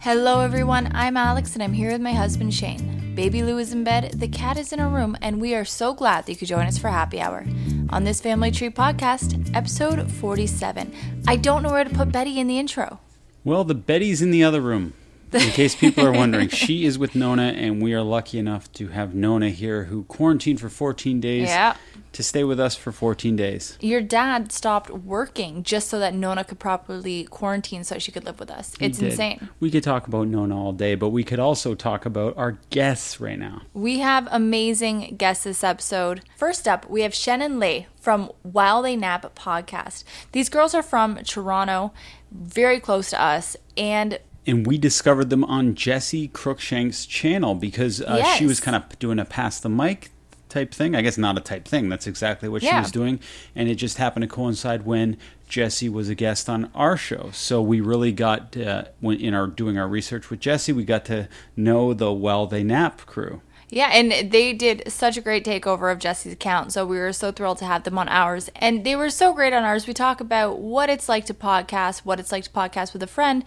Hello, 0.00 0.40
everyone. 0.40 0.90
I'm 0.94 1.16
Alex, 1.16 1.54
and 1.54 1.62
I'm 1.62 1.72
here 1.72 1.92
with 1.92 2.00
my 2.00 2.12
husband 2.12 2.54
Shane. 2.54 3.14
Baby 3.14 3.42
Lou 3.42 3.58
is 3.58 3.72
in 3.72 3.84
bed, 3.84 4.12
the 4.14 4.28
cat 4.28 4.56
is 4.56 4.72
in 4.72 4.78
her 4.78 4.88
room, 4.88 5.16
and 5.20 5.40
we 5.40 5.54
are 5.54 5.64
so 5.64 5.92
glad 5.92 6.24
that 6.24 6.32
you 6.32 6.38
could 6.38 6.48
join 6.48 6.66
us 6.66 6.78
for 6.78 6.88
happy 6.88 7.20
hour. 7.20 7.44
On 7.90 8.04
this 8.04 8.20
Family 8.20 8.50
Tree 8.50 8.70
podcast, 8.70 9.54
episode 9.54 10.10
47. 10.10 10.94
I 11.28 11.36
don't 11.36 11.62
know 11.62 11.70
where 11.70 11.84
to 11.84 11.90
put 11.90 12.12
Betty 12.12 12.38
in 12.38 12.46
the 12.46 12.58
intro. 12.58 12.98
Well, 13.44 13.64
the 13.64 13.74
Betty's 13.74 14.22
in 14.22 14.30
the 14.30 14.42
other 14.44 14.60
room. 14.60 14.94
In 15.32 15.40
case 15.50 15.74
people 15.74 16.06
are 16.06 16.12
wondering, 16.12 16.48
she 16.50 16.84
is 16.86 16.98
with 16.98 17.14
Nona, 17.14 17.52
and 17.56 17.82
we 17.82 17.92
are 17.94 18.02
lucky 18.02 18.38
enough 18.38 18.72
to 18.74 18.88
have 18.88 19.14
Nona 19.14 19.50
here, 19.50 19.84
who 19.84 20.04
quarantined 20.04 20.60
for 20.60 20.68
14 20.68 21.20
days, 21.20 21.48
Yeah. 21.48 21.76
To 22.14 22.22
stay 22.24 22.42
with 22.42 22.58
us 22.58 22.74
for 22.74 22.90
14 22.90 23.36
days. 23.36 23.78
Your 23.80 24.00
dad 24.00 24.50
stopped 24.50 24.90
working 24.90 25.62
just 25.62 25.88
so 25.88 25.98
that 26.00 26.12
Nona 26.12 26.42
could 26.42 26.58
properly 26.58 27.24
quarantine 27.24 27.84
so 27.84 27.98
she 27.98 28.10
could 28.10 28.24
live 28.24 28.40
with 28.40 28.50
us. 28.50 28.74
He 28.78 28.86
It's 28.86 28.98
did. 28.98 29.12
insane. 29.12 29.48
We 29.60 29.70
could 29.70 29.84
talk 29.84 30.08
about 30.08 30.26
Nona 30.26 30.60
all 30.60 30.72
day, 30.72 30.96
but 30.96 31.10
we 31.10 31.22
could 31.22 31.38
also 31.38 31.74
talk 31.76 32.04
about 32.04 32.36
our 32.36 32.58
guests 32.70 33.20
right 33.20 33.38
now. 33.38 33.62
We 33.74 34.00
have 34.00 34.26
amazing 34.32 35.14
guests 35.18 35.44
this 35.44 35.62
episode. 35.62 36.22
First 36.36 36.66
up, 36.66 36.90
we 36.90 37.02
have 37.02 37.14
Shannon 37.14 37.58
Lay 37.60 37.86
from 38.00 38.30
While 38.42 38.82
They 38.82 38.96
Nap 38.96 39.32
podcast. 39.36 40.02
These 40.32 40.48
girls 40.48 40.74
are 40.74 40.82
from 40.82 41.16
Toronto, 41.18 41.92
very 42.32 42.80
close 42.80 43.10
to 43.10 43.22
us, 43.22 43.56
and 43.76 44.18
And 44.46 44.66
we 44.66 44.78
discovered 44.78 45.30
them 45.30 45.44
on 45.44 45.74
Jessi 45.76 46.28
Cruickshank's 46.30 47.06
channel 47.06 47.54
because 47.54 48.00
uh, 48.02 48.24
she 48.34 48.46
was 48.46 48.58
kind 48.58 48.74
of 48.76 48.98
doing 48.98 49.18
a 49.20 49.24
pass 49.24 49.60
the 49.60 49.68
mic 49.68 50.10
type 50.50 50.74
thing. 50.74 50.94
I 50.94 51.02
guess 51.02 51.16
not 51.16 51.38
a 51.38 51.40
type 51.40 51.66
thing. 51.66 51.88
That's 51.88 52.06
exactly 52.06 52.48
what 52.48 52.62
she 52.62 52.68
Yeah. 52.68 52.80
was 52.80 52.90
doing. 52.90 53.20
And 53.56 53.68
it 53.68 53.76
just 53.76 53.96
happened 53.98 54.22
to 54.22 54.28
coincide 54.28 54.84
when 54.84 55.16
Jessi 55.48 55.90
was 55.90 56.08
a 56.08 56.14
guest 56.14 56.48
on 56.48 56.70
our 56.74 56.96
show. 56.96 57.30
So 57.32 57.60
we 57.62 57.80
really 57.80 58.12
got, 58.12 58.56
uh, 58.56 58.84
when 59.00 59.18
in 59.20 59.34
our 59.34 59.46
doing 59.46 59.78
our 59.78 59.88
research 59.88 60.30
with 60.30 60.40
Jessi, 60.40 60.74
we 60.74 60.84
got 60.84 61.04
to 61.06 61.28
know 61.56 61.94
the 61.94 62.12
While 62.12 62.46
They 62.46 62.62
Nap 62.62 63.06
crew. 63.06 63.40
yeah, 63.72 63.90
and 63.92 64.32
they 64.32 64.52
did 64.52 64.82
such 64.90 65.16
a 65.16 65.20
great 65.20 65.44
takeover 65.44 65.92
of 65.92 65.98
Jessi's 66.00 66.32
account. 66.32 66.72
So 66.72 66.84
we 66.84 66.98
were 66.98 67.12
so 67.12 67.30
thrilled 67.30 67.58
to 67.58 67.64
have 67.64 67.84
them 67.84 67.98
on 67.98 68.08
ours. 68.08 68.50
And 68.56 68.84
they 68.84 68.96
were 68.96 69.10
so 69.10 69.32
great 69.32 69.52
on 69.52 69.62
ours. 69.62 69.86
We 69.86 69.92
talk 69.94 70.20
about 70.20 70.58
what 70.58 70.90
it's 70.90 71.08
like 71.08 71.24
to 71.26 71.34
podcast, 71.34 72.00
what 72.00 72.18
it's 72.18 72.32
like 72.32 72.44
to 72.44 72.50
podcast 72.50 72.92
with 72.92 73.02
a 73.02 73.06
friend, 73.06 73.44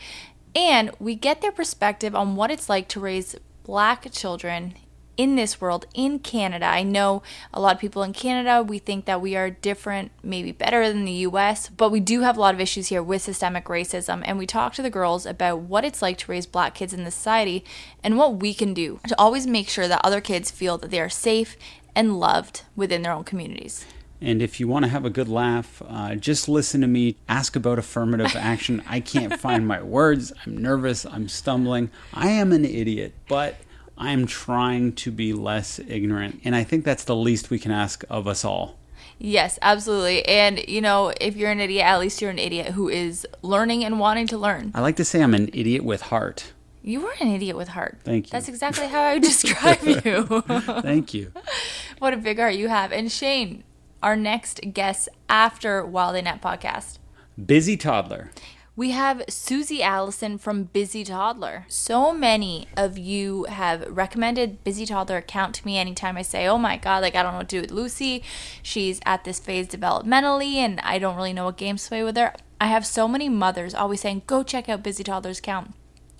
and 0.55 0.91
we 0.99 1.15
get 1.15 1.41
their 1.41 1.51
perspective 1.51 2.15
on 2.15 2.35
what 2.35 2.51
it's 2.51 2.69
like 2.69 2.87
to 2.89 2.99
raise 2.99 3.35
black 3.63 4.07
children 4.11 4.75
in 5.17 5.35
this 5.35 5.61
world 5.61 5.85
in 5.93 6.19
Canada. 6.19 6.65
I 6.65 6.83
know 6.83 7.21
a 7.53 7.61
lot 7.61 7.75
of 7.75 7.81
people 7.81 8.03
in 8.03 8.13
Canada, 8.13 8.63
we 8.63 8.79
think 8.79 9.05
that 9.05 9.21
we 9.21 9.35
are 9.35 9.49
different, 9.49 10.11
maybe 10.23 10.51
better 10.51 10.87
than 10.87 11.05
the 11.05 11.11
US, 11.11 11.69
but 11.69 11.91
we 11.91 11.99
do 11.99 12.21
have 12.21 12.37
a 12.37 12.39
lot 12.39 12.55
of 12.55 12.61
issues 12.61 12.87
here 12.87 13.03
with 13.03 13.21
systemic 13.21 13.65
racism. 13.65 14.23
And 14.25 14.37
we 14.37 14.47
talk 14.47 14.73
to 14.73 14.81
the 14.81 14.89
girls 14.89 15.25
about 15.25 15.59
what 15.59 15.85
it's 15.85 16.01
like 16.01 16.17
to 16.19 16.31
raise 16.31 16.45
black 16.45 16.75
kids 16.75 16.93
in 16.93 17.03
this 17.03 17.15
society 17.15 17.63
and 18.03 18.17
what 18.17 18.37
we 18.37 18.53
can 18.53 18.73
do 18.73 18.99
to 19.07 19.19
always 19.19 19.45
make 19.47 19.69
sure 19.69 19.87
that 19.87 20.01
other 20.03 20.21
kids 20.21 20.51
feel 20.51 20.77
that 20.79 20.91
they 20.91 20.99
are 20.99 21.09
safe 21.09 21.57
and 21.95 22.19
loved 22.19 22.63
within 22.75 23.01
their 23.03 23.11
own 23.11 23.23
communities. 23.23 23.85
And 24.23 24.41
if 24.41 24.57
you 24.57 24.69
want 24.69 24.85
to 24.85 24.89
have 24.89 25.03
a 25.03 25.09
good 25.09 25.27
laugh, 25.27 25.81
uh, 25.85 26.15
just 26.15 26.47
listen 26.47 26.79
to 26.79 26.87
me 26.87 27.17
ask 27.27 27.57
about 27.57 27.77
affirmative 27.77 28.37
action. 28.37 28.81
I 28.87 29.01
can't 29.01 29.37
find 29.39 29.67
my 29.67 29.81
words. 29.81 30.31
I'm 30.45 30.57
nervous. 30.57 31.05
I'm 31.05 31.27
stumbling. 31.27 31.91
I 32.13 32.29
am 32.29 32.53
an 32.53 32.63
idiot, 32.63 33.13
but 33.27 33.57
I'm 33.97 34.25
trying 34.25 34.93
to 34.93 35.11
be 35.11 35.33
less 35.33 35.79
ignorant. 35.79 36.41
And 36.43 36.55
I 36.55 36.63
think 36.63 36.83
that's 36.83 37.03
the 37.03 37.15
least 37.15 37.49
we 37.49 37.59
can 37.59 37.71
ask 37.71 38.03
of 38.09 38.27
us 38.27 38.43
all. 38.43 38.77
Yes, 39.19 39.59
absolutely. 39.61 40.25
And 40.25 40.67
you 40.67 40.81
know, 40.81 41.13
if 41.21 41.35
you're 41.35 41.51
an 41.51 41.59
idiot, 41.59 41.85
at 41.85 41.99
least 41.99 42.21
you're 42.21 42.31
an 42.31 42.39
idiot 42.39 42.73
who 42.73 42.89
is 42.89 43.27
learning 43.41 43.83
and 43.83 43.99
wanting 43.99 44.27
to 44.27 44.37
learn. 44.37 44.71
I 44.73 44.81
like 44.81 44.95
to 44.97 45.05
say 45.05 45.21
I'm 45.21 45.33
an 45.33 45.49
idiot 45.53 45.83
with 45.83 46.01
heart. 46.03 46.51
You 46.81 47.07
are 47.07 47.13
an 47.21 47.29
idiot 47.29 47.55
with 47.55 47.69
heart. 47.69 47.99
Thank 48.03 48.27
you. 48.27 48.31
That's 48.31 48.49
exactly 48.49 48.87
how 48.87 49.01
I 49.01 49.13
would 49.13 49.23
describe 49.31 49.81
you. 50.05 50.41
Thank 50.81 51.13
you. 51.13 51.31
what 51.99 52.13
a 52.13 52.17
big 52.17 52.39
heart 52.39 52.55
you 52.55 52.67
have. 52.67 52.91
And 52.91 53.09
Shane, 53.11 53.63
our 54.01 54.17
next 54.17 54.59
guest 54.73 55.07
after 55.29 55.85
Wild 55.85 56.21
Net 56.21 56.41
podcast. 56.41 56.97
Busy 57.43 57.77
toddler. 57.77 58.31
We 58.75 58.89
have 58.89 59.21
Susie 59.29 59.83
Allison 59.83 60.39
from 60.39 60.63
Busy 60.63 61.03
Toddler. 61.03 61.65
So 61.67 62.11
many 62.11 62.67
of 62.75 62.97
you 62.97 63.43
have 63.43 63.85
recommended 63.87 64.63
Busy 64.63 64.87
Toddler 64.87 65.17
account 65.17 65.53
to 65.55 65.65
me 65.65 65.77
anytime 65.77 66.17
I 66.17 66.23
say, 66.23 66.47
oh 66.47 66.57
my 66.57 66.77
God, 66.77 67.03
like 67.03 67.15
I 67.15 67.21
don't 67.21 67.33
know 67.33 67.37
what 67.37 67.49
to 67.49 67.57
do 67.57 67.61
with 67.61 67.69
Lucy. 67.69 68.23
She's 68.63 68.99
at 69.05 69.25
this 69.25 69.37
phase 69.37 69.67
developmentally 69.67 70.55
and 70.55 70.79
I 70.79 70.97
don't 70.97 71.15
really 71.15 71.33
know 71.33 71.45
what 71.45 71.57
games 71.57 71.83
to 71.83 71.89
play 71.89 72.03
with 72.03 72.17
her. 72.17 72.33
I 72.59 72.65
have 72.65 72.83
so 72.83 73.07
many 73.07 73.29
mothers 73.29 73.75
always 73.75 74.01
saying, 74.01 74.23
go 74.25 74.41
check 74.41 74.67
out 74.67 74.81
Busy 74.81 75.03
Toddler's 75.03 75.37
account. 75.37 75.75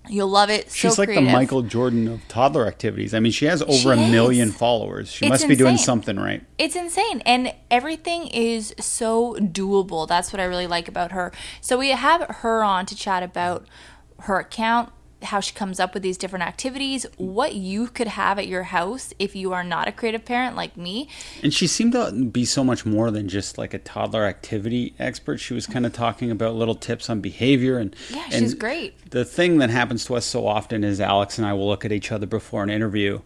You'll 0.09 0.27
love 0.27 0.49
it. 0.49 0.69
So 0.69 0.75
She's 0.75 0.97
like 0.97 1.07
creative. 1.07 1.27
the 1.27 1.31
Michael 1.31 1.61
Jordan 1.61 2.07
of 2.07 2.27
toddler 2.27 2.67
activities. 2.67 3.13
I 3.13 3.19
mean, 3.19 3.31
she 3.31 3.45
has 3.45 3.61
over 3.61 3.73
She 3.73 3.89
a 3.89 3.95
million 3.95 4.51
followers. 4.51 5.09
She 5.09 5.25
It's 5.25 5.29
must 5.29 5.47
be 5.47 5.55
doing 5.55 5.77
something 5.77 6.17
right. 6.17 6.43
It's 6.57 6.75
insane. 6.75 7.21
And 7.25 7.53
everything 7.71 8.27
is 8.27 8.75
so 8.79 9.35
doable. 9.35 10.07
That's 10.07 10.33
what 10.33 10.39
I 10.41 10.43
really 10.43 10.67
like 10.67 10.87
about 10.89 11.13
her. 11.13 11.31
So 11.61 11.77
we 11.77 11.89
have 11.89 12.21
her 12.41 12.63
on 12.63 12.85
to 12.87 12.95
chat 12.95 13.23
about 13.23 13.65
her 14.19 14.39
account, 14.39 14.91
how 15.23 15.39
she 15.39 15.53
comes 15.53 15.79
up 15.79 15.93
with 15.93 16.03
these 16.03 16.17
different 16.17 16.45
activities, 16.45 17.05
what 17.17 17.55
you 17.55 17.87
could 17.87 18.07
have 18.07 18.37
at 18.39 18.47
your 18.47 18.63
house 18.63 19.13
if 19.19 19.35
you 19.35 19.53
are 19.53 19.63
not 19.63 19.87
a 19.87 19.91
creative 19.91 20.25
parent 20.25 20.55
like 20.55 20.75
me. 20.77 21.07
And 21.41 21.53
she 21.53 21.67
seemed 21.67 21.93
to 21.93 22.11
be 22.11 22.45
so 22.45 22.63
much 22.63 22.85
more 22.85 23.11
than 23.11 23.27
just 23.29 23.57
like 23.57 23.73
a 23.73 23.79
toddler 23.79 24.25
activity 24.25 24.93
expert. 24.99 25.37
She 25.37 25.53
was 25.53 25.65
kind 25.67 25.85
of 25.85 25.93
talking 25.93 26.31
about 26.31 26.55
little 26.55 26.75
tips 26.75 27.09
on 27.09 27.21
behavior 27.21 27.77
and 27.77 27.95
Yeah, 28.09 28.23
and 28.25 28.33
she's 28.43 28.53
great. 28.53 29.11
The 29.11 29.25
thing 29.25 29.57
that 29.59 29.69
happens 29.69 30.05
to 30.05 30.15
us 30.15 30.25
so 30.25 30.45
often 30.47 30.83
is 30.83 30.99
Alex 30.99 31.37
and 31.37 31.47
I 31.47 31.53
will 31.53 31.67
look 31.67 31.85
at 31.85 31.91
each 31.91 32.11
other 32.11 32.25
before 32.25 32.63
an 32.63 32.69
interview 32.69 33.21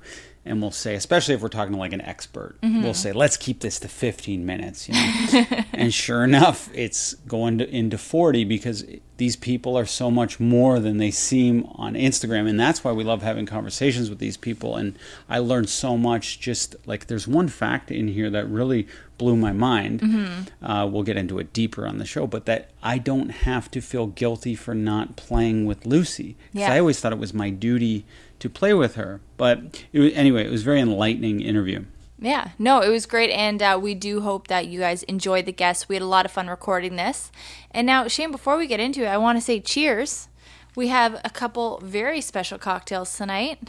and 0.45 0.61
we'll 0.61 0.71
say, 0.71 0.95
especially 0.95 1.35
if 1.35 1.41
we're 1.41 1.49
talking 1.49 1.73
to 1.73 1.79
like 1.79 1.91
an 1.91 1.99
expert, 2.01 2.57
Mm-hmm. 2.61 2.81
we'll 2.83 2.93
say, 2.93 3.11
let's 3.11 3.35
keep 3.35 3.59
this 3.59 3.79
to 3.81 3.89
15 3.89 4.45
minutes. 4.45 4.87
You 4.87 4.93
know? 4.95 5.45
and 5.73 5.93
sure 5.93 6.23
enough, 6.23 6.69
it's 6.73 7.15
going 7.27 7.57
to, 7.57 7.69
into 7.69 7.97
40 7.97 8.45
because 8.45 8.85
these 9.17 9.35
people 9.35 9.77
are 9.77 9.85
so 9.85 10.09
much 10.11 10.39
more 10.39 10.79
than 10.79 10.97
they 10.97 11.11
seem 11.11 11.65
on 11.75 11.93
Instagram. 11.95 12.47
And 12.47 12.59
that's 12.59 12.83
why 12.83 12.91
we 12.91 13.03
love 13.03 13.23
having 13.23 13.45
conversations 13.45 14.09
with 14.09 14.19
these 14.19 14.37
people. 14.37 14.75
And 14.75 14.97
I 15.27 15.39
learned 15.39 15.69
so 15.69 15.97
much 15.97 16.39
just 16.39 16.75
like 16.85 17.07
there's 17.07 17.27
one 17.27 17.47
fact 17.47 17.89
in 17.91 18.07
here 18.09 18.29
that 18.29 18.47
really 18.47 18.87
blew 19.17 19.35
my 19.35 19.51
mind. 19.51 20.01
Mm-hmm. 20.01 20.63
Uh, 20.65 20.85
we'll 20.85 21.01
get 21.03 21.17
into 21.17 21.39
it 21.39 21.51
deeper 21.51 21.87
on 21.87 21.97
the 21.97 22.05
show, 22.05 22.27
but 22.27 22.45
that 22.45 22.69
I 22.83 22.99
don't 22.99 23.29
have 23.29 23.71
to 23.71 23.81
feel 23.81 24.05
guilty 24.07 24.53
for 24.53 24.75
not 24.75 25.15
playing 25.15 25.65
with 25.65 25.85
Lucy. 25.87 26.35
'Cause 26.53 26.61
Yeah. 26.61 26.73
I 26.73 26.79
always 26.79 26.99
thought 26.99 27.11
it 27.11 27.17
was 27.17 27.33
my 27.33 27.49
duty 27.49 28.05
to 28.39 28.49
play 28.49 28.73
with 28.75 28.95
her. 28.95 29.19
But 29.35 29.83
it 29.91 29.99
was, 29.99 30.13
anyway, 30.13 30.45
it 30.45 30.51
was 30.51 30.61
a 30.61 30.65
very 30.65 30.79
enlightening 30.79 31.41
interview. 31.41 31.85
Yeah, 32.19 32.49
no, 32.57 32.81
it 32.81 32.89
was 32.89 33.05
great. 33.05 33.29
And 33.29 33.61
uh, 33.61 33.77
we 33.79 33.93
do 33.93 34.21
hope 34.21 34.47
that 34.47 34.65
you 34.67 34.79
guys 34.79 35.03
enjoyed 35.03 35.45
the 35.45 35.51
guests. 35.51 35.87
We 35.87 35.93
had 35.95 36.01
a 36.01 36.07
lot 36.07 36.25
of 36.25 36.31
fun 36.31 36.47
recording 36.47 36.95
this. 36.95 37.31
And 37.77 37.85
now, 37.85 38.07
Shane, 38.07 38.31
before 38.31 38.57
we 38.57 38.65
get 38.65 38.79
into 38.79 39.03
it, 39.03 39.07
I 39.07 39.17
want 39.17 39.37
to 39.37 39.41
say 39.41 39.59
cheers. 39.59 40.29
We 40.75 40.87
have 40.87 41.21
a 41.23 41.29
couple 41.29 41.79
very 41.83 42.21
special 42.21 42.57
cocktails 42.57 43.15
tonight. 43.15 43.59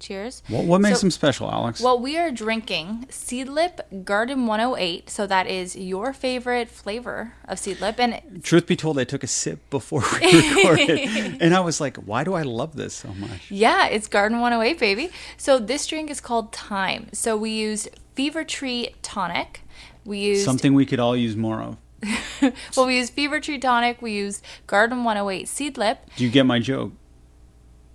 Cheers. 0.00 0.42
What, 0.48 0.64
what 0.64 0.80
makes 0.80 0.98
So- 0.98 1.02
them 1.02 1.10
special, 1.12 1.48
Alex? 1.48 1.80
Well, 1.80 2.00
we 2.00 2.18
are 2.18 2.32
drinking 2.32 3.06
Seedlip 3.08 4.04
Garden 4.04 4.48
108. 4.48 5.08
So 5.08 5.24
that 5.28 5.46
is 5.46 5.76
your 5.76 6.12
favorite 6.12 6.68
flavor 6.68 7.34
of 7.46 7.58
Seedlip. 7.58 8.00
And 8.00 8.42
Truth 8.42 8.66
be 8.66 8.74
told, 8.74 8.98
I 8.98 9.04
took 9.04 9.22
a 9.22 9.28
sip 9.28 9.60
before 9.70 10.02
we 10.20 10.40
recorded, 10.56 10.90
and 11.40 11.54
I 11.54 11.60
was 11.60 11.80
like, 11.80 11.96
"Why 11.98 12.24
do 12.24 12.34
I 12.34 12.42
love 12.42 12.74
this 12.74 12.92
so 12.92 13.14
much?" 13.14 13.52
yeah, 13.52 13.86
it's 13.86 14.08
Garden 14.08 14.40
108, 14.40 14.80
baby. 14.80 15.10
So 15.36 15.60
this 15.60 15.86
drink 15.86 16.10
is 16.10 16.20
called 16.20 16.52
Time. 16.52 17.06
So 17.12 17.36
we 17.36 17.50
used 17.50 17.88
Fever 18.16 18.42
Tree 18.42 18.96
Tonic. 19.02 19.60
We 20.04 20.18
used 20.18 20.44
Something 20.44 20.74
we 20.74 20.86
could 20.86 20.98
all 21.00 21.16
use 21.16 21.36
more 21.36 21.62
of. 21.62 21.76
well, 22.76 22.86
we 22.86 22.96
used 22.96 23.12
Fever 23.12 23.40
Tree 23.40 23.58
Tonic. 23.58 24.00
We 24.02 24.12
used 24.12 24.44
Garden 24.66 25.04
108 25.04 25.46
Seedlip. 25.46 25.98
Do 26.16 26.24
you 26.24 26.30
get 26.30 26.46
my 26.46 26.58
joke? 26.58 26.92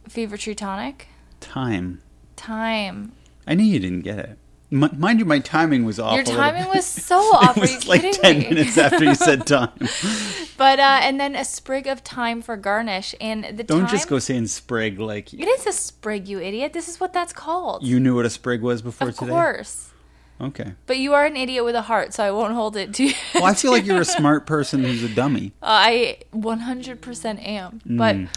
Fever 0.09 0.37
Tree 0.37 0.55
Tonic. 0.55 1.07
Time. 1.39 2.01
Time. 2.35 3.13
I 3.47 3.53
knew 3.53 3.63
you 3.63 3.79
didn't 3.79 4.01
get 4.01 4.19
it. 4.19 4.37
M- 4.71 4.89
mind 4.97 5.19
you, 5.19 5.25
my 5.25 5.39
timing 5.39 5.83
was 5.83 5.99
off. 5.99 6.15
Your 6.15 6.23
timing 6.23 6.67
was 6.69 6.85
so 7.09 7.17
off. 7.17 7.57
it 7.57 7.61
was 7.61 7.87
like 7.87 8.09
ten 8.21 8.39
me? 8.39 8.49
minutes 8.49 8.77
after 8.77 9.03
you 9.03 9.15
said 9.15 9.45
time. 9.45 9.69
But 10.57 10.79
uh, 10.79 10.99
and 11.01 11.19
then 11.19 11.35
a 11.35 11.43
sprig 11.43 11.87
of 11.87 12.01
thyme 12.01 12.43
for 12.43 12.55
garnish, 12.55 13.15
and 13.19 13.57
the 13.57 13.63
Don't 13.63 13.81
thyme, 13.81 13.89
just 13.89 14.07
go 14.07 14.19
saying 14.19 14.45
sprig 14.45 14.99
like 14.99 15.33
It 15.33 15.47
is 15.47 15.65
a 15.65 15.71
sprig, 15.71 16.27
you 16.27 16.39
idiot. 16.39 16.73
This 16.73 16.87
is 16.87 16.99
what 16.99 17.13
that's 17.13 17.33
called. 17.33 17.83
you 17.83 17.99
knew 17.99 18.15
what 18.15 18.27
a 18.27 18.29
sprig 18.29 18.61
was 18.61 18.83
before 18.83 19.07
of 19.09 19.15
today. 19.17 19.31
Of 19.31 19.35
course. 19.35 19.90
Okay. 20.41 20.73
But 20.88 20.97
you 20.97 21.13
are 21.13 21.25
an 21.25 21.38
idiot 21.38 21.63
with 21.63 21.75
a 21.75 21.83
heart, 21.83 22.13
so 22.15 22.23
I 22.23 22.31
won't 22.31 22.53
hold 22.53 22.75
it 22.75 22.93
to 22.95 23.05
you. 23.05 23.13
Well, 23.35 23.45
I 23.45 23.53
feel 23.53 23.71
like 23.71 23.85
you're 23.85 24.01
a 24.01 24.05
smart 24.19 24.45
person 24.47 24.83
who's 24.83 25.03
a 25.03 25.09
dummy, 25.09 25.53
I 25.61 26.17
100% 26.33 27.45
am. 27.47 27.81
But 27.85 28.15
Mm. 28.15 28.29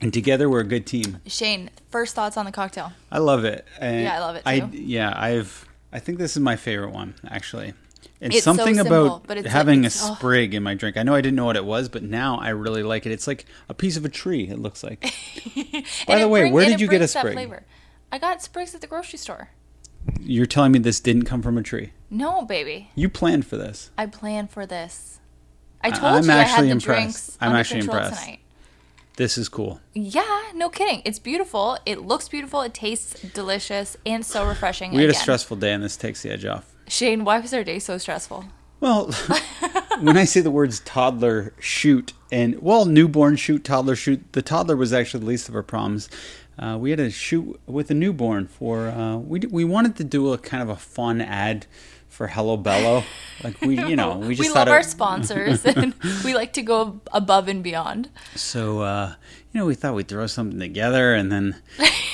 and 0.00 0.12
together 0.12 0.48
we're 0.48 0.60
a 0.60 0.64
good 0.64 0.86
team. 0.86 1.18
Shane, 1.26 1.70
first 1.90 2.14
thoughts 2.14 2.36
on 2.36 2.46
the 2.46 2.52
cocktail? 2.52 2.92
I 3.12 3.18
love 3.18 3.44
it. 3.44 3.66
And 3.78 4.02
Yeah, 4.02 4.16
I 4.16 4.18
love 4.20 4.36
it 4.36 4.42
I 4.46 4.60
too. 4.60 4.70
yeah, 4.78 5.12
I've 5.14 5.66
I 5.92 5.98
think 5.98 6.18
this 6.18 6.36
is 6.36 6.40
my 6.40 6.56
favorite 6.56 6.92
one 6.92 7.14
actually. 7.28 7.74
And 8.20 8.32
It's 8.32 8.44
so 8.44 8.54
something 8.54 8.76
simple, 8.76 9.16
about 9.16 9.36
it's 9.36 9.44
like- 9.44 9.52
having 9.52 9.80
it's- 9.80 10.02
a 10.02 10.12
oh. 10.12 10.14
sprig 10.14 10.54
in 10.54 10.62
my 10.62 10.72
drink. 10.74 10.96
I 10.96 11.02
know 11.02 11.14
I 11.14 11.20
didn't 11.20 11.36
know 11.36 11.44
what 11.44 11.56
it 11.56 11.64
was, 11.66 11.90
but 11.90 12.02
now 12.02 12.38
I 12.38 12.48
really 12.50 12.82
like 12.82 13.04
it. 13.04 13.12
It's 13.12 13.26
like 13.26 13.44
a 13.68 13.74
piece 13.74 13.98
of 13.98 14.04
a 14.06 14.08
tree. 14.08 14.48
It 14.48 14.58
looks 14.58 14.82
like. 14.82 15.00
By 16.06 16.18
the 16.20 16.28
way, 16.28 16.50
where 16.50 16.64
did 16.64 16.80
you 16.80 16.88
get 16.88 17.02
a 17.02 17.08
sprig? 17.08 17.34
flavor. 17.34 17.64
I 18.10 18.18
got 18.18 18.42
sprigs 18.42 18.74
at 18.74 18.80
the 18.80 18.86
grocery 18.86 19.18
store. 19.18 19.50
You're 20.20 20.46
telling 20.46 20.72
me 20.72 20.78
this 20.78 21.00
didn't 21.00 21.24
come 21.24 21.42
from 21.42 21.58
a 21.58 21.62
tree. 21.62 21.92
No, 22.10 22.44
baby. 22.44 22.90
You 22.94 23.08
planned 23.08 23.46
for 23.46 23.56
this. 23.56 23.90
I 23.98 24.06
planned 24.06 24.50
for 24.50 24.66
this. 24.66 25.18
I 25.82 25.90
told 25.90 26.14
I'm 26.14 26.24
you 26.24 26.30
I 26.32 26.42
had 26.42 26.64
the 26.64 26.70
impressed. 26.70 26.84
drinks 26.84 27.38
I'm 27.40 27.54
actually 27.54 27.80
impressed. 27.80 28.20
tonight. 28.22 28.40
This 29.16 29.38
is 29.38 29.48
cool. 29.48 29.80
Yeah, 29.94 30.42
no 30.54 30.68
kidding. 30.68 31.00
It's 31.04 31.18
beautiful. 31.18 31.78
It 31.86 32.02
looks 32.02 32.28
beautiful. 32.28 32.60
It 32.60 32.74
tastes 32.74 33.20
delicious 33.30 33.96
and 34.04 34.24
so 34.24 34.46
refreshing. 34.46 34.92
We 34.92 35.02
had 35.02 35.10
a 35.10 35.14
stressful 35.14 35.56
day, 35.56 35.72
and 35.72 35.82
this 35.82 35.96
takes 35.96 36.22
the 36.22 36.30
edge 36.30 36.44
off. 36.44 36.74
Shane, 36.86 37.24
why 37.24 37.40
was 37.40 37.54
our 37.54 37.64
day 37.64 37.78
so 37.78 37.96
stressful? 37.96 38.44
Well, 38.78 39.06
when 40.00 40.18
I 40.18 40.24
say 40.24 40.40
the 40.42 40.50
words 40.50 40.80
toddler 40.80 41.54
shoot 41.58 42.12
and 42.30 42.60
well, 42.60 42.84
newborn 42.84 43.36
shoot, 43.36 43.64
toddler 43.64 43.96
shoot, 43.96 44.32
the 44.32 44.42
toddler 44.42 44.76
was 44.76 44.92
actually 44.92 45.20
the 45.20 45.26
least 45.26 45.48
of 45.48 45.54
our 45.54 45.62
problems. 45.62 46.10
Uh, 46.58 46.76
we 46.80 46.90
had 46.90 47.00
a 47.00 47.10
shoot 47.10 47.60
with 47.66 47.90
a 47.90 47.94
newborn 47.94 48.46
for 48.46 48.88
uh, 48.88 49.16
we 49.16 49.40
d- 49.40 49.48
we 49.48 49.64
wanted 49.64 49.96
to 49.96 50.04
do 50.04 50.32
a 50.32 50.38
kind 50.38 50.62
of 50.62 50.68
a 50.68 50.76
fun 50.76 51.20
ad 51.20 51.66
for 52.08 52.28
Hello 52.28 52.56
Bello, 52.56 53.04
like 53.44 53.60
we 53.60 53.78
you 53.78 53.94
know 53.94 54.16
we 54.16 54.34
just 54.34 54.48
we 54.48 54.54
love 54.54 54.68
our 54.68 54.82
sponsors 54.82 55.66
and 55.66 55.92
we 56.24 56.32
like 56.34 56.54
to 56.54 56.62
go 56.62 57.00
above 57.12 57.48
and 57.48 57.62
beyond. 57.62 58.08
So 58.34 58.80
uh, 58.80 59.14
you 59.52 59.60
know 59.60 59.66
we 59.66 59.74
thought 59.74 59.94
we'd 59.94 60.08
throw 60.08 60.26
something 60.26 60.58
together, 60.58 61.14
and 61.14 61.30
then 61.30 61.56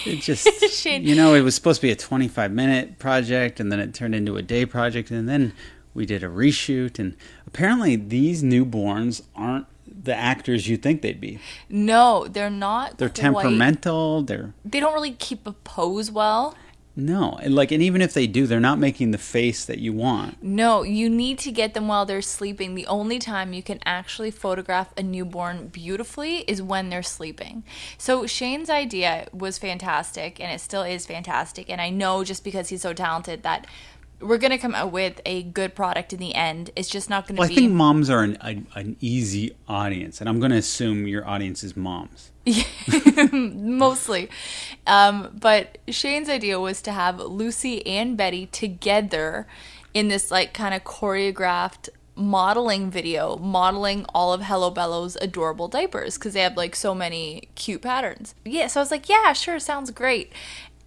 it 0.04 0.16
just 0.22 0.48
Shane. 0.72 1.04
you 1.04 1.14
know 1.14 1.34
it 1.34 1.42
was 1.42 1.54
supposed 1.54 1.80
to 1.80 1.86
be 1.86 1.92
a 1.92 1.96
25 1.96 2.50
minute 2.50 2.98
project, 2.98 3.60
and 3.60 3.70
then 3.70 3.78
it 3.78 3.94
turned 3.94 4.14
into 4.16 4.36
a 4.36 4.42
day 4.42 4.66
project, 4.66 5.12
and 5.12 5.28
then 5.28 5.52
we 5.94 6.04
did 6.04 6.24
a 6.24 6.28
reshoot, 6.28 6.98
and 6.98 7.16
apparently 7.46 7.94
these 7.94 8.42
newborns 8.42 9.22
aren't 9.36 9.66
the 10.02 10.14
actors 10.14 10.69
you 10.69 10.76
think 10.76 11.02
they'd 11.02 11.20
be. 11.20 11.38
No, 11.69 12.26
they're 12.28 12.50
not. 12.50 12.99
They're 12.99 13.08
quite- 13.08 13.20
temperamental. 13.22 14.22
They're 14.22 14.52
They 14.64 14.81
don't 14.81 14.94
really 14.94 15.12
keep 15.12 15.46
a 15.46 15.52
pose 15.52 16.10
well. 16.10 16.56
no, 16.94 17.38
and 17.43 17.54
like, 17.54 17.72
and 17.72 17.82
even 17.82 18.02
if 18.02 18.12
they 18.12 18.26
do, 18.26 18.46
they're 18.46 18.60
not 18.60 18.78
making 18.78 19.12
the 19.12 19.19
face 19.19 19.64
that 19.64 19.78
you 19.78 19.94
want. 19.94 20.43
No, 20.43 20.82
you 20.82 21.08
need 21.08 21.38
to 21.38 21.50
get 21.50 21.72
them 21.72 21.88
while 21.88 22.04
they're 22.04 22.20
sleeping. 22.20 22.75
The 22.75 22.87
only 22.87 23.19
time 23.19 23.54
you 23.54 23.62
can 23.62 23.78
actually 23.87 24.31
photograph 24.31 24.93
a 24.99 25.02
newborn 25.02 25.69
beautifully 25.69 26.38
is 26.40 26.60
when 26.60 26.90
they're 26.90 27.02
sleeping. 27.02 27.64
So 27.96 28.26
Shane's 28.26 28.69
idea 28.69 29.26
was 29.32 29.56
fantastic 29.56 30.38
and 30.38 30.52
it 30.52 30.60
still 30.60 30.82
is 30.82 31.06
fantastic. 31.06 31.70
And 31.70 31.81
I 31.81 31.88
know 31.88 32.25
just 32.25 32.44
because 32.44 32.69
he's 32.69 32.82
so 32.82 32.93
talented 32.93 33.43
that 33.43 33.66
we're 34.22 34.38
going 34.38 34.50
to 34.50 34.58
come 34.58 34.74
out 34.74 34.92
with 34.92 35.20
a 35.26 35.42
good 35.42 35.74
product 35.74 36.12
in 36.12 36.19
the 36.19 36.34
end. 36.34 36.70
It's 36.76 36.88
just 36.88 37.10
not 37.10 37.26
going 37.26 37.36
to 37.36 37.40
Well, 37.40 37.50
I 37.50 37.54
think 37.54 37.72
moms 37.72 38.08
are 38.10 38.22
an, 38.22 38.36
an, 38.40 38.66
an 38.74 38.96
easy 39.00 39.54
audience, 39.69 40.20
and 40.20 40.28
I'm 40.28 40.38
going 40.38 40.52
to 40.52 40.58
assume 40.58 41.06
your 41.06 41.26
audience 41.26 41.62
is 41.64 41.76
moms. 41.76 42.30
mostly. 43.32 44.28
Um, 44.86 45.36
but 45.38 45.78
Shane's 45.88 46.28
idea 46.28 46.58
was 46.58 46.82
to 46.82 46.92
have 46.92 47.20
Lucy 47.20 47.86
and 47.86 48.16
Betty 48.16 48.46
together 48.46 49.46
in 49.94 50.08
this 50.08 50.30
like 50.30 50.52
kind 50.52 50.74
of 50.74 50.84
choreographed 50.84 51.88
modeling 52.14 52.90
video, 52.90 53.36
modeling 53.36 54.04
all 54.14 54.32
of 54.32 54.42
Hello 54.42 54.70
Bello's 54.70 55.16
adorable 55.16 55.69
diapers 55.69 56.19
because 56.19 56.34
they 56.34 56.40
have 56.40 56.56
like 56.56 56.76
so 56.76 56.94
many 56.94 57.48
cute 57.54 57.82
patterns. 57.82 58.34
Yeah, 58.44 58.66
so 58.66 58.80
I 58.80 58.82
was 58.82 58.90
like, 58.90 59.08
yeah, 59.08 59.32
sure, 59.32 59.58
sounds 59.58 59.90
great. 59.90 60.32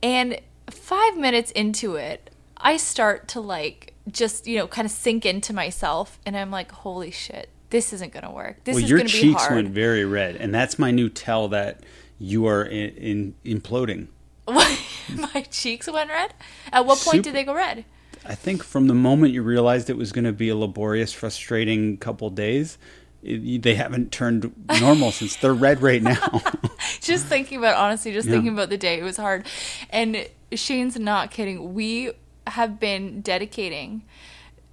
And 0.04 0.40
five 0.70 1.18
minutes 1.18 1.52
into 1.52 1.96
it, 1.96 2.30
I 2.66 2.78
start 2.78 3.30
to 3.30 3.40
like 3.40 3.94
just 4.12 4.48
you 4.48 4.58
know 4.58 4.68
kind 4.68 4.86
of 4.86 4.92
sink 4.92 5.26
into 5.26 5.54
myself, 5.54 6.20
and 6.26 6.36
I'm 6.36 6.52
like, 6.52 6.72
holy 6.72 7.12
shit. 7.12 7.50
This 7.70 7.94
isn't 7.94 8.12
gonna 8.14 8.32
work. 8.32 8.64
This 8.64 8.76
well, 8.76 8.84
is 8.84 8.90
your 8.90 9.00
gonna 9.00 9.10
be 9.10 9.20
cheeks 9.20 9.44
hard. 9.44 9.56
went 9.56 9.70
very 9.70 10.04
red, 10.06 10.36
and 10.36 10.54
that's 10.54 10.78
my 10.78 10.92
new 10.92 11.10
tell 11.10 11.48
that 11.50 11.82
you 12.20 12.46
are 12.48 12.64
in, 12.64 13.36
in 13.44 13.60
imploding. 13.60 14.08
My 14.48 15.46
cheeks 15.52 15.90
went 15.92 16.10
red. 16.10 16.34
At 16.72 16.86
what 16.86 17.00
point 17.00 17.16
Super- 17.16 17.24
did 17.24 17.36
they 17.36 17.44
go 17.44 17.54
red? 17.54 17.86
I 18.26 18.36
think 18.36 18.64
from 18.64 18.88
the 18.88 18.94
moment 18.94 19.34
you 19.34 19.44
realized 19.44 19.90
it 19.90 19.98
was 19.98 20.12
going 20.12 20.26
to 20.26 20.32
be 20.34 20.50
a 20.50 20.56
laborious, 20.56 21.14
frustrating 21.14 21.98
couple 21.98 22.30
days, 22.32 22.78
it, 23.22 23.62
they 23.62 23.76
haven't 23.76 24.12
turned 24.12 24.52
normal 24.80 25.12
since 25.12 25.36
they're 25.42 25.54
red 25.54 25.82
right 25.82 26.02
now. 26.02 26.42
Just 27.02 27.26
thinking 27.26 27.58
about 27.60 27.76
honestly, 27.76 28.14
just 28.14 28.28
Yeah. 28.28 28.36
thinking 28.36 28.54
about 28.54 28.70
the 28.70 28.78
day, 28.78 29.00
it 29.00 29.04
was 29.04 29.18
hard. 29.18 29.46
And 29.92 30.28
Shane's 30.54 30.98
not 30.98 31.30
kidding. 31.30 31.74
We 31.76 32.12
have 32.48 32.80
been 32.80 33.22
dedicating 33.22 34.04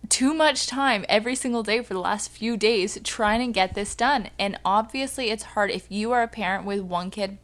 too 0.09 0.35
much 0.35 0.67
time 0.67 1.05
every 1.09 1.35
single 1.35 1.63
day 1.63 1.83
for 1.83 1.95
the 1.95 2.01
last 2.01 2.31
few 2.31 2.57
days 2.57 2.99
trying 3.05 3.41
to 3.47 3.53
get 3.53 3.75
this 3.75 3.95
done. 3.95 4.29
And 4.39 4.59
obviously, 4.65 5.31
it's 5.31 5.43
hard 5.43 5.71
if 5.71 5.87
you 5.91 6.13
are 6.13 6.23
a 6.23 6.29
parent 6.29 6.65
with 6.65 6.81
one 6.81 7.11
kid. 7.11 7.39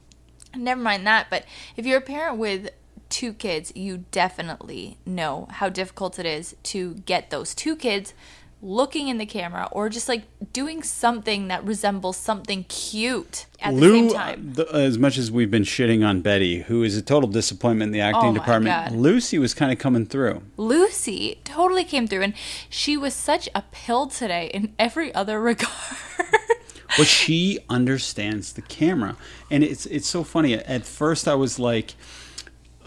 Never 0.54 0.80
mind 0.80 1.06
that, 1.06 1.28
but 1.30 1.44
if 1.76 1.86
you're 1.86 1.98
a 1.98 2.02
parent 2.02 2.38
with 2.38 2.70
two 3.08 3.32
kids, 3.32 3.72
you 3.74 4.04
definitely 4.10 4.98
know 5.06 5.46
how 5.50 5.68
difficult 5.68 6.18
it 6.18 6.26
is 6.26 6.56
to 6.64 6.94
get 6.94 7.30
those 7.30 7.54
two 7.54 7.76
kids 7.76 8.12
looking 8.60 9.08
in 9.08 9.18
the 9.18 9.26
camera 9.26 9.68
or 9.70 9.88
just 9.88 10.08
like 10.08 10.22
doing 10.52 10.82
something 10.82 11.48
that 11.48 11.64
resembles 11.64 12.16
something 12.16 12.64
cute 12.64 13.46
at 13.60 13.74
the 13.74 13.80
same 13.80 14.12
time. 14.12 14.52
Uh, 14.58 14.64
the, 14.64 14.74
as 14.74 14.98
much 14.98 15.16
as 15.16 15.30
we've 15.30 15.50
been 15.50 15.62
shitting 15.62 16.04
on 16.06 16.20
Betty, 16.22 16.62
who 16.62 16.82
is 16.82 16.96
a 16.96 17.02
total 17.02 17.28
disappointment 17.28 17.88
in 17.90 17.92
the 17.92 18.00
acting 18.00 18.30
Oh 18.30 18.34
department, 18.34 18.90
God. 18.90 18.92
Lucy 18.98 19.38
was 19.38 19.54
kind 19.54 19.70
of 19.70 19.78
coming 19.78 20.06
through. 20.06 20.42
Lucy 20.56 21.40
totally 21.44 21.84
came 21.84 22.06
through 22.08 22.22
and 22.22 22.34
she 22.68 22.96
was 22.96 23.14
such 23.14 23.48
a 23.54 23.62
pill 23.70 24.06
today 24.08 24.50
in 24.52 24.74
every 24.78 25.14
other 25.14 25.40
regard. 25.40 25.70
but 26.96 27.06
she 27.06 27.58
understands 27.68 28.54
the 28.54 28.62
camera 28.62 29.16
and 29.50 29.62
it's 29.62 29.86
it's 29.86 30.08
so 30.08 30.24
funny 30.24 30.54
at 30.54 30.84
first 30.86 31.28
i 31.28 31.34
was 31.34 31.58
like 31.58 31.94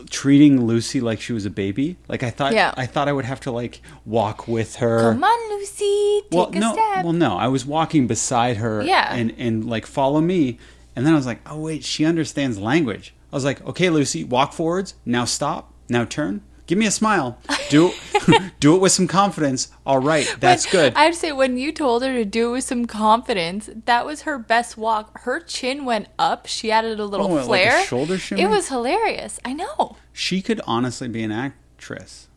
treating 0.09 0.65
lucy 0.65 0.99
like 1.01 1.21
she 1.21 1.33
was 1.33 1.45
a 1.45 1.49
baby. 1.49 1.97
Like 2.07 2.23
i 2.23 2.29
thought 2.29 2.53
Yeah. 2.53 2.73
i 2.77 2.85
thought 2.85 3.07
i 3.07 3.13
would 3.13 3.25
have 3.25 3.39
to 3.41 3.51
like 3.51 3.81
walk 4.05 4.47
with 4.47 4.77
her. 4.77 5.11
Come 5.13 5.23
on, 5.23 5.49
Lucy, 5.57 6.21
take 6.23 6.31
well 6.31 6.47
a 6.49 6.51
no 6.59 6.73
step. 6.73 7.03
well 7.03 7.13
no 7.13 7.37
i 7.37 7.47
was 7.47 7.65
walking 7.65 8.07
beside 8.07 8.57
her 8.57 8.81
Yeah. 8.83 9.13
and 9.13 9.33
and 9.37 9.65
like 9.69 9.85
follow 9.85 10.21
me. 10.21 10.57
And 10.95 11.05
then 11.05 11.13
i 11.13 11.15
was 11.15 11.25
like 11.25 11.41
oh 11.49 11.59
wait 11.59 11.83
she 11.83 12.05
understands 12.05 12.57
language. 12.59 13.13
I 13.31 13.35
was 13.35 13.45
like 13.45 13.65
okay 13.65 13.89
lucy 13.89 14.23
walk 14.23 14.53
forwards. 14.53 14.95
Now 15.05 15.25
stop. 15.25 15.71
Now 15.89 16.05
turn 16.05 16.41
give 16.71 16.77
me 16.77 16.85
a 16.85 16.91
smile 16.91 17.37
do 17.69 17.91
do 18.61 18.75
it 18.75 18.79
with 18.79 18.93
some 18.93 19.07
confidence 19.07 19.67
all 19.85 19.97
right 19.99 20.33
that's 20.39 20.63
But 20.67 20.71
good 20.71 20.93
I'd 20.95 21.15
say, 21.15 21.33
when 21.33 21.57
you 21.57 21.73
told 21.73 22.01
her 22.01 22.13
to 22.13 22.23
do 22.23 22.49
it 22.49 22.51
with 22.53 22.63
some 22.63 22.85
confidence, 22.85 23.69
that 23.85 24.05
was 24.05 24.21
her 24.21 24.37
best 24.37 24.77
walk. 24.77 25.19
Her 25.25 25.39
chin 25.41 25.83
went 25.83 26.07
up. 26.17 26.45
She 26.47 26.71
added 26.71 26.97
a 26.99 27.05
little 27.05 27.25
Oh, 27.27 27.33
like 27.33 27.43
a 27.43 27.45
flare. 27.47 27.83
shoulder 27.83 28.17
shimmy? 28.17 28.43
It 28.43 28.49
was 28.49 28.69
hilarious. 28.69 29.37
I 29.43 29.51
know. 29.53 29.97
she 30.13 30.41
could 30.41 30.61
honestly 30.65 31.09
be 31.09 31.23
an 31.23 31.31
actress 31.33 32.29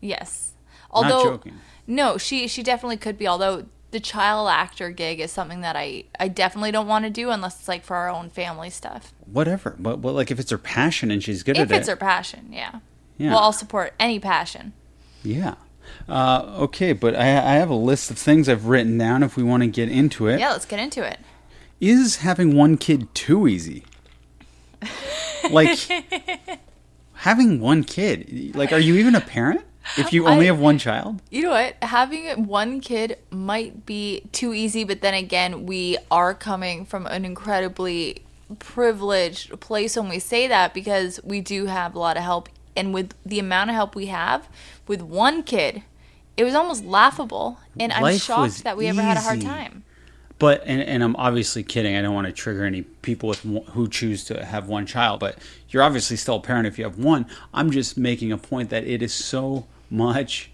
Yes. 0.00 0.52
Not 0.92 1.04
Although, 1.12 1.30
joking. 1.36 1.54
no, 1.86 2.18
she 2.18 2.48
she 2.48 2.62
definitely 2.62 2.96
could 2.96 3.16
be. 3.18 3.28
Although 3.28 3.66
the 3.90 4.00
child 4.00 4.48
actor 4.48 4.90
gig 4.90 5.20
is 5.20 5.30
something 5.30 5.60
that 5.60 5.76
I 5.76 6.04
I 6.18 6.28
definitely 6.28 6.72
don't 6.72 6.86
want 6.88 7.04
to 7.04 7.10
do 7.10 7.30
unless 7.30 7.58
it's 7.60 7.68
like 7.68 7.84
for 7.84 7.96
our 7.96 8.08
own 8.10 8.30
family 8.30 8.70
stuff. 8.70 9.12
whatever. 9.26 9.76
But, 9.78 10.00
but 10.00 10.12
like 10.12 10.30
if 10.30 10.38
it's 10.40 10.50
her 10.50 10.58
passion 10.58 11.10
and 11.10 11.22
she's 11.22 11.42
good 11.42 11.56
If 11.56 11.62
at 11.64 11.70
it. 11.70 11.74
If 11.74 11.78
it's 11.80 11.88
her 11.88 11.96
passion, 11.96 12.48
yeah. 12.52 12.80
Yeah. 13.18 13.30
Well, 13.30 13.40
I'll 13.40 13.52
support 13.52 13.92
any 14.00 14.18
passion. 14.18 14.72
yeah. 15.22 15.54
Uh, 16.08 16.54
okay, 16.60 16.92
but 16.94 17.14
I, 17.16 17.24
I 17.28 17.54
have 17.56 17.68
a 17.70 17.74
list 17.74 18.10
of 18.10 18.16
things 18.18 18.48
I've 18.48 18.66
written 18.66 18.96
down. 18.98 19.22
If 19.22 19.36
we 19.36 19.42
want 19.42 19.62
to 19.62 19.66
get 19.66 19.90
into 19.90 20.26
it, 20.28 20.38
Yeah, 20.40 20.50
let's 20.52 20.64
get 20.66 20.78
into 20.80 21.02
it. 21.06 21.18
is 21.80 22.16
having 22.16 22.54
one 22.56 22.76
kid 22.78 23.12
too 23.14 23.46
easy? 23.48 23.84
Like 25.50 25.78
having 27.14 27.60
one 27.60 27.84
kid. 27.84 28.54
Like, 28.54 28.72
are 28.72 28.78
you 28.78 28.96
even 28.96 29.14
a 29.14 29.20
parent 29.20 29.62
if 29.96 30.12
you 30.12 30.26
only 30.28 30.44
I- 30.46 30.52
have 30.52 30.58
one 30.60 30.78
child? 30.78 31.20
You 31.30 31.42
know 31.42 31.50
what? 31.50 31.76
Having 31.82 32.46
one 32.46 32.80
kid 32.80 33.18
might 33.30 33.86
be 33.86 34.22
too 34.32 34.52
easy, 34.52 34.84
but 34.84 35.00
then 35.00 35.14
again, 35.14 35.64
we 35.66 35.96
are 36.10 36.34
coming 36.34 36.84
from 36.84 37.06
an 37.06 37.24
incredibly 37.24 38.22
privileged 38.58 39.58
place 39.60 39.96
when 39.96 40.08
we 40.08 40.18
say 40.18 40.48
that 40.48 40.74
because 40.74 41.20
we 41.24 41.40
do 41.40 41.66
have 41.66 41.94
a 41.94 41.98
lot 41.98 42.16
of 42.16 42.22
help. 42.22 42.48
And 42.78 42.94
with 42.94 43.12
the 43.26 43.40
amount 43.40 43.70
of 43.70 43.74
help 43.74 43.96
we 43.96 44.06
have 44.06 44.48
with 44.86 45.02
one 45.02 45.42
kid, 45.42 45.82
it 46.36 46.44
was 46.44 46.54
almost 46.54 46.84
laughable. 46.84 47.58
And 47.78 47.92
I'm 47.92 48.02
Life 48.02 48.22
shocked 48.22 48.62
that 48.62 48.76
we 48.76 48.86
ever 48.86 49.02
had 49.02 49.16
a 49.16 49.20
hard 49.20 49.42
time. 49.42 49.82
But 50.38 50.62
and, 50.64 50.80
and 50.80 51.02
I'm 51.02 51.16
obviously 51.16 51.64
kidding. 51.64 51.96
I 51.96 52.02
don't 52.02 52.14
want 52.14 52.28
to 52.28 52.32
trigger 52.32 52.64
any 52.64 52.82
people 52.82 53.30
with 53.30 53.40
who 53.40 53.88
choose 53.88 54.22
to 54.26 54.44
have 54.44 54.68
one 54.68 54.86
child. 54.86 55.18
But 55.18 55.38
you're 55.70 55.82
obviously 55.82 56.16
still 56.16 56.36
a 56.36 56.40
parent 56.40 56.68
if 56.68 56.78
you 56.78 56.84
have 56.84 57.00
one. 57.00 57.26
I'm 57.52 57.72
just 57.72 57.98
making 57.98 58.30
a 58.30 58.38
point 58.38 58.70
that 58.70 58.84
it 58.84 59.02
is 59.02 59.12
so 59.12 59.66
much 59.90 60.52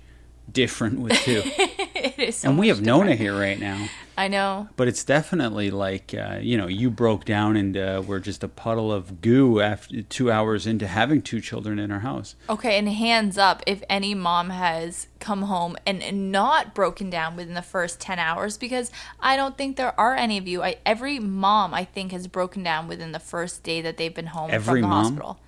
different 0.50 1.00
with 1.00 1.12
two. 1.21 1.43
It 1.95 2.19
is 2.19 2.37
so 2.37 2.50
and 2.50 2.59
we 2.59 2.69
have 2.69 2.83
Nona 2.83 3.14
here 3.14 3.38
right 3.38 3.59
now. 3.59 3.88
I 4.16 4.28
know. 4.28 4.68
But 4.76 4.87
it's 4.88 5.02
definitely 5.02 5.71
like 5.71 6.14
uh, 6.14 6.38
you 6.40 6.56
know 6.56 6.66
you 6.68 6.90
broke 6.90 7.25
down 7.25 7.56
and 7.56 7.76
uh, 7.76 8.02
we're 8.06 8.21
just 8.21 8.44
a 8.44 8.49
puddle 8.49 8.92
of 8.92 9.21
goo 9.21 9.61
after 9.61 10.02
two 10.02 10.30
hours 10.30 10.66
into 10.66 10.87
having 10.87 11.21
two 11.21 11.40
children 11.40 11.78
in 11.78 11.90
our 11.90 12.00
house. 12.00 12.37
Okay, 12.49 12.78
and 12.78 12.88
hands 12.88 13.37
up 13.38 13.62
if 13.66 13.83
any 13.88 14.14
mom 14.14 14.50
has 14.50 15.09
come 15.18 15.42
home 15.42 15.76
and, 15.87 16.02
and 16.02 16.30
not 16.30 16.75
broken 16.75 17.11
down 17.11 17.35
within 17.35 17.54
the 17.54 17.62
first 17.62 17.99
10 18.00 18.18
hours 18.18 18.56
because 18.59 18.90
I 19.21 19.37
don't 19.37 19.56
think 19.56 19.76
there 19.76 19.99
are 19.99 20.14
any 20.14 20.38
of 20.38 20.47
you. 20.47 20.62
I, 20.62 20.76
every 20.85 21.18
mom, 21.18 21.73
I 21.75 21.85
think, 21.85 22.12
has 22.12 22.28
broken 22.28 22.62
down 22.62 22.87
within 22.88 23.12
the 23.12 23.18
first 23.18 23.62
day 23.62 23.80
that 23.80 23.97
they've 23.97 24.14
been 24.14 24.26
home 24.26 24.50
Every 24.50 24.75
from 24.75 24.83
the 24.83 24.88
mom? 24.88 25.04
hospital. 25.04 25.40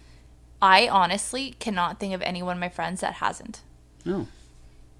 I 0.62 0.88
honestly 0.88 1.54
cannot 1.58 2.00
think 2.00 2.14
of 2.14 2.22
any 2.22 2.42
one 2.42 2.56
of 2.56 2.60
my 2.60 2.70
friends 2.70 3.02
that 3.02 3.14
hasn't. 3.14 3.60
Oh, 4.06 4.26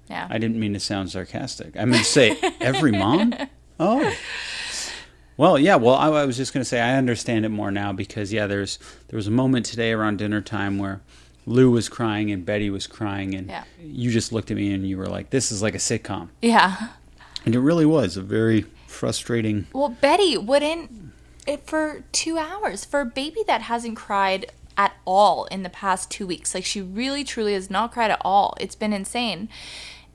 Yeah. 0.09 0.27
I 0.29 0.37
didn't 0.37 0.59
mean 0.59 0.73
to 0.73 0.79
sound 0.79 1.11
sarcastic. 1.11 1.75
I 1.77 1.85
meant 1.85 2.03
to 2.05 2.09
say 2.09 2.37
every 2.61 2.91
mom. 2.91 3.33
Oh. 3.79 4.13
Well, 5.35 5.59
yeah. 5.59 5.75
Well, 5.75 5.93
I, 5.95 6.07
I 6.07 6.25
was 6.25 6.37
just 6.37 6.53
going 6.53 6.61
to 6.61 6.65
say 6.65 6.79
I 6.81 6.95
understand 6.95 7.45
it 7.45 7.49
more 7.49 7.69
now 7.71 7.93
because 7.93 8.33
yeah, 8.33 8.47
there's 8.47 8.79
there 9.09 9.17
was 9.17 9.27
a 9.27 9.31
moment 9.31 9.65
today 9.65 9.91
around 9.91 10.17
dinner 10.17 10.41
time 10.41 10.79
where 10.79 11.01
Lou 11.45 11.69
was 11.71 11.89
crying 11.89 12.31
and 12.31 12.45
Betty 12.45 12.69
was 12.69 12.87
crying, 12.87 13.35
and 13.35 13.47
Yeah. 13.47 13.63
you 13.81 14.11
just 14.11 14.31
looked 14.33 14.49
at 14.51 14.57
me 14.57 14.73
and 14.73 14.87
you 14.87 14.97
were 14.97 15.05
like, 15.07 15.29
"This 15.29 15.51
is 15.51 15.61
like 15.61 15.75
a 15.75 15.79
sitcom," 15.79 16.29
yeah. 16.41 16.89
and 17.45 17.53
it 17.55 17.59
really 17.59 17.85
was 17.85 18.17
a 18.17 18.21
very 18.21 18.65
frustrating. 18.87 19.67
Well, 19.73 19.89
Betty 19.89 20.37
wouldn't 20.37 20.91
it 21.45 21.65
for 21.67 22.03
two 22.11 22.37
hours 22.37 22.83
for 22.83 23.01
a 23.01 23.05
baby 23.05 23.41
that 23.47 23.61
hasn't 23.61 23.95
cried 23.95 24.51
at 24.75 24.93
all 25.05 25.45
in 25.45 25.63
the 25.63 25.69
past 25.69 26.09
two 26.11 26.25
weeks. 26.27 26.53
Like 26.55 26.65
she 26.65 26.81
really, 26.81 27.23
truly 27.23 27.53
has 27.53 27.69
not 27.69 27.91
cried 27.93 28.11
at 28.11 28.21
all. 28.25 28.55
It's 28.59 28.75
been 28.75 28.91
insane, 28.93 29.47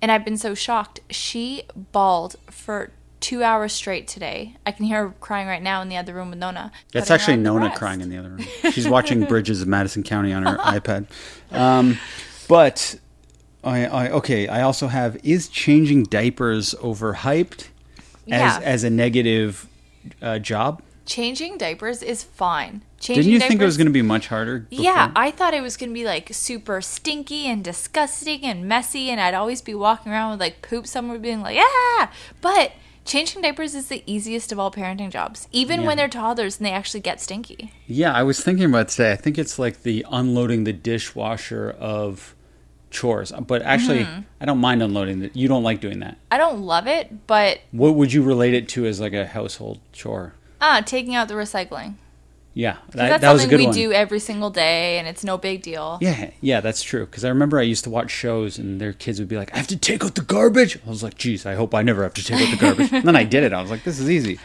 and 0.02 0.12
I've 0.12 0.24
been 0.24 0.36
so 0.36 0.54
shocked. 0.54 1.00
She 1.08 1.62
bawled 1.92 2.36
for 2.50 2.90
two 3.20 3.42
hours 3.44 3.72
straight 3.72 4.08
today. 4.08 4.56
I 4.66 4.72
can 4.72 4.84
hear 4.84 5.06
her 5.08 5.14
crying 5.20 5.46
right 5.46 5.62
now 5.62 5.80
in 5.80 5.88
the 5.88 5.96
other 5.96 6.12
room 6.12 6.30
with 6.30 6.40
Nona. 6.40 6.72
That's 6.92 7.10
actually 7.10 7.36
Nona 7.36 7.66
breast. 7.66 7.78
crying 7.78 8.00
in 8.00 8.10
the 8.10 8.18
other 8.18 8.30
room. 8.30 8.44
She's 8.72 8.88
watching 8.88 9.24
Bridges 9.26 9.62
of 9.62 9.68
Madison 9.68 10.02
County 10.02 10.32
on 10.32 10.42
her 10.42 10.56
iPad. 10.58 11.06
Um, 11.52 11.98
but 12.48 12.96
I, 13.62 13.86
I 13.86 14.08
okay. 14.10 14.48
I 14.48 14.62
also 14.62 14.88
have 14.88 15.16
is 15.24 15.46
changing 15.48 16.02
diapers 16.04 16.74
overhyped 16.80 17.68
Yeah. 18.26 18.56
as 18.58 18.62
as 18.64 18.84
a 18.84 18.90
negative 18.90 19.68
uh, 20.20 20.40
job. 20.40 20.82
Changing 21.06 21.58
diapers 21.58 22.02
is 22.02 22.24
fine. 22.24 22.82
Changing 23.02 23.24
Didn't 23.24 23.32
you 23.32 23.38
diapers, 23.40 23.48
think 23.48 23.60
it 23.62 23.64
was 23.64 23.76
going 23.76 23.86
to 23.88 23.92
be 23.92 24.00
much 24.00 24.28
harder? 24.28 24.64
Yeah. 24.70 25.10
I 25.16 25.32
thought 25.32 25.54
it 25.54 25.60
was 25.60 25.76
gonna 25.76 25.90
be 25.92 26.04
like 26.04 26.28
super 26.32 26.80
stinky 26.80 27.46
and 27.48 27.64
disgusting 27.64 28.42
and 28.44 28.68
messy, 28.68 29.10
and 29.10 29.20
I'd 29.20 29.34
always 29.34 29.60
be 29.60 29.74
walking 29.74 30.12
around 30.12 30.30
with 30.30 30.40
like 30.40 30.62
poop 30.62 30.86
somewhere, 30.86 31.18
being 31.18 31.42
like, 31.42 31.56
"Yeah." 31.56 32.10
But 32.40 32.70
changing 33.04 33.42
diapers 33.42 33.74
is 33.74 33.88
the 33.88 34.04
easiest 34.06 34.52
of 34.52 34.60
all 34.60 34.70
parenting 34.70 35.10
jobs, 35.10 35.48
even 35.50 35.80
Yeah. 35.80 35.86
when 35.88 35.96
they're 35.96 36.06
toddlers 36.06 36.58
and 36.58 36.64
they 36.66 36.70
actually 36.70 37.00
get 37.00 37.20
stinky. 37.20 37.72
yeah. 37.88 38.12
I 38.14 38.22
was 38.22 38.40
thinking 38.40 38.66
about 38.66 38.88
today. 38.90 39.10
I 39.10 39.16
think 39.16 39.36
it's 39.36 39.58
like 39.58 39.82
the 39.82 40.06
unloading 40.08 40.62
the 40.62 40.72
dishwasher 40.72 41.70
of 41.80 42.36
chores. 42.92 43.32
But 43.48 43.62
actually, 43.62 44.04
Mm-hmm. 44.04 44.20
I 44.40 44.44
don't 44.44 44.58
mind 44.58 44.80
unloading 44.80 45.18
that. 45.22 45.34
You 45.36 45.48
don't 45.48 45.64
like 45.64 45.80
doing 45.80 45.98
that. 46.00 46.18
I 46.30 46.38
don't 46.38 46.60
love 46.60 46.86
it, 46.86 47.26
but 47.26 47.58
What 47.72 47.96
would 47.96 48.12
you 48.12 48.22
relate 48.22 48.54
it 48.54 48.68
to 48.70 48.86
as 48.86 49.00
like 49.00 49.12
a 49.12 49.26
household 49.26 49.80
chore? 49.92 50.34
ah, 50.60 50.80
taking 50.86 51.16
out 51.16 51.26
the 51.26 51.34
recycling. 51.34 51.94
Yeah, 52.54 52.76
that, 52.90 52.94
that's 53.08 53.20
that 53.22 53.32
was 53.32 53.42
something 53.42 53.58
we 53.58 53.64
one. 53.66 53.74
do 53.74 53.92
every 53.92 54.18
single 54.20 54.50
day, 54.50 54.98
and 54.98 55.08
it's 55.08 55.24
no 55.24 55.38
big 55.38 55.62
deal. 55.62 55.98
Yeah, 56.02 56.30
yeah, 56.42 56.60
that's 56.60 56.82
true. 56.82 57.06
Because 57.06 57.24
I 57.24 57.28
remember 57.30 57.58
I 57.58 57.62
used 57.62 57.84
to 57.84 57.90
watch 57.90 58.10
shows, 58.10 58.58
and 58.58 58.78
their 58.80 58.92
kids 58.92 59.18
would 59.20 59.28
be 59.28 59.36
like, 59.38 59.54
"I 59.54 59.56
have 59.56 59.68
to 59.68 59.76
take 59.76 60.04
out 60.04 60.16
the 60.16 60.22
garbage." 60.22 60.78
I 60.86 60.90
was 60.90 61.02
like, 61.02 61.16
"Geez, 61.16 61.46
I 61.46 61.54
hope 61.54 61.74
I 61.74 61.80
never 61.82 62.02
have 62.02 62.12
to 62.14 62.24
take 62.24 62.40
out 62.40 62.50
the 62.50 62.56
garbage." 62.66 62.92
and 62.92 63.04
then 63.04 63.16
I 63.16 63.24
did 63.24 63.42
it. 63.42 63.52
I 63.54 63.62
was 63.62 63.70
like, 63.70 63.84
"This 63.84 63.98
is 63.98 64.10
easy." 64.10 64.38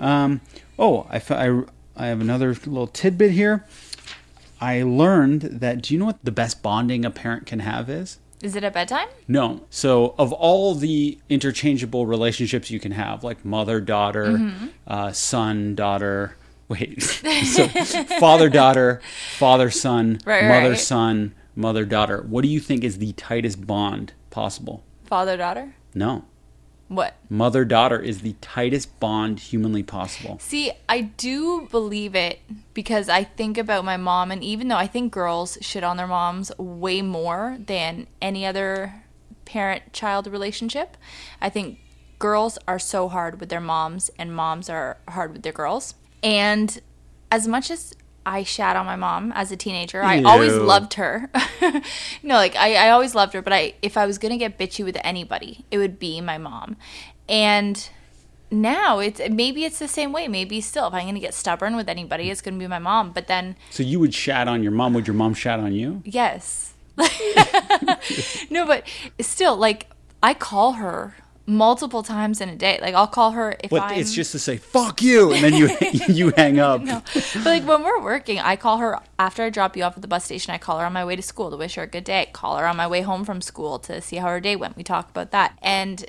Um, 0.00 0.40
oh, 0.78 1.06
I, 1.10 1.22
I 1.30 1.62
I 1.96 2.06
have 2.08 2.20
another 2.20 2.48
little 2.48 2.88
tidbit 2.88 3.30
here. 3.30 3.64
I 4.60 4.82
learned 4.82 5.42
that. 5.42 5.82
Do 5.82 5.94
you 5.94 6.00
know 6.00 6.06
what 6.06 6.24
the 6.24 6.32
best 6.32 6.62
bonding 6.62 7.04
a 7.04 7.10
parent 7.10 7.46
can 7.46 7.60
have 7.60 7.88
is? 7.88 8.18
Is 8.42 8.56
it 8.56 8.64
at 8.64 8.74
bedtime? 8.74 9.08
No. 9.28 9.62
So, 9.70 10.14
of 10.18 10.32
all 10.32 10.74
the 10.74 11.18
interchangeable 11.30 12.04
relationships 12.06 12.70
you 12.70 12.78
can 12.80 12.92
have, 12.92 13.24
like 13.24 13.44
mother 13.44 13.80
daughter, 13.80 14.26
Mm-hmm. 14.26 14.66
uh, 14.86 15.12
son 15.12 15.74
daughter, 15.74 16.36
wait, 16.68 17.02
so 17.02 17.68
father 18.18 18.48
daughter, 18.48 19.00
father 19.36 19.70
son, 19.70 20.18
Right, 20.26 20.44
mother 20.44 20.70
right. 20.70 20.78
son, 20.78 21.34
mother 21.54 21.84
daughter. 21.84 22.24
What 22.28 22.42
do 22.42 22.48
you 22.48 22.60
think 22.60 22.84
is 22.84 22.98
the 22.98 23.12
tightest 23.12 23.66
bond 23.66 24.12
possible? 24.30 24.84
Father 25.04 25.36
daughter? 25.36 25.74
No. 25.94 26.24
What? 26.88 27.14
Mother 27.30 27.64
daughter 27.64 27.98
is 27.98 28.20
the 28.20 28.34
tightest 28.40 29.00
bond 29.00 29.40
humanly 29.40 29.82
possible. 29.82 30.38
See, 30.40 30.70
I 30.88 31.00
do 31.00 31.66
believe 31.70 32.14
it 32.14 32.40
because 32.74 33.08
I 33.08 33.24
think 33.24 33.56
about 33.56 33.84
my 33.84 33.96
mom, 33.96 34.30
and 34.30 34.44
even 34.44 34.68
though 34.68 34.76
I 34.76 34.86
think 34.86 35.12
girls 35.12 35.56
shit 35.60 35.82
on 35.82 35.96
their 35.96 36.06
moms 36.06 36.52
way 36.58 37.00
more 37.00 37.56
than 37.58 38.06
any 38.20 38.44
other 38.44 39.02
parent 39.44 39.92
child 39.92 40.26
relationship, 40.26 40.96
I 41.40 41.48
think 41.48 41.78
girls 42.18 42.58
are 42.68 42.78
so 42.78 43.08
hard 43.08 43.40
with 43.40 43.48
their 43.48 43.60
moms, 43.60 44.10
and 44.18 44.34
moms 44.34 44.68
are 44.68 44.98
hard 45.08 45.32
with 45.32 45.42
their 45.42 45.52
girls. 45.52 45.94
And 46.24 46.80
as 47.30 47.46
much 47.46 47.70
as 47.70 47.94
I 48.26 48.42
shat 48.42 48.74
on 48.74 48.86
my 48.86 48.96
mom 48.96 49.32
as 49.32 49.52
a 49.52 49.56
teenager, 49.56 50.02
I 50.02 50.22
always 50.22 50.54
loved 50.54 50.94
her. 50.94 51.30
no, 52.22 52.34
like 52.34 52.56
I, 52.56 52.86
I 52.86 52.90
always 52.90 53.14
loved 53.14 53.34
her, 53.34 53.42
but 53.42 53.52
I 53.52 53.74
if 53.82 53.96
I 53.96 54.06
was 54.06 54.16
gonna 54.18 54.38
get 54.38 54.58
bitchy 54.58 54.84
with 54.84 54.96
anybody, 55.04 55.64
it 55.70 55.78
would 55.78 55.98
be 55.98 56.20
my 56.22 56.38
mom. 56.38 56.76
And 57.28 57.86
now 58.50 58.98
it's 59.00 59.20
maybe 59.30 59.64
it's 59.64 59.78
the 59.78 59.88
same 59.88 60.12
way. 60.12 60.26
Maybe 60.28 60.60
still, 60.62 60.86
if 60.88 60.94
I'm 60.94 61.06
gonna 61.06 61.20
get 61.20 61.34
stubborn 61.34 61.76
with 61.76 61.88
anybody, 61.88 62.30
it's 62.30 62.40
gonna 62.40 62.56
be 62.56 62.66
my 62.66 62.78
mom. 62.78 63.12
But 63.12 63.26
then, 63.26 63.56
So 63.70 63.82
you 63.82 64.00
would 64.00 64.14
shat 64.14 64.48
on 64.48 64.62
your 64.62 64.72
mom. 64.72 64.94
Would 64.94 65.06
your 65.06 65.14
mom 65.14 65.34
shat 65.34 65.60
on 65.60 65.74
you? 65.74 66.02
yes, 66.04 66.72
no, 68.50 68.64
but 68.66 68.86
still, 69.20 69.56
like 69.56 69.88
I 70.22 70.32
call 70.32 70.72
her 70.72 71.14
multiple 71.46 72.02
times 72.02 72.40
in 72.40 72.48
a 72.48 72.56
day. 72.56 72.78
Like 72.80 72.94
I'll 72.94 73.06
call 73.06 73.32
her 73.32 73.56
if 73.62 73.72
I'm. 73.72 73.98
it's 73.98 74.12
just 74.12 74.32
to 74.32 74.38
say 74.38 74.56
"fuck 74.56 75.02
you," 75.02 75.32
and 75.32 75.44
then 75.44 75.54
you 75.54 75.76
you 76.08 76.32
hang 76.36 76.58
up. 76.58 76.80
no, 76.80 77.02
but 77.14 77.44
like 77.44 77.66
when 77.66 77.82
we're 77.82 78.00
working, 78.00 78.38
I 78.38 78.56
call 78.56 78.78
her 78.78 78.98
after 79.18 79.42
I 79.42 79.50
drop 79.50 79.76
you 79.76 79.84
off 79.84 79.96
at 79.96 80.02
the 80.02 80.08
bus 80.08 80.24
station. 80.24 80.54
I 80.54 80.58
call 80.58 80.78
her 80.78 80.86
on 80.86 80.92
my 80.92 81.04
way 81.04 81.16
to 81.16 81.22
school 81.22 81.50
to 81.50 81.56
wish 81.56 81.74
her 81.74 81.82
a 81.82 81.86
good 81.86 82.04
day. 82.04 82.30
Call 82.32 82.56
her 82.56 82.66
on 82.66 82.76
my 82.76 82.86
way 82.86 83.02
home 83.02 83.24
from 83.24 83.40
school 83.40 83.78
to 83.80 84.00
see 84.00 84.16
how 84.16 84.28
her 84.28 84.40
day 84.40 84.56
went. 84.56 84.76
We 84.76 84.84
talk 84.84 85.10
about 85.10 85.30
that, 85.32 85.58
and 85.62 86.04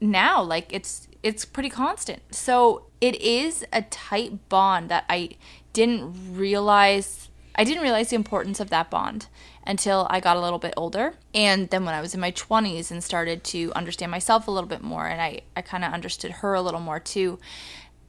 now 0.00 0.42
like 0.42 0.72
it's 0.72 1.08
it's 1.22 1.44
pretty 1.44 1.70
constant. 1.70 2.22
So 2.34 2.86
it 3.00 3.20
is 3.20 3.64
a 3.72 3.82
tight 3.82 4.48
bond 4.48 4.88
that 4.90 5.04
I 5.08 5.30
didn't 5.72 6.36
realize. 6.36 7.28
I 7.58 7.64
didn't 7.64 7.82
realize 7.82 8.10
the 8.10 8.16
importance 8.16 8.60
of 8.60 8.68
that 8.68 8.90
bond 8.90 9.28
until 9.66 10.06
I 10.08 10.20
got 10.20 10.36
a 10.36 10.40
little 10.40 10.58
bit 10.58 10.74
older. 10.76 11.14
And 11.34 11.68
then 11.70 11.84
when 11.84 11.94
I 11.94 12.00
was 12.00 12.14
in 12.14 12.20
my 12.20 12.32
20s 12.32 12.90
and 12.90 13.02
started 13.02 13.42
to 13.44 13.72
understand 13.74 14.10
myself 14.10 14.46
a 14.46 14.50
little 14.50 14.68
bit 14.68 14.82
more, 14.82 15.06
and 15.06 15.20
I, 15.20 15.40
I 15.56 15.62
kind 15.62 15.84
of 15.84 15.92
understood 15.92 16.30
her 16.30 16.54
a 16.54 16.62
little 16.62 16.80
more 16.80 17.00
too. 17.00 17.38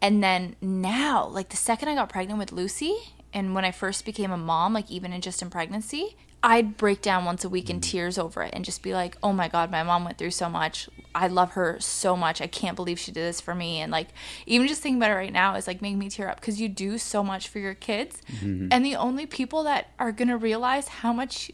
And 0.02 0.24
then 0.24 0.56
now, 0.62 1.26
like 1.28 1.50
the 1.50 1.58
second 1.58 1.90
I 1.90 1.96
got 1.96 2.10
pregnant 2.10 2.40
with 2.40 2.52
Lucy, 2.52 2.96
and 3.34 3.56
when 3.56 3.66
I 3.66 3.72
first 3.72 4.06
became 4.06 4.32
a 4.32 4.38
mom, 4.38 4.74
like 4.74 4.92
even 4.92 5.12
in 5.12 5.22
just 5.22 5.42
in 5.42 5.50
pregnancy, 5.50 6.16
I'd 6.44 6.78
break 6.78 7.02
down 7.02 7.26
once 7.26 7.44
a 7.44 7.50
week 7.50 7.70
in 7.70 7.78
mm-hmm. 7.78 7.90
tears 7.90 8.18
over 8.18 8.44
it 8.44 8.54
and 8.54 8.64
just 8.64 8.84
be 8.84 8.94
like, 8.94 9.18
oh 9.24 9.34
my 9.34 9.48
God, 9.48 9.72
my 9.72 9.84
mom 9.84 10.06
went 10.06 10.18
through 10.18 10.32
so 10.32 10.50
much. 10.50 10.88
I 11.16 11.28
love 11.28 11.52
her 11.52 11.78
so 11.80 12.16
much. 12.16 12.42
I 12.42 12.48
can't 12.48 12.76
believe 12.76 13.00
she 13.00 13.12
did 13.12 13.22
this 13.22 13.42
for 13.42 13.56
me. 13.56 13.80
And 13.80 13.92
like, 13.92 14.10
even 14.46 14.68
just 14.68 14.82
thinking 14.82 15.00
about 15.00 15.12
it 15.12 15.16
right 15.16 15.34
now 15.34 15.56
is 15.56 15.66
like 15.66 15.82
making 15.82 16.00
me 16.00 16.10
tear 16.10 16.30
up 16.30 16.40
because 16.40 16.62
you 16.62 16.70
do 16.70 16.98
so 17.00 17.24
much 17.24 17.48
for 17.48 17.60
your 17.60 17.74
kids. 17.74 18.22
Mm-hmm. 18.32 18.68
And 18.72 18.86
the 18.86 18.96
only 18.96 19.26
people 19.26 19.64
that 19.64 19.90
are 19.98 20.12
going 20.12 20.28
to 20.28 20.38
realize 20.38 20.88
how 20.88 21.12
much 21.12 21.52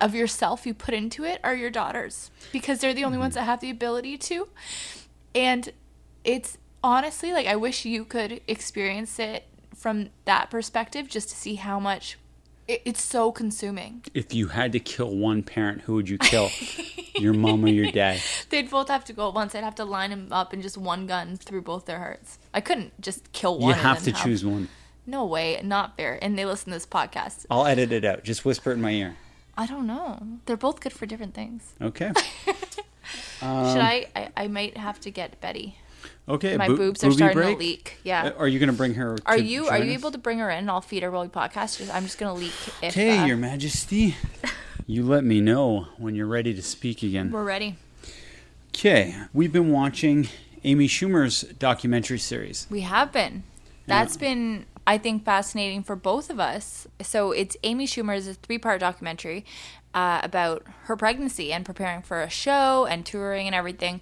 of 0.00 0.14
yourself 0.14 0.64
you 0.64 0.74
put 0.74 0.94
into 0.94 1.24
it 1.24 1.40
are 1.42 1.54
your 1.54 1.70
daughters 1.70 2.30
because 2.52 2.78
they're 2.78 2.94
the 2.94 3.04
only 3.04 3.16
mm-hmm. 3.16 3.22
ones 3.22 3.34
that 3.34 3.42
have 3.42 3.60
the 3.60 3.70
ability 3.70 4.16
to. 4.16 4.48
And 5.34 5.72
it's 6.22 6.56
honestly 6.82 7.32
like 7.32 7.46
I 7.46 7.56
wish 7.56 7.84
you 7.84 8.04
could 8.04 8.40
experience 8.46 9.18
it 9.18 9.44
from 9.74 10.10
that 10.24 10.50
perspective 10.50 11.08
just 11.08 11.30
to 11.30 11.36
see 11.36 11.56
how 11.56 11.80
much 11.80 12.18
it, 12.70 12.82
it's 12.84 13.02
so 13.02 13.32
consuming. 13.32 14.04
If 14.14 14.32
you 14.32 14.48
had 14.48 14.72
to 14.72 14.80
kill 14.80 15.16
one 15.16 15.42
parent, 15.42 15.82
who 15.82 15.94
would 15.94 16.08
you 16.08 16.18
kill? 16.18 16.50
your 17.16 17.32
mom 17.32 17.64
or 17.64 17.68
your 17.68 17.90
dad? 17.90 18.20
They'd 18.48 18.70
both 18.70 18.88
have 18.88 19.04
to 19.06 19.12
go 19.12 19.28
at 19.28 19.34
once. 19.34 19.54
I'd 19.54 19.64
have 19.64 19.74
to 19.76 19.84
line 19.84 20.10
them 20.10 20.28
up 20.30 20.52
and 20.52 20.62
just 20.62 20.78
one 20.78 21.06
gun 21.06 21.36
through 21.36 21.62
both 21.62 21.86
their 21.86 21.98
hearts. 21.98 22.38
I 22.54 22.60
couldn't 22.60 23.00
just 23.00 23.32
kill 23.32 23.58
one. 23.58 23.68
You 23.70 23.74
have 23.74 23.98
to 24.00 24.12
then 24.12 24.22
choose 24.22 24.44
one. 24.44 24.68
No 25.06 25.24
way, 25.24 25.60
not 25.64 25.96
fair. 25.96 26.18
And 26.22 26.38
they 26.38 26.46
listen 26.46 26.66
to 26.66 26.76
this 26.76 26.86
podcast. 26.86 27.46
I'll 27.50 27.66
edit 27.66 27.90
it 27.90 28.04
out. 28.04 28.22
Just 28.22 28.44
whisper 28.44 28.70
it 28.70 28.74
in 28.74 28.82
my 28.82 28.92
ear. 28.92 29.16
I 29.56 29.66
don't 29.66 29.86
know. 29.86 30.22
They're 30.46 30.56
both 30.56 30.80
good 30.80 30.92
for 30.92 31.06
different 31.06 31.34
things. 31.34 31.74
Okay. 31.80 32.12
Should 32.44 33.46
um, 33.46 33.78
I, 33.78 34.06
I? 34.14 34.28
I 34.36 34.48
might 34.48 34.76
have 34.76 35.00
to 35.00 35.10
get 35.10 35.40
Betty. 35.40 35.76
Okay. 36.28 36.56
My 36.56 36.68
bo- 36.68 36.76
boobs 36.76 37.02
are 37.02 37.10
starting 37.10 37.36
break? 37.36 37.56
to 37.56 37.58
leak. 37.64 37.96
Yeah. 38.04 38.26
Uh, 38.26 38.32
Are 38.38 38.48
you 38.48 38.58
going 38.58 38.70
to 38.70 38.76
bring 38.76 38.94
her? 38.94 39.16
Are 39.26 39.36
to 39.36 39.42
you 39.42 39.66
are 39.66 39.78
you 39.78 39.92
us? 39.92 39.98
able 39.98 40.10
to 40.12 40.18
bring 40.18 40.38
her 40.38 40.48
in? 40.50 40.68
I'll 40.68 40.80
feed 40.80 41.02
her 41.02 41.10
while 41.10 41.22
we 41.22 41.28
podcast. 41.28 41.78
Just, 41.78 41.92
I'm 41.92 42.04
just 42.04 42.18
gonna 42.18 42.34
leak. 42.34 42.52
If, 42.82 42.92
Okay, 42.92 43.18
uh, 43.18 43.26
Your 43.26 43.36
Majesty. 43.36 44.16
You 44.86 45.04
let 45.04 45.22
me 45.22 45.40
know 45.40 45.86
when 45.98 46.16
you're 46.16 46.26
ready 46.26 46.52
to 46.52 46.62
speak 46.62 47.04
again. 47.04 47.30
we're 47.30 47.44
ready. 47.44 47.76
Okay, 48.74 49.14
we've 49.32 49.52
been 49.52 49.70
watching 49.70 50.28
Amy 50.64 50.88
Schumer's 50.88 51.42
documentary 51.42 52.18
series. 52.18 52.66
We 52.70 52.80
have 52.80 53.12
been. 53.12 53.44
That's 53.86 54.16
been, 54.16 54.66
I 54.88 54.98
think, 54.98 55.24
fascinating 55.24 55.84
for 55.84 55.94
both 55.94 56.28
of 56.28 56.40
us. 56.40 56.88
So 57.02 57.30
it's 57.30 57.56
Amy 57.62 57.86
Schumer's 57.86 58.26
a 58.26 58.34
three 58.34 58.58
part 58.58 58.80
documentary 58.80 59.44
uh, 59.94 60.22
about 60.24 60.64
her 60.84 60.96
pregnancy 60.96 61.52
and 61.52 61.64
preparing 61.64 62.02
for 62.02 62.20
a 62.22 62.30
show 62.30 62.84
and 62.86 63.06
touring 63.06 63.46
and 63.46 63.54
everything 63.54 64.00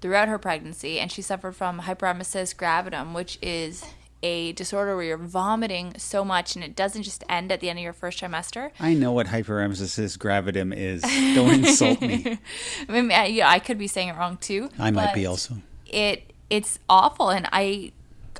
throughout 0.00 0.28
her 0.28 0.38
pregnancy. 0.38 0.98
And 0.98 1.10
she 1.10 1.22
suffered 1.22 1.52
from 1.56 1.80
hyperemesis 1.80 2.54
gravidum, 2.56 3.14
which 3.14 3.38
is 3.42 3.84
a 4.22 4.52
disorder 4.52 4.94
where 4.96 5.04
you're 5.06 5.16
vomiting 5.16 5.94
so 5.96 6.24
much 6.24 6.54
and 6.54 6.62
it 6.62 6.76
doesn't 6.76 7.04
just 7.04 7.24
end 7.28 7.50
at 7.50 7.60
the 7.60 7.70
end 7.70 7.78
of 7.78 7.82
your 7.82 7.92
first 7.94 8.20
trimester. 8.20 8.70
I 8.78 8.92
know 8.92 9.12
what 9.12 9.28
hyperemesis 9.28 10.18
gravidum 10.18 10.74
is. 10.76 11.00
Don't 11.34 11.54
insult 11.64 12.00
me. 12.02 12.38
I 12.88 12.92
mean, 12.92 13.10
I- 13.10 13.26
yeah, 13.26 13.48
I 13.48 13.58
could 13.58 13.78
be 13.78 13.86
saying 13.86 14.08
it 14.08 14.16
wrong 14.16 14.36
too. 14.36 14.68
I 14.78 14.90
might 14.90 15.14
be 15.14 15.24
also. 15.24 15.56
It 15.86 16.32
it's 16.50 16.78
awful, 16.88 17.30
and 17.30 17.48
I 17.52 17.92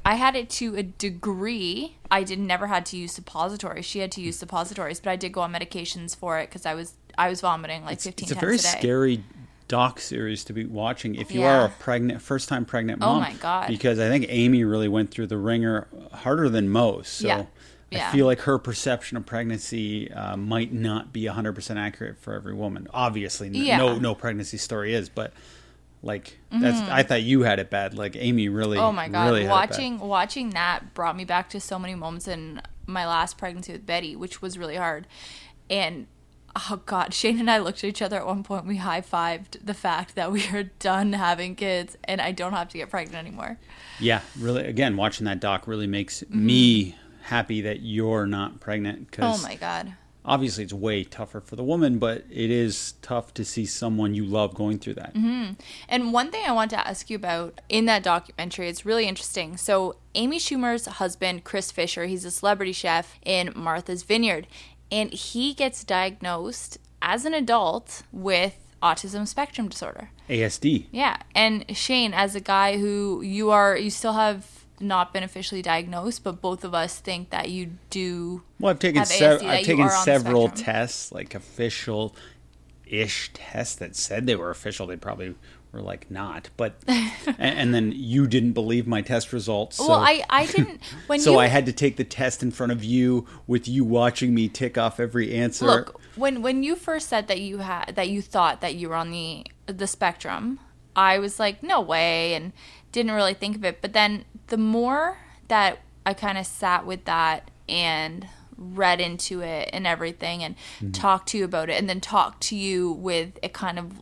I 0.05 0.15
had 0.17 0.37
it 0.37 0.51
to 0.51 0.77
a 0.77 0.83
degree. 0.83 1.97
I 2.11 2.25
did 2.25 2.39
never 2.39 2.67
had 2.67 2.85
to 2.87 2.97
use 2.97 3.13
suppositories. 3.13 3.85
She 3.87 4.01
had 4.01 4.13
to 4.13 4.21
use 4.21 4.37
suppositories, 4.37 5.01
but 5.01 5.11
I 5.11 5.17
did 5.17 5.33
go 5.33 5.41
on 5.43 5.53
medications 5.53 6.15
for 6.17 6.39
it 6.39 6.49
because 6.51 6.67
I 6.67 6.75
was 6.75 6.95
I 7.17 7.29
was 7.31 7.41
vomiting 7.41 7.85
like 7.85 8.01
fifteen 8.01 8.27
It's 8.29 8.37
a 8.37 8.41
very 8.41 8.57
a 8.57 8.59
scary 8.59 9.25
doc 9.71 10.01
series 10.01 10.43
to 10.45 10.53
be 10.53 10.65
watching 10.67 11.15
if 11.15 11.31
you 11.33 11.41
Yeah. 11.43 11.61
are 11.63 11.65
a 11.67 11.69
pregnant 11.69 12.21
first 12.21 12.49
time 12.49 12.65
pregnant 12.65 12.99
Oh 13.03 13.15
mom. 13.15 13.23
my 13.23 13.33
God. 13.35 13.69
Because 13.69 13.99
I 13.99 14.09
think 14.09 14.27
Amy 14.29 14.65
really 14.65 14.89
went 14.89 15.11
through 15.13 15.29
the 15.29 15.39
ringer 15.39 15.87
harder 16.13 16.49
than 16.49 16.69
most. 16.69 17.13
So 17.19 17.27
Yeah. 17.91 18.09
I 18.09 18.13
feel 18.13 18.27
like 18.27 18.41
her 18.43 18.59
perception 18.59 19.17
of 19.17 19.27
pregnancy 19.27 20.11
uh, 20.13 20.37
might 20.37 20.73
not 20.73 21.13
be 21.13 21.25
100% 21.27 21.77
accurate 21.77 22.19
for 22.19 22.35
every 22.35 22.55
woman. 22.55 22.87
Obviously, 22.93 23.49
Yeah. 23.49 23.77
no 23.79 23.99
no 23.99 24.15
pregnancy 24.15 24.59
story 24.59 24.93
is, 24.95 25.09
but 25.09 25.33
like 26.03 26.39
that's 26.51 26.81
I 26.91 27.03
thought 27.03 27.23
you 27.23 27.43
had 27.43 27.59
it 27.59 27.69
bad. 27.71 27.95
Like 27.95 28.17
Amy 28.17 28.49
really 28.49 28.77
Mm-hmm. 28.79 28.87
Oh 28.87 28.93
my 28.93 29.09
god! 29.09 29.25
really 29.27 29.41
had 29.45 29.47
it 29.47 29.49
bad. 29.49 29.71
watching 29.71 29.99
watching 30.01 30.51
that 30.51 30.95
brought 30.95 31.17
me 31.17 31.25
back 31.25 31.49
to 31.51 31.61
so 31.61 31.79
many 31.79 31.95
moments 31.95 32.27
in 32.29 32.61
my 32.87 33.07
last 33.07 33.39
pregnancy 33.39 33.73
with 33.73 33.87
Betty, 33.87 34.17
which 34.17 34.41
was 34.43 34.57
really 34.59 34.77
hard. 34.77 35.07
And 35.69 36.07
oh 36.57 36.81
god, 36.87 37.15
Shane 37.15 37.39
and 37.39 37.51
I 37.51 37.59
looked 37.59 37.79
at 37.79 37.85
each 37.85 38.03
other 38.03 38.17
at 38.17 38.27
one 38.27 38.43
point. 38.43 38.67
We 38.67 38.77
high 38.77 39.01
fived 39.01 39.65
the 39.65 39.75
fact 39.75 40.15
that 40.15 40.33
we 40.33 40.47
are 40.49 40.65
done 40.65 41.13
having 41.13 41.55
kids, 41.55 41.97
and 42.05 42.21
I 42.21 42.33
don't 42.33 42.53
have 42.53 42.69
to 42.71 42.79
get 42.79 42.91
pregnant 42.91 43.27
anymore. 43.27 43.59
Yeah, 43.99 44.21
really. 44.39 44.65
Again, 44.65 44.97
watching 44.97 45.27
that 45.27 45.41
doc 45.41 45.67
really 45.67 45.87
makes 45.87 46.25
me 46.29 46.97
happy 47.23 47.61
that 47.63 47.81
you're 47.81 48.27
not 48.27 48.61
pregnant. 48.61 49.11
Mm-hmm. 49.11 49.23
Oh 49.23 49.39
my 49.43 49.57
god! 49.57 49.95
obviously, 50.25 50.65
it's 50.65 50.73
way 50.73 51.05
tougher 51.05 51.41
for 51.41 51.57
the 51.57 51.65
woman, 51.65 51.99
but 51.99 52.25
it 52.31 52.51
is 52.51 52.95
tough 53.03 53.33
to 53.35 53.45
see 53.45 53.67
someone 53.67 54.15
you 54.15 54.25
love 54.25 54.55
going 54.55 54.79
through 54.79 54.95
that. 54.95 55.15
Mm-hmm. 55.15 55.55
And 55.89 56.13
one 56.13 56.31
thing 56.31 56.45
I 56.47 56.53
want 56.53 56.71
to 56.71 56.87
ask 56.87 57.11
you 57.11 57.17
about 57.17 57.61
in 57.69 57.87
that 57.87 58.03
documentary, 58.03 58.69
it's 58.69 58.87
really 58.87 59.07
interesting. 59.07 59.57
So, 59.57 59.97
Amy 60.15 60.39
Schumer's 60.39 60.87
husband, 60.87 61.45
Chris 61.45 61.71
Fischer, 61.71 62.07
he's 62.07 62.25
a 62.25 62.31
celebrity 62.31 62.73
chef 62.73 63.19
in 63.25 63.53
Martha's 63.55 64.03
Vineyard, 64.03 64.47
and 64.91 65.13
he 65.13 65.55
gets 65.55 65.85
diagnosed 65.85 66.79
as 67.03 67.25
an 67.25 67.35
adult 67.35 68.03
with 68.13 68.57
autism 68.83 69.27
spectrum 69.27 69.69
disorder. 69.69 70.11
ASD. 70.29 70.87
Yeah. 70.91 71.19
And 71.35 71.65
Shane, 71.77 72.15
as 72.15 72.35
a 72.35 72.41
guy 72.41 72.79
who 72.79 73.23
you 73.23 73.51
are, 73.51 73.77
you 73.77 73.91
still 73.91 74.15
have 74.15 74.65
not 74.81 75.13
been 75.13 75.23
officially 75.23 75.61
diagnosed, 75.63 76.25
but 76.25 76.41
both 76.41 76.65
of 76.65 76.75
us 76.75 76.99
think 76.99 77.31
that 77.31 77.51
you 77.51 77.73
do. 77.91 78.43
Well, 78.59 78.71
I've 78.71 78.79
taken 78.79 79.05
sev- 79.05 79.41
ASD, 79.41 79.47
I've 79.47 79.65
taken 79.65 79.85
are 79.85 79.93
on 79.93 79.99
the 79.99 80.05
several 80.05 80.49
tests, 80.49 81.13
like 81.13 81.35
official 81.35 82.17
ish 82.87 83.31
tests 83.35 83.77
that 83.77 83.95
said 83.95 84.27
they 84.27 84.37
were 84.37 84.51
official. 84.51 84.87
They 84.87 84.97
probably 84.97 85.35
were 85.73 85.81
like 85.83 86.11
not, 86.11 86.51
but 86.57 86.75
and, 86.87 87.37
and 87.39 87.75
then 87.75 87.93
you 87.95 88.27
didn't 88.27 88.53
believe 88.53 88.87
my 88.87 89.03
test 89.03 89.33
results. 89.33 89.77
So, 89.77 89.89
well, 89.89 89.99
I, 90.01 90.23
I 90.29 90.47
didn't. 90.47 90.81
When 91.07 91.21
so 91.21 91.33
you 91.33 91.39
I 91.39 91.47
had 91.47 91.67
to 91.67 91.73
take 91.73 91.97
the 91.97 92.05
test 92.05 92.43
in 92.43 92.51
front 92.51 92.73
of 92.73 92.83
you 92.85 93.27
with 93.47 93.69
you 93.69 93.85
watching 93.85 94.35
me 94.35 94.49
tick 94.49 94.77
off 94.79 94.99
every 95.01 95.35
answer. 95.35 95.67
Look, 95.67 96.01
when 96.17 96.43
when 96.43 96.63
you 96.63 96.77
first 96.77 97.09
said 97.09 97.29
that 97.29 97.41
you 97.41 97.59
had 97.59 97.95
that 97.97 98.09
you 98.09 98.23
thought 98.23 98.61
that 98.61 98.75
you 98.75 98.89
were 98.89 98.97
on 98.97 99.11
the 99.11 99.47
the 99.67 99.87
spectrum, 99.87 100.59
I 100.97 101.19
was 101.19 101.39
like, 101.39 101.63
no 101.63 101.81
way, 101.81 102.35
and 102.35 102.53
didn't 102.93 103.13
really 103.13 103.35
think 103.35 103.57
of 103.57 103.65
it. 103.65 103.81
But 103.81 103.93
then 103.93 104.25
the 104.49 104.57
more 104.57 105.19
that 105.49 105.79
I 106.05 106.15
kind 106.15 106.37
of 106.39 106.47
sat 106.47 106.85
with 106.87 107.05
that 107.05 107.51
and 107.69 108.27
read 108.57 109.01
into 109.01 109.41
it 109.41 109.71
and 109.73 109.87
everything, 109.87 110.43
and 110.43 110.55
Mm-hmm. 110.81 110.91
talked 110.93 111.29
to 111.31 111.39
you 111.39 111.45
about 111.45 111.71
it, 111.71 111.79
and 111.79 111.89
then 111.89 112.01
talked 112.01 112.43
to 112.45 112.57
you 112.57 112.91
with 112.93 113.39
it 113.43 113.53
kind 113.53 113.79
of. 113.79 113.93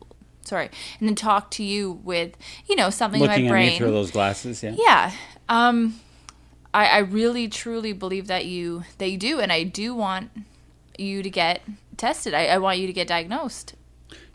Sorry, 0.48 0.70
and 0.98 1.08
then 1.08 1.14
talk 1.14 1.50
to 1.52 1.62
you 1.62 1.92
with 2.04 2.37
you 2.68 2.76
know 2.76 2.90
something 2.90 3.20
looking 3.20 3.44
in 3.44 3.44
my 3.44 3.48
at 3.48 3.52
brain. 3.52 3.68
me 3.72 3.78
through 3.78 3.90
those 3.90 4.11
glasses, 4.11 4.62
yeah. 4.62 4.74
Yeah. 4.76 5.12
Um 5.48 6.00
I, 6.74 6.87
I 6.87 6.98
really 6.98 7.48
truly 7.48 7.92
believe 7.92 8.26
that 8.26 8.46
you 8.46 8.84
that 8.98 9.11
you 9.11 9.18
do 9.18 9.40
and 9.40 9.52
I 9.52 9.62
do 9.62 9.94
want 9.94 10.30
you 10.98 11.22
to 11.22 11.30
get 11.30 11.62
tested. 11.96 12.34
I, 12.34 12.46
I 12.46 12.58
want 12.58 12.78
you 12.78 12.87
to 12.87 12.92
get 12.92 13.06
diagnosed. 13.08 13.74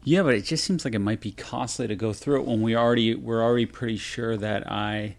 Yeah, 0.04 0.24
but 0.24 0.36
it 0.36 0.42
just 0.44 0.66
seems 0.66 0.84
like 0.84 0.94
it 0.94 1.00
might 1.00 1.22
be 1.22 1.32
costly 1.32 1.88
to 1.88 1.96
go 1.96 2.12
through 2.12 2.42
it 2.42 2.46
when 2.46 2.62
we 2.62 2.76
already 2.76 3.16
we're 3.16 3.42
already 3.42 3.66
pretty 3.66 3.98
sure 3.98 4.36
that 4.38 4.70
I 4.70 5.16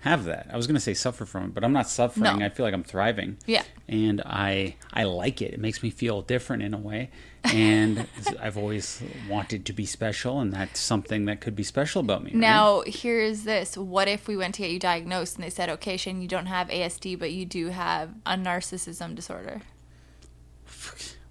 have 0.00 0.24
that. 0.24 0.48
I 0.52 0.56
was 0.56 0.66
going 0.66 0.74
to 0.74 0.80
say 0.80 0.94
suffer 0.94 1.24
from 1.24 1.44
it, 1.44 1.54
but 1.54 1.64
I'm 1.64 1.72
not 1.72 1.88
suffering. 1.88 2.38
No. 2.38 2.44
I 2.44 2.48
feel 2.48 2.64
like 2.64 2.74
I'm 2.74 2.84
thriving. 2.84 3.38
Yeah. 3.46 3.62
And 3.88 4.20
I 4.24 4.76
I 4.92 5.04
like 5.04 5.42
it. 5.42 5.54
It 5.54 5.60
makes 5.60 5.82
me 5.82 5.90
feel 5.90 6.22
different 6.22 6.62
in 6.62 6.74
a 6.74 6.78
way. 6.78 7.10
And 7.52 8.06
I've 8.40 8.56
always 8.56 9.02
wanted 9.28 9.64
to 9.66 9.72
be 9.72 9.86
special 9.86 10.40
and 10.40 10.52
that's 10.52 10.80
something 10.80 11.24
that 11.26 11.40
could 11.40 11.56
be 11.56 11.62
special 11.62 12.00
about 12.00 12.24
me. 12.24 12.30
right? 12.30 12.40
Now, 12.40 12.82
here's 12.86 13.44
this. 13.44 13.76
What 13.76 14.08
if 14.08 14.28
we 14.28 14.36
went 14.36 14.54
to 14.56 14.62
get 14.62 14.70
you 14.70 14.78
diagnosed 14.78 15.36
and 15.36 15.44
they 15.44 15.50
said, 15.50 15.68
okay, 15.70 15.96
Shane, 15.96 16.22
you 16.22 16.28
don't 16.28 16.46
have 16.46 16.68
ASD, 16.68 17.18
but 17.18 17.32
you 17.32 17.44
do 17.44 17.68
have 17.68 18.10
a 18.24 18.36
narcissism 18.36 19.14
disorder? 19.14 19.62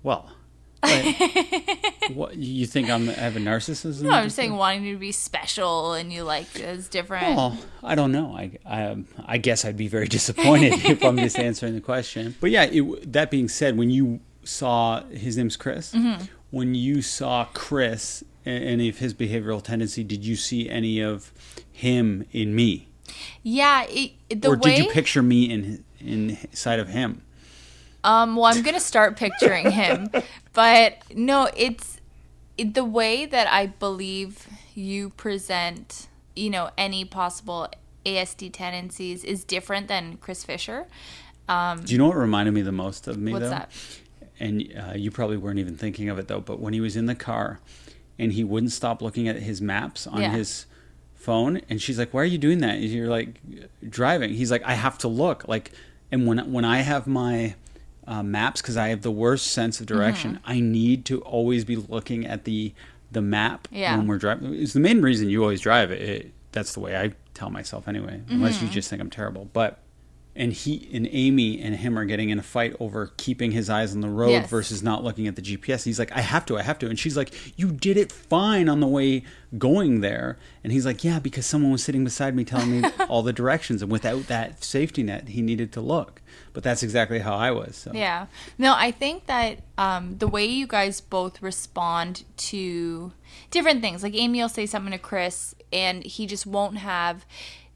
well, 0.03 0.31
what 2.13 2.35
you 2.35 2.65
think 2.65 2.89
I'm 2.89 3.09
I 3.09 3.13
have 3.13 3.35
a 3.35 3.39
narcissism? 3.39 4.03
No, 4.03 4.11
I'm 4.11 4.29
saying 4.29 4.55
wanting 4.55 4.83
you 4.83 4.93
to 4.93 4.99
be 4.99 5.11
special 5.11 5.93
and 5.93 6.11
you 6.11 6.23
like 6.23 6.59
is 6.59 6.87
different. 6.87 7.35
Well, 7.35 7.57
I 7.83 7.95
don't 7.95 8.11
know. 8.11 8.35
I, 8.35 8.51
I, 8.65 9.03
I 9.25 9.37
guess 9.37 9.65
I'd 9.65 9.77
be 9.77 9.87
very 9.87 10.07
disappointed 10.07 10.73
if 10.85 11.03
I'm 11.03 11.17
just 11.17 11.39
answering 11.39 11.73
the 11.75 11.81
question. 11.81 12.35
But 12.39 12.51
yeah, 12.51 12.63
it, 12.63 13.13
that 13.13 13.31
being 13.31 13.47
said, 13.47 13.77
when 13.77 13.89
you 13.89 14.19
saw 14.45 15.03
his 15.05 15.35
name's 15.37 15.57
Chris, 15.57 15.93
Mm-hmm. 15.93 16.23
when 16.51 16.75
you 16.75 17.01
saw 17.01 17.45
Chris 17.53 18.23
and 18.45 18.63
any 18.63 18.87
of 18.89 18.99
his 18.99 19.13
behavioral 19.13 19.61
tendency, 19.61 20.03
did 20.03 20.23
you 20.23 20.35
see 20.35 20.69
any 20.69 21.01
of 21.01 21.33
him 21.71 22.25
in 22.31 22.55
me, 22.55 22.87
Yeah, 23.43 23.85
it, 23.89 24.13
the 24.41 24.49
or 24.49 24.57
way 24.57 24.75
did 24.77 24.85
you 24.85 24.91
picture 24.91 25.21
me 25.23 25.43
in 25.51 25.83
inside 25.99 26.79
of 26.79 26.87
him? 26.89 27.21
Um, 28.03 28.35
well, 28.35 28.45
I'm 28.45 28.61
gonna 28.61 28.79
start 28.79 29.17
picturing 29.17 29.71
him, 29.71 30.09
but 30.53 30.97
no, 31.15 31.49
it's 31.57 31.99
it, 32.57 32.73
the 32.75 32.85
way 32.85 33.25
that 33.25 33.51
I 33.51 33.65
believe 33.65 34.47
you 34.75 35.09
present, 35.09 36.07
you 36.35 36.49
know, 36.51 36.69
any 36.77 37.03
possible 37.03 37.67
ASD 38.05 38.51
tendencies 38.53 39.23
is 39.23 39.43
different 39.43 39.87
than 39.87 40.17
Chris 40.17 40.43
Fischer. 40.43 40.85
Um, 41.49 41.81
Do 41.83 41.91
you 41.93 41.97
know 41.97 42.07
what 42.07 42.17
reminded 42.17 42.53
me 42.53 42.61
the 42.61 42.71
most 42.71 43.07
of 43.07 43.17
me 43.17 43.31
what's 43.33 43.43
though? 43.45 43.49
that? 43.49 43.71
And 44.39 44.61
uh, 44.77 44.93
you 44.95 45.11
probably 45.11 45.37
weren't 45.37 45.59
even 45.59 45.75
thinking 45.77 46.09
of 46.09 46.19
it 46.19 46.27
though. 46.27 46.41
But 46.41 46.59
when 46.59 46.73
he 46.73 46.81
was 46.81 46.95
in 46.95 47.05
the 47.05 47.15
car, 47.15 47.59
and 48.19 48.31
he 48.33 48.43
wouldn't 48.43 48.71
stop 48.71 49.01
looking 49.01 49.27
at 49.27 49.37
his 49.37 49.61
maps 49.61 50.07
on 50.07 50.21
Yeah. 50.21 50.31
his 50.31 50.65
phone, 51.13 51.61
and 51.69 51.81
she's 51.81 51.97
like, 51.99 52.13
"Why 52.13 52.21
are 52.21 52.25
you 52.25 52.37
doing 52.37 52.59
that?" 52.59 52.75
And 52.75 52.83
you're 52.85 53.09
like, 53.09 53.39
"Driving." 53.87 54.33
He's 54.33 54.51
like, 54.51 54.63
"I 54.63 54.73
have 54.73 54.97
to 54.99 55.07
look." 55.07 55.47
Like, 55.47 55.71
and 56.11 56.27
when 56.27 56.51
when 56.51 56.65
I 56.65 56.77
have 56.81 57.07
my 57.07 57.55
uh, 58.07 58.21
maps, 58.21 58.61
because 58.61 58.77
I 58.77 58.89
have 58.89 59.01
the 59.01 59.11
worst 59.11 59.47
sense 59.47 59.79
of 59.79 59.87
direction, 59.87 60.33
Mm-hmm. 60.35 60.51
I 60.51 60.59
need 60.59 61.05
to 61.05 61.21
always 61.21 61.65
be 61.65 61.75
looking 61.75 62.25
at 62.25 62.43
the 62.43 62.73
the 63.11 63.21
map 63.21 63.67
Yeah. 63.71 63.97
when 63.97 64.07
we're 64.07 64.17
driving. 64.17 64.53
It's 64.53 64.73
the 64.73 64.79
main 64.79 65.01
reason 65.01 65.29
you 65.29 65.41
always 65.41 65.61
drive 65.61 65.91
it. 65.91 66.01
it 66.01 66.31
that's 66.51 66.73
the 66.73 66.79
way 66.81 66.95
I 66.95 67.13
tell 67.33 67.49
myself 67.49 67.87
anyway, 67.87 68.21
unless 68.29 68.57
Mm-hmm. 68.57 68.65
you 68.67 68.71
just 68.71 68.89
think 68.89 69.01
I'm 69.01 69.09
terrible. 69.09 69.49
But 69.53 69.79
and 70.35 70.51
he 70.51 70.89
and 70.93 71.07
Amy 71.11 71.61
and 71.61 71.75
him 71.75 71.97
are 71.97 72.03
getting 72.05 72.29
in 72.29 72.37
a 72.39 72.43
fight 72.43 72.75
over 72.79 73.11
keeping 73.17 73.51
his 73.51 73.69
eyes 73.69 73.93
on 73.95 74.01
the 74.01 74.09
road 74.09 74.31
Yes. 74.31 74.49
versus 74.49 74.83
not 74.83 75.03
looking 75.03 75.27
at 75.27 75.35
the 75.35 75.41
GPS. 75.41 75.83
He's 75.83 75.97
like, 75.99 76.11
I 76.11 76.21
have 76.21 76.45
to, 76.47 76.57
I 76.57 76.61
have 76.61 76.77
to. 76.79 76.89
And 76.89 76.99
she's 76.99 77.15
like, 77.15 77.33
You 77.57 77.71
did 77.71 77.95
it 77.97 78.11
fine 78.11 78.67
on 78.67 78.79
the 78.81 78.87
way 78.87 79.23
going 79.57 80.01
there. 80.01 80.37
And 80.63 80.73
he's 80.73 80.85
like, 80.85 81.03
Yeah, 81.03 81.19
because 81.19 81.45
someone 81.45 81.71
was 81.71 81.83
sitting 81.83 82.03
beside 82.03 82.35
me 82.35 82.43
telling 82.43 82.81
me 82.81 82.89
all 83.09 83.23
the 83.23 83.31
directions. 83.33 83.81
And 83.81 83.91
without 83.91 84.27
that 84.27 84.63
safety 84.63 85.03
net, 85.03 85.29
he 85.29 85.41
needed 85.41 85.71
to 85.73 85.81
look. 85.81 86.21
But 86.51 86.63
that's 86.63 86.83
exactly 86.83 87.19
how 87.19 87.35
I 87.35 87.51
was. 87.51 87.75
So. 87.77 87.91
Yeah. 87.93 88.27
No, 88.57 88.73
I 88.75 88.91
think 88.91 89.27
that 89.27 89.59
um, 89.77 90.17
the 90.17 90.27
way 90.27 90.45
you 90.45 90.67
guys 90.67 90.99
both 91.01 91.41
respond 91.41 92.23
to 92.37 93.13
different 93.51 93.81
things, 93.81 94.03
like 94.03 94.15
Amy 94.15 94.41
will 94.41 94.49
say 94.49 94.65
something 94.65 94.91
to 94.91 94.97
Chris, 94.97 95.55
and 95.71 96.03
he 96.03 96.25
just 96.25 96.45
won't 96.45 96.77
have 96.77 97.25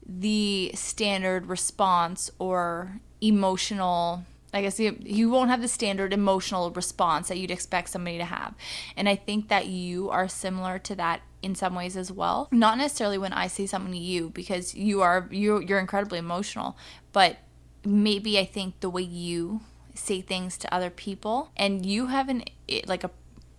the 0.06 0.72
standard 0.74 1.46
response 1.46 2.30
or 2.38 3.00
emotional. 3.20 4.24
I 4.52 4.62
guess 4.62 4.76
he, 4.76 4.90
he 5.04 5.24
won't 5.24 5.50
have 5.50 5.60
the 5.60 5.68
standard 5.68 6.12
emotional 6.12 6.70
response 6.72 7.28
that 7.28 7.38
you'd 7.38 7.52
expect 7.52 7.90
somebody 7.90 8.18
to 8.18 8.24
have. 8.24 8.54
And 8.96 9.08
I 9.08 9.14
think 9.14 9.48
that 9.48 9.66
you 9.66 10.10
are 10.10 10.26
similar 10.26 10.78
to 10.80 10.96
that 10.96 11.22
in 11.42 11.54
some 11.54 11.74
ways 11.74 11.96
as 11.96 12.10
well. 12.10 12.48
Not 12.50 12.76
necessarily 12.76 13.18
when 13.18 13.32
I 13.32 13.46
say 13.46 13.66
something 13.66 13.92
to 13.92 13.98
you 13.98 14.30
because 14.30 14.74
you 14.74 15.02
are 15.02 15.28
you 15.30 15.60
you're 15.60 15.78
incredibly 15.78 16.18
emotional, 16.18 16.76
but 17.12 17.38
maybe 17.84 18.38
I 18.38 18.44
think 18.44 18.80
the 18.80 18.90
way 18.90 19.02
you 19.02 19.60
say 19.94 20.20
things 20.20 20.56
to 20.58 20.74
other 20.74 20.90
people 20.90 21.50
and 21.56 21.84
you 21.84 22.06
have 22.06 22.28
an 22.28 22.44
like 22.86 23.04
a 23.04 23.10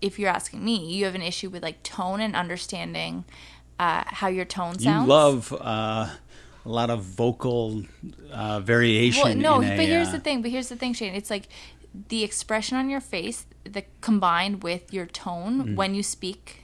if 0.02 0.18
you're 0.18 0.30
asking 0.30 0.64
me, 0.64 0.94
you 0.94 1.06
have 1.06 1.16
an 1.16 1.22
issue 1.22 1.50
with 1.50 1.64
like 1.64 1.84
tone 1.84 2.22
and 2.22 2.36
understanding 2.36 3.24
uh, 3.80 4.04
how 4.08 4.28
your 4.28 4.46
tone 4.46 4.80
sounds. 4.80 5.04
You 5.04 5.10
love 5.10 5.54
uh, 5.60 6.10
a 6.66 6.70
lot 6.70 6.90
of 6.90 7.04
vocal 7.04 7.84
uh, 8.32 8.60
variation. 8.60 9.24
Well, 9.24 9.36
no, 9.36 9.60
but 9.60 9.80
a, 9.80 9.86
here's 9.86 10.10
uh, 10.10 10.14
the 10.14 10.20
thing. 10.20 10.42
But 10.42 10.52
here's 10.52 10.70
the 10.70 10.76
thing, 10.76 10.94
Shane. 10.94 11.16
It's 11.16 11.30
like 11.30 11.48
the 12.08 12.24
expression 12.24 12.78
on 12.78 12.90
your 12.90 13.02
face, 13.02 13.46
the 13.64 13.84
combined 14.02 14.64
with 14.64 14.94
your 14.94 15.06
tone 15.06 15.64
Mm. 15.64 15.76
when 15.76 15.96
you 15.96 16.04
speak, 16.04 16.64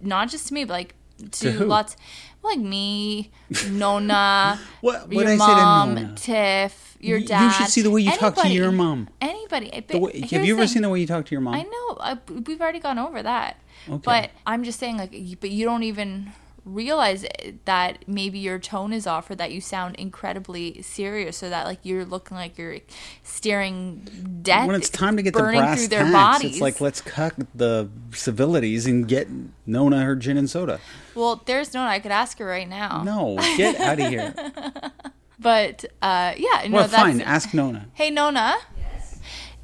not 0.00 0.28
just 0.30 0.48
to 0.48 0.54
me, 0.54 0.64
but 0.64 0.72
like 0.74 0.94
to, 1.30 1.52
To 1.58 1.64
lots, 1.64 1.96
like 2.42 2.58
me, 2.58 3.30
Nona, 3.70 4.58
What- 4.80 5.12
your 5.12 5.28
I 5.28 5.36
mom? 5.36 6.14
Tiff, 6.16 6.96
your 7.00 7.18
You- 7.18 7.26
dad. 7.26 7.44
You 7.44 7.50
should 7.52 7.68
see 7.68 7.82
the 7.82 7.90
way 7.90 8.00
you 8.00 8.10
talk 8.16 8.34
to 8.36 8.48
your 8.48 8.72
mom. 8.72 9.08
Anybody. 9.20 9.70
Way, 9.92 10.20
have 10.22 10.44
you 10.44 10.54
ever 10.54 10.62
thing. 10.62 10.68
seen 10.68 10.82
the 10.82 10.88
way 10.90 11.00
you 11.00 11.06
talk 11.06 11.26
to 11.26 11.32
your 11.32 11.40
mom? 11.40 11.54
I 11.54 11.62
know. 11.62 11.96
I, 12.00 12.18
we've 12.46 12.60
already 12.60 12.80
gone 12.80 12.98
over 12.98 13.22
that. 13.22 13.56
Okay. 13.88 14.00
But 14.04 14.30
I'm 14.46 14.64
just 14.64 14.80
saying, 14.80 14.96
like, 14.96 15.12
but 15.40 15.50
you 15.50 15.64
don't 15.66 15.82
even 15.84 16.32
realize 16.64 17.26
that 17.66 17.98
maybe 18.08 18.38
your 18.38 18.58
tone 18.58 18.92
is 18.92 19.06
off 19.06 19.28
or 19.30 19.34
that 19.34 19.52
you 19.52 19.60
sound 19.60 19.96
incredibly 19.96 20.80
serious 20.82 21.42
or 21.42 21.50
that 21.50 21.66
like 21.66 21.78
you're 21.82 22.04
looking 22.04 22.36
like 22.36 22.56
you're 22.56 22.78
staring 23.22 24.40
death 24.42 24.66
when 24.66 24.76
it's 24.76 24.88
time 24.88 25.16
to 25.16 25.22
get 25.22 25.34
the 25.34 25.40
brass 25.40 25.78
through 25.80 25.88
their 25.88 26.04
tacks, 26.04 26.12
bodies. 26.12 26.52
it's 26.52 26.60
like 26.60 26.80
let's 26.80 27.00
cut 27.00 27.34
the 27.54 27.88
civilities 28.12 28.86
and 28.86 29.06
get 29.06 29.28
Nona 29.66 30.02
her 30.02 30.16
gin 30.16 30.38
and 30.38 30.48
soda. 30.48 30.80
well, 31.14 31.42
there's 31.44 31.74
nona 31.74 31.90
I 31.90 31.98
could 31.98 32.12
ask 32.12 32.38
her 32.38 32.46
right 32.46 32.68
now. 32.68 33.02
No, 33.02 33.36
get 33.56 33.78
out 33.80 34.00
of 34.00 34.08
here. 34.08 34.34
But 35.36 35.84
uh, 36.00 36.32
yeah, 36.36 36.66
no, 36.68 36.76
well, 36.76 36.88
that's 36.88 36.94
fine. 36.94 37.20
Ask 37.20 37.52
Nona. 37.52 37.86
Hey 37.92 38.08
Nona. 38.10 38.54
yes. 38.78 39.20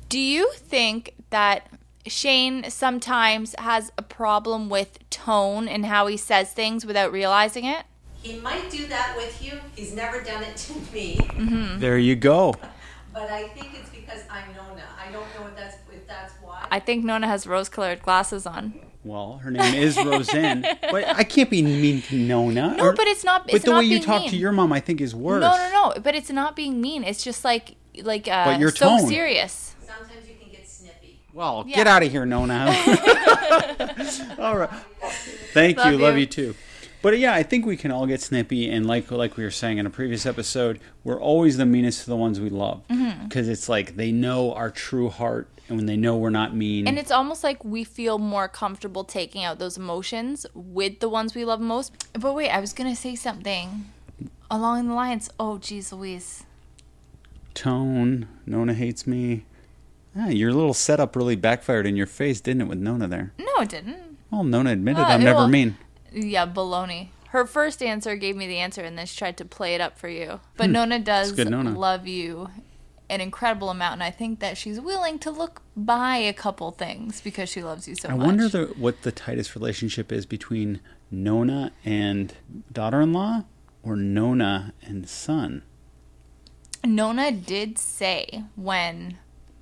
Do 0.08 0.18
you 0.18 0.50
think 0.54 1.14
that 1.30 1.70
Shane 2.10 2.68
sometimes 2.70 3.54
has 3.58 3.92
a 3.96 4.02
problem 4.02 4.68
with 4.68 4.98
tone 5.10 5.68
and 5.68 5.86
how 5.86 6.06
he 6.06 6.16
says 6.16 6.52
things 6.52 6.84
without 6.84 7.12
realizing 7.12 7.64
it? 7.64 7.84
He 8.22 8.38
might 8.40 8.68
do 8.70 8.86
that 8.88 9.14
with 9.16 9.42
you. 9.42 9.58
He's 9.74 9.94
never 9.94 10.20
done 10.22 10.42
it 10.42 10.56
to 10.56 10.74
me. 10.92 11.16
Mm-hmm. 11.16 11.80
There 11.80 11.96
you 11.98 12.16
go. 12.16 12.54
But 13.14 13.30
I 13.30 13.48
think 13.48 13.68
it's 13.78 13.88
because 13.90 14.22
I'm 14.30 14.44
Nona. 14.54 14.82
I 15.02 15.10
don't 15.10 15.26
know 15.34 15.46
if 15.48 15.56
that's 15.56 15.76
if 15.92 16.06
that's 16.06 16.34
why. 16.42 16.66
I 16.70 16.78
think 16.80 17.04
Nona 17.04 17.26
has 17.26 17.46
rose-colored 17.46 18.02
glasses 18.02 18.46
on. 18.46 18.74
Well, 19.02 19.38
her 19.38 19.50
name 19.50 19.74
is 19.74 19.96
Roseanne, 19.96 20.60
but 20.90 21.08
I 21.08 21.24
can't 21.24 21.48
be 21.48 21.62
mean 21.62 22.02
to 22.02 22.16
Nona. 22.16 22.76
No, 22.76 22.92
but 22.92 23.06
it's 23.06 23.24
not- 23.24 23.46
But 23.46 23.54
it's 23.54 23.64
the 23.64 23.70
not 23.70 23.78
way 23.78 23.84
you 23.86 24.00
talk 24.00 24.20
mean. 24.22 24.30
to 24.30 24.36
your 24.36 24.52
mom, 24.52 24.72
I 24.74 24.80
think, 24.80 25.00
is 25.00 25.14
worse. 25.14 25.40
No, 25.40 25.56
no, 25.56 25.70
no. 25.94 26.00
But 26.02 26.14
it's 26.14 26.28
not 26.30 26.54
being 26.54 26.80
mean. 26.82 27.02
It's 27.04 27.24
just 27.24 27.42
like 27.44 27.76
like 28.02 28.28
uh, 28.28 28.44
But 28.44 28.60
your 28.60 28.70
so 28.70 28.98
tone. 28.98 29.08
serious. 29.08 29.74
Sometimes 29.86 30.28
you 30.28 30.34
can 30.40 30.50
get 30.52 30.68
snippy. 30.68 31.19
Well, 31.32 31.64
Yeah. 31.66 31.76
get 31.76 31.86
out 31.86 32.02
of 32.02 32.10
here, 32.10 32.26
Nona. 32.26 32.66
all 34.38 34.56
right. 34.56 34.70
Thank 35.52 35.78
Love 35.78 35.92
you. 35.92 35.98
Love 35.98 36.14
you. 36.14 36.20
you 36.20 36.26
too. 36.26 36.54
But 37.02 37.18
yeah, 37.18 37.32
I 37.34 37.42
think 37.42 37.64
we 37.64 37.76
can 37.78 37.90
all 37.90 38.06
get 38.06 38.20
snippy, 38.20 38.68
and 38.70 38.84
like 38.86 39.10
like 39.10 39.36
we 39.38 39.44
were 39.44 39.50
saying 39.50 39.78
in 39.78 39.86
a 39.86 39.90
previous 39.90 40.26
episode, 40.26 40.80
we're 41.02 41.20
always 41.20 41.56
the 41.56 41.64
meanest 41.64 42.04
to 42.04 42.10
the 42.10 42.16
ones 42.16 42.38
we 42.40 42.50
love 42.50 42.82
Mm-hmm. 42.88 43.24
because 43.24 43.48
it's 43.48 43.68
like 43.70 43.96
they 43.96 44.12
know 44.12 44.52
our 44.52 44.70
true 44.70 45.08
heart, 45.08 45.48
and 45.68 45.78
when 45.78 45.86
they 45.86 45.96
know 45.96 46.16
we're 46.18 46.28
not 46.28 46.54
mean, 46.54 46.86
And 46.86 46.98
it's 46.98 47.10
almost 47.10 47.42
like 47.42 47.64
we 47.64 47.84
feel 47.84 48.18
more 48.18 48.48
comfortable 48.48 49.02
taking 49.04 49.44
out 49.44 49.58
those 49.58 49.78
emotions 49.78 50.44
with 50.54 51.00
the 51.00 51.08
ones 51.08 51.34
we 51.34 51.44
love 51.46 51.60
most. 51.60 51.92
But 52.12 52.34
wait, 52.34 52.50
I 52.50 52.60
was 52.60 52.74
gonna 52.74 52.96
say 52.96 53.14
something 53.16 53.86
along 54.50 54.88
the 54.88 54.94
lines. 54.94 55.30
Oh, 55.40 55.56
geez, 55.56 55.92
Louise. 55.94 56.44
tone. 57.54 58.28
Nona 58.46 58.74
hates 58.74 59.06
me. 59.06 59.44
Ah, 60.16 60.28
your 60.28 60.52
little 60.52 60.74
setup 60.74 61.14
really 61.16 61.36
backfired 61.36 61.86
in 61.86 61.96
your 61.96 62.06
face, 62.06 62.40
didn't 62.40 62.62
it, 62.62 62.68
with 62.68 62.78
Nona 62.78 63.06
there? 63.06 63.32
No, 63.38 63.62
it 63.62 63.68
didn't. 63.68 64.18
Well, 64.30 64.44
Nona 64.44 64.70
admitted 64.72 65.02
Uh, 65.02 65.06
I'm 65.06 65.22
never 65.22 65.40
will- 65.40 65.48
mean. 65.48 65.76
Yeah, 66.12 66.46
baloney. 66.46 67.08
Her 67.28 67.46
first 67.46 67.80
answer 67.82 68.16
gave 68.16 68.34
me 68.36 68.48
the 68.48 68.56
answer, 68.58 68.82
and 68.82 68.98
then 68.98 69.06
she 69.06 69.16
tried 69.16 69.36
to 69.36 69.44
play 69.44 69.74
it 69.76 69.80
up 69.80 69.96
for 69.98 70.08
you. 70.08 70.40
But 70.56 70.70
Nona 70.70 70.98
does 70.98 71.30
Hmm. 71.30 71.36
good, 71.36 71.50
Nona. 71.50 71.78
love 71.78 72.08
you 72.08 72.50
an 73.08 73.20
incredible 73.20 73.70
amount, 73.70 73.94
and 73.94 74.02
I 74.02 74.10
think 74.10 74.38
that 74.40 74.56
she's 74.56 74.80
willing 74.80 75.18
to 75.20 75.30
look 75.30 75.62
by 75.76 76.16
a 76.16 76.32
couple 76.32 76.70
things 76.72 77.20
because 77.20 77.48
she 77.48 77.62
loves 77.62 77.86
you 77.88 77.94
so 77.96 78.08
much. 78.08 78.14
I 78.14 78.18
much. 78.18 78.26
wonder 78.26 78.48
the, 78.48 78.64
what 78.76 79.02
the 79.02 79.10
tightest 79.12 79.54
relationship 79.54 80.10
is 80.12 80.26
between 80.26 80.80
Nona 81.10 81.72
and 81.84 82.34
daughter-in-law, 82.72 83.44
or 83.82 83.96
Nona 83.96 84.74
and 84.82 85.08
son. 85.08 85.62
Nona 86.84 87.30
did 87.32 87.78
say 87.78 88.44
when 88.56 89.18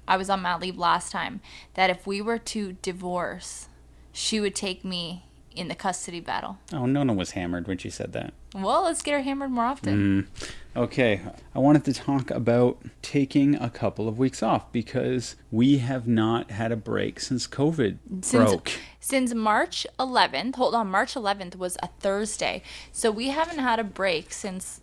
I 0.08 0.16
was 0.16 0.28
on 0.30 0.42
mat 0.42 0.60
leave 0.60 0.78
last 0.78 1.12
time 1.12 1.40
that 1.74 1.90
if 1.90 2.06
we 2.06 2.20
were 2.20 2.38
to 2.38 2.72
divorce, 2.82 3.68
she 4.10 4.40
would 4.40 4.54
take 4.54 4.84
me 4.84 5.26
in 5.54 5.68
the 5.68 5.74
custody 5.74 6.20
battle. 6.20 6.58
Oh, 6.72 6.86
Nona 6.86 7.12
was 7.12 7.32
hammered 7.32 7.66
when 7.66 7.78
she 7.78 7.90
said 7.90 8.12
that. 8.12 8.32
Well, 8.54 8.84
let's 8.84 9.02
get 9.02 9.12
her 9.12 9.20
hammered 9.20 9.50
more 9.50 9.64
often. 9.64 10.26
Mm. 10.28 10.50
Okay, 10.76 11.20
I 11.54 11.58
wanted 11.58 11.84
to 11.86 11.92
talk 11.92 12.30
about 12.30 12.80
taking 13.02 13.56
a 13.56 13.68
couple 13.68 14.08
of 14.08 14.18
weeks 14.18 14.42
off 14.42 14.70
because 14.72 15.34
we 15.50 15.78
have 15.78 16.06
not 16.06 16.52
had 16.52 16.70
a 16.70 16.76
break 16.76 17.18
since 17.18 17.46
COVID 17.48 17.98
Since, 18.22 18.50
broke. 18.50 18.72
since 19.00 19.34
March 19.34 19.86
11th, 19.98 20.54
hold 20.54 20.74
on, 20.74 20.88
March 20.88 21.14
11th 21.14 21.56
was 21.56 21.76
a 21.82 21.88
Thursday. 21.98 22.62
So 22.92 23.10
we 23.10 23.28
haven't 23.28 23.58
had 23.58 23.80
a 23.80 23.84
break 23.84 24.32
since 24.32 24.80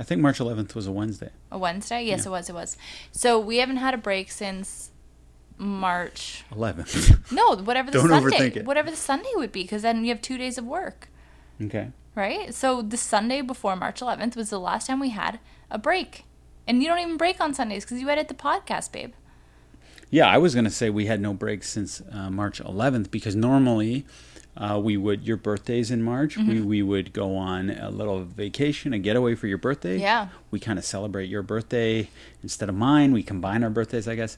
I 0.00 0.02
think 0.02 0.20
March 0.22 0.38
11th 0.38 0.74
was 0.74 0.86
a 0.86 0.92
Wednesday. 0.92 1.30
a 1.52 1.58
Wednesday. 1.58 2.02
Yes, 2.04 2.24
it 2.26 2.30
was. 2.30 2.48
It 2.48 2.54
was. 2.54 2.76
So 3.12 3.38
we 3.38 3.58
haven't 3.58 3.76
had 3.76 3.92
a 3.94 3.98
break 3.98 4.30
since 4.32 4.90
March. 5.58 6.44
11th. 6.52 7.18
No, 7.32 7.54
whatever 7.56 7.90
the 7.90 7.98
Don't 7.98 8.08
Sunday, 8.08 8.36
overthink 8.36 8.56
it. 8.56 8.64
whatever 8.64 8.90
the 8.90 8.96
Sunday 8.96 9.28
would 9.36 9.52
be, 9.52 9.62
because 9.62 9.82
then 9.82 10.02
you 10.04 10.08
have 10.10 10.22
two 10.22 10.38
days 10.38 10.58
of 10.58 10.64
work. 10.64 11.08
okay. 11.62 11.90
right? 12.14 12.52
So 12.54 12.82
the 12.82 12.96
Sunday 12.96 13.40
before 13.42 13.76
March 13.76 14.00
11th 14.00 14.34
was 14.36 14.50
the 14.50 14.58
last 14.58 14.86
time 14.88 14.98
we 15.00 15.10
had 15.10 15.38
a 15.70 15.78
break. 15.78 16.24
And 16.66 16.82
you 16.82 16.88
don't 16.88 16.98
even 16.98 17.16
break 17.16 17.40
on 17.40 17.52
Sundays 17.54 17.84
because 17.84 18.00
you 18.00 18.08
edit 18.08 18.28
the 18.28 18.34
podcast, 18.34 18.90
babe. 18.92 19.12
Yeah, 20.10 20.26
I 20.28 20.38
was 20.38 20.54
going 20.54 20.64
to 20.64 20.70
say 20.70 20.88
we 20.90 21.06
had 21.06 21.20
no 21.20 21.34
break 21.34 21.62
since 21.62 22.00
uh, 22.10 22.30
March 22.30 22.60
11th 22.60 23.10
because 23.10 23.36
normally 23.36 24.04
uh, 24.56 24.78
we 24.82 24.96
would, 24.96 25.26
your 25.26 25.36
birthday's 25.36 25.90
in 25.90 26.02
March, 26.02 26.36
Mm-hmm. 26.36 26.48
we, 26.50 26.60
we 26.60 26.82
would 26.82 27.12
go 27.12 27.36
on 27.36 27.70
a 27.70 27.90
little 27.90 28.20
vacation, 28.24 28.92
a 28.92 28.98
getaway 28.98 29.34
for 29.34 29.46
your 29.46 29.58
birthday. 29.58 29.96
Yeah. 29.98 30.28
We 30.50 30.58
kind 30.60 30.78
of 30.78 30.84
celebrate 30.84 31.28
your 31.28 31.42
birthday 31.42 32.08
instead 32.42 32.68
of 32.68 32.74
mine. 32.74 33.12
We 33.12 33.22
combine 33.22 33.62
our 33.64 33.70
birthdays, 33.70 34.06
I 34.08 34.16
guess. 34.16 34.36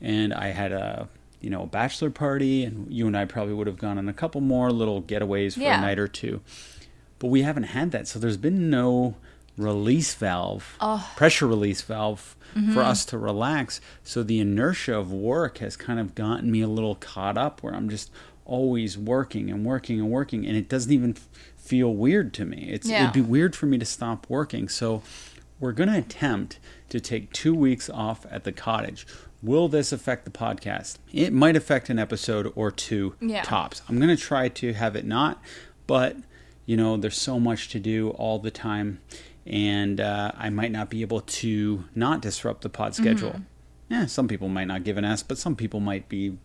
And 0.00 0.34
I 0.34 0.48
had 0.48 0.72
a, 0.72 1.08
you 1.40 1.50
know, 1.50 1.62
a 1.62 1.66
bachelor 1.66 2.10
party, 2.10 2.64
and 2.64 2.92
you 2.92 3.06
and 3.06 3.16
I 3.16 3.24
probably 3.24 3.54
would 3.54 3.66
have 3.66 3.78
gone 3.78 3.96
on 3.98 4.08
a 4.08 4.12
couple 4.12 4.40
more 4.40 4.70
little 4.70 5.02
getaways 5.02 5.54
for 5.54 5.60
Yeah. 5.60 5.78
a 5.78 5.80
night 5.80 5.98
or 5.98 6.08
two. 6.08 6.40
But 7.18 7.28
we 7.28 7.42
haven't 7.42 7.64
had 7.64 7.90
that. 7.92 8.06
So 8.06 8.18
there's 8.18 8.36
been 8.36 8.68
no 8.70 9.16
release 9.56 10.14
valve, 10.14 10.76
pressure 11.16 11.46
release 11.46 11.80
valve 11.82 12.36
for 12.72 12.82
us 12.82 13.04
to 13.06 13.18
relax. 13.18 13.80
So 14.04 14.22
the 14.22 14.38
inertia 14.40 14.96
of 14.96 15.10
work 15.12 15.58
has 15.58 15.76
kind 15.76 15.98
of 15.98 16.14
gotten 16.14 16.50
me 16.52 16.60
a 16.60 16.68
little 16.68 16.94
caught 16.94 17.36
up 17.38 17.62
where 17.62 17.74
I'm 17.74 17.88
just 17.88 18.10
always 18.44 18.96
working 18.98 19.50
and 19.50 19.64
working 19.64 19.98
and 20.00 20.10
working. 20.10 20.46
And 20.46 20.56
it 20.56 20.68
doesn't 20.68 20.92
even 20.92 21.10
f- 21.16 21.28
feel 21.56 21.94
weird 21.94 22.34
to 22.34 22.44
me. 22.44 22.68
It's, 22.70 22.88
Yeah. 22.88 23.02
It'd 23.04 23.14
be 23.14 23.20
weird 23.20 23.54
for 23.56 23.66
me 23.66 23.78
to 23.78 23.84
stop 23.84 24.26
working. 24.28 24.68
So 24.68 25.02
we're 25.60 25.72
going 25.72 25.88
to 25.88 25.98
attempt 25.98 26.58
to 26.90 27.00
take 27.00 27.32
two 27.32 27.54
weeks 27.54 27.88
off 27.88 28.26
at 28.30 28.44
the 28.44 28.52
cottage. 28.52 29.06
Will 29.42 29.68
this 29.68 29.92
affect 29.92 30.24
the 30.24 30.30
podcast? 30.30 30.96
It 31.12 31.32
might 31.32 31.56
affect 31.56 31.90
an 31.90 31.98
episode 31.98 32.52
or 32.54 32.70
two 32.70 33.14
Yeah. 33.20 33.42
tops. 33.42 33.82
I'm 33.88 33.96
going 33.98 34.14
to 34.14 34.22
try 34.22 34.48
to 34.48 34.72
have 34.72 34.96
it 34.96 35.04
not, 35.04 35.42
but 35.86 36.16
you 36.66 36.76
know, 36.78 36.96
there's 36.96 37.18
so 37.20 37.38
much 37.38 37.68
to 37.70 37.78
do 37.78 38.08
all 38.10 38.38
the 38.38 38.50
time, 38.50 39.00
and 39.46 40.00
uh, 40.00 40.32
I 40.34 40.48
might 40.48 40.72
not 40.72 40.88
be 40.88 41.02
able 41.02 41.20
to 41.20 41.84
not 41.94 42.22
disrupt 42.22 42.62
the 42.62 42.70
pod 42.70 42.94
schedule. 42.94 43.42
Yeah, 43.90 44.06
some 44.06 44.28
people 44.28 44.48
might 44.48 44.64
not 44.66 44.82
give 44.82 44.96
an 44.96 45.04
S, 45.04 45.22
but 45.22 45.36
some 45.36 45.56
people 45.56 45.78
might 45.80 46.08
be 46.08 46.38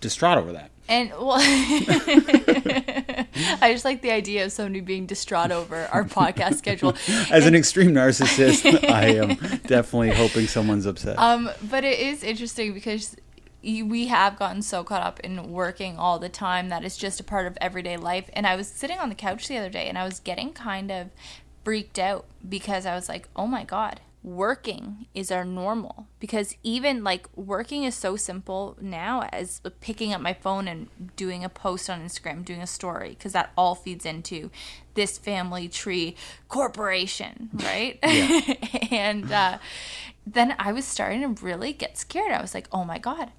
distraught 0.00 0.38
over 0.38 0.52
that. 0.54 0.70
And 0.92 1.10
well, 1.18 1.38
I 1.40 3.26
just 3.72 3.86
like 3.86 4.02
the 4.02 4.10
idea 4.10 4.44
of 4.44 4.52
somebody 4.52 4.80
being 4.80 5.06
distraught 5.06 5.50
over 5.50 5.86
our 5.90 6.04
podcast 6.04 6.56
schedule. 6.56 6.94
As 7.30 7.46
an 7.46 7.54
extreme 7.54 7.92
narcissist, 7.92 8.90
I 8.90 9.06
am 9.14 9.36
definitely 9.66 10.10
hoping 10.10 10.46
someone's 10.48 10.84
upset. 10.84 11.18
Um, 11.18 11.48
but 11.62 11.84
it 11.84 11.98
is 11.98 12.22
interesting 12.22 12.74
because 12.74 13.16
we 13.62 14.08
have 14.08 14.38
gotten 14.38 14.60
so 14.60 14.84
caught 14.84 15.02
up 15.02 15.18
in 15.20 15.50
working 15.50 15.96
all 15.96 16.18
the 16.18 16.28
time 16.28 16.68
that 16.68 16.84
it's 16.84 16.98
just 16.98 17.20
a 17.20 17.24
part 17.24 17.46
of 17.46 17.56
everyday 17.58 17.96
life. 17.96 18.28
And 18.34 18.46
I 18.46 18.54
was 18.54 18.68
sitting 18.68 18.98
on 18.98 19.08
the 19.08 19.14
couch 19.14 19.48
the 19.48 19.56
other 19.56 19.70
day 19.70 19.88
and 19.88 19.96
I 19.96 20.04
was 20.04 20.20
getting 20.20 20.52
kind 20.52 20.90
of 20.90 21.08
freaked 21.64 21.98
out 21.98 22.26
because 22.46 22.84
I 22.84 22.94
was 22.94 23.08
like, 23.08 23.30
oh 23.34 23.46
my 23.46 23.64
God, 23.64 24.00
working 24.24 25.06
is 25.14 25.32
our 25.32 25.44
normal 25.44 26.06
because 26.20 26.56
even 26.62 27.02
like 27.02 27.28
working 27.36 27.82
is 27.82 27.94
so 27.94 28.14
simple 28.14 28.76
now 28.80 29.28
as 29.32 29.60
picking 29.80 30.12
up 30.12 30.20
my 30.20 30.32
phone 30.32 30.68
and 30.68 30.88
doing 31.16 31.44
a 31.44 31.48
post 31.48 31.90
on 31.90 32.00
Instagram, 32.00 32.44
doing 32.44 32.62
a 32.62 32.66
story 32.66 33.10
because 33.10 33.32
that 33.32 33.52
all 33.56 33.74
feeds 33.74 34.06
into 34.06 34.50
this 34.94 35.18
family 35.18 35.68
tree 35.68 36.14
corporation, 36.48 37.50
right? 37.54 37.98
and 38.92 39.32
uh, 39.32 39.58
then 40.26 40.54
I 40.58 40.72
was 40.72 40.84
starting 40.84 41.22
to 41.22 41.44
really 41.44 41.72
get 41.72 41.98
scared. 41.98 42.32
I 42.32 42.40
was 42.40 42.54
like, 42.54 42.68
oh 42.70 42.84
my 42.84 42.98
God, 42.98 43.32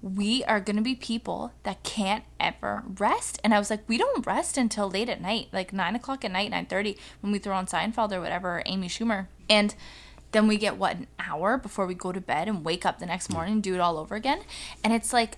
we 0.00 0.44
are 0.44 0.60
going 0.60 0.76
to 0.76 0.82
be 0.82 0.94
people 0.94 1.52
that 1.64 1.82
can't 1.82 2.24
ever 2.38 2.84
rest. 2.98 3.40
And 3.42 3.52
I 3.52 3.58
was 3.58 3.70
like, 3.70 3.88
we 3.88 3.98
don't 3.98 4.24
rest 4.24 4.56
until 4.56 4.88
late 4.88 5.08
at 5.08 5.20
night, 5.20 5.48
like 5.52 5.72
nine 5.72 5.96
o'clock 5.96 6.24
at 6.24 6.30
night, 6.30 6.52
9.30 6.52 6.96
when 7.20 7.32
we 7.32 7.38
throw 7.40 7.56
on 7.56 7.66
Seinfeld 7.66 8.12
or 8.12 8.20
whatever, 8.20 8.58
or 8.58 8.62
Amy 8.66 8.88
Schumer. 8.88 9.26
And 9.50 9.74
then 10.32 10.46
we 10.46 10.56
get 10.56 10.76
what 10.76 10.96
an 10.96 11.06
hour 11.18 11.56
before 11.56 11.86
we 11.86 11.94
go 11.94 12.12
to 12.12 12.20
bed 12.20 12.48
and 12.48 12.64
wake 12.64 12.84
up 12.84 12.98
the 12.98 13.06
next 13.06 13.30
morning 13.30 13.54
and 13.54 13.62
do 13.62 13.74
it 13.74 13.80
all 13.80 13.98
over 13.98 14.14
again 14.14 14.40
and 14.84 14.92
it's 14.92 15.12
like 15.12 15.36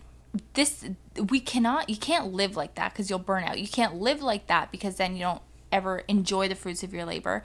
this 0.54 0.88
we 1.28 1.40
cannot 1.40 1.90
you 1.90 1.96
can't 1.96 2.32
live 2.32 2.56
like 2.56 2.74
that 2.74 2.92
because 2.92 3.10
you'll 3.10 3.18
burn 3.18 3.44
out 3.44 3.58
you 3.58 3.68
can't 3.68 3.96
live 3.96 4.22
like 4.22 4.46
that 4.46 4.70
because 4.70 4.96
then 4.96 5.14
you 5.14 5.20
don't 5.20 5.42
ever 5.72 6.02
enjoy 6.08 6.48
the 6.48 6.54
fruits 6.54 6.82
of 6.82 6.92
your 6.92 7.04
labor 7.04 7.42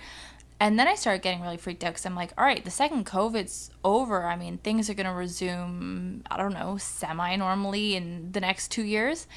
and 0.59 0.79
then 0.79 0.87
I 0.87 0.95
started 0.95 1.21
getting 1.21 1.41
really 1.41 1.57
freaked 1.57 1.83
out 1.83 1.93
because 1.93 2.05
I'm 2.05 2.15
like, 2.15 2.31
all 2.37 2.45
right, 2.45 2.63
the 2.63 2.71
second 2.71 3.05
COVID's 3.05 3.71
over. 3.83 4.25
I 4.25 4.37
mean, 4.37 4.57
things 4.57 4.89
are 4.89 4.93
going 4.93 5.05
to 5.05 5.11
resume, 5.11 6.23
I 6.31 6.37
don't 6.37 6.53
know, 6.53 6.77
semi 6.77 7.35
normally 7.35 7.95
in 7.95 8.31
the 8.31 8.39
next 8.39 8.69
two 8.69 8.83
years. 8.83 9.27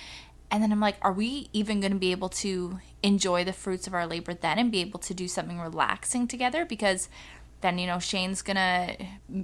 And 0.50 0.62
then 0.62 0.72
I'm 0.72 0.80
like, 0.80 0.96
are 1.02 1.12
we 1.12 1.50
even 1.52 1.80
going 1.80 1.92
to 1.92 1.98
be 1.98 2.12
able 2.12 2.28
to 2.30 2.78
enjoy 3.02 3.44
the 3.44 3.52
fruits 3.52 3.86
of 3.86 3.94
our 3.94 4.06
labor 4.06 4.32
then 4.32 4.58
and 4.58 4.72
be 4.72 4.80
able 4.80 5.00
to 5.00 5.12
do 5.12 5.26
something 5.26 5.58
relaxing 5.58 6.28
together? 6.28 6.64
Because 6.64 7.08
then 7.60 7.78
you 7.78 7.86
know 7.86 7.98
Shane's 7.98 8.42
gonna 8.42 8.94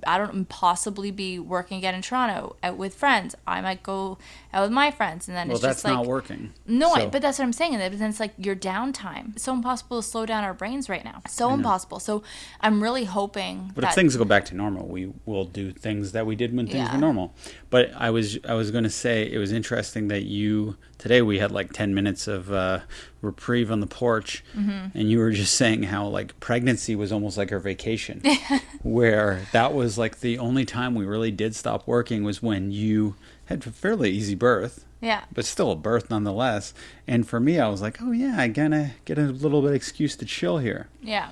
I 0.07 0.19
don't 0.19 0.49
possibly 0.49 1.11
be 1.11 1.39
working 1.39 1.79
again 1.79 1.95
in 1.95 2.03
Toronto 2.03 2.57
out 2.63 2.77
with 2.77 2.95
friends. 2.95 3.35
I 3.47 3.61
might 3.61 3.83
go 3.83 4.19
out 4.53 4.63
with 4.63 4.73
my 4.73 4.91
friends, 4.91 5.29
and 5.29 5.37
then 5.37 5.49
well, 5.49 5.57
it's 5.57 5.63
that's 5.63 5.77
just 5.79 5.85
like 5.85 5.95
not 5.95 6.07
working. 6.07 6.53
no, 6.67 6.95
So- 6.95 7.09
but 7.11 7.23
that's 7.23 7.39
what 7.39 7.45
I'm 7.45 7.53
saying. 7.53 7.75
And 7.75 8.01
then 8.01 8.09
it's 8.11 8.21
like 8.21 8.35
your 8.39 8.57
downtime. 8.57 9.33
It's 9.35 9.43
so 9.45 9.53
impossible 9.53 10.01
to 10.01 10.07
slow 10.09 10.27
down 10.27 10.45
our 10.45 10.55
brains 10.55 10.89
right 10.89 11.05
now. 11.05 11.23
So 11.29 11.53
impossible. 11.53 11.99
So 12.01 12.23
I'm 12.61 12.83
really 12.83 13.05
hoping 13.05 13.73
But 13.75 13.83
that 13.83 13.89
if 13.89 13.95
things 13.95 14.17
go 14.17 14.25
back 14.25 14.45
to 14.47 14.55
normal, 14.55 14.87
we 14.87 15.13
will 15.27 15.45
do 15.45 15.73
things 15.73 16.13
that 16.13 16.25
we 16.27 16.37
did 16.37 16.55
when 16.57 16.67
things 16.67 16.77
Yeah. 16.89 16.93
were 16.95 17.01
normal. 17.01 17.35
But 17.71 17.93
I 17.97 18.11
was 18.11 18.39
I 18.49 18.55
was 18.55 18.71
going 18.71 18.85
to 18.85 18.91
say 18.91 19.31
it 19.31 19.39
was 19.39 19.53
interesting 19.53 20.09
that 20.09 20.23
you 20.25 20.77
today 21.05 21.21
we 21.21 21.39
had 21.39 21.53
like 21.53 21.71
ten 21.75 21.95
minutes 21.95 22.27
of 22.27 22.51
uh, 22.51 22.81
reprieve 23.21 23.71
on 23.71 23.81
the 23.81 23.87
porch, 23.87 24.43
Mm-hmm. 24.57 24.97
and 24.99 25.11
you 25.11 25.19
were 25.19 25.33
just 25.33 25.55
saying 25.55 25.83
how 25.85 26.07
like 26.09 26.41
pregnancy 26.41 26.97
was 26.97 27.13
almost 27.13 27.37
like 27.37 27.53
our 27.53 27.59
vacation, 27.59 28.23
where 28.83 29.43
that 29.53 29.75
was 29.75 29.99
like 29.99 30.21
the 30.21 30.39
only 30.39 30.65
time 30.65 30.95
we 30.95 31.05
really 31.05 31.31
did 31.31 31.55
stop 31.55 31.87
working 31.87 32.25
was 32.25 32.43
when 32.43 32.71
you 32.73 33.17
had 33.45 33.67
a 33.67 33.71
fairly 33.71 34.11
easy 34.11 34.35
birth. 34.35 34.87
yeah. 35.03 35.25
But 35.31 35.45
still 35.45 35.71
a 35.71 35.77
birth 35.77 36.09
nonetheless. 36.09 36.73
And 37.07 37.29
for 37.29 37.39
me, 37.39 37.61
I 37.61 37.69
was 37.69 37.83
like, 37.83 37.99
oh 38.01 38.13
yeah, 38.13 38.37
I 38.39 38.49
gotta 38.49 38.93
get 39.05 39.19
a 39.19 39.23
little 39.45 39.61
bit 39.61 39.75
excuse 39.75 40.17
to 40.17 40.25
chill 40.25 40.57
here. 40.59 40.89
Yeah. 41.03 41.29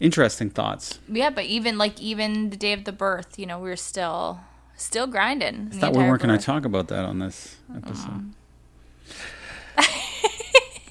Interesting 0.00 0.50
thoughts. 0.50 0.98
Yeah, 1.08 1.30
but 1.30 1.44
even 1.46 1.78
like 1.78 1.98
even 2.02 2.50
the 2.50 2.56
day 2.58 2.74
of 2.74 2.84
the 2.84 2.92
birth, 2.92 3.38
you 3.38 3.46
know, 3.46 3.58
we 3.58 3.70
were 3.70 3.76
still 3.76 4.40
still 4.76 5.06
grinding. 5.06 5.70
I 5.72 5.76
thought 5.76 5.92
we 5.94 6.02
weren't 6.02 6.20
going 6.22 6.36
to 6.36 6.44
talk 6.44 6.64
about 6.64 6.88
that 6.88 7.04
on 7.04 7.20
this 7.20 7.56
episode. 7.74 8.34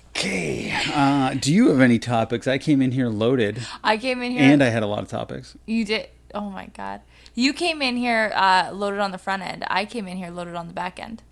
okay. 0.09 0.73
Uh, 0.93 1.33
do 1.35 1.53
you 1.53 1.69
have 1.69 1.81
any 1.81 1.99
topics? 1.99 2.47
I 2.47 2.57
came 2.57 2.81
in 2.81 2.91
here 2.91 3.09
loaded, 3.09 3.65
I 3.83 3.97
came 3.97 4.21
in 4.21 4.31
here 4.31 4.41
and 4.41 4.63
I 4.63 4.69
had 4.69 4.83
a 4.83 4.87
lot 4.87 5.03
of 5.03 5.09
topics. 5.09 5.57
You 5.65 5.85
did. 5.85 6.09
Oh 6.33 6.49
my 6.49 6.67
god. 6.67 7.01
You 7.33 7.53
came 7.53 7.81
in 7.81 7.97
here 7.97 8.31
uh, 8.35 8.71
loaded 8.73 8.99
on 8.99 9.11
the 9.11 9.17
front 9.17 9.43
end. 9.43 9.65
I 9.67 9.85
came 9.85 10.07
in 10.07 10.17
here 10.17 10.29
loaded 10.29 10.55
on 10.55 10.67
the 10.67 10.73
back 10.73 10.99
end. 10.99 11.23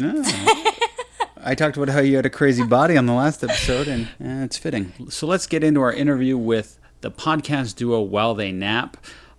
Ah. 0.00 0.74
I 1.38 1.54
talked 1.54 1.76
about 1.76 1.90
how 1.90 2.00
you 2.00 2.16
had 2.16 2.26
a 2.26 2.30
crazy 2.30 2.64
body 2.64 2.96
on 2.96 3.06
the 3.06 3.12
last 3.12 3.44
episode, 3.44 3.86
and 3.88 4.06
eh, 4.20 4.44
it's 4.44 4.58
fitting. 4.58 4.92
So 5.10 5.26
let's 5.26 5.46
get 5.46 5.62
into 5.62 5.80
our 5.80 5.92
interview 5.92 6.36
with 6.36 6.78
the 7.02 7.10
podcast 7.10 7.76
duo 7.76 8.00
While 8.00 8.34
They 8.34 8.52
Nap. 8.52 8.96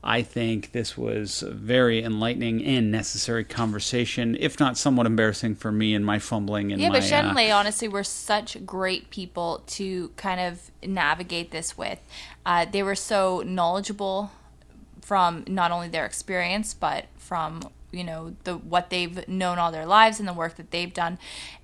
I 0.10 0.22
think 0.22 0.72
this 0.72 0.98
was 0.98 1.44
a 1.44 1.52
very 1.52 2.02
enlightening 2.02 2.64
and 2.64 2.90
necessary 2.90 3.44
conversation, 3.44 4.38
if 4.40 4.58
not 4.58 4.78
somewhat 4.78 5.06
embarrassing 5.06 5.56
for 5.56 5.70
me 5.70 5.94
and 5.94 6.06
my 6.06 6.18
fumbling 6.18 6.72
and 6.72 6.82
Yeah, 6.82 6.88
my. 6.88 7.00
but 7.00 7.04
Shen 7.04 7.26
uh, 7.26 7.56
honestly 7.56 7.90
were 7.90 8.06
such 8.06 8.66
great 8.66 9.10
people 9.10 9.64
to 9.68 10.08
kind 10.16 10.40
of 10.40 10.72
navigate 10.82 11.52
this 11.52 11.78
with. 11.78 12.00
Uh, 12.46 12.66
they 12.72 12.84
were 12.84 12.96
so 12.96 13.44
knowledgeable 13.46 14.32
from 15.02 15.44
not 15.46 15.72
only 15.72 15.90
their 15.90 16.06
experience 16.06 16.74
but 16.74 17.06
from 17.18 17.62
you 17.92 18.04
know 18.04 18.36
the 18.46 18.56
what 18.58 18.90
they've 18.90 19.28
known 19.28 19.58
all 19.58 19.74
their 19.74 19.86
lives 19.86 20.20
and 20.20 20.28
the 20.28 20.34
work 20.34 20.56
that 20.56 20.72
they've 20.72 20.94
done, 20.94 21.20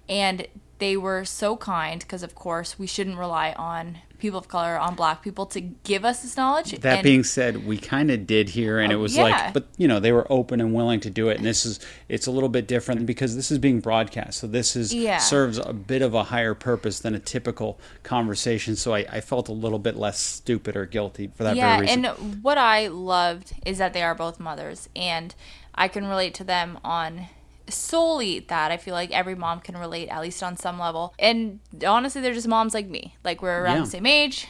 and 0.10 0.48
they 0.80 0.98
were 0.98 1.24
so 1.24 1.56
kind 1.56 2.02
because 2.02 2.24
of 2.24 2.36
course 2.36 2.78
we 2.78 2.88
shouldn't 2.88 3.18
rely 3.18 3.54
on 3.54 4.00
people 4.24 4.40
of 4.40 4.48
color 4.48 4.80
on 4.80 4.96
black 4.96 5.22
people 5.22 5.46
to 5.46 5.60
give 5.60 6.06
us 6.06 6.22
this 6.22 6.38
knowledge. 6.38 6.72
That 6.80 6.96
and- 7.00 7.04
being 7.04 7.24
said, 7.26 7.68
we 7.68 7.78
kind 7.78 8.10
of 8.10 8.26
did 8.26 8.48
here, 8.48 8.80
and 8.80 8.90
it 8.90 8.96
oh, 8.96 9.00
was 9.00 9.18
yeah. 9.18 9.24
like, 9.24 9.54
but 9.54 9.68
you 9.78 9.86
know, 9.86 10.00
they 10.00 10.14
were 10.14 10.26
open 10.32 10.62
and 10.62 10.74
willing 10.74 11.02
to 11.02 11.10
do 11.10 11.28
it, 11.28 11.36
and 11.36 11.46
this 11.46 11.66
is 11.66 11.82
it's 12.08 12.26
a 12.26 12.32
little 12.32 12.48
bit 12.48 12.66
different 12.66 13.06
because 13.06 13.36
this 13.36 13.52
is 13.52 13.60
being 13.60 13.82
broadcast, 13.82 14.40
so 14.40 14.48
this 14.48 14.78
is 14.78 14.94
Yeah. 14.94 15.18
serves 15.18 15.58
a 15.58 15.74
bit 15.74 16.02
of 16.02 16.14
a 16.14 16.24
higher 16.24 16.54
purpose 16.54 17.02
than 17.02 17.14
a 17.14 17.20
typical 17.20 17.78
conversation. 18.04 18.78
So 18.78 18.94
I, 18.94 19.00
I 19.12 19.20
felt 19.20 19.50
a 19.50 19.54
little 19.54 19.78
bit 19.78 19.98
less 19.98 20.22
stupid 20.22 20.78
or 20.78 20.86
guilty 20.86 21.30
for 21.36 21.44
that 21.44 21.58
yeah, 21.58 21.76
very 21.76 21.88
reason. 21.88 22.06
and 22.06 22.42
what 22.42 22.58
I 22.58 22.88
loved 22.88 23.52
is 23.66 23.78
that 23.80 23.92
they 23.94 24.04
are 24.04 24.16
both 24.16 24.40
mothers, 24.40 24.88
and 24.96 25.36
I 25.76 25.90
can 25.90 26.08
relate 26.08 26.34
to 26.36 26.46
them 26.46 26.80
on 26.82 27.28
solely 27.70 28.40
that. 28.40 28.72
I 28.72 28.78
feel 28.78 28.94
like 28.94 29.12
every 29.12 29.36
mom 29.36 29.60
can 29.60 29.78
relate, 29.78 30.10
at 30.10 30.22
least 30.22 30.44
on 30.44 30.58
some 30.58 30.80
level. 30.80 31.14
And 31.20 31.60
honestly, 31.86 32.22
they're 32.22 32.34
just 32.34 32.48
moms 32.48 32.74
like 32.74 32.88
me. 32.88 33.16
Like 33.24 33.42
we're 33.42 33.62
around 33.64 33.78
Yeah. 33.78 33.84
the 33.84 33.90
same 33.90 34.06
age, 34.06 34.48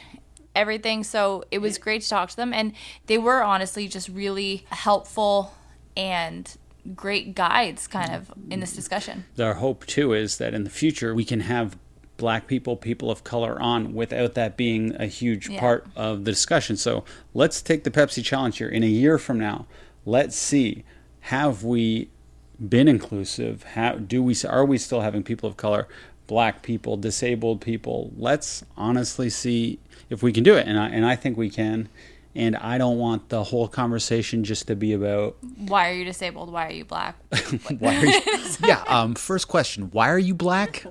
everything. 0.54 1.04
So 1.04 1.44
it 1.50 1.58
was 1.58 1.78
great 1.78 2.02
to 2.02 2.08
talk 2.08 2.30
to 2.30 2.36
them, 2.36 2.52
and 2.52 2.72
they 3.06 3.18
were 3.18 3.42
honestly 3.42 3.88
just 3.88 4.08
really 4.08 4.66
helpful 4.70 5.54
and 5.96 6.56
great 6.94 7.34
guides, 7.34 7.86
kind 7.86 8.12
of 8.12 8.30
in 8.50 8.60
this 8.60 8.72
discussion. 8.74 9.24
Our 9.38 9.54
hope 9.54 9.86
too 9.86 10.12
is 10.12 10.36
that 10.38 10.52
in 10.52 10.64
the 10.64 10.70
future 10.70 11.14
we 11.14 11.24
can 11.24 11.40
have 11.40 11.78
black 12.16 12.46
people, 12.46 12.76
people 12.76 13.10
of 13.10 13.24
color 13.24 13.60
on 13.60 13.92
without 13.94 14.34
that 14.34 14.56
being 14.56 14.94
a 15.00 15.06
huge 15.06 15.48
Yeah. 15.48 15.58
part 15.60 15.86
of 15.96 16.24
the 16.24 16.30
discussion. 16.30 16.76
So 16.76 17.04
let's 17.32 17.60
take 17.62 17.84
the 17.84 17.90
Pepsi 17.90 18.22
challenge 18.22 18.58
here. 18.58 18.68
In 18.68 18.82
a 18.84 18.88
year 18.88 19.18
from 19.18 19.38
now, 19.38 19.66
let's 20.04 20.36
see 20.36 20.84
have 21.20 21.64
we 21.64 22.10
been 22.58 22.88
inclusive? 22.88 23.62
How 23.62 23.94
do 23.94 24.22
we 24.22 24.36
are 24.48 24.64
we 24.64 24.78
still 24.78 25.00
having 25.00 25.22
people 25.22 25.48
of 25.48 25.56
color, 25.56 25.88
black 26.26 26.62
people, 26.62 26.96
disabled 26.96 27.60
people? 27.60 28.12
Let's 28.16 28.64
honestly 28.76 29.30
see 29.30 29.78
if 30.10 30.22
we 30.22 30.32
can 30.32 30.44
do 30.44 30.56
it, 30.56 30.66
and 30.66 30.78
I, 30.78 30.88
and 30.88 31.04
I 31.04 31.16
think 31.16 31.36
we 31.36 31.50
can. 31.50 31.88
And 32.36 32.56
I 32.56 32.78
don't 32.78 32.98
want 32.98 33.28
the 33.28 33.44
whole 33.44 33.68
conversation 33.68 34.42
just 34.42 34.66
to 34.66 34.74
be 34.74 34.92
about 34.92 35.36
Why 35.56 35.90
are 35.90 35.92
you 35.92 36.04
disabled? 36.04 36.52
Why 36.52 36.66
are 36.66 36.72
you 36.72 36.84
black? 36.84 37.16
why 37.78 37.94
are 37.96 38.06
you, 38.06 38.20
yeah 38.64 38.82
um 38.86 39.14
first 39.14 39.48
question 39.48 39.90
why 39.92 40.08
are 40.08 40.18
you 40.18 40.34
black 40.34 40.84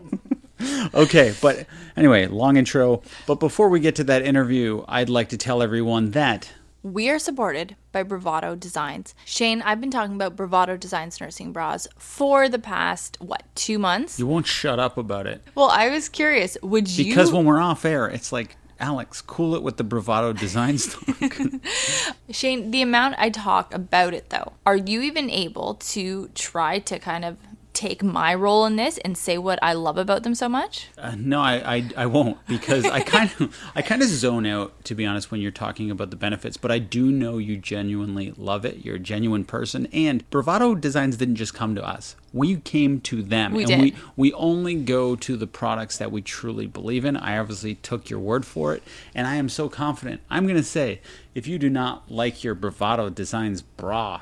okay 0.94 1.34
but 1.42 1.66
anyway 1.96 2.28
long 2.28 2.58
intro 2.58 3.02
but 3.26 3.40
before 3.40 3.70
we 3.70 3.80
get 3.80 3.96
to 3.96 4.04
that 4.04 4.22
interview 4.22 4.84
i'd 4.88 5.10
like 5.10 5.30
to 5.30 5.38
tell 5.38 5.62
everyone 5.62 6.12
that 6.12 6.52
We 6.84 7.10
are 7.10 7.18
supported 7.18 7.78
by 7.94 8.04
Bravado 8.04 8.56
Designs. 8.56 9.16
Shane, 9.24 9.62
I've 9.62 9.80
been 9.80 9.90
talking 9.90 10.16
about 10.16 10.36
Bravado 10.36 10.76
Designs 10.76 11.22
nursing 11.22 11.54
bras 11.54 11.88
for 11.98 12.50
the 12.50 12.60
past, 12.60 13.16
what, 13.22 13.44
two 13.56 13.80
months? 13.80 14.20
you 14.20 14.28
won't 14.28 14.46
shut 14.46 14.80
up 14.80 14.98
about 14.98 15.26
it 15.26 15.42
Well, 15.56 15.70
I 15.70 15.90
was 15.90 16.10
curious. 16.10 16.58
Would 16.62 16.90
you. 16.90 17.06
because 17.06 17.32
when 17.32 17.46
we're 17.46 17.62
off 17.62 17.86
air 17.86 18.08
it's 18.08 18.32
like 18.34 18.58
alex 18.80 19.22
cool 19.22 19.56
it 19.56 19.64
with 19.64 19.78
the 19.78 19.84
bravado 19.84 20.34
designs 20.34 20.94
talk 21.20 21.34
Shane, 22.32 22.72
the 22.72 22.82
amount 22.82 23.16
I 23.18 23.30
talk 23.30 23.74
about 23.74 24.14
it, 24.14 24.30
though, 24.30 24.52
are 24.66 24.76
you 24.76 25.02
even 25.04 25.30
able 25.30 25.76
to 25.76 26.30
try 26.36 26.80
to 26.80 27.00
kind 27.00 27.24
of 27.24 27.38
take 27.74 28.04
my 28.04 28.34
role 28.36 28.66
in 28.66 28.76
this 28.76 28.98
and 29.00 29.18
say 29.18 29.38
what 29.38 29.58
I 29.62 29.74
love 29.74 29.98
about 29.98 30.24
them 30.24 30.36
so 30.36 30.48
much? 30.48 30.90
Uh, 30.98 31.16
no, 31.18 31.42
I, 31.42 31.76
I 31.76 31.90
I 31.98 32.06
won't 32.06 32.38
because 32.48 32.86
I 32.86 33.02
kind 33.02 33.32
of 33.40 33.58
I 33.76 33.82
kind 33.82 34.02
of 34.02 34.08
zone 34.10 34.46
out 34.46 34.84
to 34.86 34.96
be 34.96 35.06
honest 35.06 35.32
when 35.32 35.42
you're 35.42 35.52
talking 35.52 35.90
about 35.92 36.10
the 36.10 36.16
benefits. 36.16 36.56
But 36.58 36.72
I 36.72 36.80
do 36.80 37.12
know 37.12 37.38
you 37.38 37.58
genuinely 37.58 38.34
love 38.38 38.66
it. 38.66 38.86
You're 38.86 38.96
a 38.98 39.00
genuine 39.00 39.44
person, 39.46 39.88
and 39.92 40.30
Bravado 40.30 40.76
Designs 40.76 41.18
didn't 41.18 41.36
just 41.36 41.54
come 41.54 41.76
to 41.76 41.84
us. 41.86 42.16
We 42.32 42.56
came 42.58 43.00
to 43.02 43.22
them, 43.22 43.54
We 43.54 43.64
and 43.64 43.70
did. 43.70 43.80
we 43.82 43.96
we 44.16 44.34
only 44.34 44.76
go 44.76 45.16
to 45.16 45.36
the 45.38 45.48
products 45.48 45.98
that 45.98 46.12
we 46.12 46.22
truly 46.22 46.68
believe 46.68 47.06
in. 47.06 47.18
I 47.18 47.38
obviously 47.38 47.76
took 47.76 48.10
your 48.10 48.20
word 48.20 48.46
for 48.46 48.74
it, 48.74 48.84
and 49.14 49.28
I 49.28 49.36
am 49.36 49.50
so 49.50 49.70
confident. 49.70 50.22
I'm 50.30 50.48
gonna 50.48 50.64
say, 50.64 51.02
if 51.36 51.48
you 51.48 51.58
do 51.60 51.70
not 51.70 52.10
like 52.12 52.44
your 52.44 52.56
Bravado 52.56 53.10
Designs 53.10 53.62
bra, 53.62 54.22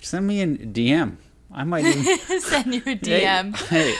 send 0.00 0.26
me 0.26 0.40
a 0.42 0.46
DM. 0.46 1.16
I 1.52 1.64
might 1.64 1.84
even. 1.84 2.18
Send 2.40 2.74
you 2.74 2.82
a 2.86 2.90
Hey, 2.90 2.96
DM. 2.96 3.56
Hey, 3.68 3.94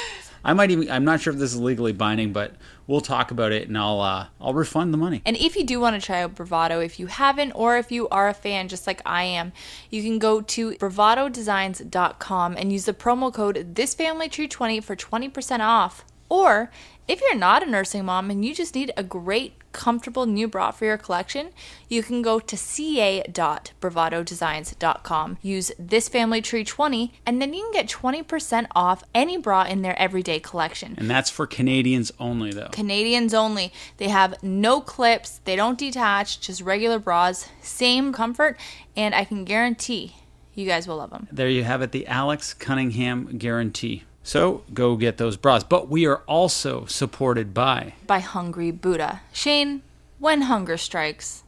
I 0.44 0.52
might 0.54 0.70
even. 0.70 0.90
I'm 0.90 1.04
not 1.04 1.20
sure 1.20 1.32
if 1.32 1.38
this 1.38 1.52
is 1.52 1.60
legally 1.60 1.92
binding, 1.92 2.32
but 2.32 2.54
we'll 2.86 3.00
talk 3.00 3.30
about 3.30 3.52
it, 3.52 3.68
and 3.68 3.76
I'll 3.76 4.00
uh, 4.00 4.26
I'll 4.40 4.54
refund 4.54 4.92
the 4.94 4.98
money. 4.98 5.22
And 5.26 5.36
if 5.36 5.56
you 5.56 5.64
do 5.64 5.80
want 5.80 6.00
to 6.00 6.04
try 6.04 6.22
out 6.22 6.34
Bravado, 6.34 6.80
if 6.80 6.98
you 6.98 7.06
haven't, 7.06 7.52
or 7.52 7.76
if 7.76 7.92
you 7.92 8.08
are 8.08 8.28
a 8.28 8.34
fan 8.34 8.68
just 8.68 8.86
like 8.86 9.02
I 9.04 9.24
am, 9.24 9.52
you 9.90 10.02
can 10.02 10.18
go 10.18 10.40
to 10.40 10.72
bravadodesigns.com 10.72 12.56
and 12.56 12.72
use 12.72 12.84
the 12.84 12.94
promo 12.94 13.32
code 13.32 13.74
ThisFamilyTree20 13.74 14.82
for 14.82 14.96
20% 14.96 15.60
off. 15.60 16.04
Or 16.28 16.70
if 17.08 17.20
you're 17.20 17.36
not 17.36 17.62
a 17.62 17.70
nursing 17.70 18.04
mom 18.04 18.30
and 18.30 18.44
you 18.44 18.54
just 18.54 18.74
need 18.74 18.92
a 18.96 19.02
great, 19.02 19.54
comfortable 19.72 20.26
new 20.26 20.46
bra 20.48 20.70
for 20.70 20.85
your 20.85 20.98
collection, 20.98 21.50
you 21.88 22.02
can 22.02 22.20
go 22.22 22.40
to 22.40 22.56
ca.bravadodesigns.com. 22.56 25.38
Use 25.42 25.72
this 25.78 26.09
family 26.09 26.40
tree 26.42 26.64
20 26.64 27.12
and 27.26 27.40
then 27.40 27.54
you 27.54 27.62
can 27.62 27.72
get 27.72 27.88
20% 27.88 28.66
off 28.74 29.04
any 29.14 29.37
bra 29.37 29.62
in 29.64 29.83
their 29.83 29.96
everyday 29.98 30.40
collection. 30.40 30.94
And 30.98 31.11
that's 31.11 31.30
for 31.30 31.46
Canadians 31.46 32.11
only, 32.18 32.52
though. 32.52 32.68
Canadians 32.72 33.35
only. 33.35 33.72
They 33.98 34.09
have 34.09 34.42
no 34.42 34.80
clips, 34.80 35.40
they 35.44 35.54
don't 35.56 35.78
detach, 35.78 36.40
just 36.40 36.61
regular 36.61 36.98
bras, 36.98 37.48
same 37.62 38.12
comfort, 38.12 38.59
and 38.96 39.14
I 39.14 39.24
can 39.24 39.44
guarantee 39.44 40.16
you 40.54 40.66
guys 40.66 40.87
will 40.87 40.96
love 40.96 41.11
them. 41.11 41.28
There 41.33 41.48
you 41.48 41.64
have 41.64 41.83
it, 41.83 41.92
the 41.92 42.06
Alex 42.06 42.54
Cunningham 42.54 43.38
guarantee. 43.38 44.04
So 44.22 44.62
go 44.72 44.96
get 44.96 45.18
those 45.18 45.37
bras. 45.37 45.64
But 45.64 45.88
we 45.88 46.06
are 46.06 46.18
also 46.26 46.85
supported 46.87 47.54
by. 47.54 47.94
By 48.06 48.20
Hungry 48.20 48.70
Buddha. 48.70 49.22
Shane, 49.33 49.83
when 50.18 50.42
hunger 50.42 50.76
strikes, 50.76 51.42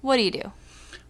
what 0.00 0.16
do 0.16 0.22
you 0.22 0.30
do? 0.30 0.52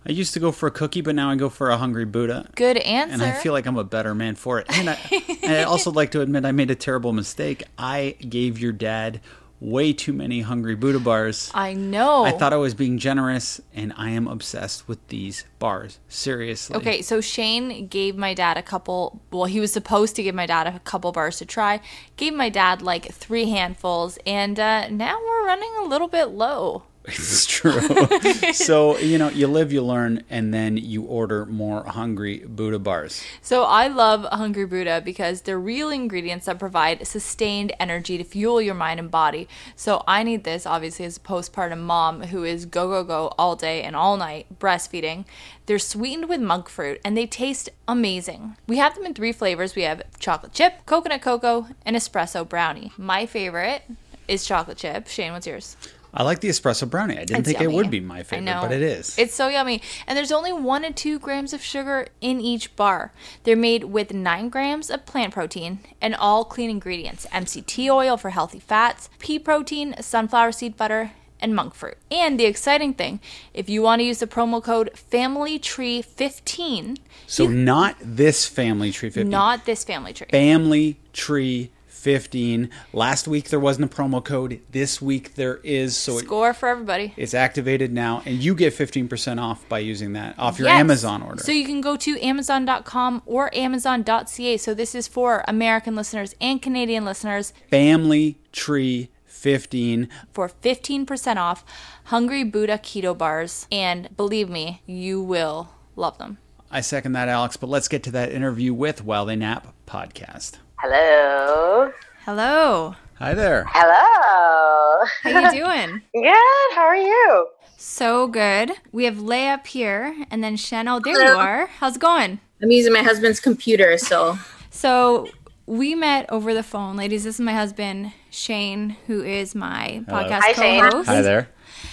I 0.09 0.12
used 0.12 0.35
to 0.35 0.40
go 0.40 0.52
for 0.52 0.68
a 0.68 0.70
cookie, 0.70 1.00
but 1.00 1.16
now 1.16 1.31
I 1.31 1.35
go 1.35 1.48
for 1.48 1.68
a 1.68 1.76
Hungry 1.76 2.05
Buddha. 2.05 2.48
Good 2.55 2.76
answer. 2.76 3.14
And 3.14 3.22
I 3.22 3.33
feel 3.33 3.52
like 3.52 3.66
I'm 3.66 3.76
a 3.76 3.83
better 3.83 4.14
man 4.14 4.37
for 4.37 4.61
it. 4.61 4.66
And 4.68 4.90
I, 4.90 4.98
I 5.42 5.62
also 5.64 5.90
like 5.90 6.12
to 6.12 6.20
admit 6.20 6.44
I 6.44 6.52
made 6.52 6.70
a 6.70 6.76
terrible 6.76 7.12
mistake. 7.12 7.64
I 7.76 8.14
gave 8.20 8.61
your 8.61 8.70
dad 8.72 9.20
way 9.61 9.92
too 9.92 10.12
many 10.12 10.42
hungry 10.42 10.75
Buddha 10.75 10.99
bars. 10.99 11.51
I 11.55 11.73
know. 11.73 12.25
I 12.25 12.33
thought 12.33 12.53
I 12.53 12.57
was 12.57 12.75
being 12.75 12.99
generous, 12.99 13.61
and 13.75 13.92
I 13.97 14.11
am 14.11 14.29
obsessed 14.29 14.87
with 14.88 15.07
these 15.09 15.45
bars. 15.59 15.99
Seriously. 16.09 16.77
Okay, 16.77 17.03
so 17.03 17.21
Shane 17.21 17.87
gave 17.87 18.16
my 18.16 18.35
dad 18.35 18.57
a 18.57 18.62
couple. 18.62 19.23
Well, 19.31 19.47
he 19.47 19.61
was 19.61 19.73
supposed 19.73 20.16
to 20.16 20.23
give 20.23 20.35
my 20.35 20.47
dad 20.47 20.66
a 20.66 20.79
couple 20.81 21.12
bars 21.12 21.38
to 21.38 21.47
try. 21.47 21.81
Gave 22.16 22.35
my 22.35 22.49
dad 22.49 22.83
like 22.83 23.12
three 23.12 23.49
handfuls, 23.51 24.19
and 24.27 24.59
uh, 24.61 24.88
now 24.88 25.19
we're 25.19 25.47
running 25.47 25.73
a 25.81 25.85
little 25.85 26.09
bit 26.09 26.27
low. 26.27 26.85
It's 27.07 27.47
true. 27.47 27.81
so, 28.53 28.99
you 28.99 29.19
know, 29.19 29.29
you 29.29 29.47
live, 29.47 29.73
you 29.73 29.83
learn, 29.83 30.25
and 30.29 30.53
then 30.53 30.77
you 30.77 31.03
order 31.03 31.47
more 31.47 31.85
Hungry 31.85 32.38
Buddha 32.38 32.79
bars. 32.79 33.23
So, 33.42 33.64
I 33.64 33.88
love 33.88 34.25
Hungry 34.25 34.66
Buddha 34.66 35.01
because 35.05 35.42
they're 35.42 35.59
real 35.59 35.90
ingredients 35.90 36.47
that 36.47 36.59
provide 36.59 37.07
sustained 37.07 37.73
energy 37.79 38.19
to 38.19 38.25
fuel 38.25 38.61
your 38.61 38.75
mind 38.75 39.01
and 39.01 39.11
body. 39.11 39.49
So, 39.77 40.03
I 40.07 40.23
need 40.23 40.45
this 40.45 40.66
obviously 40.66 41.05
as 41.05 41.16
a 41.16 41.21
postpartum 41.21 41.81
mom 41.81 42.25
who 42.25 42.45
is 42.45 42.66
go, 42.66 42.88
go, 42.88 43.05
go 43.05 43.35
all 43.38 43.57
day 43.57 43.83
and 43.83 43.95
all 43.95 44.16
night 44.16 44.47
breastfeeding. 44.59 45.25
They're 45.66 45.79
sweetened 45.79 46.29
with 46.29 46.40
monk 46.40 46.69
fruit 46.69 47.01
and 47.05 47.16
they 47.16 47.27
taste 47.27 47.69
amazing. 47.88 48.57
We 48.66 48.79
have 48.79 48.95
them 48.95 49.05
in 49.05 49.14
three 49.14 49.33
flavors 49.33 49.75
we 49.75 49.83
have 49.83 50.03
chocolate 50.19 50.53
chip, 50.53 50.87
coconut 50.87 51.23
cocoa, 51.23 51.69
and 51.85 51.97
espresso 51.97 52.49
brownie. 52.49 52.92
My 52.97 53.27
favorite 53.27 53.83
is 54.29 54.45
chocolate 54.45 54.79
chip. 54.79 55.09
Shane, 55.09 55.33
what's 55.33 55.47
yours? 55.47 55.77
I 56.14 56.23
like 56.23 56.40
the 56.40 56.49
espresso 56.49 56.88
brownie. 56.88 57.16
I 57.19 57.25
didn't 57.25 57.40
It's 57.40 57.49
think 57.49 57.61
yummy. 57.61 57.75
it 57.75 57.77
would 57.77 57.90
be 57.90 58.01
my 58.01 58.23
favorite, 58.23 58.61
but 58.61 58.73
it 58.73 58.83
is. 58.83 59.19
It's 59.19 59.35
so 59.35 59.49
yummy. 59.49 59.83
And 60.07 60.16
there's 60.16 60.33
only 60.33 60.53
one 60.53 60.83
to 60.83 60.92
two 60.92 61.19
grams 61.19 61.53
of 61.53 61.62
sugar 61.62 62.07
in 62.21 62.40
each 62.40 62.75
bar. 62.77 63.12
They're 63.45 63.57
made 63.57 63.85
with 63.85 64.14
nine 64.14 64.49
grams 64.49 64.90
of 64.90 65.05
plant 65.05 65.35
protein 65.35 65.81
and 66.01 66.14
all 66.14 66.45
clean 66.45 66.71
ingredients 66.71 67.27
MCT 67.33 67.90
oil 67.90 68.16
for 68.16 68.31
healthy 68.31 68.61
fats, 68.61 69.11
pea 69.19 69.38
protein, 69.38 69.95
sunflower 70.01 70.53
seed 70.53 70.77
butter, 70.77 71.12
and 71.38 71.55
monk 71.55 71.75
fruit. 71.75 71.99
And 72.11 72.40
the 72.40 72.47
exciting 72.47 72.95
thing, 72.95 73.21
if 73.53 73.69
you 73.69 73.83
want 73.83 74.01
to 74.01 74.05
use 74.05 74.21
the 74.21 74.27
promo 74.27 74.62
code 74.62 74.90
FamilyTree15, 74.95 76.97
so 77.27 77.47
not 77.47 77.97
this 78.01 78.47
family 78.47 78.90
tree 78.90 79.11
15. 79.11 79.29
not 79.29 79.66
this 79.66 79.85
family 79.85 80.12
tree. 80.12 80.27
family 80.31 80.99
tree 81.12 81.71
15. 82.07 82.71
Last 82.92 83.27
week 83.27 83.49
there 83.51 83.59
wasn't 83.59 83.92
a 83.92 83.97
promo 83.97 84.23
code. 84.25 84.61
This 84.71 85.03
week 85.03 85.35
there 85.35 85.57
is. 85.64 85.97
So 85.97 86.19
it, 86.19 86.25
Score 86.25 86.55
for 86.55 86.69
everybody. 86.69 87.12
it's 87.16 87.35
activated 87.35 87.92
now, 87.92 88.23
and 88.25 88.37
you 88.40 88.55
get 88.55 88.73
15% 88.73 89.42
off 89.42 89.69
by 89.69 89.81
using 89.81 90.12
that 90.12 90.38
off 90.38 90.57
your 90.61 90.69
Yes. 90.69 90.79
Amazon 90.79 91.21
order. 91.21 91.42
So 91.42 91.51
you 91.51 91.66
can 91.66 91.81
go 91.81 91.97
to 91.97 92.16
amazon.com 92.25 93.23
or 93.27 93.53
amazon.ca. 93.53 94.57
So 94.57 94.73
this 94.73 94.95
is 94.95 95.09
for 95.09 95.42
American 95.49 95.97
listeners 95.97 96.33
and 96.40 96.62
Canadian 96.62 97.05
listeners. 97.05 97.53
family 97.73 98.38
tree 98.53 99.11
15. 99.25 100.09
for 100.33 100.49
15% 100.49 101.37
off 101.38 101.64
Hungry 102.05 102.45
Buddha 102.45 102.79
keto 102.79 103.19
bars. 103.19 103.66
And 103.73 104.16
believe 104.16 104.49
me, 104.49 104.81
you 104.87 105.21
will 105.21 105.71
love 105.97 106.19
them. 106.19 106.38
I 106.71 106.83
second 106.83 107.12
that, 107.14 107.29
Alex. 107.29 107.57
But 107.57 107.69
let's 107.69 107.88
get 107.88 108.05
to 108.05 108.12
that 108.12 108.31
interview 108.31 108.73
with 108.73 109.03
While 109.03 109.27
They 109.27 109.35
Nap 109.35 109.75
podcast. 109.88 110.59
Hello. 110.79 111.91
Hello. 112.25 112.95
Hi 113.15 113.33
there. 113.35 113.65
Hello. 113.69 115.07
How 115.23 115.53
you 115.53 115.65
doing? 115.65 116.03
Good. 116.15 116.75
How 116.75 116.83
are 116.83 116.97
you? 116.97 117.49
so 117.79 118.27
good. 118.27 118.73
We 118.93 119.05
have 119.05 119.21
Leigh 119.21 119.49
up 119.49 119.67
here 119.67 120.15
and 120.31 120.43
then 120.45 120.57
Shen. 120.57 120.89
Oh, 120.89 121.01
there 121.01 121.15
you 121.23 121.39
are. 121.39 121.67
How's 121.67 121.97
it 121.97 122.01
going? 122.01 122.41
I'm 122.62 122.71
using 122.71 122.93
my 122.93 123.03
husband's 123.03 123.41
computer, 123.41 123.97
so 123.99 124.39
So 124.71 125.29
we 125.67 125.95
met 125.95 126.27
over 126.31 126.53
the 126.53 126.62
phone. 126.62 126.97
Ladies, 126.97 127.25
this 127.25 127.37
is 127.37 127.41
my 127.41 127.53
husband, 127.55 128.12
Shane, 128.31 128.97
who 129.07 129.23
is 129.23 129.55
my 129.55 130.05
podcast 130.09 130.41
Hi, 130.43 130.53
Shane. 130.53 130.83
co-host. 130.91 131.09
Hi 131.09 131.23
there. 131.23 131.49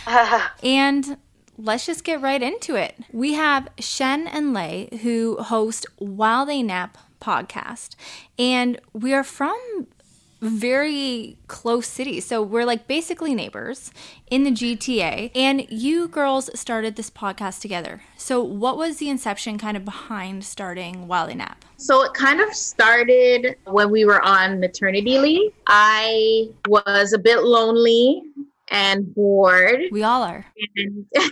And 0.64 1.18
let's 1.64 1.86
just 1.86 2.04
get 2.04 2.22
right 2.22 2.42
into 2.44 2.76
it. 2.76 2.96
We 3.12 3.34
have 3.34 3.70
Shen 3.80 4.28
and 4.28 4.54
Lay 4.54 4.90
who 5.02 5.38
host 5.38 5.86
While 5.98 6.46
They 6.46 6.62
Nap 6.62 6.98
podcast. 7.22 7.96
And 8.38 8.80
we 8.92 9.14
are 9.14 9.24
from 9.24 9.88
very 10.42 11.38
close 11.48 11.88
cities. 11.88 12.26
So 12.26 12.44
we're 12.44 12.66
like 12.66 12.86
basically 12.86 13.34
neighbors 13.34 13.92
in 14.30 14.44
the 14.44 14.52
GTA. 14.52 15.32
And 15.34 15.66
you 15.70 16.10
girls 16.10 16.50
started 16.60 16.98
this 16.98 17.10
podcast 17.10 17.62
together. 17.62 18.02
So 18.18 18.44
what 18.44 18.76
was 18.76 18.98
the 18.98 19.10
inception 19.10 19.58
kind 19.58 19.78
of 19.78 19.86
behind 19.86 20.44
starting 20.44 21.08
While 21.08 21.28
They 21.28 21.36
Nap? 21.36 21.64
so 21.78 22.02
it 22.04 22.14
kind 22.14 22.40
of 22.40 22.54
started 22.54 23.58
when 23.66 23.92
we 23.92 24.06
were 24.06 24.22
on 24.22 24.58
maternity 24.62 25.18
leave. 25.20 25.52
I 25.68 26.48
was 26.68 27.12
a 27.12 27.20
bit 27.20 27.44
lonely 27.44 28.22
and 28.74 29.14
bored, 29.16 29.80
We 29.92 30.04
all 30.04 30.24
are. 30.24 30.46
and 30.76 31.06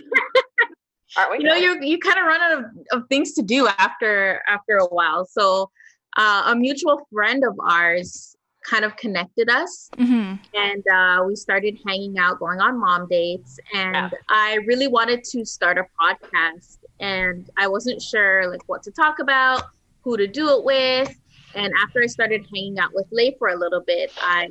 Aren't 1.18 1.30
we? 1.32 1.38
you 1.40 1.44
know 1.44 1.54
you 1.54 1.78
you 1.82 1.98
kind 1.98 2.18
of 2.18 2.24
run 2.24 2.40
out 2.40 2.58
of, 2.58 2.64
of 2.92 3.08
things 3.08 3.32
to 3.34 3.42
do 3.42 3.66
after 3.78 4.40
after 4.48 4.76
a 4.78 4.86
while. 4.86 5.26
So 5.26 5.70
uh, 6.16 6.44
a 6.46 6.56
mutual 6.56 7.06
friend 7.12 7.42
of 7.44 7.54
ours 7.68 8.34
kind 8.64 8.84
of 8.84 8.96
connected 8.96 9.50
us 9.50 9.90
hmm 9.98 10.34
and 10.54 10.84
uh, 10.92 11.24
we 11.26 11.34
started 11.34 11.78
hanging 11.86 12.18
out, 12.18 12.38
going 12.38 12.60
on 12.60 12.78
mom 12.78 13.06
dates. 13.08 13.58
And 13.74 13.94
Yeah. 13.94 14.10
I 14.28 14.58
really 14.66 14.86
wanted 14.86 15.24
to 15.24 15.46
start 15.46 15.78
a 15.78 15.84
podcast, 15.98 16.76
and 17.00 17.48
I 17.56 17.68
wasn't 17.68 18.02
sure 18.02 18.50
like 18.50 18.60
what 18.66 18.82
to 18.82 18.90
talk 18.90 19.18
about, 19.18 19.62
who 20.04 20.18
to 20.18 20.26
do 20.26 20.50
it 20.50 20.62
with. 20.64 21.10
And 21.54 21.72
after 21.82 22.02
I 22.02 22.06
started 22.06 22.44
hanging 22.54 22.78
out 22.78 22.90
with 22.92 23.06
Lay 23.10 23.34
for 23.38 23.48
a 23.48 23.56
little 23.56 23.80
bit, 23.86 24.12
I 24.20 24.48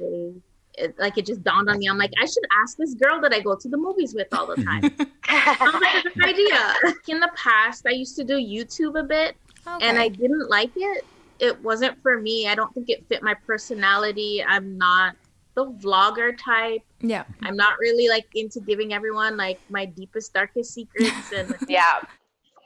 it, 0.81 0.99
like 0.99 1.17
it 1.17 1.25
just 1.25 1.43
dawned 1.43 1.69
on 1.69 1.79
me. 1.79 1.87
I'm 1.87 1.97
like, 1.97 2.11
I 2.21 2.25
should 2.25 2.43
ask 2.61 2.77
this 2.77 2.93
girl 2.93 3.21
that 3.21 3.33
I 3.33 3.39
go 3.39 3.55
to 3.55 3.69
the 3.69 3.77
movies 3.77 4.13
with 4.13 4.27
all 4.33 4.47
the 4.47 4.55
time. 4.63 4.81
Sounds 5.27 5.81
like 5.81 6.27
idea. 6.27 6.73
In 7.07 7.19
the 7.19 7.31
past, 7.35 7.85
I 7.87 7.91
used 7.91 8.15
to 8.17 8.23
do 8.23 8.35
YouTube 8.35 8.99
a 8.99 9.03
bit, 9.03 9.35
and 9.81 9.97
I 9.97 10.07
didn't 10.07 10.49
like 10.49 10.71
it. 10.75 11.05
It 11.39 11.61
wasn't 11.63 12.01
for 12.01 12.19
me. 12.19 12.47
I 12.47 12.55
don't 12.55 12.73
think 12.73 12.89
it 12.89 13.05
fit 13.07 13.23
my 13.23 13.33
personality. 13.33 14.43
I'm 14.47 14.77
not 14.77 15.15
the 15.55 15.65
vlogger 15.65 16.37
type. 16.37 16.81
yeah. 17.01 17.25
I'm 17.41 17.55
not 17.55 17.77
really 17.79 18.07
like 18.07 18.27
into 18.35 18.59
giving 18.61 18.93
everyone 18.93 19.37
like 19.37 19.59
my 19.69 19.85
deepest, 19.85 20.33
darkest 20.33 20.73
secrets 20.73 21.31
and 21.35 21.55
yeah. 21.67 21.99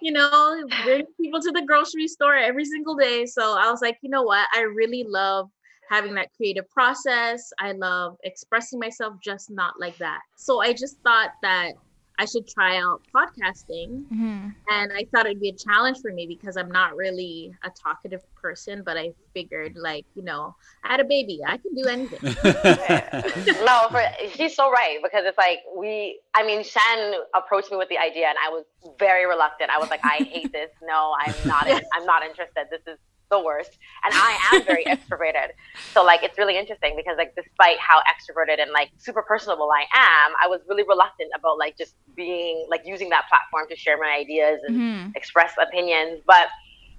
you 0.02 0.12
know, 0.12 0.64
bring 0.84 1.06
people 1.20 1.42
to 1.42 1.52
the 1.52 1.64
grocery 1.66 2.08
store 2.08 2.36
every 2.36 2.66
single 2.66 2.96
day. 2.96 3.26
So 3.26 3.58
I 3.58 3.72
was 3.72 3.82
like, 3.82 3.98
you 4.02 4.10
know 4.10 4.24
what? 4.24 4.48
I 4.54 4.62
really 4.62 5.04
love 5.08 5.50
having 5.90 6.16
that 6.16 6.30
creative 6.36 6.70
process. 6.70 7.52
I 7.60 7.72
love 7.74 8.18
expressing 8.24 8.80
myself, 8.80 9.16
just 9.22 9.50
not 9.50 9.80
like 9.80 9.98
that. 9.98 10.22
So 10.36 10.62
I 10.62 10.74
just 10.74 10.98
thought 11.04 11.32
that 11.42 11.74
I 12.18 12.26
should 12.26 12.48
try 12.48 12.78
out 12.78 13.02
podcasting. 13.14 14.08
hmm 14.08 14.48
And 14.70 14.94
I 14.94 15.06
thought 15.12 15.26
it'd 15.26 15.42
be 15.42 15.50
a 15.50 15.54
challenge 15.54 15.98
for 16.02 16.12
me 16.14 16.26
because 16.28 16.56
I'm 16.56 16.72
not 16.72 16.96
really 16.96 17.54
a 17.64 17.70
talkative 17.70 18.22
person, 18.36 18.84
but 18.86 18.98
I 18.98 19.12
figured, 19.34 19.76
like, 19.76 20.06
you 20.16 20.24
know, 20.24 20.56
I 20.84 20.92
had 20.92 21.00
a 21.00 21.04
baby, 21.04 21.42
I 21.46 21.58
can 21.58 21.76
do 21.76 21.86
anything. 21.86 22.20
No, 23.66 23.88
for, 23.90 24.02
she's 24.36 24.56
so 24.56 24.72
right 24.72 25.00
because 25.04 25.26
it's 25.26 25.38
like 25.38 25.60
we. 25.76 26.20
I 26.34 26.46
mean, 26.46 26.64
Shan 26.64 27.14
approached 27.36 27.72
me 27.72 27.78
with 27.78 27.90
the 27.90 27.98
idea, 27.98 28.28
and 28.28 28.38
I 28.46 28.50
was 28.50 28.64
very 29.00 29.26
reluctant. 29.26 29.70
I 29.70 29.78
was 29.78 29.90
like, 29.90 30.02
I 30.04 30.24
hate 30.24 30.52
this. 30.52 30.70
No, 30.84 31.16
I'm 31.20 31.34
not. 31.46 31.68
I'm 31.68 32.06
not 32.06 32.24
interested. 32.24 32.68
This 32.70 32.82
is 32.88 33.00
the 33.32 33.40
worst. 33.40 33.72
And 34.04 34.14
I 34.14 34.38
am 34.54 34.64
very 34.66 34.86
extroverted. 34.94 35.50
So 35.94 36.04
like 36.04 36.24
it's 36.24 36.38
really 36.38 36.58
interesting 36.58 36.96
because 36.96 37.16
like 37.18 37.34
despite 37.36 37.78
how 37.80 38.00
extroverted 38.02 38.62
and 38.62 38.72
like 38.72 38.90
super 38.98 39.22
personable 39.24 39.70
I 39.72 39.82
am, 39.98 40.34
I 40.44 40.48
was 40.48 40.62
really 40.68 40.84
reluctant 40.88 41.32
about 41.38 41.58
like 41.58 41.78
just 41.78 41.96
being 42.16 42.66
like 42.70 42.82
using 42.86 43.10
that 43.10 43.26
platform 43.30 43.66
to 43.70 43.76
share 43.76 43.98
my 43.98 44.16
ideas 44.18 44.60
and 44.68 44.76
Mhm. 44.78 45.16
express 45.16 45.54
opinions. 45.62 46.22
But 46.26 46.48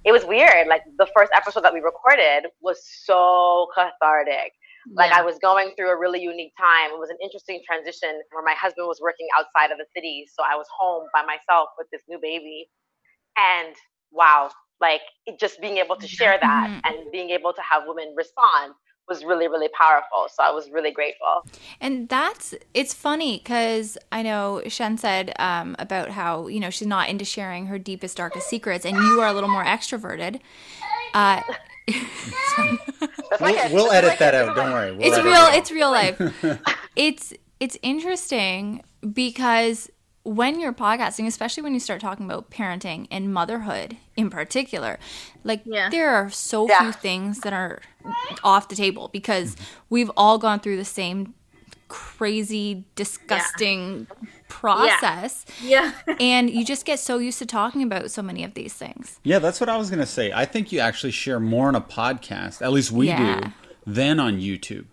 it 0.05 0.11
was 0.11 0.23
weird. 0.25 0.67
Like 0.67 0.83
the 0.97 1.07
first 1.15 1.31
episode 1.35 1.61
that 1.61 1.73
we 1.73 1.79
recorded 1.81 2.47
was 2.61 2.79
so 3.05 3.67
cathartic. 3.75 4.53
Like 4.93 5.11
Yeah. 5.11 5.19
I 5.19 5.21
was 5.21 5.37
going 5.39 5.73
through 5.75 5.89
a 5.91 5.97
really 5.99 6.21
unique 6.21 6.53
time. 6.57 6.91
It 6.91 6.99
was 6.99 7.09
an 7.09 7.17
interesting 7.21 7.61
transition 7.65 8.21
where 8.31 8.43
my 8.43 8.53
husband 8.53 8.87
was 8.87 8.99
working 9.01 9.27
outside 9.37 9.71
of 9.71 9.77
the 9.77 9.85
city, 9.93 10.25
so 10.33 10.43
I 10.43 10.55
was 10.55 10.65
home 10.77 11.07
by 11.13 11.23
myself 11.23 11.69
with 11.77 11.87
this 11.91 12.01
new 12.07 12.19
baby. 12.19 12.69
And 13.35 13.75
wow, 14.11 14.49
like 14.81 15.01
just 15.39 15.59
being 15.61 15.77
able 15.77 15.95
to 15.95 16.07
share 16.07 16.37
that 16.41 16.67
Mhm. 16.69 16.81
and 16.85 17.11
being 17.11 17.29
able 17.31 17.53
to 17.53 17.61
have 17.61 17.83
women 17.87 18.13
respond 18.15 18.73
was 19.07 19.23
really 19.23 19.47
really 19.47 19.69
powerful. 19.69 20.27
So 20.29 20.43
I 20.43 20.51
was 20.51 20.69
really 20.69 20.91
grateful. 20.91 21.45
And 21.79 22.09
that's 22.09 22.53
it's 22.73 22.93
funny 22.93 23.37
because 23.37 23.97
I 24.11 24.21
know 24.21 24.61
Shen 24.67 24.97
said 24.97 25.33
um, 25.39 25.75
about 25.79 26.09
how 26.09 26.47
you 26.47 26.59
know 26.59 26.69
she's 26.69 26.87
not 26.87 27.07
into 27.09 27.23
sharing 27.25 27.67
her 27.67 27.79
deepest 27.79 28.17
darkest 28.17 28.49
secrets, 28.49 28.85
and 28.85 28.97
you 28.97 29.21
are 29.21 29.27
a 29.27 29.33
little 29.33 29.49
more 29.49 29.63
extroverted. 29.63 30.41
Uh, 31.13 31.41
We'll, 33.39 33.53
kid. 33.53 33.71
we'll 33.71 33.91
edit 33.91 34.09
my 34.11 34.15
that 34.17 34.35
out. 34.35 34.55
Don't 34.55 34.71
worry. 34.71 34.91
We'll 34.95 35.07
it's 35.07 35.17
real. 35.23 35.45
it. 35.47 35.55
It's 35.57 35.71
real 35.71 35.91
life. 35.91 36.19
it's 36.95 37.33
it's 37.59 37.77
interesting 37.81 38.83
because 39.13 39.89
when 40.27 40.59
you're 40.59 40.73
podcasting, 40.73 41.25
especially 41.25 41.63
when 41.63 41.73
you 41.73 41.79
start 41.79 42.01
talking 42.01 42.25
about 42.25 42.49
parenting 42.51 43.07
and 43.09 43.33
motherhood 43.33 43.95
in 44.15 44.29
particular, 44.29 44.99
like 45.43 45.61
Yeah. 45.65 45.89
there 45.89 46.09
are 46.09 46.29
so 46.29 46.67
Yeah. 46.67 46.79
few 46.81 46.91
things 46.91 47.39
that 47.41 47.53
are 47.53 47.81
off 48.43 48.67
the 48.67 48.75
table 48.75 49.09
because 49.13 49.55
we've 49.89 50.11
all 50.17 50.37
gone 50.37 50.59
through 50.59 50.77
the 50.77 50.85
same 50.85 51.33
crazy, 51.87 52.83
disgusting 52.95 54.07
process. 54.49 55.45
Yeah. 55.63 55.93
And 56.19 56.49
you 56.49 56.65
just 56.65 56.83
get 56.85 56.99
so 56.99 57.17
used 57.19 57.39
to 57.39 57.45
talking 57.45 57.81
about 57.81 58.11
so 58.11 58.21
many 58.21 58.43
of 58.43 58.53
these 58.55 58.73
things. 58.73 59.19
Yeah, 59.23 59.39
that's 59.39 59.59
what 59.61 59.69
I 59.69 59.77
was 59.77 59.89
going 59.89 59.99
to 60.01 60.05
say. 60.05 60.33
I 60.33 60.43
think 60.45 60.71
you 60.73 60.79
actually 60.79 61.11
share 61.11 61.39
more 61.39 61.69
on 61.69 61.75
a 61.75 61.81
podcast, 61.81 62.61
at 62.61 62.71
least 62.73 62.91
we 62.91 63.07
Yeah. 63.07 63.39
do, 63.39 63.51
than 63.85 64.19
on 64.19 64.39
YouTube. 64.41 64.85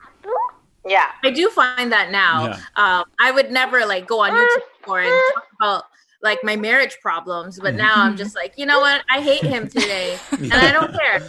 Yeah. 0.87 1.07
I 1.22 1.30
do 1.30 1.49
find 1.51 1.91
that 1.93 2.11
now. 2.11 2.47
Yeah. 2.47 2.59
Um, 2.76 3.05
I 3.18 3.30
would 3.30 3.51
never 3.51 3.87
like 3.87 4.07
go 4.07 4.20
on 4.20 4.30
YouTube 4.32 4.61
before 4.80 5.01
and 5.01 5.22
talk 5.35 5.45
about 5.61 5.85
like 6.22 6.39
my 6.43 6.57
marriage 6.57 6.99
problems, 7.03 7.61
but 7.61 7.74
now 7.74 7.95
I'm 7.97 8.16
just 8.22 8.35
like, 8.35 8.55
you 8.57 8.66
know 8.66 8.80
what? 8.80 9.03
I 9.11 9.20
hate 9.20 9.43
him 9.43 9.68
today, 9.68 10.18
and 10.32 10.53
I 10.53 10.72
don't 10.72 10.93
care. 10.99 11.20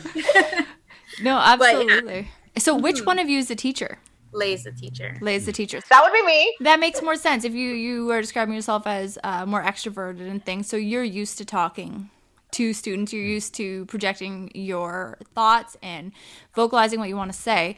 No, 1.22 1.36
But, 1.58 1.74
yeah. 1.74 1.82
absolutely. 1.82 2.28
So, 2.58 2.76
which 2.76 3.06
one 3.06 3.20
of 3.20 3.28
you 3.30 3.38
is 3.40 3.50
the 3.50 3.56
teacher? 3.56 3.98
Lay's 4.32 4.64
the 4.64 4.72
teacher. 4.72 5.18
Lay's 5.22 5.46
the 5.46 5.52
teacher. 5.52 5.82
That 5.90 6.02
would 6.04 6.14
be 6.14 6.26
me. 6.26 6.56
That 6.62 6.80
makes 6.80 7.02
more 7.02 7.16
sense 7.16 7.44
if 7.46 7.54
you 7.54 7.70
you 7.72 8.12
are 8.12 8.20
describing 8.22 8.54
yourself 8.56 8.86
as 8.88 9.18
uh, 9.24 9.46
more 9.46 9.64
extroverted 9.64 10.30
and 10.30 10.44
things. 10.46 10.68
So 10.68 10.76
you're 10.78 11.04
used 11.04 11.38
to 11.38 11.46
talking 11.46 12.10
to 12.52 12.74
students. 12.74 13.12
You're 13.14 13.24
used 13.24 13.54
to 13.56 13.86
projecting 13.86 14.52
your 14.54 15.18
thoughts 15.36 15.78
and 15.82 16.12
vocalizing 16.56 17.00
what 17.00 17.10
you 17.10 17.16
want 17.18 17.32
to 17.34 17.38
say. 17.38 17.76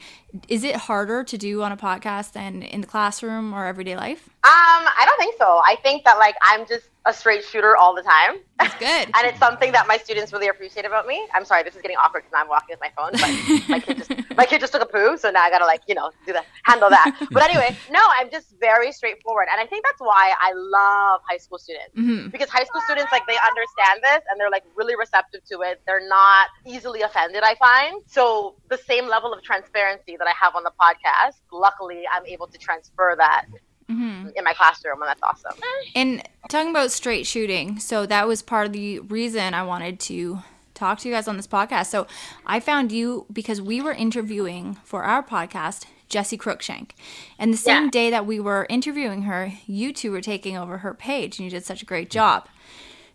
Is 0.48 0.62
it 0.62 0.76
harder 0.76 1.24
to 1.24 1.38
do 1.38 1.62
on 1.62 1.72
a 1.72 1.76
podcast 1.76 2.32
than 2.32 2.62
in 2.62 2.80
the 2.82 2.86
classroom 2.86 3.54
or 3.54 3.66
everyday 3.66 3.96
life? 3.96 4.28
Um, 4.44 4.84
I 4.86 5.04
don't 5.06 5.18
think 5.18 5.36
so. 5.38 5.60
I 5.64 5.76
think 5.82 6.04
that 6.04 6.18
like 6.18 6.34
I'm 6.42 6.66
just 6.66 6.88
a 7.06 7.12
straight 7.14 7.42
shooter 7.42 7.74
all 7.76 7.94
the 7.94 8.02
time. 8.02 8.36
That's 8.60 8.74
good. 8.74 8.86
and 9.16 9.26
it's 9.26 9.38
something 9.38 9.72
that 9.72 9.86
my 9.88 9.96
students 9.96 10.32
really 10.32 10.48
appreciate 10.48 10.84
about 10.84 11.06
me. 11.06 11.26
I'm 11.34 11.44
sorry, 11.46 11.62
this 11.62 11.74
is 11.74 11.80
getting 11.80 11.96
awkward 11.96 12.24
because 12.24 12.38
I'm 12.38 12.48
walking 12.48 12.76
with 12.76 12.80
my 12.80 12.90
phone, 12.94 13.12
but 13.12 13.68
my 13.68 13.80
kid 13.80 13.96
just 13.96 14.10
my 14.36 14.44
kid 14.44 14.60
just 14.60 14.72
took 14.74 14.82
a 14.82 14.86
poo, 14.86 15.16
so 15.16 15.30
now 15.30 15.40
I 15.42 15.48
gotta 15.50 15.64
like 15.64 15.80
you 15.88 15.94
know 15.94 16.10
do 16.26 16.32
the 16.34 16.42
handle 16.64 16.90
that. 16.90 17.16
But 17.30 17.42
anyway, 17.44 17.74
no, 17.90 18.00
I'm 18.18 18.30
just 18.30 18.54
very 18.60 18.92
straightforward, 18.92 19.46
and 19.50 19.58
I 19.60 19.64
think 19.66 19.84
that's 19.86 20.00
why 20.00 20.34
I 20.38 20.52
love 20.54 21.22
high 21.28 21.38
school 21.38 21.58
students 21.58 21.96
Mhm. 21.96 22.30
because 22.30 22.50
high 22.50 22.64
school 22.64 22.82
students 22.82 23.10
like 23.12 23.26
they 23.26 23.38
understand 23.48 24.00
this 24.02 24.22
and 24.30 24.38
they're 24.38 24.50
like 24.50 24.64
really 24.76 24.94
receptive 24.96 25.42
to 25.50 25.62
it. 25.62 25.80
They're 25.86 26.06
not 26.06 26.48
easily 26.66 27.00
offended. 27.02 27.42
I 27.42 27.54
find 27.54 28.02
so 28.06 28.54
the 28.68 28.78
same 28.78 29.06
level 29.08 29.32
of 29.32 29.42
transparency 29.42 30.16
that 30.16 30.26
I 30.26 30.32
have 30.40 30.54
on 30.54 30.62
the 30.64 30.72
podcast. 30.80 31.36
Luckily, 31.52 32.02
I'm 32.12 32.26
able 32.26 32.46
to 32.48 32.58
transfer 32.58 33.14
that 33.18 33.46
Mhm. 33.88 34.32
in 34.36 34.44
my 34.44 34.52
classroom, 34.52 35.00
and 35.02 35.08
that's 35.08 35.22
awesome. 35.22 35.58
And 35.94 36.22
talking 36.48 36.70
about 36.70 36.90
straight 36.92 37.26
shooting, 37.26 37.78
so 37.78 38.04
that 38.06 38.26
was 38.28 38.42
part 38.42 38.66
of 38.66 38.72
the 38.72 38.98
reason 39.00 39.54
I 39.54 39.62
wanted 39.62 39.98
to 40.00 40.40
talk 40.74 40.98
to 41.00 41.08
you 41.08 41.14
guys 41.14 41.26
on 41.26 41.36
this 41.36 41.46
podcast. 41.46 41.86
So 41.86 42.06
I 42.46 42.60
found 42.60 42.92
you 42.92 43.26
because 43.32 43.60
we 43.60 43.80
were 43.80 43.92
interviewing 43.92 44.76
for 44.84 45.02
our 45.04 45.22
podcast 45.22 45.86
Jessi 46.08 46.38
Cruickshank. 46.38 46.90
And 47.38 47.52
the 47.52 47.56
same 47.58 47.84
Yeah. 47.84 47.90
day 47.90 48.10
that 48.10 48.26
we 48.26 48.38
were 48.38 48.66
interviewing 48.70 49.22
her, 49.22 49.52
you 49.66 49.92
two 49.92 50.12
were 50.12 50.20
taking 50.20 50.56
over 50.56 50.78
her 50.78 50.94
page 50.94 51.38
and 51.38 51.44
you 51.44 51.50
did 51.50 51.64
such 51.66 51.82
a 51.82 51.86
great 51.86 52.10
job. 52.10 52.48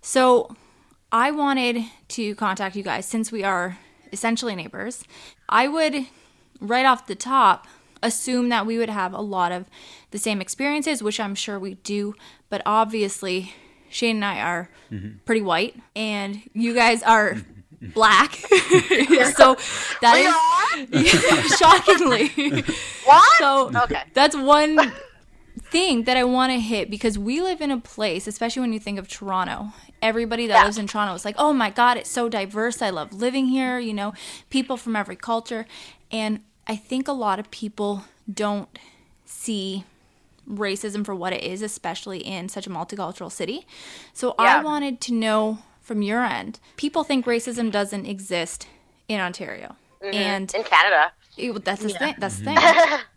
So 0.02 0.56
I 1.12 1.32
wanted 1.32 1.86
to 2.10 2.36
contact 2.36 2.76
you 2.76 2.84
guys 2.84 3.06
since 3.08 3.32
we 3.32 3.44
are 3.44 3.78
essentially 4.14 4.56
neighbors. 4.56 5.04
I 5.50 5.68
would, 5.68 6.08
right 6.62 6.86
off 6.86 7.08
the 7.08 7.16
top, 7.16 7.68
assume 8.02 8.50
that 8.50 8.66
we 8.66 8.78
would 8.78 8.90
have 8.90 9.14
a 9.14 9.22
lot 9.22 9.52
of 9.52 9.66
the 10.12 10.18
same 10.18 10.42
experiences, 10.42 11.02
which 11.02 11.20
I'm 11.20 11.36
sure 11.36 11.58
we 11.58 11.76
do, 11.76 12.14
but 12.50 12.62
obviously 12.66 13.54
Shane 13.90 14.18
and 14.18 14.26
I 14.26 14.42
are 14.42 14.70
mm-hmm. 14.92 15.18
pretty 15.26 15.42
white 15.42 15.76
and 15.96 16.42
you 16.54 16.74
guys 16.74 17.02
are 17.04 17.38
black. 17.82 18.36
so 19.36 19.58
that 20.02 20.86
is 20.92 21.58
shockingly. 21.58 22.64
What? 23.06 23.38
So 23.38 23.72
Okay. 23.84 24.04
that's 24.14 24.36
one 24.36 24.94
thing 25.74 26.04
that 26.04 26.16
I 26.16 26.24
want 26.24 26.52
to 26.54 26.60
hit 26.60 26.90
because 26.92 27.18
we 27.18 27.42
live 27.42 27.60
in 27.60 27.72
a 27.72 27.80
place, 27.80 28.28
especially 28.28 28.62
when 28.62 28.74
you 28.74 28.80
think 28.80 29.00
of 29.00 29.08
Toronto. 29.08 29.74
Everybody 30.04 30.46
that 30.48 30.54
Yeah. 30.60 30.64
lives 30.66 30.78
in 30.78 30.86
Toronto 30.86 31.16
is 31.16 31.26
like, 31.26 31.36
oh 31.40 31.52
my 31.52 31.72
God, 31.72 31.98
it's 31.98 32.12
so 32.12 32.30
diverse. 32.30 32.80
I 32.82 32.92
love 32.92 33.12
living 33.12 33.48
here, 33.48 33.80
you 33.80 33.92
know, 33.94 34.14
people 34.52 34.78
from 34.78 34.96
every 34.96 35.16
culture. 35.16 35.66
And 36.12 36.42
I 36.68 36.76
think 36.76 37.08
a 37.08 37.12
lot 37.12 37.40
of 37.40 37.50
people 37.50 38.06
don't 38.32 38.70
see 39.26 39.84
racism 40.48 41.04
for 41.04 41.16
what 41.16 41.34
it 41.34 41.44
is, 41.44 41.64
especially 41.64 42.20
in 42.20 42.50
such 42.50 42.68
a 42.68 42.70
multicultural 42.70 43.32
city. 43.32 43.66
So 44.14 44.36
I 44.38 44.62
wanted 44.62 45.02
to 45.02 45.14
know 45.14 45.58
from 45.82 46.02
your 46.04 46.24
end 46.24 46.60
people 46.78 47.04
think 47.04 47.26
racism 47.26 47.72
doesn't 47.72 48.06
exist 48.06 48.68
in 49.08 49.20
Ontario. 49.20 49.76
Mm-hmm. 50.04 50.14
And 50.16 50.54
in 50.54 50.64
Canada. 50.64 51.14
it- 51.36 51.66
that's 51.66 51.82
the 51.82 51.90
Yeah. 51.90 51.98
thing. 51.98 52.16
That's 52.20 52.38
the 52.38 52.52
mm-hmm. 52.52 52.90
thing. 52.90 53.00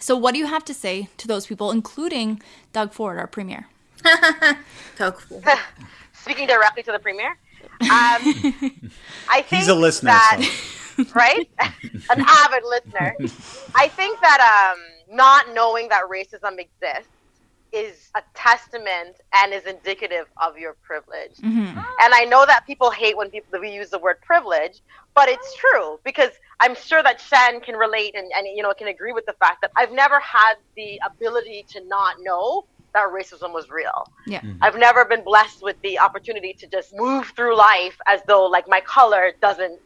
so, 0.00 0.16
what 0.16 0.32
do 0.32 0.40
you 0.40 0.46
have 0.46 0.64
to 0.64 0.74
say 0.74 1.08
to 1.18 1.28
those 1.28 1.46
people, 1.46 1.70
including 1.70 2.42
Doug 2.72 2.92
Ford, 2.92 3.18
our 3.18 3.26
premier? 3.26 3.68
So 4.96 5.12
cool. 5.12 5.42
Speaking 6.12 6.46
directly 6.46 6.82
to 6.82 6.92
the 6.92 6.98
premier, 6.98 7.30
um, 7.30 7.70
I 9.30 9.40
think 9.40 9.62
He's 9.62 9.68
a 9.68 9.74
listener. 9.74 10.10
that 10.10 10.42
so. 10.96 11.04
right, 11.14 11.48
an 11.58 12.20
avid 12.20 12.64
listener. 12.64 13.16
I 13.74 13.88
think 13.88 14.20
that 14.20 14.74
um, 14.76 15.16
not 15.16 15.54
knowing 15.54 15.88
that 15.88 16.02
racism 16.10 16.58
exists 16.58 17.08
is 17.72 18.10
a 18.14 18.22
testament 18.34 19.16
and 19.32 19.54
is 19.54 19.64
indicative 19.64 20.26
of 20.42 20.58
your 20.58 20.74
privilege. 20.82 21.36
Mm-hmm. 21.38 21.78
And 21.78 22.14
I 22.14 22.26
know 22.28 22.44
that 22.44 22.66
people 22.66 22.90
hate 22.90 23.16
when 23.16 23.30
people 23.30 23.58
we 23.58 23.72
use 23.72 23.88
the 23.88 23.98
word 23.98 24.20
privilege, 24.20 24.80
but 25.14 25.30
it's 25.30 25.56
true 25.56 25.98
because 26.04 26.32
I'm 26.60 26.74
sure 26.74 27.02
that 27.02 27.20
Shen 27.20 27.60
can 27.60 27.74
relate 27.76 28.14
and, 28.14 28.30
and 28.36 28.46
you 28.54 28.62
know 28.62 28.72
can 28.76 28.88
agree 28.88 29.12
with 29.12 29.24
the 29.26 29.34
fact 29.34 29.58
that 29.62 29.70
I've 29.76 29.92
never 29.92 30.20
had 30.20 30.54
the 30.76 31.00
ability 31.06 31.66
to 31.70 31.80
not 31.86 32.16
know 32.20 32.64
that 32.94 33.08
racism 33.08 33.52
was 33.52 33.70
real. 33.70 34.04
Yeah. 34.26 34.40
Mm-hmm. 34.40 34.62
I've 34.62 34.76
never 34.76 35.04
been 35.04 35.22
blessed 35.24 35.62
with 35.62 35.76
the 35.82 35.98
opportunity 35.98 36.54
to 36.58 36.66
just 36.66 36.92
move 36.94 37.32
through 37.36 37.56
life 37.56 37.96
as 38.06 38.20
though 38.26 38.46
like 38.46 38.64
my 38.68 38.80
color 38.80 39.32
doesn't 39.40 39.80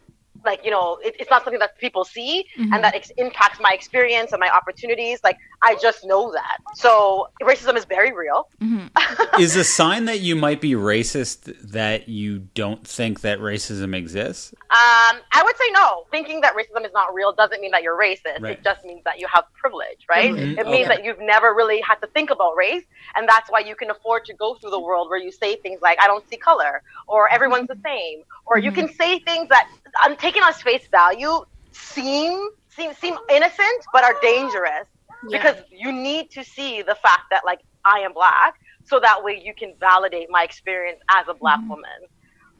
like 0.44 0.64
you 0.64 0.70
know 0.70 0.98
it, 1.04 1.14
it's 1.18 1.30
not 1.30 1.42
something 1.44 1.60
that 1.60 1.78
people 1.78 2.04
see 2.04 2.46
and 2.56 2.70
mm-hmm. 2.70 2.82
that 2.82 2.94
ex- 2.94 3.12
impacts 3.16 3.58
my 3.60 3.72
experience 3.72 4.32
and 4.32 4.40
my 4.40 4.50
opportunities 4.50 5.20
like 5.24 5.38
i 5.62 5.74
just 5.80 6.04
know 6.04 6.32
that 6.32 6.58
so 6.74 7.28
racism 7.42 7.76
is 7.76 7.84
very 7.84 8.12
real 8.12 8.48
mm-hmm. 8.62 8.86
Is 9.38 9.56
a 9.56 9.64
sign 9.64 10.04
that 10.04 10.20
you 10.20 10.36
might 10.36 10.60
be 10.60 10.72
racist 10.72 11.52
that 11.72 12.08
you 12.08 12.38
don't 12.54 12.86
think 12.86 13.22
that 13.22 13.40
racism 13.40 13.94
exists? 13.94 14.54
Um, 14.70 15.20
I 15.32 15.42
would 15.44 15.56
say 15.56 15.70
no. 15.72 16.04
Thinking 16.10 16.40
that 16.42 16.54
racism 16.54 16.84
is 16.84 16.92
not 16.92 17.12
real 17.12 17.32
doesn't 17.32 17.60
mean 17.60 17.72
that 17.72 17.82
you're 17.82 17.98
racist. 17.98 18.40
Right. 18.40 18.58
It 18.58 18.64
just 18.64 18.84
means 18.84 19.02
that 19.04 19.18
you 19.18 19.26
have 19.32 19.44
privilege, 19.54 20.06
right? 20.08 20.30
Privilege. 20.30 20.58
It 20.58 20.66
means 20.66 20.86
Okay. 20.86 20.96
that 20.96 21.04
you've 21.04 21.20
never 21.20 21.52
really 21.52 21.80
had 21.80 21.96
to 21.96 22.06
think 22.08 22.30
about 22.30 22.56
race, 22.56 22.84
and 23.16 23.28
that's 23.28 23.50
why 23.50 23.60
you 23.60 23.74
can 23.74 23.90
afford 23.90 24.24
to 24.26 24.34
go 24.34 24.54
through 24.54 24.70
the 24.70 24.80
world 24.80 25.08
where 25.08 25.18
you 25.18 25.32
say 25.32 25.56
things 25.56 25.80
like 25.82 26.00
"I 26.00 26.06
don't 26.06 26.28
see 26.28 26.36
color" 26.36 26.82
or 27.08 27.28
"Everyone's 27.28 27.68
the 27.68 27.78
same," 27.84 28.22
or 28.46 28.58
you 28.58 28.70
can 28.70 28.88
say 28.92 29.18
things 29.18 29.48
that, 29.48 29.68
um, 30.04 30.16
taken 30.16 30.42
on 30.42 30.52
face 30.54 30.86
value, 30.90 31.34
seem 31.72 32.48
seem 32.70 32.92
seem 32.94 33.16
innocent 33.30 33.80
but 33.92 34.04
are 34.04 34.16
dangerous 34.22 34.88
Yeah. 35.28 35.38
because 35.38 35.56
you 35.70 35.92
need 35.92 36.30
to 36.32 36.44
see 36.44 36.82
the 36.82 36.94
fact 36.94 37.24
that 37.30 37.42
like 37.44 37.60
I 37.84 38.00
am 38.00 38.12
black, 38.12 38.54
so 38.84 39.00
that 39.00 39.22
way 39.24 39.40
you 39.42 39.54
can 39.58 39.74
validate 39.80 40.28
my 40.30 40.42
experience 40.44 41.00
as 41.10 41.26
a 41.28 41.34
black 41.34 41.60
woman, 41.68 42.00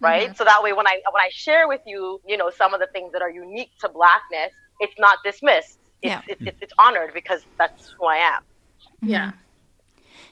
right? 0.01 0.37
So 0.37 0.45
that 0.45 0.63
way, 0.63 0.73
when 0.73 0.87
I 0.87 1.01
when 1.13 1.21
I 1.23 1.31
share 1.31 1.69
with 1.69 1.81
you, 1.87 2.21
you 2.27 2.37
know, 2.37 2.51
some 2.51 2.75
of 2.75 2.81
the 2.81 2.89
things 2.95 3.13
that 3.13 3.23
are 3.23 3.31
unique 3.31 3.71
to 3.81 3.89
blackness, 3.89 4.53
it's 4.81 4.95
not 4.99 5.19
dismissed. 5.25 5.79
It's 6.03 6.11
Yeah. 6.13 6.23
it's, 6.29 6.43
it's, 6.47 6.59
it's 6.63 6.73
honored 6.79 7.13
because 7.15 7.43
that's 7.59 7.95
who 7.99 8.07
I 8.07 8.17
am. 8.17 8.43
Yeah. 9.03 9.33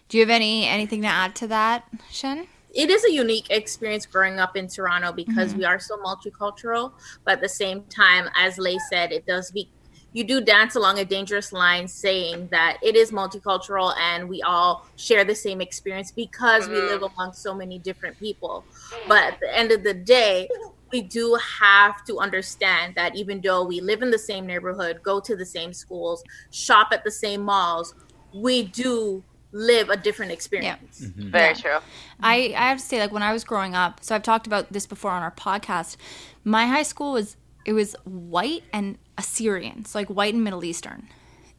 Do 0.09 0.19
you 0.19 0.23
have 0.25 0.31
any 0.31 0.67
anything 0.67 1.03
to 1.03 1.09
add 1.09 1.35
to 1.37 1.47
that, 1.49 1.85
Shen? 2.11 2.47
It 2.75 2.91
is 2.91 3.05
a 3.05 3.13
unique 3.13 3.51
experience 3.51 4.07
growing 4.07 4.39
up 4.39 4.57
in 4.57 4.69
Toronto 4.69 5.13
because 5.13 5.51
mm-hmm. 5.51 5.59
we 5.59 5.65
are 5.65 5.79
so 5.79 5.97
multicultural, 5.99 6.93
but 7.25 7.35
at 7.35 7.41
the 7.41 7.49
same 7.49 7.85
time, 7.85 8.29
as 8.37 8.59
Lay 8.59 8.79
said, 8.91 9.13
it 9.13 9.27
does 9.27 9.51
be 9.51 9.69
you 10.15 10.25
do 10.25 10.43
dance 10.43 10.75
along 10.75 10.99
a 10.99 11.05
dangerous 11.05 11.53
line 11.53 11.89
saying 11.89 12.49
that 12.51 12.77
it 12.83 12.97
is 12.97 13.13
multicultural 13.13 13.95
and 13.99 14.29
we 14.29 14.43
all 14.43 14.87
share 14.97 15.25
the 15.25 15.35
same 15.35 15.61
experience 15.63 16.13
because 16.13 16.69
we 16.69 16.75
live 16.75 17.01
mm-hmm. 17.01 17.15
among 17.15 17.33
so 17.33 17.55
many 17.55 17.79
different 17.79 18.19
people. 18.19 18.63
But 19.09 19.23
at 19.23 19.41
the 19.41 19.57
end 19.57 19.73
of 19.73 19.83
the 19.83 19.95
day, 19.95 20.51
we 20.93 21.01
do 21.01 21.39
have 21.61 22.05
to 22.05 22.19
understand 22.19 22.95
that 22.97 23.17
even 23.17 23.41
though 23.41 23.65
we 23.65 23.81
live 23.81 24.03
in 24.03 24.11
the 24.11 24.19
same 24.19 24.47
neighborhood, 24.47 25.01
go 25.03 25.19
to 25.21 25.35
the 25.35 25.47
same 25.47 25.73
schools, 25.73 26.23
shop 26.51 26.89
at 26.93 27.05
the 27.05 27.11
same 27.11 27.41
malls, 27.43 27.95
we 28.35 28.65
do 28.65 29.25
live 29.53 29.91
a 29.91 29.97
different 29.97 30.33
experience. 30.33 31.01
Yeah, 31.01 31.09
Very 31.17 31.49
Yeah. 31.49 31.55
true. 31.55 31.79
I, 32.23 32.55
I 32.57 32.69
have 32.69 32.79
to 32.79 32.85
say, 32.85 32.99
like 33.01 33.13
when 33.13 33.23
I 33.23 33.33
was 33.33 33.45
growing 33.45 33.75
up, 33.75 34.03
so 34.03 34.15
I've 34.15 34.23
talked 34.23 34.47
about 34.47 34.73
this 34.73 34.87
before 34.87 35.11
on 35.11 35.23
our 35.23 35.31
podcast. 35.31 35.97
My 36.45 36.67
high 36.67 36.83
school 36.83 37.13
was 37.13 37.37
it 37.65 37.75
was 37.75 37.95
white 38.05 38.65
and 38.73 38.99
Assyrian, 39.19 39.85
so 39.85 39.99
like 39.99 40.09
white 40.09 40.35
and 40.35 40.43
Middle 40.43 40.65
Eastern, 40.65 41.09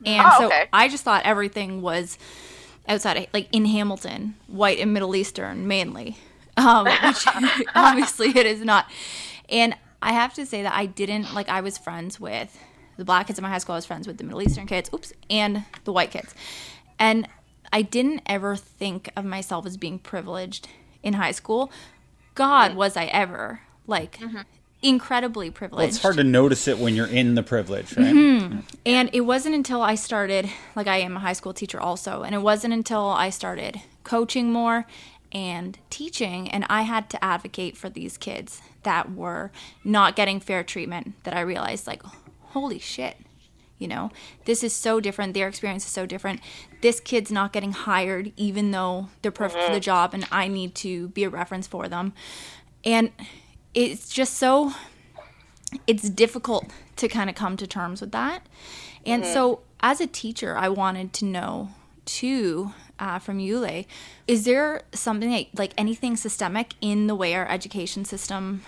and 0.05 0.27
Oh, 0.27 0.37
so 0.39 0.45
okay. 0.47 0.67
I 0.73 0.89
just 0.89 1.03
thought 1.03 1.21
everything 1.23 1.81
was 1.81 2.17
outside 2.87 3.15
of 3.17 3.25
like 3.33 3.47
in 3.53 3.65
Hamilton, 3.65 4.35
white 4.47 4.79
and 4.79 4.91
Middle 4.93 5.15
Eastern 5.15 5.67
mainly, 5.67 6.17
um, 6.57 6.85
which 7.03 7.25
obviously 7.75 8.29
it 8.29 8.45
is 8.45 8.61
not. 8.61 8.87
And 9.49 9.75
I 10.01 10.11
have 10.13 10.33
to 10.33 10.45
say 10.45 10.63
that 10.63 10.73
I 10.73 10.85
didn't 10.87 11.33
like 11.33 11.47
I 11.47 11.61
was 11.61 11.77
friends 11.77 12.19
with 12.19 12.57
the 12.97 13.05
black 13.05 13.27
kids 13.27 13.39
in 13.39 13.43
my 13.43 13.49
high 13.49 13.59
school. 13.59 13.73
I 13.73 13.77
was 13.77 13.85
friends 13.85 14.07
with 14.07 14.17
the 14.17 14.23
Middle 14.25 14.41
Eastern 14.41 14.65
kids, 14.67 14.89
oops, 14.93 15.13
and 15.29 15.63
the 15.85 15.93
white 15.93 16.11
kids, 16.11 16.33
and 16.99 17.27
I 17.73 17.81
didn't 17.81 18.21
ever 18.27 18.55
think 18.55 19.09
of 19.17 19.25
myself 19.25 19.65
as 19.65 19.75
being 19.75 19.99
privileged 19.99 20.67
in 21.01 21.13
high 21.13 21.31
school. 21.31 21.71
God, 22.35 22.75
was 22.75 22.95
I 22.95 23.05
ever 23.05 23.61
like 23.87 24.19
incredibly 24.81 25.49
privileged. 25.49 25.77
Well, 25.77 25.87
it's 25.87 26.01
hard 26.01 26.17
to 26.17 26.23
notice 26.23 26.67
it 26.67 26.77
when 26.77 26.95
you're 26.95 27.07
in 27.07 27.35
the 27.35 27.43
privilege, 27.43 27.97
right? 27.97 28.13
Mm-hmm. 28.13 28.59
And 28.85 29.09
it 29.11 29.21
wasn't 29.21 29.55
until 29.55 29.81
I 29.81 29.95
started, 29.95 30.49
like 30.75 30.87
I 30.87 30.97
am 30.97 31.17
a 31.17 31.19
high 31.19 31.33
school 31.33 31.53
teacher 31.53 31.79
also, 31.79 32.21
and 32.21 32.35
it 32.35 32.41
wasn't 32.41 32.73
until 32.73 33.07
I 33.07 33.29
started 33.29 33.81
coaching 34.03 34.51
more 34.51 34.85
and 35.31 35.79
teaching, 35.89 36.49
and 36.51 36.65
I 36.69 36.83
had 36.83 37.09
to 37.09 37.23
advocate 37.23 37.75
for 37.75 37.89
these 37.89 38.17
kids 38.17 38.61
that 38.83 39.13
were 39.13 39.51
not 39.83 40.15
getting 40.15 40.39
fair 40.39 40.63
treatment 40.63 41.15
that 41.23 41.35
I 41.35 41.41
realized, 41.41 41.87
like, 41.87 42.03
holy 42.51 42.77
shit, 42.77 43.17
you 43.83 43.89
know, 43.89 44.11
this 44.45 44.63
is 44.63 44.73
so 44.73 45.01
different. 45.01 45.33
Their 45.33 45.49
experience 45.49 45.85
is 45.85 45.91
so 45.91 46.05
different. 46.05 46.39
This 46.81 47.01
kid's 47.01 47.31
not 47.31 47.51
getting 47.51 47.73
hired, 47.73 48.31
even 48.37 48.71
though 48.71 49.09
they're 49.21 49.31
perfect 49.31 49.65
for 49.65 49.73
the 49.73 49.81
job, 49.81 50.13
and 50.13 50.25
I 50.31 50.47
need 50.47 50.73
to 50.75 51.09
be 51.09 51.25
a 51.25 51.29
reference 51.29 51.67
for 51.67 51.89
them. 51.89 52.13
And 52.85 53.11
it's 53.73 54.09
just 54.09 54.35
so 54.35 54.71
it's 55.85 56.09
difficult 56.09 56.71
to 56.95 57.09
kind 57.09 57.29
of 57.29 57.35
come 57.35 57.57
to 57.57 57.67
terms 57.67 57.99
with 57.99 58.13
that. 58.13 58.47
And 59.05 59.25
so, 59.25 59.59
as 59.81 59.99
a 59.99 60.07
teacher, 60.07 60.55
I 60.55 60.69
wanted 60.69 61.11
to 61.13 61.25
know 61.25 61.69
too 62.05 62.71
uh, 62.99 63.19
from 63.19 63.39
Yule, 63.39 63.85
is 64.27 64.45
there 64.45 64.83
something 64.93 65.29
that, 65.29 65.47
like 65.57 65.73
anything 65.77 66.15
systemic 66.15 66.75
in 66.79 67.07
the 67.07 67.15
way 67.15 67.33
our 67.33 67.47
education 67.49 68.05
system 68.05 68.61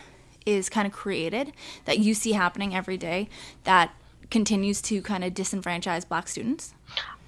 is 0.46 0.70
kind 0.70 0.86
of 0.86 0.94
created 0.94 1.54
that 1.86 2.00
you 2.00 2.14
see 2.14 2.34
happening 2.34 2.76
every 2.76 2.98
day 2.98 3.30
that 3.64 3.92
continues 4.36 4.82
to 4.82 5.02
kind 5.02 5.24
of 5.24 5.34
disenfranchise 5.34 6.06
Black 6.06 6.28
students? 6.28 6.74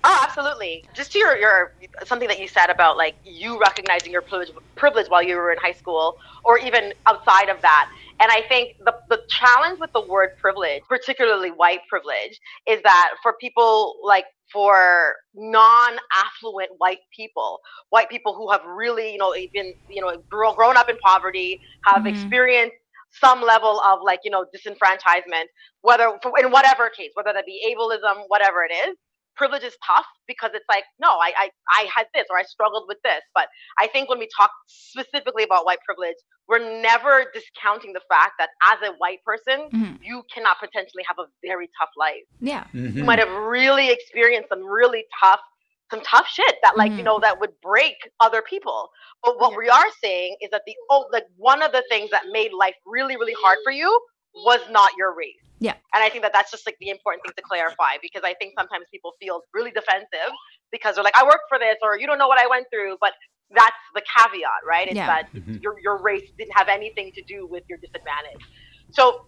Oh, 0.04 0.20
absolutely. 0.28 0.84
Just 0.94 1.14
to 1.14 1.20
your, 1.20 1.38
your 1.38 1.72
something 2.04 2.28
that 2.28 2.38
you 2.38 2.50
said 2.50 2.70
about 2.70 2.98
like 2.98 3.16
you 3.24 3.58
recognizing 3.58 4.12
your 4.12 4.22
privilege, 4.22 4.52
privilege 4.76 5.08
while 5.08 5.24
you 5.24 5.38
were 5.38 5.50
in 5.54 5.58
high 5.62 5.72
school, 5.72 6.16
or 6.44 6.60
even 6.60 6.94
outside 7.06 7.48
of 7.48 7.62
that. 7.62 7.86
And 8.20 8.30
I 8.30 8.42
think 8.50 8.72
the 8.84 8.94
the 9.08 9.22
challenge 9.30 9.80
with 9.80 9.92
the 9.94 10.06
word 10.06 10.32
privilege, 10.42 10.82
particularly 10.90 11.50
white 11.50 11.80
privilege, 11.88 12.42
is 12.68 12.82
that 12.84 13.12
for 13.24 13.34
people 13.40 13.96
like 14.04 14.26
for 14.52 15.16
non-affluent 15.34 16.72
white 16.78 17.00
people, 17.16 17.60
white 17.90 18.10
people 18.10 18.34
who 18.34 18.52
have 18.52 18.62
really, 18.66 19.12
you 19.14 19.18
know, 19.18 19.34
been, 19.54 19.74
you 19.90 20.02
know, 20.02 20.12
grown 20.30 20.78
up 20.78 20.90
in 20.90 20.98
poverty, 20.98 21.60
have 21.86 22.04
Mhm. 22.04 22.10
experienced 22.10 22.76
some 23.20 23.42
level 23.42 23.80
of 23.82 24.00
like, 24.04 24.20
you 24.24 24.32
know, 24.32 24.46
disenfranchisement, 24.56 25.46
whether 25.82 26.18
in 26.40 26.52
whatever 26.52 26.90
case, 26.90 27.12
whether 27.14 27.34
that 27.34 27.46
be 27.46 27.76
ableism, 27.76 28.24
whatever 28.28 28.64
it 28.64 28.74
is 28.74 28.96
privilege 29.38 29.64
is 29.64 29.78
tough 29.86 30.06
because 30.28 30.50
it's 30.56 30.66
like 30.68 30.84
no 31.00 31.10
I, 31.10 31.32
I 31.38 31.50
i 31.70 31.88
had 31.96 32.08
this 32.14 32.26
or 32.30 32.38
i 32.38 32.44
struggled 32.44 32.86
with 32.88 32.98
this 33.04 33.22
but 33.36 33.48
i 33.80 33.86
think 33.88 34.10
when 34.10 34.18
we 34.20 34.28
talk 34.36 34.50
specifically 34.66 35.44
about 35.44 35.64
white 35.66 35.78
privilege 35.86 36.16
we're 36.48 36.82
never 36.82 37.26
discounting 37.34 37.94
the 37.94 38.02
fact 38.10 38.34
that 38.40 38.50
as 38.74 38.80
a 38.90 38.94
white 38.98 39.20
person 39.24 39.70
Mhm. 39.72 40.00
you 40.02 40.24
cannot 40.34 40.58
potentially 40.60 41.04
have 41.08 41.20
a 41.20 41.28
very 41.46 41.70
tough 41.80 41.90
life 41.98 42.26
Yeah. 42.40 42.64
Mhm. 42.74 42.96
you 42.96 43.04
might 43.04 43.20
have 43.20 43.30
really 43.30 43.92
experienced 43.92 44.50
some 44.50 44.64
really 44.66 45.06
tough 45.22 45.42
some 45.90 46.02
tough 46.02 46.28
shit 46.28 46.56
that 46.64 46.76
like 46.78 46.92
you 46.92 46.98
Mhm. 47.00 47.06
know 47.06 47.20
that 47.20 47.40
would 47.40 47.60
break 47.62 47.96
other 48.20 48.42
people 48.42 48.90
but 49.24 49.40
what 49.40 49.56
we 49.56 49.70
are 49.70 49.90
saying 50.04 50.36
is 50.42 50.50
that 50.52 50.64
the 50.66 50.76
oh 50.90 51.08
like 51.12 51.26
one 51.38 51.62
of 51.62 51.72
the 51.72 51.84
things 51.90 52.10
that 52.12 52.24
made 52.32 52.52
life 52.54 52.76
really 52.86 53.16
really 53.16 53.36
hard 53.42 53.58
for 53.64 53.72
you 53.72 53.90
was 54.34 54.60
not 54.70 54.92
your 54.98 55.14
race 55.16 55.36
Yeah. 55.60 55.74
and 55.94 56.04
i 56.04 56.10
think 56.10 56.24
that 56.24 56.34
that's 56.34 56.52
just 56.52 56.66
like 56.66 56.78
the 56.80 56.90
important 56.90 57.24
thing 57.24 57.34
to 57.36 57.42
clarify 57.42 57.94
because 58.02 58.24
i 58.24 58.34
think 58.36 58.54
sometimes 58.58 58.86
people 58.92 59.14
feel 59.20 59.42
really 59.54 59.72
defensive 59.72 60.32
because 60.72 60.96
they're 60.96 61.04
like 61.04 61.18
i 61.18 61.24
worked 61.24 61.48
for 61.50 61.58
this 61.60 61.78
or 61.82 61.98
you 61.98 62.06
don't 62.06 62.18
know 62.20 62.28
what 62.28 62.40
i 62.40 62.48
went 62.48 62.68
through 62.72 62.98
but 63.00 63.14
that's 63.52 63.84
the 63.96 64.02
caveat 64.16 64.62
right 64.68 64.88
it's 64.88 64.96
Yeah. 64.98 65.08
that 65.08 65.32
Mhm. 65.34 65.62
your, 65.64 65.80
your 65.80 66.02
race 66.02 66.30
didn't 66.38 66.56
have 66.58 66.68
anything 66.68 67.12
to 67.14 67.22
do 67.24 67.48
with 67.48 67.64
your 67.70 67.78
disadvantage 67.80 68.44
so 68.92 69.26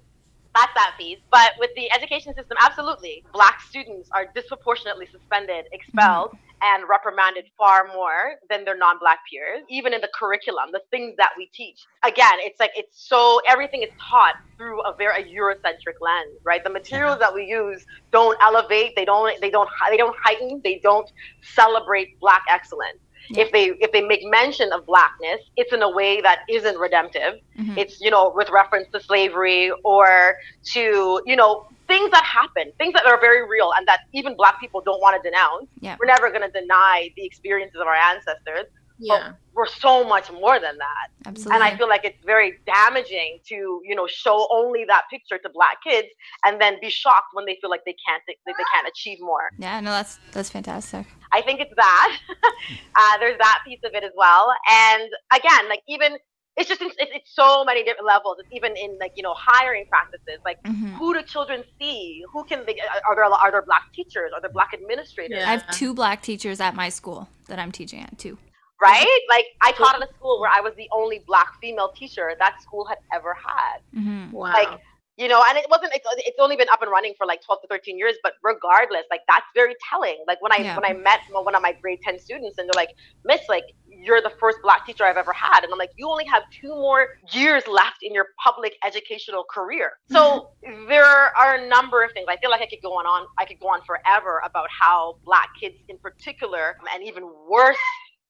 that's 0.55 0.73
that 0.73 0.95
piece. 0.97 1.19
But 1.31 1.51
with 1.59 1.69
the 1.75 1.91
education 1.91 2.33
system, 2.33 2.57
absolutely, 2.59 3.23
black 3.33 3.61
students 3.61 4.09
are 4.15 4.25
disproportionately 4.33 5.05
suspended, 5.11 5.65
expelled, 5.71 6.35
and 6.61 6.83
reprimanded 6.89 7.45
far 7.57 7.87
more 7.87 8.35
than 8.49 8.65
their 8.65 8.77
non-black 8.77 9.19
peers. 9.29 9.63
Even 9.69 9.93
in 9.93 10.01
the 10.01 10.09
curriculum, 10.13 10.69
the 10.71 10.81
things 10.91 11.15
that 11.17 11.29
we 11.37 11.49
teach. 11.53 11.79
Again, 12.03 12.33
it's 12.39 12.59
like 12.59 12.71
it's 12.75 13.07
so 13.07 13.41
everything 13.47 13.81
is 13.81 13.89
taught 13.99 14.35
through 14.57 14.81
a 14.81 14.95
very 14.95 15.23
a 15.23 15.25
Eurocentric 15.25 15.97
lens, 16.01 16.39
right? 16.43 16.63
The 16.63 16.69
materials 16.69 17.19
that 17.19 17.33
we 17.33 17.45
use 17.45 17.85
don't 18.11 18.37
elevate, 18.41 18.95
they 18.95 19.05
don't 19.05 19.39
they 19.41 19.49
don't 19.49 19.69
they 19.89 19.97
don't 19.97 20.15
heighten, 20.21 20.61
they 20.63 20.79
don't 20.83 21.09
celebrate 21.41 22.19
black 22.19 22.43
excellence. 22.49 22.99
Yeah. 23.31 23.43
If 23.43 23.51
they 23.51 23.65
if 23.79 23.91
they 23.91 24.01
make 24.01 24.21
mention 24.23 24.71
of 24.71 24.85
blackness, 24.85 25.41
it's 25.55 25.73
in 25.73 25.81
a 25.81 25.89
way 25.89 26.21
that 26.21 26.39
isn't 26.49 26.77
redemptive 26.77 27.39
Mhm. 27.59 27.77
it's 27.77 27.99
you 27.99 28.09
know 28.09 28.31
with 28.33 28.49
reference 28.49 28.87
to 28.93 28.99
slavery 29.01 29.71
or 29.83 30.35
to 30.73 31.21
you 31.25 31.35
know 31.35 31.67
things 31.89 32.09
that 32.11 32.23
happen 32.23 32.65
things 32.77 32.93
that 32.93 33.05
are 33.05 33.19
very 33.27 33.41
real 33.55 33.69
and 33.77 33.85
that 33.87 33.99
even 34.13 34.31
black 34.41 34.55
people 34.63 34.79
don't 34.89 35.01
want 35.05 35.13
to 35.21 35.29
denounce 35.29 35.67
Yeah. 35.81 35.95
we're 35.99 36.05
never 36.15 36.27
going 36.35 36.45
to 36.49 36.53
deny 36.61 37.09
the 37.17 37.25
experiences 37.25 37.79
of 37.81 37.87
our 37.87 37.99
ancestors 38.11 38.67
Yeah. 38.99 39.11
but 39.11 39.35
we're 39.55 39.65
so 39.87 39.93
much 40.13 40.27
more 40.31 40.57
than 40.65 40.75
that 40.85 41.07
Absolutely. 41.29 41.53
and 41.55 41.61
i 41.67 41.75
feel 41.77 41.89
like 41.95 42.03
it's 42.09 42.23
very 42.35 42.51
damaging 42.65 43.39
to 43.51 43.57
you 43.89 43.95
know 43.97 44.07
show 44.23 44.37
only 44.59 44.83
that 44.93 45.03
picture 45.13 45.37
to 45.45 45.49
black 45.59 45.77
kids 45.89 46.07
and 46.45 46.53
then 46.61 46.73
be 46.85 46.89
shocked 47.03 47.31
when 47.33 47.45
they 47.47 47.57
feel 47.61 47.69
like 47.75 47.83
they 47.89 47.95
can't 48.07 48.23
that 48.27 48.35
they 48.45 48.53
can't 48.73 48.87
achieve 48.93 49.17
more 49.31 49.45
yeah, 49.65 49.79
no, 49.85 49.91
that's 49.91 50.13
that's 50.31 50.49
fantastic. 50.57 51.05
I 51.31 51.41
think 51.41 51.57
it's 51.59 51.73
that. 51.85 52.09
uh, 52.99 53.15
there's 53.19 53.37
that 53.47 53.59
piece 53.67 53.81
of 53.87 53.91
it 53.93 54.03
as 54.03 54.11
well. 54.23 54.45
And 54.87 55.03
again, 55.39 55.63
like 55.73 55.83
even 55.87 56.11
it's 56.59 56.69
just 56.69 56.81
it's, 56.81 56.95
it's 56.99 57.31
so 57.33 57.63
many 57.65 57.83
different 57.83 58.05
levels. 58.05 58.35
It's 58.39 58.49
even 58.51 58.75
in 58.75 58.97
like 58.99 59.13
you 59.15 59.23
know 59.23 59.33
hiring 59.37 59.85
practices. 59.89 60.39
Like 60.45 60.57
Mhm. 60.63 60.97
who 60.97 61.13
do 61.13 61.21
children 61.23 61.63
see? 61.79 62.23
Who 62.33 62.43
can 62.43 62.65
they? 62.65 62.75
Are 63.07 63.15
there 63.15 63.23
are 63.25 63.51
there 63.51 63.63
black 63.65 63.83
teachers? 63.95 64.31
Are 64.35 64.41
there 64.41 64.51
black 64.51 64.73
administrators? 64.73 65.37
Yeah. 65.39 65.47
I 65.47 65.51
have 65.51 65.69
two 65.71 65.93
black 65.93 66.21
teachers 66.21 66.59
at 66.59 66.75
my 66.75 66.89
school 66.89 67.29
that 67.47 67.57
I'm 67.59 67.71
teaching 67.71 68.01
at 68.01 68.17
too. 68.17 68.37
Right? 68.81 69.19
Like 69.29 69.45
I 69.61 69.71
taught 69.73 69.95
at 69.95 70.01
a 70.09 70.13
school 70.15 70.39
where 70.39 70.49
I 70.53 70.61
was 70.61 70.73
the 70.75 70.87
only 70.93 71.23
black 71.27 71.49
female 71.61 71.91
teacher 71.97 72.31
that 72.39 72.61
school 72.61 72.85
had 72.85 72.97
ever 73.13 73.33
had. 73.33 73.77
hmm 73.93 74.31
Wow. 74.31 74.51
Like 74.53 74.69
you 75.17 75.27
know, 75.27 75.43
and 75.45 75.57
it 75.57 75.65
wasn't. 75.69 75.91
It's, 75.93 76.07
it's 76.29 76.39
only 76.39 76.55
been 76.55 76.69
up 76.69 76.81
and 76.81 76.89
running 76.89 77.13
for 77.17 77.25
like 77.27 77.41
twelve 77.45 77.59
to 77.63 77.67
thirteen 77.67 77.97
years. 77.97 78.15
But 78.23 78.33
regardless, 78.41 79.03
like 79.11 79.19
that's 79.27 79.45
very 79.53 79.75
telling. 79.89 80.17
Like 80.25 80.41
when 80.41 80.53
I 80.53 80.59
Yeah. 80.59 80.75
when 80.77 80.85
I 80.85 80.93
met 80.93 81.19
one 81.31 81.55
of 81.55 81.61
my 81.61 81.73
grade 81.81 81.99
ten 82.05 82.17
students, 82.17 82.57
and 82.57 82.69
they're 82.69 82.81
like, 82.83 82.91
"Miss, 83.25 83.41
like 83.49 83.65
you're 84.03 84.21
the 84.21 84.31
first 84.39 84.57
black 84.63 84.85
teacher 84.85 85.03
I've 85.05 85.17
ever 85.17 85.33
had," 85.33 85.63
and 85.63 85.71
I'm 85.71 85.79
like, 85.79 85.91
"You 85.97 86.09
only 86.09 86.25
have 86.25 86.43
two 86.61 86.69
more 86.69 87.07
years 87.33 87.67
left 87.67 87.97
in 88.01 88.13
your 88.13 88.27
public 88.43 88.73
educational 88.85 89.43
career." 89.53 89.91
So 90.19 90.47
there 90.87 91.05
are 91.05 91.55
a 91.55 91.67
number 91.67 92.03
of 92.03 92.11
things. 92.13 92.27
I 92.29 92.37
feel 92.37 92.51
like 92.51 92.61
I 92.61 92.67
could 92.67 92.83
go 92.83 92.93
on 92.93 93.05
on. 93.05 93.27
I 93.39 93.45
could 93.45 93.59
go 93.61 93.67
on 93.67 93.81
forever 93.85 94.41
about 94.45 94.67
how 94.81 95.15
black 95.25 95.47
kids, 95.61 95.75
in 95.87 95.97
particular, 95.99 96.75
and 96.93 97.03
even 97.03 97.23
worse 97.49 97.77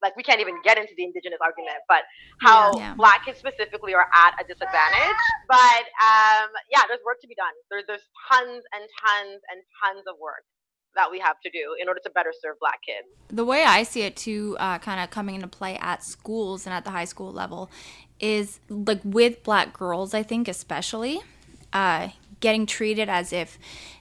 like 0.01 0.15
we 0.15 0.23
can't 0.23 0.39
even 0.39 0.55
get 0.63 0.77
into 0.77 0.93
the 0.95 1.03
indigenous 1.03 1.39
argument, 1.43 1.77
but 1.87 2.03
how 2.41 2.77
Yeah. 2.77 2.95
black 2.95 3.25
kids 3.25 3.39
specifically 3.39 3.93
are 3.93 4.07
at 4.15 4.33
a 4.39 4.43
disadvantage. 4.47 5.21
But 5.47 5.83
um, 5.99 6.49
yeah, 6.71 6.83
there's 6.87 7.03
work 7.05 7.19
to 7.21 7.27
be 7.27 7.35
done. 7.35 7.51
There, 7.69 7.83
there's 7.85 8.07
tons 8.31 8.63
and 8.73 8.83
tons 9.03 9.41
and 9.51 9.59
tons 9.83 10.03
of 10.07 10.15
work 10.19 10.43
that 10.99 11.09
we 11.09 11.19
have 11.19 11.39
to 11.41 11.49
do 11.49 11.75
in 11.81 11.87
order 11.87 12.01
to 12.03 12.09
better 12.09 12.33
serve 12.41 12.59
black 12.59 12.81
kids. 12.81 13.07
the 13.29 13.45
way 13.45 13.63
I 13.63 13.83
see 13.83 14.01
it 14.01 14.15
too, 14.17 14.57
uh, 14.59 14.79
kind 14.79 14.99
of 15.01 15.09
coming 15.09 15.35
into 15.35 15.47
play 15.47 15.77
at 15.77 16.03
schools 16.03 16.65
and 16.65 16.73
at 16.73 16.83
the 16.83 16.91
high 16.91 17.05
school 17.05 17.31
level, 17.31 17.71
is 18.19 18.59
like 18.69 18.99
with 19.03 19.43
black 19.43 19.71
girls, 19.71 20.13
I 20.13 20.23
think 20.23 20.47
especially, 20.47 21.21
uh, 21.71 22.09
getting 22.41 22.65
treated 22.65 23.07
as 23.07 23.31
if 23.31 23.57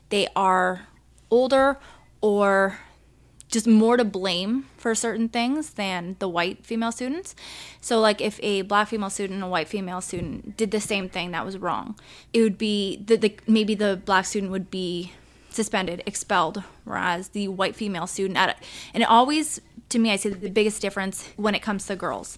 they 0.09 0.27
are 0.35 0.87
older 1.31 1.77
or 2.19 2.79
just 3.47 3.65
more 3.65 3.97
to 3.97 4.05
blame 4.05 4.65
for 4.77 4.93
certain 4.93 5.27
things 5.27 5.71
than 5.71 6.15
the 6.19 6.29
white 6.29 6.65
female 6.65 6.91
students. 6.91 7.33
So, 7.81 7.99
like, 7.99 8.21
if 8.21 8.39
a 8.43 8.61
black 8.61 8.89
female 8.89 9.09
student 9.09 9.35
and 9.35 9.43
a 9.43 9.47
white 9.47 9.67
female 9.67 10.01
student 10.01 10.55
did 10.55 10.69
the 10.71 10.79
same 10.79 11.09
thing 11.09 11.31
that 11.31 11.45
was 11.45 11.57
wrong, 11.57 11.97
it 12.31 12.41
would 12.41 12.57
be 12.57 12.97
that 13.05 13.21
the 13.21 13.35
maybe 13.47 13.73
the 13.73 13.99
black 14.05 14.25
student 14.25 14.51
would 14.51 14.69
be 14.69 15.13
suspended, 15.49 16.03
expelled, 16.05 16.63
whereas 16.83 17.29
the 17.29 17.47
white 17.47 17.75
female 17.75 18.07
student 18.07 18.37
at 18.37 18.49
it. 18.49 18.57
and 18.93 19.03
it 19.03 19.09
always 19.09 19.61
to 19.89 19.99
me 19.99 20.11
I 20.11 20.15
see 20.15 20.29
the 20.29 20.49
biggest 20.49 20.81
difference 20.81 21.27
when 21.35 21.55
it 21.55 21.61
comes 21.61 21.87
to 21.87 21.95
girls 21.95 22.37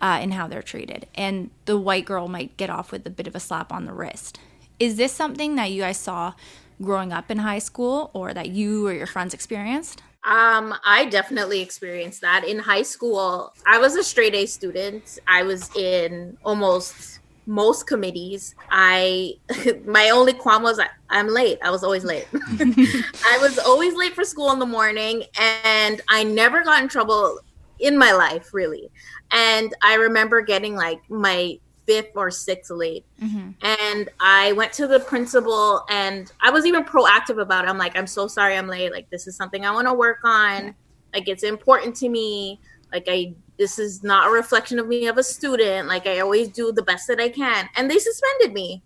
uh, 0.00 0.20
in 0.22 0.32
how 0.32 0.46
they're 0.46 0.62
treated, 0.62 1.06
and 1.14 1.50
the 1.64 1.78
white 1.78 2.04
girl 2.04 2.28
might 2.28 2.56
get 2.56 2.70
off 2.70 2.92
with 2.92 3.06
a 3.06 3.10
bit 3.10 3.26
of 3.26 3.34
a 3.34 3.40
slap 3.40 3.72
on 3.72 3.84
the 3.84 3.92
wrist. 3.92 4.38
Is 4.78 4.96
this 4.96 5.12
something 5.12 5.54
that 5.56 5.70
you 5.70 5.82
guys 5.82 5.98
saw 5.98 6.34
growing 6.82 7.12
up 7.12 7.30
in 7.30 7.38
high 7.38 7.60
school, 7.60 8.10
or 8.12 8.34
that 8.34 8.50
you 8.50 8.86
or 8.86 8.92
your 8.92 9.06
friends 9.06 9.32
experienced? 9.32 10.02
Um, 10.24 10.74
I 10.84 11.04
definitely 11.04 11.60
experienced 11.60 12.22
that 12.22 12.44
in 12.44 12.58
high 12.58 12.82
school. 12.82 13.52
I 13.66 13.78
was 13.78 13.94
a 13.94 14.02
straight 14.02 14.34
A 14.34 14.46
student. 14.46 15.18
I 15.28 15.42
was 15.42 15.74
in 15.76 16.38
almost 16.44 17.20
most 17.46 17.86
committees. 17.86 18.54
I 18.70 19.34
my 19.84 20.10
only 20.10 20.32
qualm 20.32 20.62
was 20.62 20.78
I, 20.78 20.88
I'm 21.10 21.28
late. 21.28 21.58
I 21.62 21.70
was 21.70 21.84
always 21.84 22.04
late. 22.04 22.26
I 22.32 23.38
was 23.40 23.58
always 23.58 23.94
late 23.94 24.14
for 24.14 24.24
school 24.24 24.50
in 24.52 24.58
the 24.58 24.66
morning, 24.66 25.24
and 25.38 26.00
I 26.08 26.24
never 26.24 26.62
got 26.62 26.82
in 26.82 26.88
trouble 26.88 27.40
in 27.80 27.98
my 27.98 28.12
life 28.12 28.52
really. 28.52 28.90
And 29.30 29.74
I 29.82 29.94
remember 29.94 30.40
getting 30.40 30.74
like 30.74 31.00
my 31.10 31.58
fifth 31.86 32.16
or 32.16 32.30
sixth 32.30 32.70
late 32.70 33.04
mm-hmm. 33.22 33.50
and 33.60 34.08
I 34.18 34.52
went 34.52 34.72
to 34.74 34.86
the 34.86 35.00
principal 35.00 35.84
and 35.90 36.32
I 36.40 36.50
was 36.50 36.64
even 36.64 36.84
proactive 36.84 37.40
about 37.40 37.64
it. 37.64 37.68
I'm 37.68 37.78
like, 37.78 37.96
I'm 37.96 38.06
so 38.06 38.26
sorry 38.26 38.56
I'm 38.56 38.68
late. 38.68 38.90
Like 38.90 39.10
this 39.10 39.26
is 39.26 39.36
something 39.36 39.66
I 39.66 39.70
want 39.70 39.86
to 39.88 39.94
work 39.94 40.20
on. 40.24 40.74
Like 41.12 41.28
it's 41.28 41.42
important 41.42 41.94
to 41.96 42.08
me. 42.08 42.60
Like 42.92 43.04
I 43.08 43.34
this 43.58 43.78
is 43.78 44.02
not 44.02 44.28
a 44.28 44.30
reflection 44.30 44.78
of 44.78 44.88
me 44.88 45.06
of 45.06 45.18
a 45.18 45.22
student. 45.22 45.88
Like 45.88 46.06
I 46.06 46.20
always 46.20 46.48
do 46.48 46.72
the 46.72 46.82
best 46.82 47.06
that 47.08 47.20
I 47.20 47.28
can. 47.28 47.68
And 47.76 47.90
they 47.90 47.98
suspended 47.98 48.52
me. 48.52 48.82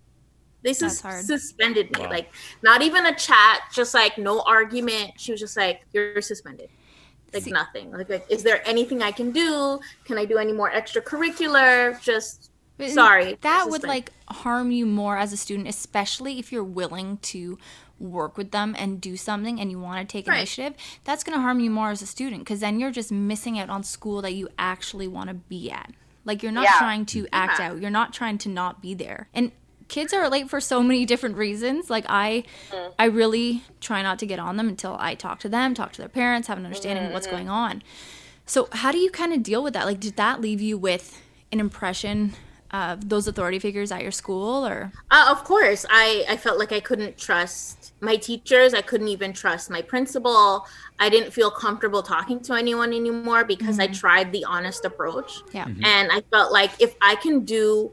They 0.62 0.72
sus- 0.72 1.00
suspended 1.24 1.96
me. 1.96 2.02
Wow. 2.02 2.10
Like 2.10 2.34
not 2.62 2.82
even 2.82 3.06
a 3.06 3.14
chat, 3.14 3.62
just 3.72 3.94
like 3.94 4.18
no 4.18 4.42
argument. 4.42 5.12
She 5.16 5.32
was 5.32 5.40
just 5.40 5.56
like, 5.56 5.86
You're 5.92 6.20
suspended. 6.20 6.68
Like 7.32 7.44
See- 7.44 7.50
nothing. 7.50 7.90
Like, 7.92 8.08
like 8.08 8.26
is 8.28 8.42
there 8.42 8.66
anything 8.68 9.02
I 9.02 9.12
can 9.12 9.30
do? 9.30 9.78
Can 10.04 10.18
I 10.18 10.24
do 10.24 10.38
any 10.38 10.52
more 10.52 10.70
extracurricular? 10.70 12.00
Just 12.02 12.50
But 12.76 12.90
Sorry, 12.90 13.38
That 13.40 13.64
this 13.64 13.72
would 13.72 13.84
like 13.84 14.12
harm 14.28 14.70
you 14.70 14.84
more 14.84 15.16
as 15.16 15.32
a 15.32 15.36
student, 15.36 15.68
especially 15.68 16.38
if 16.38 16.52
you're 16.52 16.64
willing 16.64 17.18
to 17.18 17.58
work 18.00 18.36
with 18.36 18.50
them 18.52 18.74
and 18.78 19.00
do 19.00 19.16
something 19.16 19.60
and 19.60 19.70
you 19.70 19.78
want 19.78 20.06
to 20.06 20.10
take 20.12 20.26
Right. 20.28 20.36
initiative. 20.38 20.74
That's 21.04 21.24
going 21.24 21.36
to 21.36 21.42
harm 21.42 21.60
you 21.60 21.70
more 21.70 21.90
as 21.90 22.02
a 22.02 22.06
student 22.06 22.42
because 22.42 22.60
then 22.60 22.78
you're 22.78 22.90
just 22.92 23.10
missing 23.10 23.58
out 23.58 23.70
on 23.70 23.82
school 23.82 24.22
that 24.22 24.34
you 24.34 24.48
actually 24.58 25.08
want 25.08 25.28
to 25.28 25.34
be 25.34 25.70
at. 25.70 25.90
Like 26.24 26.42
you're 26.42 26.52
not 26.52 26.64
Yeah. 26.64 26.78
trying 26.78 27.06
to 27.06 27.26
act 27.32 27.58
Yeah. 27.58 27.70
out. 27.72 27.80
You're 27.80 27.90
not 27.90 28.12
trying 28.12 28.38
to 28.38 28.48
not 28.48 28.80
be 28.82 28.94
there. 28.94 29.28
And 29.34 29.50
kids 29.88 30.12
are 30.12 30.28
late 30.28 30.50
for 30.50 30.60
so 30.60 30.82
many 30.82 31.06
different 31.06 31.36
reasons. 31.36 31.88
Like 31.90 32.04
I 32.08 32.44
I 32.98 33.06
really 33.06 33.64
try 33.80 34.02
not 34.02 34.18
to 34.18 34.26
get 34.26 34.38
on 34.38 34.56
them 34.58 34.68
until 34.68 34.96
I 35.00 35.14
talk 35.14 35.40
to 35.40 35.48
them, 35.48 35.72
talk 35.74 35.92
to 35.92 35.98
their 36.02 36.08
parents, 36.10 36.46
have 36.48 36.58
an 36.58 36.64
understanding 36.66 37.06
of 37.06 37.12
what's 37.12 37.26
going 37.26 37.48
on. 37.48 37.82
So 38.44 38.68
how 38.72 38.92
do 38.92 38.98
you 38.98 39.10
kind 39.10 39.32
of 39.32 39.42
deal 39.42 39.62
with 39.62 39.72
that? 39.74 39.86
Like 39.86 39.98
did 40.00 40.16
that 40.16 40.40
leave 40.40 40.60
you 40.60 40.76
with 40.78 41.20
an 41.50 41.58
impression 41.60 42.34
of 42.70 43.08
those 43.08 43.26
authority 43.26 43.58
figures 43.58 43.90
at 43.90 44.02
your 44.02 44.12
school 44.12 44.66
or 44.66 44.92
Uh, 45.10 45.28
of 45.30 45.42
course, 45.44 45.86
I, 45.88 46.26
I 46.28 46.36
felt 46.36 46.58
like 46.58 46.70
I 46.70 46.80
couldn't 46.80 47.16
trust 47.16 47.77
my 48.00 48.16
teachers. 48.16 48.74
I 48.74 48.82
couldn't 48.82 49.08
even 49.08 49.32
trust 49.32 49.70
my 49.70 49.82
principal. 49.82 50.66
I 50.98 51.08
didn't 51.08 51.32
feel 51.32 51.50
comfortable 51.50 52.02
talking 52.02 52.40
to 52.40 52.54
anyone 52.54 52.92
anymore 52.92 53.44
because 53.44 53.78
I 53.78 53.86
mm-hmm. 53.86 53.94
tried 53.94 54.32
the 54.32 54.44
honest 54.44 54.84
approach. 54.84 55.40
yeah. 55.52 55.64
Mm-hmm. 55.64 55.84
And 55.84 56.12
I 56.12 56.22
felt 56.30 56.52
like 56.52 56.70
if 56.80 56.94
I 57.00 57.16
can 57.16 57.44
do 57.44 57.92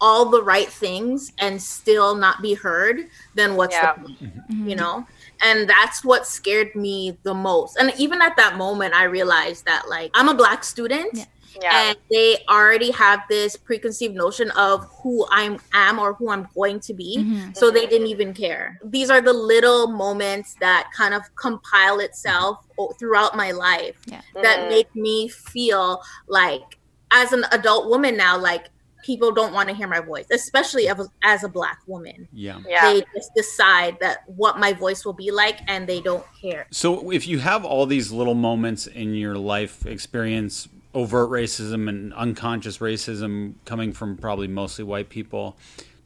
all 0.00 0.26
the 0.26 0.42
right 0.42 0.68
things 0.68 1.32
and 1.38 1.60
still 1.60 2.14
not 2.14 2.42
be 2.42 2.54
heard, 2.54 3.08
then 3.34 3.56
what's 3.56 3.74
Yeah. 3.74 3.94
the 3.94 4.00
point? 4.00 4.22
Mm-hmm. 4.22 4.68
You 4.68 4.76
know? 4.76 5.06
And 5.42 5.68
that's 5.68 6.04
what 6.04 6.26
scared 6.26 6.74
me 6.74 7.16
the 7.22 7.34
most. 7.34 7.76
And 7.76 7.92
even 7.96 8.20
at 8.20 8.36
that 8.36 8.56
moment, 8.56 8.94
I 8.94 9.04
realized 9.04 9.64
that, 9.66 9.88
like, 9.88 10.10
I'm 10.14 10.28
a 10.28 10.34
black 10.34 10.64
student. 10.64 11.10
Yeah. 11.14 11.24
Yeah. 11.62 11.88
And 11.90 11.98
they 12.10 12.38
already 12.48 12.90
have 12.92 13.20
this 13.28 13.56
preconceived 13.56 14.14
notion 14.14 14.50
of 14.52 14.84
who 15.02 15.26
I 15.30 15.58
am 15.72 15.98
or 15.98 16.14
who 16.14 16.30
I'm 16.30 16.48
going 16.54 16.80
to 16.80 16.94
be. 16.94 17.18
Mhm. 17.18 17.56
So 17.56 17.70
they 17.70 17.86
didn't 17.86 18.08
even 18.08 18.34
care. 18.34 18.78
These 18.84 19.10
are 19.10 19.20
the 19.20 19.32
little 19.32 19.86
moments 19.86 20.56
that 20.60 20.90
kind 20.96 21.14
of 21.14 21.22
compile 21.36 22.00
itself 22.00 22.58
throughout 22.98 23.36
my 23.36 23.52
life 23.52 23.96
Yeah. 24.06 24.20
that 24.42 24.60
Mhm. 24.60 24.68
make 24.68 24.94
me 24.96 25.28
feel 25.28 26.02
like, 26.26 26.78
as 27.10 27.32
an 27.32 27.44
adult 27.52 27.88
woman 27.88 28.16
now, 28.16 28.36
like 28.36 28.70
people 29.04 29.30
don't 29.30 29.52
want 29.52 29.68
to 29.68 29.74
hear 29.74 29.86
my 29.86 30.00
voice, 30.00 30.24
especially 30.32 30.88
as, 30.88 31.06
as 31.22 31.44
a 31.44 31.48
black 31.48 31.78
woman. 31.86 32.26
Yeah. 32.32 32.58
yeah. 32.66 32.90
They 32.90 33.04
just 33.14 33.34
decide 33.36 33.98
that 34.00 34.20
what 34.26 34.58
my 34.58 34.72
voice 34.72 35.04
will 35.04 35.12
be 35.12 35.30
like 35.30 35.58
and 35.68 35.86
they 35.86 36.00
don't 36.00 36.24
care. 36.40 36.66
So 36.70 37.10
if 37.12 37.28
you 37.28 37.38
have 37.40 37.66
all 37.66 37.84
these 37.84 38.10
little 38.10 38.34
moments 38.34 38.86
in 38.86 39.14
your 39.14 39.36
life 39.36 39.84
experience 39.84 40.68
overt 40.94 41.30
racism 41.30 41.88
and 41.88 42.14
unconscious 42.14 42.78
racism 42.78 43.54
coming 43.64 43.92
from 43.92 44.16
probably 44.16 44.46
mostly 44.46 44.84
white 44.84 45.08
people, 45.08 45.56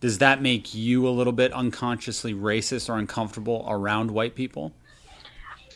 does 0.01 0.19
that 0.19 0.41
make 0.41 0.75
you 0.75 1.07
a 1.07 1.11
little 1.11 1.33
bit 1.33 1.53
unconsciously 1.53 2.33
racist 2.33 2.89
or 2.89 2.97
uncomfortable 2.99 3.67
around 3.69 4.11
white 4.11 4.35
people? 4.35 4.73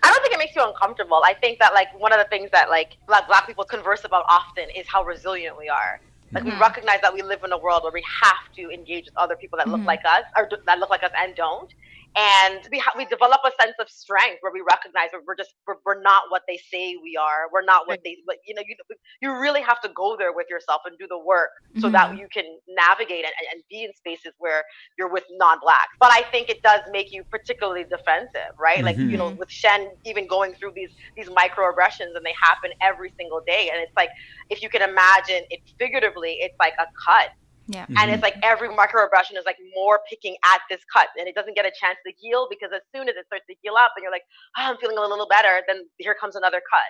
I 0.03 0.11
don't 0.11 0.23
think 0.23 0.35
it 0.35 0.39
makes 0.39 0.57
you 0.57 0.65
uncomfortable. 0.67 1.23
I 1.25 1.35
think 1.35 1.59
that 1.61 1.75
like 1.75 1.89
one 1.99 2.13
of 2.13 2.19
the 2.19 2.25
things 2.25 2.51
that 2.53 2.71
like 2.71 2.97
black 3.07 3.29
black 3.29 3.47
people 3.47 3.65
converse 3.65 4.05
about 4.05 4.25
often 4.29 4.65
is 4.75 4.87
how 4.89 5.05
resilient 5.05 5.57
we 5.59 5.69
are. 5.69 6.01
Like 6.33 6.45
we 6.45 6.53
recognize 6.53 7.01
that 7.03 7.13
we 7.13 7.21
live 7.21 7.45
in 7.45 7.53
a 7.53 7.59
world 7.59 7.83
where 7.83 7.93
we 7.93 8.03
have 8.23 8.53
to 8.57 8.71
engage 8.71 9.05
with 9.05 9.17
other 9.19 9.37
people 9.37 9.59
that 9.59 9.69
look 9.69 9.83
Mhm. 9.83 9.87
like 9.87 10.01
us 10.07 10.25
or 10.35 10.49
that 10.65 10.79
look 10.79 10.89
like 10.89 11.03
us 11.03 11.11
and 11.21 11.35
don't. 11.35 11.71
And 12.15 12.61
we 12.71 12.79
ha- 12.79 12.93
we 12.97 13.07
develop 13.07 13.41
a 13.45 13.51
sense 13.63 13.75
of 13.81 13.89
strength 13.89 14.39
where 14.41 14.53
we 14.53 14.61
recognize 14.69 15.11
that 15.13 15.23
we're 15.27 15.37
just 15.37 15.55
we're, 15.67 15.77
we're 15.87 16.03
not 16.03 16.25
what 16.29 16.43
they 16.47 16.59
say 16.71 16.97
we 17.03 17.17
are. 17.17 17.49
We're 17.53 17.65
not 17.65 17.89
what 17.89 18.01
they 18.05 18.19
but 18.27 18.37
you 18.47 18.55
know 18.55 18.63
you 18.67 18.77
you 19.23 19.41
really 19.41 19.63
have 19.63 19.81
to 19.81 19.91
go 19.95 20.17
there 20.19 20.33
with 20.33 20.47
yourself 20.51 20.83
and 20.85 20.99
do 20.99 21.07
the 21.07 21.19
work 21.19 21.51
so 21.79 21.89
that 21.89 22.11
mm-hmm. 22.11 22.19
you 22.19 22.29
can 22.31 22.45
navigate 22.69 23.25
and, 23.25 23.33
and 23.53 23.63
be 23.71 23.85
in 23.85 23.95
spaces 23.95 24.33
where 24.39 24.63
you're 24.99 25.11
with 25.11 25.25
non-blacks. 25.33 25.97
But 25.99 26.13
I 26.13 26.23
think 26.31 26.51
it 26.51 26.63
does 26.63 26.81
make 26.91 27.13
you 27.13 27.25
particularly 27.25 27.85
defensive, 27.85 28.53
right? 28.59 28.85
Like 28.85 28.99
you 28.99 29.17
know, 29.17 29.31
mm-hmm. 29.31 29.39
with 29.39 29.51
Shen 29.51 29.91
even 30.05 30.27
going 30.27 30.55
through 30.55 30.73
these 30.75 30.91
these 31.17 31.29
microaggressions 31.29 32.15
and 32.15 32.25
they 32.25 32.35
happen 32.41 32.73
every 32.83 33.13
single 33.17 33.41
day, 33.47 33.71
and 33.73 33.81
it's 33.81 33.97
like 33.97 34.11
if 34.51 34.63
you 34.63 34.69
can 34.69 34.83
imagine 34.83 35.45
it 35.51 35.61
figuratively, 35.79 36.39
it's 36.41 36.57
like 36.59 36.75
a 36.79 36.87
cut, 37.07 37.31
Yeah. 37.73 37.87
and 37.99 38.11
it's 38.11 38.23
like 38.23 38.37
every 38.43 38.69
microaggression 38.69 39.37
is 39.39 39.45
like 39.47 39.57
more 39.75 40.01
picking 40.09 40.37
at 40.45 40.61
this 40.71 40.81
cut, 40.93 41.09
and 41.19 41.27
it 41.27 41.35
doesn't 41.35 41.57
get 41.57 41.65
a 41.65 41.73
chance 41.81 41.99
to 42.07 42.13
heal 42.19 42.47
because 42.51 42.71
as 42.75 42.83
soon 42.95 43.09
as 43.09 43.17
it 43.17 43.27
starts 43.27 43.45
to 43.49 43.55
heal 43.63 43.75
up, 43.75 43.93
and 43.97 44.03
you're 44.03 44.13
like, 44.13 44.25
oh, 44.59 44.63
I'm 44.71 44.77
feeling 44.79 44.99
a 44.99 45.01
little 45.01 45.29
better, 45.29 45.63
then 45.67 45.85
here 45.99 46.15
comes 46.15 46.37
another 46.37 46.61
cut. 46.71 46.89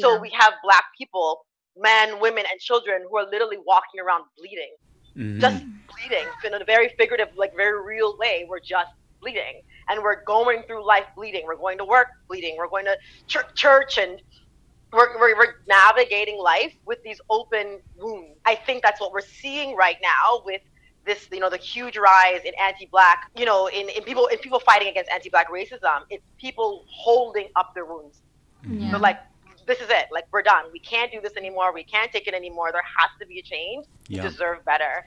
So 0.00 0.20
we 0.20 0.30
have 0.38 0.52
black 0.62 0.84
people, 0.96 1.46
men, 1.76 2.20
women, 2.20 2.44
and 2.50 2.60
children 2.60 3.02
who 3.10 3.16
are 3.18 3.26
literally 3.30 3.58
walking 3.64 4.00
around 4.00 4.24
bleeding 4.36 4.74
Mhm. 5.18 5.40
just 5.40 5.64
bleeding 5.88 6.26
in 6.44 6.54
a 6.54 6.64
very 6.64 6.90
figurative, 6.98 7.28
like 7.36 7.54
very 7.56 7.84
real 7.84 8.16
way. 8.18 8.46
We're 8.48 8.60
just 8.60 8.92
bleeding, 9.20 9.62
and 9.88 10.00
we're 10.02 10.22
going 10.24 10.62
through 10.64 10.86
life 10.86 11.06
bleeding. 11.16 11.44
We're 11.44 11.56
going 11.56 11.78
to 11.78 11.84
work 11.84 12.08
bleeding. 12.28 12.56
We're 12.56 12.68
going 12.68 12.84
to 12.84 12.96
church, 13.26 13.46
church 13.54 13.98
and 13.98 14.22
we're, 14.92 15.18
we're, 15.18 15.36
we're 15.36 15.54
navigating 15.66 16.38
life 16.38 16.74
with 16.86 17.02
these 17.02 17.20
open 17.28 17.80
wounds. 17.96 18.38
I 18.44 18.54
think 18.54 18.82
that's 18.82 19.00
what 19.00 19.12
we're 19.12 19.20
seeing 19.20 19.76
right 19.76 19.96
now 20.02 20.42
with 20.44 20.62
this, 21.04 21.28
you 21.32 21.40
know, 21.40 21.50
the 21.50 21.56
huge 21.56 21.96
rise 21.96 22.40
in 22.44 22.52
anti-black, 22.60 23.30
you 23.36 23.46
know, 23.46 23.68
in, 23.68 23.88
in 23.88 24.02
people 24.02 24.26
in 24.26 24.38
people 24.38 24.60
fighting 24.60 24.88
against 24.88 25.10
anti-black 25.10 25.50
racism. 25.50 26.02
It's 26.10 26.24
people 26.38 26.84
holding 26.88 27.48
up 27.56 27.74
their 27.74 27.84
wounds. 27.84 28.20
Yeah. 28.68 28.90
They're 28.90 29.00
like, 29.00 29.18
this 29.66 29.80
is 29.80 29.88
it. 29.90 30.06
Like 30.10 30.24
we're 30.32 30.42
done. 30.42 30.64
We 30.72 30.78
can't 30.78 31.12
do 31.12 31.20
this 31.20 31.36
anymore. 31.36 31.72
We 31.72 31.84
can't 31.84 32.10
take 32.10 32.26
it 32.26 32.34
anymore. 32.34 32.72
There 32.72 32.82
has 32.98 33.10
to 33.20 33.26
be 33.26 33.38
a 33.38 33.42
change. 33.42 33.86
Yeah. 34.08 34.22
We 34.22 34.28
deserve 34.30 34.64
better. 34.64 35.06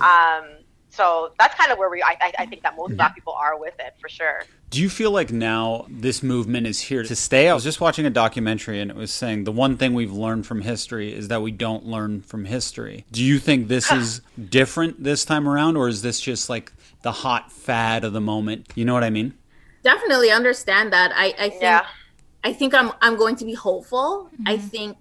Um, 0.00 0.61
So 0.92 1.32
that's 1.38 1.54
kind 1.54 1.72
of 1.72 1.78
where 1.78 1.88
we, 1.88 2.02
I, 2.02 2.16
I, 2.20 2.32
I 2.40 2.46
think 2.46 2.62
that 2.62 2.76
most 2.76 2.96
black 2.96 3.10
mm-hmm. 3.10 3.14
people 3.14 3.32
are 3.32 3.58
with 3.58 3.72
it 3.80 3.94
for 3.98 4.10
sure. 4.10 4.44
Do 4.68 4.80
you 4.82 4.90
feel 4.90 5.10
like 5.10 5.32
now 5.32 5.86
this 5.88 6.22
movement 6.22 6.66
is 6.66 6.80
here 6.80 7.02
to 7.02 7.16
stay? 7.16 7.48
I 7.48 7.54
was 7.54 7.64
just 7.64 7.80
watching 7.80 8.04
a 8.04 8.10
documentary 8.10 8.78
and 8.78 8.90
it 8.90 8.96
was 8.96 9.10
saying 9.10 9.44
the 9.44 9.52
one 9.52 9.78
thing 9.78 9.94
we've 9.94 10.12
learned 10.12 10.46
from 10.46 10.60
history 10.60 11.14
is 11.14 11.28
that 11.28 11.40
we 11.40 11.50
don't 11.50 11.86
learn 11.86 12.20
from 12.20 12.44
history. 12.44 13.06
Do 13.10 13.22
you 13.22 13.38
think 13.38 13.68
this 13.68 13.90
is 13.90 14.20
different 14.50 15.02
this 15.02 15.24
time 15.24 15.48
around 15.48 15.78
or 15.78 15.88
is 15.88 16.02
this 16.02 16.20
just 16.20 16.50
like 16.50 16.72
the 17.00 17.12
hot 17.12 17.50
fad 17.50 18.04
of 18.04 18.12
the 18.12 18.20
moment? 18.20 18.66
You 18.74 18.84
know 18.84 18.92
what 18.92 19.04
I 19.04 19.10
mean? 19.10 19.32
Definitely 19.82 20.30
understand 20.30 20.92
that. 20.92 21.10
I, 21.14 21.34
I 21.38 21.48
think 21.48 21.62
Yeah. 21.62 21.86
I 22.44 22.52
think 22.52 22.74
I'm 22.74 22.92
I'm 23.00 23.16
going 23.16 23.36
to 23.36 23.44
be 23.44 23.54
hopeful. 23.54 24.28
I 24.46 24.56
mm-hmm. 24.56 24.66
think 24.66 24.96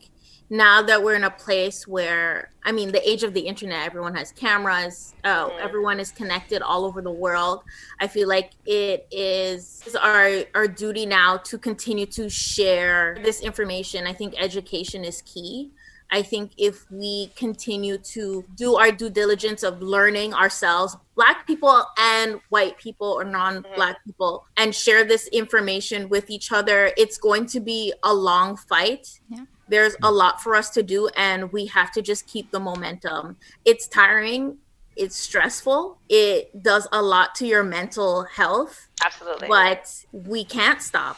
now 0.52 0.82
that 0.82 1.02
we're 1.02 1.16
in 1.16 1.24
a 1.24 1.32
place 1.32 1.88
where 1.88 2.50
I 2.64 2.74
mean 2.74 2.92
the 2.92 3.10
age 3.10 3.24
of 3.24 3.34
the 3.34 3.40
internet, 3.40 3.86
everyone 3.86 4.14
has 4.16 4.34
cameras, 4.34 5.16
uh, 5.24 5.50
everyone 5.62 5.98
is 5.98 6.12
connected 6.12 6.62
all 6.62 6.84
over 6.84 7.02
the 7.02 7.12
world. 7.12 7.64
I 8.02 8.08
feel 8.08 8.28
like 8.28 8.52
it 8.66 9.08
is 9.12 9.82
our 10.00 10.44
our 10.54 10.68
duty 10.68 11.06
now 11.06 11.38
to 11.38 11.58
continue 11.58 12.06
to 12.08 12.30
share 12.30 13.18
this 13.24 13.40
information. 13.42 14.06
I 14.06 14.12
think 14.12 14.36
education 14.38 15.06
is 15.06 15.22
key. 15.22 15.72
I 16.14 16.22
think 16.22 16.52
if 16.58 16.92
we 16.92 17.32
continue 17.38 17.98
to 17.98 18.44
do 18.56 18.76
our 18.76 18.92
due 18.92 19.10
diligence 19.10 19.64
of 19.64 19.82
learning 19.82 20.34
ourselves, 20.34 20.98
Black 21.16 21.48
people 21.48 21.86
and 21.98 22.42
white 22.50 22.78
people 22.78 23.08
or 23.08 23.24
non 23.24 23.64
Black 23.76 24.04
people, 24.04 24.46
and 24.58 24.76
share 24.76 25.06
this 25.06 25.28
information 25.28 26.10
with 26.10 26.30
each 26.30 26.52
other, 26.52 26.92
it's 26.98 27.18
going 27.18 27.46
to 27.48 27.62
be 27.62 27.94
a 28.04 28.14
long 28.14 28.58
fight. 28.58 29.22
Yeah. 29.30 29.46
There's 29.72 29.96
a 30.04 30.12
lot 30.12 30.42
for 30.44 30.54
us 30.56 30.70
to 30.72 30.84
do, 30.84 31.08
and 31.16 31.52
we 31.52 31.66
have 31.68 31.92
to 31.94 32.02
just 32.02 32.28
keep 32.28 32.52
the 32.52 32.60
momentum. 32.60 33.38
It's 33.66 33.88
tiring, 33.88 34.58
it's 34.96 35.16
stressful, 35.18 36.00
it 36.10 36.62
does 36.62 36.88
a 36.92 37.02
lot 37.02 37.34
to 37.36 37.48
your 37.48 37.64
mental 37.64 38.26
health 38.26 38.90
Absolutely. 39.04 39.48
but 39.48 39.88
we 40.12 40.44
can't 40.46 40.82
stop 40.82 41.18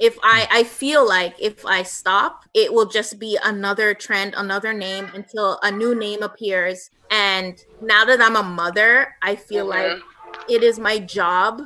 if 0.00 0.16
i 0.22 0.48
i 0.50 0.64
feel 0.64 1.06
like 1.06 1.34
if 1.38 1.64
i 1.66 1.82
stop 1.82 2.40
it 2.54 2.72
will 2.72 2.86
just 2.86 3.18
be 3.20 3.38
another 3.44 3.92
trend 3.94 4.34
another 4.36 4.72
name 4.72 5.06
until 5.14 5.58
a 5.62 5.70
new 5.70 5.94
name 5.94 6.22
appears 6.22 6.90
and 7.10 7.58
now 7.82 8.04
that 8.04 8.20
i'm 8.20 8.34
a 8.36 8.42
mother 8.42 9.14
i 9.22 9.36
feel 9.36 9.66
Mhm. 9.66 9.68
like 9.68 10.02
it 10.48 10.62
is 10.62 10.78
my 10.78 10.98
job 10.98 11.60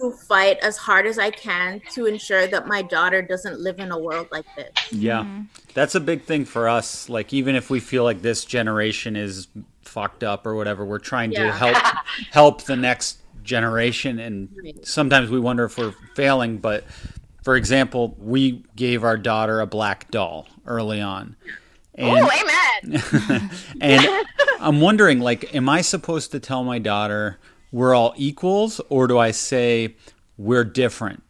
to 0.00 0.10
fight 0.12 0.58
as 0.62 0.76
hard 0.76 1.06
as 1.06 1.18
i 1.18 1.30
can 1.30 1.80
to 1.90 2.06
ensure 2.06 2.46
that 2.46 2.66
my 2.66 2.82
daughter 2.82 3.22
doesn't 3.22 3.60
live 3.60 3.78
in 3.78 3.90
a 3.92 3.98
world 3.98 4.26
like 4.30 4.46
this 4.56 4.92
Yeah. 4.92 5.22
Mm-hmm. 5.22 5.42
That's 5.74 5.94
a 5.94 6.00
big 6.00 6.22
thing 6.22 6.44
for 6.44 6.68
us. 6.68 7.08
Like 7.08 7.32
even 7.32 7.54
if 7.54 7.70
we 7.70 7.80
feel 7.80 8.02
like 8.04 8.22
this 8.22 8.44
generation 8.44 9.14
is 9.16 9.46
fucked 9.82 10.24
up 10.24 10.46
or 10.46 10.54
whatever, 10.54 10.84
we're 10.84 10.98
trying 10.98 11.30
to 11.32 11.52
help 11.52 11.76
help 12.30 12.62
the 12.62 12.76
next 12.76 13.18
generation 13.42 14.18
and 14.18 14.48
sometimes 14.82 15.30
we 15.30 15.40
wonder 15.40 15.64
if 15.64 15.78
we're 15.78 15.94
failing, 16.14 16.58
but 16.58 16.84
for 17.42 17.56
example, 17.56 18.16
we 18.18 18.64
gave 18.76 19.02
our 19.04 19.16
daughter 19.16 19.60
a 19.60 19.66
black 19.66 20.10
doll 20.10 20.46
early 20.66 21.00
on. 21.00 21.36
And 21.94 22.18
oh, 22.18 22.30
amen. 22.92 23.50
and 23.80 24.26
I'm 24.60 24.80
wondering, 24.80 25.20
like, 25.20 25.54
am 25.54 25.68
I 25.68 25.80
supposed 25.80 26.32
to 26.32 26.40
tell 26.40 26.64
my 26.64 26.78
daughter 26.78 27.38
we're 27.72 27.94
all 27.94 28.14
equals, 28.16 28.80
or 28.88 29.06
do 29.06 29.18
I 29.18 29.30
say 29.30 29.96
we're 30.36 30.64
different 30.64 31.22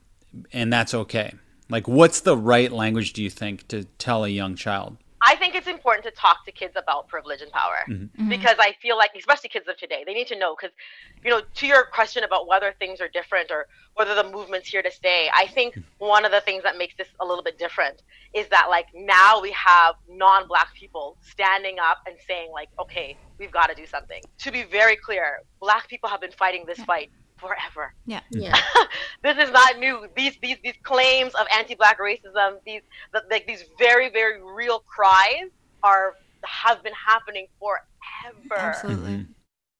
and 0.53 0.72
that's 0.72 0.95
okay? 0.95 1.34
Like, 1.68 1.86
what's 1.86 2.20
the 2.20 2.36
right 2.36 2.70
language 2.70 3.12
do 3.12 3.22
you 3.22 3.30
think 3.30 3.68
to 3.68 3.84
tell 3.99 4.24
a 4.24 4.28
young 4.28 4.57
child? 4.57 4.97
I 5.23 5.37
think 5.37 5.55
it's 5.55 5.66
important 5.66 6.05
to 6.05 6.11
talk 6.12 6.47
to 6.47 6.53
kids 6.53 6.75
about 6.77 7.09
privilege 7.09 7.43
and 7.43 7.51
power 7.53 7.85
mm-hmm. 7.89 8.05
Mm-hmm. 8.05 8.29
because 8.31 8.57
I 8.59 8.75
feel 8.81 8.97
like, 8.97 9.11
especially 9.16 9.51
kids 9.51 9.68
of 9.68 9.77
today, 9.77 10.03
they 10.07 10.14
need 10.14 10.29
to 10.29 10.39
know. 10.39 10.57
Because, 10.59 10.75
you 11.23 11.31
know, 11.31 11.43
to 11.57 11.66
your 11.66 11.85
question 11.85 12.25
about 12.25 12.49
whether 12.49 12.75
things 12.79 13.01
are 13.01 13.09
different 13.09 13.51
or 13.51 13.66
whether 13.95 14.14
the 14.14 14.25
movement's 14.25 14.68
here 14.68 14.83
to 14.83 14.91
stay, 14.91 15.29
I 15.35 15.47
think 15.47 15.75
mm-hmm. 15.75 15.83
one 15.99 16.25
of 16.25 16.33
the 16.33 16.41
things 16.41 16.62
that 16.62 16.79
makes 16.79 16.95
this 16.97 17.09
a 17.21 17.25
little 17.25 17.45
bit 17.45 17.59
different 17.59 18.03
is 18.35 18.49
that, 18.49 18.68
like, 18.71 18.87
now 18.95 19.41
we 19.41 19.53
have 19.53 19.97
non 20.09 20.49
black 20.49 20.75
people 20.75 21.18
standing 21.21 21.77
up 21.79 21.99
and 22.07 22.16
saying, 22.27 22.51
like, 22.53 22.68
okay, 22.79 23.16
we've 23.39 23.53
got 23.53 23.68
to 23.68 23.75
do 23.75 23.87
something. 23.87 24.23
To 24.39 24.51
be 24.51 24.62
very 24.62 24.97
clear, 24.97 25.43
black 25.61 25.89
people 25.89 26.09
have 26.09 26.21
been 26.21 26.33
fighting 26.33 26.64
this 26.66 26.81
fight 26.85 27.11
forever 27.41 27.95
Yeah. 28.07 28.20
yeah 28.30 28.57
this 29.22 29.38
is 29.38 29.51
not 29.51 29.78
new. 29.78 30.07
These 30.16 30.38
these 30.43 30.59
these 30.62 30.78
claims 30.82 31.34
of 31.34 31.47
anti-black 31.53 31.99
racism, 31.99 32.59
these 32.64 32.82
the, 33.12 33.22
like 33.30 33.47
these 33.47 33.64
very 33.78 34.11
very 34.11 34.41
real 34.43 34.80
cries 34.80 35.51
are 35.82 36.14
have 36.45 36.82
been 36.82 36.95
happening 36.95 37.47
forever. 37.59 38.61
Absolutely. 38.61 39.11
Mm-hmm. 39.11 39.32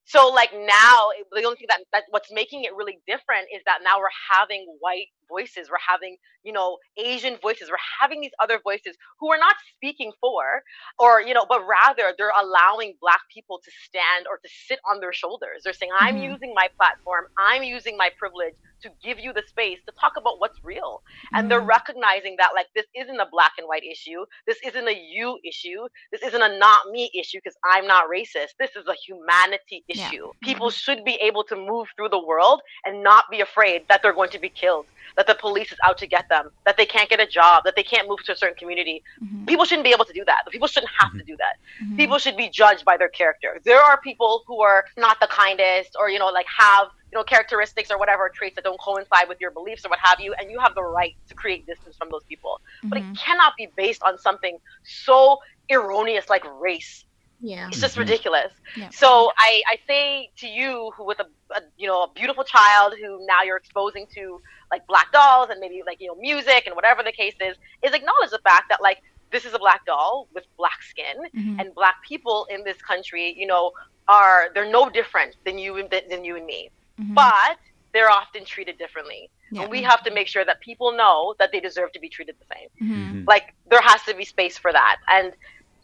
So 0.05 0.29
like 0.29 0.51
now, 0.53 1.09
the 1.33 1.45
only 1.45 1.57
thing 1.57 1.69
that, 1.69 1.81
that 1.93 2.05
what's 2.11 2.33
making 2.33 2.65
it 2.65 2.75
really 2.75 2.99
different 3.07 3.47
is 3.55 3.63
that 3.67 3.79
now 3.85 3.99
we're 3.99 4.17
having 4.31 4.67
white 4.81 5.09
voices, 5.31 5.71
we're 5.71 5.87
having 5.89 6.17
you 6.45 6.53
know 6.53 6.79
Asian 6.99 7.39
voices, 7.43 7.71
we're 7.71 7.87
having 8.01 8.21
these 8.23 8.37
other 8.43 8.61
voices 8.65 8.97
who 9.21 9.33
are 9.33 9.39
not 9.39 9.57
speaking 9.77 10.13
for, 10.21 10.63
or 10.99 11.23
you 11.23 11.35
know, 11.35 11.47
but 11.49 11.63
rather 11.67 12.15
they're 12.19 12.33
allowing 12.41 12.95
Black 13.01 13.23
people 13.35 13.61
to 13.65 13.73
stand 13.89 14.27
or 14.31 14.39
to 14.45 14.51
sit 14.69 14.81
on 14.91 15.01
their 15.01 15.15
shoulders. 15.15 15.63
They're 15.65 15.75
saying, 15.81 15.93
"I'm 16.01 16.17
Mhm. 16.17 16.33
using 16.33 16.53
my 16.55 16.69
platform, 16.79 17.27
I'm 17.39 17.63
using 17.65 17.97
my 17.97 18.11
privilege 18.19 18.55
to 18.83 18.91
give 19.05 19.19
you 19.21 19.33
the 19.33 19.45
space 19.49 19.79
to 19.87 19.93
talk 20.01 20.15
about 20.19 20.41
what's 20.41 20.59
real," 20.65 21.03
and 21.35 21.51
they're 21.51 21.61
Mhm. 21.61 21.67
recognizing 21.79 22.37
that 22.39 22.51
like 22.55 22.69
this 22.75 22.87
isn't 22.97 23.21
a 23.21 23.29
black 23.31 23.53
and 23.59 23.69
white 23.69 23.85
issue, 23.85 24.25
this 24.47 24.59
isn't 24.65 24.89
a 24.89 24.97
you 25.15 25.39
issue, 25.47 25.89
this 26.13 26.23
isn't 26.23 26.43
a 26.43 26.59
not 26.59 26.89
me 26.91 27.11
issue 27.19 27.39
because 27.43 27.57
I'm 27.65 27.87
not 27.87 28.05
racist. 28.09 28.51
This 28.59 28.77
is 28.77 28.87
a 28.89 28.95
humanity 29.07 29.85
Yeah. 29.93 30.13
issue. 30.13 30.33
People 30.43 30.71
should 30.71 31.05
be 31.05 31.15
able 31.17 31.45
to 31.45 31.57
move 31.57 31.89
through 31.97 32.11
the 32.11 32.25
world 32.25 32.61
and 32.85 33.03
not 33.03 33.25
be 33.31 33.41
afraid 33.41 33.83
that 33.89 34.03
they're 34.03 34.15
going 34.15 34.31
to 34.31 34.39
be 34.39 34.51
killed, 34.51 34.87
that 35.21 35.27
the 35.27 35.35
police 35.35 35.71
is 35.71 35.77
out 35.85 35.99
to 35.99 36.07
get 36.07 36.25
them, 36.31 36.49
that 36.65 36.79
they 36.79 36.87
can't 36.87 37.11
get 37.11 37.21
a 37.21 37.27
job, 37.27 37.63
that 37.67 37.77
they 37.77 37.83
can't 37.83 38.09
move 38.09 38.21
to 38.25 38.33
a 38.33 38.37
certain 38.37 38.57
community. 38.57 39.03
Mhm. 39.23 39.47
People 39.47 39.67
shouldn't 39.67 39.85
be 39.85 39.93
able 39.93 40.07
to 40.07 40.15
do 40.15 40.25
that. 40.25 40.41
People 40.51 40.67
shouldn't 40.67 40.93
have 40.99 41.13
to 41.13 41.25
do 41.25 41.37
that. 41.37 41.55
Mhm. 41.85 41.97
People 41.99 42.19
should 42.19 42.39
be 42.39 42.49
judged 42.49 42.87
by 42.87 42.97
their 42.97 43.11
character. 43.11 43.61
There 43.67 43.83
are 43.83 44.01
people 44.01 44.43
who 44.47 44.63
are 44.63 44.83
not 44.97 45.21
the 45.21 45.27
kindest 45.27 45.91
or, 46.01 46.09
you 46.09 46.19
know, 46.19 46.29
like 46.29 46.47
have, 46.59 46.89
you 47.13 47.19
know, 47.19 47.25
characteristics 47.25 47.91
or 47.91 47.99
whatever 47.99 48.31
traits 48.35 48.55
that 48.55 48.65
don't 48.65 48.81
coincide 48.81 49.29
with 49.29 49.37
your 49.43 49.51
beliefs 49.51 49.85
or 49.85 49.91
what 49.91 49.99
have 50.03 50.21
you, 50.21 50.35
and 50.39 50.51
you 50.51 50.59
have 50.59 50.75
the 50.75 50.83
right 50.83 51.13
to 51.29 51.35
create 51.35 51.67
distance 51.67 51.97
from 51.99 52.09
those 52.11 52.25
people. 52.33 52.59
But 52.85 52.97
it 53.01 53.05
Mhm. 53.05 53.19
cannot 53.19 53.53
be 53.59 53.69
based 53.77 54.03
on 54.07 54.17
something 54.17 54.59
so 54.85 55.37
erroneous 55.71 56.31
like 56.31 56.45
race. 56.45 57.05
Yeah 57.41 57.69
It's 57.69 57.81
just 57.81 57.97
Mhm. 57.97 58.01
ridiculous. 58.01 58.53
Yeah. 58.77 58.89
So 58.91 59.33
I, 59.39 59.63
I 59.69 59.77
say 59.87 60.31
to 60.39 60.47
you, 60.49 60.93
who 60.97 61.05
with 61.05 61.21
a, 61.21 61.27
a 61.55 61.61
you 61.77 61.87
know 61.87 62.03
a 62.05 62.09
beautiful 62.13 62.45
child 62.45 62.95
who 63.01 63.25
now 63.27 63.43
you're 63.43 63.57
exposing 63.57 64.07
to 64.15 64.41
like 64.71 64.87
black 64.87 65.11
dolls 65.13 65.49
and 65.51 65.59
maybe 65.61 65.83
like 65.87 66.01
you 66.01 66.09
know 66.09 66.15
music 66.17 66.65
and 66.67 66.75
whatever 66.77 67.03
the 67.03 67.13
case 67.13 67.35
is, 67.41 67.57
is 67.83 67.93
acknowledge 67.93 68.31
the 68.31 68.41
fact 68.45 68.67
that 68.69 68.81
like 68.83 68.99
this 69.33 69.45
is 69.45 69.55
a 69.55 69.59
black 69.59 69.85
doll 69.87 70.29
with 70.35 70.45
black 70.57 70.83
skin 70.83 71.17
Mhm. 71.37 71.61
and 71.61 71.75
black 71.75 71.97
people 72.07 72.47
in 72.51 72.65
this 72.65 72.81
country, 72.83 73.33
you 73.37 73.47
know, 73.47 73.73
are 74.09 74.49
they're 74.55 74.71
no 74.71 74.91
different 74.91 75.37
than 75.45 75.57
you 75.59 75.77
and 75.77 75.89
than 76.11 76.25
you 76.25 76.37
and 76.37 76.47
me, 76.47 76.71
Mhm. 77.01 77.15
but 77.15 77.57
they're 77.93 78.11
often 78.11 78.45
treated 78.45 78.77
differently. 78.79 79.31
Yeah. 79.51 79.63
And 79.63 79.71
we 79.71 79.83
have 79.83 80.03
to 80.05 80.13
make 80.13 80.29
sure 80.29 80.45
that 80.45 80.61
people 80.61 80.93
know 80.93 81.35
that 81.41 81.51
they 81.53 81.59
deserve 81.59 81.91
to 81.93 82.01
be 82.01 82.09
treated 82.09 82.37
the 82.39 82.47
same 82.55 82.69
Mhm. 82.89 83.27
like 83.27 83.47
there 83.71 83.81
has 83.81 84.01
to 84.05 84.15
be 84.15 84.25
space 84.25 84.57
for 84.59 84.71
that 84.73 84.97
and 85.09 85.33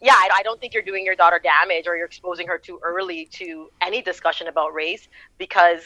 yeah 0.01 0.13
I, 0.13 0.29
I 0.37 0.43
don't 0.43 0.59
think 0.59 0.73
you're 0.73 0.83
doing 0.83 1.05
your 1.05 1.15
daughter 1.15 1.39
damage 1.41 1.87
or 1.87 1.95
you're 1.95 2.05
exposing 2.05 2.47
her 2.47 2.57
too 2.57 2.79
early 2.83 3.25
to 3.33 3.69
any 3.81 4.01
discussion 4.01 4.47
about 4.47 4.73
race 4.73 5.07
because 5.37 5.81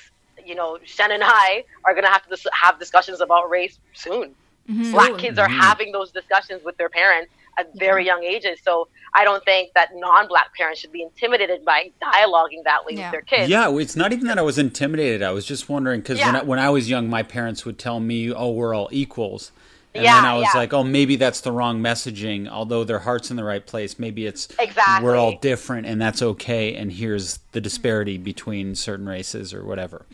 you 0.45 0.55
know 0.55 0.77
shen 0.83 1.11
and 1.11 1.23
i 1.25 1.63
are 1.85 1.93
going 1.93 2.05
to 2.05 2.09
have 2.11 2.23
to 2.23 2.29
dis- 2.29 2.47
have 2.53 2.79
discussions 2.79 3.21
about 3.21 3.49
race 3.49 3.79
soon 3.93 4.33
Mhm. 4.69 4.91
black 4.91 5.17
kids 5.17 5.39
are 5.39 5.47
Mhm. 5.47 5.59
having 5.59 5.91
those 5.91 6.11
discussions 6.11 6.63
with 6.63 6.77
their 6.77 6.87
parents 6.89 7.31
at 7.57 7.73
very 7.75 8.05
young 8.05 8.23
ages 8.23 8.59
so 8.63 8.87
i 9.13 9.23
don't 9.23 9.43
think 9.43 9.73
that 9.73 9.89
non-black 9.95 10.53
parents 10.55 10.79
should 10.79 10.91
be 10.91 11.01
intimidated 11.01 11.65
by 11.65 11.91
dialoguing 12.01 12.63
that 12.65 12.85
way 12.85 12.93
Yeah. 12.93 13.05
with 13.07 13.11
their 13.11 13.21
kids 13.23 13.49
Yeah, 13.49 13.75
it's 13.77 13.95
not 13.95 14.13
even 14.13 14.27
that 14.27 14.37
I 14.37 14.43
was 14.43 14.57
intimidated. 14.59 15.23
I 15.23 15.31
was 15.31 15.45
just 15.45 15.67
wondering 15.67 16.01
because 16.01 16.19
Yeah. 16.19 16.37
I, 16.39 16.43
when 16.43 16.59
I 16.59 16.69
was 16.69 16.89
young, 16.89 17.09
my 17.09 17.23
parents 17.23 17.65
would 17.65 17.77
tell 17.79 17.99
me, 17.99 18.31
"Oh, 18.31 18.51
we're 18.51 18.73
all 18.75 18.87
equals," 18.91 19.51
and 19.93 20.03
Yeah, 20.03 20.15
then 20.21 20.25
I 20.25 20.35
was 20.37 20.47
yeah. 20.53 20.59
like, 20.59 20.73
"Oh, 20.73 20.83
maybe 20.83 21.15
that's 21.15 21.41
the 21.41 21.51
wrong 21.51 21.81
messaging." 21.81 22.47
Although 22.47 22.83
their 22.83 22.99
heart's 22.99 23.29
in 23.29 23.37
the 23.37 23.43
right 23.43 23.65
place, 23.65 23.99
maybe 23.99 24.25
it's 24.25 24.47
Exactly. 24.59 25.05
we're 25.05 25.15
all 25.17 25.37
different, 25.39 25.85
and 25.87 26.01
that's 26.01 26.21
okay. 26.21 26.75
And 26.75 26.91
here's 26.91 27.39
the 27.51 27.61
disparity 27.61 28.17
between 28.17 28.75
certain 28.75 29.07
races 29.07 29.53
or 29.53 29.65
whatever. 29.65 30.05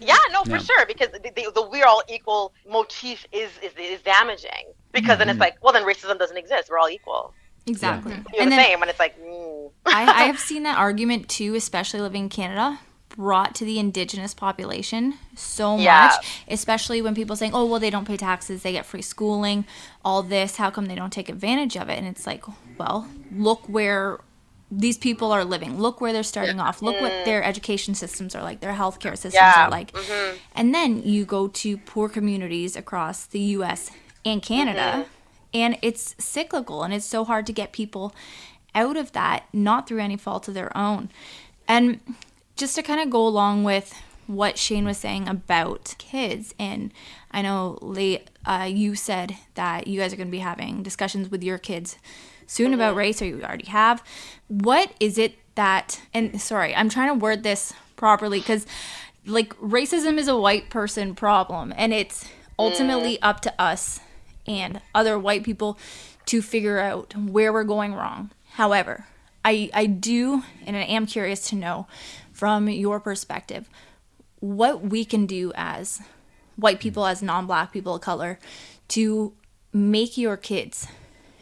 Yeah, 0.00 0.16
no, 0.32 0.44
for 0.44 0.52
Yeah. 0.52 0.58
sure. 0.58 0.86
Because 0.86 1.08
the, 1.10 1.18
the, 1.20 1.50
the 1.54 1.68
we're 1.70 1.86
all 1.86 2.02
equal 2.08 2.52
motif 2.68 3.26
is 3.32 3.50
is, 3.62 3.72
is 3.78 4.00
damaging. 4.02 4.72
Because 4.92 5.18
then 5.18 5.28
it's 5.28 5.40
like, 5.40 5.56
well, 5.62 5.72
then 5.72 5.84
racism 5.84 6.18
doesn't 6.18 6.36
exist. 6.36 6.68
We're 6.70 6.78
all 6.78 6.90
equal. 6.90 7.32
Exactly. 7.66 8.12
You're 8.32 8.42
And 8.42 8.52
the 8.52 8.56
then 8.56 8.64
same, 8.64 8.82
and 8.82 8.90
it's 8.90 8.98
like, 8.98 9.18
mm. 9.20 9.70
I, 9.86 10.02
I 10.02 10.22
have 10.24 10.38
seen 10.38 10.64
that 10.64 10.76
argument 10.78 11.28
too, 11.28 11.54
especially 11.54 12.00
living 12.00 12.24
in 12.24 12.28
Canada, 12.28 12.80
brought 13.16 13.54
to 13.56 13.64
the 13.64 13.78
indigenous 13.78 14.34
population 14.34 15.14
so 15.36 15.76
Yeah. 15.78 16.12
much, 16.12 16.26
especially 16.48 17.02
when 17.02 17.14
people 17.14 17.36
saying, 17.36 17.52
"Oh, 17.54 17.64
well, 17.64 17.80
they 17.80 17.90
don't 17.90 18.06
pay 18.06 18.16
taxes, 18.16 18.62
they 18.62 18.72
get 18.72 18.86
free 18.86 19.02
schooling, 19.02 19.64
all 20.04 20.22
this. 20.22 20.56
How 20.56 20.70
come 20.70 20.86
they 20.86 20.94
don't 20.94 21.12
take 21.12 21.28
advantage 21.28 21.76
of 21.76 21.88
it?" 21.88 21.98
And 21.98 22.06
it's 22.06 22.26
like, 22.26 22.44
well, 22.78 23.08
look 23.34 23.62
where 23.68 24.20
these 24.74 24.96
people 24.96 25.32
are 25.32 25.44
living. 25.44 25.78
Look 25.78 26.00
where 26.00 26.14
they're 26.14 26.22
starting 26.22 26.58
off. 26.58 26.80
Look 26.80 26.98
what 27.00 27.12
mm. 27.12 27.24
their 27.26 27.44
education 27.44 27.94
systems 27.94 28.34
are 28.34 28.42
like, 28.42 28.60
their 28.60 28.72
healthcare 28.72 29.18
systems 29.18 29.34
Yeah. 29.34 29.66
are 29.66 29.70
like. 29.70 29.92
Mm-hmm. 29.92 30.36
And 30.54 30.74
then 30.74 31.02
you 31.02 31.26
go 31.26 31.48
to 31.48 31.76
poor 31.76 32.08
communities 32.08 32.74
across 32.74 33.26
the 33.26 33.40
US 33.40 33.90
and 34.24 34.42
Canada, 34.42 34.80
mm-hmm. 34.80 35.02
and 35.52 35.78
it's 35.82 36.14
cyclical 36.18 36.84
and 36.84 36.94
it's 36.94 37.04
so 37.04 37.24
hard 37.24 37.46
to 37.46 37.52
get 37.52 37.72
people 37.72 38.14
out 38.74 38.96
of 38.96 39.12
that, 39.12 39.44
not 39.52 39.86
through 39.86 40.00
any 40.00 40.16
fault 40.16 40.48
of 40.48 40.54
their 40.54 40.74
own. 40.74 41.10
And 41.68 42.00
just 42.56 42.74
to 42.76 42.82
kind 42.82 43.00
of 43.00 43.10
go 43.10 43.26
along 43.26 43.64
with 43.64 43.94
what 44.26 44.56
Shane 44.58 44.84
was 44.84 44.98
saying 44.98 45.28
about 45.28 45.94
kids, 45.98 46.54
and 46.58 46.92
I 47.30 47.42
know 47.42 47.78
late 47.82 48.30
uh, 48.46 48.68
you 48.70 48.94
said 48.94 49.36
that 49.54 49.86
you 49.86 50.00
guys 50.00 50.12
are 50.12 50.16
going 50.16 50.28
to 50.28 50.32
be 50.32 50.38
having 50.38 50.82
discussions 50.82 51.30
with 51.30 51.42
your 51.42 51.58
kids 51.58 51.96
soon 52.46 52.72
about 52.72 52.96
race, 52.96 53.20
or 53.20 53.26
you 53.26 53.42
already 53.42 53.66
have. 53.66 54.02
What 54.48 54.92
is 55.00 55.18
it 55.18 55.34
that? 55.54 56.00
And 56.14 56.40
sorry, 56.40 56.74
I'm 56.74 56.88
trying 56.88 57.08
to 57.08 57.14
word 57.14 57.42
this 57.42 57.72
properly 57.96 58.38
because, 58.38 58.66
like, 59.26 59.54
racism 59.58 60.18
is 60.18 60.28
a 60.28 60.36
white 60.36 60.70
person 60.70 61.14
problem, 61.14 61.72
and 61.76 61.92
it's 61.92 62.28
ultimately 62.58 63.20
up 63.22 63.40
to 63.40 63.60
us 63.60 64.00
and 64.46 64.80
other 64.94 65.18
white 65.18 65.44
people 65.44 65.78
to 66.26 66.42
figure 66.42 66.78
out 66.78 67.16
where 67.16 67.52
we're 67.52 67.64
going 67.64 67.94
wrong. 67.94 68.30
However, 68.52 69.06
I, 69.44 69.70
I 69.74 69.86
do, 69.86 70.42
and 70.64 70.76
I 70.76 70.82
am 70.82 71.06
curious 71.06 71.48
to 71.48 71.56
know 71.56 71.86
from 72.42 72.68
your 72.68 72.98
perspective 72.98 73.70
what 74.40 74.82
we 74.82 75.04
can 75.04 75.26
do 75.26 75.52
as 75.54 76.00
white 76.56 76.80
people, 76.80 77.06
as 77.06 77.22
non 77.22 77.46
black 77.46 77.70
people 77.72 77.94
of 77.94 78.00
color, 78.00 78.36
to 78.88 79.32
make 79.72 80.18
your 80.18 80.36
kids 80.36 80.88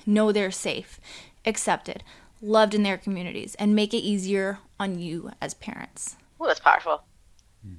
know 0.05 0.30
they're 0.30 0.51
safe, 0.51 1.01
accepted, 1.46 2.05
loved 2.42 2.74
in 2.74 2.82
their 2.82 2.98
communities, 2.98 3.55
and 3.55 3.74
make 3.74 3.94
it 3.94 4.03
easier 4.03 4.59
on 4.78 4.98
you 4.98 5.30
as 5.40 5.55
parents. 5.55 6.16
Well, 6.38 6.48
that's 6.48 6.61
powerful. 6.61 7.03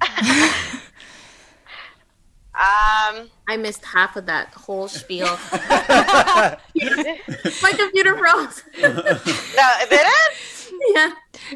I 3.46 3.56
missed 3.56 3.84
half 3.84 4.16
of 4.16 4.26
that 4.26 4.48
whole 4.48 4.88
spiel. 4.88 5.38
My 5.54 6.58
computer 7.76 8.16
froze. 8.18 8.64
no, 8.82 8.92
did 9.04 10.00
it? 10.00 10.72
yeah. 10.96 11.10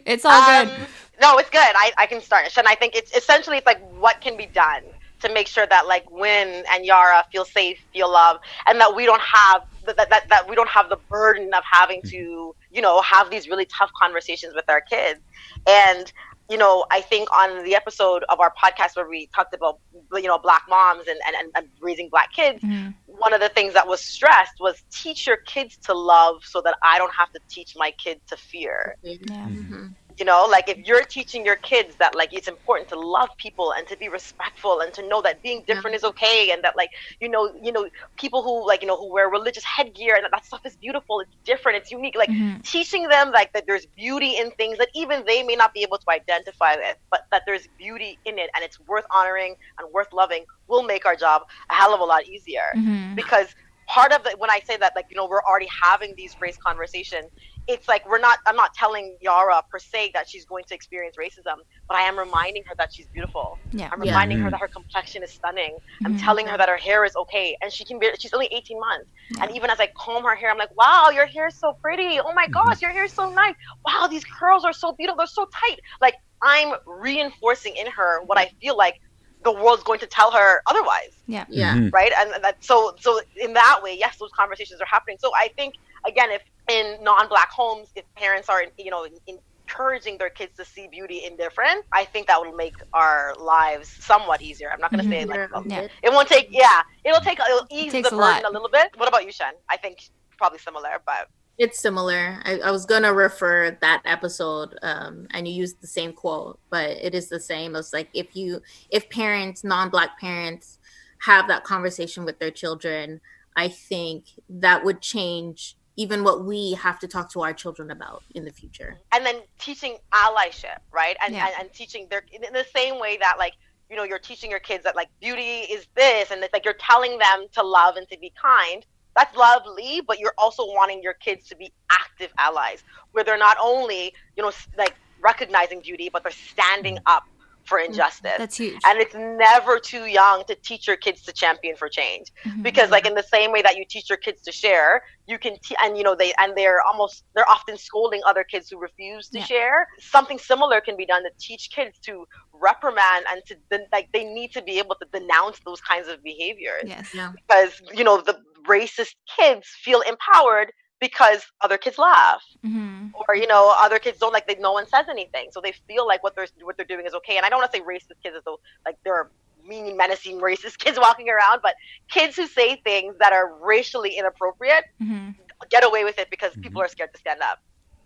It's 0.04 0.24
all 0.24 0.32
Um, 0.32 0.68
good. 0.68 0.86
No, 1.20 1.38
it's 1.38 1.50
good. 1.50 1.60
I, 1.60 1.92
I 1.98 2.06
can 2.06 2.20
start. 2.20 2.46
And 2.56 2.66
I 2.68 2.74
think 2.74 2.94
it's 2.94 3.14
essentially 3.16 3.56
it's 3.58 3.66
like 3.66 3.80
what 3.80 4.20
can 4.20 4.36
be 4.36 4.46
done 4.46 4.82
to 5.22 5.32
make 5.32 5.46
sure 5.48 5.66
that 5.66 5.86
like 5.86 6.04
Win 6.10 6.64
and 6.70 6.84
Yara 6.84 7.24
feel 7.32 7.44
safe, 7.44 7.78
feel 7.92 8.10
loved, 8.12 8.40
and 8.66 8.80
that 8.80 8.94
we 8.94 9.06
don't 9.06 9.22
have 9.22 9.62
that, 9.86 10.08
that, 10.10 10.24
that 10.28 10.48
we 10.48 10.54
don't 10.54 10.68
have 10.68 10.88
the 10.88 10.98
burden 11.10 11.50
of 11.54 11.62
having 11.70 12.02
to 12.10 12.54
you 12.70 12.80
know 12.82 13.00
have 13.02 13.30
these 13.30 13.48
really 13.48 13.66
tough 13.78 13.90
conversations 14.00 14.54
with 14.54 14.64
our 14.68 14.80
kids. 14.80 15.20
And 15.66 16.10
you 16.48 16.56
know, 16.56 16.84
I 16.90 17.00
think 17.00 17.30
on 17.32 17.64
the 17.64 17.74
episode 17.74 18.24
of 18.28 18.40
our 18.40 18.52
podcast 18.62 18.96
where 18.96 19.08
we 19.08 19.28
talked 19.34 19.54
about 19.54 19.78
you 20.14 20.22
know 20.28 20.38
black 20.38 20.62
moms 20.68 21.06
and, 21.08 21.18
and, 21.26 21.50
and 21.56 21.66
raising 21.80 22.08
black 22.10 22.32
kids, 22.32 22.60
Mhm. 22.62 22.94
one 23.06 23.32
of 23.32 23.40
the 23.40 23.48
things 23.48 23.74
that 23.74 23.86
was 23.88 24.02
stressed 24.02 24.54
was 24.60 24.82
teach 24.92 25.26
your 25.26 25.38
kids 25.46 25.76
to 25.84 25.94
love 25.94 26.36
so 26.44 26.60
that 26.62 26.76
I 26.82 26.98
don't 26.98 27.12
have 27.18 27.30
to 27.32 27.40
teach 27.48 27.72
my 27.76 27.92
kid 28.02 28.20
to 28.28 28.36
fear 28.36 28.96
Yeah. 29.02 29.46
Mhm. 29.46 29.94
You 30.18 30.24
know 30.24 30.46
like 30.50 30.68
if 30.68 30.78
you're 30.86 31.02
teaching 31.04 31.44
your 31.44 31.56
kids 31.56 31.96
that 31.98 32.14
like 32.14 32.30
it's 32.32 32.48
important 32.48 32.88
to 32.88 32.98
love 32.98 33.28
people 33.38 33.72
and 33.76 33.86
to 33.88 33.96
be 33.96 34.08
respectful 34.08 34.80
and 34.80 34.92
to 34.94 35.06
know 35.08 35.20
that 35.22 35.42
being 35.42 35.62
different 35.66 35.96
is 35.96 36.04
okay 36.04 36.50
and 36.50 36.62
that 36.64 36.74
like 36.76 36.90
you 37.20 37.28
know 37.28 37.52
you 37.62 37.72
know 37.72 37.88
people 38.18 38.42
who 38.42 38.66
like 38.66 38.80
you 38.82 38.88
know 38.88 38.96
who 38.96 39.12
wear 39.12 39.28
religious 39.28 39.64
headgear 39.64 40.14
and 40.14 40.24
that, 40.24 40.30
that 40.32 40.44
stuff 40.44 40.60
is 40.64 40.76
beautiful 40.76 41.20
it's 41.20 41.36
different 41.44 41.76
it's 41.78 41.90
unique 41.90 42.16
like 42.16 42.30
Mhm. 42.30 42.62
teaching 42.64 43.08
them 43.08 43.30
like 43.32 43.52
that 43.52 43.64
there's 43.66 43.86
beauty 43.96 44.36
in 44.36 44.50
things 44.52 44.78
that 44.78 44.88
even 44.94 45.24
they 45.26 45.42
may 45.42 45.56
not 45.56 45.72
be 45.74 45.82
able 45.82 45.98
to 45.98 46.10
identify 46.10 46.74
with 46.76 46.96
but 47.10 47.20
that 47.30 47.42
there's 47.46 47.66
beauty 47.78 48.18
in 48.24 48.38
it 48.38 48.50
and 48.54 48.64
it's 48.64 48.78
worth 48.88 49.04
honoring 49.14 49.54
and 49.78 49.88
worth 49.92 50.08
loving 50.12 50.44
will 50.68 50.82
make 50.82 51.06
our 51.06 51.16
job 51.16 51.42
a 51.70 51.74
hell 51.74 51.94
of 51.94 52.00
a 52.00 52.04
lot 52.04 52.24
easier 52.26 52.62
Mhm. 52.74 53.16
because 53.16 53.48
part 53.88 54.12
of 54.12 54.22
the 54.24 54.34
when 54.38 54.50
I 54.50 54.60
say 54.66 54.76
that 54.76 54.92
like 54.96 55.06
you 55.10 55.16
know 55.16 55.26
we're 55.28 55.42
already 55.48 55.68
having 55.82 56.14
these 56.16 56.36
race 56.40 56.56
conversations, 56.64 57.26
it's 57.68 57.88
like 57.88 58.08
we're 58.08 58.18
not 58.20 58.38
I'm 58.46 58.56
not 58.56 58.72
telling 58.74 59.16
Yara 59.20 59.62
per 59.70 59.78
se 59.78 60.12
that 60.14 60.28
she's 60.28 60.44
going 60.44 60.64
to 60.68 60.74
experience 60.74 61.16
racism, 61.16 61.56
but 61.88 61.96
I 61.96 62.02
am 62.02 62.18
reminding 62.18 62.62
her 62.68 62.74
that 62.78 62.90
she's 62.92 63.08
beautiful. 63.08 63.58
Yeah. 63.72 63.88
I'm 63.92 64.02
Yeah. 64.02 64.12
reminding 64.12 64.38
her 64.38 64.48
Mhm. 64.48 64.52
that 64.52 64.60
her 64.60 64.68
complexion 64.68 65.22
is 65.22 65.32
stunning. 65.32 65.78
I'm 66.04 66.14
Mhm. 66.14 66.20
telling 66.24 66.46
her 66.46 66.56
that 66.56 66.68
her 66.68 66.76
hair 66.76 67.04
is 67.04 67.16
okay 67.16 67.56
and 67.60 67.72
she 67.72 67.84
can 67.84 67.98
be 67.98 68.10
she's 68.18 68.32
only 68.32 68.46
18 68.52 68.78
months. 68.78 69.10
And 69.40 69.50
even 69.56 69.68
as 69.70 69.80
I 69.80 69.88
comb 69.98 70.22
her 70.24 70.36
hair, 70.36 70.50
I'm 70.50 70.58
like, 70.58 70.76
wow, 70.76 71.10
your 71.10 71.26
hair 71.26 71.48
is 71.48 71.58
so 71.58 71.74
pretty. 71.82 72.20
Oh 72.20 72.32
my 72.34 72.46
gosh, 72.46 72.80
your 72.80 72.92
hair 72.92 73.04
is 73.04 73.12
so 73.12 73.30
nice. 73.30 73.54
Wow, 73.84 74.06
these 74.06 74.24
curls 74.24 74.64
are 74.64 74.72
so 74.72 74.92
beautiful. 74.92 75.18
They're 75.18 75.26
so 75.26 75.46
tight. 75.52 75.80
Like 76.00 76.14
I'm 76.42 76.74
reinforcing 76.86 77.74
in 77.76 77.86
her 77.88 78.22
what 78.24 78.38
I 78.38 78.46
feel 78.60 78.76
like 78.76 78.94
the 79.42 79.52
world's 79.52 79.82
going 79.82 80.00
to 80.00 80.06
tell 80.06 80.30
her 80.32 80.62
otherwise 80.66 81.22
Yeah. 81.26 81.44
Mhm. 81.46 81.92
right 81.92 82.12
and 82.18 82.42
that 82.42 82.56
so 82.64 82.94
so 82.98 83.20
in 83.36 83.52
that 83.52 83.80
way 83.82 83.94
yes 83.96 84.16
those 84.18 84.30
conversations 84.32 84.80
are 84.80 84.86
happening 84.86 85.16
so 85.20 85.30
i 85.38 85.48
think 85.56 85.74
again 86.06 86.30
if 86.30 86.42
in 86.70 86.96
non-black 87.02 87.50
homes 87.50 87.88
if 87.94 88.04
parents 88.14 88.48
are 88.48 88.64
you 88.78 88.90
know 88.90 89.06
encouraging 89.26 90.16
their 90.18 90.30
kids 90.30 90.56
to 90.56 90.64
see 90.64 90.88
beauty 90.88 91.18
in 91.24 91.36
their 91.36 91.50
friends 91.50 91.84
i 91.92 92.04
think 92.04 92.26
that 92.26 92.40
will 92.40 92.52
make 92.54 92.74
our 92.92 93.34
lives 93.38 93.88
somewhat 93.88 94.40
easier 94.40 94.70
i'm 94.72 94.80
not 94.80 94.90
going 94.90 95.02
to 95.02 95.10
say 95.10 95.24
like 95.24 95.48
Yeah. 95.66 95.82
Yeah. 95.82 95.88
it 96.02 96.12
won't 96.12 96.28
take 96.28 96.48
yeah 96.50 96.82
it'll 97.04 97.20
take 97.20 97.38
it'll 97.40 97.66
ease 97.70 97.92
takes 97.92 98.08
the 98.08 98.14
a 98.16 98.18
burden 98.18 98.42
lot. 98.42 98.50
a 98.50 98.52
little 98.52 98.68
bit 98.68 98.88
what 98.96 99.08
about 99.08 99.24
you 99.24 99.32
shen 99.32 99.52
i 99.68 99.76
think 99.76 100.08
probably 100.38 100.58
similar 100.58 101.00
but 101.06 101.28
It's 101.58 101.78
similar. 101.80 102.38
I, 102.44 102.58
I 102.68 102.70
was 102.70 102.84
gonna 102.84 103.14
refer 103.14 103.78
that 103.80 104.02
episode, 104.04 104.76
um, 104.82 105.26
and 105.30 105.48
you 105.48 105.54
used 105.54 105.80
the 105.80 105.86
same 105.86 106.12
quote, 106.12 106.58
but 106.68 106.90
it 106.90 107.14
is 107.14 107.30
the 107.30 107.40
same. 107.40 107.74
It's 107.76 107.94
like 107.94 108.10
if 108.12 108.36
you, 108.36 108.60
if 108.90 109.08
parents, 109.08 109.64
non-black 109.64 110.20
parents, 110.20 110.78
have 111.20 111.48
that 111.48 111.64
conversation 111.64 112.26
with 112.26 112.38
their 112.38 112.50
children, 112.50 113.22
I 113.56 113.68
think 113.68 114.24
that 114.50 114.84
would 114.84 115.00
change 115.00 115.75
even 115.96 116.22
what 116.22 116.44
we 116.44 116.72
have 116.74 116.98
to 117.00 117.08
talk 117.08 117.30
to 117.32 117.40
our 117.42 117.52
children 117.52 117.90
about 117.90 118.22
in 118.34 118.44
the 118.44 118.52
future. 118.52 118.98
and 119.12 119.24
then 119.24 119.36
teaching 119.58 119.96
allyship, 120.12 120.78
right? 120.92 121.16
And, 121.24 121.34
Yeah. 121.34 121.46
and 121.46 121.54
and 121.60 121.72
teaching 121.72 122.06
their 122.10 122.22
in 122.32 122.52
the 122.52 122.66
same 122.74 123.00
way 123.00 123.16
that 123.18 123.36
like 123.38 123.54
you 123.88 123.96
know 123.96 124.04
you're 124.04 124.18
teaching 124.18 124.50
your 124.50 124.60
kids 124.60 124.84
that 124.84 124.94
like 124.96 125.08
beauty 125.20 125.60
is 125.74 125.86
this, 125.94 126.30
and 126.30 126.42
it's 126.44 126.52
like 126.52 126.64
you're 126.64 126.74
telling 126.74 127.18
them 127.18 127.46
to 127.52 127.62
love 127.62 127.96
and 127.96 128.08
to 128.10 128.18
be 128.18 128.32
kind. 128.40 128.84
That's 129.14 129.34
lovely, 129.36 130.02
but 130.06 130.18
you're 130.18 130.34
also 130.36 130.66
wanting 130.66 131.02
your 131.02 131.14
kids 131.14 131.48
to 131.48 131.56
be 131.56 131.72
active 131.90 132.30
allies, 132.36 132.84
where 133.12 133.24
they're 133.24 133.38
not 133.38 133.56
only 133.60 134.12
you 134.36 134.42
know 134.42 134.52
like 134.76 134.94
recognizing 135.20 135.80
beauty, 135.80 136.10
but 136.12 136.22
they're 136.22 136.32
standing 136.32 136.96
mm. 136.96 137.02
up 137.06 137.24
for 137.66 137.78
injustice. 137.78 138.36
That's 138.38 138.56
huge. 138.56 138.80
and 138.86 138.98
it's 139.00 139.14
never 139.14 139.78
too 139.78 140.04
young 140.06 140.44
to 140.48 140.54
teach 140.68 140.86
your 140.86 140.96
kids 140.96 141.22
to 141.22 141.32
champion 141.32 141.74
for 141.76 141.88
change 141.88 142.26
Mhm. 142.44 142.62
because 142.62 142.90
like 142.90 143.06
in 143.06 143.14
the 143.14 143.22
same 143.36 143.50
way 143.52 143.62
that 143.62 143.76
you 143.76 143.84
teach 143.88 144.08
your 144.08 144.18
kids 144.26 144.40
to 144.42 144.52
share 144.52 145.02
you 145.26 145.38
can 145.38 145.54
te- 145.64 145.76
and 145.82 145.98
you 145.98 146.04
know 146.06 146.14
they 146.14 146.32
and 146.38 146.56
they're 146.56 146.80
almost 146.82 147.24
they're 147.34 147.48
often 147.56 147.76
scolding 147.76 148.20
other 148.26 148.44
kids 148.44 148.68
who 148.70 148.78
refuse 148.78 149.28
to 149.30 149.38
Yeah. 149.40 149.44
share 149.52 149.88
something 149.98 150.38
similar 150.38 150.80
can 150.80 150.96
be 150.96 151.06
done 151.06 151.22
to 151.24 151.30
teach 151.38 151.70
kids 151.78 151.98
to 152.06 152.26
reprimand 152.52 153.24
and 153.30 153.42
to 153.48 153.54
den- 153.70 153.86
like 153.92 154.08
they 154.12 154.24
need 154.24 154.52
to 154.52 154.62
be 154.62 154.78
able 154.78 154.94
to 155.02 155.06
denounce 155.18 155.58
those 155.64 155.80
kinds 155.80 156.08
of 156.08 156.22
behaviors 156.22 156.84
yes. 156.86 157.10
Yeah. 157.14 157.32
because 157.40 157.72
you 157.92 158.04
know 158.04 158.20
the 158.20 158.36
racist 158.68 159.14
kids 159.38 159.66
feel 159.84 160.00
empowered 160.02 160.72
because 161.00 161.42
other 161.60 161.78
kids 161.78 161.98
laugh. 161.98 162.42
Hmm 162.62 163.06
or 163.28 163.36
you 163.36 163.46
know 163.46 163.74
other 163.78 163.98
kids 163.98 164.18
don't 164.18 164.32
like 164.32 164.46
they 164.46 164.56
no 164.56 164.72
one 164.72 164.86
says 164.86 165.06
anything. 165.08 165.48
So 165.50 165.60
they 165.60 165.72
feel 165.86 166.06
like 166.06 166.22
what 166.22 166.34
they're 166.36 166.46
what 166.62 166.76
they're 166.76 166.86
doing 166.86 167.06
is 167.06 167.14
okay. 167.14 167.36
And 167.36 167.46
i 167.46 167.48
don't 167.48 167.60
want 167.60 167.72
to 167.72 167.78
say 167.78 167.84
racist 167.84 168.22
kids 168.22 168.36
as 168.36 168.42
though 168.44 168.58
like 168.84 168.96
there 169.04 169.14
are 169.14 169.30
mean 169.66 169.96
menacing 169.96 170.40
racist 170.48 170.78
kids 170.78 170.98
walking 170.98 171.28
around 171.28 171.60
but 171.62 171.74
kids 172.10 172.36
who 172.36 172.46
say 172.46 172.76
things 172.84 173.16
that 173.18 173.32
are 173.32 173.54
racially 173.64 174.16
inappropriate 174.16 174.84
hmm 174.98 175.30
get 175.70 175.84
away 175.84 176.04
with 176.04 176.18
it 176.18 176.28
because 176.30 176.52
people 176.62 176.82
are 176.82 176.88
scared 176.88 177.08
to 177.14 177.18
stand 177.18 177.40
up. 177.40 177.58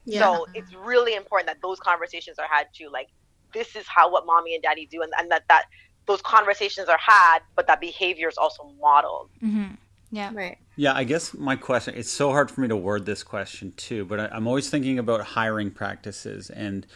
Yeah. 0.05 0.20
so 0.20 0.47
it's 0.55 0.72
really 0.72 1.14
important 1.14 1.49
that 1.49 1.57
those 1.62 1.78
conversations 1.80 2.38
are 2.38 2.47
had 2.51 2.66
too 2.76 2.88
like 2.93 3.09
this 3.53 3.74
is 3.74 3.84
how 3.88 4.11
what 4.11 4.24
mommy 4.24 4.55
and 4.55 4.62
daddy 4.62 4.86
do 4.91 5.03
and, 5.03 5.12
and 5.18 5.30
that 5.30 5.43
that 5.49 5.64
those 6.07 6.22
conversations 6.22 6.88
are 6.88 6.99
had 7.05 7.41
but 7.57 7.66
that 7.66 7.80
behavior 7.80 8.28
is 8.28 8.38
also 8.38 8.70
modeled. 8.80 9.30
Hmm 9.41 9.74
Yeah. 10.11 10.31
right. 10.35 10.59
Yeah, 10.77 10.95
I 10.95 11.05
guess 11.05 11.35
my 11.35 11.57
question, 11.57 11.95
it's 11.95 12.11
so 12.11 12.31
hard 12.31 12.51
for 12.51 12.63
me 12.63 12.69
to 12.69 12.77
word 12.77 13.07
this 13.07 13.23
question 13.23 13.73
too, 13.77 14.05
but 14.05 14.19
I, 14.19 14.29
I'm 14.33 14.47
always 14.47 14.71
thinking 14.71 14.99
about 14.99 15.21
hiring 15.21 15.71
practices 15.71 16.51
and 16.51 16.87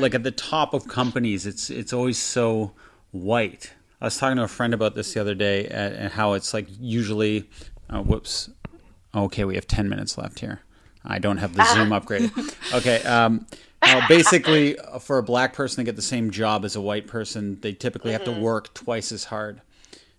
like 0.00 0.14
at 0.14 0.22
the 0.22 0.30
top 0.30 0.74
of 0.74 0.88
companies, 0.88 1.46
it's 1.46 1.70
it's 1.70 1.92
always 1.92 2.18
so 2.18 2.72
white. 3.10 3.74
I 4.00 4.06
was 4.06 4.16
talking 4.16 4.36
to 4.36 4.44
a 4.44 4.48
friend 4.48 4.74
about 4.74 4.94
this 4.94 5.12
the 5.14 5.20
other 5.20 5.34
day 5.34 5.66
and, 5.66 5.94
and 5.94 6.12
how 6.12 6.34
it's 6.34 6.54
like 6.54 6.68
usually, 6.80 7.48
uh, 7.90 8.00
whoops, 8.00 8.48
okay, 9.14 9.44
we 9.44 9.56
have 9.56 9.66
10 9.66 9.88
minutes 9.88 10.16
left 10.16 10.40
here. 10.40 10.60
I 11.04 11.18
don't 11.18 11.38
have 11.38 11.54
the 11.54 11.64
Zoom 11.74 11.90
upgraded. 11.90 12.32
Okay. 12.74 13.02
Um, 13.02 13.46
uh, 13.82 14.06
basically, 14.08 14.78
uh, 14.78 14.98
for 14.98 15.18
a 15.18 15.22
black 15.22 15.52
person 15.52 15.78
to 15.78 15.84
get 15.84 15.96
the 15.96 16.02
same 16.02 16.30
job 16.30 16.64
as 16.64 16.76
a 16.76 16.80
white 16.80 17.06
person, 17.06 17.58
they 17.60 17.72
typically 17.72 18.12
have 18.12 18.24
to 18.24 18.32
work 18.32 18.74
twice 18.74 19.12
as 19.12 19.24
hard. 19.24 19.60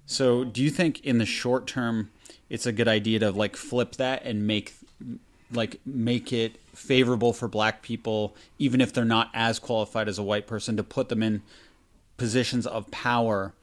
So, 0.05 0.43
do 0.43 0.63
you 0.63 0.69
think 0.69 1.01
in 1.05 1.17
the 1.19 1.25
short 1.25 1.67
term 1.67 2.09
it's 2.49 2.65
a 2.65 2.71
good 2.71 2.87
idea 2.87 3.19
to 3.19 3.31
like 3.31 3.55
flip 3.55 3.93
that 3.93 4.23
and 4.23 4.45
make 4.45 4.73
like 5.51 5.79
make 5.85 6.31
it 6.31 6.59
favorable 6.75 7.33
for 7.33 7.47
black 7.47 7.81
people 7.81 8.35
even 8.57 8.79
if 8.81 8.93
they're 8.93 9.03
not 9.05 9.29
as 9.33 9.59
qualified 9.59 10.07
as 10.07 10.17
a 10.17 10.23
white 10.23 10.47
person 10.47 10.77
to 10.77 10.83
put 10.83 11.09
them 11.09 11.23
in 11.23 11.41
positions 12.17 12.67
of 12.67 12.89
power 12.91 13.53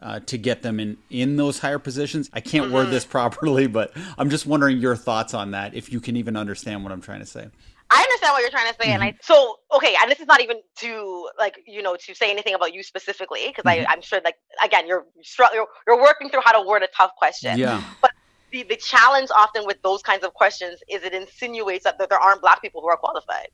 uh, 0.00 0.20
to 0.20 0.36
get 0.36 0.62
them 0.62 0.80
in 0.80 0.96
in 1.08 1.36
those 1.36 1.60
higher 1.60 1.78
positions. 1.78 2.28
I 2.32 2.40
can't 2.40 2.70
word 2.70 2.90
this 2.90 3.04
properly, 3.16 3.66
but 3.66 3.92
I'm 4.18 4.28
just 4.28 4.46
wondering 4.46 4.78
your 4.78 4.96
thoughts 4.96 5.34
on 5.34 5.52
that 5.52 5.74
if 5.74 5.92
you 5.92 6.00
can 6.00 6.16
even 6.16 6.36
understand 6.36 6.82
what 6.82 6.92
I'm 6.92 7.00
trying 7.00 7.20
to 7.20 7.26
say. 7.26 7.48
I 7.90 8.00
understand 8.02 8.32
what 8.32 8.40
you're 8.40 8.50
trying 8.50 8.72
to 8.72 8.78
say, 8.82 8.90
and 8.92 9.02
I 9.02 9.10
mm-hmm. 9.10 9.18
so 9.22 9.56
okay. 9.74 9.94
And 10.00 10.10
this 10.10 10.20
is 10.20 10.26
not 10.26 10.40
even 10.40 10.56
to 10.78 11.28
like 11.38 11.56
you 11.66 11.82
know 11.82 11.96
to 11.96 12.14
say 12.14 12.30
anything 12.30 12.54
about 12.54 12.72
you 12.74 12.82
specifically 12.82 13.48
because 13.48 13.64
I 13.66 13.78
mm-hmm. 13.78 13.90
I'm 13.90 14.00
sure 14.02 14.20
like 14.24 14.36
again 14.64 14.86
you're 14.86 15.04
you're 15.38 15.66
you're 15.86 16.00
working 16.00 16.30
through 16.30 16.40
how 16.44 16.60
to 16.60 16.66
word 16.66 16.82
a 16.82 16.88
tough 16.96 17.12
question. 17.16 17.58
Yeah. 17.58 17.82
But 18.00 18.12
the 18.50 18.62
the 18.64 18.76
challenge 18.76 19.28
often 19.36 19.66
with 19.66 19.80
those 19.82 20.02
kinds 20.02 20.24
of 20.24 20.32
questions 20.34 20.80
is 20.88 21.02
it 21.02 21.12
insinuates 21.12 21.84
that, 21.84 21.98
that 21.98 22.08
there 22.08 22.18
aren't 22.18 22.40
black 22.40 22.62
people 22.62 22.80
who 22.80 22.88
are 22.88 22.96
qualified. 22.96 23.48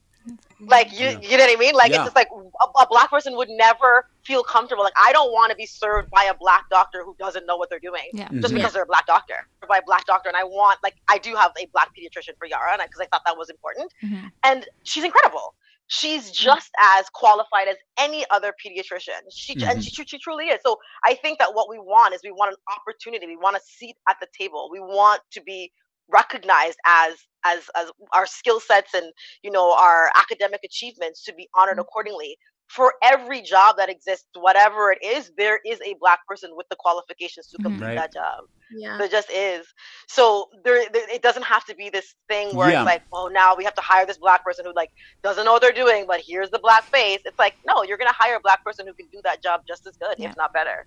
Like 0.61 0.93
you, 0.93 1.07
Yeah. 1.07 1.19
you 1.21 1.37
know 1.39 1.45
what 1.47 1.57
I 1.57 1.59
mean? 1.59 1.75
Like 1.75 1.91
Yeah. 1.91 1.97
it's 1.97 2.05
just 2.05 2.17
like 2.17 2.29
a, 2.61 2.65
a 2.81 2.87
black 2.89 3.11
person 3.11 3.35
would 3.37 3.49
never 3.49 4.07
feel 4.25 4.43
comfortable. 4.43 4.85
Like 4.85 4.93
I 4.97 5.13
don't 5.13 5.33
want 5.33 5.51
to 5.51 5.57
be 5.57 5.65
served 5.67 6.11
by 6.11 6.25
a 6.25 6.35
black 6.35 6.69
doctor 6.71 7.03
who 7.03 7.17
doesn't 7.19 7.47
know 7.47 7.57
what 7.57 7.71
they're 7.71 7.79
doing 7.81 8.09
Yeah. 8.13 8.29
just 8.41 8.53
Mhm. 8.53 8.57
because 8.59 8.73
they're 8.75 8.83
a 8.83 8.87
black 8.87 9.07
doctor 9.07 9.49
or 9.63 9.69
by 9.69 9.79
a 9.79 9.83
black 9.87 10.05
doctor. 10.05 10.29
And 10.29 10.37
I 10.37 10.45
want 10.45 10.79
like 10.83 10.97
I 11.09 11.17
do 11.19 11.35
have 11.35 11.53
a 11.59 11.67
black 11.73 11.91
pediatrician 11.97 12.37
for 12.39 12.47
Yara, 12.47 12.73
and 12.73 12.83
because 12.83 13.01
I 13.01 13.07
thought 13.07 13.23
that 13.25 13.37
was 13.39 13.49
important 13.49 13.93
Mhm. 14.03 14.31
and 14.45 14.69
she's 14.83 15.05
incredible. 15.05 15.55
She's 15.93 16.31
just 16.31 16.71
as 16.79 17.09
qualified 17.11 17.67
as 17.67 17.77
any 17.99 18.25
other 18.31 18.55
pediatrician. 18.65 19.23
She 19.33 19.55
and 19.65 19.83
she, 19.83 20.05
she 20.05 20.19
truly 20.19 20.47
is. 20.49 20.61
So 20.65 20.79
I 21.05 21.15
think 21.15 21.39
that 21.41 21.53
what 21.55 21.69
we 21.69 21.79
want 21.79 22.15
is 22.15 22.21
we 22.23 22.31
want 22.31 22.53
an 22.53 22.59
opportunity. 22.77 23.27
We 23.27 23.37
want 23.37 23.57
a 23.57 23.61
seat 23.61 23.97
at 24.09 24.17
the 24.21 24.29
table. 24.39 24.69
We 24.71 24.79
want 24.79 25.23
to 25.33 25.41
be 25.41 25.73
recognized 26.13 26.79
as 26.87 27.15
as 27.45 27.71
as 27.77 27.91
our 28.13 28.27
skill 28.27 28.61
sets 28.61 28.93
and 28.95 29.13
you 29.43 29.51
know 29.51 29.73
our 29.75 30.11
academic 30.17 30.61
achievements 30.65 31.25
to 31.25 31.35
be 31.35 31.49
honored 31.55 31.79
accordingly. 31.79 32.37
For 32.69 32.95
every 33.03 33.43
job 33.43 33.79
that 33.79 33.89
exists, 33.89 34.29
whatever 34.39 34.93
it 34.93 34.99
is, 35.05 35.33
there 35.37 35.59
is 35.67 35.81
a 35.85 35.97
black 35.99 36.21
person 36.29 36.51
with 36.55 36.69
the 36.71 36.77
qualifications 36.79 37.49
to 37.49 37.59
Mhm. 37.59 37.63
complete 37.65 37.87
Right. 37.87 37.97
that 37.97 38.13
job. 38.13 38.45
Yeah. 38.71 38.97
There 38.97 39.09
just 39.09 39.29
is. 39.29 39.67
So 40.07 40.49
there, 40.63 40.89
there, 40.91 41.11
it 41.11 41.21
doesn't 41.21 41.43
have 41.43 41.65
to 41.65 41.75
be 41.75 41.91
this 41.91 42.15
thing 42.29 42.55
where 42.55 42.71
Yeah. 42.71 42.83
it's 42.83 42.87
like, 42.87 43.03
oh, 43.13 43.27
now 43.27 43.57
we 43.57 43.65
have 43.65 43.75
to 43.75 43.81
hire 43.81 44.07
this 44.07 44.19
black 44.19 44.45
person 44.45 44.65
who 44.65 44.73
like 44.73 44.91
doesn't 45.25 45.45
know 45.47 45.53
what 45.53 45.63
they're 45.63 45.73
doing, 45.73 46.07
but 46.07 46.21
here's 46.25 46.49
the 46.51 46.61
black 46.61 46.85
face. 46.85 47.19
It's 47.25 47.41
like, 47.41 47.57
no, 47.67 47.83
you're 47.83 47.99
gonna 47.99 48.13
hire 48.17 48.37
a 48.37 48.41
black 48.41 48.63
person 48.65 48.87
who 48.87 48.95
can 48.95 49.09
do 49.11 49.21
that 49.25 49.43
job 49.43 49.63
just 49.67 49.85
as 49.89 49.97
good, 49.97 50.15
Yeah. 50.21 50.29
if 50.31 50.37
not 50.37 50.53
better. 50.53 50.87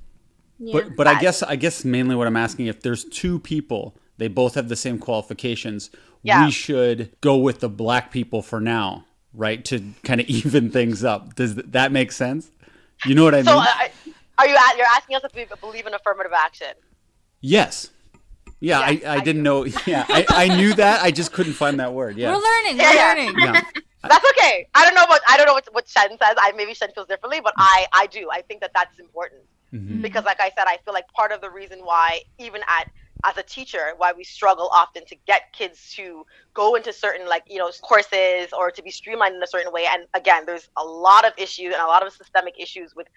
yeah. 0.59 0.71
But 0.79 0.95
but 0.95 1.07
I 1.07 1.13
Right. 1.13 1.21
guess 1.21 1.43
I 1.43 1.57
guess 1.57 1.83
mainly 1.83 2.15
what 2.15 2.27
I'm 2.27 2.37
asking 2.37 2.67
if 2.67 2.81
there's 2.81 3.03
two 3.03 3.39
people, 3.41 3.97
they 4.23 4.29
both 4.29 4.55
have 4.55 4.69
the 4.69 4.75
same 4.77 4.97
qualifications, 4.99 5.89
Yeah. 6.21 6.45
we 6.45 6.51
should 6.51 7.11
go 7.19 7.35
with 7.37 7.59
the 7.59 7.67
black 7.69 8.09
people 8.09 8.41
for 8.41 8.61
now, 8.61 9.03
right? 9.33 9.63
To 9.65 9.83
kind 10.03 10.21
of 10.21 10.27
even 10.39 10.71
things 10.71 11.03
up. 11.03 11.35
Does 11.35 11.55
that 11.55 11.91
make 11.91 12.11
sense? 12.13 12.49
You 13.05 13.15
know 13.15 13.25
what 13.25 13.35
I 13.35 13.43
So, 13.43 13.55
mean? 13.57 13.67
uh, 13.67 14.11
are 14.39 14.47
you 14.47 14.55
at, 14.55 14.77
you're 14.77 14.85
asking 14.87 15.17
us 15.17 15.23
if 15.25 15.35
we 15.35 15.45
believe 15.59 15.85
in 15.87 15.93
affirmative 15.93 16.31
action? 16.33 16.73
yes. 17.41 17.89
Yeah, 18.59 18.79
Yeah, 18.89 19.09
I, 19.09 19.15
I 19.15 19.15
I 19.17 19.19
didn't 19.19 19.43
know. 19.43 19.65
Yeah, 19.85 20.05
I, 20.07 20.25
I 20.29 20.47
knew 20.55 20.73
that. 20.75 21.01
I 21.03 21.11
just 21.11 21.33
couldn't 21.33 21.51
find 21.63 21.81
that 21.81 21.91
word. 21.93 22.15
Yeah. 22.17 22.31
We're 22.31 22.41
learning. 22.49 22.77
Yeah, 22.77 22.89
We're 22.91 22.95
yeah. 22.95 23.07
learning. 23.09 23.35
yeah. 23.39 23.61
That's 24.11 24.25
okay. 24.31 24.67
I 24.73 24.85
don't 24.85 24.95
know 24.95 25.05
what 25.07 25.21
I 25.27 25.35
don't 25.37 25.47
know 25.47 25.53
what, 25.53 25.67
what 25.73 25.85
Shen 25.87 26.11
says. 26.11 26.35
I 26.37 26.53
maybe 26.55 26.73
Shen 26.73 26.89
feels 26.95 27.07
differently, 27.07 27.41
but 27.41 27.53
I 27.57 27.85
I 27.91 28.07
do. 28.07 28.29
I 28.31 28.41
think 28.41 28.59
that 28.61 28.71
that's 28.73 28.97
important 28.99 29.41
Mhm. 29.73 30.01
because, 30.01 30.23
like 30.25 30.39
I 30.41 30.49
said, 30.57 30.65
I 30.67 30.77
feel 30.85 30.93
like 30.93 31.07
part 31.19 31.31
of 31.33 31.39
the 31.41 31.49
reason 31.49 31.79
why 31.79 32.21
even 32.37 32.61
at 32.79 32.85
as 33.25 33.37
a 33.37 33.43
teacher 33.43 33.93
why 33.97 34.11
we 34.15 34.23
struggle 34.23 34.69
often 34.73 35.03
to 35.07 35.15
get 35.27 35.41
kids 35.53 35.91
to 35.95 36.23
go 36.55 36.75
into 36.75 36.91
certain 36.93 37.27
like 37.27 37.43
you 37.47 37.57
know 37.57 37.69
courses 37.83 38.49
or 38.57 38.71
to 38.71 38.81
be 38.81 38.91
streamlined 38.91 39.35
in 39.35 39.43
a 39.43 39.47
certain 39.47 39.71
way. 39.71 39.85
And 39.91 40.03
again 40.13 40.43
there's 40.45 40.69
a 40.77 40.83
lot 40.83 41.25
of 41.25 41.33
issues 41.37 41.73
and 41.73 41.81
a 41.81 41.87
lot 41.87 42.05
of 42.05 42.11
systemic 42.13 42.55
issues 42.59 42.93
with 42.95 43.07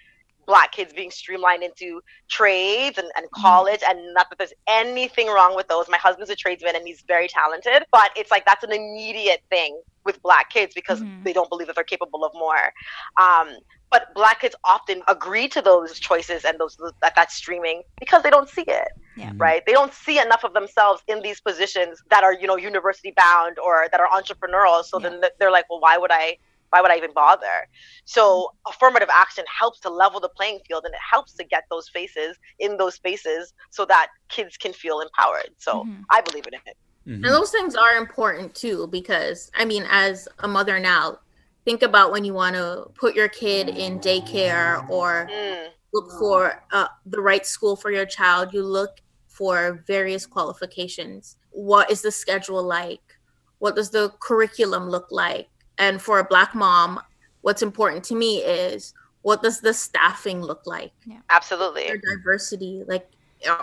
black 0.46 0.72
kids 0.72 0.92
being 0.92 1.10
streamlined 1.10 1.62
into 1.62 2.00
trades 2.30 2.98
and, 2.98 3.08
and 3.16 3.26
college. 3.32 3.80
And 3.88 4.14
not 4.14 4.26
that 4.30 4.38
there's 4.38 4.52
anything 4.68 5.28
wrong 5.28 5.54
with 5.56 5.68
those. 5.68 5.86
My 5.88 5.98
husband's 5.98 6.30
a 6.30 6.36
tradesman 6.36 6.76
and 6.76 6.86
he's 6.86 7.02
very 7.06 7.28
talented. 7.28 7.84
But 7.92 8.10
it's 8.16 8.30
like 8.30 8.44
that's 8.44 8.62
an 8.64 8.72
immediate 8.72 9.40
thing 9.50 9.80
with 10.04 10.20
black 10.22 10.50
kids 10.50 10.72
because 10.74 11.02
Mhm. 11.02 11.24
they 11.24 11.32
don't 11.32 11.48
believe 11.50 11.66
that 11.66 11.74
they're 11.74 11.84
capable 11.84 12.24
of 12.24 12.32
more. 12.34 12.72
Um, 13.20 13.58
but 13.90 14.06
black 14.14 14.40
kids 14.40 14.54
often 14.64 15.02
agree 15.08 15.48
to 15.48 15.62
those 15.62 15.98
choices 15.98 16.44
and 16.44 16.58
those 16.58 16.76
that, 17.02 17.14
that 17.16 17.30
streaming 17.30 17.82
because 18.00 18.22
they 18.22 18.30
don't 18.30 18.48
see 18.48 18.64
it 18.66 18.88
Yeah. 19.16 19.32
right 19.40 19.62
they 19.66 19.72
don't 19.72 19.92
see 19.94 20.18
enough 20.20 20.44
of 20.44 20.54
themselves 20.54 21.02
in 21.08 21.22
these 21.22 21.40
positions 21.40 22.00
that 22.10 22.22
are 22.24 22.34
you 22.34 22.46
know 22.46 22.56
university 22.56 23.12
bound 23.16 23.58
or 23.58 23.88
that 23.90 24.00
are 24.00 24.08
entrepreneurial 24.08 24.84
so 24.84 24.98
then 24.98 25.20
they're 25.40 25.50
like 25.50 25.64
well 25.70 25.80
why 25.80 25.96
would 25.98 26.12
i 26.12 26.36
why 26.70 26.80
would 26.82 26.90
i 26.90 26.96
even 26.96 27.12
bother 27.14 27.66
so 28.04 28.48
affirmative 28.68 29.08
action 29.12 29.44
helps 29.58 29.80
to 29.80 29.90
level 29.90 30.20
the 30.20 30.28
playing 30.36 30.60
field 30.68 30.84
and 30.84 30.94
it 30.94 31.00
helps 31.10 31.34
to 31.34 31.44
get 31.44 31.64
those 31.70 31.88
faces 31.88 32.36
in 32.58 32.76
those 32.76 32.94
spaces 32.94 33.52
so 33.70 33.84
that 33.86 34.08
kids 34.28 34.56
can 34.56 34.72
feel 34.72 35.00
empowered 35.00 35.50
so 35.58 35.88
Mhm. 35.88 36.04
i 36.10 36.20
believe 36.20 36.46
in 36.46 36.54
it 36.54 36.76
And 37.22 37.32
Mhm. 37.32 37.34
those 37.34 37.50
things 37.50 37.74
are 37.74 37.96
important 37.96 38.54
too, 38.54 38.86
because 38.88 39.50
I 39.54 39.64
mean, 39.64 39.84
as 39.88 40.28
a 40.40 40.48
mother 40.48 40.78
now, 40.78 41.18
think 41.64 41.82
about 41.82 42.12
when 42.12 42.24
you 42.24 42.34
want 42.34 42.56
to 42.56 42.86
put 42.94 43.14
your 43.16 43.28
kid 43.28 43.68
in 43.68 43.98
daycare 44.00 44.82
or 44.88 45.28
Mm, 45.30 45.72
look 45.92 46.12
for 46.18 46.54
uh, 46.72 46.88
the 47.06 47.20
right 47.20 47.46
school 47.46 47.76
for 47.76 47.90
your 47.90 48.06
child. 48.06 48.52
You 48.54 48.62
look 48.64 48.90
for 49.36 49.84
various 49.86 50.24
qualifications. 50.24 51.36
What 51.50 51.90
is 51.90 52.00
the 52.00 52.10
schedule 52.10 52.62
like? 52.62 53.02
What 53.58 53.76
does 53.76 53.90
the 53.90 54.12
curriculum 54.20 54.88
look 54.88 55.08
like? 55.10 55.48
And 55.76 56.00
for 56.00 56.18
a 56.20 56.24
Black 56.24 56.54
mom, 56.54 57.00
what's 57.42 57.62
important 57.62 58.02
to 58.04 58.14
me 58.14 58.38
is 58.38 58.94
what 59.22 59.42
does 59.42 59.60
the 59.60 59.74
staffing 59.74 60.40
look 60.40 60.66
like? 60.66 60.92
absolutely 61.28 61.84
Their 61.84 61.98
diversity, 61.98 62.84
like, 62.86 63.10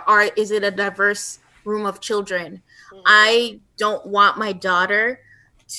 are 0.06 0.24
is 0.36 0.52
it 0.52 0.62
a 0.62 0.70
diverse 0.70 1.40
room 1.64 1.86
of 1.86 2.00
children? 2.00 2.62
Mhm. 2.92 3.02
I 3.06 3.60
don't 3.76 4.06
want 4.06 4.38
my 4.38 4.52
daughter 4.52 5.20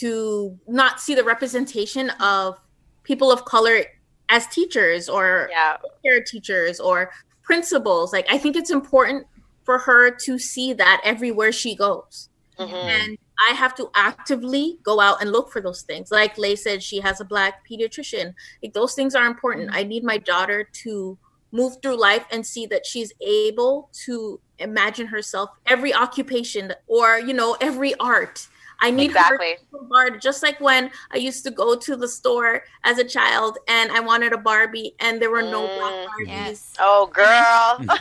to 0.01 0.59
not 0.67 0.99
see 0.99 1.15
the 1.15 1.23
representation 1.23 2.09
of 2.19 2.59
people 3.03 3.31
of 3.31 3.45
color 3.45 3.85
as 4.27 4.47
teachers 4.47 5.07
or 5.07 5.47
yeah 5.51 5.77
care 6.03 6.21
teachers 6.21 6.79
or 6.79 7.11
principals. 7.43 8.11
Like, 8.11 8.25
I 8.29 8.37
think 8.37 8.55
it's 8.55 8.71
important 8.71 9.27
for 9.65 9.79
her 9.79 10.11
to 10.11 10.39
see 10.39 10.73
that 10.73 11.01
everywhere 11.03 11.51
she 11.51 11.75
goes. 11.75 12.29
Mhm. 12.59 12.71
And 12.73 13.17
I 13.49 13.53
have 13.53 13.75
to 13.75 13.89
actively 13.95 14.77
go 14.83 15.01
out 15.01 15.21
and 15.21 15.31
look 15.31 15.51
for 15.51 15.59
those 15.61 15.81
things. 15.81 16.09
Like 16.09 16.37
Lay 16.37 16.55
said, 16.55 16.81
she 16.81 17.01
has 17.01 17.19
a 17.19 17.25
black 17.25 17.67
pediatrician. 17.69 18.33
Like, 18.63 18.73
those 18.73 18.93
things 18.93 19.13
are 19.13 19.25
important. 19.25 19.71
I 19.73 19.83
need 19.83 20.03
my 20.05 20.17
daughter 20.17 20.63
to 20.83 21.17
move 21.51 21.73
through 21.81 21.97
life 21.99 22.25
and 22.31 22.45
see 22.45 22.65
that 22.67 22.85
she's 22.85 23.11
able 23.21 23.89
to 24.05 24.39
imagine 24.59 25.07
herself 25.07 25.49
every 25.65 25.93
occupation 25.93 26.73
or, 26.87 27.19
you 27.19 27.33
know, 27.33 27.57
every 27.59 27.93
art. 27.95 28.47
I 28.81 28.91
need 28.91 29.11
her 29.11 29.35
exactly 29.35 29.55
Barbie, 29.89 30.19
just 30.19 30.43
like 30.43 30.59
when 30.59 30.91
I 31.11 31.17
used 31.17 31.45
to 31.45 31.51
go 31.51 31.75
to 31.77 31.95
the 31.95 32.07
store 32.09 32.63
as 32.83 32.97
a 32.99 33.05
child 33.05 33.57
and 33.69 33.89
I 33.91 34.01
wanted 34.01 34.33
a 34.33 34.37
Barbie 34.37 34.95
and 34.99 35.21
there 35.21 35.31
were 35.31 35.41
no 35.43 35.61
black 35.65 35.93
Mm. 35.93 36.05
Barbies. 36.07 36.27
Yes. 36.27 36.73
oh 36.79 37.07
girl 37.07 37.85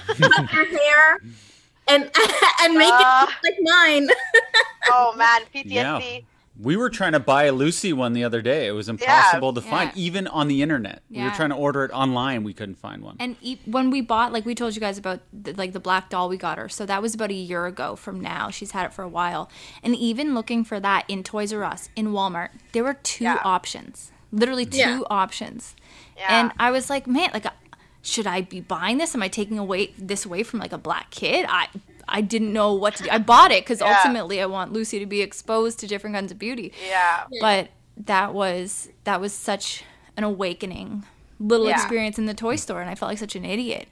her 0.48 0.64
hair 0.64 1.18
and 1.88 2.02
and 2.62 2.74
make 2.74 2.88
Ah. 2.92 3.28
it 3.42 3.50
like 3.50 3.58
mine. 3.62 4.08
oh 4.90 5.14
man 5.16 5.42
ptsd 5.54 5.70
Yeah. 5.70 6.18
We 6.56 6.76
were 6.76 6.88
trying 6.88 7.14
to 7.14 7.18
buy 7.20 7.44
a 7.46 7.52
Lucy 7.52 7.92
one 7.92 8.12
the 8.12 8.22
other 8.22 8.40
day. 8.40 8.68
It 8.68 8.70
was 8.70 8.88
impossible 8.88 9.52
to 9.54 9.60
find, 9.60 9.90
Yeah. 9.96 10.02
even 10.04 10.28
on 10.28 10.46
the 10.46 10.62
internet. 10.62 11.02
We 11.10 11.20
were 11.20 11.30
trying 11.30 11.48
to 11.48 11.56
order 11.56 11.84
it 11.84 11.90
online. 11.90 12.44
We 12.44 12.54
couldn't 12.54 12.76
find 12.78 13.02
one. 13.02 13.16
And 13.18 13.34
e- 13.42 13.58
when 13.64 13.90
we 13.90 14.00
bought, 14.02 14.32
like 14.32 14.46
we 14.46 14.54
told 14.54 14.76
you 14.76 14.80
guys 14.80 14.96
about, 14.96 15.18
the, 15.32 15.52
like 15.54 15.72
the 15.72 15.80
black 15.80 16.10
doll 16.10 16.28
we 16.28 16.36
got 16.36 16.58
her. 16.58 16.68
So 16.68 16.86
that 16.86 17.02
was 17.02 17.12
about 17.12 17.30
a 17.30 17.34
year 17.34 17.66
ago 17.66 17.96
from 17.96 18.20
now. 18.20 18.50
She's 18.50 18.70
had 18.70 18.86
it 18.86 18.92
for 18.92 19.02
a 19.02 19.08
while. 19.08 19.50
And 19.82 19.96
even 19.96 20.32
looking 20.32 20.62
for 20.62 20.78
that 20.78 21.04
in 21.08 21.24
Toys 21.24 21.52
R 21.52 21.64
Us, 21.64 21.88
in 21.96 22.12
Walmart, 22.12 22.50
there 22.70 22.84
were 22.84 22.94
two 22.94 23.24
Yeah. 23.24 23.40
options. 23.42 24.12
Literally 24.30 24.64
two 24.64 24.78
Yeah. 24.78 25.00
options. 25.10 25.74
Yeah. 26.16 26.26
And 26.40 26.52
I 26.60 26.70
was 26.70 26.88
like, 26.88 27.08
man, 27.08 27.30
like, 27.34 27.46
uh, 27.46 27.50
should 28.04 28.26
I 28.26 28.42
be 28.42 28.60
buying 28.60 28.98
this? 28.98 29.14
Am 29.14 29.22
I 29.22 29.28
taking 29.28 29.58
away 29.58 29.92
this 29.98 30.24
away 30.24 30.42
from 30.44 30.60
like 30.60 30.72
a 30.72 30.78
black 30.78 31.10
kid? 31.10 31.46
I 31.48 31.68
I 32.06 32.20
didn't 32.20 32.52
know 32.52 32.72
what 32.74 32.96
to 32.96 33.02
do. 33.04 33.08
I 33.10 33.18
bought 33.18 33.50
it 33.50 33.64
because 33.64 33.80
Yeah. 33.80 33.96
ultimately 33.96 34.40
I 34.40 34.46
want 34.46 34.72
Lucy 34.72 34.98
to 35.00 35.06
be 35.06 35.22
exposed 35.22 35.78
to 35.80 35.86
different 35.86 36.14
kinds 36.14 36.30
of 36.30 36.38
beauty 36.38 36.72
yeah 36.86 37.24
but 37.40 37.70
that 37.96 38.34
was 38.34 38.88
that 39.04 39.20
was 39.20 39.32
such 39.32 39.84
an 40.16 40.22
awakening 40.24 41.04
little 41.40 41.66
Yeah. 41.66 41.74
experience 41.76 42.18
in 42.18 42.26
the 42.26 42.34
toy 42.34 42.56
store 42.56 42.80
and 42.80 42.90
i 42.90 42.94
felt 42.94 43.08
like 43.10 43.18
such 43.18 43.34
an 43.36 43.44
idiot 43.44 43.88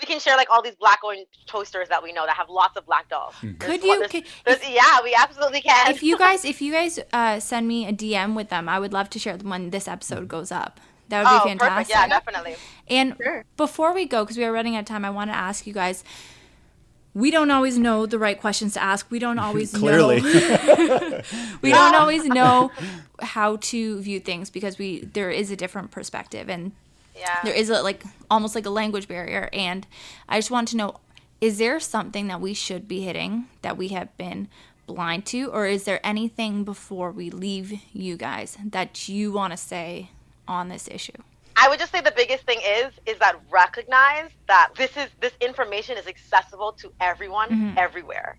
we 0.00 0.04
can 0.06 0.20
share 0.20 0.36
like 0.36 0.48
all 0.50 0.60
these 0.62 0.74
black 0.74 0.98
owned 1.04 1.24
toasters 1.46 1.88
that 1.88 2.02
we 2.02 2.12
know 2.12 2.26
that 2.26 2.36
have 2.36 2.50
lots 2.50 2.76
of 2.76 2.84
black 2.84 3.08
dolls. 3.08 3.34
Mm-hmm. 3.36 3.56
Could 3.56 3.82
you- 3.82 3.96
there's- 3.98 4.10
could- 4.12 4.24
there's- 4.44 4.68
yeah, 4.68 4.98
we 5.02 5.14
absolutely 5.14 5.62
can. 5.62 5.90
if 5.90 6.02
you 6.02 6.18
guys 6.24 6.44
if 6.44 6.60
you 6.60 6.70
guys 6.72 6.98
uh, 7.14 7.40
send 7.40 7.66
me 7.66 7.86
a 7.86 7.92
dm 7.92 8.34
with 8.36 8.48
them 8.50 8.68
i 8.68 8.78
would 8.78 8.92
love 8.92 9.08
to 9.10 9.18
share 9.18 9.36
them 9.38 9.48
when 9.48 9.70
this 9.70 9.88
episode 9.88 10.28
goes 10.28 10.52
up 10.52 10.78
that 11.08 11.24
would 11.24 11.28
oh, 11.30 11.44
be 11.44 11.48
fantastic 11.50 11.68
perfect. 11.76 11.90
Yeah, 11.90 12.08
definitely. 12.08 12.56
and 12.88 13.16
Sure. 13.22 13.44
before 13.56 13.94
we 13.94 14.06
go 14.06 14.24
because 14.24 14.36
we 14.36 14.44
are 14.44 14.52
running 14.52 14.76
out 14.76 14.80
of 14.80 14.84
time 14.86 15.04
i 15.04 15.10
want 15.10 15.30
to 15.30 15.36
ask 15.36 15.66
you 15.66 15.72
guys 15.72 16.02
we 17.14 17.30
don't 17.30 17.50
always 17.50 17.78
know 17.78 18.04
the 18.04 18.18
right 18.18 18.38
questions 18.38 18.74
to 18.74 18.82
ask. 18.82 19.10
We 19.10 19.18
don't 19.18 19.38
always 19.46 19.72
Clearly. 19.72 20.20
know. 20.20 20.28
we 21.62 21.70
don't 21.72 21.94
always 21.94 22.26
know 22.26 22.70
how 23.20 23.56
to 23.56 24.00
view 24.02 24.20
things 24.20 24.50
because 24.50 24.76
we 24.76 25.00
there 25.00 25.30
is 25.30 25.50
a 25.50 25.56
different 25.56 25.90
perspective 25.90 26.50
and 26.50 26.72
Yeah. 27.16 27.38
there 27.42 27.54
is 27.54 27.70
a 27.70 27.80
like 27.82 28.04
almost 28.30 28.54
like 28.54 28.66
a 28.66 28.70
language 28.70 29.08
barrier 29.08 29.48
and 29.54 29.86
i 30.28 30.36
just 30.36 30.50
want 30.50 30.68
to 30.68 30.76
know 30.76 30.96
is 31.40 31.56
there 31.56 31.80
something 31.80 32.26
that 32.28 32.42
we 32.42 32.52
should 32.52 32.86
be 32.86 33.00
hitting 33.00 33.46
that 33.62 33.78
we 33.78 33.88
have 33.88 34.14
been 34.18 34.48
blind 34.86 35.24
to 35.26 35.50
or 35.50 35.64
is 35.66 35.84
there 35.84 36.00
anything 36.04 36.64
before 36.64 37.10
we 37.10 37.30
leave 37.30 37.80
you 37.94 38.18
guys 38.18 38.58
that 38.62 39.08
you 39.08 39.32
want 39.32 39.52
to 39.52 39.56
say 39.56 40.10
on 40.48 40.68
this 40.68 40.88
issue 40.88 41.22
I 41.56 41.68
would 41.68 41.78
just 41.78 41.90
say 41.90 42.02
the 42.02 42.12
biggest 42.14 42.44
thing 42.44 42.60
is 42.62 42.92
is 43.06 43.18
that 43.18 43.40
recognize 43.50 44.30
that 44.46 44.70
this 44.76 44.94
is 44.96 45.08
this 45.20 45.32
information 45.40 45.96
is 45.96 46.06
accessible 46.06 46.72
to 46.72 46.92
everyone 47.00 47.48
mm-hmm. 47.48 47.78
everywhere. 47.78 48.36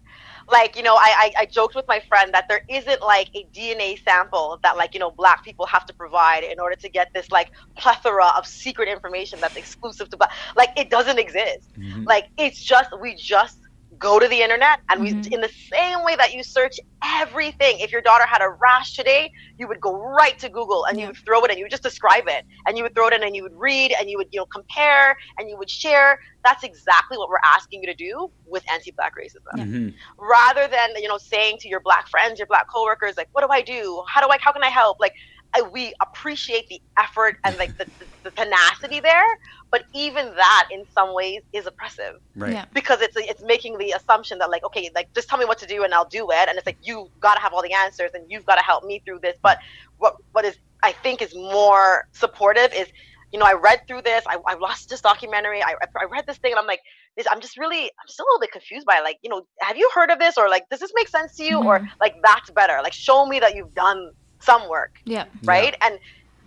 Like 0.50 0.78
you 0.78 0.84
know, 0.84 0.96
I, 0.96 1.32
I 1.36 1.42
I 1.42 1.46
joked 1.48 1.74
with 1.74 1.88
my 1.88 2.00
friend 2.00 2.32
that 2.36 2.48
there 2.48 2.62
isn't 2.70 3.02
like 3.02 3.30
a 3.34 3.48
DNA 3.56 4.02
sample 4.04 4.60
that 4.62 4.78
like 4.78 4.94
you 4.94 5.00
know 5.00 5.10
black 5.10 5.44
people 5.44 5.66
have 5.66 5.86
to 5.88 5.94
provide 5.96 6.44
in 6.44 6.60
order 6.60 6.76
to 6.76 6.90
get 6.90 7.12
this 7.14 7.32
like 7.32 7.52
plethora 7.76 8.28
of 8.38 8.46
secret 8.46 8.88
information 8.88 9.40
that's 9.42 9.56
exclusive 9.56 10.10
to 10.12 10.18
black. 10.18 10.32
Like 10.56 10.70
it 10.78 10.92
doesn't 10.92 11.18
exist. 11.18 11.74
Mm-hmm. 11.76 12.04
Like 12.04 12.30
it's 12.38 12.64
just 12.64 12.92
we 13.02 13.16
just 13.16 13.58
go 14.00 14.20
to 14.20 14.28
the 14.28 14.42
internet 14.42 14.80
and 14.90 15.02
we 15.02 15.10
in 15.32 15.42
the 15.42 15.50
same 15.74 16.04
way 16.04 16.16
that 16.16 16.34
you 16.34 16.44
search 16.44 16.80
everything 17.22 17.78
if 17.80 17.92
your 17.92 18.02
daughter 18.02 18.26
had 18.28 18.42
a 18.42 18.50
rash 18.62 18.96
today 18.96 19.30
you 19.58 19.68
would 19.68 19.80
go 19.80 19.94
right 19.96 20.38
to 20.40 20.50
google 20.50 20.86
and 20.86 21.00
you 21.00 21.08
would 21.08 21.18
throw 21.26 21.44
it 21.44 21.50
and 21.52 21.58
you 21.58 21.64
would 21.66 21.72
just 21.72 21.84
describe 21.84 22.24
it. 22.28 22.44
And 22.68 22.78
you 22.78 22.84
would 22.84 22.94
throw 22.96 23.08
it 23.08 23.14
in 23.14 23.24
and 23.24 23.36
you 23.36 23.44
would 23.44 23.56
read 23.56 23.94
and 24.00 24.10
you 24.10 24.18
would 24.18 24.28
you 24.32 24.40
know 24.40 24.46
compare 24.54 25.16
and 25.38 25.50
you 25.50 25.58
would 25.58 25.70
share. 25.70 26.18
That's 26.44 26.64
exactly 26.64 27.18
what 27.18 27.30
we're 27.30 27.44
asking 27.46 27.82
you 27.82 27.88
to 27.88 27.96
do 27.96 28.30
with 28.46 28.64
anti-black 28.72 29.14
racism. 29.18 29.58
Mhm. 29.58 29.94
rather 30.20 30.68
than 30.68 30.90
you 30.98 31.08
know 31.08 31.18
saying 31.18 31.58
to 31.62 31.70
your 31.70 31.82
black 31.82 32.08
friends 32.08 32.40
your 32.40 32.48
black 32.48 32.66
coworkers 32.74 33.16
like 33.18 33.30
what 33.32 33.42
do 33.42 33.48
i 33.52 33.62
do? 33.62 34.04
How 34.10 34.22
do 34.22 34.30
i 34.30 34.38
how 34.42 34.52
can 34.52 34.64
i 34.64 34.70
help? 34.70 34.98
Like 35.00 35.14
I, 35.54 35.62
we 35.62 35.94
appreciate 36.02 36.68
the 36.68 36.82
effort 36.98 37.38
and 37.44 37.58
like 37.58 37.78
the, 37.78 37.86
the, 37.86 38.30
the 38.30 38.32
tenacity 38.32 39.00
there 39.00 39.26
but 39.72 39.84
even 39.94 40.34
that 40.36 40.70
in 40.72 40.86
some 40.94 41.14
ways 41.14 41.42
is 41.54 41.68
oppressive. 41.68 42.20
Right. 42.36 42.54
Yeah. 42.54 42.66
because 42.74 43.02
it's 43.02 43.16
it's 43.18 43.42
making 43.42 43.78
the 43.78 43.92
assumption 43.92 44.38
that 44.40 44.50
like 44.50 44.64
okay 44.66 44.90
like 44.96 45.14
just 45.14 45.28
tell 45.28 45.38
me 45.38 45.46
what 45.46 45.58
to 45.60 45.68
do 45.68 45.84
and 45.84 45.94
I'll 45.94 46.08
do 46.08 46.30
it. 46.32 46.48
And 46.48 46.58
it's 46.58 46.66
like 46.66 46.78
you 46.84 47.10
got 47.20 47.36
to 47.36 47.42
have 47.42 47.54
all 47.54 47.62
the 47.62 47.74
answers 47.74 48.12
and 48.14 48.30
you've 48.30 48.46
got 48.46 48.56
to 48.56 48.64
help 48.64 48.84
me 48.84 49.02
through 49.06 49.20
this. 49.20 49.36
But 49.42 49.60
what 49.98 50.16
what 50.32 50.46
is 50.46 50.56
I 50.84 50.92
think 50.92 51.22
is 51.22 51.36
more 51.36 52.08
supportive 52.12 52.74
is 52.74 52.88
you 53.32 53.40
know 53.40 53.46
I 53.46 53.54
read 53.54 53.82
through 53.88 54.04
this. 54.04 54.24
I, 54.28 54.38
I 54.48 54.56
watched 54.56 54.90
this 54.90 55.02
documentary. 55.02 55.62
I, 55.62 55.76
I 56.00 56.06
read 56.06 56.26
this 56.26 56.38
thing 56.38 56.54
and 56.54 56.60
I'm 56.60 56.68
like 56.68 56.82
this 57.18 57.28
I'm 57.30 57.42
just 57.42 57.58
really 57.58 57.84
I'm 57.84 58.08
still 58.08 58.26
a 58.26 58.28
little 58.30 58.42
bit 58.42 58.52
confused 58.52 58.86
by 58.86 58.98
it. 58.98 59.04
like 59.04 59.18
you 59.22 59.30
know 59.30 59.46
have 59.60 59.76
you 59.76 59.90
heard 59.94 60.12
of 60.12 60.20
this? 60.20 60.38
Or 60.38 60.50
like 60.50 60.70
does 60.70 60.80
this 60.80 60.92
make 60.96 61.10
sense 61.10 61.36
to 61.38 61.44
you? 61.44 61.58
Or 61.58 61.80
mm-hmm. 61.80 61.88
like 62.00 62.16
that's 62.24 62.52
better. 62.52 62.80
Like 62.82 62.94
show 62.94 63.26
me 63.26 63.40
that 63.40 63.56
you've 63.56 63.74
done 63.74 64.12
some 64.40 64.68
work 64.70 64.92
yeah 65.06 65.26
right 65.44 65.76
and 65.82 66.00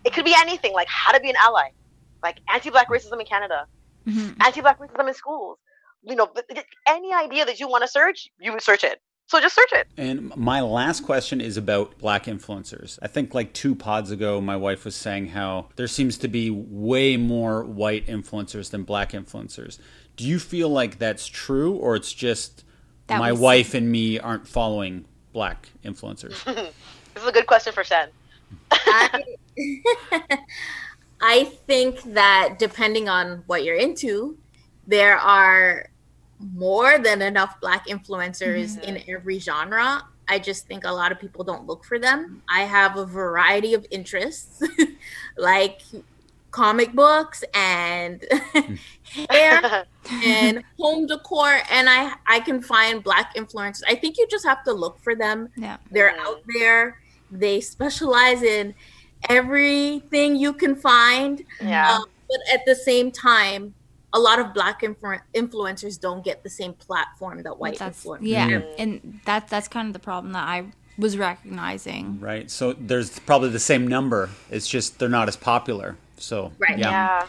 it 0.05 0.12
could 0.12 0.24
be 0.24 0.34
anything 0.38 0.72
like 0.72 0.88
how 0.88 1.12
to 1.12 1.20
be 1.20 1.28
an 1.30 1.36
ally 1.45 1.68
like 2.22 2.38
anti-black 2.53 2.88
racism 2.88 3.18
in 3.20 3.26
Canada 3.26 3.66
Mhm. 4.07 4.36
anti-black 4.45 4.78
racism 4.78 5.09
in 5.09 5.14
schools. 5.14 5.59
You 6.03 6.16
know, 6.16 6.32
any 6.88 7.12
idea 7.12 7.45
that 7.45 7.61
you 7.61 7.68
want 7.68 7.82
to 7.82 7.88
search, 7.88 8.28
you 8.38 8.51
would 8.53 8.62
search 8.62 8.82
it. 8.82 9.03
So 9.26 9.38
just 9.43 9.55
search 9.55 9.72
it. 9.72 9.88
And 9.99 10.34
my 10.34 10.62
last 10.62 11.05
question 11.05 11.41
is 11.43 11.59
about 11.59 11.99
black 11.99 12.24
influencers. 12.24 12.99
I 13.03 13.09
think 13.09 13.34
like 13.34 13.53
two 13.53 13.74
pods 13.74 14.11
ago, 14.11 14.41
my 14.41 14.57
wife 14.57 14.86
was 14.86 14.97
saying 14.97 15.28
how 15.28 15.68
there 15.76 15.86
seems 15.86 16.16
to 16.18 16.28
be 16.28 16.51
way 16.51 17.18
more 17.18 17.62
white 17.62 18.07
influencers 18.07 18.70
than 18.70 18.84
black 18.84 19.11
influencers. 19.12 19.78
Do 20.16 20.24
you 20.26 20.38
feel 20.38 20.70
like 20.70 20.99
that's 20.99 21.26
true, 21.26 21.74
or 21.74 21.95
it's 21.95 22.12
just 22.14 22.64
That 23.09 23.18
my 23.18 23.32
we 23.32 23.36
see- 23.36 23.43
wife 23.43 23.74
and 23.74 23.93
me 23.93 24.18
aren't 24.18 24.49
following 24.49 25.05
black 25.34 25.68
influencers? 25.84 26.34
This 27.20 27.26
is 27.26 27.32
a 27.36 27.38
good 27.38 27.46
question 27.46 27.74
for 27.74 27.84
Shen. 27.84 28.08
I, 28.72 29.22
I 31.20 31.44
think 31.66 32.00
that 32.14 32.54
depending 32.58 33.10
on 33.10 33.42
what 33.46 33.62
you're 33.62 33.76
into, 33.76 34.38
there 34.86 35.18
are 35.18 35.90
more 36.54 36.96
than 36.98 37.20
enough 37.20 37.60
black 37.60 37.88
influencers 37.88 38.82
in 38.84 39.02
every 39.06 39.38
genre. 39.38 40.02
I 40.28 40.38
just 40.38 40.66
think 40.66 40.84
a 40.86 40.90
lot 40.90 41.12
of 41.12 41.20
people 41.20 41.44
don't 41.44 41.66
look 41.66 41.84
for 41.84 41.98
them. 41.98 42.40
I 42.48 42.62
have 42.62 42.96
a 42.96 43.04
variety 43.04 43.74
of 43.74 43.84
interests, 43.90 44.62
like 45.36 45.82
comic 46.52 46.94
books 46.94 47.44
and 47.52 48.24
hair 49.28 49.84
and 50.24 50.64
home 50.78 51.06
decor, 51.06 51.60
and 51.70 51.90
I 51.90 52.14
I 52.26 52.40
can 52.40 52.62
find 52.62 53.04
black 53.04 53.34
influencers. 53.36 53.82
I 53.86 53.94
think 53.94 54.16
you 54.16 54.26
just 54.30 54.46
have 54.46 54.64
to 54.64 54.72
look 54.72 54.98
for 55.00 55.14
them 55.14 55.50
yeah 55.58 55.76
they're 55.90 56.14
Mhm. 56.14 56.26
out 56.26 56.40
there. 56.56 56.96
They 57.30 57.60
specialize 57.60 58.42
in 58.42 58.74
everything 59.28 60.36
you 60.36 60.52
can 60.52 60.74
find. 60.76 61.44
yeah. 61.62 61.96
Um, 61.96 62.04
but 62.28 62.38
at 62.54 62.64
the 62.66 62.74
same 62.74 63.10
time, 63.10 63.74
a 64.12 64.18
lot 64.18 64.38
of 64.38 64.54
black 64.54 64.82
influ- 64.82 65.20
influencers 65.34 66.00
don't 66.00 66.24
get 66.24 66.42
the 66.42 66.50
same 66.50 66.72
platform 66.74 67.42
that 67.42 67.58
white 67.58 67.78
that's 67.78 68.04
influencers. 68.04 68.18
yeah 68.22 68.48
Mhm. 68.48 68.74
and 68.78 69.20
that 69.24 69.48
that's 69.48 69.68
kind 69.68 69.86
of 69.86 69.92
the 69.92 70.00
problem 70.00 70.32
that 70.32 70.42
i 70.48 70.64
was 70.98 71.16
recognizing 71.16 72.18
right. 72.20 72.50
So 72.50 72.72
there's 72.74 73.18
probably 73.20 73.48
the 73.48 73.58
same 73.60 73.86
number. 73.86 74.28
It's 74.50 74.68
just 74.68 74.98
they're 74.98 75.08
not 75.08 75.28
as 75.28 75.36
popular. 75.36 75.96
So 76.18 76.52
Right. 76.58 76.78
yeah. 76.78 76.90
yeah. 76.90 77.26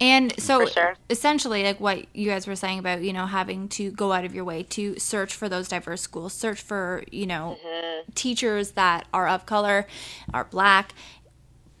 And 0.00 0.38
so 0.40 0.66
sure. 0.66 0.96
essentially 1.08 1.62
like 1.62 1.78
what 1.78 2.06
you 2.14 2.28
guys 2.28 2.46
were 2.46 2.56
saying 2.56 2.78
about, 2.78 3.02
you 3.02 3.12
know, 3.12 3.26
having 3.26 3.68
to 3.70 3.90
go 3.92 4.12
out 4.12 4.24
of 4.24 4.34
your 4.34 4.44
way 4.44 4.64
to 4.70 4.98
search 4.98 5.34
for 5.34 5.48
those 5.48 5.68
diverse 5.68 6.00
schools, 6.00 6.32
search 6.32 6.60
for, 6.60 7.04
you 7.10 7.26
know, 7.26 7.58
mm-hmm. 7.64 8.10
teachers 8.14 8.72
that 8.72 9.06
are 9.14 9.28
of 9.28 9.46
color, 9.46 9.86
are 10.32 10.44
black. 10.44 10.94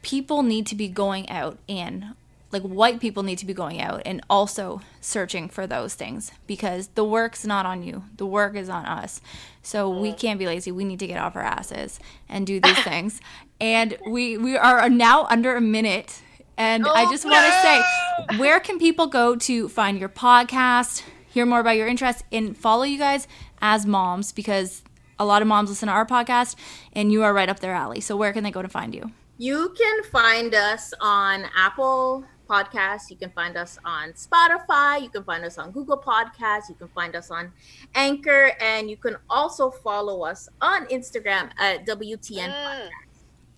People 0.02 0.42
need 0.42 0.66
to 0.66 0.74
be 0.74 0.88
going 0.88 1.28
out 1.28 1.58
and 1.68 2.14
like 2.52 2.62
white 2.62 3.00
people 3.00 3.24
need 3.24 3.38
to 3.38 3.46
be 3.46 3.52
going 3.52 3.80
out 3.80 4.00
and 4.06 4.20
also 4.30 4.80
searching 5.00 5.48
for 5.48 5.66
those 5.66 5.94
things 5.94 6.30
because 6.46 6.86
the 6.94 7.04
work's 7.04 7.44
not 7.44 7.66
on 7.66 7.82
you. 7.82 8.04
The 8.16 8.26
work 8.26 8.54
is 8.54 8.68
on 8.68 8.86
us. 8.86 9.20
So 9.62 9.90
mm-hmm. 9.90 10.00
we 10.00 10.12
can't 10.12 10.38
be 10.38 10.46
lazy. 10.46 10.70
We 10.70 10.84
need 10.84 11.00
to 11.00 11.06
get 11.08 11.18
off 11.18 11.34
our 11.34 11.42
asses 11.42 11.98
and 12.28 12.46
do 12.46 12.60
these 12.64 12.78
things. 12.78 13.20
And 13.60 13.98
we 14.06 14.38
we 14.38 14.56
are 14.56 14.88
now 14.88 15.24
under 15.24 15.56
a 15.56 15.60
minute 15.60 16.22
and 16.56 16.86
I 16.86 17.10
just 17.10 17.24
want 17.24 17.44
to 17.44 17.52
say, 17.62 18.38
where 18.38 18.60
can 18.60 18.78
people 18.78 19.06
go 19.06 19.36
to 19.36 19.68
find 19.68 19.98
your 19.98 20.08
podcast, 20.08 21.02
hear 21.26 21.46
more 21.46 21.60
about 21.60 21.76
your 21.76 21.86
interests, 21.86 22.22
and 22.30 22.56
follow 22.56 22.84
you 22.84 22.98
guys 22.98 23.26
as 23.60 23.86
moms? 23.86 24.32
Because 24.32 24.82
a 25.18 25.24
lot 25.24 25.42
of 25.42 25.48
moms 25.48 25.70
listen 25.70 25.88
to 25.88 25.92
our 25.92 26.06
podcast, 26.06 26.56
and 26.92 27.12
you 27.12 27.22
are 27.22 27.34
right 27.34 27.48
up 27.48 27.60
their 27.60 27.74
alley. 27.74 28.00
So 28.00 28.16
where 28.16 28.32
can 28.32 28.44
they 28.44 28.50
go 28.50 28.62
to 28.62 28.68
find 28.68 28.94
you? 28.94 29.12
You 29.38 29.74
can 29.76 30.04
find 30.04 30.54
us 30.54 30.94
on 31.00 31.46
Apple 31.56 32.24
Podcasts. 32.48 33.10
You 33.10 33.16
can 33.16 33.30
find 33.30 33.56
us 33.56 33.78
on 33.84 34.12
Spotify. 34.12 35.02
You 35.02 35.08
can 35.08 35.24
find 35.24 35.44
us 35.44 35.58
on 35.58 35.72
Google 35.72 35.98
Podcasts. 35.98 36.68
You 36.68 36.76
can 36.76 36.88
find 36.88 37.16
us 37.16 37.30
on 37.30 37.52
Anchor. 37.94 38.52
And 38.60 38.88
you 38.88 38.96
can 38.96 39.16
also 39.28 39.70
follow 39.70 40.22
us 40.24 40.48
on 40.60 40.86
Instagram 40.86 41.50
at 41.58 41.86
WTN. 41.86 42.52
Mm. 42.52 42.88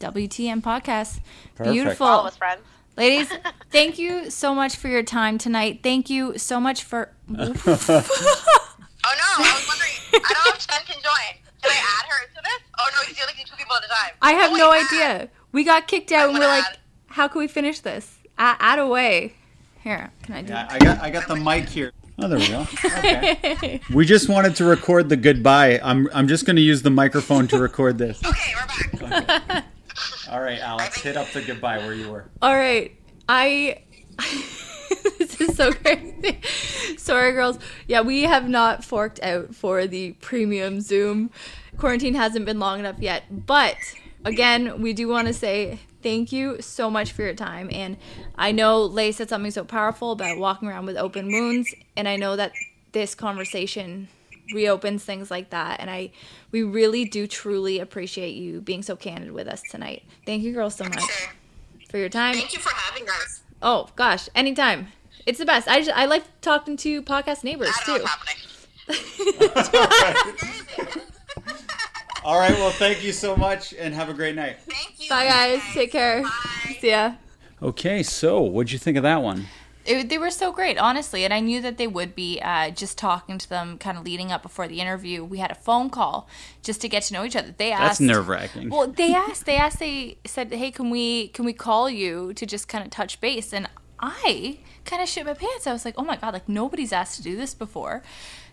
WTN 0.01 0.62
Podcast. 0.62 1.20
Perfect. 1.55 1.72
Beautiful. 1.72 2.07
Follow 2.07 2.28
us, 2.28 2.36
friends. 2.36 2.62
Ladies, 2.97 3.28
thank 3.70 3.99
you 3.99 4.30
so 4.30 4.55
much 4.55 4.76
for 4.76 4.88
your 4.88 5.03
time 5.03 5.36
tonight. 5.38 5.80
Thank 5.82 6.09
you 6.09 6.38
so 6.38 6.59
much 6.61 6.82
for. 6.82 7.11
Oh 9.09 9.14
no, 9.38 9.44
I 9.44 9.53
was 9.55 9.68
wondering. 9.68 10.24
I 10.26 10.32
don't 10.34 10.47
know 10.47 10.53
if 10.57 10.61
Shen 10.62 10.80
can 10.84 10.97
join. 11.01 11.40
Can 11.62 11.70
I 11.70 11.76
add 11.76 12.07
her 12.11 12.26
into 12.26 12.40
this? 12.42 12.61
Oh 12.76 12.88
no, 12.92 13.03
he's 13.07 13.20
only 13.22 13.44
two 13.44 13.55
people 13.57 13.76
at 13.76 13.84
a 13.84 13.86
time. 13.86 14.14
I 14.20 14.32
have 14.32 14.51
Oh, 14.53 14.57
no 14.57 14.70
wait, 14.70 14.84
idea. 14.92 15.28
We 15.53 15.62
got 15.62 15.86
kicked 15.86 16.11
out, 16.11 16.30
and 16.30 16.38
we're 16.38 16.44
wanna 16.49 16.62
like, 16.62 16.78
how 17.07 17.28
can 17.28 17.38
we 17.38 17.47
finish 17.47 17.78
this? 17.78 18.18
Add, 18.36 18.57
add 18.59 18.78
away. 18.80 19.34
Here, 19.84 20.11
can 20.24 20.34
I 20.34 20.42
do? 20.42 20.53
Yeah, 20.55 20.66
I 20.68 20.78
got 20.80 20.99
I 21.03 21.11
got 21.11 21.28
the 21.28 21.36
mic 21.36 21.68
here. 21.68 21.92
Oh, 22.18 22.26
there 22.26 22.38
we 22.40 22.49
go. 22.49 22.66
Okay. 22.84 23.80
we 23.94 24.05
just 24.07 24.28
wanted 24.28 24.57
to 24.57 24.64
record 24.64 25.09
the 25.09 25.16
goodbye. 25.16 25.78
I'm 25.84 26.09
I'm 26.12 26.26
just 26.26 26.44
going 26.44 26.57
to 26.57 26.62
use 26.62 26.82
the 26.82 26.90
microphone 26.90 27.47
to 27.49 27.59
record 27.61 27.99
this. 27.99 28.20
Okay, 28.24 28.55
we're 29.01 29.11
back. 29.20 29.64
All 30.31 30.41
right, 30.41 30.59
Alex, 30.59 31.01
hit 31.01 31.16
up 31.16 31.31
the 31.31 31.43
goodbye 31.43 31.79
where 31.79 31.95
you 31.95 32.11
were. 32.11 32.29
All 32.43 32.55
right. 32.55 32.93
I. 33.29 33.83
this 35.18 35.41
is 35.41 35.57
so 35.57 35.72
crazy. 35.72 36.41
Sorry, 36.97 37.33
girls. 37.33 37.59
Yeah, 37.87 38.01
we 38.01 38.22
have 38.22 38.49
not 38.49 38.84
forked 38.84 39.22
out 39.22 39.55
for 39.55 39.87
the 39.87 40.13
premium 40.14 40.80
Zoom. 40.80 41.30
Quarantine 41.76 42.14
hasn't 42.14 42.46
been 42.46 42.59
long 42.59 42.80
enough 42.80 42.99
yet. 42.99 43.46
But 43.46 43.76
again, 44.25 44.80
we 44.80 44.92
do 44.92 45.09
want 45.09 45.29
to 45.29 45.34
say 45.34 45.80
thank 46.03 46.33
you 46.33 46.61
so 46.61 46.91
much 46.91 47.13
for 47.13 47.22
your 47.22 47.34
time. 47.34 47.68
And 47.72 47.96
I 48.37 48.53
know 48.53 48.83
Lay 48.84 49.13
said 49.13 49.29
something 49.29 49.50
so 49.50 49.64
powerful 49.64 50.13
about 50.13 50.38
walking 50.38 50.68
around 50.68 50.87
with 50.87 50.96
open 50.96 51.30
wounds. 51.30 51.72
And 51.96 52.09
I 52.09 52.17
know 52.17 52.37
that 52.37 52.53
this 52.92 53.14
conversation 53.14 54.09
reopens 54.53 55.05
things 55.05 55.31
like 55.31 55.51
that. 55.51 55.81
And 55.81 55.91
I, 55.91 56.11
we 56.53 56.63
really 56.63 57.05
do 57.05 57.27
truly 57.27 57.79
appreciate 57.81 58.35
you 58.35 58.61
being 58.61 58.83
so 58.83 58.97
candid 58.97 59.33
with 59.33 59.49
us 59.49 59.63
tonight. 59.71 60.05
Thank 60.25 60.43
you, 60.43 60.53
girls, 60.53 60.75
so 60.75 60.85
much 60.85 61.29
for 61.91 61.99
your 61.99 62.09
time. 62.09 62.35
Thank 62.35 62.53
you 62.53 62.61
for 62.61 62.75
having 62.75 63.09
us. 63.09 63.43
Oh 63.63 63.89
gosh, 63.97 64.29
anytime. 64.35 64.89
It's 65.25 65.39
the 65.39 65.47
best. 65.47 65.67
I 65.67 65.81
just, 65.81 65.97
I 65.97 66.05
like 66.05 66.23
talking 66.41 66.77
to 66.79 67.03
podcast 67.03 67.43
neighbors 67.43 67.68
I 67.68 67.87
don't 67.87 68.05
know 68.05 68.07
too. 68.07 69.49
what's 69.55 69.68
happening. 69.68 71.03
All 72.25 72.39
right. 72.39 72.53
Well, 72.53 72.71
thank 72.71 73.05
you 73.05 73.13
so 73.13 73.37
much, 73.37 73.73
and 73.75 73.95
have 73.95 74.09
a 74.09 74.14
great 74.14 74.35
night. 74.35 74.59
Thank 74.61 75.01
you. 75.01 75.09
Bye, 75.09 75.27
guys. 75.27 75.63
Take 75.73 75.93
care. 75.93 76.23
Bye. 76.23 76.77
See 76.81 76.91
ya. 76.91 77.14
Okay. 77.63 78.03
So, 78.03 78.41
what'd 78.43 78.73
you 78.73 78.79
think 78.79 78.97
of 78.97 79.03
that 79.05 79.23
one? 79.23 79.47
It, 79.87 80.08
they 80.08 80.18
were 80.18 80.30
so 80.30 80.53
great, 80.53 80.79
honestly, 80.79 81.25
and 81.25 81.33
I 81.33 81.41
knew 81.41 81.61
that 81.63 81.79
they 81.79 81.87
would 81.87 82.14
be. 82.14 82.41
Uh, 82.41 82.71
just 82.71 82.99
talking 82.99 83.38
to 83.38 83.49
them, 83.49 83.79
kind 83.79 83.96
of 83.99 84.04
leading 84.04 84.33
up 84.33 84.42
before 84.42 84.68
the 84.68 84.80
interview, 84.80 85.25
we 85.25 85.38
had 85.38 85.50
a 85.50 85.54
phone 85.54 85.91
call 85.91 86.29
just 86.63 86.80
to 86.80 86.88
get 86.88 87.04
to 87.04 87.14
know 87.14 87.25
each 87.25 87.37
other. 87.37 87.54
They 87.57 87.72
asked 87.72 87.99
That's 87.99 88.00
nerve 88.00 88.29
wracking. 88.29 88.71
Well, 88.71 88.88
they 88.88 89.14
asked. 89.26 89.46
They 89.46 89.57
asked. 89.57 89.79
They 89.79 90.18
said, 90.25 90.53
"Hey, 90.53 90.71
can 90.71 90.91
we 90.91 91.29
can 91.29 91.45
we 91.45 91.53
call 91.53 91.88
you 91.88 92.33
to 92.34 92.46
just 92.46 92.68
kind 92.68 92.84
of 92.84 92.91
touch 92.91 93.21
base?" 93.21 93.53
And 93.53 93.68
I 93.99 94.58
kind 94.84 95.03
of 95.03 95.08
shit 95.08 95.26
my 95.26 95.34
pants. 95.34 95.67
I 95.67 95.72
was 95.72 95.84
like, 95.84 95.95
"Oh 95.96 96.04
my 96.04 96.17
god! 96.17 96.34
Like 96.34 96.49
nobody's 96.49 96.92
asked 96.92 97.17
to 97.17 97.22
do 97.22 97.37
this 97.37 97.54
before." 97.54 98.03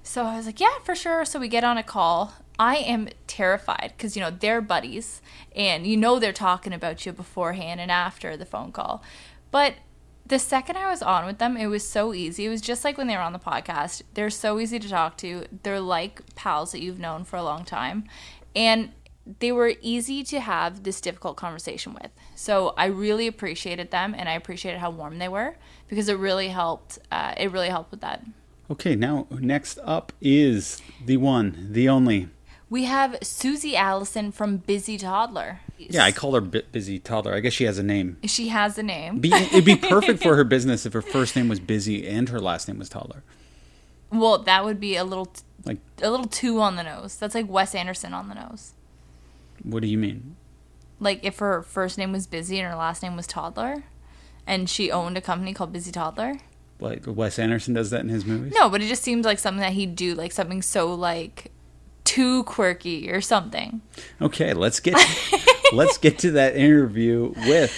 So 0.03 0.26
I 0.26 0.38
was 0.38 0.45
like, 0.45 0.60
"Yeah, 0.60 0.80
for 0.84 0.95
sure." 0.95 1.26
So 1.26 1.39
we 1.39 1.47
get 1.47 1.64
on 1.64 1.77
a 1.77 1.84
call. 1.84 2.34
I 2.60 2.77
am 2.77 3.10
terrified 3.26 3.93
because 3.97 4.15
you 4.15 4.22
know 4.22 4.31
they're 4.31 4.61
buddies, 4.61 5.22
and 5.55 5.88
you 5.88 5.97
know 5.97 6.19
they're 6.19 6.31
talking 6.34 6.73
about 6.73 7.05
you 7.05 7.11
beforehand 7.11 7.81
and 7.81 7.91
after 7.91 8.38
the 8.38 8.45
phone 8.45 8.72
call. 8.72 9.03
But 9.51 9.76
the 10.25 10.39
second 10.39 10.77
I 10.77 10.89
was 10.89 11.01
on 11.01 11.25
with 11.25 11.37
them, 11.37 11.57
it 11.57 11.67
was 11.67 11.87
so 11.87 12.13
easy. 12.13 12.45
It 12.45 12.49
was 12.49 12.61
just 12.61 12.83
like 12.83 12.97
when 12.97 13.07
they 13.07 13.15
were 13.15 13.21
on 13.21 13.33
the 13.33 13.39
podcast. 13.39 14.03
They're 14.13 14.29
so 14.29 14.59
easy 14.59 14.79
to 14.79 14.89
talk 14.89 15.17
to. 15.17 15.45
They're 15.63 15.79
like 15.79 16.21
pals 16.35 16.71
that 16.71 16.81
you've 16.81 16.99
known 16.99 17.23
for 17.25 17.35
a 17.35 17.43
long 17.43 17.65
time. 17.65 18.05
And 18.55 18.91
they 19.39 19.51
were 19.51 19.73
easy 19.81 20.23
to 20.23 20.39
have 20.39 20.83
this 20.83 20.99
difficult 21.01 21.37
conversation 21.37 21.93
with. 21.93 22.11
So 22.35 22.73
I 22.77 22.85
really 22.85 23.27
appreciated 23.27 23.91
them 23.91 24.13
and 24.17 24.27
I 24.27 24.33
appreciated 24.33 24.79
how 24.79 24.91
warm 24.91 25.19
they 25.19 25.29
were 25.29 25.55
because 25.87 26.09
it 26.09 26.17
really 26.17 26.49
helped. 26.49 26.99
Uh, 27.11 27.33
it 27.37 27.51
really 27.51 27.69
helped 27.69 27.91
with 27.91 28.01
that. 28.01 28.23
Okay. 28.69 28.95
Now, 28.95 29.27
next 29.31 29.79
up 29.83 30.13
is 30.21 30.81
the 31.05 31.17
one, 31.17 31.67
the 31.71 31.89
only. 31.89 32.29
We 32.73 32.85
have 32.85 33.19
Susie 33.21 33.75
Allison 33.75 34.31
from 34.31 34.57
Busy 34.57 34.97
Toddler. 34.97 35.59
Yeah, 35.77 36.05
I 36.05 36.11
call 36.11 36.33
her 36.33 36.41
B- 36.41 36.63
Busy 36.71 36.97
Toddler. 36.97 37.35
I 37.35 37.39
guess 37.39 37.53
she 37.53 37.65
has 37.65 37.77
a 37.77 37.83
name. 37.83 38.17
She 38.23 38.47
has 38.47 38.79
a 38.79 38.81
name. 38.81 39.19
Be, 39.19 39.31
it'd 39.31 39.63
be 39.63 39.75
perfect 39.75 40.23
for 40.23 40.35
her 40.35 40.43
business 40.55 40.83
if 40.83 40.93
her 40.93 41.03
first 41.03 41.35
name 41.35 41.49
was 41.49 41.59
Busy 41.59 42.07
and 42.07 42.29
her 42.29 42.39
last 42.39 42.67
name 42.67 42.79
was 42.79 42.89
Toddler. 42.89 43.21
Well, 44.11 44.39
that 44.39 44.65
would 44.65 44.79
be 44.79 44.95
a 44.95 45.03
little, 45.03 45.27
t- 45.27 45.43
Like, 45.63 45.77
a 46.01 46.09
little 46.09 46.25
too 46.25 46.61
on 46.61 46.75
the 46.75 46.81
nose. 46.81 47.15
That's 47.15 47.35
like 47.35 47.47
Wes 47.47 47.75
Anderson 47.75 48.11
on 48.11 48.27
the 48.27 48.33
nose. 48.33 48.73
what 49.61 49.81
do 49.83 49.87
you 49.87 49.99
mean? 49.99 50.35
like 50.99 51.23
if 51.23 51.37
her 51.37 51.61
first 51.61 51.99
name 51.99 52.11
was 52.11 52.25
Busy 52.25 52.59
and 52.59 52.67
her 52.71 52.75
last 52.75 53.03
name 53.03 53.15
was 53.15 53.27
Toddler, 53.27 53.83
and 54.47 54.67
she 54.67 54.91
owned 54.91 55.15
a 55.15 55.21
company 55.21 55.53
called 55.53 55.71
Busy 55.71 55.91
Toddler. 55.91 56.39
Like 56.79 57.03
Wes 57.05 57.37
Anderson 57.37 57.75
does 57.75 57.91
that 57.91 58.01
in 58.01 58.09
his 58.09 58.25
movies? 58.25 58.51
No, 58.57 58.67
but 58.67 58.81
it 58.81 58.87
just 58.87 59.03
seems 59.03 59.27
like 59.27 59.37
something 59.37 59.61
that 59.61 59.73
he'd 59.73 59.95
do, 59.95 60.15
like 60.15 60.31
something 60.31 60.63
so 60.63 60.91
like 60.91 61.51
too 62.03 62.43
quirky 62.43 63.11
or 63.11 63.21
something. 63.21 63.81
Okay, 64.21 64.53
let's 64.53 64.80
get 64.80 64.97
let's 65.73 65.97
get 65.97 66.19
to 66.19 66.31
that 66.31 66.55
interview 66.55 67.34
with 67.47 67.73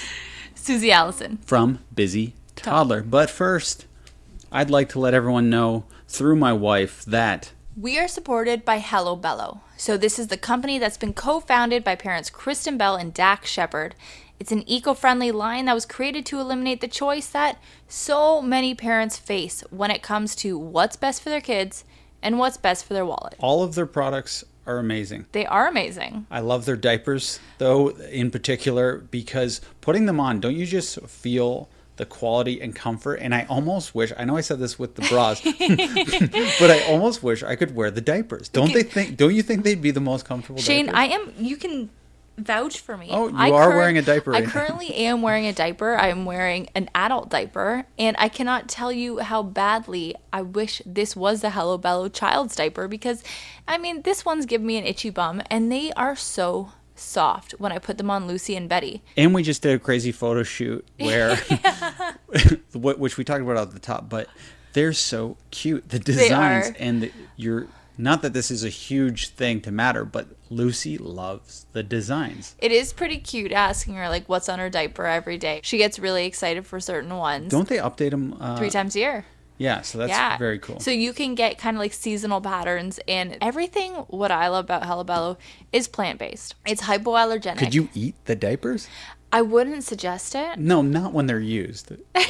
Susie 0.55 0.91
Allison. 0.91 1.37
from 1.45 1.79
Busy 1.93 2.33
Toddler. 2.55 3.03
But 3.03 3.29
first, 3.29 3.85
I'd 4.51 4.69
like 4.69 4.89
to 4.89 4.99
let 4.99 5.13
everyone 5.13 5.49
know 5.49 5.85
through 6.07 6.35
my 6.35 6.53
wife 6.53 7.03
that 7.05 7.51
We 7.77 7.99
are 7.99 8.07
supported 8.07 8.63
by 8.63 8.79
Hello 8.79 9.15
Bello. 9.15 9.61
So 9.77 9.97
this 9.97 10.17
is 10.17 10.27
the 10.27 10.37
company 10.37 10.79
that's 10.79 10.97
been 10.97 11.13
co-founded 11.13 11.83
by 11.83 11.95
parents 11.95 12.29
Kristen 12.29 12.77
Bell 12.77 12.95
and 12.95 13.13
Dax 13.13 13.49
Shepard. 13.49 13.95
It's 14.39 14.51
an 14.51 14.67
eco-friendly 14.67 15.31
line 15.31 15.65
that 15.65 15.73
was 15.73 15.85
created 15.85 16.25
to 16.27 16.39
eliminate 16.39 16.81
the 16.81 16.87
choice 16.87 17.27
that 17.27 17.57
so 17.87 18.41
many 18.41 18.75
parents 18.75 19.17
face 19.17 19.63
when 19.69 19.91
it 19.91 20.03
comes 20.03 20.35
to 20.37 20.57
what's 20.57 20.95
best 20.97 21.21
for 21.21 21.29
their 21.29 21.41
kids 21.41 21.83
and 22.25 22.37
what's 22.39 22.57
best 22.57 22.83
for 22.85 22.93
their 22.93 23.05
wallet. 23.05 23.35
all 23.39 23.63
of 23.63 23.75
their 23.75 23.85
products 23.85 24.43
are 24.67 24.79
amazing. 24.79 25.27
They 25.31 25.45
are 25.45 25.67
amazing. 25.67 26.25
I 26.31 26.39
love 26.39 26.65
their 26.65 26.75
diapers, 26.75 27.39
though, 27.59 27.89
in 27.89 28.31
particular, 28.31 28.97
because 28.97 29.61
putting 29.79 30.07
them 30.07 30.19
on, 30.19 30.39
don't 30.39 30.55
you 30.55 30.65
just 30.65 30.99
feel 31.01 31.69
the 31.97 32.05
quality 32.05 32.59
and 32.59 32.75
comfort? 32.75 33.15
And 33.21 33.33
I 33.35 33.45
almost 33.47 33.93
wish, 33.93 34.11
I 34.17 34.25
know 34.25 34.35
I 34.37 34.41
said 34.41 34.57
this 34.57 34.79
with 34.79 34.95
the 34.95 35.03
bras, 35.03 35.39
but 36.59 36.71
I 36.71 36.83
almost 36.89 37.21
wish 37.21 37.43
I 37.43 37.55
could 37.55 37.75
wear 37.75 37.91
the 37.91 38.01
diapers. 38.01 38.49
Don't 38.49 38.73
they 38.73 38.81
think, 38.83 39.17
don't 39.17 39.35
you 39.35 39.43
think 39.43 39.63
they'd 39.63 39.81
be 39.81 39.91
the 39.91 40.01
most 40.01 40.25
comfortable 40.25 40.59
Shane, 40.59 40.87
diapers? 40.87 40.99
I 40.99 41.05
am. 41.05 41.33
You 41.37 41.57
can 41.57 41.91
vouch 42.37 42.79
for 42.79 42.97
me. 42.97 43.07
Oh, 43.11 43.27
you 43.27 43.37
I 43.37 43.51
are 43.51 43.69
wearing 43.69 43.97
a 43.97 44.01
diaper 44.01 44.31
I 44.33 44.39
right 44.39 44.45
now. 44.45 44.51
currently 44.51 44.93
am 44.93 45.21
wearing 45.21 45.45
a 45.45 45.53
diaper. 45.53 45.95
I 45.95 46.07
am 46.07 46.25
wearing 46.25 46.69
an 46.75 46.89
adult 46.95 47.29
diaper, 47.29 47.85
and 47.97 48.15
I 48.19 48.29
cannot 48.29 48.67
tell 48.67 48.91
you 48.91 49.19
how 49.19 49.43
badly 49.43 50.15
I 50.33 50.41
wish 50.41 50.81
this 50.85 51.15
was 51.15 51.41
the 51.41 51.51
Hello 51.51 51.77
Bello 51.77 52.09
child's 52.09 52.55
diaper 52.55 52.87
because, 52.87 53.23
I 53.67 53.77
mean, 53.77 54.01
this 54.01 54.25
one's 54.25 54.45
giving 54.45 54.67
me 54.67 54.77
an 54.77 54.85
itchy 54.85 55.09
bum, 55.09 55.41
and 55.49 55.71
they 55.71 55.91
are 55.93 56.15
so 56.15 56.71
soft 56.95 57.53
when 57.53 57.71
I 57.71 57.79
put 57.79 57.97
them 57.97 58.09
on 58.09 58.27
Lucy 58.27 58.55
and 58.55 58.69
Betty. 58.69 59.03
And 59.17 59.33
we 59.33 59.43
just 59.43 59.61
did 59.61 59.75
a 59.75 59.79
crazy 59.79 60.11
photo 60.11 60.43
shoot 60.43 60.85
where, 60.99 61.35
which 62.73 63.17
we 63.17 63.23
talked 63.23 63.41
about 63.41 63.57
at 63.57 63.71
the 63.71 63.79
top, 63.79 64.09
but 64.09 64.27
they're 64.73 64.93
so 64.93 65.37
cute. 65.51 65.89
The 65.89 65.99
designs 65.99 66.71
and 66.79 67.03
the, 67.03 67.11
you're 67.37 67.67
not 67.97 68.21
that 68.21 68.33
this 68.33 68.51
is 68.51 68.63
a 68.63 68.69
huge 68.69 69.29
thing 69.29 69.61
to 69.61 69.71
matter, 69.71 70.05
but 70.05 70.27
Lucy 70.49 70.97
loves 70.97 71.65
the 71.73 71.83
designs. 71.83 72.55
It 72.59 72.71
is 72.71 72.93
pretty 72.93 73.17
cute 73.17 73.51
asking 73.51 73.95
her 73.95 74.09
like 74.09 74.27
what's 74.27 74.49
on 74.49 74.59
her 74.59 74.69
diaper 74.69 75.05
every 75.05 75.37
day. 75.37 75.61
She 75.63 75.77
gets 75.77 75.99
really 75.99 76.25
excited 76.25 76.65
for 76.65 76.79
certain 76.79 77.15
ones. 77.17 77.51
Don't 77.51 77.67
they 77.67 77.77
update 77.77 78.11
them? 78.11 78.35
Uh, 78.39 78.57
three 78.57 78.69
times 78.69 78.95
a 78.95 78.99
year. 78.99 79.25
Yeah, 79.57 79.81
so 79.81 79.97
that's 79.97 80.09
yeah. 80.09 80.37
very 80.37 80.59
cool. 80.59 80.79
So 80.81 80.91
you 80.91 81.13
can 81.13 81.33
get 81.33 81.57
kind 81.57 81.77
of 81.77 81.79
like 81.79 81.93
seasonal 81.93 82.41
patterns 82.41 82.99
and 83.07 83.37
everything. 83.39 83.93
What 83.93 84.31
I 84.31 84.49
love 84.49 84.65
about 84.65 84.85
Hello 84.85 85.03
Bello 85.03 85.37
is 85.71 85.87
plant 85.87 86.19
based. 86.19 86.55
It's 86.65 86.83
hypoallergenic. 86.83 87.57
Could 87.57 87.73
you 87.73 87.89
eat 87.93 88.15
the 88.25 88.35
diapers? 88.35 88.89
I 89.31 89.41
wouldn't 89.41 89.83
suggest 89.83 90.35
it. 90.35 90.59
No, 90.59 90.81
not 90.81 91.13
when 91.13 91.25
they're 91.27 91.39
used. 91.39 91.91
no, 92.15 92.21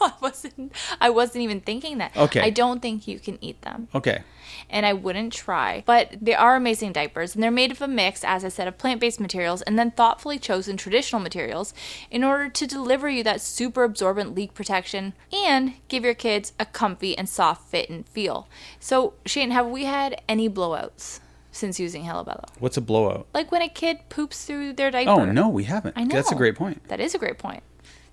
I 0.00 0.12
wasn't. 0.20 0.72
I 1.00 1.10
wasn't 1.10 1.44
even 1.44 1.60
thinking 1.60 1.98
that. 1.98 2.16
Okay. 2.16 2.40
I 2.40 2.50
don't 2.50 2.80
think 2.80 3.08
you 3.08 3.18
can 3.18 3.38
eat 3.42 3.62
them, 3.62 3.88
Okay. 3.94 4.22
And 4.70 4.84
I 4.86 4.92
wouldn't 4.92 5.32
try. 5.32 5.82
But 5.86 6.16
they 6.20 6.34
are 6.34 6.56
amazing 6.56 6.92
diapers, 6.92 7.34
and 7.34 7.42
they're 7.42 7.50
made 7.50 7.70
of 7.70 7.82
a 7.82 7.88
mix, 7.88 8.24
as 8.24 8.44
I 8.44 8.48
said, 8.48 8.68
of 8.68 8.78
plant-based 8.78 9.20
materials 9.20 9.62
and 9.62 9.78
then 9.78 9.90
thoughtfully 9.90 10.38
chosen 10.38 10.76
traditional 10.76 11.20
materials 11.20 11.74
in 12.10 12.24
order 12.24 12.48
to 12.48 12.66
deliver 12.66 13.08
you 13.08 13.22
that 13.24 13.40
super 13.40 13.84
absorbent 13.84 14.34
leak 14.34 14.54
protection 14.54 15.14
and 15.32 15.74
give 15.88 16.04
your 16.04 16.14
kids 16.14 16.52
a 16.58 16.66
comfy 16.66 17.16
and 17.16 17.28
soft 17.28 17.70
fit 17.70 17.88
and 17.88 18.06
feel. 18.08 18.48
So, 18.80 19.14
Shane, 19.26 19.50
have 19.50 19.66
we 19.66 19.84
had 19.84 20.20
any 20.28 20.48
blowouts 20.48 21.20
since 21.50 21.80
using 21.80 22.04
Hello 22.04 22.24
Bello? 22.24 22.44
What's 22.58 22.76
a 22.76 22.80
blowout? 22.80 23.26
Like 23.34 23.50
when 23.50 23.62
a 23.62 23.68
kid 23.68 23.98
poops 24.08 24.44
through 24.44 24.74
their 24.74 24.90
diaper. 24.90 25.10
Oh, 25.10 25.24
no, 25.24 25.48
we 25.48 25.64
haven't. 25.64 25.96
I 25.96 26.04
know. 26.04 26.14
That's 26.14 26.32
a 26.32 26.36
great 26.36 26.56
point. 26.56 26.86
That 26.88 27.00
is 27.00 27.14
a 27.14 27.18
great 27.18 27.38
point. 27.38 27.62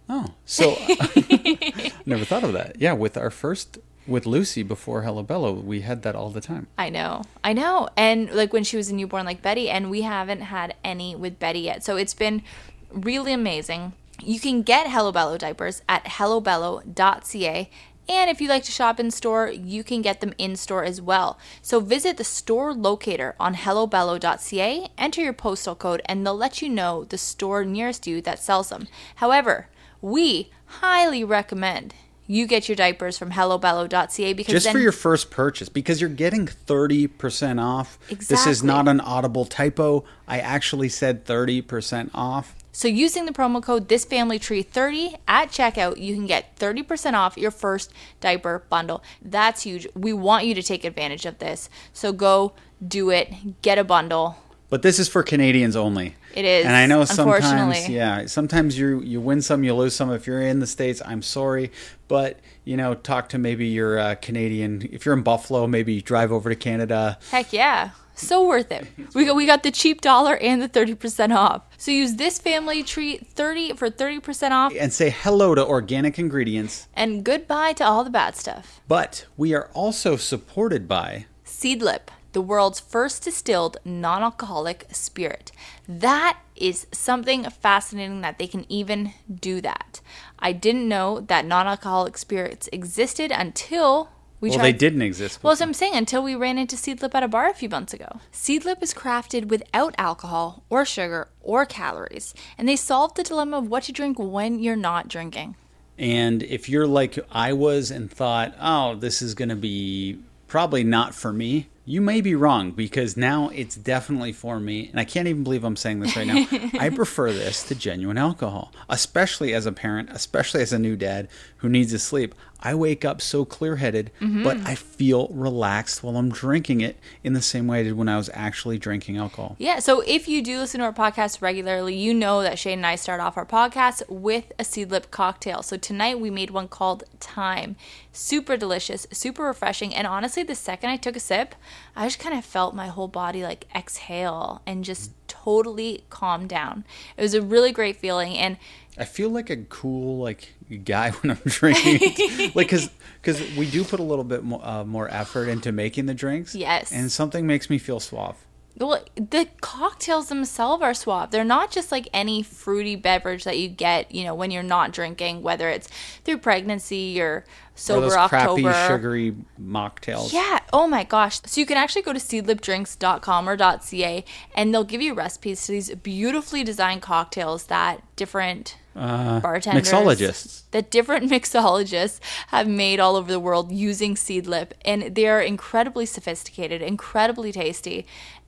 Oh, 0.08 0.34
so 0.46 0.72
never 2.06 2.26
thought 2.26 2.44
of 2.44 2.54
that. 2.54 2.76
Yeah, 2.80 2.94
with 2.94 3.18
our 3.18 3.32
first 3.32 3.80
with 4.08 4.26
Lucy 4.26 4.64
before 4.64 5.02
Hello 5.02 5.24
Bello, 5.24 5.54
we 5.54 5.82
had 5.82 6.02
that 6.04 6.16
all 6.16 6.30
the 6.30 6.42
time. 6.42 6.68
I 6.78 6.90
know. 6.90 7.24
I 7.44 7.54
know. 7.54 7.90
And 7.98 8.32
like 8.32 8.54
when 8.54 8.64
she 8.64 8.78
was 8.78 8.90
a 8.90 8.96
newborn 8.96 9.26
like 9.26 9.42
Betty 9.42 9.70
and 9.70 9.90
we 9.90 10.02
haven't 10.02 10.42
had 10.42 10.76
any 10.84 11.16
with 11.16 11.40
Betty 11.40 11.60
yet. 11.60 11.84
So 11.84 11.96
it's 11.96 12.14
been 12.14 12.44
really 12.92 13.34
amazing. 13.34 13.94
You 14.22 14.40
can 14.40 14.62
get 14.62 14.90
Hello 14.90 15.12
Bello 15.12 15.38
diapers 15.38 15.82
at 15.90 16.06
hellobello.ca 16.06 17.70
and 18.08 18.30
if 18.30 18.40
you 18.40 18.48
like 18.48 18.64
to 18.66 18.72
shop 18.72 19.00
in 19.00 19.10
store, 19.10 19.50
you 19.50 19.84
can 19.84 20.02
get 20.02 20.22
them 20.22 20.34
in 20.38 20.56
store 20.56 20.84
as 20.84 21.02
well. 21.02 21.40
So 21.62 21.80
visit 21.80 22.18
the 22.18 22.24
store 22.24 22.74
locator 22.74 23.36
on 23.40 23.56
hellobello.ca, 23.56 24.90
enter 24.98 25.22
your 25.22 25.34
postal 25.34 25.76
code, 25.76 26.04
and 26.06 26.26
they'll 26.26 26.38
let 26.38 26.62
you 26.62 26.70
know 26.70 27.06
the 27.06 27.18
store 27.18 27.66
nearest 27.66 28.06
you 28.06 28.22
that 28.22 28.40
sells 28.40 28.70
them. 28.70 28.88
However, 29.16 29.70
we 30.02 30.52
highly 30.66 31.24
recommend 31.24 31.96
you 32.28 32.48
get 32.48 32.68
your 32.68 32.76
diapers 32.76 33.18
from 33.18 33.32
hellobello.ca 33.32 34.34
because 34.34 34.52
Just 34.52 34.66
then 34.66 34.74
for 34.74 34.80
your 34.80 34.92
first 34.92 35.30
purchase, 35.32 35.70
because 35.70 36.02
you're 36.02 36.10
getting 36.10 36.48
30% 36.48 37.62
off. 37.62 37.98
exactly. 38.10 38.26
This 38.28 38.48
is 38.48 38.64
not 38.64 38.88
an 38.88 39.00
audible 39.00 39.46
typo. 39.46 40.04
I 40.28 40.40
actually 40.40 40.90
said 40.90 41.26
30% 41.26 42.10
off. 42.14 42.56
So 42.72 42.88
using 42.90 43.26
the 43.26 43.32
promo 43.32 43.64
code 43.64 43.88
thisfamilytree30 43.88 45.16
at 45.28 45.50
checkout, 45.50 45.98
you 45.98 46.14
can 46.16 46.26
get 46.26 46.58
30% 46.58 47.14
off 47.14 47.38
your 47.38 47.52
first 47.52 47.94
diaper 48.20 48.66
bundle. 48.70 49.02
That's 49.22 49.64
huge. 49.64 49.88
We 49.96 50.12
want 50.12 50.46
you 50.46 50.54
to 50.56 50.62
take 50.64 50.84
advantage 50.84 51.26
of 51.26 51.38
this. 51.40 51.70
So 51.94 52.12
go 52.12 52.54
do 52.86 53.12
it. 53.12 53.62
Get 53.62 53.78
a 53.78 53.84
bundle. 53.86 54.38
But 54.70 54.82
this 54.82 55.00
is 55.00 55.08
for 55.08 55.24
Canadians 55.24 55.76
only. 55.76 56.16
It 56.34 56.44
is, 56.44 56.66
And 56.66 56.76
I 56.76 56.86
know 56.86 57.06
sometimes, 57.06 57.88
yeah, 57.88 58.26
sometimes 58.26 58.78
you 58.78 59.00
you 59.02 59.22
win 59.22 59.42
some, 59.42 59.64
you 59.64 59.74
lose 59.74 59.96
some. 59.96 60.12
If 60.12 60.28
you're 60.28 60.42
in 60.42 60.60
the 60.60 60.68
states, 60.68 61.02
I'm 61.06 61.22
sorry, 61.22 61.72
but 62.08 62.40
you 62.64 62.76
know, 62.76 62.94
talk 62.96 63.30
to 63.30 63.38
maybe 63.38 63.68
your 63.68 63.98
uh, 64.00 64.16
Canadian. 64.16 64.90
If 64.92 65.06
you're 65.06 65.16
in 65.16 65.22
Buffalo, 65.24 65.68
maybe 65.68 66.02
drive 66.02 66.32
over 66.32 66.50
to 66.50 66.56
Canada. 66.56 67.20
Heck 67.32 67.54
yeah. 67.54 67.92
So 68.18 68.48
worth 68.48 68.72
it. 68.72 68.88
We 69.14 69.26
got 69.26 69.36
we 69.36 69.46
got 69.46 69.64
the 69.64 69.72
cheap 69.72 70.00
dollar 70.02 70.38
and 70.38 70.62
the 70.62 70.70
30% 70.70 71.36
off. 71.36 71.64
So 71.78 71.92
use 71.92 72.16
this 72.16 72.40
family 72.40 72.82
tree 72.82 73.18
30 73.18 73.74
for 73.74 73.90
30% 73.90 74.52
off 74.52 74.74
and 74.80 74.92
say 74.94 75.10
hello 75.10 75.54
to 75.54 75.66
organic 75.66 76.18
ingredients. 76.18 76.88
and 76.96 77.24
goodbye 77.26 77.74
to 77.74 77.84
all 77.86 78.04
the 78.06 78.10
bad 78.10 78.36
stuff. 78.38 78.80
But 78.88 79.26
we 79.36 79.54
are 79.54 79.70
also 79.74 80.16
supported 80.16 80.88
by 80.88 81.26
Seedlip, 81.46 82.08
the 82.36 82.42
world's 82.42 82.82
first 82.82 83.24
distilled 83.24 83.78
non 83.86 84.22
alcoholic 84.22 84.88
spirit. 84.92 85.54
That 85.88 86.38
is 86.54 86.86
something 86.92 87.50
fascinating 87.50 88.20
that 88.22 88.38
they 88.40 88.46
can 88.46 88.66
even 88.68 89.14
do 89.34 89.62
that. 89.62 90.02
I 90.38 90.52
didn't 90.52 90.90
know 90.90 91.22
that 91.22 91.46
non 91.46 91.66
alcoholic 91.66 92.18
spirits 92.18 92.68
existed 92.74 93.32
until 93.32 94.10
we 94.42 94.50
well, 94.50 94.60
tried. 94.60 94.66
they 94.66 94.78
didn't 94.78 95.02
exist. 95.02 95.42
Well, 95.42 95.54
as 95.54 95.62
I'm 95.62 95.74
saying, 95.74 95.96
until 95.96 96.22
we 96.22 96.36
ran 96.36 96.58
into 96.58 96.76
Seedlip 96.76 97.16
at 97.16 97.24
a 97.24 97.30
bar 97.30 97.50
a 97.50 97.54
few 97.54 97.70
months 97.70 97.94
ago. 97.94 98.20
Seedlip 98.34 98.84
is 98.84 98.94
crafted 98.94 99.46
without 99.46 99.96
alcohol 99.98 100.66
or 100.70 100.84
sugar 100.84 101.30
or 101.42 101.66
calories, 101.66 102.34
and 102.58 102.68
they 102.68 102.76
solve 102.76 103.16
the 103.16 103.24
dilemma 103.24 103.60
of 103.60 103.70
what 103.70 103.84
to 103.84 103.94
drink 103.94 104.20
when 104.20 104.60
you're 104.60 104.76
not 104.76 105.08
drinking. 105.08 105.56
And 105.98 106.44
if 106.44 106.68
you're 106.68 106.86
like 106.86 107.18
I 107.32 107.54
was 107.54 107.92
and 107.92 108.12
thought, 108.12 108.54
oh, 108.60 108.96
this 108.96 109.22
is 109.22 109.36
going 109.36 109.48
to 109.48 109.56
be 109.56 110.20
probably 110.50 110.84
not 110.84 111.16
for 111.16 111.32
me, 111.32 111.68
you 111.86 112.02
may 112.02 112.20
be 112.20 112.34
wrong 112.34 112.72
because 112.72 113.16
now 113.16 113.50
it's 113.50 113.76
definitely 113.76 114.34
for 114.34 114.60
me. 114.60 114.90
And 114.90 115.00
I 115.00 115.06
can't 115.06 115.28
even 115.28 115.44
believe 115.44 115.64
I'm 115.64 115.76
saying 115.76 116.00
this 116.00 116.16
right 116.16 116.26
now. 116.26 116.48
I 116.80 116.90
prefer 116.90 117.32
this 117.32 117.64
to 117.64 117.76
genuine 117.76 118.18
alcohol, 118.18 118.74
especially 118.90 119.54
as 119.54 119.68
a 119.68 119.72
parent, 119.72 120.10
especially 120.12 120.62
as 120.62 120.74
a 120.74 120.80
new 120.80 120.96
dad 120.96 121.28
who 121.58 121.70
needs 121.70 121.92
to 121.92 122.00
sleep. 122.00 122.34
I 122.66 122.74
wake 122.74 123.06
up 123.06 123.22
so 123.22 123.46
clear 123.46 123.76
headed, 123.76 124.10
mm-hmm. 124.20 124.44
but 124.44 124.58
I 124.66 124.74
feel 124.74 125.28
relaxed 125.28 126.02
while 126.02 126.18
I'm 126.18 126.32
drinking 126.32 126.82
it 126.82 126.98
in 127.24 127.34
the 127.34 127.42
same 127.42 127.68
way 127.68 127.82
I 127.82 127.84
did 127.84 127.94
when 127.94 128.10
I 128.10 128.18
was 128.18 128.28
actually 128.34 128.80
drinking 128.80 129.18
alcohol. 129.18 129.56
Yeah, 129.60 129.78
so 129.78 130.02
if 130.02 130.28
you 130.28 130.42
do 130.42 130.58
listen 130.58 130.80
to 130.80 130.86
our 130.86 130.92
podcast 130.92 131.44
regularly, 131.44 131.96
you 131.96 132.12
know 132.12 132.42
that 132.42 132.58
Shane 132.58 132.80
and 132.80 132.86
I 132.88 132.96
start 132.96 133.22
off 133.22 133.38
our 133.38 133.46
podcast 133.46 134.02
with 134.10 134.52
a 134.58 134.64
Seedlip 134.64 135.12
cocktail. 135.12 135.62
So 135.62 135.78
tonight 135.78 136.20
we 136.20 136.32
made 136.32 136.50
one 136.50 136.68
called 136.68 137.04
Time. 137.20 137.76
Super 138.12 138.58
delicious, 138.58 139.06
super 139.12 139.44
refreshing, 139.44 139.94
and 139.94 140.08
honestly, 140.08 140.42
the 140.42 140.56
second 140.56 140.90
I 140.90 140.98
took 140.98 141.16
a 141.16 141.20
sip, 141.20 141.54
I 141.96 142.06
just 142.06 142.18
kind 142.18 142.36
of 142.36 142.44
felt 142.44 142.74
my 142.74 142.88
whole 142.88 143.08
body 143.08 143.44
like 143.44 143.68
exhale 143.76 144.62
and 144.66 144.84
just 144.84 145.12
totally 145.28 146.04
calm 146.10 146.48
down. 146.48 146.86
It 147.18 147.22
was 147.22 147.34
a 147.34 147.42
really 147.42 147.72
great 147.72 147.98
feeling, 147.98 148.36
and 148.38 148.58
I 148.98 149.06
feel 149.06 149.30
like 149.30 149.50
a 149.50 149.58
cool 149.58 150.20
like 150.20 150.54
guy 150.84 151.12
when 151.22 151.32
I'm 151.32 151.42
drinking, 151.46 152.52
like 152.56 152.68
because 152.68 152.90
because 153.22 153.42
we 153.56 153.70
do 153.70 153.84
put 153.84 154.00
a 154.00 154.04
little 154.04 154.24
bit 154.24 154.44
more 154.44 154.66
uh, 154.66 154.84
more 154.84 155.10
effort 155.10 155.48
into 155.48 155.72
making 155.72 156.06
the 156.06 156.14
drinks. 156.14 156.56
Yes. 156.56 156.92
and 156.92 157.12
something 157.12 157.46
makes 157.46 157.70
me 157.70 157.78
feel 157.78 158.00
suave. 158.00 158.38
Well, 158.78 159.04
the 159.16 159.48
cocktails 159.62 160.28
themselves 160.28 160.84
are 160.84 160.94
suave. 160.94 161.32
They're 161.32 161.46
not 161.46 161.72
just 161.72 161.92
like 161.94 162.10
any 162.14 162.44
fruity 162.44 162.96
beverage 162.98 163.46
that 163.46 163.58
you 163.58 163.70
get, 163.70 164.14
you 164.14 164.26
know, 164.26 164.36
when 164.36 164.52
you're 164.52 164.64
not 164.64 164.92
drinking, 164.92 165.44
whether 165.44 165.70
it's 165.70 165.88
through 166.26 166.40
pregnancy 166.40 167.22
or 167.22 167.26
Or 167.28 167.46
sober 167.76 168.02
those 168.02 168.14
October. 168.16 168.62
crappy 168.72 168.88
sugary 168.88 169.36
mocktails. 169.62 170.34
Yeah. 170.34 170.60
Oh 170.74 170.88
my 170.88 171.06
gosh. 171.06 171.40
So 171.46 171.62
you 171.62 171.66
can 171.66 171.78
actually 171.78 172.02
go 172.02 172.12
to 172.12 172.20
seedlipdrinks.com 172.20 173.48
or 173.50 173.58
.ca 173.82 174.26
and 174.56 174.74
they'll 174.74 174.84
give 174.84 175.02
you 175.02 175.14
recipes 175.14 175.66
to 175.66 175.72
these 175.72 175.94
beautifully 175.96 176.64
designed 176.64 177.02
cocktails 177.02 177.68
that 177.68 178.02
different 178.18 178.78
Uh, 178.96 179.42
bartenders 179.42 179.90
mixologists. 179.92 180.62
that 180.72 180.90
different 180.90 181.30
mixologists 181.36 182.20
have 182.48 182.66
made 182.68 182.98
all 183.00 183.16
over 183.18 183.30
the 183.32 183.40
world 183.42 183.70
using 183.72 184.16
Seedlip 184.16 184.72
and 184.86 185.14
they 185.16 185.28
are 185.28 185.42
incredibly 185.42 186.06
sophisticated, 186.06 186.82
incredibly 186.82 187.52
tasty 187.52 188.06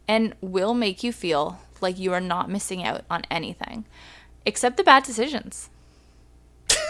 and 0.08 0.36
will 0.42 0.74
make 0.74 1.04
you 1.04 1.12
feel 1.12 1.60
like 1.82 2.00
you 2.00 2.14
are 2.14 2.22
not 2.22 2.50
missing 2.50 2.84
out 2.84 3.04
on 3.10 3.24
anything 3.30 3.86
except 4.46 4.78
the 4.78 4.84
bad 4.84 5.04
decisions. 5.04 5.70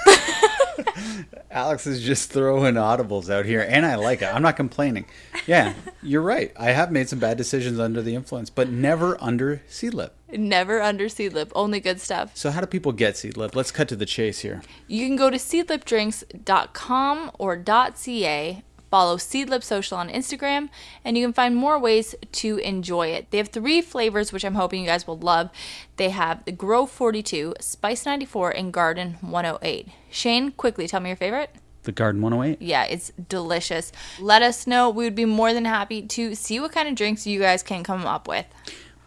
Alex 1.51 1.87
is 1.87 2.03
just 2.03 2.31
throwing 2.31 2.75
audibles 2.75 3.29
out 3.29 3.45
here, 3.45 3.65
and 3.67 3.85
I 3.85 3.95
like 3.95 4.21
it. 4.21 4.33
I'm 4.33 4.41
not 4.41 4.55
complaining. 4.55 5.05
Yeah, 5.45 5.73
you're 6.03 6.21
right. 6.21 6.51
I 6.57 6.71
have 6.71 6.91
made 6.91 7.09
some 7.09 7.19
bad 7.19 7.37
decisions 7.37 7.79
under 7.79 8.01
the 8.01 8.15
influence, 8.15 8.49
but 8.49 8.69
never 8.69 9.17
under 9.21 9.61
Seedlip. 9.69 10.11
Never 10.29 10.81
under 10.81 11.05
Seedlip, 11.05 11.51
only 11.55 11.79
good 11.79 11.99
stuff. 11.99 12.31
So 12.35 12.51
how 12.51 12.61
do 12.61 12.67
people 12.67 12.91
get 12.91 13.15
Seedlip? 13.15 13.55
Let's 13.55 13.71
cut 13.71 13.87
to 13.89 13.95
the 13.95 14.05
chase 14.05 14.39
here. 14.39 14.61
You 14.87 15.07
can 15.07 15.15
go 15.15 15.29
to 15.29 15.37
seedlipdrinks.com 15.37 17.31
or 17.39 17.63
.ca, 17.65 18.63
follow 18.89 19.17
Seedlip 19.17 19.63
Social 19.63 19.97
on 19.97 20.09
Instagram, 20.09 20.69
and 21.03 21.17
you 21.17 21.25
can 21.25 21.33
find 21.33 21.55
more 21.55 21.77
ways 21.79 22.15
to 22.33 22.57
enjoy 22.57 23.07
it. 23.07 23.31
They 23.31 23.37
have 23.37 23.49
three 23.49 23.81
flavors, 23.81 24.31
which 24.31 24.45
I'm 24.45 24.55
hoping 24.55 24.81
you 24.81 24.87
guys 24.87 25.07
will 25.07 25.17
love. 25.17 25.49
They 25.97 26.09
have 26.09 26.45
the 26.45 26.51
Grove 26.51 26.91
42, 26.91 27.55
Spice 27.59 28.05
94, 28.05 28.51
and 28.51 28.73
Garden 28.73 29.17
108. 29.21 29.89
Shane, 30.09 30.51
quickly 30.51 30.87
tell 30.87 30.99
me 30.99 31.09
your 31.09 31.17
favorite. 31.17 31.51
The 31.83 31.91
Garden 31.91 32.21
108. 32.21 32.61
Yeah, 32.61 32.83
it's 32.83 33.11
delicious. 33.29 33.91
Let 34.19 34.41
us 34.41 34.67
know. 34.67 34.89
We 34.89 35.05
would 35.05 35.15
be 35.15 35.25
more 35.25 35.53
than 35.53 35.65
happy 35.65 36.01
to 36.01 36.35
see 36.35 36.59
what 36.59 36.73
kind 36.73 36.89
of 36.89 36.95
drinks 36.95 37.25
you 37.25 37.39
guys 37.39 37.63
can 37.63 37.83
come 37.83 38.05
up 38.05 38.27
with. 38.27 38.45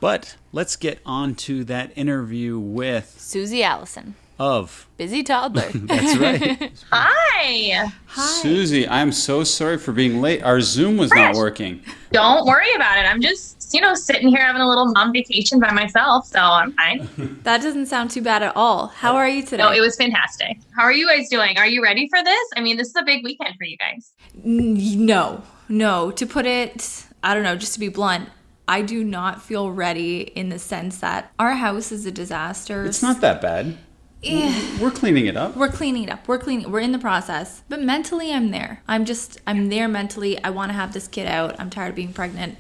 But 0.00 0.36
let's 0.50 0.76
get 0.76 1.00
on 1.04 1.34
to 1.36 1.62
that 1.64 1.92
interview 1.94 2.58
with 2.58 3.14
Susie 3.18 3.62
Allison, 3.62 4.14
of. 4.40 4.88
busy 4.96 5.22
toddler. 5.22 5.68
That's 5.74 6.16
right. 6.16 6.72
Hi. 6.90 7.90
Hi. 8.06 8.26
Susie, 8.42 8.88
I'm 8.88 9.12
so 9.12 9.44
sorry 9.44 9.76
for 9.76 9.92
being 9.92 10.22
late. 10.22 10.42
Our 10.42 10.62
Zoom 10.62 10.96
was 10.96 11.12
not 11.12 11.34
working. 11.36 11.82
Don't 12.10 12.46
worry 12.46 12.74
about 12.74 12.98
it. 12.98 13.02
I'm 13.02 13.20
just, 13.20 13.72
you 13.74 13.82
know, 13.82 13.94
sitting 13.94 14.28
here 14.28 14.40
having 14.40 14.62
a 14.62 14.68
little 14.68 14.86
mom 14.86 15.12
vacation 15.12 15.60
by 15.60 15.70
myself, 15.72 16.26
so 16.26 16.40
I'm 16.40 16.72
fine. 16.72 17.08
that 17.42 17.60
doesn't 17.60 17.86
sound 17.86 18.10
too 18.10 18.22
bad 18.22 18.42
at 18.42 18.56
all. 18.56 18.86
How 18.86 19.14
are 19.14 19.28
you 19.28 19.42
today? 19.42 19.62
No, 19.62 19.72
it 19.72 19.80
was 19.80 19.96
fantastic. 19.96 20.58
How 20.74 20.82
are 20.84 20.92
you 20.92 21.06
guys 21.06 21.28
doing? 21.28 21.58
Are 21.58 21.68
you 21.68 21.82
ready 21.82 22.08
for 22.08 22.24
this? 22.24 22.48
I 22.56 22.62
mean, 22.62 22.78
this 22.78 22.88
is 22.88 22.96
a 22.96 23.04
big 23.04 23.22
weekend 23.22 23.56
for 23.56 23.64
you 23.64 23.76
guys. 23.76 24.12
No, 24.42 25.42
no. 25.68 26.10
To 26.12 26.26
put 26.26 26.46
it, 26.46 27.04
I 27.22 27.34
don't 27.34 27.44
know, 27.44 27.56
just 27.56 27.74
to 27.74 27.80
be 27.80 27.88
blunt, 27.88 28.30
I 28.66 28.80
do 28.80 29.04
not 29.04 29.42
feel 29.42 29.70
ready 29.70 30.20
in 30.20 30.48
the 30.48 30.58
sense 30.58 30.98
that 31.00 31.30
our 31.38 31.52
house 31.52 31.92
is 31.92 32.06
a 32.06 32.10
disaster. 32.10 32.86
It's 32.86 33.02
not 33.02 33.20
that 33.20 33.42
bad. 33.42 33.76
Eh. 34.22 34.78
We're 34.80 34.90
cleaning 34.90 35.26
it 35.26 35.36
up. 35.36 35.56
We're 35.56 35.70
cleaning 35.70 36.04
it 36.04 36.10
up. 36.10 36.28
We're 36.28 36.38
cleaning. 36.38 36.70
We're 36.70 36.80
in 36.80 36.92
the 36.92 36.98
process. 36.98 37.62
But 37.68 37.80
mentally, 37.80 38.32
I'm 38.32 38.50
there. 38.50 38.82
I'm 38.86 39.04
just, 39.04 39.40
I'm 39.46 39.68
there 39.68 39.88
mentally. 39.88 40.42
I 40.42 40.50
want 40.50 40.70
to 40.70 40.74
have 40.74 40.92
this 40.92 41.08
kid 41.08 41.26
out. 41.26 41.58
I'm 41.58 41.70
tired 41.70 41.90
of 41.90 41.94
being 41.94 42.12
pregnant. 42.12 42.58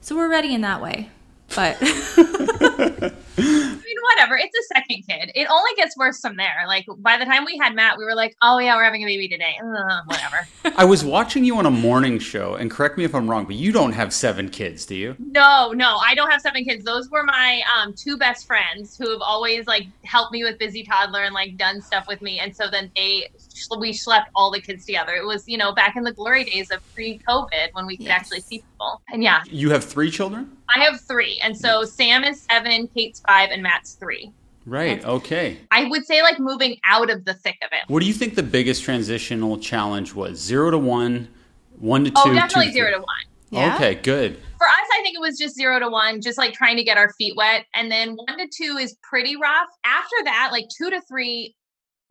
So 0.00 0.16
we're 0.16 0.30
ready 0.30 0.54
in 0.54 0.62
that 0.62 0.80
way. 0.80 1.10
But 1.54 1.76
whatever. 4.14 4.36
It's 4.36 4.56
a 4.56 4.74
second 4.74 5.02
kid. 5.08 5.32
It 5.34 5.48
only 5.50 5.70
gets 5.76 5.96
worse 5.96 6.20
from 6.20 6.36
there. 6.36 6.64
Like, 6.66 6.86
by 6.98 7.18
the 7.18 7.24
time 7.24 7.44
we 7.44 7.56
had 7.58 7.74
Matt, 7.74 7.98
we 7.98 8.04
were 8.04 8.14
like, 8.14 8.36
oh, 8.42 8.58
yeah, 8.58 8.76
we're 8.76 8.84
having 8.84 9.02
a 9.02 9.06
baby 9.06 9.28
today. 9.28 9.54
Ugh, 9.62 10.02
whatever. 10.06 10.48
I 10.76 10.84
was 10.84 11.04
watching 11.04 11.44
you 11.44 11.56
on 11.56 11.66
a 11.66 11.70
morning 11.70 12.18
show, 12.18 12.54
and 12.54 12.70
correct 12.70 12.98
me 12.98 13.04
if 13.04 13.14
I'm 13.14 13.28
wrong, 13.28 13.44
but 13.44 13.56
you 13.56 13.72
don't 13.72 13.92
have 13.92 14.12
seven 14.12 14.48
kids, 14.48 14.86
do 14.86 14.94
you? 14.94 15.16
No, 15.18 15.72
no, 15.72 15.96
I 15.96 16.14
don't 16.14 16.30
have 16.30 16.40
seven 16.40 16.64
kids. 16.64 16.84
Those 16.84 17.10
were 17.10 17.22
my 17.24 17.62
um, 17.76 17.94
two 17.94 18.16
best 18.16 18.46
friends 18.46 18.96
who 18.96 19.10
have 19.10 19.20
always 19.20 19.66
like 19.66 19.86
helped 20.04 20.32
me 20.32 20.44
with 20.44 20.58
busy 20.58 20.82
toddler 20.82 21.22
and 21.22 21.34
like 21.34 21.56
done 21.56 21.80
stuff 21.80 22.06
with 22.08 22.22
me. 22.22 22.38
And 22.38 22.54
so 22.54 22.68
then 22.68 22.90
they 22.94 23.28
we 23.78 23.92
schlepped 23.92 24.26
all 24.34 24.50
the 24.50 24.60
kids 24.60 24.84
together. 24.86 25.14
It 25.14 25.24
was 25.26 25.46
you 25.48 25.58
know 25.58 25.72
back 25.72 25.96
in 25.96 26.02
the 26.04 26.12
glory 26.12 26.44
days 26.44 26.70
of 26.70 26.80
pre-COVID 26.94 27.68
when 27.72 27.86
we 27.86 27.96
could 27.96 28.06
Yes. 28.06 28.20
actually 28.20 28.40
see 28.40 28.58
people. 28.58 29.00
And 29.12 29.22
yeah, 29.22 29.42
You 29.50 29.70
have 29.70 29.84
three 29.84 30.10
children? 30.10 30.56
I 30.74 30.80
have 30.80 31.00
three, 31.00 31.38
and 31.42 31.56
so 31.56 31.84
Sam 31.84 32.24
is 32.24 32.42
seven, 32.42 32.88
Kate's 32.88 33.20
five, 33.26 33.50
and 33.50 33.62
Matt's 33.62 33.94
three. 33.94 34.32
Right, 34.64 35.04
okay. 35.04 35.58
I 35.72 35.86
would 35.86 36.06
say 36.06 36.22
like 36.22 36.38
moving 36.38 36.76
out 36.86 37.10
of 37.10 37.24
the 37.24 37.34
thick 37.34 37.58
of 37.62 37.70
it. 37.72 37.80
What 37.88 38.00
do 38.00 38.06
you 38.06 38.12
think 38.12 38.36
the 38.36 38.44
biggest 38.44 38.84
transitional 38.84 39.58
challenge 39.58 40.14
was? 40.14 40.38
Zero 40.38 40.70
to 40.70 40.78
one, 40.78 41.28
one 41.78 42.04
to 42.04 42.10
two? 42.10 42.16
Oh, 42.18 42.28
two 42.28 42.34
definitely 42.34 42.72
to 42.72 42.90
to 42.92 42.98
one. 42.98 43.06
yeah. 43.50 43.74
Okay, 43.74 43.96
good. 43.96 44.36
For 44.58 44.68
us, 44.68 44.86
I 44.96 45.02
think 45.02 45.16
it 45.16 45.20
was 45.20 45.36
just 45.36 45.56
zero 45.56 45.80
to 45.80 45.88
one, 45.88 46.20
just 46.20 46.38
like 46.38 46.52
trying 46.54 46.76
to 46.76 46.84
get 46.84 46.96
our 46.96 47.12
feet 47.14 47.34
wet. 47.36 47.66
And 47.74 47.90
then 47.90 48.10
one 48.14 48.38
to 48.38 48.46
two 48.46 48.76
is 48.76 48.96
pretty 49.02 49.34
rough. 49.34 49.66
After 49.84 50.14
that, 50.26 50.50
like 50.52 50.66
two 50.68 50.88
to 50.90 51.00
three, 51.08 51.56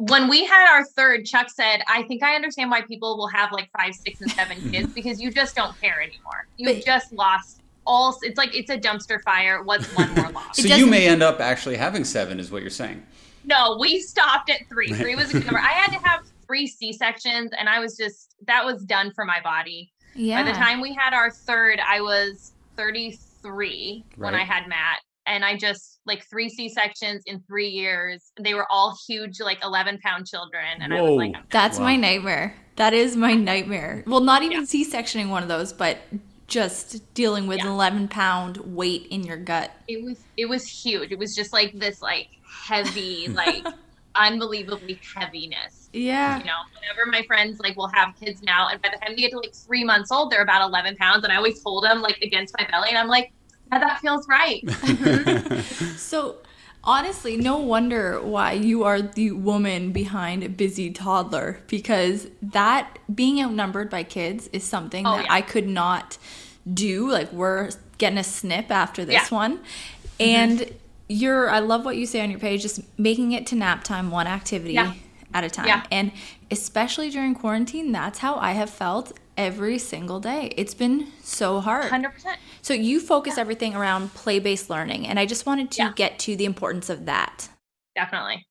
when 0.09 0.27
we 0.27 0.45
had 0.45 0.67
our 0.73 0.83
third, 0.83 1.25
Chuck 1.25 1.49
said, 1.49 1.81
I 1.87 2.01
think 2.03 2.23
I 2.23 2.33
understand 2.35 2.71
why 2.71 2.81
people 2.81 3.17
will 3.17 3.27
have 3.27 3.51
like 3.51 3.69
five, 3.77 3.93
six, 3.93 4.19
and 4.21 4.31
seven 4.31 4.57
kids 4.71 4.91
because 4.93 5.21
you 5.21 5.31
just 5.31 5.55
don't 5.55 5.79
care 5.79 6.01
anymore. 6.01 6.47
You've 6.57 6.77
But- 6.77 6.85
just 6.85 7.13
lost 7.13 7.61
all, 7.85 8.17
it's 8.23 8.37
like 8.37 8.55
it's 8.55 8.69
a 8.71 8.77
dumpster 8.77 9.21
fire. 9.21 9.63
What's 9.63 9.87
one 9.95 10.13
more 10.15 10.29
loss? 10.33 10.57
So 10.57 10.75
you 10.75 10.87
may 10.87 11.07
end 11.07 11.21
up 11.21 11.39
actually 11.39 11.77
having 11.77 12.03
seven, 12.03 12.39
is 12.39 12.51
what 12.51 12.61
you're 12.61 12.69
saying. 12.71 13.03
No, 13.43 13.77
we 13.79 13.99
stopped 13.99 14.49
at 14.49 14.67
three. 14.69 14.91
Three 14.93 15.15
was 15.15 15.29
a 15.31 15.33
good 15.33 15.45
number. 15.45 15.59
I 15.59 15.71
had 15.71 15.91
to 15.97 15.99
have 16.07 16.21
three 16.45 16.67
C 16.67 16.93
sections, 16.93 17.51
and 17.57 17.67
I 17.69 17.79
was 17.79 17.97
just, 17.97 18.35
that 18.47 18.63
was 18.65 18.83
done 18.83 19.11
for 19.13 19.25
my 19.25 19.39
body. 19.41 19.91
Yeah. 20.15 20.43
By 20.43 20.51
the 20.51 20.55
time 20.57 20.81
we 20.81 20.93
had 20.93 21.13
our 21.13 21.31
third, 21.31 21.79
I 21.79 22.01
was 22.01 22.51
33 22.77 24.03
when 24.17 24.35
I 24.35 24.43
had 24.43 24.67
Matt. 24.67 24.99
And 25.27 25.45
I 25.45 25.55
just 25.55 25.99
like 26.05 26.25
three 26.29 26.49
C 26.49 26.67
sections 26.67 27.21
in 27.27 27.39
three 27.41 27.67
years. 27.69 28.31
They 28.39 28.53
were 28.53 28.65
all 28.71 28.97
huge, 29.07 29.39
like 29.39 29.59
11 29.63 29.99
pound 29.99 30.25
children. 30.27 30.65
And 30.81 30.93
I 30.93 31.01
was 31.01 31.11
like, 31.17 31.33
Whoa. 31.35 31.41
That's 31.51 31.77
Wow. 31.77 31.85
my 31.85 31.95
nightmare. 31.95 32.55
That 32.77 32.93
is 32.93 33.15
my 33.15 33.33
nightmare. 33.35 34.03
Well, 34.07 34.19
not 34.21 34.41
even 34.41 34.59
Yeah. 34.61 34.65
C-sectioning 34.65 35.29
one 35.29 35.43
of 35.43 35.49
those, 35.49 35.73
but 35.73 35.99
just 36.47 37.13
dealing 37.13 37.45
with 37.47 37.59
an 37.59 37.65
Yeah. 37.67 37.71
11 37.73 38.07
pound 38.07 38.57
weight 38.57 39.07
in 39.11 39.23
your 39.23 39.37
gut. 39.37 39.71
it 39.87 40.03
was, 40.03 40.17
it 40.37 40.45
was 40.47 40.65
huge. 40.67 41.11
It 41.11 41.19
was 41.19 41.35
just 41.35 41.53
like 41.53 41.71
this, 41.79 42.01
like 42.01 42.27
heavy, 42.67 43.27
like 43.29 43.65
unbelievably 44.15 44.99
heaviness. 45.15 45.89
Yeah. 45.93 46.39
You 46.39 46.45
know, 46.45 46.51
whenever 46.79 47.09
my 47.09 47.25
friends 47.27 47.59
like 47.59 47.77
will 47.77 47.89
have 47.93 48.15
kids 48.19 48.41
now, 48.41 48.69
and 48.69 48.81
by 48.81 48.89
the 48.89 48.97
time 48.97 49.15
they 49.15 49.21
get 49.21 49.31
to 49.31 49.37
like 49.39 49.53
three 49.53 49.83
months 49.83 50.11
old, 50.11 50.31
they're 50.31 50.41
about 50.41 50.67
11 50.67 50.95
pounds, 50.97 51.23
and 51.23 51.31
I 51.31 51.35
always 51.35 51.61
hold 51.63 51.83
them 51.83 52.01
like 52.01 52.17
against 52.21 52.55
my 52.57 52.65
belly, 52.69 52.89
and 52.89 52.97
I'm 52.97 53.07
like, 53.07 53.31
yeah, 53.71 53.79
that 53.79 53.99
feels 54.01 54.27
right. 54.27 54.61
So, 55.97 56.37
honestly, 56.83 57.37
no 57.37 57.57
wonder 57.57 58.19
why 58.21 58.53
you 58.53 58.83
are 58.83 59.01
the 59.01 59.31
woman 59.31 59.91
behind 59.91 60.57
Busy 60.57 60.91
Toddler 60.91 61.59
because 61.67 62.27
that 62.41 62.97
being 63.13 63.41
outnumbered 63.41 63.89
by 63.89 64.03
kids 64.03 64.49
is 64.51 64.63
something 64.63 65.05
Oh, 65.05 65.17
that 65.17 65.25
yeah. 65.25 65.33
I 65.33 65.41
could 65.41 65.67
not 65.67 66.17
do. 66.71 67.09
Like, 67.09 67.31
we're 67.31 67.69
getting 67.97 68.17
a 68.17 68.23
snip 68.23 68.71
after 68.71 69.05
this 69.05 69.13
Yeah. 69.13 69.21
Mm-hmm. 69.21 69.35
one. 69.35 69.59
And 70.19 70.71
you're, 71.07 71.49
I 71.49 71.59
love 71.59 71.85
what 71.85 71.95
you 71.97 72.05
say 72.05 72.21
on 72.21 72.29
your 72.31 72.39
page, 72.39 72.61
just 72.61 72.81
making 72.99 73.31
it 73.33 73.47
to 73.47 73.55
nap 73.55 73.83
time, 73.83 74.11
one 74.11 74.27
activity 74.27 74.73
Yeah. 74.73 74.93
at 75.33 75.43
a 75.43 75.49
time. 75.49 75.83
And 75.91 76.11
especially 76.49 77.09
during 77.09 77.35
quarantine, 77.35 77.91
that's 77.91 78.19
how 78.19 78.35
I 78.35 78.51
have 78.53 78.69
felt 78.69 79.13
every 79.37 79.77
single 79.77 80.19
day. 80.19 80.53
It's 80.57 80.73
been 80.73 81.07
so 81.23 81.59
hard. 81.61 81.91
100%. 81.91 82.11
So 82.61 82.73
you 82.73 82.99
focus 82.99 83.37
everything 83.37 83.75
around 83.75 84.13
play-based 84.13 84.69
learning, 84.69 85.07
and 85.07 85.19
I 85.19 85.25
just 85.25 85.45
wanted 85.45 85.71
to 85.71 85.81
Yeah. 85.83 85.93
get 85.95 86.19
to 86.19 86.35
the 86.35 86.45
importance 86.45 86.89
of 86.89 87.05
that. 87.05 87.49
Definitely. 87.95 88.45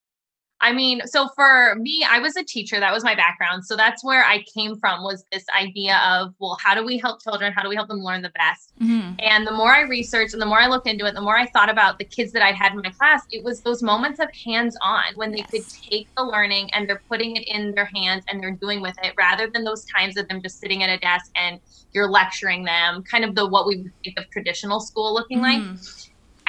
I 0.63 0.73
mean, 0.73 1.01
so 1.07 1.29
for 1.35 1.75
me, 1.77 2.05
I 2.09 2.19
was 2.19 2.37
a 2.37 2.45
teacher. 2.45 2.81
That 2.81 2.93
was 2.93 3.03
my 3.03 3.15
background. 3.15 3.65
So 3.65 3.77
that's 3.77 4.05
where 4.05 4.25
I 4.25 4.45
came 4.55 4.77
from 4.77 5.03
was 5.03 5.25
this 5.33 5.45
idea 5.59 5.99
of, 6.07 6.35
well, 6.39 6.59
how 6.61 6.75
do 6.75 6.85
we 6.85 6.99
help 6.99 7.23
children? 7.23 7.53
How 7.53 7.63
do 7.63 7.69
we 7.69 7.77
help 7.77 7.89
them 7.89 8.01
learn 8.01 8.21
the 8.21 8.31
best? 8.31 8.73
Mm-hmm. 8.81 9.15
And 9.21 9.47
the 9.47 9.53
more 9.53 9.73
I 9.75 9.83
researched 9.83 10.35
and 10.35 10.43
the 10.43 10.47
more 10.47 10.61
I 10.61 10.67
looked 10.67 10.87
into 10.87 11.07
it, 11.07 11.15
the 11.15 11.23
more 11.23 11.37
I 11.37 11.47
thought 11.47 11.71
about 11.71 11.99
the 11.99 12.05
kids 12.05 12.33
that 12.33 12.43
I 12.43 12.53
had 12.53 12.73
in 12.73 12.83
my 12.83 12.91
class, 12.91 13.25
it 13.31 13.43
was 13.43 13.63
those 13.63 13.83
moments 13.83 14.21
of 14.21 14.29
hands 14.35 14.77
on 14.83 15.05
when 15.15 15.33
they 15.33 15.43
could 15.43 15.67
take 15.69 16.09
the 16.17 16.25
learning 16.25 16.71
and 16.75 16.89
they're 16.89 17.03
putting 17.09 17.37
it 17.37 17.49
in 17.49 17.73
their 17.73 17.91
hands 17.95 18.25
and 18.29 18.43
they're 18.43 18.51
doing 18.51 18.83
with 18.83 18.97
it 19.03 19.15
rather 19.17 19.49
than 19.49 19.65
those 19.65 19.87
times 19.87 20.17
of 20.19 20.29
them 20.29 20.43
just 20.43 20.61
sitting 20.61 20.83
at 20.83 20.91
a 20.91 20.99
desk 20.99 21.31
and 21.37 21.59
you're 21.93 22.11
lecturing 22.11 22.65
them, 22.65 23.03
kind 23.03 23.25
of 23.25 23.35
the 23.35 23.47
what 23.47 23.67
we 23.67 23.79
would 23.79 23.93
think 24.05 24.19
of 24.19 24.29
traditional 24.31 24.81
school 24.81 25.15
looking 25.15 25.41
like. 25.41 25.61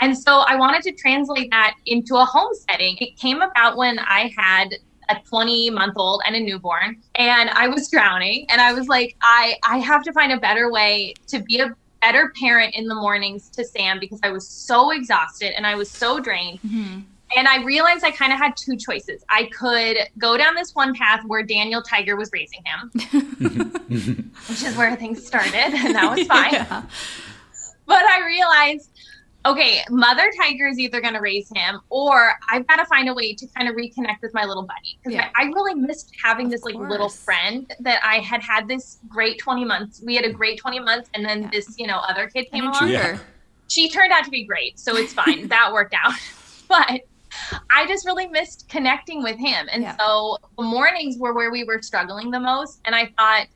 And 0.02 0.18
so 0.18 0.40
I 0.40 0.56
wanted 0.56 0.82
to 0.84 0.92
translate 0.92 1.50
that 1.52 1.76
into 1.86 2.16
a 2.16 2.26
home 2.26 2.52
setting. 2.70 2.98
It 3.00 3.18
came 3.18 3.42
about 3.42 3.78
when 3.78 4.00
I 4.00 4.34
had 4.38 4.76
a 5.10 5.16
20 5.28 5.70
month 5.70 5.94
old 5.98 6.22
and 6.26 6.36
a 6.36 6.40
newborn 6.40 7.02
and 7.16 7.50
I 7.50 7.68
was 7.68 7.90
drowning 7.90 8.46
and 8.50 8.62
I 8.62 8.72
was 8.74 8.88
like 8.88 9.16
I 9.22 9.56
I 9.64 9.78
have 9.80 10.04
to 10.04 10.14
find 10.14 10.32
a 10.32 10.40
better 10.40 10.72
way 10.72 11.14
to 11.28 11.40
be 11.40 11.60
a 11.60 11.76
better 12.02 12.32
parent 12.40 12.76
in 12.76 12.88
the 12.88 12.96
mornings 12.96 13.50
to 13.52 13.66
Sam 13.66 14.00
because 14.00 14.20
I 14.24 14.30
was 14.30 14.48
so 14.48 14.92
exhausted 14.92 15.54
and 15.58 15.68
I 15.68 15.76
was 15.76 15.92
so 15.92 16.20
drained 16.22 16.60
Mm-hmm. 16.62 17.00
and 17.36 17.48
I 17.48 17.62
realized 17.64 18.06
I 18.06 18.12
kind 18.12 18.32
of 18.32 18.40
had 18.40 18.56
two 18.56 18.78
choices. 18.78 19.24
I 19.28 19.50
could 19.58 19.98
go 20.18 20.38
down 20.38 20.56
this 20.56 20.74
one 20.76 20.94
path 20.96 21.26
where 21.26 21.44
Daniel 21.44 21.82
Tiger 21.82 22.16
was 22.16 22.30
raising 22.32 22.62
him, 22.66 22.92
which 24.48 24.64
is 24.64 24.76
where 24.78 24.96
things 24.96 25.26
started, 25.26 25.56
and 25.56 25.94
that 25.96 26.16
was 26.16 26.26
fine. 26.36 26.54
Yeah. 26.54 26.84
But 27.86 28.04
I 28.06 28.26
realized, 28.26 28.90
okay, 29.46 29.82
Mother 29.90 30.32
Tiger 30.40 30.68
is 30.68 30.80
either 30.80 31.02
going 31.02 31.14
to 31.14 31.20
raise 31.20 31.50
him, 31.54 31.80
or 31.90 32.34
I've 32.50 32.68
got 32.68 32.78
to 32.78 32.86
find 32.86 33.10
a 33.10 33.14
way 33.14 33.34
to 33.34 33.48
kind 33.48 33.68
of 33.68 33.76
reconnect 33.76 34.22
with 34.22 34.34
my 34.34 34.46
little 34.46 34.64
buddy 34.64 35.00
because 35.02 35.16
Yeah. 35.16 35.30
I, 35.36 35.44
I 35.44 35.46
really 35.48 35.76
missed 35.76 36.14
having 36.24 36.48
Of 36.48 36.52
this 36.52 36.64
like 36.64 36.76
little 36.76 37.10
friend 37.10 37.74
that 37.80 38.02
I 38.04 38.20
had 38.20 38.42
had 38.42 38.68
this 38.68 39.00
great 39.08 39.40
twenty 39.40 39.66
months. 39.66 40.02
We 40.06 40.16
had 40.16 40.26
a 40.26 40.32
great 40.32 40.60
twenty 40.60 40.80
months, 40.80 41.10
and 41.14 41.26
then 41.26 41.44
Yeah. 41.44 41.50
this 41.52 41.76
you 41.78 41.88
know 41.88 41.98
other 41.98 42.28
kid 42.28 42.50
came 42.52 42.66
along. 42.68 42.90
intruder. 42.90 43.20
She 43.68 43.90
turned 43.90 44.12
out 44.12 44.26
to 44.26 44.30
be 44.30 44.44
great, 44.44 44.80
so 44.80 44.98
it's 44.98 45.14
fine. 45.14 45.48
that 45.50 45.72
worked 45.74 45.96
out, 46.04 46.14
but. 46.68 47.02
I 47.70 47.88
just 47.88 48.06
really 48.06 48.28
missed 48.28 48.68
connecting 48.68 49.24
with 49.24 49.38
him. 49.38 49.70
And 49.72 49.84
Yeah. 49.84 49.96
so 49.98 50.38
the 50.58 50.64
mornings 50.64 51.18
were 51.18 51.34
where 51.34 51.50
we 51.50 51.64
were 51.64 51.82
struggling 51.82 52.30
the 52.30 52.42
most. 52.42 52.82
And 52.84 52.94
I 52.94 53.06
thought, 53.18 53.48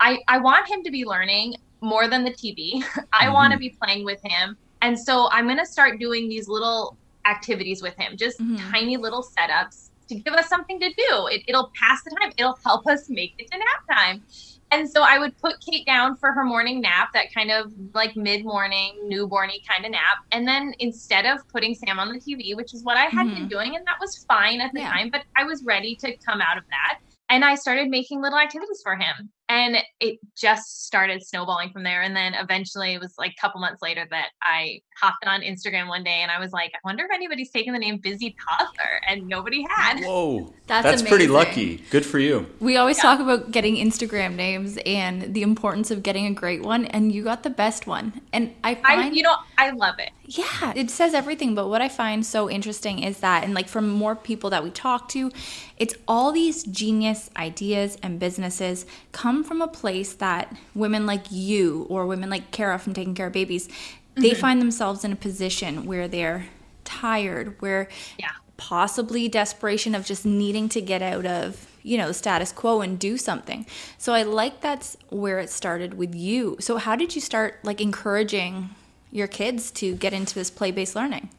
I, 0.00 0.20
I 0.28 0.38
want 0.38 0.66
him 0.66 0.82
to 0.82 0.90
be 0.90 1.04
learning 1.04 1.56
more 1.82 2.08
than 2.08 2.24
the 2.24 2.30
TV. 2.30 2.82
I 3.12 3.28
want 3.28 3.52
to 3.52 3.56
mm-hmm. 3.56 3.60
be 3.60 3.76
playing 3.82 4.04
with 4.06 4.20
him. 4.24 4.56
And 4.82 4.98
so 4.98 5.28
I'm 5.32 5.46
going 5.46 5.58
to 5.58 5.66
start 5.66 5.98
doing 5.98 6.28
these 6.28 6.48
little 6.48 6.96
activities 7.26 7.82
with 7.82 7.94
him, 7.98 8.16
just 8.16 8.38
Mhm. 8.40 8.70
tiny 8.70 8.96
little 8.96 9.24
setups 9.38 9.90
to 10.08 10.14
give 10.14 10.32
us 10.34 10.48
something 10.48 10.80
to 10.80 10.88
do. 10.88 11.26
It, 11.30 11.42
it'll 11.46 11.70
pass 11.82 12.00
the 12.04 12.16
time, 12.20 12.32
it'll 12.38 12.56
help 12.64 12.86
us 12.86 13.06
make 13.10 13.34
it 13.38 13.46
to 13.52 13.58
nap 13.58 13.98
time. 13.98 14.24
And 14.70 14.88
so 14.88 15.02
I 15.02 15.18
would 15.18 15.36
put 15.38 15.56
Kate 15.70 15.84
down 15.86 16.16
for 16.16 16.32
her 16.32 16.44
morning 16.44 16.80
nap, 16.80 17.08
that 17.14 17.26
kind 17.34 17.50
of 17.50 17.72
like 17.94 18.16
mid 18.16 18.44
morning, 18.44 18.94
newborny 19.10 19.58
kind 19.68 19.84
of 19.84 19.90
nap. 19.90 20.16
And 20.30 20.46
then 20.48 20.72
instead 20.78 21.26
of 21.26 21.40
putting 21.52 21.74
Sam 21.74 21.98
on 21.98 22.08
the 22.12 22.20
TV, 22.20 22.54
which 22.54 22.72
is 22.74 22.84
what 22.84 22.96
I 22.96 23.04
had 23.06 23.26
been 23.34 23.46
Mhm. 23.46 23.50
doing, 23.50 23.76
and 23.76 23.86
that 23.86 23.96
was 24.00 24.24
fine 24.28 24.60
at 24.60 24.72
the 24.72 24.80
Yeah. 24.80 24.90
time, 24.92 25.10
but 25.10 25.24
I 25.36 25.44
was 25.44 25.62
ready 25.66 25.96
to 25.96 26.16
come 26.26 26.40
out 26.40 26.56
of 26.58 26.64
that. 26.70 26.98
And 27.30 27.44
I 27.44 27.54
started 27.56 27.88
making 27.88 28.22
little 28.22 28.38
activities 28.38 28.80
for 28.82 28.96
him. 28.96 29.30
And 29.50 29.78
it 30.00 30.18
just 30.36 30.84
started 30.84 31.22
snowballing 31.26 31.70
from 31.70 31.82
there. 31.82 32.02
And 32.02 32.14
then 32.14 32.34
eventually 32.34 32.92
it 32.94 33.00
was 33.00 33.14
like 33.16 33.32
a 33.32 33.40
couple 33.40 33.60
months 33.60 33.80
later 33.80 34.06
that 34.10 34.28
I 34.42 34.82
hopped 35.00 35.24
on 35.26 35.40
Instagram 35.40 35.88
one 35.88 36.04
day 36.04 36.20
and 36.22 36.30
I 36.30 36.38
was 36.38 36.52
like, 36.52 36.72
I 36.74 36.78
wonder 36.84 37.04
if 37.04 37.10
anybody's 37.14 37.50
taken 37.50 37.72
the 37.72 37.78
name 37.78 37.96
Busy 37.98 38.36
Toddler. 38.46 39.00
And 39.08 39.26
nobody 39.26 39.64
had. 39.70 40.00
Whoa. 40.04 40.52
That's 40.66 40.84
That's 40.84 41.02
pretty 41.02 41.28
lucky. 41.28 41.82
Good 41.90 42.04
for 42.04 42.18
you. 42.18 42.46
We 42.60 42.76
always 42.76 42.98
Yeah. 42.98 43.02
talk 43.04 43.20
about 43.20 43.50
getting 43.50 43.76
Instagram 43.76 44.34
names 44.34 44.78
and 44.84 45.32
the 45.32 45.40
importance 45.40 45.90
of 45.90 46.02
getting 46.02 46.26
a 46.26 46.32
great 46.32 46.60
one, 46.62 46.84
and 46.84 47.10
you 47.10 47.24
got 47.24 47.42
the 47.42 47.48
best 47.48 47.86
one. 47.86 48.20
And 48.34 48.54
I 48.62 48.74
find, 48.74 49.00
I, 49.00 49.08
you 49.08 49.22
know, 49.22 49.34
I 49.56 49.70
love 49.70 49.94
it. 49.98 50.10
yeah, 50.26 50.74
it 50.76 50.90
says 50.90 51.14
everything. 51.14 51.54
But 51.54 51.68
what 51.68 51.80
I 51.80 51.88
find 51.88 52.26
so 52.26 52.50
interesting 52.50 53.02
is 53.02 53.20
that, 53.20 53.44
and 53.44 53.54
like 53.54 53.66
from 53.66 53.88
more 53.88 54.14
people 54.14 54.50
that 54.50 54.62
we 54.62 54.70
talk 54.70 55.08
to, 55.10 55.30
it's 55.78 55.94
all 56.06 56.32
these 56.32 56.64
genius 56.64 57.30
ideas 57.38 57.96
and 58.02 58.20
businesses 58.20 58.84
come 59.12 59.37
from 59.44 59.62
a 59.62 59.68
place 59.68 60.14
that 60.14 60.54
women 60.74 61.06
like 61.06 61.26
you 61.30 61.86
or 61.88 62.06
women 62.06 62.30
like 62.30 62.50
Cara 62.50 62.78
from 62.78 62.94
Taking 62.94 63.14
Cara 63.14 63.30
Babies, 63.30 63.68
they 64.14 64.30
Mm-hmm. 64.32 64.40
find 64.40 64.60
themselves 64.60 65.04
in 65.04 65.12
a 65.12 65.16
position 65.16 65.86
where 65.86 66.08
they're 66.08 66.46
tired, 66.84 67.54
where 67.60 67.88
Yeah. 68.18 68.30
possibly 68.56 69.28
desperation 69.28 69.94
of 69.94 70.04
just 70.04 70.26
needing 70.26 70.68
to 70.70 70.80
get 70.80 71.02
out 71.02 71.24
of 71.26 71.66
you 71.84 71.96
know 71.96 72.08
the 72.08 72.14
status 72.14 72.50
quo 72.52 72.80
and 72.80 72.98
do 72.98 73.16
something 73.16 73.64
so 73.96 74.12
i 74.12 74.22
like 74.22 74.60
that's 74.60 74.96
where 75.10 75.38
it 75.38 75.48
started 75.48 75.94
with 75.94 76.12
you 76.14 76.56
so 76.58 76.76
how 76.76 76.96
did 76.96 77.14
you 77.14 77.20
start 77.20 77.58
like 77.62 77.80
encouraging 77.80 78.68
your 79.12 79.28
kids 79.28 79.70
to 79.70 79.94
get 79.94 80.12
into 80.12 80.34
this 80.34 80.50
play-based 80.50 80.96
learning 80.96 81.30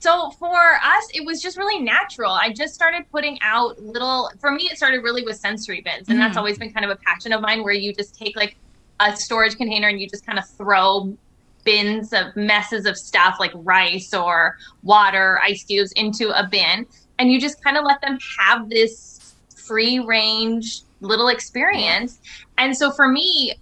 So 0.00 0.30
for 0.38 0.48
us, 0.82 1.08
it 1.12 1.26
was 1.26 1.42
just 1.42 1.58
really 1.58 1.78
natural. 1.78 2.32
I 2.32 2.52
just 2.52 2.74
started 2.74 3.04
putting 3.12 3.38
out 3.42 3.78
little, 3.78 4.30
for 4.40 4.50
me, 4.50 4.68
it 4.70 4.78
started 4.78 5.02
really 5.02 5.22
with 5.22 5.36
sensory 5.36 5.82
bins. 5.82 6.08
And 6.08 6.18
that's 6.18 6.36
Mhm. 6.36 6.38
always 6.38 6.58
been 6.58 6.72
kind 6.72 6.84
of 6.86 6.90
a 6.90 6.96
passion 7.06 7.32
of 7.32 7.42
mine 7.42 7.62
where 7.62 7.74
you 7.74 7.94
just 7.94 8.14
take 8.14 8.34
like 8.34 8.56
a 9.00 9.14
storage 9.14 9.56
container 9.56 9.88
and 9.88 10.00
you 10.00 10.08
just 10.08 10.24
kind 10.24 10.38
of 10.38 10.44
throw 10.56 11.16
bins 11.64 12.14
of 12.14 12.34
messes 12.34 12.86
of 12.86 12.96
stuff 12.96 13.36
like 13.38 13.52
rice 13.54 14.14
or 14.14 14.56
water, 14.82 15.38
ice 15.42 15.64
cubes 15.64 15.92
into 15.92 16.30
a 16.30 16.48
bin. 16.48 16.86
And 17.18 17.30
you 17.30 17.38
just 17.38 17.62
kind 17.62 17.76
of 17.76 17.84
let 17.84 18.00
them 18.00 18.18
have 18.38 18.70
this 18.70 19.34
free 19.66 19.98
range 19.98 20.82
little 21.02 21.28
experience. 21.28 22.18
And 22.56 22.74
so 22.74 22.90
for 22.90 23.06
me, 23.06 23.54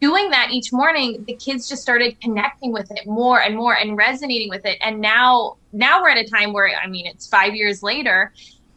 doing 0.00 0.30
that 0.30 0.50
each 0.52 0.72
morning 0.72 1.24
the 1.26 1.36
kids 1.36 1.68
just 1.68 1.82
started 1.82 2.14
connecting 2.22 2.72
with 2.72 2.86
it 2.90 3.06
more 3.06 3.40
and 3.40 3.56
more 3.56 3.74
and 3.74 3.96
resonating 3.96 4.48
with 4.50 4.64
it. 4.64 4.78
And 4.82 5.00
now 5.00 5.54
now 5.72 6.00
we're 6.02 6.10
at 6.10 6.18
a 6.18 6.28
time 6.28 6.52
where 6.52 6.70
i 6.82 6.86
mean 6.86 7.06
it's 7.06 7.26
five 7.28 7.54
years 7.54 7.82
later 7.82 8.32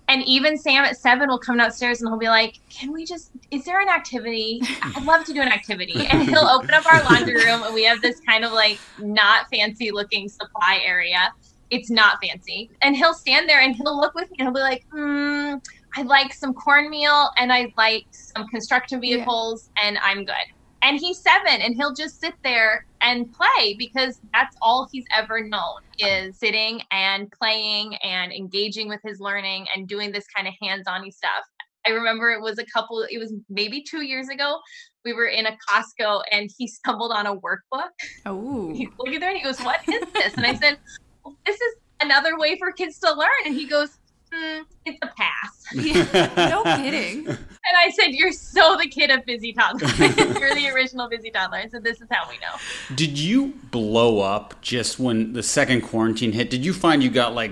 and 0.08 0.24
even 0.26 0.58
sam 0.58 0.84
at 0.84 0.98
seven 0.98 1.30
will 1.30 1.40
come 1.40 1.58
downstairs 1.58 2.02
and 2.02 2.10
he'll 2.10 2.18
be 2.20 2.28
like 2.28 2.54
can 2.80 2.92
we 2.92 3.06
just 3.06 3.32
is 3.52 3.64
there 3.66 3.80
an 3.82 3.90
activity? 3.90 4.62
I'd 4.96 5.04
love 5.04 5.24
to 5.26 5.34
do 5.34 5.42
an 5.42 5.52
activity. 5.52 6.08
And 6.12 6.24
he'll 6.24 6.40
open 6.48 6.74
up 6.74 6.86
our 6.86 7.04
laundry 7.04 7.36
room 7.38 7.64
and 7.64 7.74
we 7.74 7.84
have 7.84 8.02
this 8.02 8.16
kind 8.28 8.44
of 8.46 8.52
like 8.52 8.82
not 8.98 9.46
fancy 9.54 9.92
looking 9.92 10.28
supply 10.30 10.82
area. 10.84 11.32
It's 11.70 11.92
not 11.92 12.18
fancy. 12.24 12.72
And 12.82 12.96
he'll 12.96 13.14
stand 13.14 13.48
there 13.48 13.62
and 13.62 13.76
he'll 13.76 14.00
look 14.00 14.16
with 14.16 14.30
me 14.32 14.38
and 14.40 14.48
he'll 14.48 14.54
be 14.54 14.62
like 14.62 14.84
hmm 14.92 15.56
i'd 15.98 16.06
like 16.08 16.34
some 16.34 16.54
cornmeal 16.54 17.30
and 17.38 17.52
i'd 17.52 17.72
like 17.78 18.06
some 18.12 18.48
construction 18.48 19.02
Yeah. 19.04 19.18
vehicles 19.18 19.70
and 19.82 19.98
i'm 20.04 20.24
good 20.26 20.36
and 20.82 21.00
he's 21.00 21.20
seven 21.20 21.62
and 21.62 21.76
he'll 21.76 21.94
just 21.94 22.20
sit 22.20 22.34
there 22.44 22.86
and 23.02 23.32
play 23.34 23.76
because 23.78 24.20
that's 24.34 24.56
all 24.62 24.88
he's 24.92 25.06
ever 25.16 25.44
known 25.44 25.82
is 25.98 26.38
sitting 26.38 26.82
and 26.92 27.32
playing 27.32 27.96
and 27.98 28.32
engaging 28.32 28.88
with 28.88 29.00
his 29.04 29.20
learning 29.20 29.68
and 29.76 29.88
doing 29.88 30.12
this 30.12 30.26
kind 30.36 30.48
of 30.48 30.54
hands-on 30.62 31.10
stuff. 31.12 31.44
I 31.86 31.92
remember 31.92 32.32
it 32.32 32.42
was 32.42 32.60
a 32.60 32.66
couple 32.66 33.06
it 33.10 33.18
was 33.18 33.34
maybe 33.50 33.82
two 33.82 34.04
years 34.04 34.28
ago 34.28 34.60
we 35.06 35.14
were 35.14 35.28
in 35.28 35.46
a 35.46 35.58
costco 35.70 36.22
and 36.32 36.50
he 36.58 36.68
stumbled 36.68 37.12
on 37.12 37.26
a 37.26 37.36
workbook. 37.36 37.90
Oh 38.26 38.74
he's 38.74 38.90
looking 38.98 39.20
there 39.20 39.30
and 39.30 39.38
he 39.38 39.44
goes 39.44 39.60
what 39.60 39.82
is 39.88 40.04
this? 40.14 40.34
And 40.36 40.46
i 40.46 40.56
said 40.56 40.78
well, 41.24 41.38
this 41.46 41.60
is 41.60 41.76
another 42.02 42.38
way 42.38 42.58
for 42.58 42.72
kids 42.72 43.00
to 43.00 43.14
learn. 43.14 43.30
And 43.46 43.56
he 43.56 43.68
goes 43.68 43.99
hmm, 44.32 44.62
it's 44.86 45.00
a 45.02 45.08
pass 45.08 45.66
no 46.38 46.64
kidding 46.64 47.38
and 47.70 47.78
I 47.78 47.92
said, 47.92 48.08
You're 48.08 48.32
so 48.32 48.78
the 48.78 48.88
kid 48.88 49.12
of 49.12 49.26
Busy 49.26 49.54
Toddler. 49.54 49.88
You're 50.40 50.56
the 50.56 50.72
original 50.74 51.08
Busy 51.08 51.30
Toddler. 51.30 51.58
I 51.58 51.68
said, 51.68 51.84
This 51.84 52.02
is 52.02 52.08
how 52.10 52.28
we 52.28 52.36
know. 52.38 52.96
Did 52.96 53.20
you 53.20 53.54
blow 53.70 54.22
up 54.22 54.60
just 54.62 55.00
when 55.00 55.34
the 55.34 55.44
second 55.44 55.82
quarantine 55.82 56.32
hit? 56.32 56.50
Did 56.50 56.66
you 56.66 56.74
find 56.74 57.04
you 57.04 57.10
got 57.10 57.36
like 57.36 57.52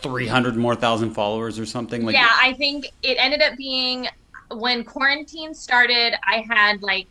300 0.00 0.56
more 0.56 0.76
thousand 0.76 1.12
followers 1.12 1.58
or 1.58 1.66
something 1.66 2.04
like 2.04 2.14
yeah, 2.14 2.28
I 2.30 2.52
think 2.52 2.92
it 3.02 3.16
ended 3.18 3.42
up 3.42 3.56
being 3.56 4.06
when 4.52 4.84
quarantine 4.84 5.54
started. 5.54 6.14
I 6.24 6.44
had 6.48 6.82
like 6.82 7.08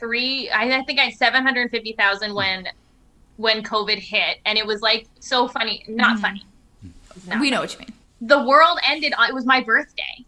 three. 0.00 0.50
I, 0.50 0.64
I 0.76 0.82
think 0.82 0.98
I 0.98 1.04
had 1.04 1.14
seven 1.14 1.44
hundred 1.44 1.70
fifty 1.70 1.92
thousand 1.92 2.34
when 2.34 2.66
when 3.36 3.62
COVID 3.62 3.98
hit, 3.98 4.38
and 4.46 4.58
it 4.58 4.66
was 4.66 4.82
like 4.82 5.06
so 5.20 5.46
funny. 5.46 5.84
Not 5.86 6.18
funny. 6.18 6.44
Not 7.28 7.40
we 7.40 7.52
know 7.52 7.60
what 7.60 7.72
you 7.72 7.78
mean. 7.78 7.93
The 8.26 8.42
world 8.44 8.78
ended 8.88 9.12
on 9.18 9.28
it 9.28 9.34
was 9.34 9.44
my 9.46 9.60
birthday. 9.62 10.24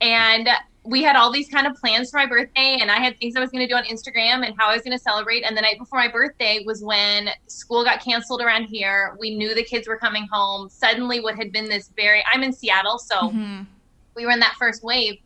And 0.00 0.48
we 0.82 1.02
had 1.02 1.14
all 1.14 1.30
these 1.30 1.48
kind 1.48 1.66
of 1.66 1.74
plans 1.74 2.10
for 2.10 2.16
my 2.16 2.24
birthday 2.26 2.78
and 2.80 2.90
i 2.90 2.96
had 2.98 3.14
things 3.20 3.36
i 3.36 3.40
was 3.40 3.50
going 3.50 3.60
to 3.62 3.68
do 3.70 3.76
on 3.76 3.84
instagram 3.84 4.46
and 4.46 4.54
how 4.58 4.70
i 4.70 4.72
was 4.74 4.82
going 4.82 4.96
to 4.96 5.02
celebrate. 5.02 5.42
And 5.42 5.54
the 5.54 5.60
night 5.60 5.78
before 5.78 5.98
my 5.98 6.08
birthday 6.08 6.62
was 6.64 6.82
when 6.82 7.28
school 7.48 7.84
got 7.84 8.02
canceled 8.02 8.40
around 8.40 8.64
here. 8.64 9.14
We 9.20 9.34
knew 9.36 9.54
the 9.54 9.62
kids 9.62 9.86
were 9.86 9.98
coming 9.98 10.26
home. 10.32 10.70
Suddenly 10.70 11.20
what 11.20 11.36
had 11.36 11.52
been 11.52 11.68
this 11.68 11.90
very 11.96 12.22
i'm 12.32 12.42
in 12.42 12.52
seattle 12.52 12.98
so 12.98 13.16
Mhm. 13.30 13.66
we 14.16 14.24
were 14.24 14.32
in 14.32 14.40
that 14.40 14.54
first 14.58 14.82
wave. 14.82 15.18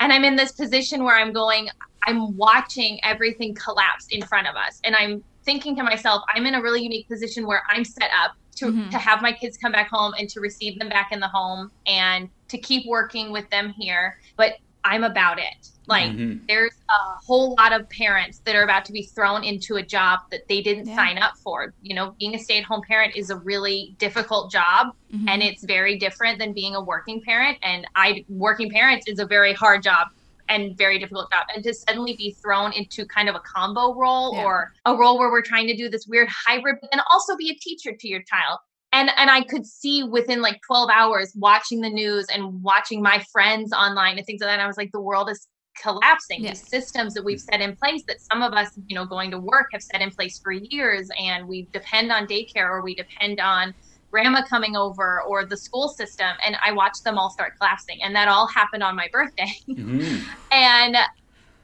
And 0.00 0.12
i'm 0.12 0.24
in 0.24 0.36
this 0.36 0.52
position 0.52 1.02
where 1.02 1.16
i'm 1.16 1.32
going 1.32 1.68
i'm 2.06 2.36
watching 2.36 3.00
everything 3.04 3.54
collapse 3.54 4.06
in 4.10 4.20
front 4.22 4.46
of 4.48 4.54
us. 4.54 4.80
And 4.84 4.94
i'm 4.96 5.24
thinking 5.44 5.76
to 5.76 5.82
myself 5.82 6.22
i'm 6.34 6.44
in 6.44 6.54
a 6.56 6.60
really 6.62 6.82
unique 6.82 7.08
position 7.08 7.46
where 7.46 7.62
i'm 7.70 7.84
set 7.86 8.10
up 8.22 8.32
to, 8.58 8.66
Mhm. 8.66 8.90
to 8.90 8.98
have 8.98 9.22
my 9.22 9.32
kids 9.32 9.56
come 9.56 9.72
back 9.72 9.88
home 9.88 10.14
and 10.18 10.28
to 10.30 10.40
receive 10.40 10.78
them 10.78 10.88
back 10.88 11.12
in 11.12 11.20
the 11.20 11.28
home 11.28 11.70
and 11.86 12.28
to 12.48 12.58
keep 12.58 12.86
working 12.86 13.30
with 13.30 13.48
them 13.50 13.70
here 13.78 14.18
but 14.36 14.54
i'm 14.84 15.04
about 15.04 15.38
it 15.38 15.68
like 15.86 16.10
Mhm. 16.10 16.46
there's 16.48 16.74
a 16.90 17.16
whole 17.26 17.54
lot 17.58 17.72
of 17.72 17.88
parents 17.90 18.40
that 18.44 18.54
are 18.54 18.62
about 18.62 18.84
to 18.86 18.92
be 18.92 19.02
thrown 19.02 19.42
into 19.44 19.76
a 19.76 19.82
job 19.82 20.20
that 20.30 20.46
they 20.48 20.60
didn't 20.62 20.86
Yeah. 20.86 20.96
sign 20.96 21.18
up 21.18 21.36
for 21.38 21.74
you 21.82 21.94
know 21.94 22.14
being 22.18 22.34
a 22.34 22.38
stay-at-home 22.38 22.82
parent 22.86 23.14
is 23.16 23.30
a 23.30 23.36
really 23.36 23.94
difficult 23.98 24.50
job 24.50 24.94
Mhm. 25.12 25.28
and 25.28 25.42
it's 25.42 25.64
very 25.64 25.96
different 25.98 26.38
than 26.38 26.52
being 26.52 26.74
a 26.74 26.80
working 26.80 27.20
parent 27.22 27.58
and 27.62 27.86
i 27.96 28.24
working 28.28 28.70
parents 28.70 29.06
is 29.08 29.18
a 29.18 29.26
very 29.26 29.52
hard 29.52 29.82
job 29.82 30.08
and 30.48 30.76
very 30.76 30.98
difficult 30.98 31.30
job 31.32 31.44
and 31.54 31.62
to 31.64 31.74
suddenly 31.74 32.14
be 32.16 32.36
thrown 32.42 32.72
into 32.72 33.06
kind 33.06 33.28
of 33.28 33.34
a 33.34 33.40
combo 33.40 33.94
role 33.94 34.32
Yeah. 34.34 34.44
or 34.44 34.72
a 34.84 34.96
role 34.96 35.18
where 35.18 35.30
we're 35.30 35.42
trying 35.42 35.66
to 35.68 35.76
do 35.76 35.88
this 35.88 36.06
weird 36.06 36.28
hybrid 36.46 36.76
and 36.92 37.00
also 37.10 37.36
be 37.36 37.50
a 37.50 37.54
teacher 37.54 37.92
to 37.98 38.08
your 38.08 38.22
child 38.22 38.58
and 38.92 39.10
and 39.16 39.30
i 39.30 39.42
could 39.42 39.66
see 39.66 40.02
within 40.02 40.40
like 40.40 40.58
12 40.66 40.90
hours 40.90 41.32
watching 41.36 41.80
the 41.80 41.90
news 41.90 42.26
and 42.34 42.62
watching 42.62 43.02
my 43.02 43.22
friends 43.32 43.72
online 43.72 44.16
and 44.16 44.26
things 44.26 44.40
like 44.40 44.48
that 44.48 44.54
and 44.54 44.62
i 44.62 44.66
was 44.66 44.76
like 44.78 44.90
the 44.92 45.00
world 45.00 45.28
is 45.30 45.46
collapsing 45.82 46.42
Yeah. 46.42 46.50
these 46.50 46.68
systems 46.68 47.14
that 47.14 47.24
we've 47.24 47.38
set 47.40 47.60
in 47.60 47.76
place 47.76 48.02
that 48.08 48.16
some 48.32 48.42
of 48.42 48.52
us 48.52 48.70
you 48.86 48.94
know 48.96 49.04
going 49.04 49.30
to 49.30 49.38
work 49.38 49.66
have 49.72 49.82
set 49.82 50.00
in 50.00 50.10
place 50.10 50.40
for 50.42 50.52
years 50.52 51.08
and 51.22 51.46
we 51.46 51.68
depend 51.72 52.10
on 52.10 52.26
daycare 52.26 52.68
or 52.68 52.82
we 52.82 52.94
depend 52.94 53.38
on 53.40 53.74
grandma 54.10 54.42
coming 54.42 54.76
over 54.76 55.22
or 55.22 55.44
the 55.44 55.56
school 55.56 55.88
system 55.88 56.28
and 56.46 56.56
i 56.64 56.72
watched 56.72 57.04
them 57.04 57.18
all 57.18 57.30
start 57.30 57.52
collapsing 57.60 57.98
and 58.02 58.14
that 58.14 58.28
all 58.28 58.46
happened 58.48 58.82
on 58.82 58.96
my 58.96 59.08
birthday 59.12 59.50
Mhm. 59.68 60.24
and 60.50 60.96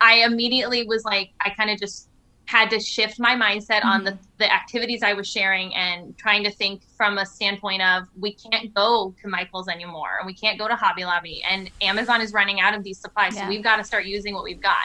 i 0.00 0.14
immediately 0.24 0.86
was 0.86 1.04
like 1.04 1.30
i 1.44 1.50
kind 1.50 1.70
of 1.70 1.78
just 1.78 2.08
had 2.46 2.68
to 2.68 2.78
shift 2.78 3.18
my 3.18 3.34
mindset 3.34 3.82
on 3.86 4.04
the, 4.04 4.18
the 4.38 4.52
activities 4.52 5.02
i 5.02 5.14
was 5.14 5.26
sharing 5.26 5.74
and 5.74 6.16
trying 6.18 6.44
to 6.44 6.50
think 6.50 6.82
from 6.96 7.16
a 7.16 7.24
standpoint 7.24 7.80
of 7.80 8.02
we 8.20 8.36
can't 8.36 8.74
go 8.74 9.14
to 9.22 9.28
michael's 9.28 9.66
anymore 9.68 10.18
and 10.20 10.26
we 10.26 10.34
can't 10.34 10.58
go 10.58 10.68
to 10.68 10.76
hobby 10.76 11.04
lobby 11.04 11.42
and 11.50 11.70
amazon 11.80 12.20
is 12.20 12.32
running 12.34 12.60
out 12.60 12.74
of 12.74 12.84
these 12.84 13.00
supplies 13.00 13.34
Yeah. 13.34 13.44
so 13.44 13.48
we've 13.48 13.64
got 13.64 13.76
to 13.76 13.84
start 13.84 14.04
using 14.04 14.34
what 14.34 14.44
we've 14.44 14.60
got 14.60 14.76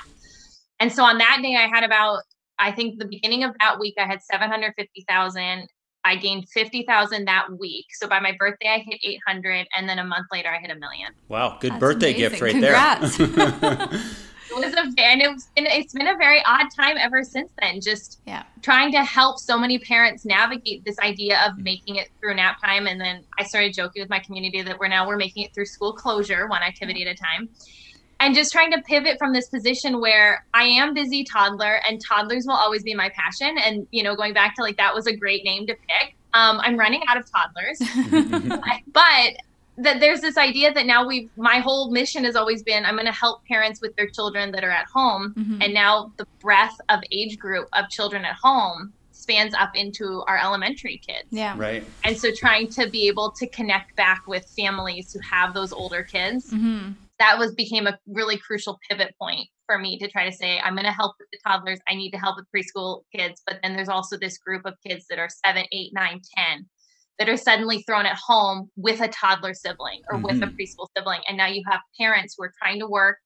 and 0.80 0.91
so 0.91 1.03
on 1.03 1.18
that 1.18 1.40
day 1.41 1.56
i 1.57 1.68
had 1.68 1.84
about 1.84 2.22
i 2.60 2.72
think 2.72 2.98
the 2.98 3.06
beginning 3.06 3.44
of 3.44 3.52
that 3.60 3.77
week 3.77 3.95
i 3.99 4.06
had 4.06 4.22
750000 4.22 5.68
i 6.06 6.16
gained 6.16 6.48
50000 6.50 7.26
that 7.26 7.48
week 7.60 7.86
so 7.92 8.08
by 8.08 8.20
my 8.20 8.34
birthday 8.40 8.70
i 8.70 8.78
hit 8.80 9.00
800 9.04 9.68
and 9.76 9.88
then 9.88 10.00
a 10.00 10.04
month 10.04 10.28
later 10.32 10.50
i 10.50 10.60
hit 10.60 10.72
a 10.72 10.80
million 10.80 11.12
wow 11.28 11.58
good 11.60 11.72
That's 11.74 11.80
birthday 11.80 12.14
amazing. 12.14 12.30
gift 12.30 12.42
right 12.42 12.52
Congrats. 12.52 13.18
there 13.18 13.28
it 14.52 14.56
was 14.56 14.74
a 14.74 14.80
and 15.04 15.22
it's 15.22 15.48
been 15.56 15.66
it's 15.68 15.94
been 15.94 16.08
a 16.08 16.18
very 16.18 16.42
odd 16.46 16.68
time 16.76 16.98
ever 16.98 17.24
since 17.24 17.52
then 17.62 17.80
just 17.82 18.20
Yeah. 18.26 18.44
trying 18.62 18.92
to 18.94 19.04
help 19.04 19.40
so 19.40 19.58
many 19.60 19.78
parents 19.80 20.26
navigate 20.26 20.84
this 20.86 20.98
idea 21.00 21.40
of 21.46 21.58
making 21.58 21.98
it 21.98 22.08
through 22.20 22.36
nap 22.36 22.58
time 22.64 22.88
and 22.88 23.00
then 23.00 23.24
i 23.38 23.44
started 23.44 23.74
joking 23.74 24.02
with 24.02 24.10
my 24.10 24.20
community 24.20 24.62
that 24.64 24.80
we're 24.80 24.88
now 24.88 25.08
we're 25.08 25.18
making 25.18 25.44
it 25.44 25.54
through 25.54 25.66
school 25.68 25.94
closure 25.94 26.48
one 26.48 26.64
activity 26.64 27.06
at 27.06 27.14
a 27.14 27.16
time 27.16 27.48
and 28.20 28.36
just 28.36 28.52
trying 28.52 28.72
to 28.72 28.82
pivot 28.82 29.18
from 29.18 29.34
this 29.34 29.48
position 29.50 30.00
where 30.02 30.46
i 30.54 30.64
am 30.64 30.94
busy 30.94 31.24
toddler 31.24 31.80
and 31.88 32.02
toddlers 32.04 32.46
will 32.46 32.56
always 32.56 32.84
be 32.84 32.94
my 32.94 33.10
passion. 33.10 33.58
And 33.58 33.88
you 33.91 34.04
know 34.04 34.16
going 34.16 34.34
back 34.34 34.56
to 34.56 34.62
like 34.62 34.78
that 34.78 34.94
was 34.94 35.08
a 35.08 35.16
great 35.16 35.44
name 35.44 35.68
to 35.68 35.74
pick. 35.74 36.16
Um, 36.34 36.60
i'm 36.62 36.78
running 36.78 37.02
out 37.08 37.18
of 37.18 37.26
toddlers. 37.32 37.80
But 38.94 39.38
that 39.78 40.02
there's 40.02 40.20
this 40.20 40.38
idea 40.38 40.74
that 40.74 40.86
now 40.86 41.08
we've 41.08 41.30
my 41.38 41.60
whole 41.60 41.90
mission 41.90 42.26
has 42.26 42.36
always 42.36 42.62
been 42.64 42.86
i'm 42.86 42.96
going 42.96 43.06
to 43.06 43.14
help 43.14 43.46
parents 43.46 43.80
with 43.82 43.96
their 43.96 44.08
children 44.08 44.52
that 44.52 44.64
are 44.64 44.70
at 44.72 44.86
home. 44.94 45.34
Mhm. 45.38 45.64
and 45.64 45.74
now 45.74 46.12
the 46.18 46.26
breadth 46.41 46.76
of 46.90 47.00
age 47.12 47.40
group 47.40 47.68
of 47.74 47.90
children 47.90 48.26
at 48.26 48.36
home 48.36 48.91
spans 49.12 49.54
up 49.54 49.76
into 49.76 50.24
our 50.28 50.38
elementary 50.38 50.98
kids. 51.06 51.28
Yeah. 51.30 51.54
right. 51.58 51.84
And 52.04 52.18
so 52.18 52.32
trying 52.34 52.70
to 52.70 52.90
be 52.90 53.08
able 53.08 53.30
to 53.32 53.46
connect 53.48 53.96
back 53.96 54.26
with 54.28 54.46
families 54.58 55.14
who 55.14 55.20
have 55.20 55.54
those 55.54 55.72
older 55.72 56.04
kids. 56.04 56.50
Hmm 56.50 56.91
that 57.20 57.38
was 57.38 57.54
became 57.54 57.86
a 57.86 57.98
really 58.08 58.38
crucial 58.38 58.80
pivot 58.90 59.14
point 59.22 59.48
for 59.66 59.78
me 59.78 60.00
to 60.00 60.10
try 60.10 60.28
to 60.28 60.36
say 60.36 60.60
i'm 60.60 60.74
going 60.74 60.86
to 60.86 60.91
help 60.91 61.16
with 61.20 61.28
the 61.32 61.40
toddlers. 61.46 61.80
I 61.90 61.94
need 61.96 62.12
to 62.12 62.18
help 62.18 62.38
with 62.38 62.46
preschool 62.56 63.04
kids. 63.16 63.41
But 63.46 63.60
then 63.62 63.76
there's 63.76 63.90
also 63.90 64.18
this 64.18 64.38
group 64.38 64.66
of 64.66 64.74
kids 64.86 65.06
that 65.10 65.20
are 65.20 65.30
seven 65.46 65.66
eight 65.72 65.91
nine 65.94 66.22
ten 66.36 66.66
that 67.20 67.30
are 67.30 67.38
suddenly 67.38 67.84
thrown 67.84 68.06
at 68.06 68.18
home 68.18 68.70
with 68.78 69.02
a 69.02 69.10
toddler 69.10 69.54
sibling 69.54 70.02
or 70.10 70.18
with 70.20 70.38
a 70.41 70.48
Mhm. 70.48 70.56
preschool 70.56 70.88
sibling. 70.96 71.20
And 71.28 71.36
now 71.38 71.48
you 71.48 71.62
have 71.70 71.82
parents 72.00 72.36
who 72.38 72.46
are 72.46 72.54
trying 72.62 72.80
to 72.80 72.88
work 72.88 73.18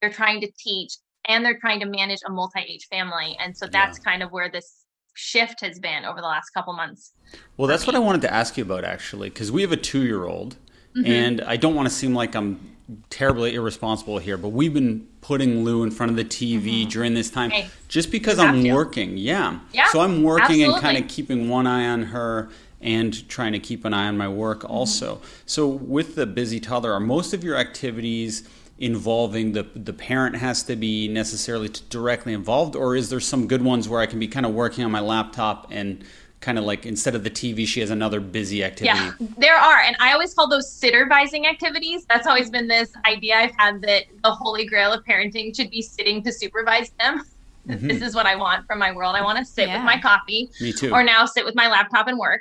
they're 0.00 0.10
trying 0.10 0.40
to 0.40 0.50
teach 0.58 0.92
and 1.28 1.44
they're 1.44 1.58
trying 1.60 1.78
to 1.78 1.86
manage 1.86 2.18
a 2.26 2.30
multi-age 2.30 2.86
family. 2.90 3.36
And 3.38 3.56
so 3.56 3.68
that's 3.68 4.00
kind 4.00 4.20
of 4.22 4.32
where 4.32 4.50
this 4.50 4.84
shift 5.14 5.60
has 5.60 5.78
been 5.78 6.04
over 6.04 6.20
the 6.20 6.26
last 6.26 6.50
couple 6.50 6.72
months 6.72 7.12
Well, 7.56 7.68
that's 7.68 7.86
what 7.86 7.94
I 7.94 8.00
wanted 8.00 8.22
to 8.22 8.32
ask 8.32 8.56
you 8.56 8.64
about 8.64 8.84
actually, 8.84 9.28
because 9.28 9.52
we 9.52 9.62
have 9.62 9.72
a 9.72 9.76
two-year-old, 9.76 10.56
Mm-hmm. 10.96 11.06
and 11.10 11.40
I 11.42 11.56
don't 11.56 11.74
want 11.74 11.88
to 11.88 11.94
seem 11.94 12.14
like 12.14 12.34
I'm 12.34 12.76
terribly 13.10 13.54
irresponsible 13.54 14.18
here, 14.18 14.36
but 14.36 14.48
we've 14.48 14.74
been 14.74 15.06
putting 15.20 15.64
Lou 15.64 15.82
in 15.82 15.90
front 15.90 16.10
of 16.10 16.16
the 16.16 16.24
TV 16.24 16.88
during 16.88 17.14
this 17.14 17.30
time 17.30 17.50
Hey, 17.50 17.68
just 17.88 18.10
because 18.10 18.38
Mm-hmm. 18.38 18.54
I'm 18.56 18.64
to. 18.64 18.72
working. 18.74 19.16
Yeah. 19.16 19.58
Yeah, 19.72 19.88
So 19.88 20.00
I'm 20.00 20.22
working 20.22 20.62
and 20.64 20.74
kind 20.80 20.96
of 20.98 21.08
keeping 21.08 21.48
one 21.48 21.66
eye 21.66 21.86
on 21.86 22.02
her 22.04 22.48
and 22.80 23.28
trying 23.28 23.52
to 23.52 23.60
keep 23.60 23.84
an 23.84 23.94
eye 23.94 24.08
on 24.08 24.16
my 24.16 24.28
work 24.28 24.60
Mm-hmm. 24.60 24.72
also. 24.72 25.20
So 25.46 25.66
with 25.68 26.14
the 26.16 26.26
busy 26.26 26.58
toddler, 26.60 26.92
are 26.92 27.00
most 27.00 27.32
of 27.32 27.44
your 27.44 27.56
activities 27.56 28.48
involving 28.78 29.52
the 29.52 29.62
the 29.76 29.92
parent 29.92 30.34
has 30.36 30.64
to 30.64 30.74
be 30.74 31.06
necessarily 31.06 31.70
directly 31.88 32.32
involved, 32.32 32.74
or 32.74 32.96
is 32.96 33.10
there 33.10 33.20
some 33.20 33.46
good 33.46 33.62
ones 33.62 33.88
where 33.88 34.00
I 34.00 34.06
can 34.06 34.18
be 34.18 34.26
kind 34.26 34.44
of 34.44 34.52
working 34.54 34.84
on 34.84 34.90
my 34.90 34.98
laptop 35.00 35.68
and 35.70 36.02
kind 36.42 36.58
of 36.58 36.64
like 36.64 36.84
instead 36.84 37.14
of 37.14 37.24
the 37.24 37.30
TV, 37.30 37.66
she 37.66 37.80
has 37.80 37.90
another 37.90 38.20
busy 38.20 38.62
activity. 38.62 38.98
Yeah, 38.98 39.12
there 39.38 39.56
are. 39.56 39.78
And 39.78 39.96
I 40.00 40.12
always 40.12 40.34
call 40.34 40.48
those 40.48 40.68
sittervising 40.78 41.46
activities. 41.48 42.04
That's 42.10 42.26
always 42.26 42.50
been 42.50 42.68
this 42.68 42.92
idea 43.06 43.36
I've 43.36 43.54
had 43.56 43.80
that 43.82 44.04
the 44.22 44.30
holy 44.32 44.66
grail 44.66 44.92
of 44.92 45.04
parenting 45.04 45.56
should 45.56 45.70
be 45.70 45.80
sitting 45.80 46.22
to 46.24 46.32
supervise 46.32 46.90
them. 47.00 47.22
Mhm. 47.68 47.88
This 47.88 48.02
is 48.02 48.14
what 48.14 48.26
I 48.26 48.34
want 48.34 48.66
from 48.66 48.80
my 48.80 48.90
world. 48.90 49.14
I 49.14 49.22
want 49.22 49.38
to 49.38 49.44
sit 49.44 49.68
Yeah. 49.68 49.76
with 49.76 49.84
my 49.84 49.98
coffee 50.00 50.50
Me 50.60 50.72
too. 50.72 50.90
or 50.92 51.04
now 51.04 51.24
sit 51.26 51.44
with 51.44 51.54
my 51.54 51.68
laptop 51.68 52.08
and 52.08 52.18
work 52.18 52.40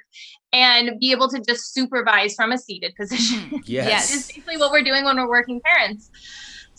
and 0.52 1.00
be 1.00 1.12
able 1.12 1.30
to 1.30 1.40
just 1.40 1.74
supervise 1.76 2.34
from 2.34 2.52
a 2.52 2.58
seated 2.58 2.96
position. 2.96 3.62
yes. 3.66 4.12
is 4.14 4.28
basically 4.28 4.58
what 4.58 4.72
we're 4.72 4.84
doing 4.84 5.06
when 5.06 5.16
we're 5.18 5.30
working 5.30 5.62
parents. 5.64 6.10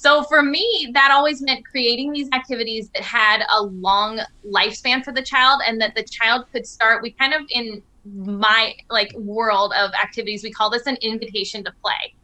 So 0.02 0.24
for 0.24 0.42
me, 0.42 0.90
that 0.94 1.12
always 1.12 1.40
meant 1.40 1.64
creating 1.64 2.10
these 2.10 2.28
activities 2.32 2.90
that 2.90 3.04
had 3.04 3.44
a 3.48 3.62
long 3.62 4.20
lifespan 4.44 5.04
for 5.04 5.12
the 5.12 5.22
child 5.22 5.62
and 5.64 5.80
that 5.80 5.94
the 5.94 6.02
child 6.02 6.46
could 6.50 6.66
start. 6.66 7.04
We 7.04 7.12
kind 7.12 7.32
of 7.32 7.42
in 7.50 7.84
my 8.04 8.74
like 8.90 9.12
world 9.16 9.72
of 9.78 9.92
activities, 9.92 10.42
we 10.42 10.50
call 10.50 10.70
this 10.70 10.86
an 10.86 10.96
invitation 11.02 11.62
to 11.62 11.72
play. 11.80 12.14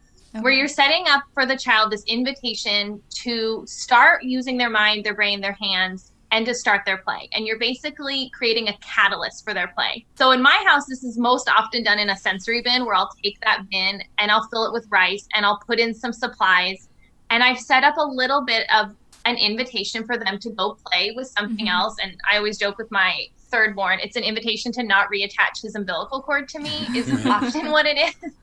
Where 0.41 0.51
you're 0.51 0.67
setting 0.67 1.05
up 1.07 1.23
for 1.33 1.45
the 1.45 1.55
child 1.55 1.93
this 1.93 2.03
invitation 2.05 3.01
to 3.23 3.63
start 3.65 4.23
using 4.23 4.57
their 4.57 4.69
mind, 4.69 5.05
their 5.05 5.15
brain, 5.15 5.39
their 5.39 5.57
hands, 5.59 6.11
and 6.31 6.45
to 6.45 6.53
start 6.53 6.81
their 6.85 6.97
play. 6.97 7.29
And 7.31 7.47
you're 7.47 7.57
basically 7.57 8.29
creating 8.33 8.67
a 8.67 8.77
catalyst 8.79 9.45
for 9.45 9.53
their 9.53 9.69
play. 9.69 10.05
So 10.15 10.31
in 10.31 10.41
my 10.41 10.63
house, 10.67 10.85
this 10.87 11.03
is 11.03 11.17
most 11.17 11.49
often 11.49 11.83
done 11.83 11.97
in 11.97 12.09
a 12.09 12.17
sensory 12.17 12.61
bin 12.61 12.85
where 12.85 12.95
I'll 12.95 13.09
take 13.23 13.39
that 13.41 13.63
bin 13.71 14.03
and 14.19 14.29
I'll 14.29 14.47
fill 14.49 14.65
it 14.65 14.73
with 14.73 14.85
rice 14.91 15.25
and 15.33 15.45
I'll 15.45 15.59
put 15.65 15.79
in 15.79 15.93
some 15.93 16.11
supplies. 16.11 16.88
And 17.29 17.43
I've 17.43 17.59
set 17.59 17.83
up 17.83 17.95
a 17.97 18.03
little 18.05 18.43
bit 18.43 18.65
of 18.73 18.87
an 19.25 19.35
invitation 19.37 20.05
for 20.05 20.17
them 20.17 20.39
to 20.39 20.51
go 20.51 20.77
play 20.91 21.11
with 21.15 21.27
something 21.37 21.67
Mhm. 21.67 21.71
else. 21.71 21.95
And 22.01 22.15
I 22.31 22.37
always 22.37 22.57
joke 22.57 22.77
with 22.77 22.87
my 22.91 23.25
third 23.51 23.75
born, 23.75 23.99
it's 24.01 24.15
an 24.15 24.23
invitation 24.23 24.71
to 24.73 24.83
not 24.83 25.07
reattach 25.13 25.61
his 25.61 25.75
umbilical 25.75 26.21
cord 26.21 26.47
to 26.49 26.59
me, 26.59 26.89
is 26.95 27.07
often 27.29 27.71
what 27.71 27.85
it 27.85 27.97
is. 27.97 28.15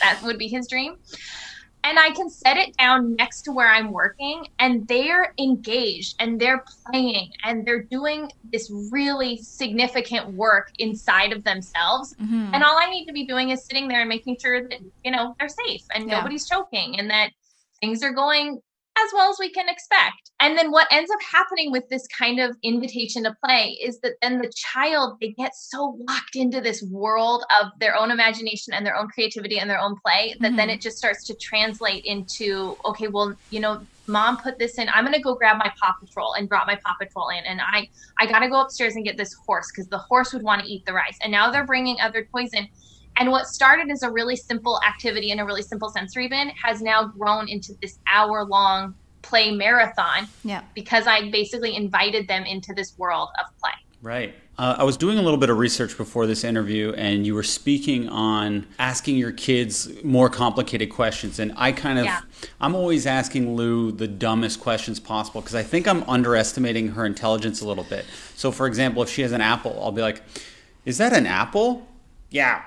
That 0.00 0.22
would 0.22 0.38
be 0.38 0.46
his 0.46 0.68
dream 0.68 0.94
and 1.84 1.98
I 1.98 2.10
can 2.10 2.28
set 2.28 2.56
it 2.56 2.76
down 2.76 3.16
next 3.16 3.42
to 3.42 3.52
where 3.52 3.68
I'm 3.68 3.90
working 3.92 4.46
and 4.58 4.86
they're 4.88 5.32
engaged 5.40 6.14
and 6.20 6.40
they're 6.40 6.62
playing 6.86 7.30
and 7.44 7.66
they're 7.66 7.82
doing 7.84 8.30
this 8.52 8.70
really 8.92 9.38
significant 9.38 10.34
work 10.34 10.68
inside 10.78 11.32
of 11.32 11.44
themselves. 11.44 12.14
Mhm. 12.20 12.50
And 12.54 12.62
all 12.62 12.78
I 12.78 12.90
need 12.90 13.06
to 13.06 13.12
be 13.12 13.26
doing 13.26 13.50
is 13.50 13.64
sitting 13.66 13.88
there 13.88 14.00
and 14.00 14.08
making 14.08 14.36
sure 14.40 14.68
that, 14.68 14.78
you 15.04 15.10
know, 15.10 15.34
they're 15.38 15.48
safe 15.48 15.82
and 15.94 16.08
Yeah. 16.08 16.18
nobody's 16.18 16.46
choking 16.46 16.98
and 16.98 17.10
that 17.10 17.32
things 17.80 18.02
are 18.02 18.12
going 18.12 18.58
as 19.00 19.10
well 19.14 19.30
as 19.30 19.36
we 19.38 19.48
can 19.50 19.68
expect. 19.68 20.32
And 20.40 20.58
then 20.58 20.72
what 20.72 20.88
ends 20.90 21.08
up 21.10 21.20
happening 21.22 21.70
with 21.70 21.84
this 21.88 22.04
kind 22.08 22.40
of 22.40 22.56
invitation 22.64 23.22
to 23.24 23.36
play 23.44 23.78
is 23.80 24.00
that 24.00 24.14
then 24.20 24.38
the 24.38 24.50
child 24.56 25.18
they 25.20 25.34
get 25.38 25.52
so 25.54 25.96
locked 26.08 26.34
into 26.34 26.60
this 26.60 26.82
world 26.90 27.44
of 27.60 27.68
their 27.78 27.96
own 27.96 28.10
imagination 28.10 28.74
and 28.74 28.84
their 28.84 28.96
own 28.96 29.06
creativity 29.08 29.58
and 29.60 29.70
their 29.70 29.78
own 29.78 29.94
play 30.04 30.34
that 30.40 30.56
then 30.56 30.68
Mhm. 30.68 30.74
it 30.74 30.80
just 30.80 30.96
starts 30.98 31.24
to 31.26 31.36
translate 31.40 32.02
into 32.04 32.76
okay, 32.86 33.06
well, 33.08 33.34
you 33.50 33.60
know, 33.60 33.86
mom 34.08 34.38
put 34.38 34.58
this 34.58 34.78
in. 34.78 34.88
I'm 34.88 35.04
going 35.04 35.14
to 35.14 35.20
go 35.20 35.34
grab 35.34 35.58
my 35.58 35.70
paw 35.80 35.92
patrol 36.00 36.32
and 36.34 36.48
brought 36.48 36.66
my 36.66 36.76
paw 36.84 36.94
patrol 37.00 37.28
in 37.28 37.44
and 37.44 37.60
I 37.60 37.86
I 38.20 38.26
got 38.26 38.40
to 38.40 38.48
go 38.48 38.60
upstairs 38.60 38.96
and 38.96 39.04
get 39.04 39.16
this 39.16 39.34
horse 39.46 39.70
cuz 39.70 39.86
the 39.88 39.98
horse 40.08 40.32
would 40.32 40.42
want 40.42 40.62
to 40.62 40.68
eat 40.68 40.82
the 40.86 40.92
rice. 40.94 41.16
And 41.22 41.30
now 41.30 41.50
they're 41.50 41.66
bringing 41.66 42.00
other 42.00 42.26
toys 42.34 42.50
in. 42.52 42.66
And 43.18 43.30
what 43.30 43.46
started 43.46 43.90
as 43.90 44.02
a 44.02 44.10
really 44.10 44.36
simple 44.36 44.80
activity 44.86 45.30
and 45.32 45.40
a 45.40 45.44
really 45.44 45.62
simple 45.62 45.88
sensory 45.90 46.28
bin 46.28 46.50
has 46.62 46.80
now 46.80 47.04
grown 47.04 47.48
into 47.48 47.74
this 47.82 47.98
hour 48.10 48.44
long 48.44 48.94
play 49.22 49.50
marathon 49.50 50.28
Yeah. 50.44 50.62
because 50.74 51.06
I 51.06 51.30
basically 51.30 51.74
invited 51.74 52.28
them 52.28 52.44
into 52.44 52.72
this 52.72 52.96
world 52.96 53.28
of 53.40 53.46
play. 53.60 53.72
Right. 54.00 54.34
Uh, 54.56 54.76
I 54.78 54.84
was 54.84 54.96
doing 54.96 55.18
a 55.18 55.22
little 55.22 55.38
bit 55.38 55.50
of 55.50 55.58
research 55.58 55.96
before 55.96 56.26
this 56.26 56.44
interview, 56.44 56.92
and 56.96 57.26
you 57.26 57.34
were 57.34 57.42
speaking 57.42 58.08
on 58.08 58.66
asking 58.78 59.16
your 59.16 59.32
kids 59.32 59.88
more 60.04 60.28
complicated 60.30 60.90
questions. 60.90 61.38
And 61.40 61.52
I 61.56 61.72
kind 61.72 61.98
of, 61.98 62.04
Yeah. 62.04 62.20
I'm 62.60 62.74
always 62.76 63.06
asking 63.06 63.56
Lou 63.56 63.90
the 63.90 64.06
dumbest 64.08 64.60
questions 64.60 65.00
possible 65.00 65.40
because 65.40 65.56
I 65.56 65.64
think 65.64 65.88
I'm 65.88 66.04
underestimating 66.04 66.88
her 66.92 67.04
intelligence 67.04 67.60
a 67.60 67.66
little 67.66 67.84
bit. 67.84 68.04
So, 68.36 68.52
for 68.52 68.66
example, 68.68 69.02
if 69.02 69.10
she 69.10 69.22
has 69.22 69.32
an 69.32 69.40
apple, 69.40 69.78
I'll 69.82 69.92
be 69.92 70.02
like, 70.02 70.22
"Is 70.84 70.98
that 70.98 71.12
an 71.12 71.26
apple?" 71.26 71.86
Yeah. 72.30 72.62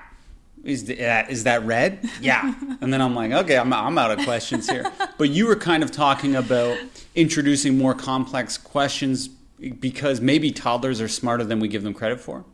Is 0.64 0.84
that 0.84 1.26
uh, 1.26 1.30
is 1.30 1.44
that 1.44 1.64
red? 1.64 2.08
Yeah. 2.20 2.54
And 2.80 2.92
then 2.92 3.00
I'm 3.00 3.14
like, 3.14 3.32
okay, 3.32 3.56
I'm 3.56 3.72
I'm 3.72 3.98
out 3.98 4.10
of 4.10 4.24
questions 4.24 4.68
here. 4.68 4.90
But 5.18 5.30
you 5.30 5.46
were 5.46 5.56
kind 5.56 5.84
of 5.84 5.92
talking 5.92 6.34
about 6.34 6.78
introducing 7.14 7.78
more 7.78 7.94
complex 7.94 8.58
questions 8.58 9.28
because 9.28 10.20
maybe 10.20 10.50
toddlers 10.50 11.00
are 11.00 11.06
smarter 11.06 11.44
than 11.44 11.60
we 11.60 11.68
give 11.68 11.84
them 11.84 11.94
credit 11.94 12.18
for. 12.18 12.44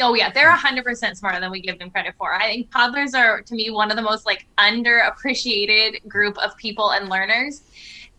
Oh 0.00 0.14
yeah, 0.14 0.30
they're 0.30 0.50
hundred 0.50 0.84
percent 0.84 1.18
smarter 1.18 1.40
than 1.40 1.50
we 1.50 1.60
give 1.60 1.78
them 1.78 1.90
credit 1.90 2.14
for. 2.16 2.32
I 2.32 2.44
think 2.44 2.70
toddlers 2.70 3.14
are 3.14 3.42
to 3.42 3.54
me 3.54 3.70
one 3.70 3.90
of 3.90 3.96
the 3.96 4.02
most 4.02 4.26
like 4.26 4.46
underappreciated 4.56 6.06
group 6.08 6.38
of 6.38 6.56
people 6.56 6.92
and 6.92 7.08
learners. 7.08 7.62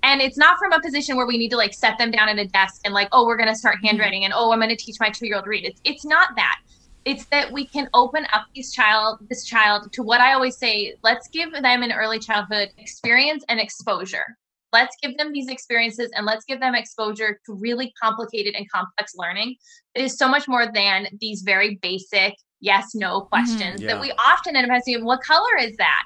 And 0.04 0.22
it's 0.22 0.38
not 0.38 0.58
from 0.58 0.72
a 0.72 0.80
position 0.82 1.18
where 1.18 1.26
we 1.26 1.38
need 1.38 1.50
to 1.50 1.58
like 1.58 1.74
set 1.74 1.98
them 1.98 2.12
down 2.12 2.30
at 2.30 2.40
a 2.40 2.46
desk 2.46 2.82
and 2.86 2.94
like, 2.94 3.10
oh, 3.12 3.26
we're 3.26 3.38
gonna 3.38 3.56
start 3.56 3.78
mm-hmm. 3.78 3.88
handwriting 3.88 4.26
and 4.26 4.34
oh, 4.36 4.52
I'm 4.52 4.60
gonna 4.60 4.76
teach 4.76 4.98
my 5.00 5.10
two 5.10 5.26
year 5.26 5.38
old 5.38 5.48
read. 5.48 5.66
It's 5.66 5.82
it's 5.84 6.06
not 6.06 6.36
that. 6.36 6.60
It's 7.06 7.26
that 7.28 7.52
we 7.52 7.66
can 7.66 7.90
open 7.94 8.26
up 8.34 8.46
these 8.54 8.74
child 8.74 9.20
this 9.30 9.46
child 9.46 9.92
to 9.94 10.04
what 10.04 10.22
I 10.22 10.34
always 10.34 10.58
say, 10.58 10.96
let's 11.04 11.28
give 11.30 11.52
them 11.52 11.84
in 11.84 11.92
early 11.92 12.20
childhood 12.20 12.70
experience 12.78 13.44
and 13.50 13.60
exposure. 13.60 14.38
Let's 14.72 14.96
give 15.02 15.18
them 15.18 15.32
these 15.32 15.48
experiences 15.48 16.12
and 16.16 16.26
let's 16.26 16.46
give 16.46 16.60
them 16.60 16.76
exposure 16.76 17.40
to 17.46 17.54
really 17.56 17.92
complicated 18.02 18.54
and 18.56 18.70
complex 18.70 19.14
learning. 19.16 19.56
It 19.96 20.04
is 20.04 20.18
so 20.18 20.28
much 20.28 20.48
more 20.48 20.72
than 20.72 21.08
these 21.20 21.42
very 21.42 21.80
basic 21.82 22.36
yes 22.62 22.94
no 22.94 23.22
mm-hmm. 23.22 23.30
questions 23.30 23.82
Yeah. 23.82 23.88
that 23.88 24.02
we 24.02 24.12
often 24.12 24.56
end 24.56 24.70
up 24.70 24.76
asking 24.78 25.06
what 25.06 25.22
color 25.22 25.58
is 25.60 25.76
that? 25.78 26.04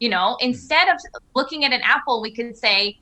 You 0.00 0.10
know 0.10 0.36
mm. 0.40 0.46
instead 0.46 0.88
of 0.88 0.96
looking 1.34 1.64
at 1.64 1.72
an 1.72 1.80
apple 1.82 2.20
we 2.20 2.34
can 2.34 2.54
say 2.54 2.96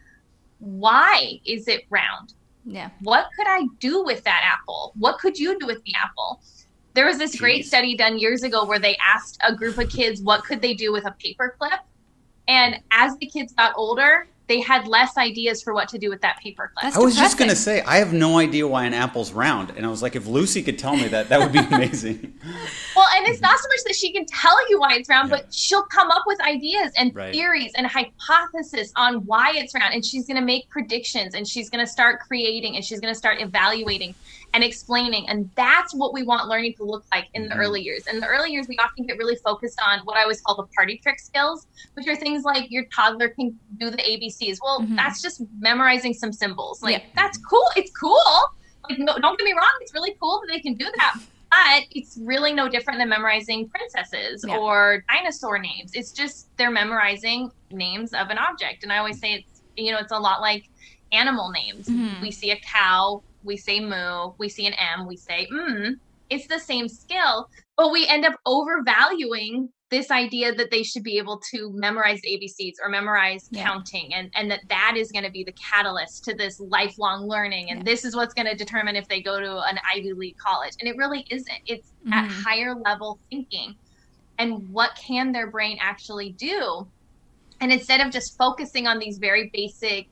why 0.59 1.41
is 1.45 1.69
it 1.69 1.83
round? 1.91 2.35
Yeah. 2.67 2.89
what 3.03 3.29
could 3.37 3.47
i 3.47 3.67
do 3.79 4.05
with 4.05 4.25
that 4.25 4.43
apple? 4.45 4.93
What 4.97 5.19
could 5.19 5.39
you 5.39 5.59
do 5.59 5.67
with 5.67 5.83
the 5.85 5.95
apple 6.03 6.41
there 6.95 7.07
was 7.07 7.19
this 7.19 7.37
great 7.39 7.66
study 7.66 7.97
done 7.97 8.19
years 8.19 8.43
ago 8.43 8.65
where 8.65 8.79
they 8.79 8.97
asked 9.05 9.39
a 9.47 9.55
group 9.55 9.79
of 9.79 9.91
kids 9.91 10.23
what 10.23 10.45
could 10.45 10.62
they 10.62 10.75
do 10.75 10.93
with 10.93 11.05
a 11.07 11.15
paperclip, 11.23 11.79
and 12.49 12.77
as 12.91 13.16
the 13.19 13.27
kids 13.27 13.53
got 13.53 13.75
older 13.77 14.27
they 14.47 14.61
had 14.61 14.87
less 14.87 15.16
ideas 15.16 15.62
for 15.62 15.73
what 15.73 15.89
to 15.89 15.97
do 15.97 16.11
with 16.11 16.21
that 16.21 16.39
paper 16.39 16.71
clip 16.77 16.83
That's 16.93 16.99
I 16.99 17.01
was 17.01 17.16
just 17.16 17.39
gonna 17.39 17.57
say 17.57 17.81
I 17.81 17.97
have 17.97 18.12
no 18.12 18.39
idea 18.39 18.69
why 18.69 18.85
an 18.85 18.93
apple's 18.93 19.33
round, 19.33 19.71
and 19.75 19.87
I 19.87 19.89
was 19.89 20.03
like, 20.03 20.16
if 20.16 20.27
Lucy 20.27 20.62
could 20.62 20.79
tell 20.79 20.95
me 20.95 21.09
that, 21.09 21.31
that 21.31 21.41
would 21.41 21.51
be 21.51 21.59
amazing. 21.75 22.35
Well, 22.95 23.07
and 23.16 23.27
it's 23.27 23.41
not 23.41 23.59
so 23.59 23.66
much 23.69 23.85
that 23.87 23.95
she 23.95 24.12
can 24.12 24.27
tell 24.27 24.69
you 24.69 24.79
why 24.81 24.97
it's 24.97 25.09
round, 25.09 25.31
Yeah. 25.31 25.37
but 25.39 25.55
she'll 25.55 25.85
come 25.85 26.11
up 26.11 26.25
with 26.27 26.39
ideas 26.43 26.93
and 26.99 27.15
Right. 27.15 27.33
theories 27.33 27.73
and 27.75 27.87
hypothesis 27.87 28.93
on 28.97 29.25
why 29.25 29.53
it's 29.55 29.75
round. 29.75 29.95
And 29.95 30.05
she's 30.05 30.27
going 30.27 30.37
to 30.37 30.45
make 30.45 30.69
predictions 30.69 31.35
and 31.35 31.49
she's 31.49 31.71
going 31.71 31.83
to 31.85 31.91
start 31.91 32.21
creating 32.21 32.77
and 32.77 32.85
she's 32.85 33.01
going 33.01 33.12
to 33.15 33.19
start 33.19 33.41
evaluating 33.41 34.15
and 34.55 34.63
explaining. 34.65 35.29
And 35.29 35.51
that's 35.57 35.93
what 35.95 36.15
we 36.15 36.23
want 36.23 36.49
learning 36.49 36.75
to 36.79 36.85
look 36.85 37.05
like 37.13 37.27
in 37.35 37.49
the 37.49 37.55
Mhm. 37.57 37.59
early 37.59 37.83
years. 37.83 38.05
In 38.07 38.21
the 38.21 38.27
early 38.27 38.51
years, 38.53 38.67
we 38.69 38.77
often 38.79 39.05
get 39.05 39.19
really 39.19 39.37
focused 39.45 39.79
on 39.85 39.99
what 40.05 40.17
I 40.17 40.23
always 40.23 40.41
call 40.41 40.55
the 40.57 40.67
party 40.77 40.99
trick 41.03 41.19
skills, 41.19 41.67
which 41.95 42.07
are 42.07 42.15
things 42.17 42.45
like 42.45 42.71
your 42.71 42.85
toddler 42.95 43.29
can 43.31 43.59
do 43.79 43.91
the 43.91 43.99
ABCs. 43.99 44.59
Well, 44.63 44.81
Mhm. 44.81 44.97
that's 44.97 45.21
just 45.21 45.43
memorizing 45.59 46.15
some 46.15 46.33
symbols. 46.33 46.81
Like, 46.83 47.03
Yeah. 47.03 47.09
that's 47.17 47.37
cool. 47.51 47.69
It's 47.77 47.91
cool. 48.01 48.19
Like, 48.89 48.99
no, 49.01 49.19
don't 49.19 49.37
get 49.39 49.45
me 49.45 49.53
wrong. 49.53 49.73
It's 49.81 49.93
really 49.93 50.15
cool 50.21 50.41
that 50.41 50.53
they 50.53 50.61
can 50.61 50.75
do 50.75 50.85
that 50.97 51.15
but 51.51 51.85
it's 51.93 52.19
really 52.21 52.53
no 52.53 52.69
different 52.69 52.99
than 52.99 53.09
memorizing 53.09 53.69
princesses 53.69 54.45
Yeah. 54.45 54.57
or 54.57 55.05
dinosaur 55.09 55.57
names. 55.57 55.93
It's 55.95 56.11
just 56.11 56.49
they're 56.57 56.69
memorizing 56.73 57.49
names 57.71 58.13
of 58.13 58.31
an 58.31 58.39
object. 58.39 58.83
And 58.83 58.93
I 58.93 58.99
always 58.99 59.21
say 59.21 59.35
it's 59.35 59.63
you 59.77 59.93
know 59.93 59.99
it's 59.99 60.11
a 60.11 60.19
lot 60.19 60.41
like 60.41 60.65
animal 61.13 61.53
names. 61.53 61.87
Mhm. 61.89 62.21
We 62.21 62.33
see 62.33 62.51
a 62.51 62.59
cow, 62.59 63.23
we 63.45 63.57
say 63.57 63.81
moo, 63.81 64.33
we 64.39 64.49
see 64.49 64.66
an 64.66 64.75
M, 64.75 65.07
we 65.07 65.16
say 65.16 65.47
mm. 65.53 65.93
It's 66.31 66.49
the 66.49 66.59
same 66.59 66.89
skill, 66.89 67.47
but 67.77 67.93
we 67.93 68.09
end 68.09 68.25
up 68.25 68.35
overvaluing 68.47 69.69
this 69.91 70.11
idea 70.11 70.53
that 70.55 70.71
they 70.71 70.83
should 70.83 71.03
be 71.05 71.19
able 71.19 71.41
to 71.53 71.71
memorize 71.75 72.19
ABCs 72.27 72.73
or 72.83 72.89
memorize 72.89 73.47
Yeah. 73.51 73.62
counting 73.65 74.12
and 74.15 74.31
and 74.35 74.51
that 74.51 74.61
that 74.69 74.95
is 74.97 75.12
going 75.12 75.25
to 75.25 75.31
be 75.31 75.45
the 75.45 75.55
catalyst 75.71 76.25
to 76.25 76.35
this 76.35 76.59
lifelong 76.59 77.29
learning 77.29 77.71
and 77.71 77.81
Yeah. 77.81 77.85
this 77.85 78.05
is 78.05 78.16
what's 78.16 78.35
going 78.35 78.47
to 78.47 78.57
determine 78.57 78.97
if 78.97 79.07
they 79.09 79.23
go 79.23 79.39
to 79.39 79.59
an 79.69 79.79
Ivy 79.95 80.12
League 80.15 80.37
college 80.45 80.73
and 80.81 80.89
it 80.89 80.97
really 80.97 81.25
isn't 81.31 81.59
it's 81.66 81.93
at 82.12 82.25
Mhm. 82.29 82.43
higher 82.43 82.75
level 82.75 83.21
thinking 83.31 83.75
and 84.39 84.69
what 84.71 84.91
can 85.07 85.31
their 85.33 85.51
brain 85.51 85.77
actually 85.81 86.33
do 86.33 86.91
and 87.61 87.71
instead 87.73 88.01
of 88.01 88.11
just 88.12 88.37
focusing 88.37 88.87
on 88.89 88.99
these 88.99 89.19
very 89.19 89.49
basic 89.53 90.09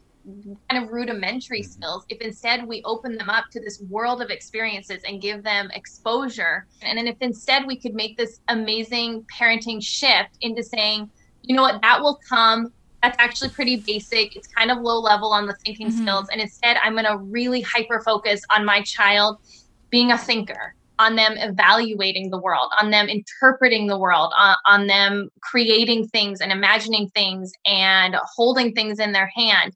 kind 0.70 0.84
of 0.84 0.90
rudimentary 0.90 1.62
Mhm. 1.62 1.70
skills 1.70 2.04
if 2.08 2.20
instead 2.20 2.66
we 2.66 2.82
open 2.84 3.16
them 3.16 3.28
up 3.28 3.44
to 3.52 3.60
this 3.60 3.82
world 3.88 4.22
of 4.22 4.30
experiences 4.30 5.02
and 5.06 5.20
give 5.20 5.42
them 5.42 5.70
exposure. 5.74 6.66
And 6.82 6.96
then 6.96 7.08
if 7.08 7.16
instead 7.20 7.66
we 7.66 7.78
could 7.80 7.94
make 7.94 8.16
this 8.16 8.38
amazing 8.48 9.26
parenting 9.38 9.82
shift 9.82 10.30
into 10.40 10.62
saying 10.62 11.10
you 11.44 11.56
know 11.56 11.62
what 11.62 11.82
that 11.82 12.00
will 12.00 12.18
come. 12.28 12.72
That's 13.02 13.16
actually 13.18 13.50
pretty 13.50 13.82
basic. 13.84 14.36
It's 14.36 14.46
kind 14.56 14.70
of 14.70 14.78
low 14.78 15.00
level 15.00 15.32
on 15.32 15.46
the 15.46 15.56
thinking 15.66 15.88
Mhm. 15.88 15.98
skills. 16.02 16.28
And 16.30 16.40
instead 16.40 16.76
i'm 16.82 16.92
going 16.92 17.04
to 17.04 17.18
really 17.18 17.62
hyper 17.62 18.00
focus 18.04 18.40
on 18.54 18.64
my 18.64 18.82
child 18.82 19.38
being 19.90 20.12
a 20.12 20.18
thinker 20.18 20.74
on 20.98 21.16
them 21.16 21.32
evaluating 21.36 22.30
the 22.30 22.38
world 22.38 22.70
on 22.80 22.90
them 22.90 23.08
interpreting 23.08 23.86
the 23.88 23.98
world 23.98 24.32
on, 24.38 24.54
on 24.66 24.86
them 24.86 25.30
creating 25.40 26.06
things 26.08 26.40
and 26.40 26.52
imagining 26.52 27.08
things 27.08 27.50
and 27.66 28.14
holding 28.36 28.72
things 28.72 29.00
in 29.00 29.12
their 29.12 29.30
hand 29.34 29.74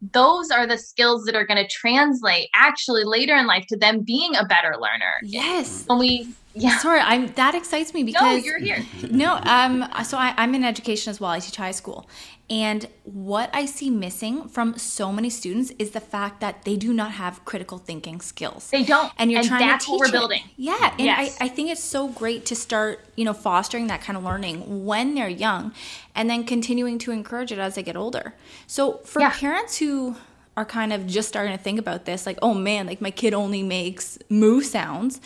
those 0.00 0.50
are 0.50 0.66
the 0.66 0.78
skills 0.78 1.24
that 1.24 1.34
are 1.34 1.44
going 1.46 1.56
to 1.62 1.68
translate 1.68 2.48
actually 2.54 3.04
later 3.04 3.34
in 3.36 3.46
life 3.46 3.64
to 3.68 3.76
them 3.76 4.00
being 4.02 4.34
a 4.36 4.44
better 4.44 4.74
learner 4.78 5.14
Yes. 5.22 5.84
when 5.86 5.98
we 5.98 6.28
yeah 6.54 6.78
Sorry, 6.78 7.00
I'm 7.00 7.26
that 7.34 7.54
excites 7.54 7.92
me 7.94 8.02
no 8.02 8.06
because 8.06 8.44
you're 8.44 8.58
here 8.58 8.84
no, 9.10 9.34
um, 9.44 9.84
so 10.04 10.16
I, 10.16 10.34
I'm 10.36 10.54
in 10.54 10.64
education 10.64 11.10
as 11.10 11.20
well. 11.20 11.30
I 11.30 11.40
teach 11.40 11.56
high 11.56 11.72
school, 11.72 12.08
and 12.50 12.86
what 13.04 13.50
I 13.52 13.66
see 13.66 13.90
missing 13.90 14.48
from 14.48 14.78
so 14.78 15.12
many 15.12 15.28
students 15.28 15.70
is 15.78 15.90
the 15.90 16.00
fact 16.00 16.40
that 16.40 16.64
they 16.64 16.76
do 16.76 16.92
not 16.94 17.10
have 17.12 17.44
critical 17.44 17.76
thinking 17.78 18.20
skills. 18.22 18.70
they 18.70 18.84
don't 18.84 19.12
and 19.18 19.30
you're 19.30 19.42
trying 19.42 19.66
that's 19.66 19.84
to 19.84 19.90
teach 19.90 19.92
what 19.92 20.00
we're 20.00 20.06
it. 20.06 20.12
building 20.12 20.42
Yeah, 20.56 20.90
and 20.92 21.00
Yes. 21.00 21.36
I, 21.40 21.44
I 21.44 21.48
think 21.48 21.70
it's 21.70 21.82
so 21.84 22.08
great 22.08 22.46
to 22.46 22.54
start, 22.54 23.04
you 23.16 23.24
know, 23.24 23.34
fostering 23.34 23.88
that 23.88 24.00
kind 24.00 24.16
of 24.16 24.24
learning 24.24 24.84
when 24.86 25.14
they're 25.14 25.28
young, 25.28 25.72
and 26.14 26.28
then 26.30 26.44
continuing 26.44 26.98
to 27.00 27.10
encourage 27.12 27.52
it 27.52 27.58
as 27.58 27.74
they 27.74 27.82
get 27.82 27.96
older. 27.96 28.34
So 28.66 28.98
for 29.04 29.20
Yeah. 29.20 29.30
parents 29.30 29.76
who 29.78 30.16
are 30.56 30.64
kind 30.64 30.92
of 30.92 31.06
just 31.06 31.28
starting 31.28 31.56
to 31.56 31.62
think 31.62 31.78
about 31.78 32.04
this, 32.06 32.26
like, 32.26 32.38
oh 32.42 32.54
man, 32.54 32.86
like 32.86 33.00
my 33.00 33.10
kid 33.10 33.32
only 33.34 33.62
makes 33.62 34.18
moo 34.28 34.60
sounds. 34.62 35.20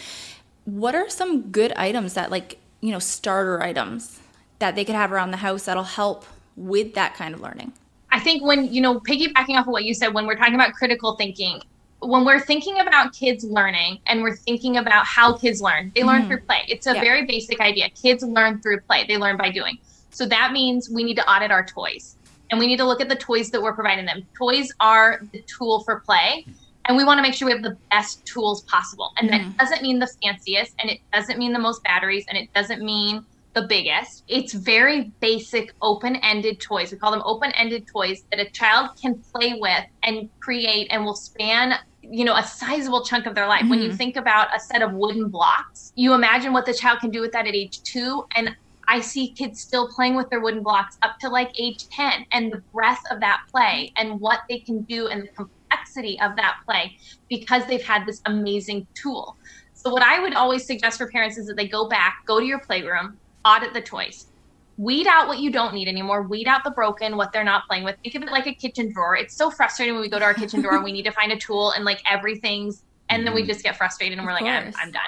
What 0.64 0.94
are 0.94 1.08
some 1.08 1.50
good 1.50 1.72
items 1.72 2.14
that, 2.14 2.30
like, 2.30 2.58
you 2.80 2.90
know, 2.90 2.98
starter 2.98 3.62
items 3.62 4.20
that 4.58 4.74
they 4.74 4.84
could 4.84 4.94
have 4.94 5.10
around 5.12 5.30
the 5.30 5.38
house 5.38 5.64
that'll 5.64 5.84
help 5.84 6.24
with 6.56 6.94
that 6.94 7.14
kind 7.14 7.34
of 7.34 7.40
learning? 7.40 7.72
I 8.10 8.20
think 8.20 8.42
when, 8.42 8.72
you 8.72 8.80
know, 8.80 9.00
piggybacking 9.00 9.56
off 9.58 9.66
of 9.66 9.72
what 9.72 9.84
you 9.84 9.94
said, 9.94 10.12
when 10.14 10.26
we're 10.26 10.36
talking 10.36 10.54
about 10.54 10.72
critical 10.74 11.16
thinking, 11.16 11.60
when 12.00 12.24
we're 12.24 12.40
thinking 12.40 12.78
about 12.80 13.14
kids 13.14 13.44
learning 13.44 13.98
and 14.06 14.22
we're 14.22 14.36
thinking 14.36 14.76
about 14.76 15.06
how 15.06 15.36
kids 15.38 15.62
learn, 15.62 15.92
they 15.94 16.02
learn 16.02 16.22
Mhm. 16.22 16.28
through 16.28 16.40
play. 16.42 16.58
It's 16.68 16.86
a 16.86 16.94
Yeah. 16.94 17.00
very 17.00 17.24
basic 17.26 17.60
idea. 17.60 17.88
Kids 17.90 18.22
learn 18.22 18.60
through 18.60 18.80
play, 18.82 19.06
they 19.06 19.16
learn 19.16 19.36
by 19.36 19.50
doing. 19.50 19.78
So 20.10 20.26
that 20.26 20.52
means 20.52 20.90
we 20.92 21.04
need 21.04 21.14
to 21.16 21.30
audit 21.30 21.50
our 21.50 21.64
toys. 21.64 22.16
and 22.50 22.58
we 22.58 22.66
need 22.66 22.76
to 22.76 22.84
look 22.84 23.00
at 23.00 23.08
the 23.08 23.16
toys 23.16 23.50
that 23.50 23.62
we're 23.62 23.72
providing 23.74 24.04
them. 24.04 24.28
Toys 24.36 24.70
are 24.78 25.22
the 25.32 25.42
tool 25.56 25.82
for 25.84 26.00
play. 26.04 26.46
And 26.86 26.98
we 26.98 27.04
want 27.04 27.16
to 27.16 27.22
make 27.22 27.32
sure 27.32 27.46
we 27.46 27.52
have 27.52 27.62
the 27.62 27.78
best 27.90 28.26
tools 28.26 28.62
possible. 28.64 29.10
And 29.18 29.30
Mhm. 29.30 29.32
that 29.32 29.56
doesn't 29.56 29.80
mean 29.80 30.00
the 30.00 30.08
fanciest, 30.22 30.74
and 30.78 30.90
it 30.90 31.00
doesn't 31.14 31.38
mean 31.38 31.54
the 31.54 31.58
most 31.58 31.82
batteries, 31.82 32.26
and 32.28 32.36
it 32.36 32.50
doesn't 32.54 32.82
mean 32.82 33.24
the 33.54 33.66
biggest. 33.68 34.24
It's 34.28 34.52
very 34.54 35.12
basic, 35.20 35.72
open 35.82 36.16
ended 36.16 36.60
toys. 36.60 36.92
We 36.92 36.98
call 36.98 37.10
them 37.10 37.22
open 37.24 37.52
ended 37.52 37.84
toys 37.92 38.22
that 38.30 38.40
a 38.40 38.50
child 38.50 38.90
can 39.00 39.22
play 39.34 39.54
with 39.58 39.84
and 40.02 40.30
create 40.42 40.88
and 40.90 41.04
will 41.04 41.16
span. 41.16 41.74
You 42.02 42.24
know, 42.24 42.34
a 42.34 42.42
sizable 42.42 43.04
chunk 43.04 43.26
of 43.26 43.34
their 43.34 43.46
life. 43.46 43.68
When 43.68 43.80
you 43.80 43.90
Mhm. 43.90 43.96
think 43.96 44.16
about 44.16 44.54
a 44.54 44.58
set 44.58 44.82
of 44.82 44.92
wooden 44.92 45.28
blocks, 45.28 45.92
you 45.94 46.14
imagine 46.14 46.52
what 46.52 46.66
the 46.66 46.74
child 46.74 47.00
can 47.00 47.10
do 47.10 47.20
with 47.20 47.32
that 47.32 47.46
at 47.46 47.54
age 47.54 47.80
two. 47.84 48.24
And 48.34 48.56
I 48.88 49.00
see 49.00 49.34
kids 49.34 49.60
still 49.60 49.88
playing 49.94 50.16
with 50.16 50.28
their 50.30 50.40
wooden 50.40 50.62
blocks 50.62 50.96
up 51.02 51.14
to 51.20 51.28
like 51.28 51.50
age 51.58 51.86
10 51.92 52.26
and 52.32 52.52
the 52.52 52.62
breadth 52.72 53.00
of 53.10 53.20
that 53.20 53.38
play 53.54 53.92
and 53.96 54.18
what 54.18 54.40
they 54.48 54.60
can 54.60 54.84
do 54.84 55.06
and 55.06 55.22
the 55.22 55.28
complexity 55.36 56.18
of 56.20 56.36
that 56.36 56.56
play 56.68 56.96
because 57.28 57.64
they've 57.66 57.84
had 57.84 58.06
this 58.06 58.20
amazing 58.26 58.88
tool. 59.00 59.36
So, 59.74 59.90
what 59.92 60.02
I 60.02 60.20
would 60.20 60.34
always 60.34 60.66
suggest 60.66 60.98
for 60.98 61.08
parents 61.10 61.38
is 61.38 61.46
that 61.46 61.56
they 61.56 61.66
go 61.68 61.88
back, 61.88 62.14
go 62.26 62.38
to 62.40 62.46
your 62.46 62.60
playroom, 62.60 63.18
audit 63.44 63.72
the 63.74 63.80
toys, 63.80 64.26
weed 64.76 65.06
out 65.06 65.28
what 65.28 65.38
you 65.38 65.50
don't 65.50 65.74
need 65.74 65.88
anymore, 65.88 66.22
weed 66.22 66.46
out 66.46 66.64
the 66.64 66.70
broken, 66.70 67.16
what 67.16 67.32
they're 67.32 67.44
not 67.44 67.66
playing 67.68 67.84
with. 67.84 67.96
Think 68.02 68.14
of 68.14 68.22
it 68.22 68.30
like 68.30 68.46
a 68.46 68.54
kitchen 68.54 68.92
drawer. 68.92 69.16
It's 69.16 69.36
so 69.36 69.50
frustrating 69.50 69.94
when 69.94 70.02
we 70.02 70.08
go 70.08 70.18
to 70.18 70.24
our 70.24 70.34
kitchen 70.34 70.60
drawer 70.62 70.76
and 70.76 70.84
we 70.84 70.92
need 70.92 71.04
to 71.04 71.12
find 71.12 71.32
a 71.32 71.36
tool 71.36 71.72
and 71.72 71.84
like 71.84 72.02
everything's, 72.10 72.82
and 73.08 73.26
then 73.26 73.34
we 73.34 73.42
Mhm. 73.42 73.46
just 73.48 73.62
get 73.62 73.76
frustrated 73.76 74.18
and 74.18 74.26
we're 74.26 74.32
Of 74.34 74.40
like, 74.42 74.50
I'm. 74.50 74.72
I'm 74.80 74.92
done 74.92 75.02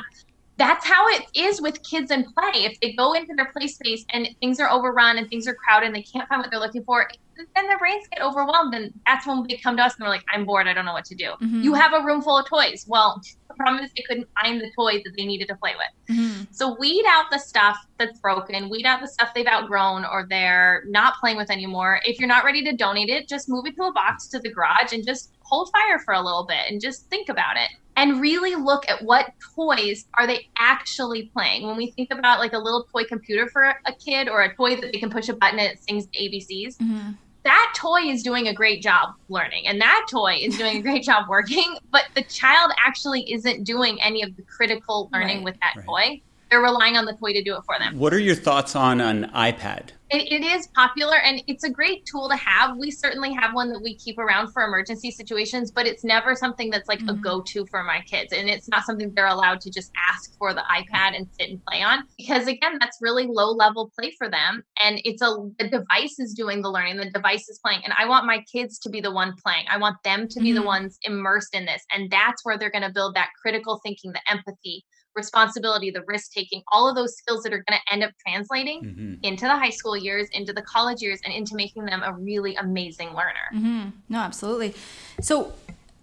that's 0.57 0.87
how 0.87 1.09
it 1.09 1.25
is 1.35 1.61
with 1.61 1.83
kids 1.83 2.11
and 2.11 2.27
play. 2.35 2.65
If 2.65 2.79
they 2.81 2.93
go 2.93 3.13
into 3.15 3.35
their 3.35 3.51
play 3.51 3.67
space 3.67 4.05
and 4.13 4.29
things 4.41 4.61
are 4.61 4.71
overrun 4.71 5.19
and 5.19 5.29
things 5.29 5.49
are 5.49 5.55
crowded 5.55 5.87
and 5.87 5.95
they 5.95 6.03
can't 6.03 6.29
find 6.29 6.41
what 6.41 6.51
they're 6.51 6.61
looking 6.61 6.85
for, 6.85 7.09
then 7.55 7.67
their 7.67 7.79
brains 7.79 8.07
get 8.13 8.23
overwhelmed. 8.23 8.75
And 8.75 8.93
that's 9.07 9.27
when 9.27 9.45
they 9.49 9.57
come 9.57 9.77
to 9.77 9.83
us 9.85 9.95
and 9.95 10.03
they're 10.03 10.09
like, 10.11 10.25
I'm 10.33 10.45
bored. 10.45 10.67
I 10.67 10.73
don't 10.73 10.85
know 10.85 10.93
what 10.93 11.05
to 11.07 11.15
do. 11.15 11.33
Mhm. 11.43 11.63
You 11.63 11.75
have 11.75 11.93
a 11.93 12.03
room 12.05 12.23
full 12.23 12.39
of 12.39 12.47
toys. 12.49 12.85
Well, 12.89 13.21
the 13.49 13.55
problem 13.55 13.85
is 13.85 13.91
they 13.97 14.03
couldn't 14.09 14.29
find 14.41 14.61
the 14.61 14.71
toys 14.77 15.03
that 15.05 15.13
they 15.17 15.25
needed 15.25 15.49
to 15.49 15.57
play 15.57 15.73
with. 15.77 16.17
Mhm. 16.19 16.49
So 16.55 16.77
weed 16.79 17.05
out 17.09 17.27
the 17.31 17.39
stuff 17.39 17.77
that's 17.99 18.19
broken, 18.21 18.69
weed 18.69 18.87
out 18.87 19.01
the 19.01 19.09
stuff 19.09 19.33
they've 19.35 19.47
outgrown 19.47 20.05
or 20.05 20.27
they're 20.29 20.83
not 20.89 21.15
playing 21.21 21.37
with 21.37 21.51
anymore. 21.51 22.01
If 22.05 22.19
you're 22.19 22.29
not 22.29 22.45
ready 22.45 22.63
to 22.65 22.73
donate 22.77 23.09
it, 23.11 23.29
just 23.29 23.49
move 23.49 23.67
it 23.67 23.75
to 23.77 23.83
a 23.85 23.93
box 23.93 24.29
to 24.31 24.39
the 24.39 24.51
garage 24.51 24.93
and 24.93 25.05
just 25.07 25.33
hold 25.43 25.71
fire 25.73 25.99
for 25.99 26.15
a 26.15 26.21
little 26.23 26.47
bit 26.47 26.71
and 26.71 26.81
just 26.81 27.09
think 27.11 27.29
about 27.29 27.57
it. 27.57 27.69
And 27.97 28.21
really 28.21 28.57
look 28.57 28.89
at 28.91 29.03
what 29.05 29.31
toys 29.55 30.07
are 30.19 30.27
they 30.27 30.49
actually 30.59 31.31
playing. 31.33 31.65
When 31.65 31.77
we 31.77 31.93
think 31.93 32.09
about 32.11 32.41
like 32.41 32.53
a 32.53 32.59
little 32.59 32.87
toy 32.93 33.05
computer 33.05 33.49
for 33.53 33.63
a 33.87 33.93
kid 34.05 34.29
or 34.29 34.43
a 34.43 34.53
toy 34.57 34.75
that 34.75 34.91
they 34.93 34.99
can 34.99 35.11
push 35.11 35.29
a 35.29 35.35
button 35.35 35.61
and 35.61 35.69
it 35.71 35.79
sings 35.85 36.09
the 36.09 36.19
ABCs, 36.19 36.77
Mhm. 36.79 37.17
That 37.45 37.75
toy 37.77 38.01
is 38.03 38.23
doing 38.23 38.49
a 38.49 38.55
great 38.55 38.83
job 38.83 39.11
learning 39.29 39.67
and 39.67 39.81
that 39.81 40.07
toy 40.11 40.37
is 40.41 40.57
doing 40.57 40.79
a 40.79 40.83
great 40.83 41.03
job 41.05 41.27
working 41.29 41.77
but 41.93 42.05
the 42.15 42.25
child 42.25 42.73
actually 42.85 43.31
isn't 43.33 43.65
doing 43.65 44.01
any 44.03 44.23
of 44.23 44.35
the 44.37 44.43
critical 44.57 45.09
learning 45.13 45.39
Right. 45.39 45.45
with 45.45 45.57
that 45.61 45.75
Right. 45.77 45.85
toy 45.87 46.21
they're 46.55 46.63
relying 46.63 46.97
on 46.97 47.05
the 47.05 47.15
toy 47.15 47.33
to 47.33 47.43
do 47.43 47.57
it 47.57 47.63
for 47.67 47.75
them 47.81 47.99
What 47.99 48.15
are 48.15 48.19
your 48.21 48.37
thoughts 48.37 48.77
on 48.77 49.01
an 49.01 49.29
iPad? 49.35 49.89
it, 50.11 50.31
it 50.31 50.45
is 50.45 50.69
popular 50.77 51.17
and 51.17 51.43
it's 51.49 51.65
a 51.65 51.71
great 51.71 52.07
tool 52.07 52.29
to 52.29 52.37
have 52.37 52.77
we 52.79 52.91
certainly 52.93 53.33
have 53.33 53.53
one 53.55 53.73
that 53.73 53.81
we 53.83 53.97
keep 53.97 54.19
around 54.19 54.53
for 54.53 54.63
emergency 54.63 55.11
situations 55.11 55.73
but 55.73 55.85
it's 55.87 56.05
never 56.05 56.37
something 56.37 56.71
that's 56.71 56.89
like 56.89 57.01
a 57.09 57.15
Mhm. 57.15 57.21
go-to 57.23 57.67
for 57.71 57.83
my 57.83 58.01
kids 58.03 58.33
and 58.33 58.49
it's 58.49 58.69
not 58.69 58.85
something 58.85 59.11
they're 59.17 59.27
allowed 59.27 59.61
to 59.63 59.71
just 59.73 59.91
ask 60.09 60.31
for 60.39 60.55
the 60.55 60.63
ipad 60.79 61.17
and 61.17 61.27
sit 61.41 61.51
and 61.51 61.61
play 61.69 61.83
on 61.83 62.05
because 62.19 62.47
again 62.47 62.77
that's 62.79 62.99
really 63.01 63.27
low 63.29 63.51
level 63.51 63.91
play 63.99 64.13
for 64.17 64.29
them 64.31 64.63
and 64.85 65.01
it's 65.05 65.23
a 65.23 65.31
the 65.59 65.69
device 65.69 66.21
is 66.21 66.35
doing 66.35 66.63
the 66.63 66.71
learning 66.71 66.97
the 66.99 67.11
device 67.11 67.49
is 67.49 67.59
playing 67.65 67.81
and 67.83 67.93
i 67.99 68.07
want 68.07 68.27
my 68.27 68.39
kids 68.53 68.79
to 68.79 68.89
be 68.91 69.01
the 69.01 69.11
one 69.11 69.33
playing 69.45 69.65
i 69.71 69.77
want 69.77 69.97
them 70.05 70.29
to 70.29 70.39
be 70.41 70.53
the 70.53 70.61
Mhm. 70.61 70.67
ones 70.67 70.99
immersed 71.03 71.55
in 71.55 71.65
this 71.65 71.83
and 71.91 72.09
that's 72.11 72.45
where 72.45 72.57
they're 72.59 72.71
going 72.71 72.83
to 72.89 72.93
build 72.93 73.17
that 73.17 73.31
critical 73.43 73.81
thinking 73.83 74.13
the 74.13 74.21
empathy 74.31 74.85
responsibility 75.15 75.91
the 75.91 76.03
risk 76.07 76.33
taking 76.33 76.63
all 76.73 76.89
of 76.89 76.97
those 76.97 77.17
skills 77.17 77.43
that 77.43 77.53
are 77.53 77.65
going 77.69 77.79
to 77.79 77.93
end 77.93 78.03
up 78.03 78.11
translating 78.27 78.83
Mhm. 78.83 79.19
into 79.23 79.45
the 79.45 79.57
high 79.57 79.71
school 79.71 79.97
years, 79.97 80.29
into 80.33 80.53
the 80.53 80.63
college 80.63 81.01
years, 81.03 81.21
and 81.25 81.33
into 81.33 81.55
making 81.55 81.85
them 81.87 82.03
a 82.05 82.13
really 82.13 82.55
amazing 82.57 83.09
learner. 83.09 83.49
hmm 83.51 83.89
No, 84.09 84.19
absolutely. 84.19 84.75
So 85.21 85.53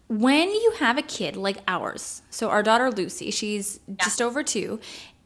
when 0.07 0.49
you 0.49 0.73
have 0.79 0.97
a 0.97 1.01
kid 1.01 1.35
like 1.37 1.57
ours, 1.67 2.21
so 2.29 2.49
our 2.49 2.63
daughter 2.63 2.91
Lucy, 2.91 3.31
she's 3.31 3.79
just 3.97 4.21
over 4.21 4.43
two, 4.43 4.79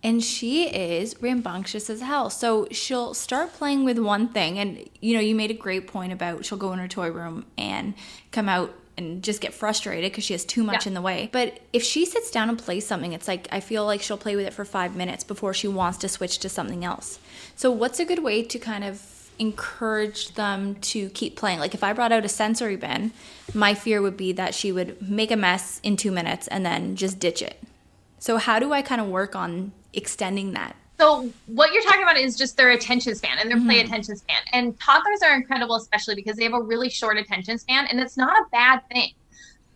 and 0.03 0.23
she 0.23 0.67
is 0.67 1.15
rambunctious 1.19 1.89
as 1.89 2.01
hell. 2.01 2.29
So 2.29 2.67
she'll 2.69 3.15
start 3.15 3.53
playing 3.53 3.85
with 3.85 3.97
one 3.97 4.27
thing, 4.27 4.59
and 4.59 4.87
you 5.01 5.15
know, 5.15 5.19
you 5.19 5.33
made 5.33 5.49
a 5.49 5.55
great 5.55 5.87
point 5.87 6.13
about 6.13 6.45
she'll 6.45 6.57
go 6.59 6.71
in 6.73 6.79
her 6.79 6.87
toy 6.87 7.09
room 7.09 7.45
and 7.57 7.95
come 8.31 8.47
out 8.47 8.71
and 8.97 9.21
just 9.23 9.41
get 9.41 9.53
frustrated 9.53 10.11
because 10.11 10.23
she 10.23 10.33
has 10.33 10.45
too 10.45 10.63
much 10.63 10.85
Yeah. 10.85 10.89
in 10.89 10.93
the 10.93 11.01
way. 11.01 11.29
But 11.31 11.59
if 11.73 11.83
she 11.83 12.05
sits 12.05 12.31
down 12.31 12.49
and 12.49 12.57
plays 12.57 12.87
something, 12.87 13.11
it's 13.13 13.27
like 13.27 13.47
I 13.51 13.59
feel 13.59 13.85
like 13.85 14.01
she'll 14.01 14.17
play 14.17 14.35
with 14.35 14.45
it 14.47 14.53
for 14.53 14.63
five 14.65 14.95
minutes 14.95 15.23
before 15.23 15.53
she 15.53 15.67
wants 15.67 15.97
to 15.99 16.07
switch 16.07 16.39
to 16.39 16.49
something 16.49 16.85
else. 16.85 17.19
So, 17.55 17.71
what's 17.71 17.99
a 17.99 18.05
good 18.05 18.19
way 18.19 18.41
to 18.43 18.57
kind 18.59 18.83
of 18.83 19.01
encourage 19.37 20.33
them 20.35 20.75
to 20.75 21.09
keep 21.09 21.35
playing? 21.35 21.59
Like, 21.59 21.73
if 21.73 21.83
I 21.83 21.91
brought 21.93 22.11
out 22.13 22.23
a 22.25 22.29
sensory 22.29 22.77
bin, 22.77 23.11
my 23.53 23.73
fear 23.73 24.01
would 24.01 24.15
be 24.17 24.31
that 24.33 24.53
she 24.55 24.71
would 24.71 25.01
make 25.01 25.31
a 25.31 25.35
mess 25.35 25.79
in 25.83 25.97
two 25.97 26.11
minutes 26.11 26.47
and 26.47 26.65
then 26.65 26.95
just 26.95 27.19
ditch 27.19 27.41
it. 27.41 27.61
So, 28.19 28.37
how 28.37 28.59
do 28.59 28.71
I 28.73 28.81
kind 28.81 29.01
of 29.01 29.07
work 29.07 29.35
on 29.35 29.71
extending 29.93 30.53
that? 30.53 30.75
So 30.99 31.33
what 31.45 31.73
you're 31.73 31.83
talking 31.83 32.03
about 32.03 32.17
is 32.17 32.37
just 32.37 32.55
their 32.55 32.69
attention 32.71 33.15
span 33.15 33.37
and 33.39 33.51
their 33.51 33.59
play 33.61 33.79
attention 33.81 34.15
span. 34.15 34.37
And 34.53 34.79
toddlers 34.79 35.21
are 35.23 35.35
incredible, 35.35 35.75
especially 35.75 36.15
because 36.15 36.37
they 36.37 36.43
have 36.45 36.53
a 36.53 36.61
really 36.61 36.89
short 36.89 37.17
attention 37.17 37.57
span, 37.57 37.87
and 37.87 37.99
it's 37.99 38.15
not 38.17 38.37
a 38.39 38.45
bad 38.51 38.79
thing. 38.91 39.09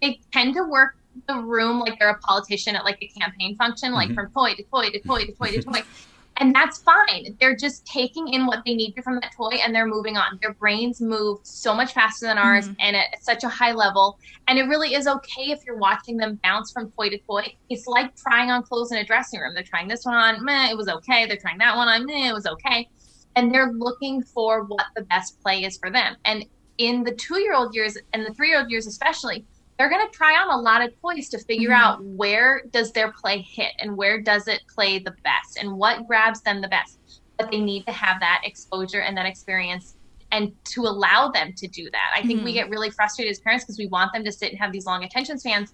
They 0.02 0.22
tend 0.32 0.54
to 0.56 0.64
work 0.64 0.94
the 1.28 1.36
room 1.36 1.80
like 1.80 2.00
they're 2.00 2.10
a 2.12 2.20
politician 2.20 2.76
at 2.76 2.86
like 2.86 3.00
a 3.02 3.08
campaign 3.20 3.58
function, 3.58 3.91
like 3.91 4.10
Mhm. 4.10 4.16
from 4.16 4.32
toy 4.32 4.54
to 4.54 4.64
toy 4.74 4.90
to 4.91 5.02
toy 5.02 5.26
to 5.26 5.34
toy 5.34 5.52
to 5.52 5.62
toy. 5.62 5.82
And 6.40 6.56
that's 6.56 6.82
fine. 6.84 7.36
They're 7.40 7.56
just 7.56 7.86
taking 7.86 8.30
in 8.30 8.45
what 8.45 8.61
they 8.66 8.74
need 8.74 8.95
from 9.03 9.16
that 9.16 9.32
toy 9.36 9.60
and 9.64 9.76
they're 9.76 9.86
moving 9.86 10.16
on. 10.16 10.40
Their 10.41 10.53
brains 10.53 11.02
move 11.02 11.40
so 11.44 11.76
much 11.76 11.94
faster 11.94 12.28
than 12.28 12.38
ours 12.38 12.70
Mhm. 12.70 12.76
and 12.80 12.95
at 12.95 13.22
such 13.22 13.44
a 13.44 13.49
high 13.49 13.74
level. 13.74 14.18
And 14.48 14.57
it 14.57 14.64
really 14.64 14.94
is 14.94 15.06
okay 15.06 15.52
if 15.52 15.60
you're 15.66 15.78
watching 15.78 16.16
them 16.16 16.40
bounce 16.41 16.72
from 16.72 16.91
toy 16.91 17.10
to 17.10 17.18
toy. 17.20 17.53
It's 17.70 17.88
like 17.88 18.16
trying 18.16 18.52
on 18.52 18.64
clothes 18.64 18.91
in 18.94 18.98
a 18.99 19.03
dressing 19.03 19.41
room. 19.41 19.53
They're 19.53 19.64
trying 19.64 19.90
this 19.90 20.06
one 20.06 20.16
on, 20.16 20.44
meh, 20.44 20.70
it 20.72 20.78
was 20.78 20.88
okay. 20.88 21.26
They're 21.26 21.38
trying 21.38 21.57
that 21.57 21.76
one 21.76 21.90
on, 21.90 22.06
meh, 22.06 22.30
it 22.30 22.34
was 22.34 22.45
okay. 22.45 22.88
And 23.36 23.53
they're 23.53 23.72
looking 23.74 24.24
for 24.24 24.64
what 24.64 24.86
the 24.95 25.03
best 25.03 25.41
play 25.41 25.66
is 25.66 25.78
for 25.78 25.90
them. 25.91 26.16
And 26.24 26.45
in 26.78 27.03
the 27.03 27.11
two 27.11 27.40
year 27.41 27.53
old 27.53 27.76
years 27.76 27.98
and 28.14 28.26
the 28.26 28.34
three 28.34 28.49
year 28.49 28.60
old 28.60 28.72
years, 28.72 28.88
especially, 28.88 29.45
they're 29.80 29.90
going 29.90 30.06
to 30.06 30.12
try 30.16 30.34
on 30.34 30.52
a 30.52 30.62
lot 30.62 30.82
of 30.84 30.92
toys 31.02 31.30
to 31.30 31.40
figure 31.46 31.70
Mhm. 31.70 31.82
out 31.82 32.04
where 32.04 32.62
does 32.72 32.92
their 32.92 33.14
play 33.14 33.42
hit 33.42 33.72
and 33.80 33.96
where 33.96 34.22
does 34.22 34.48
it 34.48 34.62
play 34.76 35.00
the 35.00 35.16
best 35.24 35.58
and 35.58 35.72
what 35.78 36.06
grabs 36.06 36.42
them 36.42 36.62
the 36.62 36.68
best 36.68 37.00
but 37.38 37.50
they 37.50 37.62
need 37.62 37.86
to 37.86 37.94
have 37.94 38.20
that 38.20 38.42
exposure 38.44 39.00
and 39.00 39.16
that 39.18 39.26
experience 39.26 39.96
and 40.32 40.52
to 40.66 40.82
allow 40.82 41.30
them 41.30 41.54
to 41.56 41.68
do 41.70 41.90
that 41.92 42.12
i 42.14 42.22
think 42.22 42.44
we 42.44 42.52
Mhm. 42.52 42.56
get 42.56 42.70
really 42.70 42.92
frustrated 42.92 43.32
as 43.32 43.40
parents 43.40 43.64
because 43.66 43.80
we 43.80 43.88
want 43.88 44.12
them 44.14 44.24
to 44.26 44.32
sit 44.32 44.52
and 44.52 44.60
have 44.60 44.72
these 44.74 44.86
long 44.86 45.04
attention 45.06 45.40
spans 45.40 45.74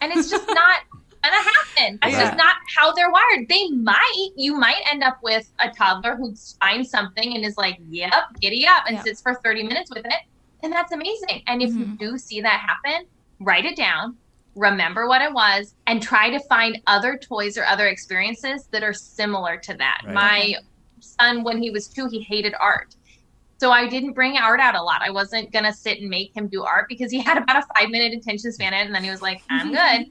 and 0.00 0.12
it's 0.12 0.28
just 0.28 0.48
not 0.48 0.80
gonna 1.24 1.36
happen 1.36 1.98
that's 2.02 2.14
Yeah. 2.14 2.24
just 2.26 2.36
not 2.36 2.56
how 2.76 2.92
they're 2.92 3.10
wired 3.10 3.48
they 3.48 3.68
might 3.70 4.28
you 4.36 4.56
might 4.56 4.82
end 4.90 5.02
up 5.04 5.18
with 5.22 5.48
a 5.60 5.70
toddler 5.70 6.16
who 6.16 6.34
finds 6.60 6.90
something 6.90 7.34
and 7.36 7.44
is 7.44 7.56
like 7.56 7.78
yep 7.88 8.24
giddy 8.40 8.66
up 8.66 8.84
and 8.88 8.96
Yeah. 8.96 9.02
sits 9.02 9.22
for 9.22 9.40
30 9.44 9.62
minutes 9.62 9.90
with 9.90 10.04
it 10.04 10.20
and 10.64 10.72
that's 10.72 10.90
amazing 10.92 11.42
and 11.46 11.62
if 11.62 11.70
you 11.70 11.86
Mhm. 11.86 11.98
do 11.98 12.18
see 12.18 12.40
that 12.40 12.60
happen 12.60 13.06
write 13.40 13.64
it 13.64 13.76
down, 13.76 14.16
remember 14.54 15.06
what 15.06 15.22
it 15.22 15.32
was, 15.32 15.74
and 15.86 16.02
try 16.02 16.30
to 16.30 16.40
find 16.40 16.80
other 16.86 17.16
toys 17.16 17.58
or 17.58 17.64
other 17.64 17.88
experiences 17.88 18.66
that 18.72 18.82
are 18.82 18.94
similar 18.94 19.56
to 19.58 19.74
that. 19.74 20.00
Right. 20.04 20.14
My 20.14 20.54
son, 21.00 21.44
when 21.44 21.62
he 21.62 21.70
was 21.70 21.88
two, 21.88 22.08
he 22.08 22.20
hated 22.20 22.54
art. 22.58 22.96
So 23.58 23.70
I 23.70 23.88
didn't 23.88 24.12
bring 24.12 24.36
art 24.36 24.60
out 24.60 24.74
a 24.74 24.82
lot. 24.82 25.00
I 25.02 25.10
wasn't 25.10 25.52
gonna 25.52 25.72
sit 25.72 26.00
and 26.00 26.10
make 26.10 26.36
him 26.36 26.48
do 26.48 26.64
art 26.64 26.86
because 26.88 27.10
he 27.10 27.20
had 27.22 27.38
about 27.38 27.56
a 27.56 27.66
five 27.76 27.90
minute 27.90 28.12
attention 28.12 28.52
span 28.52 28.74
and 28.74 28.94
then 28.94 29.04
he 29.04 29.10
was 29.10 29.22
like, 29.22 29.42
"I'm 29.48 29.72
good." 29.72 30.10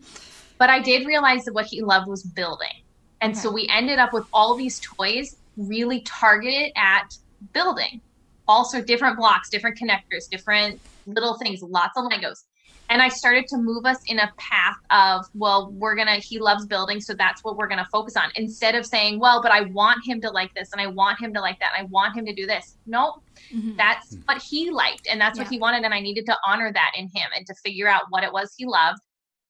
But 0.57 0.69
I 0.69 0.79
did 0.79 1.05
realize 1.05 1.45
that 1.45 1.53
what 1.53 1.65
he 1.65 1.81
loved 1.81 2.07
was 2.07 2.23
building, 2.23 2.83
and 3.21 3.37
so 3.37 3.51
we 3.51 3.67
ended 3.69 3.99
up 3.99 4.13
with 4.13 4.25
all 4.31 4.55
these 4.55 4.79
toys 4.79 5.37
really 5.57 6.01
targeted 6.01 6.71
at 6.75 7.17
building, 7.53 8.01
also 8.47 8.81
different 8.81 9.17
blocks, 9.17 9.49
different 9.49 9.77
connectors, 9.77 10.29
different 10.29 10.79
little 11.05 11.35
things, 11.35 11.61
lots 11.61 11.97
of 11.97 12.05
Legos 12.05 12.43
and 12.89 13.01
I 13.01 13.09
started 13.09 13.45
to 13.49 13.57
move 13.57 13.85
us 13.85 13.97
in 14.07 14.19
a 14.19 14.31
path 14.37 14.75
of, 14.91 15.25
well, 15.33 15.71
we're 15.73 15.95
gonna, 15.95 16.17
he 16.17 16.39
loves 16.39 16.65
building, 16.67 16.99
so 17.01 17.13
that's 17.13 17.43
what 17.43 17.57
we're 17.57 17.67
gonna 17.67 17.87
focus 17.91 18.15
on. 18.15 18.29
Instead 18.35 18.75
of 18.75 18.85
saying, 18.85 19.19
well, 19.19 19.41
but 19.41 19.51
I 19.51 19.61
want 19.61 19.99
him 20.05 20.21
to 20.21 20.29
like 20.29 20.51
this 20.55 20.69
and 20.71 20.81
I 20.81 20.87
want 20.87 21.19
him 21.19 21.33
to 21.33 21.41
like 21.41 21.57
that, 21.59 21.71
and 21.77 21.85
I 21.85 21.89
want 21.89 22.15
him 22.15 22.25
to 22.25 22.33
do 22.35 22.45
this. 22.45 22.77
No, 22.85 23.13
Mhm. 23.53 23.77
that's 23.77 24.17
what 24.25 24.41
he 24.49 24.69
liked 24.71 25.07
and 25.09 25.19
that's 25.19 25.37
what 25.39 25.47
he 25.47 25.57
wanted, 25.59 25.83
and 25.83 25.93
I 25.93 25.99
needed 25.99 26.25
to 26.27 26.37
honor 26.45 26.71
that 26.73 26.91
in 26.95 27.05
him 27.13 27.29
and 27.35 27.45
to 27.47 27.55
figure 27.63 27.87
out 27.87 28.03
what 28.09 28.23
it 28.23 28.31
was 28.33 28.53
he 28.57 28.65
loved 28.65 28.99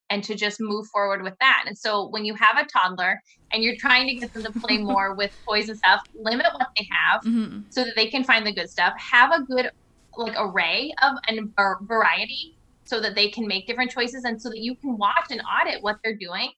and 0.08 0.22
to 0.24 0.34
just 0.34 0.60
move 0.60 0.86
forward 0.92 1.22
with 1.22 1.34
that. 1.40 1.64
And 1.66 1.76
so 1.76 2.08
when 2.08 2.24
you 2.24 2.34
have 2.36 2.56
a 2.58 2.64
toddler 2.66 3.20
and 3.52 3.62
you're 3.62 3.74
trying 3.78 4.06
to 4.06 4.14
get 4.14 4.32
them 4.32 4.44
to 4.44 4.52
play 4.64 4.78
more 4.82 5.14
with 5.16 5.30
toys 5.48 5.68
and 5.68 5.76
stuff, 5.78 6.00
limit 6.14 6.46
what 6.52 6.68
they 6.78 6.86
have 6.90 7.20
Mhm. 7.24 7.64
so 7.70 7.84
that 7.84 7.94
they 7.96 8.06
can 8.08 8.22
find 8.24 8.46
the 8.46 8.52
good 8.54 8.70
stuff. 8.70 8.94
Have 9.12 9.32
a 9.32 9.42
good 9.42 9.68
like 10.16 10.34
array 10.38 10.92
of 11.02 11.14
and 11.28 11.52
variety 11.82 12.55
so 12.86 13.00
that 13.00 13.14
they 13.14 13.28
can 13.28 13.46
make 13.46 13.66
different 13.66 13.90
choices 13.90 14.24
and 14.24 14.40
so 14.40 14.48
that 14.48 14.58
you 14.60 14.74
can 14.76 14.96
watch 14.96 15.26
and 15.30 15.42
audit 15.60 15.82
what 15.82 15.96
they're 16.02 16.16
doing 16.16 16.50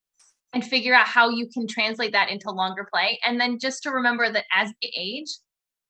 and 0.55 0.65
figure 0.65 0.95
out 0.95 1.07
how 1.07 1.29
you 1.29 1.49
can 1.53 1.67
translate 1.67 2.13
that 2.13 2.31
into 2.31 2.51
longer 2.51 2.87
play 2.93 3.19
and 3.25 3.41
then 3.41 3.59
just 3.59 3.83
to 3.83 3.91
remember 3.91 4.31
that 4.31 4.45
as 4.55 4.71
they 4.83 4.93
age 4.97 5.29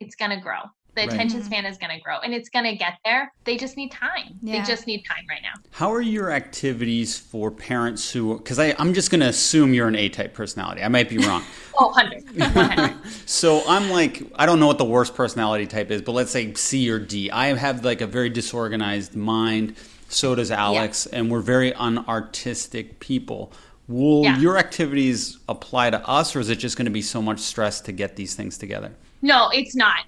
it's 0.00 0.14
going 0.14 0.30
to 0.30 0.40
grow 0.40 0.60
the 0.94 1.02
Right. 1.06 1.12
attention 1.12 1.40
Mhm. 1.40 1.44
span 1.44 1.64
is 1.66 1.78
going 1.78 1.94
to 1.96 2.00
grow 2.02 2.18
and 2.20 2.34
it's 2.34 2.48
going 2.48 2.64
to 2.64 2.74
get 2.76 2.94
there 3.04 3.32
they 3.44 3.56
just 3.56 3.76
need 3.76 3.90
time 3.92 4.38
Yeah. 4.42 4.60
they 4.60 4.66
just 4.66 4.86
need 4.86 5.02
time 5.04 5.24
right 5.28 5.40
now 5.42 5.52
How 5.70 5.92
are 5.92 6.00
your 6.00 6.30
activities 6.32 7.16
for 7.18 7.50
parents 7.52 8.10
who? 8.10 8.38
Because 8.38 8.58
I'm 8.58 8.94
just 8.94 9.10
going 9.10 9.20
to 9.20 9.28
assume 9.28 9.74
you're 9.74 9.86
an 9.86 9.94
A-type 9.94 10.34
personality. 10.34 10.82
I 10.82 10.88
might 10.88 11.08
be 11.08 11.18
wrong. 11.18 11.44
oh 11.78 11.88
100 11.88 12.24
100 12.54 12.96
So 13.26 13.62
I'm 13.68 13.90
like, 13.90 14.22
I 14.34 14.46
don't 14.46 14.58
know 14.58 14.66
what 14.66 14.78
the 14.78 14.84
worst 14.84 15.14
personality 15.14 15.66
type 15.66 15.90
is, 15.92 16.02
but 16.02 16.12
let's 16.12 16.32
say 16.32 16.52
C 16.54 16.90
or 16.90 16.98
D. 16.98 17.30
I 17.30 17.54
have 17.54 17.84
like 17.84 18.00
a 18.00 18.06
very 18.08 18.28
disorganized 18.30 19.14
mind. 19.14 19.76
So 20.08 20.34
does 20.34 20.50
Alex, 20.50 21.06
and 21.06 21.30
we're 21.30 21.40
very 21.40 21.72
unartistic 21.72 22.98
people. 22.98 23.52
Will 23.86 24.24
Yeah. 24.24 24.38
your 24.38 24.56
activities 24.58 25.38
apply 25.48 25.90
to 25.90 26.06
us, 26.08 26.34
or 26.34 26.40
is 26.40 26.48
it 26.50 26.56
just 26.56 26.76
going 26.76 26.86
to 26.86 26.90
be 26.90 27.02
so 27.02 27.22
much 27.22 27.38
stress 27.40 27.80
to 27.82 27.92
get 27.92 28.16
these 28.16 28.34
things 28.34 28.58
together? 28.58 28.92
No, 29.22 29.48
it's 29.50 29.74
not. 29.74 30.00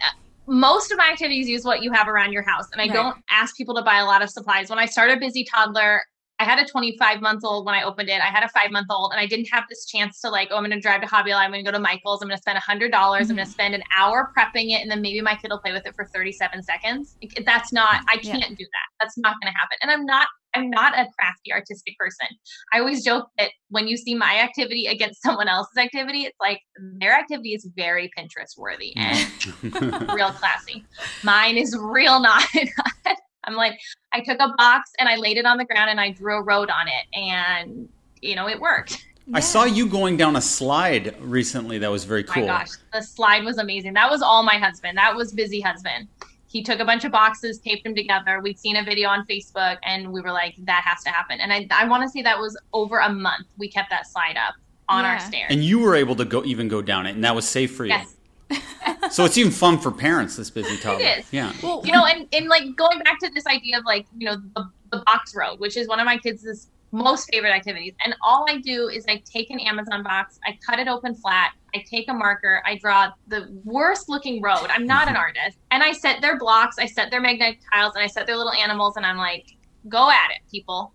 Most 0.47 0.90
of 0.90 0.98
my 0.98 1.09
activities 1.10 1.48
use 1.48 1.64
what 1.64 1.82
you 1.82 1.93
have 1.93 2.09
around 2.09 2.32
your 2.32 2.43
house, 2.43 2.66
and 2.72 2.81
I 2.81 2.86
Right. 2.86 2.94
don't 2.94 3.16
ask 3.31 3.56
people 3.56 3.74
to 3.77 3.82
buy 3.82 3.98
a 3.98 4.05
lot 4.05 4.22
of 4.22 4.31
supplies. 4.31 4.68
When 4.70 4.78
I 4.78 4.86
start 4.86 5.10
a 5.10 5.16
Busy 5.16 5.44
Toddler, 5.44 6.02
I 6.40 6.44
had 6.44 6.58
a 6.58 6.64
25 6.64 7.20
month 7.20 7.44
old 7.44 7.66
when 7.66 7.74
I 7.74 7.82
opened 7.82 8.08
it. 8.08 8.20
I 8.22 8.26
had 8.26 8.42
a 8.42 8.48
five 8.48 8.70
month 8.70 8.86
old, 8.90 9.12
and 9.12 9.20
I 9.20 9.26
didn't 9.26 9.48
have 9.52 9.64
this 9.68 9.84
chance 9.84 10.20
to 10.22 10.30
like, 10.30 10.48
oh, 10.50 10.56
I'm 10.56 10.62
going 10.62 10.70
to 10.70 10.80
drive 10.80 11.02
to 11.02 11.06
Hobby 11.06 11.32
Lobby, 11.32 11.44
I'm 11.44 11.50
going 11.52 11.64
to 11.64 11.70
go 11.70 11.76
to 11.76 11.82
Michael's, 11.82 12.22
I'm 12.22 12.28
going 12.28 12.38
to 12.38 12.42
spend 12.42 12.58
$100, 12.58 12.90
dollars 12.90 13.28
I'm 13.28 13.36
going 13.36 13.44
to 13.46 13.50
mm-hmm. 13.50 13.52
spend 13.52 13.74
an 13.74 13.82
hour 13.94 14.32
prepping 14.36 14.70
it, 14.70 14.80
and 14.80 14.90
then 14.90 15.02
maybe 15.02 15.20
my 15.20 15.36
kid 15.36 15.50
will 15.50 15.58
play 15.58 15.72
with 15.72 15.86
it 15.86 15.94
for 15.94 16.06
37 16.06 16.62
seconds. 16.62 17.18
That's 17.44 17.72
not. 17.72 18.02
I 18.08 18.16
can't 18.16 18.56
do 18.56 18.64
that. 18.64 18.88
That's 19.00 19.18
not 19.18 19.36
going 19.40 19.52
to 19.52 19.58
happen. 19.58 19.76
And 19.82 19.90
I'm 19.90 20.06
not. 20.06 20.26
I'm 20.52 20.68
not 20.68 20.94
a 20.94 21.06
crafty 21.16 21.52
artistic 21.52 21.96
person. 21.96 22.26
I 22.72 22.80
always 22.80 23.04
joke 23.04 23.28
that 23.38 23.50
when 23.68 23.86
you 23.86 23.96
see 23.96 24.16
my 24.16 24.40
activity 24.40 24.86
against 24.86 25.22
someone 25.24 25.46
else's 25.46 25.76
activity, 25.76 26.22
it's 26.22 26.36
like 26.40 26.60
their 26.98 27.16
activity 27.16 27.50
is 27.50 27.68
very 27.76 28.10
Pinterest 28.18 28.58
worthy 28.58 28.92
and 28.96 29.46
real 30.12 30.30
classy. 30.30 30.84
Mine 31.22 31.56
is 31.56 31.76
real 31.78 32.18
not. 32.20 32.42
I'm 33.44 33.54
like, 33.54 33.78
I 34.12 34.20
took 34.20 34.38
a 34.40 34.54
box 34.56 34.92
and 34.98 35.08
I 35.08 35.16
laid 35.16 35.36
it 35.36 35.46
on 35.46 35.56
the 35.56 35.64
ground 35.64 35.90
and 35.90 36.00
I 36.00 36.10
drew 36.10 36.36
a 36.36 36.42
road 36.42 36.70
on 36.70 36.88
it, 36.88 37.18
and 37.18 37.88
you 38.20 38.34
know, 38.34 38.48
it 38.48 38.60
worked. 38.60 39.04
I 39.32 39.40
saw 39.40 39.64
you 39.64 39.86
going 39.86 40.16
down 40.16 40.36
a 40.36 40.40
slide 40.40 41.14
recently 41.20 41.78
that 41.78 41.90
was 41.90 42.04
very 42.04 42.24
oh 42.28 42.32
cool. 42.32 42.46
My 42.46 42.60
gosh, 42.60 42.70
the 42.92 43.00
slide 43.00 43.44
was 43.44 43.58
amazing. 43.58 43.92
That 43.92 44.10
was 44.10 44.22
all 44.22 44.42
my 44.42 44.56
husband. 44.56 44.98
That 44.98 45.14
was 45.14 45.32
busy 45.32 45.60
husband. 45.60 46.08
He 46.48 46.64
took 46.64 46.80
a 46.80 46.84
bunch 46.84 47.04
of 47.04 47.12
boxes, 47.12 47.58
taped 47.58 47.84
them 47.84 47.94
together. 47.94 48.40
We'd 48.42 48.58
seen 48.58 48.74
a 48.76 48.82
video 48.82 49.08
on 49.08 49.24
Facebook, 49.26 49.78
and 49.84 50.12
we 50.12 50.20
were 50.20 50.32
like, 50.32 50.56
that 50.64 50.82
has 50.84 51.04
to 51.04 51.10
happen. 51.10 51.38
And 51.40 51.52
I, 51.52 51.68
I 51.70 51.86
want 51.86 52.02
to 52.02 52.08
say 52.08 52.22
that 52.22 52.36
was 52.36 52.58
over 52.72 52.98
a 52.98 53.08
month. 53.08 53.46
We 53.56 53.68
kept 53.68 53.88
that 53.90 54.08
slide 54.08 54.36
up 54.36 54.54
on 54.88 55.04
our 55.04 55.20
stairs. 55.20 55.46
And 55.50 55.62
you 55.62 55.78
were 55.78 55.94
able 55.94 56.16
to 56.16 56.24
go 56.24 56.44
even 56.44 56.66
go 56.66 56.82
down 56.82 57.06
it, 57.06 57.14
and 57.14 57.22
that 57.22 57.36
was 57.36 57.48
safe 57.48 57.76
for 57.76 57.84
you. 57.84 57.90
yes. 57.92 58.16
So 59.10 59.24
it's 59.24 59.36
even 59.36 59.51
fun 59.51 59.78
for 59.78 59.90
parents. 59.90 60.36
This 60.36 60.51
busy 60.51 60.77
toddler. 60.77 61.05
is. 61.18 61.32
Yeah. 61.32 61.52
Well, 61.62 61.82
you 61.85 61.90
know, 61.90 62.05
and, 62.05 62.28
and 62.32 62.48
like 62.48 62.77
going 62.77 63.01
back 63.01 63.18
to 63.20 63.31
this 63.31 63.47
idea 63.47 63.78
of 63.78 63.85
like, 63.85 64.06
you 64.16 64.27
know, 64.27 64.36
the, 64.55 64.70
the 64.93 65.02
box 65.05 65.35
road, 65.35 65.59
which 65.59 65.77
is 65.77 65.89
one 65.89 65.98
of 65.98 66.05
my 66.05 66.16
kids' 66.16 66.68
most 66.93 67.28
favorite 67.31 67.51
activities. 67.51 67.94
And 68.05 68.14
all 68.22 68.47
I 68.48 68.59
do 68.59 68.89
is 68.89 69.05
I 69.09 69.22
take 69.24 69.51
an 69.51 69.60
Amazon 69.60 70.02
box, 70.02 70.39
I 70.44 70.59
cut 70.64 70.78
it 70.78 70.89
open 70.89 71.14
flat, 71.14 71.52
I 71.74 71.85
take 71.89 72.09
a 72.09 72.14
marker, 72.14 72.62
I 72.66 72.77
draw 72.77 73.10
the 73.28 73.48
worst 73.64 74.09
looking 74.09 74.43
road. 74.43 74.66
I'm 74.68 74.86
not 74.86 75.09
an 75.09 75.14
mm-hmm. 75.14 75.22
artist. 75.22 75.59
And 75.70 75.82
I 75.82 75.93
set 75.93 76.20
their 76.20 76.39
blocks, 76.39 76.77
I 76.78 76.86
set 76.86 77.10
their 77.10 77.20
magnetic 77.20 77.60
tiles, 77.72 77.94
and 77.94 78.05
I 78.05 78.06
set 78.06 78.27
their 78.27 78.36
little 78.36 78.52
animals, 78.52 78.97
and 78.97 79.06
I'm 79.06 79.16
like, 79.16 79.47
go 79.89 80.10
at 80.10 80.31
it, 80.31 80.43
people. 80.51 80.93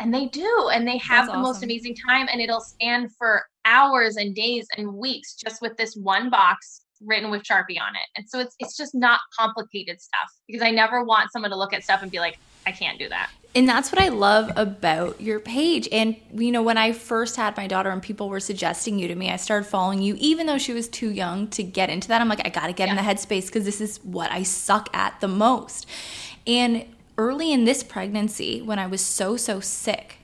And 0.00 0.14
they 0.14 0.26
do, 0.26 0.70
and 0.72 0.86
they 0.86 0.98
have 0.98 1.26
That's 1.26 1.36
the 1.36 1.42
most 1.42 1.62
amazing 1.62 1.96
time, 2.08 2.28
and 2.30 2.40
it'll 2.40 2.60
stand 2.60 3.14
for 3.16 3.48
hours 3.68 4.16
and 4.16 4.34
days 4.34 4.66
and 4.76 4.94
weeks 4.94 5.34
just 5.34 5.60
with 5.60 5.76
this 5.76 5.94
one 5.94 6.30
box 6.30 6.82
written 7.00 7.30
with 7.30 7.42
Sharpie 7.42 7.80
on 7.80 7.94
it. 7.94 8.08
And 8.16 8.28
so 8.28 8.40
it's 8.40 8.56
it's 8.58 8.76
just 8.76 8.94
not 8.94 9.20
complicated 9.38 10.00
stuff 10.00 10.32
because 10.46 10.62
I 10.62 10.70
never 10.70 11.04
want 11.04 11.30
someone 11.30 11.50
to 11.50 11.56
look 11.56 11.72
at 11.72 11.84
stuff 11.84 12.02
and 12.02 12.10
be 12.10 12.18
like, 12.18 12.38
I 12.66 12.72
can't 12.72 12.98
do 12.98 13.08
that. 13.08 13.30
And 13.54 13.68
that's 13.68 13.90
what 13.90 14.00
I 14.00 14.08
love 14.08 14.52
about 14.56 15.20
your 15.20 15.40
page. 15.40 15.88
And, 15.90 16.16
you 16.34 16.52
know, 16.52 16.62
when 16.62 16.76
I 16.76 16.92
first 16.92 17.36
had 17.36 17.56
my 17.56 17.66
daughter 17.66 17.90
and 17.90 18.02
people 18.02 18.28
were 18.28 18.40
suggesting 18.40 18.98
you 18.98 19.08
to 19.08 19.14
me, 19.14 19.30
I 19.30 19.36
started 19.36 19.66
following 19.66 20.02
you, 20.02 20.16
even 20.18 20.46
though 20.46 20.58
she 20.58 20.74
was 20.74 20.86
too 20.86 21.10
young 21.10 21.48
to 21.48 21.62
get 21.62 21.88
into 21.88 22.08
that. 22.08 22.20
I'm 22.20 22.28
like, 22.28 22.44
I 22.46 22.50
got 22.50 22.66
to 22.66 22.74
get 22.74 22.90
in 22.90 22.96
the 22.96 23.02
headspace 23.02 23.46
because 23.46 23.64
this 23.64 23.80
is 23.80 23.98
what 24.04 24.30
I 24.30 24.42
suck 24.42 24.94
at 24.94 25.18
the 25.20 25.28
most. 25.28 25.86
And 26.46 26.84
early 27.16 27.52
in 27.52 27.64
this 27.64 27.82
pregnancy, 27.82 28.60
when 28.60 28.78
I 28.78 28.86
was 28.86 29.00
so, 29.00 29.38
so 29.38 29.60
sick, 29.60 30.18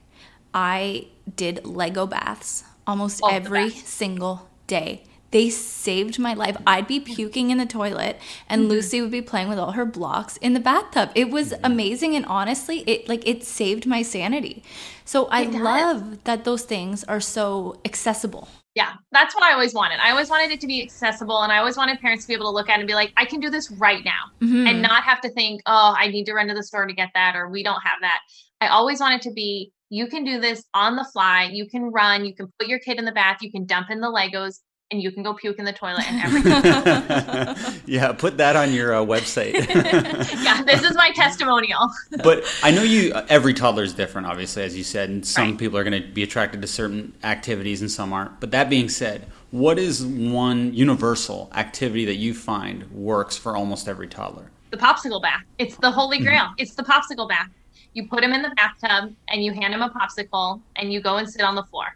I 0.53 1.07
did 1.35 1.65
Lego 1.65 2.07
baths 2.07 2.65
almost 2.87 3.19
the 3.21 3.29
every 3.33 3.71
single 3.71 4.49
day. 4.67 5.03
They 5.31 5.51
saved 5.51 6.21
my 6.21 6.33
life. 6.35 6.57
I'd 6.65 6.87
be 6.87 7.01
puking 7.01 7.51
in 7.51 7.59
the 7.59 7.67
toilet 7.67 8.21
and 8.49 8.63
Mm-hmm. 8.63 8.71
Lucy 8.71 9.01
would 9.03 9.11
be 9.11 9.21
playing 9.23 9.49
with 9.49 9.59
all 9.59 9.73
her 9.73 9.85
blocks 9.85 10.37
in 10.37 10.53
the 10.55 10.61
bathtub. 10.61 11.11
It 11.17 11.29
was 11.31 11.53
amazing 11.65 12.15
and 12.15 12.25
honestly, 12.27 12.85
it 12.87 13.09
like 13.09 13.27
it 13.27 13.43
saved 13.43 13.85
my 13.85 14.03
sanity. 14.03 14.63
So 15.05 15.27
I 15.27 15.43
love 15.43 16.23
that 16.25 16.45
those 16.45 16.63
things 16.63 17.03
are 17.05 17.21
so 17.21 17.81
accessible. 17.85 18.47
Yeah, 18.77 18.93
that's 19.13 19.35
what 19.35 19.43
I 19.45 19.53
always 19.53 19.75
wanted. 19.75 19.99
I 20.01 20.11
always 20.11 20.31
wanted 20.31 20.51
it 20.53 20.61
to 20.61 20.67
be 20.69 20.83
accessible 20.83 21.43
and 21.43 21.53
I 21.53 21.59
always 21.59 21.77
wanted 21.77 22.01
parents 22.01 22.25
to 22.25 22.29
be 22.29 22.35
able 22.35 22.47
to 22.47 22.51
look 22.51 22.69
at 22.69 22.77
it 22.79 22.81
and 22.81 22.87
be 22.89 22.95
like, 22.95 23.13
I 23.17 23.25
can 23.25 23.39
do 23.41 23.51
this 23.51 23.71
right 23.73 24.05
now 24.05 24.31
Mhm. 24.41 24.69
and 24.69 24.83
not 24.83 25.03
have 25.05 25.21
to 25.23 25.31
think, 25.31 25.63
oh, 25.67 25.95
I 25.99 26.09
need 26.09 26.25
to 26.27 26.35
run 26.35 26.47
to 26.49 26.55
the 26.55 26.63
store 26.63 26.87
to 26.87 26.93
get 26.93 27.11
that 27.15 27.35
or 27.37 27.49
we 27.49 27.63
don't 27.65 27.81
have 27.83 27.99
that. 28.03 28.21
I 28.65 28.69
always 28.69 29.01
want 29.01 29.15
it 29.15 29.23
to 29.29 29.33
be 29.35 29.73
you 29.91 30.07
can 30.07 30.25
do 30.25 30.41
this 30.41 30.65
on 30.73 30.97
the 30.97 31.05
fly. 31.13 31.51
You 31.53 31.69
can 31.69 31.85
run, 31.93 32.25
you 32.25 32.35
can 32.35 32.51
put 32.59 32.67
your 32.69 32.79
kid 32.79 32.99
in 32.99 33.05
the 33.05 33.13
bath, 33.13 33.39
you 33.43 33.53
can 33.53 33.67
dump 33.67 33.91
in 33.91 34.01
the 34.01 34.09
Legos 34.09 34.61
and 34.91 35.01
you 35.03 35.11
can 35.13 35.23
go 35.23 35.35
puke 35.35 35.59
in 35.59 35.65
the 35.67 35.73
toilet 35.73 36.05
and 36.11 36.21
everything. 36.23 37.83
yeah, 37.87 38.13
put 38.13 38.39
that 38.39 38.57
on 38.57 38.73
your 38.73 38.95
uh, 38.95 39.01
website. 39.05 39.53
yeah, 40.43 40.63
this 40.63 40.83
is 40.83 40.95
my 40.97 41.11
testimonial. 41.15 41.91
but 42.23 42.45
I 42.63 42.71
know 42.71 42.83
you. 42.83 43.13
Every 43.29 43.53
toddler 43.55 43.83
is 43.83 43.93
different, 43.93 44.27
obviously, 44.27 44.63
as 44.63 44.77
you 44.77 44.83
said, 44.85 45.11
and 45.11 45.25
some 45.27 45.51
Right. 45.51 45.59
people 45.59 45.79
are 45.79 45.85
going 45.85 46.03
to 46.03 46.09
be 46.09 46.23
attracted 46.23 46.63
to 46.63 46.67
certain 46.69 47.13
activities 47.23 47.81
and 47.83 47.91
some 47.91 48.13
aren't. 48.13 48.41
But 48.41 48.51
that 48.53 48.71
being 48.71 48.89
said, 48.89 49.27
what 49.51 49.79
is 49.79 50.05
one 50.05 50.73
universal 50.75 51.51
activity 51.55 52.05
that 52.07 52.17
you 52.17 52.33
find 52.35 52.91
works 52.91 53.37
for 53.37 53.57
almost 53.57 53.87
every 53.89 54.09
toddler? 54.09 54.51
the 54.71 54.77
popsicle 54.81 55.23
bath. 55.23 55.43
It's 55.59 55.77
the 55.77 55.91
holy 55.91 56.17
Mm-hmm. 56.19 56.27
grail. 56.27 56.49
It's 56.59 56.75
the 56.75 56.83
popsicle 56.83 57.29
bath. 57.29 57.47
You 57.95 58.09
put 58.09 58.23
him 58.25 58.33
in 58.33 58.43
the 58.43 58.51
bathtub 58.57 59.15
and 59.29 59.45
you 59.45 59.53
hand 59.53 59.73
him 59.73 59.83
a 59.83 59.89
popsicle 59.91 60.61
and 60.77 60.93
you 60.93 61.01
go 61.01 61.17
and 61.17 61.29
sit 61.29 61.43
on 61.43 61.55
the 61.55 61.63
floor. 61.65 61.87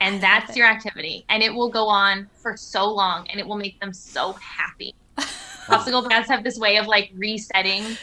And 0.00 0.20
that's 0.22 0.56
your 0.56 0.66
activity. 0.66 1.24
And 1.28 1.42
it 1.42 1.52
will 1.52 1.70
go 1.70 1.86
on 1.88 2.28
for 2.34 2.56
so 2.56 2.88
long 2.88 3.26
and 3.28 3.40
it 3.40 3.46
will 3.46 3.56
make 3.56 3.78
them 3.80 3.92
so 3.92 4.34
happy. 4.34 4.94
popsicle 5.18 6.08
baths 6.08 6.28
have 6.28 6.44
this 6.44 6.58
way 6.58 6.76
of 6.76 6.86
like 6.86 7.10
resetting 7.16 7.96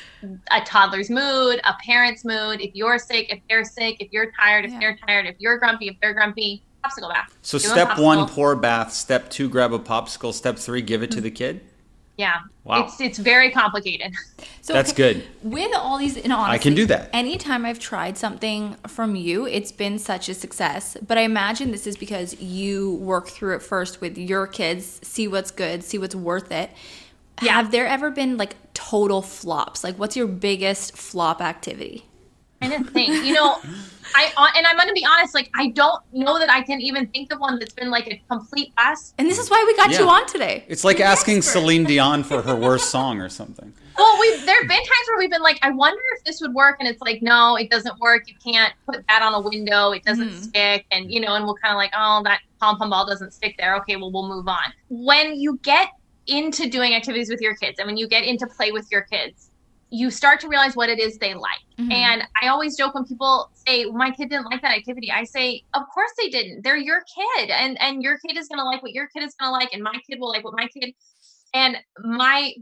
a 0.52 0.62
toddler's 0.62 1.10
mood, 1.10 1.62
a 1.64 1.74
parent's 1.86 2.26
mood. 2.26 2.60
If 2.62 2.76
you're 2.76 3.00
sick, 3.00 3.32
if 3.32 3.40
they're 3.50 3.64
sick, 3.64 3.98
if 4.00 4.12
you're 4.12 4.32
tired, 4.40 4.66
if 4.66 4.72
Yeah. 4.72 4.80
they're 4.80 5.00
tired, 5.08 5.26
if 5.28 5.36
you're 5.40 5.58
grumpy, 5.60 5.88
if 5.88 5.95
they're 6.02 6.14
grumpy, 6.14 6.64
popsicle 6.86 7.10
bath. 7.10 7.38
So 7.41 7.58
Give 7.58 7.72
'em 7.72 7.78
step 7.78 7.98
one, 8.00 8.18
popsicle. 8.20 8.32
pour 8.32 8.52
a 8.52 8.58
bath. 8.58 8.91
Step 8.91 9.30
two, 9.30 9.48
grab 9.48 9.72
a 9.72 9.80
popsicle. 9.80 10.34
Step 10.34 10.58
three, 10.58 10.82
give 10.82 11.04
it 11.04 11.12
to 11.12 11.22
the 11.22 11.32
kid. 11.32 11.62
Yeah. 12.18 12.41
Wow. 12.64 12.85
It's 12.85 13.02
it's 13.02 13.18
very 13.18 13.49
complicated. 13.49 14.14
So 14.61 14.72
That's 14.72 14.94
good. 14.94 15.23
With 15.41 15.72
all 15.76 15.98
these, 15.98 16.15
in 16.15 16.31
honesty, 16.31 16.53
I 16.53 16.57
can 16.57 16.73
do 16.73 16.85
that. 16.85 17.10
Anytime 17.11 17.65
I've 17.65 17.80
tried 17.80 18.18
something 18.18 18.76
from 18.88 19.15
you, 19.15 19.45
it's 19.45 19.72
been 19.72 19.99
such 19.99 20.30
a 20.30 20.34
success. 20.34 20.95
But 21.06 21.18
I 21.18 21.22
imagine 21.22 21.72
this 21.72 21.85
is 21.85 21.98
because 21.98 22.40
you 22.40 22.95
work 22.95 23.27
through 23.27 23.56
it 23.56 23.61
first 23.61 23.99
with 23.99 24.18
your 24.18 24.48
kids, 24.48 25.02
see 25.03 25.27
what's 25.27 25.52
good, 25.52 25.84
see 25.84 25.98
what's 25.98 26.15
worth 26.15 26.52
it. 26.52 26.69
Yeah. 27.41 27.53
Have 27.53 27.72
there 27.72 27.88
ever 27.88 28.11
been 28.11 28.38
like 28.38 28.56
total 28.73 29.22
flops? 29.22 29.84
Like, 29.84 29.98
what's 29.98 30.15
your 30.15 30.27
biggest 30.27 30.95
flop 30.95 31.41
activity? 31.41 32.06
I 32.64 32.69
didn't 32.69 32.90
think. 32.91 33.23
You 33.26 33.34
know, 33.34 33.57
I 34.15 34.31
uh, 34.38 34.48
and 34.56 34.65
I'm 34.65 34.77
gonna 34.77 34.94
be 34.94 35.06
honest. 35.06 35.34
Like, 35.34 35.49
I 35.56 35.69
don't 35.69 36.02
know 36.14 36.40
that 36.40 36.49
I 36.49 36.61
can 36.61 36.80
even 36.81 37.07
think 37.07 37.34
of 37.34 37.40
one 37.40 37.60
that's 37.60 37.73
been 37.73 37.90
like 37.90 38.07
a 38.07 38.22
complete 38.30 38.73
bust. 38.76 39.14
And 39.18 39.27
this 39.30 39.38
is 39.38 39.49
why 39.49 39.64
we 39.68 39.76
got 39.76 39.91
you 39.98 40.07
on 40.10 40.26
today. 40.27 40.64
It's 40.68 40.84
like 40.84 40.99
asking 40.99 41.41
Celine 41.41 41.84
Dion 41.84 42.23
for 42.23 42.41
her 42.41 42.56
worst 42.68 42.90
song 42.90 43.19
or 43.19 43.30
something. 43.30 43.73
Well, 43.98 44.18
we 44.19 44.30
there 44.45 44.56
have 44.60 44.68
been 44.68 44.77
times 44.77 45.07
where 45.07 45.18
we've 45.19 45.30
been 45.30 45.44
like, 45.44 45.60
I 45.61 45.69
wonder 45.69 46.02
if 46.18 46.23
this 46.23 46.41
would 46.41 46.53
work, 46.53 46.77
and 46.80 46.88
it's 46.88 47.02
like, 47.02 47.22
no, 47.22 47.56
it 47.57 47.69
doesn't 47.69 47.99
work. 47.99 48.23
You 48.27 48.35
can't 48.44 48.73
put 48.88 49.06
that 49.07 49.22
on 49.22 49.34
a 49.34 49.40
window. 49.41 49.91
It 49.91 50.03
doesn't 50.03 50.30
Mhm. 50.30 50.44
stick, 50.44 50.85
and 50.91 51.11
you 51.11 51.19
know, 51.19 51.35
and 51.35 51.45
we'll 51.45 51.56
kind 51.56 51.73
of 51.73 51.77
like, 51.77 51.91
oh, 51.95 52.22
that 52.23 52.40
pom 52.60 52.77
pom 52.77 52.90
ball 52.90 53.06
doesn't 53.06 53.34
stick 53.34 53.56
there. 53.60 53.76
Okay, 53.77 53.95
well, 53.98 54.11
we'll 54.11 54.27
move 54.27 54.48
on. 54.48 54.73
When 54.90 55.35
you 55.40 55.60
get 55.64 55.90
into 56.27 56.69
doing 56.69 56.95
activities 56.95 57.30
with 57.30 57.41
your 57.41 57.56
kids, 57.56 57.77
and 57.80 57.85
when 57.85 57.98
you 57.98 58.07
get 58.07 58.23
into 58.23 58.48
play 58.48 58.72
with 58.72 58.88
your 58.91 59.02
kids, 59.02 59.49
you 59.94 60.10
start 60.10 60.40
to 60.40 60.48
realize 60.48 60.76
what 60.76 60.90
it 60.90 60.99
is 60.99 61.20
they 61.20 61.36
like. 61.36 61.61
Mhm. 61.80 61.91
And 61.91 62.24
I 62.41 62.48
always 62.48 62.76
joke 62.76 62.95
when 62.95 63.06
people 63.06 63.52
say 63.68 63.86
my 63.86 64.10
kid 64.10 64.30
didn't 64.30 64.45
like 64.45 64.61
that 64.64 64.76
activity. 64.76 65.11
I 65.11 65.24
say, 65.24 65.61
of 65.76 65.84
course 65.94 66.10
they 66.20 66.30
didn't. 66.30 66.64
They're 66.64 66.78
your 66.78 67.02
kid, 67.15 67.52
and 67.52 67.80
and 67.80 68.02
your 68.02 68.18
kid 68.26 68.36
is 68.36 68.48
gonna 68.48 68.65
like 68.65 68.82
what 68.82 68.91
your 68.91 69.07
kid 69.07 69.22
is 69.22 69.36
gonna 69.40 69.52
like, 69.52 69.72
and 69.72 69.84
my 69.84 69.94
kid 70.10 70.20
will 70.20 70.30
like 70.30 70.44
what 70.44 70.56
my 70.57 70.68
kid. 70.68 70.94
And 71.53 71.78
my 71.99 72.53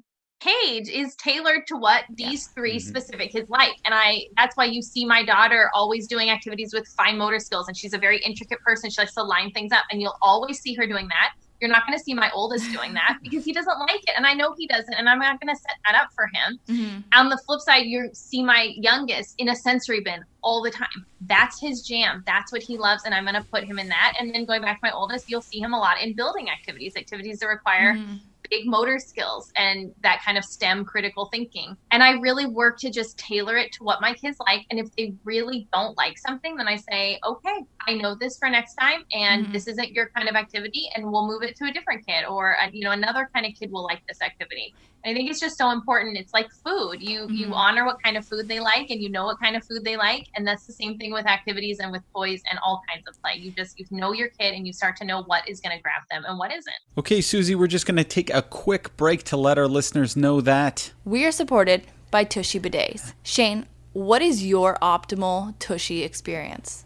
cage 0.42 0.90
is 0.90 1.16
tailored 1.16 1.66
to 1.68 1.78
what 1.78 2.04
these 2.10 2.50
three 2.56 2.78
Mhm. 2.78 2.82
specific 2.82 3.32
kids 3.32 3.48
like 3.52 3.74
and 3.86 3.94
i 3.94 4.26
that's 4.36 4.58
why 4.58 4.66
you 4.66 4.82
see 4.82 5.06
my 5.06 5.24
daughter 5.24 5.70
always 5.76 6.08
doing 6.08 6.32
activities 6.32 6.74
with 6.74 6.84
fine 6.98 7.16
motor 7.16 7.38
skills 7.38 7.68
and 7.68 7.78
she's 7.78 7.94
a 7.94 7.98
very 8.00 8.18
intricate 8.24 8.58
person 8.62 8.90
she 8.90 9.00
likes 9.00 9.14
to 9.14 9.22
line 9.22 9.52
things 9.52 9.72
up 9.72 9.86
and 9.92 10.02
you'll 10.02 10.18
always 10.20 10.60
see 10.60 10.74
her 10.74 10.88
doing 10.88 11.08
that 11.10 11.30
you're 11.62 11.70
not 11.70 11.86
going 11.86 11.98
to 11.98 12.04
see 12.04 12.14
my 12.14 12.30
oldest 12.34 12.70
doing 12.72 12.94
that 12.94 13.18
because 13.24 13.46
he 13.46 13.54
doesn't 13.54 13.80
like 13.80 14.02
it 14.04 14.14
and 14.18 14.26
i 14.26 14.34
know 14.34 14.54
he 14.58 14.68
doesn't 14.68 14.94
and 14.96 15.08
i'm 15.08 15.20
not 15.20 15.40
going 15.40 15.54
to 15.54 15.60
set 15.62 15.76
that 15.86 15.96
up 15.96 16.10
for 16.16 16.28
him 16.34 16.58
Mhm. 16.70 17.04
on 17.14 17.30
the 17.30 17.40
flip 17.46 17.62
side 17.62 17.86
you 17.86 18.10
see 18.14 18.44
my 18.44 18.72
youngest 18.76 19.36
in 19.38 19.50
a 19.50 19.56
sensory 19.56 20.02
bin 20.02 20.24
all 20.44 20.62
the 20.62 20.72
time 20.72 21.06
that's 21.22 21.60
his 21.62 21.82
jam 21.82 22.24
that's 22.26 22.52
what 22.52 22.64
he 22.64 22.78
loves 22.78 23.04
and 23.06 23.14
i'm 23.14 23.24
going 23.24 23.36
to 23.36 23.46
put 23.52 23.64
him 23.64 23.78
in 23.80 23.88
that 23.90 24.14
and 24.20 24.34
then 24.34 24.46
going 24.46 24.62
back 24.62 24.78
to 24.78 24.88
my 24.88 24.92
oldest 24.92 25.26
you'll 25.30 25.42
see 25.42 25.60
him 25.60 25.74
a 25.74 25.80
lot 25.80 26.02
in 26.02 26.16
building 26.16 26.50
activities 26.50 26.94
activities 26.98 27.40
that 27.40 27.48
require 27.48 27.96
Mhm. 27.96 28.20
big 28.50 28.66
motor 28.66 28.98
skills 29.00 29.50
and 29.56 29.94
that 30.02 30.22
kind 30.26 30.38
of 30.38 30.44
STEM 30.44 30.84
critical 30.84 31.30
thinking. 31.32 31.78
And 31.92 32.04
I 32.04 32.14
really 32.14 32.48
work 32.48 32.80
to 32.80 32.90
just 32.90 33.18
tailor 33.18 33.56
it 33.56 33.72
to 33.74 33.84
what 33.86 34.02
my 34.02 34.14
kids 34.14 34.36
like. 34.46 34.66
And 34.70 34.78
if 34.78 34.88
they 34.98 35.14
really 35.24 35.70
don't 35.72 35.96
like 35.96 36.18
something, 36.18 36.58
then 36.58 36.68
I 36.68 36.76
say, 36.76 37.18
okay, 37.24 37.64
I 37.88 37.94
know 37.96 38.16
this 38.20 38.38
for 38.40 38.50
next 38.50 38.76
time, 38.76 39.02
and 39.14 39.48
Mhm. 39.48 39.54
this 39.54 39.68
isn't 39.68 39.92
your 39.92 40.10
kind 40.16 40.30
of 40.30 40.36
activity, 40.36 40.90
and 40.96 41.12
we'll 41.12 41.28
move 41.28 41.44
it 41.44 41.56
to 41.58 41.66
a 41.66 41.72
different 41.74 42.06
kid, 42.06 42.26
or 42.26 42.60
uh, 42.60 42.70
you 42.72 42.84
know, 42.84 42.92
another 42.92 43.30
kind 43.34 43.46
of 43.46 43.54
kid 43.60 43.70
will 43.72 43.84
like 43.84 44.02
this 44.08 44.22
activity. 44.22 44.76
And 45.04 45.12
I 45.12 45.16
think 45.18 45.32
it's 45.32 45.40
just 45.40 45.58
so 45.58 45.72
important. 45.72 46.16
It's 46.18 46.34
like 46.34 46.48
food. 46.66 46.98
You 47.02 47.28
you 47.32 47.48
Mhm. 47.48 47.54
honor 47.54 47.86
what 47.86 47.98
kind 48.04 48.18
of 48.18 48.26
food 48.28 48.48
they 48.48 48.60
like, 48.60 48.90
and 48.92 49.02
you 49.02 49.10
know 49.10 49.26
what 49.26 49.38
kind 49.42 49.56
of 49.56 49.64
food 49.68 49.84
they 49.84 49.98
like, 49.98 50.26
and 50.36 50.48
that's 50.48 50.66
the 50.68 50.74
same 50.74 50.98
thing 51.00 51.12
with 51.12 51.26
activities 51.26 51.80
and 51.80 51.92
with 51.92 52.04
toys 52.16 52.42
and 52.52 52.60
all 52.64 52.82
kinds 52.92 53.04
of 53.08 53.16
play. 53.24 53.40
You 53.42 53.52
just 53.52 53.80
you 53.80 53.86
know 53.90 54.12
your 54.14 54.30
kid, 54.40 54.54
and 54.54 54.68
you 54.68 54.74
start 54.74 54.96
to 54.98 55.06
know 55.06 55.24
what 55.24 55.48
is 55.50 55.60
going 55.60 55.76
to 55.76 55.82
grab 55.82 56.04
them 56.12 56.24
and 56.28 56.38
what 56.38 56.52
isn't. 56.52 56.76
Okay, 56.98 57.20
Susie, 57.22 57.56
we're 57.56 57.68
just 57.68 57.86
going 57.88 57.96
to 57.98 58.04
take 58.04 58.30
a 58.32 58.42
quick 58.44 58.96
break 58.98 59.24
to 59.24 59.38
let 59.38 59.58
our 59.58 59.68
listeners 59.68 60.16
know 60.16 60.40
that. 60.42 60.92
We 61.04 61.26
are 61.26 61.32
supported 61.32 61.88
by 62.12 62.24
Tushy 62.26 62.60
Bidets. 62.60 63.14
Shane, 63.24 63.66
what 63.94 64.22
is 64.22 64.46
your 64.46 64.78
optimal 64.84 65.58
Tushy 65.60 66.04
experience? 66.04 66.86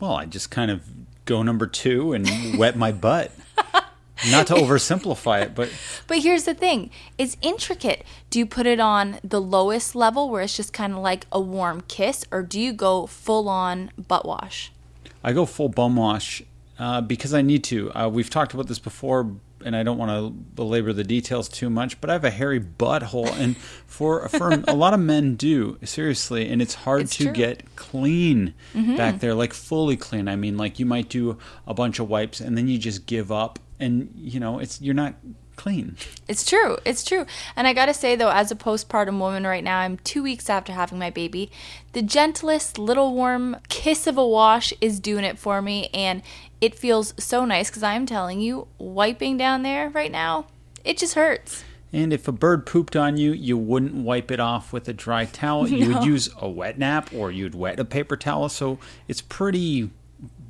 Well, 0.00 0.14
I 0.14 0.26
just 0.26 0.50
kind 0.50 0.70
of 0.70 0.82
go 1.24 1.42
number 1.42 1.66
two 1.66 2.12
and 2.12 2.28
wet 2.58 2.76
my 2.76 2.92
butt. 2.92 3.32
Not 4.30 4.46
to 4.46 4.54
oversimplify 4.54 5.42
it, 5.42 5.54
but 5.54 5.70
But 6.06 6.20
here's 6.20 6.44
the 6.44 6.54
thing 6.54 6.90
it's 7.18 7.36
intricate. 7.42 8.04
Do 8.30 8.38
you 8.38 8.46
put 8.46 8.66
it 8.66 8.80
on 8.80 9.18
the 9.24 9.40
lowest 9.40 9.94
level 9.94 10.30
where 10.30 10.42
it's 10.42 10.56
just 10.56 10.72
kind 10.72 10.92
of 10.92 11.00
like 11.00 11.26
a 11.32 11.40
warm 11.40 11.82
kiss, 11.88 12.24
or 12.30 12.42
do 12.42 12.60
you 12.60 12.72
go 12.72 13.06
full 13.06 13.48
on 13.48 13.90
butt 13.98 14.24
wash? 14.24 14.72
I 15.22 15.32
go 15.32 15.46
full 15.46 15.68
bum 15.68 15.96
wash 15.96 16.42
uh, 16.78 17.00
because 17.00 17.34
I 17.34 17.42
need 17.42 17.64
to. 17.64 17.92
Uh, 17.92 18.08
we've 18.08 18.30
talked 18.30 18.54
about 18.54 18.68
this 18.68 18.78
before, 18.78 19.32
and 19.64 19.74
I 19.74 19.82
don't 19.82 19.98
want 19.98 20.10
to 20.10 20.30
belabor 20.30 20.92
the 20.92 21.04
details 21.04 21.48
too 21.48 21.70
much. 21.70 22.00
But 22.00 22.10
I 22.10 22.12
have 22.14 22.24
a 22.24 22.30
hairy 22.30 22.60
butthole, 22.60 23.30
and 23.38 23.56
for 23.86 24.28
for 24.28 24.52
a 24.68 24.74
lot 24.74 24.94
of 24.94 25.00
men 25.00 25.34
do 25.36 25.78
seriously, 25.84 26.48
and 26.48 26.60
it's 26.62 26.74
hard 26.74 27.02
It's 27.02 27.16
to 27.16 27.24
true. 27.24 27.32
Mm-hmm. 27.32 27.34
get 27.34 27.76
clean 27.76 28.54
back 28.96 29.20
there, 29.20 29.34
like 29.34 29.52
fully 29.52 29.96
clean. 29.96 30.28
I 30.28 30.36
mean, 30.36 30.56
like 30.56 30.78
you 30.78 30.86
might 30.86 31.08
do 31.08 31.38
a 31.66 31.74
bunch 31.74 31.98
of 31.98 32.08
wipes, 32.08 32.40
and 32.40 32.56
then 32.56 32.68
you 32.68 32.78
just 32.78 33.06
give 33.06 33.32
up, 33.32 33.58
and 33.80 34.12
you 34.16 34.40
know 34.40 34.58
it's 34.58 34.80
you're 34.80 34.94
not 34.94 35.14
clean. 35.56 35.96
It's 36.26 36.44
true. 36.44 36.78
It's 36.84 37.04
true. 37.04 37.26
And 37.54 37.68
I 37.68 37.72
got 37.72 37.86
to 37.86 37.94
say, 37.94 38.16
though, 38.16 38.30
as 38.30 38.50
a 38.50 38.56
postpartum 38.56 39.20
woman 39.20 39.46
right 39.46 39.62
now, 39.62 39.78
I'm 39.78 39.98
two 39.98 40.20
weeks 40.20 40.50
after 40.50 40.72
having 40.72 40.98
my 40.98 41.10
baby. 41.10 41.48
The 41.92 42.02
gentlest 42.02 42.76
little 42.76 43.14
warm 43.14 43.58
kiss 43.68 44.08
of 44.08 44.18
a 44.18 44.26
wash 44.26 44.72
is 44.80 44.98
doing 44.98 45.22
it 45.24 45.38
for 45.38 45.62
me. 45.62 45.90
And 45.94 46.22
it 46.64 46.74
feels 46.74 47.12
so 47.18 47.44
nice 47.44 47.68
because 47.68 47.82
I'm 47.82 48.06
telling 48.06 48.40
you, 48.40 48.68
wiping 48.78 49.36
down 49.36 49.62
there 49.62 49.90
right 49.90 50.10
now, 50.10 50.46
it 50.82 50.96
just 50.96 51.12
hurts. 51.12 51.62
And 51.92 52.10
if 52.10 52.26
a 52.26 52.32
bird 52.32 52.64
pooped 52.64 52.96
on 52.96 53.18
you, 53.18 53.32
you 53.32 53.58
wouldn't 53.58 53.92
wipe 53.92 54.30
it 54.30 54.40
off 54.40 54.72
with 54.72 54.88
a 54.88 54.94
dry 54.94 55.26
towel. 55.26 55.68
You 55.68 55.92
would 55.92 56.04
use 56.06 56.30
a 56.40 56.48
wet 56.48 56.78
nap 56.78 57.12
or 57.12 57.30
you'd 57.30 57.54
wet 57.54 57.78
a 57.78 57.84
paper 57.84 58.16
towel. 58.16 58.48
So 58.48 58.78
it's 59.08 59.20
pretty 59.20 59.90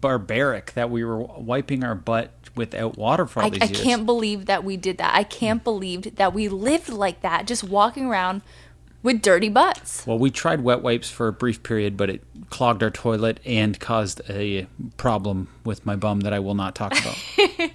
barbaric 0.00 0.74
that 0.74 0.88
we 0.88 1.04
were 1.04 1.18
wiping 1.18 1.82
our 1.82 1.96
butt 1.96 2.30
without 2.54 2.96
water 2.96 3.26
for 3.26 3.40
all 3.40 3.46
I, 3.46 3.50
these 3.50 3.62
I 3.62 3.64
years. 3.66 3.80
can't 3.80 4.06
believe 4.06 4.46
that 4.46 4.62
we 4.62 4.76
did 4.76 4.98
that. 4.98 5.16
I 5.16 5.24
can't 5.24 5.64
believe 5.64 6.14
that 6.14 6.32
we 6.32 6.46
lived 6.48 6.90
like 6.90 7.22
that, 7.22 7.48
just 7.48 7.64
walking 7.64 8.06
around 8.06 8.42
with 9.04 9.22
dirty 9.22 9.48
butts. 9.48 10.04
Well, 10.04 10.18
we 10.18 10.32
tried 10.32 10.62
wet 10.62 10.82
wipes 10.82 11.08
for 11.08 11.28
a 11.28 11.32
brief 11.32 11.62
period, 11.62 11.96
but 11.96 12.10
it 12.10 12.24
clogged 12.50 12.82
our 12.82 12.90
toilet 12.90 13.38
and 13.44 13.78
caused 13.78 14.22
a 14.28 14.66
problem 14.96 15.48
with 15.64 15.86
my 15.86 15.94
bum 15.94 16.20
that 16.20 16.32
I 16.32 16.40
will 16.40 16.56
not 16.56 16.74
talk 16.74 16.98
about. 16.98 17.16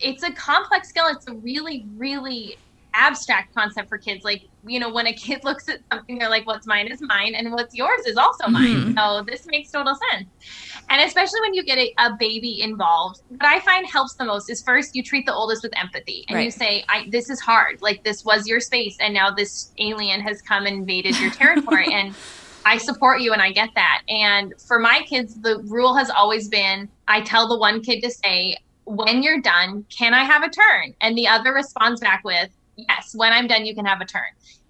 it's 0.00 0.24
a 0.24 0.32
complex 0.32 0.88
skill 0.88 1.06
it's 1.06 1.26
a 1.28 1.34
really 1.34 1.86
really 1.96 2.56
abstract 2.94 3.54
concept 3.54 3.88
for 3.88 3.98
kids 3.98 4.24
like 4.24 4.48
you 4.66 4.78
know 4.78 4.92
when 4.92 5.06
a 5.06 5.12
kid 5.12 5.40
looks 5.44 5.68
at 5.68 5.80
something 5.90 6.18
they're 6.18 6.28
like 6.28 6.46
what's 6.46 6.66
mine 6.66 6.86
is 6.88 7.00
mine 7.00 7.34
and 7.34 7.52
what's 7.52 7.74
yours 7.74 8.06
is 8.06 8.16
also 8.16 8.44
mm-hmm. 8.44 8.52
mine. 8.52 8.94
So 8.96 9.24
this 9.26 9.46
makes 9.46 9.70
total 9.70 9.96
sense. 10.10 10.28
And 10.88 11.00
especially 11.02 11.40
when 11.40 11.54
you 11.54 11.64
get 11.64 11.78
a, 11.78 11.94
a 11.98 12.16
baby 12.18 12.62
involved 12.62 13.22
what 13.28 13.44
i 13.44 13.60
find 13.60 13.86
helps 13.86 14.14
the 14.14 14.24
most 14.24 14.50
is 14.50 14.62
first 14.62 14.94
you 14.94 15.02
treat 15.02 15.26
the 15.26 15.34
oldest 15.34 15.62
with 15.62 15.76
empathy 15.78 16.24
and 16.28 16.42
you 16.42 16.50
say 16.50 16.84
I, 16.88 17.06
this 17.10 17.30
is 17.30 17.40
hard. 17.40 17.80
Like 17.82 18.04
this 18.04 18.24
was 18.24 18.46
your 18.46 18.60
space 18.60 18.96
and 19.00 19.14
now 19.14 19.30
this 19.30 19.72
alien 19.78 20.20
has 20.20 20.42
come 20.42 20.66
and 20.66 20.76
invaded 20.76 21.18
your 21.18 21.30
territory 21.30 21.92
and 21.92 22.14
I 22.64 22.78
support 22.78 23.20
you 23.20 23.32
and 23.32 23.42
I 23.42 23.50
get 23.50 23.70
that. 23.74 24.02
And 24.08 24.54
for 24.60 24.78
my 24.78 25.02
kids, 25.08 25.34
the 25.34 25.58
rule 25.66 25.94
has 25.96 26.10
always 26.10 26.48
been 26.48 26.88
I 27.08 27.20
tell 27.22 27.48
the 27.48 27.58
one 27.58 27.82
kid 27.82 28.02
to 28.02 28.10
say, 28.10 28.56
when 28.84 29.22
you're 29.22 29.40
done, 29.40 29.84
can 29.96 30.14
I 30.14 30.24
have 30.24 30.42
a 30.42 30.48
turn? 30.48 30.94
And 31.00 31.16
the 31.16 31.28
other 31.28 31.52
responds 31.52 32.00
back 32.00 32.24
with, 32.24 32.50
yes, 32.76 33.14
when 33.14 33.32
I'm 33.32 33.46
done, 33.46 33.64
you 33.64 33.74
can 33.74 33.84
have 33.84 34.00
a 34.00 34.04
turn. 34.04 34.22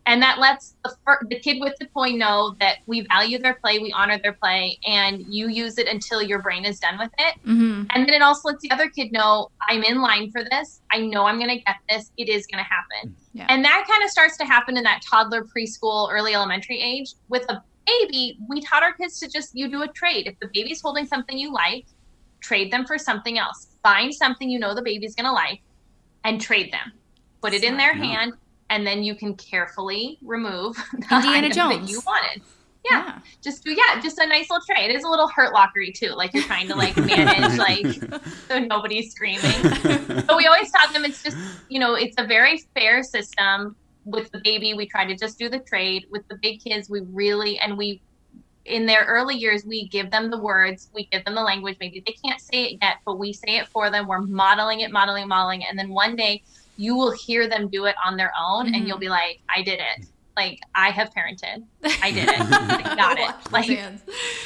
And 0.05 0.21
that 0.21 0.39
lets 0.41 0.75
the, 0.85 0.95
fir- 1.05 1.21
the 1.29 1.39
kid 1.39 1.61
with 1.61 1.75
the 1.79 1.87
toy 1.87 2.11
know 2.11 2.57
that 2.59 2.79
we 2.87 3.07
value 3.07 3.39
their 3.39 3.55
play, 3.55 3.79
we 3.79 3.93
honor 3.93 4.19
their 4.21 4.33
play, 4.33 4.79
and 4.85 5.25
you 5.29 5.49
use 5.49 5.79
it 5.79 5.87
until 5.87 6.21
your 6.21 6.41
brain 6.41 6.65
is 6.65 6.81
done 6.81 6.99
with 6.99 7.13
it. 7.19 7.37
Mm-hmm. 7.47 7.85
And 7.91 8.09
then 8.09 8.15
it 8.15 8.21
also 8.23 8.49
lets 8.49 8.63
the 8.63 8.71
other 8.73 8.89
kid 8.89 9.13
know 9.13 9.51
I'm 9.69 9.85
in 9.85 10.01
line 10.01 10.33
for 10.33 10.43
this. 10.43 10.81
I 10.91 11.03
know 11.03 11.27
I'm 11.27 11.39
going 11.39 11.51
to 11.51 11.65
get 11.65 11.77
this. 11.89 12.11
It 12.17 12.29
is 12.29 12.47
going 12.49 12.65
to 12.65 12.69
happen. 12.69 13.15
Yeah. 13.33 13.47
And 13.49 13.65
that 13.65 13.87
kind 13.89 14.03
of 14.03 14.11
starts 14.11 14.37
to 14.39 14.45
happen 14.45 14.77
in 14.77 14.83
that 14.83 15.03
toddler, 15.09 15.45
preschool, 15.45 16.11
early 16.11 16.35
elementary 16.35 16.81
age. 16.81 17.15
With 17.29 17.49
a 17.49 17.63
baby, 17.87 18.39
we 18.49 18.61
taught 18.61 18.83
our 18.83 18.93
kids 18.95 19.21
to 19.21 19.29
just 19.29 19.55
you 19.55 19.69
do 19.69 19.83
a 19.83 19.89
trade. 19.89 20.27
If 20.27 20.39
the 20.41 20.49
baby's 20.53 20.81
holding 20.81 21.07
something 21.07 21.39
you 21.39 21.53
like, 21.53 21.87
trade 22.41 22.73
them 22.73 22.87
for 22.87 22.99
something 22.99 23.39
else. 23.39 23.69
Find 23.85 24.13
something 24.13 24.51
you 24.51 24.59
know 24.59 24.75
the 24.75 24.83
baby's 24.83 25.15
going 25.15 25.27
to 25.27 25.33
like 25.33 25.61
and 26.25 26.41
trade 26.41 26.73
them. 26.73 26.93
Put 27.43 27.55
it 27.55 27.65
in 27.65 27.77
their 27.77 27.93
hand 27.93 28.35
and 28.73 28.87
then 28.87 29.03
you 29.03 29.15
can 29.15 29.35
carefully 29.35 30.19
remove 30.23 30.77
the 30.93 31.15
Indiana 31.15 31.49
item 31.49 31.69
that 31.69 31.89
you 31.91 32.01
wanted. 32.07 32.43
Yeah. 32.85 33.21
Just 33.43 33.63
do 33.65 33.71
yeah 33.71 34.01
just 34.01 34.19
a 34.19 34.27
nice 34.27 34.51
little 34.51 34.65
tray. 34.67 34.85
It 34.85 34.95
is 34.95 35.05
a 35.05 35.09
little 35.09 35.29
hurt 35.29 35.53
lockery 35.53 35.93
too. 35.93 36.11
Like 36.11 36.33
you're 36.35 36.43
trying 36.43 36.67
to 36.69 36.75
like 36.75 36.97
manage 36.97 37.59
like 37.59 38.23
so 38.49 38.59
nobody's 38.59 39.13
screaming. 39.13 39.53
But 40.27 40.37
we 40.37 40.47
always 40.47 40.71
taught 40.73 40.93
them 40.93 41.05
it's 41.05 41.23
just 41.23 41.37
you 41.69 41.79
know 41.79 41.95
it's 41.95 42.17
a 42.19 42.27
very 42.27 42.59
fair 42.75 43.03
system. 43.03 43.77
With 44.05 44.33
the 44.33 44.41
baby 44.43 44.75
we 44.75 44.87
try 44.87 45.05
to 45.05 45.15
just 45.15 45.39
do 45.39 45.49
the 45.49 45.61
trade. 45.61 46.07
With 46.11 46.27
the 46.29 46.37
big 46.43 46.61
kids 46.61 46.91
we 46.91 47.01
really 47.13 47.59
and 47.59 47.79
we 47.79 48.01
in 48.65 48.87
their 48.87 49.05
early 49.05 49.37
years 49.37 49.65
we 49.65 49.89
give 49.89 50.11
them 50.11 50.31
the 50.31 50.39
words 50.39 50.89
we 50.95 51.05
give 51.13 51.25
them 51.25 51.35
the 51.35 51.43
language. 51.43 51.77
Maybe 51.79 52.03
they 52.05 52.17
can't 52.25 52.41
say 52.41 52.65
it 52.65 52.79
yet 52.83 52.97
but 53.05 53.19
we 53.19 53.33
say 53.33 53.59
it 53.59 53.69
for 53.69 53.91
them. 53.91 54.09
We're 54.09 54.23
modeling 54.23 54.81
it 54.81 54.91
modeling 54.91 55.29
modeling 55.29 55.63
it. 55.63 55.69
And 55.71 55.79
then 55.79 55.91
one 55.91 56.17
day 56.17 56.43
you 56.77 56.95
will 56.97 57.13
hear 57.13 57.49
them 57.49 57.69
do 57.69 57.85
it 57.87 57.95
on 58.05 58.17
their 58.17 58.33
own 58.41 58.67
Mhm. 58.69 58.77
and 58.77 58.89
you'll 58.89 58.99
be 58.99 59.09
like 59.09 59.41
i 59.55 59.63
did 59.63 59.79
it 59.81 60.07
Like 60.37 60.61
I 60.75 60.89
have 60.91 61.11
parented. 61.11 61.63
I 62.03 62.11
did 62.11 62.27
it. 62.27 62.41
I 62.41 62.95
got 62.97 63.19
it. 63.19 63.53
Like 63.53 63.69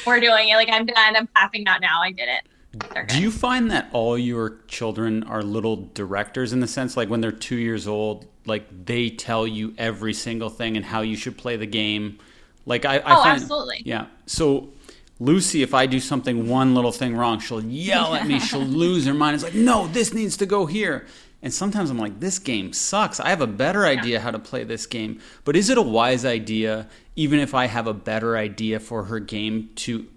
we're 0.05 0.19
doing 0.19 0.49
it. 0.49 0.55
Like 0.55 0.67
I'm 0.69 0.85
done. 0.85 1.15
I'm 1.15 1.29
laughing 1.33 1.65
out 1.65 1.79
now. 1.79 2.01
I 2.01 2.11
did 2.11 2.27
it. 2.27 3.07
Do 3.07 3.21
you 3.21 3.31
find 3.31 3.71
that 3.71 3.87
all 3.93 4.17
your 4.17 4.57
children 4.67 5.23
are 5.23 5.41
little 5.41 5.89
directors 5.93 6.51
in 6.51 6.59
the 6.59 6.67
sense 6.67 6.97
like 6.97 7.09
when 7.09 7.21
they're 7.21 7.31
two 7.31 7.55
years 7.55 7.87
old, 7.87 8.25
like 8.45 8.65
they 8.85 9.09
tell 9.09 9.47
you 9.47 9.73
every 9.77 10.13
single 10.13 10.49
thing 10.49 10.75
and 10.75 10.85
how 10.85 10.99
you 11.01 11.15
should 11.15 11.37
play 11.37 11.55
the 11.55 11.65
game? 11.65 12.19
Like 12.65 12.83
I, 12.83 12.97
I 12.97 13.13
Oh, 13.19 13.23
find, 13.23 13.41
absolutely. 13.41 13.81
Yeah. 13.85 14.07
So 14.25 14.73
Lucy, 15.21 15.63
if 15.63 15.73
I 15.73 15.85
do 15.85 16.01
something 16.01 16.49
one 16.49 16.75
little 16.75 16.91
thing 16.91 17.15
wrong, 17.15 17.39
she'll 17.39 17.63
yell 17.63 18.13
at 18.13 18.27
me. 18.27 18.39
She'll 18.47 18.59
lose 18.59 19.05
her 19.05 19.13
mind. 19.13 19.35
It's 19.35 19.43
like, 19.43 19.55
no, 19.55 19.87
this 19.87 20.13
needs 20.13 20.35
to 20.37 20.45
go 20.45 20.65
here. 20.65 21.07
And 21.43 21.53
sometimes 21.53 21.89
I'm 21.89 21.99
like, 21.99 22.19
this 22.19 22.39
game 22.39 22.73
sucks. 22.73 23.19
I 23.19 23.29
have 23.29 23.41
a 23.41 23.47
better 23.47 23.85
idea 23.85 24.19
how 24.19 24.31
to 24.31 24.39
play 24.39 24.63
this 24.63 24.85
game. 24.87 25.19
But 25.43 25.55
is 25.55 25.69
it 25.69 25.77
a 25.77 25.81
wise 25.81 26.25
idea, 26.25 26.87
even 27.15 27.39
if 27.39 27.53
I 27.53 27.67
have 27.67 27.85
a 27.87 27.93
better 27.93 28.35
idea 28.35 28.79
for 28.79 29.03
her 29.03 29.19
game, 29.19 29.69
to 29.75 30.07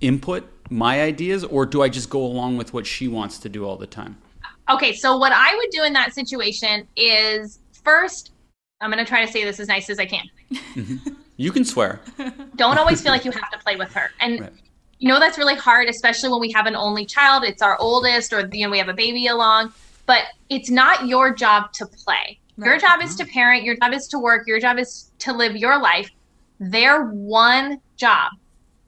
input 0.00 0.48
my 0.70 1.02
ideas, 1.02 1.42
or 1.44 1.66
do 1.66 1.82
I 1.82 1.88
just 1.88 2.10
go 2.10 2.22
along 2.24 2.58
with 2.58 2.72
what 2.72 2.86
she 2.86 3.08
wants 3.08 3.38
to 3.40 3.48
do 3.48 3.64
all 3.66 3.76
the 3.76 3.86
time? 3.86 4.16
Okay, 4.70 4.92
so 4.94 5.16
what 5.16 5.32
I 5.32 5.54
would 5.56 5.70
do 5.70 5.82
in 5.82 5.92
that 5.94 6.14
situation 6.14 6.86
is 6.94 7.58
first, 7.82 8.32
I'm 8.80 8.90
going 8.90 9.04
to 9.04 9.08
try 9.08 9.24
to 9.24 9.32
say 9.32 9.42
this 9.44 9.58
as 9.58 9.66
nice 9.68 9.90
as 9.90 9.98
I 9.98 10.06
can. 10.06 10.26
Mm-hmm. 10.52 11.14
You 11.36 11.52
can 11.52 11.64
swear. 11.64 12.00
Don't 12.56 12.78
always 12.78 13.00
feel 13.02 13.12
like 13.12 13.24
you 13.24 13.30
have 13.32 13.50
to 13.50 13.58
play 13.58 13.76
with 13.76 13.92
her. 13.94 14.10
And 14.20 14.40
Right. 14.40 14.52
you 14.98 15.08
know 15.08 15.18
that's 15.18 15.38
really 15.38 15.54
hard, 15.54 15.88
especially 15.88 16.28
when 16.30 16.40
we 16.40 16.52
have 16.52 16.66
an 16.66 16.76
only 16.76 17.06
child. 17.06 17.44
It's 17.44 17.62
our 17.62 17.76
oldest, 17.80 18.32
or 18.32 18.48
you 18.52 18.64
know 18.66 18.70
we 18.70 18.78
have 18.78 18.88
a 18.88 18.94
baby 18.94 19.26
along. 19.28 19.72
But 20.08 20.22
it's 20.48 20.70
not 20.70 21.06
your 21.06 21.32
job 21.34 21.72
to 21.74 21.86
play. 21.86 22.40
Your 22.56 22.72
Right. 22.72 22.80
job 22.80 23.02
is 23.02 23.10
mm-hmm. 23.10 23.26
to 23.26 23.32
parent. 23.32 23.62
Your 23.62 23.76
job 23.76 23.92
is 23.92 24.08
to 24.08 24.18
work. 24.18 24.48
Your 24.48 24.58
job 24.58 24.78
is 24.78 25.12
to 25.20 25.32
live 25.32 25.54
your 25.54 25.78
life. 25.78 26.10
Their 26.58 27.04
one 27.04 27.80
job, 27.96 28.32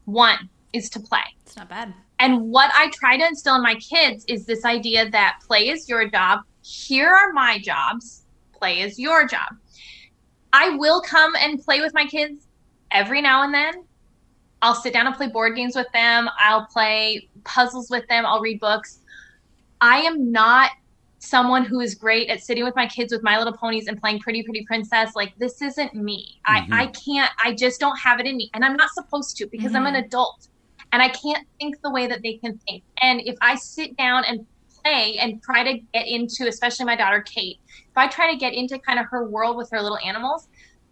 one, 0.07 0.49
is 0.73 0.89
to 0.91 0.99
play. 0.99 1.23
It's 1.43 1.57
not 1.57 1.69
bad. 1.69 1.95
And 2.19 2.51
what 2.51 2.71
I 2.75 2.91
try 2.91 3.17
to 3.17 3.25
instill 3.27 3.55
in 3.57 3.63
my 3.63 3.75
kids 3.77 4.25
is 4.29 4.47
this 4.47 4.65
idea 4.65 5.09
that 5.11 5.41
play 5.47 5.69
is 5.69 5.89
your 5.89 6.09
job. 6.09 6.41
Here 6.63 7.11
are 7.11 7.33
my 7.33 7.59
jobs. 7.59 8.25
Play 8.53 8.81
is 8.81 8.99
your 8.99 9.27
job. 9.27 9.57
I 10.53 10.71
will 10.71 11.01
come 11.01 11.35
and 11.37 11.63
play 11.63 11.81
with 11.81 11.95
my 11.95 12.07
kids 12.07 12.47
every 12.91 13.23
now 13.23 13.43
and 13.43 13.55
then. 13.55 13.85
I'll 14.63 14.75
sit 14.75 14.93
down 14.93 15.07
and 15.07 15.15
play 15.15 15.29
board 15.29 15.55
games 15.55 15.77
with 15.77 15.91
them. 15.93 16.29
I'll 16.39 16.67
play 16.67 17.29
puzzles 17.45 17.89
with 17.91 18.07
them. 18.09 18.27
I'll 18.27 18.41
read 18.41 18.59
books. 18.59 19.01
I 19.81 20.01
am 20.01 20.33
not 20.33 20.71
someone 21.21 21.65
who 21.65 21.81
is 21.81 21.95
great 21.95 22.29
at 22.31 22.43
sitting 22.43 22.65
with 22.65 22.75
my 22.75 22.87
kids 22.87 23.13
with 23.13 23.23
My 23.23 23.37
Little 23.39 23.53
Ponies 23.53 23.87
and 23.87 24.01
playing 24.01 24.21
Pretty 24.21 24.43
Pretty 24.43 24.65
Princess. 24.67 25.15
Like 25.15 25.35
this 25.39 25.61
isn't 25.63 25.95
me. 25.95 26.41
Mhm. 26.49 26.67
I 26.73 26.83
I 26.83 26.87
can't. 26.87 27.31
I 27.45 27.55
just 27.55 27.79
don't 27.79 27.99
have 27.99 28.19
it 28.21 28.27
in 28.27 28.37
me, 28.37 28.51
and 28.55 28.65
I'm 28.65 28.75
not 28.77 28.91
supposed 28.91 29.37
to 29.37 29.47
because 29.47 29.75
I'm 29.75 29.87
an 29.87 29.97
adult, 29.97 30.49
and 30.93 31.03
I 31.03 31.09
can't 31.09 31.47
think 31.61 31.77
the 31.83 31.91
way 31.91 32.07
that 32.07 32.23
they 32.23 32.39
can 32.39 32.59
think. 32.67 32.83
And 33.03 33.21
if 33.21 33.37
I 33.43 33.55
sit 33.55 33.97
down 33.97 34.25
and 34.25 34.47
play 34.83 35.19
and 35.19 35.43
try 35.43 35.63
to 35.63 35.79
get 35.93 36.07
into, 36.09 36.49
especially 36.49 36.87
my 36.87 36.97
daughter 36.97 37.21
Kate, 37.21 37.59
if 37.69 37.97
I 37.97 38.09
try 38.09 38.31
to 38.33 38.37
get 38.39 38.55
into 38.55 38.79
kind 38.79 38.99
of 38.99 39.05
her 39.11 39.29
world 39.29 39.59
with 39.59 39.69
her 39.73 39.83
little 39.83 39.99
animals, 39.99 40.49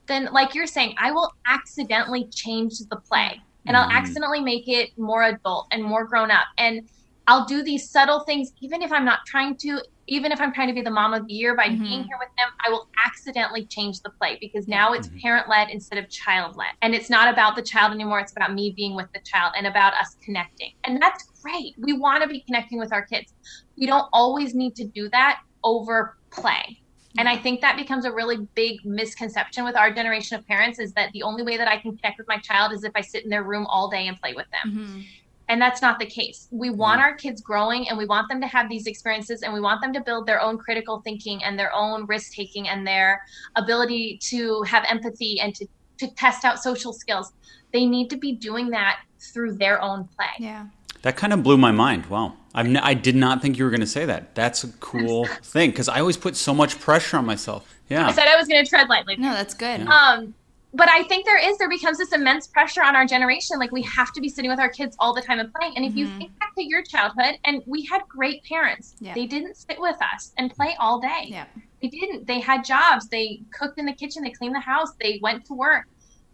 then 0.07 0.29
like 0.31 0.55
you're 0.55 0.67
saying, 0.67 0.95
I 0.99 1.11
will 1.11 1.33
accidentally 1.47 2.29
change 2.29 2.79
the 2.91 2.97
play 2.97 3.41
and 3.67 3.77
I'll 3.77 3.89
Mhm. 3.89 3.97
accidentally 3.97 4.41
make 4.41 4.69
it 4.69 4.91
more 4.99 5.23
adult 5.23 5.69
and 5.73 5.83
more 5.83 6.05
grown 6.05 6.31
up. 6.31 6.47
And 6.59 6.89
I'll 7.29 7.45
do 7.45 7.63
these 7.63 7.91
subtle 7.91 8.21
things, 8.21 8.51
even 8.63 8.81
if 8.83 8.91
I'm 8.91 9.05
not 9.05 9.19
trying 9.27 9.55
to, 9.59 9.83
even 10.07 10.33
if 10.33 10.41
I'm 10.41 10.53
trying 10.55 10.69
to 10.69 10.75
be 10.75 10.81
the 10.81 10.91
mom 10.91 11.13
of 11.13 11.27
the 11.27 11.35
year 11.35 11.55
by 11.55 11.69
Mhm. 11.69 11.79
being 11.79 12.05
here 12.05 12.17
with 12.19 12.31
them, 12.39 12.49
I 12.67 12.71
will 12.71 12.89
accidentally 13.05 13.67
change 13.67 14.01
the 14.01 14.11
play 14.19 14.39
because 14.41 14.67
now 14.67 14.95
it's 14.95 15.11
parent 15.23 15.47
led 15.47 15.69
instead 15.69 15.99
of 15.99 16.09
child 16.09 16.57
led. 16.57 16.73
And 16.81 16.95
it's 16.95 17.11
not 17.11 17.29
about 17.31 17.55
the 17.55 17.63
child 17.63 17.93
anymore. 17.93 18.19
It's 18.19 18.33
about 18.33 18.55
me 18.55 18.73
being 18.75 18.97
with 18.97 19.09
the 19.13 19.21
child 19.27 19.53
and 19.59 19.67
about 19.67 19.93
us 19.93 20.17
connecting. 20.25 20.73
And 20.85 21.03
that's 21.03 21.23
great. 21.43 21.75
We 21.79 21.93
want 21.93 22.23
to 22.23 22.29
be 22.29 22.43
connecting 22.47 22.79
with 22.79 22.95
our 22.95 23.05
kids. 23.05 23.35
We 23.77 23.85
don't 23.85 24.09
always 24.15 24.55
need 24.55 24.75
to 24.77 24.87
do 24.87 25.11
that 25.11 25.39
over 25.63 26.17
play. 26.33 26.81
And 27.19 27.29
I 27.29 27.37
think 27.37 27.61
that 27.61 27.77
becomes 27.77 28.05
a 28.07 28.13
really 28.13 28.39
big 28.55 28.79
misconception 28.85 29.65
with 29.65 29.77
our 29.77 29.91
generation 29.91 30.39
of 30.39 30.47
parents 30.47 30.79
is 30.79 30.93
that 30.93 31.11
the 31.13 31.25
only 31.25 31.43
way 31.43 31.59
that 31.59 31.69
I 31.69 31.77
can 31.77 31.97
connect 31.99 32.17
with 32.17 32.29
my 32.29 32.39
child 32.39 32.73
is 32.73 32.85
if 32.85 32.93
I 32.95 33.03
sit 33.03 33.25
in 33.25 33.29
their 33.29 33.43
room 33.43 33.67
all 33.67 33.89
day 33.91 34.07
and 34.07 34.19
play 34.19 34.33
with 34.35 34.47
them. 34.51 34.73
Mhm. 34.79 35.05
And 35.49 35.61
that's 35.61 35.81
not 35.81 35.99
the 35.99 36.07
case. 36.07 36.47
We 36.51 36.71
want 36.71 37.01
our 37.01 37.15
kids 37.15 37.41
growing 37.41 37.89
and 37.89 37.97
we 37.97 38.05
want 38.05 38.29
them 38.29 38.41
to 38.41 38.47
have 38.47 38.69
these 38.69 38.87
experiences 38.87 39.43
and 39.43 39.53
we 39.53 39.61
want 39.61 39.81
them 39.81 39.93
to 39.95 40.01
build 40.01 40.27
their 40.27 40.43
own 40.43 40.59
critical 40.59 41.01
thinking 41.01 41.43
and 41.43 41.59
their 41.59 41.75
own 41.75 42.05
risk 42.07 42.35
taking 42.35 42.69
and 42.69 42.87
their 42.87 43.23
ability 43.57 44.19
to 44.25 44.63
have 44.63 44.85
empathy 44.91 45.41
and 45.41 45.55
to, 45.55 45.67
to 45.99 46.09
test 46.15 46.45
out 46.45 46.63
social 46.63 46.93
skills. 46.93 47.33
They 47.73 47.87
need 47.87 48.11
to 48.11 48.17
be 48.17 48.33
doing 48.33 48.71
that 48.71 49.01
through 49.19 49.55
their 49.55 49.81
own 49.81 50.09
play. 50.17 50.27
Yeah. 50.39 50.67
That 51.03 51.17
kind 51.17 51.33
of 51.33 51.43
blew 51.43 51.57
my 51.57 51.73
mind. 51.73 52.07
Wow. 52.07 52.35
I've 52.55 52.67
n- 52.67 52.77
I 52.77 52.95
did 52.95 53.17
not 53.17 53.41
think 53.41 53.57
you 53.57 53.65
were 53.65 53.71
going 53.71 53.81
to 53.81 53.87
say 53.87 54.05
that. 54.05 54.35
That's 54.35 54.65
a 54.65 54.69
cool 54.81 55.27
thing 55.43 55.71
because 55.71 55.89
I 55.89 56.01
always 56.01 56.17
put 56.17 56.37
so 56.37 56.53
much 56.53 56.79
pressure 56.81 57.17
on 57.17 57.25
myself. 57.25 57.75
Yeah. 57.89 58.07
I 58.07 58.13
said 58.13 58.27
I 58.27 58.37
was 58.37 58.49
going 58.49 58.63
to 58.63 58.69
tread 58.69 58.89
lightly. 58.89 59.17
No, 59.17 59.33
that's 59.33 59.55
good. 59.55 59.87
Um, 59.87 60.35
but 60.75 60.89
I 60.89 61.03
think 61.05 61.25
there 61.25 61.39
is 61.39 61.57
there 61.59 61.69
becomes 61.69 61.99
this 61.99 62.13
immense 62.13 62.47
pressure 62.47 62.83
on 62.83 62.95
our 62.95 63.07
generation. 63.07 63.59
Like 63.59 63.73
we 63.73 63.83
have 63.83 64.13
to 64.13 64.21
be 64.21 64.29
sitting 64.29 64.51
with 64.51 64.61
our 64.61 64.69
kids 64.69 64.97
all 64.99 65.15
the 65.15 65.23
time 65.23 65.39
and 65.41 65.53
playing. 65.53 65.75
And 65.77 65.85
if 65.85 65.97
you 65.97 66.07
Mhm. 66.07 66.19
think 66.19 66.39
back 66.39 66.55
to 66.57 66.63
your 66.63 66.83
childhood, 66.83 67.39
and 67.45 67.63
we 67.67 67.85
had 67.87 68.03
great 68.09 68.45
parents, 68.45 68.95
Yeah. 69.01 69.15
they 69.15 69.27
didn't 69.27 69.57
sit 69.57 69.81
with 69.81 69.97
us 70.03 70.33
and 70.37 70.53
play 70.53 70.77
all 70.79 71.01
day. 71.01 71.25
Yeah. 71.29 71.47
They 71.81 71.89
didn't. 71.89 72.27
They 72.27 72.41
had 72.41 72.65
jobs. 72.65 73.09
They 73.09 73.41
cooked 73.53 73.79
in 73.79 73.87
the 73.87 73.93
kitchen. 73.95 74.23
They 74.23 74.31
cleaned 74.31 74.55
the 74.55 74.61
house. 74.61 74.93
They 75.01 75.19
went 75.23 75.45
to 75.47 75.55
work. 75.55 75.87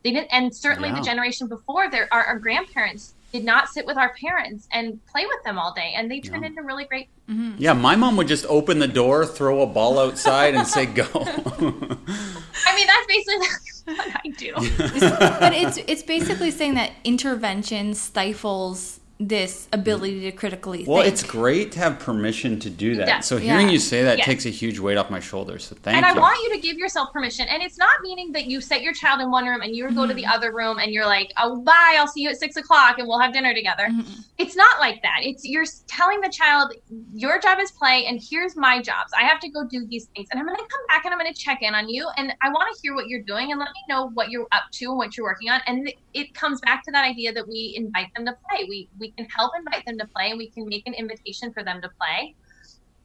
They 0.03 0.11
didn't. 0.11 0.29
And 0.33 0.55
certainly 0.55 0.89
Yeah. 0.89 0.97
the 0.97 1.03
generation 1.03 1.47
before, 1.47 1.89
there 1.89 2.09
our, 2.13 2.25
our 2.25 2.39
grandparents 2.39 3.15
did 3.35 3.45
not 3.45 3.69
sit 3.69 3.85
with 3.85 3.97
our 3.97 4.15
parents 4.15 4.69
and 4.73 5.05
play 5.07 5.27
with 5.27 5.43
them 5.45 5.59
all 5.59 5.75
day. 5.75 5.93
And 5.97 6.09
they 6.09 6.21
turned 6.21 6.43
Yeah. 6.43 6.51
into 6.51 6.63
really 6.63 6.85
great. 6.85 7.09
Mm-hmm. 7.29 7.57
Yeah. 7.59 7.73
My 7.73 7.97
mom 7.97 8.17
would 8.17 8.29
just 8.29 8.47
open 8.47 8.79
the 8.79 8.87
door, 8.87 9.27
throw 9.27 9.61
a 9.63 9.67
ball 9.67 9.99
outside, 9.99 10.55
and 10.55 10.65
say, 10.65 10.87
go. 10.87 11.03
I 11.13 12.77
mean, 12.77 12.87
that's 12.87 13.07
basically 13.09 13.49
what 13.97 14.21
I 14.25 14.29
do. 14.39 14.53
but 15.41 15.53
it's 15.53 15.79
it's 15.89 16.05
basically 16.05 16.53
saying 16.53 16.75
that 16.75 16.93
intervention 17.03 17.95
stifles 17.95 19.01
this 19.21 19.69
ability 19.73 20.23
to 20.23 20.33
critically 20.33 20.85
well, 20.87 21.03
think. 21.03 21.13
it's 21.13 21.23
great 21.23 21.71
to 21.71 21.79
have 21.79 22.01
permission 22.01 22.59
to 22.59 22.69
do 22.69 22.97
that. 22.97 23.07
Yeah. 23.07 23.21
So 23.21 23.37
hearing 23.37 23.69
Yeah. 23.69 23.75
you 23.75 23.79
say 23.79 24.03
that 24.03 24.19
Yes. 24.19 24.27
takes 24.27 24.45
a 24.45 24.51
huge 24.51 24.81
weight 24.81 24.97
off 24.97 25.09
my 25.09 25.21
shoulders. 25.21 25.65
So 25.67 25.77
thank 25.83 25.95
you. 25.95 26.05
and. 26.05 26.19
I 26.19 26.21
want 26.21 26.43
you 26.43 26.53
to 26.55 26.61
give 26.61 26.77
yourself 26.79 27.13
permission. 27.13 27.47
And 27.49 27.63
it's 27.63 27.79
not 27.79 28.01
meaning 28.03 28.33
that 28.33 28.47
you 28.47 28.61
set 28.61 28.83
your 28.83 28.93
child 28.93 29.21
in 29.21 29.31
one 29.31 29.47
room 29.47 29.63
and 29.63 29.75
you 29.75 29.89
go 29.93 30.07
to 30.07 30.15
the 30.15 30.23
mm-hmm. 30.23 30.33
other 30.33 30.53
room 30.53 30.79
and 30.79 30.93
you're 30.93 31.07
like, 31.07 31.33
oh, 31.39 31.61
bye, 31.61 31.97
I'll 31.97 32.09
see 32.09 32.23
you 32.23 32.31
at 32.31 32.39
six 32.39 32.57
o'clock 32.57 32.99
and 32.99 33.07
we'll 33.07 33.21
have 33.21 33.33
dinner 33.33 33.55
together. 33.55 33.85
Mm-hmm. 33.85 34.21
It's 34.39 34.57
not 34.57 34.81
like 34.81 35.01
that. 35.03 35.19
It's 35.23 35.45
you're 35.45 35.65
telling 35.87 36.21
the 36.21 36.31
child, 36.31 36.73
your 37.15 37.39
job 37.39 37.61
is 37.61 37.71
play 37.71 38.07
and 38.07 38.21
here's 38.21 38.57
my 38.57 38.83
jobs. 38.83 39.13
I 39.17 39.23
have 39.23 39.39
to 39.41 39.49
go 39.49 39.65
do 39.65 39.87
these 39.87 40.07
things. 40.07 40.29
And 40.33 40.41
I'm 40.41 40.47
going 40.47 40.57
to 40.57 40.63
come 40.63 40.87
back 40.89 41.05
and 41.05 41.15
I'm 41.15 41.21
going 41.21 41.33
to 41.33 41.41
check 41.41 41.63
in 41.63 41.73
on 41.75 41.89
you. 41.89 42.09
And 42.17 42.35
I 42.43 42.49
want 42.49 42.75
to 42.75 42.81
hear 42.83 42.97
what 42.97 43.07
you're 43.07 43.23
doing 43.23 43.53
and 43.53 43.61
let 43.61 43.69
me 43.69 43.81
know 43.89 44.11
what 44.15 44.31
you're 44.31 44.49
up 44.51 44.65
to 44.73 44.87
and 44.87 44.99
what 44.99 45.17
you're 45.17 45.27
working 45.27 45.51
on. 45.51 45.61
And 45.69 45.93
it 46.15 46.35
comes 46.35 46.61
back 46.63 46.83
to 46.85 46.91
that 46.91 47.05
idea 47.05 47.33
that 47.33 47.47
we 47.47 47.75
invite 47.77 48.13
them 48.17 48.27
to 48.27 48.37
play. 48.49 48.67
We, 48.69 48.89
we 48.99 49.04
can 49.13 49.27
help 49.37 49.53
invite 49.59 49.83
them 49.87 49.99
to 49.99 50.07
play 50.17 50.31
and 50.31 50.39
we 50.39 50.51
can 50.51 50.65
make 50.67 50.83
an 50.87 50.95
invitation 50.95 51.53
for 51.53 51.63
them 51.65 51.81
to 51.83 51.89
play 52.01 52.35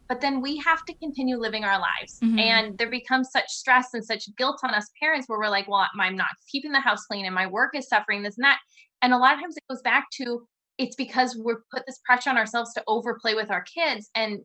but 0.08 0.22
then 0.22 0.42
we 0.42 0.58
have 0.58 0.84
to 0.86 0.94
continue 0.98 1.38
living 1.38 1.64
our 1.64 1.80
lives 1.80 2.18
Mhm. 2.24 2.40
and 2.40 2.78
there 2.78 2.90
becomes 2.90 3.30
such 3.32 3.48
stress 3.50 3.94
and 3.94 4.04
such 4.04 4.24
guilt 4.38 4.60
on 4.64 4.74
us 4.74 4.88
parents 5.00 5.28
where 5.28 5.38
we're 5.40 5.50
like 5.50 5.68
well 5.68 5.88
i'm 6.00 6.16
not 6.16 6.30
keeping 6.52 6.72
the 6.72 6.80
house 6.80 7.06
clean 7.06 7.26
and 7.26 7.36
my 7.36 7.48
work 7.48 7.76
is 7.76 7.88
suffering 7.88 8.24
this 8.24 8.38
and 8.38 8.44
that 8.46 8.60
and 9.02 9.14
a 9.14 9.18
lot 9.18 9.34
of 9.34 9.40
times 9.40 9.56
it 9.58 9.64
goes 9.70 9.82
back 9.82 10.08
to 10.12 10.48
it's 10.78 10.96
because 10.96 11.38
we're 11.38 11.62
put 11.74 11.84
this 11.86 12.00
pressure 12.06 12.30
on 12.30 12.38
ourselves 12.38 12.74
to 12.74 12.84
overplay 12.88 13.36
with 13.36 13.52
our 13.52 13.64
kids 13.64 14.10
and 14.16 14.40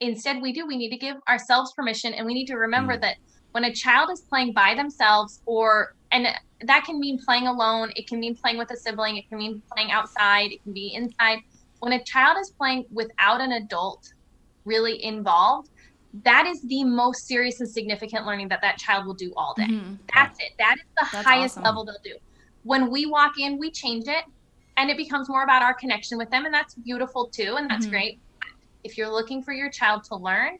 instead 0.00 0.42
we 0.42 0.52
do 0.52 0.66
we 0.66 0.76
need 0.76 0.90
to 0.90 0.98
give 0.98 1.16
ourselves 1.28 1.72
permission 1.76 2.12
and 2.12 2.26
we 2.26 2.34
need 2.34 2.46
to 2.46 2.56
remember 2.56 2.94
Mm. 2.96 3.00
that 3.02 3.16
when 3.52 3.64
a 3.64 3.72
child 3.72 4.10
is 4.10 4.22
playing 4.28 4.52
by 4.52 4.74
themselves 4.74 5.40
or 5.46 5.88
and 6.12 6.26
that 6.62 6.84
can 6.84 6.98
mean 6.98 7.18
playing 7.24 7.46
alone. 7.46 7.92
It 7.96 8.06
can 8.06 8.20
mean 8.20 8.36
playing 8.42 8.58
with 8.58 8.70
a 8.70 8.76
sibling. 8.76 9.16
It 9.16 9.28
can 9.28 9.38
mean 9.38 9.62
playing 9.72 9.90
outside. 9.90 10.52
It 10.52 10.62
can 10.62 10.72
be 10.72 10.94
inside. 10.94 11.38
When 11.80 11.92
a 11.92 12.02
child 12.04 12.38
is 12.40 12.52
playing 12.58 12.84
without 12.90 13.40
an 13.40 13.52
adult 13.52 14.02
really 14.64 15.02
involved 15.04 15.68
that 16.24 16.46
is 16.46 16.62
the 16.62 16.82
most 16.84 17.26
serious 17.26 17.60
and 17.60 17.68
significant 17.68 18.24
learning 18.26 18.48
that 18.48 18.60
that 18.62 18.78
child 18.78 19.06
will 19.06 19.14
do 19.14 19.32
all 19.36 19.54
day. 19.56 19.64
Mhm. 19.66 19.98
that's 20.14 20.38
it. 20.40 20.52
That 20.58 20.76
is 20.76 20.84
the 20.98 21.06
That's 21.12 21.26
highest 21.26 21.52
awesome. 21.58 21.64
level 21.64 21.84
they'll 21.84 21.96
do. 22.04 22.16
When 22.62 22.90
we 22.90 23.04
walk 23.06 23.32
in 23.38 23.58
we 23.58 23.70
change 23.70 24.08
it 24.08 24.24
and 24.76 24.88
it 24.90 24.96
becomes 24.96 25.28
more 25.28 25.42
about 25.44 25.62
our 25.62 25.74
connection 25.74 26.16
with 26.16 26.30
them 26.30 26.44
and 26.46 26.54
that's 26.54 26.74
beautiful 26.74 27.28
too 27.34 27.56
and 27.58 27.68
that's 27.68 27.86
Mhm. 27.86 27.90
great. 27.90 28.20
If 28.82 28.96
you're 28.96 29.10
looking 29.10 29.42
for 29.42 29.52
your 29.52 29.70
child 29.70 30.04
to 30.04 30.16
learn 30.16 30.58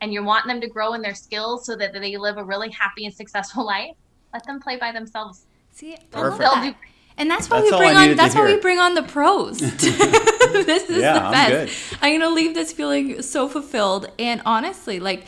and 0.00 0.12
you're 0.12 0.24
wanting 0.24 0.48
them 0.48 0.60
to 0.62 0.68
grow 0.68 0.94
in 0.94 1.02
their 1.02 1.14
skills 1.14 1.64
so 1.64 1.76
that 1.76 1.92
they 1.92 2.16
live 2.16 2.38
a 2.38 2.44
really 2.44 2.70
happy 2.70 3.04
and 3.04 3.14
successful 3.14 3.64
life 3.66 3.94
let 4.32 4.44
them 4.46 4.60
play 4.60 4.76
by 4.76 4.92
themselves 4.92 5.44
See, 5.72 5.94
I 5.94 6.20
love 6.20 6.38
Perfect. 6.38 6.38
that. 6.40 6.64
Do- 6.72 6.88
And 7.18 7.30
that's 7.30 7.48
why 7.48 7.60
That's 7.60 7.70
we 7.72 7.76
bring 7.78 7.96
on 7.96 8.16
that's 8.16 8.34
why 8.34 8.44
we 8.46 8.56
bring 8.56 8.78
on 8.80 8.94
the 8.94 9.02
pros. 9.04 9.58
this 9.58 10.90
is 10.90 11.00
Yeah, 11.02 11.12
the 11.14 11.24
I'm 11.24 11.32
best. 11.32 11.90
good. 11.90 11.98
I'm 12.02 12.18
gonna 12.20 12.34
leave 12.34 12.54
this 12.54 12.72
feeling 12.72 13.22
so 13.22 13.48
fulfilled 13.48 14.10
and 14.18 14.40
honestly, 14.44 14.98
like 15.00 15.24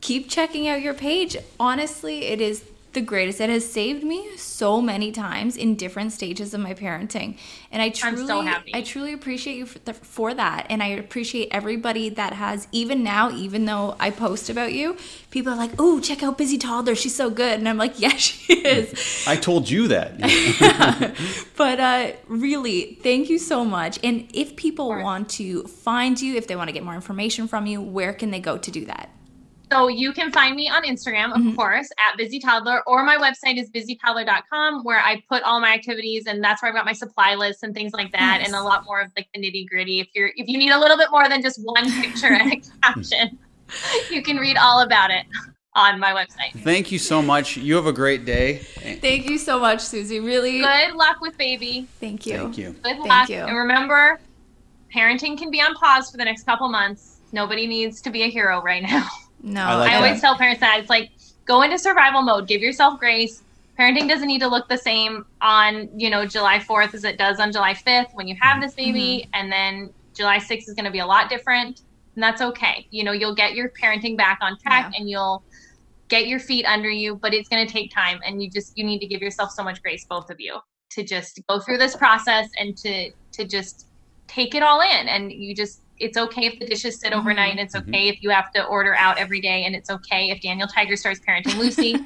keep 0.00 0.28
checking 0.30 0.68
out 0.68 0.80
your 0.80 0.94
page. 0.94 1.36
Honestly, 1.58 2.26
it 2.26 2.40
is 2.40 2.64
the 2.92 3.00
greatest. 3.00 3.40
It 3.40 3.50
has 3.50 3.70
saved 3.70 4.02
me 4.02 4.36
so 4.36 4.80
many 4.80 5.12
times 5.12 5.56
in 5.56 5.76
different 5.76 6.12
stages 6.12 6.54
of 6.54 6.60
my 6.60 6.74
parenting, 6.74 7.36
and 7.70 7.82
I 7.82 7.86
I'm 7.86 7.92
truly, 7.92 8.26
so 8.26 8.40
happy. 8.42 8.72
I 8.74 8.82
truly 8.82 9.12
appreciate 9.12 9.56
you 9.56 9.66
for, 9.66 9.78
th- 9.80 9.98
for 9.98 10.34
that, 10.34 10.66
and 10.68 10.82
I 10.82 10.88
appreciate 10.88 11.48
everybody 11.50 12.08
that 12.10 12.32
has 12.34 12.68
even 12.72 13.02
now, 13.02 13.30
even 13.30 13.64
though 13.64 13.96
I 14.00 14.10
post 14.10 14.50
about 14.50 14.72
you, 14.72 14.96
people 15.30 15.52
are 15.52 15.56
like, 15.56 15.72
"Oh, 15.78 16.00
check 16.00 16.22
out 16.22 16.38
Busy 16.38 16.58
Toddler, 16.58 16.94
she's 16.94 17.14
so 17.14 17.30
good," 17.30 17.58
and 17.58 17.68
I'm 17.68 17.78
like, 17.78 17.98
"Yeah, 18.00 18.16
she 18.16 18.54
is." 18.54 19.24
I 19.26 19.36
told 19.36 19.70
you 19.70 19.88
that. 19.88 21.16
But 21.56 21.78
uh, 21.78 22.12
really, 22.26 22.98
thank 23.02 23.28
you 23.28 23.38
so 23.38 23.66
much. 23.66 23.98
And 24.02 24.28
if 24.32 24.56
people 24.56 24.88
want 24.88 25.28
to 25.30 25.64
find 25.64 26.18
you, 26.18 26.36
if 26.36 26.46
they 26.46 26.56
want 26.56 26.68
to 26.68 26.72
get 26.72 26.82
more 26.82 26.94
information 26.94 27.48
from 27.48 27.66
you, 27.66 27.82
where 27.82 28.14
can 28.14 28.30
they 28.30 28.40
go 28.40 28.56
to 28.56 28.70
do 28.70 28.86
that? 28.86 29.10
So 29.70 29.86
you 29.86 30.12
can 30.12 30.32
find 30.32 30.56
me 30.56 30.68
on 30.68 30.82
Instagram, 30.82 31.30
of 31.32 31.42
mm-hmm. 31.42 31.54
course, 31.54 31.88
at 32.10 32.18
Busy 32.18 32.40
Toddler, 32.40 32.82
or 32.88 33.04
my 33.04 33.16
website 33.16 33.56
is 33.56 33.70
busytoddler.com, 33.70 34.82
where 34.82 34.98
I 34.98 35.22
put 35.28 35.44
all 35.44 35.60
my 35.60 35.72
activities, 35.72 36.26
and 36.26 36.42
that's 36.42 36.60
where 36.60 36.70
I've 36.70 36.74
got 36.74 36.84
my 36.84 36.92
supply 36.92 37.36
list 37.36 37.62
and 37.62 37.72
things 37.72 37.92
like 37.92 38.10
that, 38.12 38.38
Nice. 38.38 38.46
and 38.46 38.56
a 38.56 38.62
lot 38.62 38.84
more 38.84 39.00
of 39.00 39.12
like 39.16 39.28
the 39.32 39.40
nitty 39.40 39.68
gritty. 39.68 40.00
If 40.00 40.08
you're 40.12 40.32
if 40.34 40.48
you 40.48 40.58
need 40.58 40.70
a 40.70 40.78
little 40.78 40.96
bit 40.96 41.08
more 41.12 41.28
than 41.28 41.40
just 41.40 41.60
one 41.62 41.90
picture 42.02 42.32
and 42.32 42.52
a 42.52 42.60
caption, 42.82 43.38
you 44.10 44.22
can 44.22 44.38
read 44.38 44.56
all 44.56 44.80
about 44.80 45.12
it 45.12 45.24
on 45.76 46.00
my 46.00 46.10
website. 46.10 46.60
Thank 46.64 46.90
you 46.90 46.98
so 46.98 47.22
much. 47.22 47.56
You 47.56 47.76
have 47.76 47.86
a 47.86 47.92
great 47.92 48.24
day. 48.24 48.56
Thank 48.56 49.30
you 49.30 49.38
so 49.38 49.60
much, 49.60 49.82
Susie. 49.82 50.18
Really, 50.18 50.62
Good 50.62 50.94
luck 50.94 51.20
with 51.20 51.38
baby. 51.38 51.86
thank 52.00 52.26
you. 52.26 52.36
Thank 52.36 52.58
you. 52.58 52.72
Good 52.72 52.82
Thank 52.82 53.06
luck. 53.06 53.28
you. 53.28 53.36
And 53.36 53.56
remember, 53.56 54.18
parenting 54.92 55.38
can 55.38 55.52
be 55.52 55.60
on 55.60 55.74
pause 55.74 56.10
for 56.10 56.16
the 56.16 56.24
next 56.24 56.42
couple 56.42 56.68
months. 56.68 57.20
Nobody 57.30 57.68
needs 57.68 58.00
to 58.00 58.10
be 58.10 58.22
a 58.22 58.28
hero 58.28 58.60
right 58.62 58.82
now. 58.82 59.08
No, 59.42 59.62
I 59.62 59.74
like 59.76 59.90
I 59.92 59.96
always 59.96 60.20
tell 60.20 60.36
parents 60.36 60.60
that 60.60 60.80
it's 60.80 60.90
like 60.90 61.10
go 61.44 61.62
into 61.62 61.78
survival 61.78 62.22
mode, 62.22 62.46
give 62.46 62.60
yourself 62.60 62.98
grace. 62.98 63.42
Parenting 63.78 64.08
doesn't 64.08 64.28
need 64.28 64.40
to 64.40 64.48
look 64.48 64.68
the 64.68 64.76
same 64.76 65.24
on, 65.40 65.88
you 65.98 66.10
know, 66.10 66.26
July 66.26 66.58
4th 66.58 66.92
as 66.92 67.04
it 67.04 67.16
does 67.16 67.40
on 67.40 67.50
July 67.50 67.72
5th 67.72 68.12
when 68.12 68.28
you 68.28 68.36
have 68.40 68.60
this 68.60 68.74
baby 68.74 69.24
mm-hmm. 69.24 69.30
and 69.32 69.50
then 69.50 69.90
July 70.14 70.36
6th 70.36 70.68
is 70.68 70.74
going 70.74 70.84
to 70.84 70.90
be 70.90 70.98
a 70.98 71.06
lot 71.06 71.30
different 71.30 71.80
and 72.14 72.22
that's 72.22 72.42
okay. 72.42 72.86
You 72.90 73.04
know, 73.04 73.12
you'll 73.12 73.34
get 73.34 73.54
your 73.54 73.70
parenting 73.70 74.16
back 74.16 74.38
on 74.42 74.58
track 74.58 74.92
Yeah. 74.92 75.00
and 75.00 75.08
you'll 75.08 75.42
get 76.08 76.26
your 76.26 76.40
feet 76.40 76.66
under 76.66 76.90
you, 76.90 77.14
but 77.14 77.32
it's 77.32 77.48
going 77.48 77.66
to 77.66 77.72
take 77.72 77.94
time 77.94 78.20
and 78.26 78.42
you 78.42 78.50
just 78.50 78.76
you 78.76 78.84
need 78.84 78.98
to 78.98 79.06
give 79.06 79.22
yourself 79.22 79.50
so 79.52 79.62
much 79.62 79.82
grace 79.82 80.04
both 80.04 80.28
of 80.28 80.38
you 80.38 80.58
to 80.90 81.02
just 81.04 81.40
go 81.48 81.58
through 81.60 81.78
this 81.78 81.96
process 81.96 82.48
and 82.58 82.76
to 82.76 83.10
to 83.32 83.44
just 83.44 83.86
take 84.26 84.54
it 84.54 84.62
all 84.62 84.80
in 84.80 85.08
and 85.08 85.32
you 85.32 85.54
just 85.54 85.82
it's 86.00 86.16
okay 86.16 86.46
if 86.46 86.58
the 86.58 86.66
dishes 86.66 86.98
sit 86.98 87.10
mm-hmm. 87.10 87.20
overnight. 87.20 87.52
And 87.52 87.60
it's 87.60 87.76
mm-hmm. 87.76 87.90
okay 87.90 88.08
if 88.08 88.22
you 88.22 88.30
have 88.30 88.50
to 88.52 88.64
order 88.64 88.94
out 88.96 89.18
every 89.18 89.40
day 89.40 89.64
and 89.64 89.74
it's 89.76 89.90
okay 89.90 90.30
if 90.30 90.40
daniel 90.40 90.66
tiger 90.66 90.96
starts 90.96 91.20
parenting 91.20 91.56
lucy. 91.58 91.96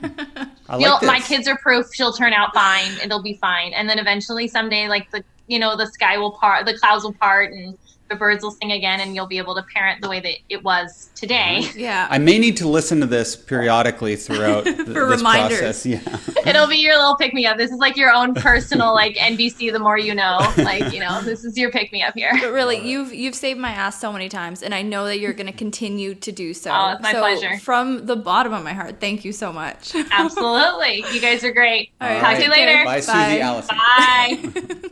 Like 0.67 1.03
my 1.03 1.21
kids 1.21 1.47
are 1.47 1.59
proof. 1.59 1.95
She'll 1.95 2.13
turn 2.13 2.33
out 2.33 2.55
fine. 2.55 2.93
It'll 3.03 3.23
be 3.23 3.35
fine. 3.35 3.75
And 3.75 3.89
then 3.89 3.99
eventually 3.99 4.49
someday 4.49 4.89
like 4.89 5.11
the 5.11 5.23
you 5.47 5.59
know 5.59 5.77
the 5.77 5.87
sky 5.87 6.17
will 6.17 6.33
part 6.33 6.65
the 6.65 6.77
clouds 6.79 7.05
will 7.05 7.13
part 7.13 7.53
and 7.53 7.77
the 8.11 8.17
birds 8.17 8.43
will 8.43 8.51
sing 8.51 8.73
again 8.73 9.01
and 9.01 9.15
you'll 9.15 9.27
be 9.27 9.39
able 9.39 9.55
to 9.55 9.63
parent 9.75 10.01
the 10.03 10.09
way 10.09 10.21
that 10.21 10.35
it 10.49 10.63
was 10.63 11.11
today 11.15 11.63
yeah. 11.75 12.07
I 12.11 12.19
may 12.19 12.39
need 12.39 12.57
to 12.59 12.69
listen 12.69 13.01
to 13.01 13.07
this 13.07 13.35
periodically 13.35 14.17
throughout 14.17 14.65
th- 14.65 14.77
For 14.77 14.85
this 15.09 15.19
reminders. 15.19 15.59
process. 15.59 15.87
Yeah. 15.87 16.01
it'll 16.47 16.67
be 16.69 16.77
your 16.77 16.97
little 16.97 17.17
pick 17.17 17.33
me 17.33 17.47
up 17.47 17.57
this 17.57 17.71
is 17.71 17.79
like 17.79 17.97
your 17.97 18.13
own 18.13 18.35
personal 18.35 18.93
like 18.95 19.17
nbc 19.17 19.73
the 19.73 19.79
more 19.79 19.99
you 19.99 20.15
know 20.15 20.39
like 20.59 20.93
you 20.93 21.01
know 21.01 21.23
this 21.23 21.45
is 21.45 21.57
your 21.57 21.71
pick 21.71 21.93
me 21.93 22.03
up 22.03 22.15
here 22.15 22.31
But 22.41 22.53
really, 22.53 22.87
you've 22.87 23.13
you've 23.15 23.35
saved 23.35 23.59
my 23.59 23.71
ass 23.71 24.01
so 24.01 24.13
many 24.13 24.29
times, 24.29 24.63
and 24.63 24.75
I 24.75 24.83
know 24.83 25.07
that 25.07 25.19
you're 25.19 25.33
going 25.33 25.47
to 25.51 25.53
continue 25.57 26.15
to 26.15 26.33
do 26.33 26.53
so. 26.53 26.71
Oh, 26.73 26.93
it's 26.93 27.03
my 27.03 27.13
so 27.13 27.21
pleasure. 27.21 27.59
From 27.61 28.07
the 28.07 28.17
bottom 28.17 28.53
of 28.53 28.63
my 28.63 28.73
heart, 28.75 29.01
thank 29.01 29.25
you 29.25 29.33
so 29.33 29.53
much. 29.53 29.95
absolutely 30.11 31.05
you 31.13 31.21
guys 31.21 31.43
are 31.45 31.53
great 31.53 31.91
All 32.01 32.09
right, 32.09 32.21
talk 32.21 32.37
to 32.37 32.45
you 32.45 32.51
later 32.51 32.85
Bye, 32.85 33.01
Susie 33.01 33.41
Allison. 33.41 33.77
bye 33.77 34.91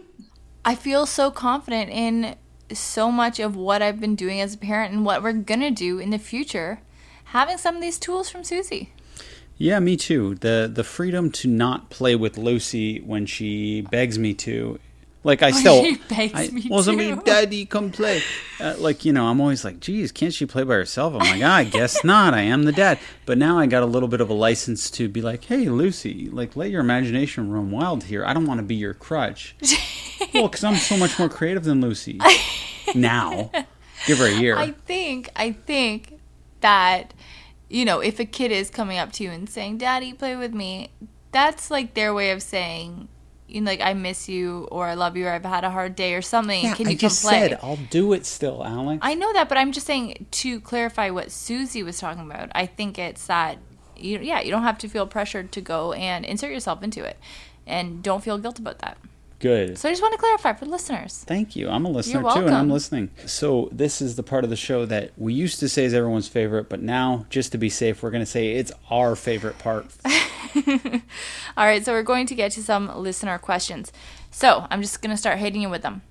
I 0.64 0.74
feel 0.76 1.06
so 1.06 1.30
confident 1.30 1.90
in 1.90 2.36
so 2.78 3.10
much 3.10 3.38
of 3.40 3.56
what 3.56 3.82
I've 3.82 4.00
been 4.00 4.16
doing 4.16 4.40
as 4.40 4.54
a 4.54 4.58
parent 4.58 4.92
and 4.92 5.04
what 5.04 5.22
we're 5.22 5.32
gonna 5.32 5.70
do 5.70 5.98
in 5.98 6.10
the 6.10 6.18
future, 6.18 6.80
having 7.24 7.58
some 7.58 7.76
of 7.76 7.82
these 7.82 7.98
tools 7.98 8.30
from 8.30 8.44
Susie. 8.44 8.90
Yeah, 9.58 9.78
me 9.80 9.96
too. 9.96 10.34
The 10.36 10.70
the 10.72 10.84
freedom 10.84 11.30
to 11.32 11.48
not 11.48 11.90
play 11.90 12.16
with 12.16 12.36
Lucy 12.36 13.00
when 13.00 13.26
she 13.26 13.82
begs 13.82 14.18
me 14.18 14.34
to. 14.34 14.78
Like 15.24 15.42
I 15.42 15.52
still, 15.52 15.84
she 15.84 15.96
begs 15.96 16.32
I, 16.34 16.48
me 16.48 16.66
well, 16.68 16.82
somebody, 16.82 17.14
daddy, 17.14 17.64
come 17.64 17.90
play. 17.90 18.22
Uh, 18.60 18.74
like 18.78 19.04
you 19.04 19.12
know, 19.12 19.26
I'm 19.26 19.40
always 19.40 19.64
like, 19.64 19.78
geez, 19.78 20.10
can't 20.10 20.34
she 20.34 20.46
play 20.46 20.64
by 20.64 20.74
herself? 20.74 21.14
I'm 21.14 21.20
like, 21.20 21.42
ah, 21.42 21.56
I 21.56 21.64
guess 21.64 22.02
not. 22.04 22.34
I 22.34 22.42
am 22.42 22.64
the 22.64 22.72
dad. 22.72 22.98
But 23.24 23.38
now 23.38 23.58
I 23.58 23.66
got 23.66 23.84
a 23.84 23.86
little 23.86 24.08
bit 24.08 24.20
of 24.20 24.30
a 24.30 24.34
license 24.34 24.90
to 24.92 25.08
be 25.08 25.22
like, 25.22 25.44
hey, 25.44 25.68
Lucy, 25.68 26.28
like 26.30 26.56
let 26.56 26.70
your 26.70 26.80
imagination 26.80 27.52
run 27.52 27.70
wild 27.70 28.04
here. 28.04 28.24
I 28.24 28.34
don't 28.34 28.46
want 28.46 28.58
to 28.58 28.64
be 28.64 28.74
your 28.74 28.94
crutch. 28.94 29.54
well, 30.34 30.48
because 30.48 30.64
I'm 30.64 30.76
so 30.76 30.96
much 30.96 31.18
more 31.18 31.28
creative 31.28 31.62
than 31.62 31.80
Lucy. 31.80 32.18
now, 32.94 33.52
give 34.06 34.18
her 34.18 34.26
a 34.26 34.34
year. 34.34 34.56
I 34.56 34.72
think 34.72 35.30
I 35.36 35.52
think 35.52 36.18
that 36.62 37.14
you 37.70 37.84
know 37.84 38.00
if 38.00 38.18
a 38.18 38.24
kid 38.24 38.50
is 38.50 38.70
coming 38.70 38.98
up 38.98 39.12
to 39.12 39.24
you 39.24 39.30
and 39.30 39.48
saying, 39.48 39.78
"Daddy, 39.78 40.12
play 40.12 40.34
with 40.34 40.52
me," 40.52 40.90
that's 41.30 41.70
like 41.70 41.94
their 41.94 42.12
way 42.12 42.32
of 42.32 42.42
saying. 42.42 43.06
You 43.54 43.60
know, 43.60 43.70
like 43.70 43.80
I 43.80 43.94
miss 43.94 44.28
you, 44.28 44.66
or 44.70 44.86
I 44.86 44.94
love 44.94 45.16
you, 45.16 45.26
or 45.26 45.30
I've 45.30 45.44
had 45.44 45.64
a 45.64 45.70
hard 45.70 45.94
day, 45.94 46.14
or 46.14 46.22
something. 46.22 46.64
yeah, 46.64 46.74
Can 46.74 46.86
I 46.86 46.90
you 46.90 46.96
come 46.96 47.08
just 47.08 47.22
play? 47.22 47.48
said 47.48 47.58
I'll 47.62 47.76
do 47.90 48.12
it 48.12 48.24
still, 48.26 48.64
Alex. 48.64 49.00
I 49.02 49.14
know 49.14 49.32
that, 49.32 49.48
but 49.48 49.58
I'm 49.58 49.72
just 49.72 49.86
saying 49.86 50.26
to 50.30 50.60
clarify 50.60 51.10
what 51.10 51.30
Susie 51.30 51.82
was 51.82 51.98
talking 51.98 52.24
about. 52.24 52.50
I 52.54 52.66
think 52.66 52.98
it's 52.98 53.26
that 53.26 53.58
you 53.96 54.18
yeah, 54.20 54.40
you 54.40 54.50
don't 54.50 54.62
have 54.64 54.78
to 54.78 54.88
feel 54.88 55.06
pressured 55.06 55.52
to 55.52 55.60
go 55.60 55.92
and 55.92 56.24
insert 56.24 56.50
yourself 56.50 56.82
into 56.82 57.04
it. 57.04 57.18
And 57.66 58.02
don't 58.02 58.24
feel 58.24 58.38
guilt 58.38 58.58
about 58.58 58.80
that. 58.80 58.98
Good. 59.42 59.76
So 59.76 59.88
I 59.88 59.92
just 59.92 60.00
want 60.00 60.12
to 60.12 60.18
clarify 60.18 60.52
for 60.52 60.66
listeners. 60.66 61.24
Thank 61.26 61.56
you. 61.56 61.68
I'm 61.68 61.84
a 61.84 61.90
listener 61.90 62.22
too, 62.22 62.46
and 62.46 62.54
I'm 62.54 62.70
listening. 62.70 63.10
So 63.26 63.68
this 63.72 64.00
is 64.00 64.14
the 64.14 64.22
part 64.22 64.44
of 64.44 64.50
the 64.50 64.56
show 64.56 64.86
that 64.86 65.10
we 65.16 65.34
used 65.34 65.58
to 65.58 65.68
say 65.68 65.84
is 65.84 65.92
everyone's 65.92 66.28
favorite, 66.28 66.68
but 66.68 66.80
now, 66.80 67.26
just 67.28 67.50
to 67.50 67.58
be 67.58 67.68
safe, 67.68 68.04
we're 68.04 68.12
going 68.12 68.22
to 68.22 68.30
say 68.30 68.52
it's 68.52 68.70
our 68.88 69.16
favorite 69.16 69.58
part. 69.58 69.86
All 71.56 71.66
right, 71.66 71.84
so 71.84 71.92
we're 71.92 72.04
going 72.04 72.26
to 72.26 72.36
get 72.36 72.52
to 72.52 72.62
some 72.62 72.96
listener 72.96 73.36
questions. 73.36 73.90
So 74.30 74.68
I'm 74.70 74.80
just 74.80 75.02
going 75.02 75.10
to 75.10 75.16
start 75.16 75.38
hitting 75.38 75.60
you 75.60 75.68
with 75.68 75.82
them. 75.82 76.02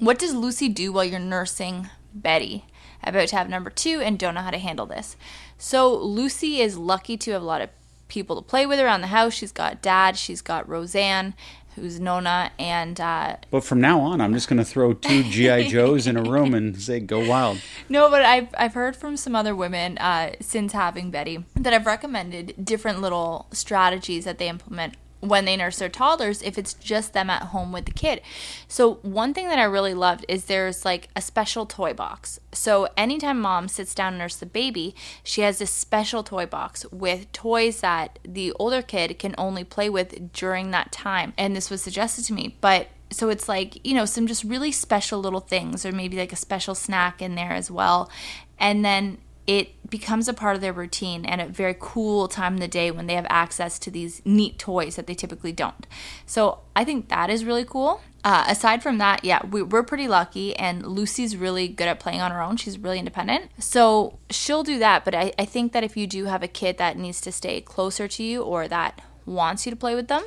What 0.00 0.18
does 0.18 0.34
Lucy 0.34 0.68
do 0.68 0.92
while 0.92 1.04
you're 1.04 1.20
nursing 1.20 1.88
Betty? 2.12 2.64
About 3.04 3.28
to 3.28 3.36
have 3.36 3.48
number 3.48 3.70
two 3.70 4.00
and 4.00 4.18
don't 4.18 4.34
know 4.34 4.40
how 4.40 4.50
to 4.50 4.58
handle 4.58 4.84
this. 4.84 5.16
So 5.58 5.94
Lucy 5.96 6.60
is 6.60 6.76
lucky 6.76 7.16
to 7.18 7.30
have 7.30 7.42
a 7.42 7.44
lot 7.44 7.60
of 7.60 7.70
people 8.08 8.34
to 8.34 8.42
play 8.42 8.66
with 8.66 8.80
around 8.80 9.02
the 9.02 9.08
house. 9.08 9.34
She's 9.34 9.52
got 9.52 9.80
dad, 9.80 10.16
she's 10.16 10.42
got 10.42 10.68
Roseanne, 10.68 11.34
who's 11.78 11.98
Nona, 12.00 12.50
and 12.58 13.00
uh, 13.00 13.36
But 13.50 13.64
from 13.64 13.80
now 13.80 14.00
on, 14.00 14.20
I'm 14.20 14.34
just 14.34 14.48
going 14.48 14.58
to 14.58 14.64
throw 14.64 14.92
two 14.92 15.22
GI 15.24 15.68
Joes 15.68 16.06
in 16.06 16.16
a 16.16 16.22
room 16.22 16.54
and 16.54 16.80
say, 16.80 17.00
"Go 17.00 17.26
wild." 17.26 17.60
No, 17.88 18.10
but 18.10 18.22
I've 18.22 18.48
I've 18.56 18.74
heard 18.74 18.96
from 18.96 19.16
some 19.16 19.34
other 19.34 19.54
women 19.54 19.98
uh, 19.98 20.32
since 20.40 20.72
having 20.72 21.10
Betty 21.10 21.44
that 21.56 21.72
I've 21.72 21.86
recommended 21.86 22.54
different 22.62 23.00
little 23.00 23.46
strategies 23.52 24.24
that 24.24 24.38
they 24.38 24.48
implement 24.48 24.94
when 25.20 25.44
they 25.44 25.56
nurse 25.56 25.78
their 25.78 25.88
toddlers 25.88 26.42
if 26.42 26.56
it's 26.58 26.74
just 26.74 27.12
them 27.12 27.30
at 27.30 27.44
home 27.44 27.72
with 27.72 27.84
the 27.84 27.90
kid. 27.90 28.20
So 28.68 28.94
one 28.96 29.34
thing 29.34 29.48
that 29.48 29.58
I 29.58 29.64
really 29.64 29.94
loved 29.94 30.24
is 30.28 30.44
there's 30.44 30.84
like 30.84 31.08
a 31.16 31.20
special 31.20 31.66
toy 31.66 31.92
box. 31.92 32.38
So 32.52 32.88
anytime 32.96 33.40
mom 33.40 33.68
sits 33.68 33.94
down 33.94 34.14
and 34.14 34.18
nurse 34.18 34.36
the 34.36 34.46
baby, 34.46 34.94
she 35.22 35.42
has 35.42 35.58
this 35.58 35.72
special 35.72 36.22
toy 36.22 36.46
box 36.46 36.86
with 36.92 37.30
toys 37.32 37.80
that 37.80 38.18
the 38.26 38.52
older 38.58 38.82
kid 38.82 39.18
can 39.18 39.34
only 39.36 39.64
play 39.64 39.88
with 39.88 40.32
during 40.32 40.70
that 40.70 40.92
time. 40.92 41.32
And 41.36 41.56
this 41.56 41.70
was 41.70 41.82
suggested 41.82 42.24
to 42.26 42.32
me, 42.32 42.56
but 42.60 42.88
so 43.10 43.30
it's 43.30 43.48
like 43.48 43.84
you 43.86 43.94
know 43.94 44.04
some 44.04 44.26
just 44.26 44.44
really 44.44 44.70
special 44.70 45.18
little 45.18 45.40
things 45.40 45.86
or 45.86 45.92
maybe 45.92 46.18
like 46.18 46.32
a 46.32 46.36
special 46.36 46.74
snack 46.74 47.22
in 47.22 47.36
there 47.36 47.52
as 47.52 47.70
well 47.70 48.10
and 48.58 48.84
then 48.84 49.16
it 49.48 49.90
becomes 49.90 50.28
a 50.28 50.34
part 50.34 50.54
of 50.54 50.60
their 50.60 50.72
routine 50.72 51.24
and 51.24 51.40
a 51.40 51.46
very 51.46 51.74
cool 51.80 52.28
time 52.28 52.54
in 52.54 52.60
the 52.60 52.68
day 52.68 52.90
when 52.90 53.06
they 53.06 53.14
have 53.14 53.26
access 53.30 53.78
to 53.78 53.90
these 53.90 54.20
neat 54.24 54.58
toys 54.58 54.96
that 54.96 55.06
they 55.06 55.14
typically 55.14 55.52
don't 55.52 55.86
so 56.26 56.60
i 56.76 56.84
think 56.84 57.08
that 57.08 57.30
is 57.30 57.44
really 57.44 57.64
cool 57.64 58.00
uh, 58.24 58.44
aside 58.46 58.82
from 58.82 58.98
that 58.98 59.24
yeah 59.24 59.44
we, 59.46 59.62
we're 59.62 59.82
pretty 59.82 60.06
lucky 60.06 60.54
and 60.56 60.86
lucy's 60.86 61.36
really 61.36 61.66
good 61.66 61.88
at 61.88 61.98
playing 61.98 62.20
on 62.20 62.30
her 62.30 62.42
own 62.42 62.56
she's 62.56 62.78
really 62.78 62.98
independent 62.98 63.50
so 63.58 64.18
she'll 64.28 64.62
do 64.62 64.78
that 64.78 65.04
but 65.04 65.14
I, 65.14 65.32
I 65.38 65.44
think 65.44 65.72
that 65.72 65.82
if 65.82 65.96
you 65.96 66.06
do 66.06 66.26
have 66.26 66.42
a 66.42 66.48
kid 66.48 66.78
that 66.78 66.98
needs 66.98 67.20
to 67.22 67.32
stay 67.32 67.60
closer 67.60 68.06
to 68.06 68.22
you 68.22 68.42
or 68.42 68.68
that 68.68 69.00
wants 69.24 69.66
you 69.66 69.70
to 69.70 69.76
play 69.76 69.94
with 69.94 70.08
them 70.08 70.24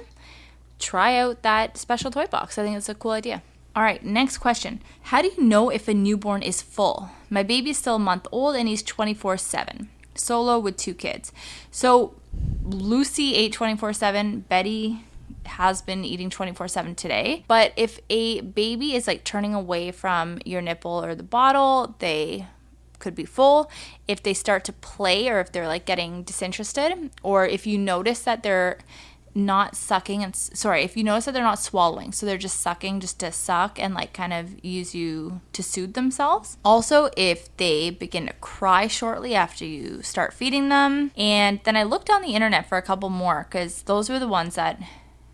try 0.81 1.17
out 1.17 1.43
that 1.43 1.77
special 1.77 2.11
toy 2.11 2.25
box. 2.25 2.57
I 2.57 2.63
think 2.63 2.75
it's 2.75 2.89
a 2.89 2.95
cool 2.95 3.11
idea. 3.11 3.43
All 3.75 3.83
right, 3.83 4.03
next 4.03 4.39
question. 4.39 4.81
How 5.03 5.21
do 5.21 5.29
you 5.29 5.43
know 5.43 5.69
if 5.69 5.87
a 5.87 5.93
newborn 5.93 6.41
is 6.41 6.61
full? 6.61 7.09
My 7.29 7.43
baby's 7.43 7.77
still 7.77 7.95
a 7.95 7.99
month 7.99 8.27
old 8.31 8.55
and 8.55 8.67
he's 8.67 8.83
24 8.83 9.37
7, 9.37 9.89
solo 10.13 10.59
with 10.59 10.75
two 10.75 10.93
kids. 10.93 11.31
So 11.71 12.13
Lucy 12.63 13.35
ate 13.35 13.53
24 13.53 13.93
7. 13.93 14.41
Betty 14.41 15.05
has 15.45 15.81
been 15.81 16.03
eating 16.03 16.29
24 16.29 16.67
7 16.67 16.95
today. 16.95 17.45
But 17.47 17.71
if 17.77 17.99
a 18.09 18.41
baby 18.41 18.93
is 18.95 19.07
like 19.07 19.23
turning 19.23 19.53
away 19.53 19.91
from 19.91 20.39
your 20.45 20.61
nipple 20.61 21.03
or 21.03 21.15
the 21.15 21.23
bottle, 21.23 21.95
they 21.99 22.47
could 22.99 23.15
be 23.15 23.25
full, 23.25 23.71
if 24.07 24.21
they 24.21 24.33
start 24.33 24.63
to 24.65 24.73
play 24.73 25.27
or 25.27 25.39
if 25.39 25.51
they're 25.51 25.67
like 25.67 25.85
getting 25.85 26.23
disinterested, 26.23 27.09
or 27.23 27.45
if 27.45 27.65
you 27.65 27.77
notice 27.77 28.21
that 28.21 28.43
they're 28.43 28.77
not 29.33 29.75
sucking 29.75 30.23
and 30.23 30.35
sorry, 30.35 30.83
if 30.83 30.97
you 30.97 31.03
notice 31.03 31.25
that 31.25 31.33
they're 31.33 31.43
not 31.43 31.59
swallowing, 31.59 32.11
so 32.11 32.25
they're 32.25 32.37
just 32.37 32.59
sucking 32.59 32.99
just 32.99 33.19
to 33.19 33.31
suck 33.31 33.79
and 33.79 33.93
like 33.93 34.13
kind 34.13 34.33
of 34.33 34.63
use 34.63 34.93
you 34.93 35.41
to 35.53 35.63
soothe 35.63 35.93
themselves. 35.93 36.57
Also, 36.63 37.09
if 37.15 37.55
they 37.57 37.89
begin 37.89 38.27
to 38.27 38.33
cry 38.33 38.87
shortly 38.87 39.35
after 39.35 39.65
you 39.65 40.01
start 40.01 40.33
feeding 40.33 40.69
them. 40.69 41.11
And 41.15 41.59
then 41.63 41.77
I 41.77 41.83
looked 41.83 42.09
on 42.09 42.21
the 42.21 42.35
internet 42.35 42.67
for 42.67 42.77
a 42.77 42.81
couple 42.81 43.09
more 43.09 43.45
cuz 43.49 43.83
those 43.83 44.09
were 44.09 44.19
the 44.19 44.27
ones 44.27 44.55
that 44.55 44.81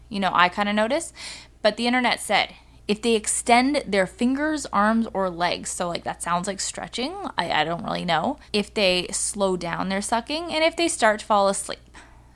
you 0.09 0.19
know, 0.19 0.31
I 0.33 0.49
kind 0.49 0.69
of 0.69 0.75
noticed. 0.75 1.13
But 1.61 1.75
the 1.75 1.87
internet 1.87 2.21
said 2.21 2.53
if 2.87 3.01
they 3.01 3.15
extend 3.15 3.83
their 3.85 4.07
fingers, 4.07 4.65
arms, 4.67 5.07
or 5.13 5.29
legs, 5.29 5.69
so 5.69 5.89
like 5.89 6.03
that 6.05 6.23
sounds 6.23 6.47
like 6.47 6.61
stretching, 6.61 7.13
I, 7.37 7.51
I 7.51 7.63
don't 7.65 7.83
really 7.83 8.05
know, 8.05 8.37
if 8.53 8.73
they 8.73 9.07
slow 9.11 9.57
down 9.57 9.89
their 9.89 10.01
sucking, 10.01 10.53
and 10.53 10.63
if 10.63 10.77
they 10.77 10.87
start 10.87 11.19
to 11.19 11.25
fall 11.25 11.49
asleep. 11.49 11.79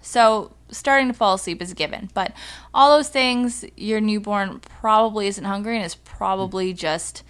So, 0.02 0.52
starting 0.72 1.08
to 1.08 1.14
fall 1.14 1.34
asleep 1.36 1.62
is 1.62 1.72
a 1.72 1.76
given, 1.76 2.10
but 2.14 2.34
all 2.74 2.96
those 2.96 3.10
things, 3.10 3.66
your 3.76 4.02
newborn 4.02 4.60
probably 4.60 5.28
isn't 5.28 5.44
hungry 5.44 5.76
and 5.76 5.86
is 5.86 5.96
probably 5.96 6.74
just, 6.74 7.24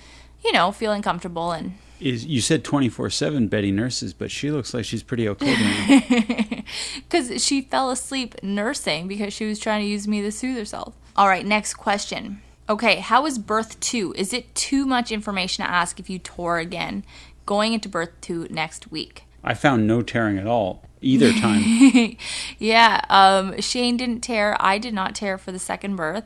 you 0.44 0.52
know, 0.52 0.72
feeling 0.72 1.02
comfortable 1.02 1.52
and 1.52 1.74
Is 2.00 2.26
you 2.26 2.42
said 2.42 2.64
twenty 2.64 2.90
four 2.90 3.10
seven 3.10 3.48
Betty 3.48 3.72
nurses, 3.72 4.14
but 4.14 4.32
she 4.32 4.52
looks 4.52 4.74
like 4.74 4.86
she's 4.86 5.04
pretty 5.04 5.28
okay. 5.30 5.54
now. 5.54 6.64
because 6.96 7.44
she 7.44 7.62
fell 7.62 7.92
asleep 7.92 8.36
nursing 8.44 9.08
because 9.08 9.34
she 9.34 9.46
was 9.46 9.60
trying 9.60 9.82
to 9.82 9.88
use 9.88 10.08
me 10.08 10.22
to 10.22 10.32
soothe 10.32 10.58
herself. 10.58 10.96
All 11.16 11.28
right, 11.28 11.46
next 11.46 11.74
question. 11.76 12.42
Okay, 12.70 12.98
how 12.98 13.26
is 13.26 13.38
birth 13.38 13.80
two? 13.80 14.14
Is 14.16 14.32
it 14.32 14.54
too 14.56 14.86
much 14.86 15.12
information 15.12 15.66
to 15.66 15.70
ask 15.70 16.00
if 16.00 16.10
you 16.10 16.20
tore 16.20 16.60
again 16.60 17.04
going 17.46 17.74
into 17.74 17.90
birth 17.90 18.12
two 18.22 18.48
next 18.50 18.92
week? 18.92 19.26
I 19.44 19.56
found 19.56 19.88
no 19.88 20.02
tearing 20.02 20.38
at 20.38 20.48
all 20.48 20.84
either 21.02 21.32
time. 21.40 22.18
Yeah, 22.58 23.02
um, 23.10 23.60
Shane 23.60 23.98
didn't 23.98 24.22
tear. 24.22 24.56
I 24.60 24.78
did 24.78 24.94
not 24.94 25.16
tear 25.16 25.38
for 25.38 25.52
the 25.52 25.60
second 25.60 25.96
birth. 25.96 26.26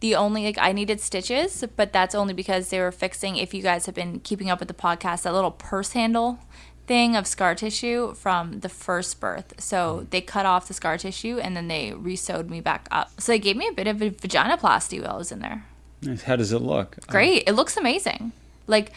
The 0.00 0.14
only 0.14 0.44
like 0.44 0.58
I 0.58 0.72
needed 0.72 1.00
stitches, 1.00 1.64
but 1.76 1.92
that's 1.92 2.14
only 2.14 2.34
because 2.34 2.68
they 2.68 2.80
were 2.80 2.92
fixing. 2.92 3.36
If 3.36 3.54
you 3.54 3.62
guys 3.62 3.86
have 3.86 3.94
been 3.94 4.20
keeping 4.20 4.50
up 4.50 4.58
with 4.58 4.68
the 4.68 4.74
podcast, 4.74 5.22
that 5.22 5.32
little 5.32 5.50
purse 5.50 5.92
handle 5.92 6.38
thing 6.86 7.16
of 7.16 7.26
scar 7.26 7.54
tissue 7.54 8.14
from 8.14 8.60
the 8.60 8.68
first 8.68 9.18
birth. 9.20 9.54
So 9.58 10.06
they 10.10 10.20
cut 10.20 10.46
off 10.46 10.68
the 10.68 10.74
scar 10.74 10.98
tissue 10.98 11.38
and 11.38 11.56
then 11.56 11.68
they 11.68 11.92
resewed 11.92 12.48
me 12.50 12.60
back 12.60 12.86
up. 12.90 13.20
So 13.20 13.32
they 13.32 13.38
gave 13.38 13.56
me 13.56 13.66
a 13.68 13.72
bit 13.72 13.86
of 13.86 14.00
a 14.02 14.10
vaginoplasty 14.10 15.00
while 15.02 15.14
I 15.14 15.16
was 15.16 15.32
in 15.32 15.40
there. 15.40 15.64
How 16.26 16.36
does 16.36 16.52
it 16.52 16.60
look? 16.60 16.96
Great. 17.08 17.44
It 17.46 17.52
looks 17.54 17.76
amazing. 17.76 18.32
Like 18.66 18.92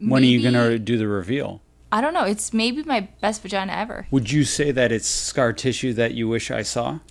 When 0.00 0.22
are 0.22 0.26
you 0.26 0.42
gonna 0.42 0.78
do 0.78 0.98
the 0.98 1.06
reveal? 1.06 1.60
I 1.92 2.00
don't 2.00 2.14
know. 2.14 2.24
It's 2.24 2.52
maybe 2.52 2.82
my 2.84 3.08
best 3.20 3.42
vagina 3.42 3.72
ever. 3.72 4.06
Would 4.10 4.30
you 4.30 4.44
say 4.44 4.70
that 4.70 4.92
it's 4.92 5.08
scar 5.08 5.52
tissue 5.52 5.92
that 5.94 6.14
you 6.14 6.28
wish 6.28 6.50
I 6.50 6.62
saw? 6.62 7.00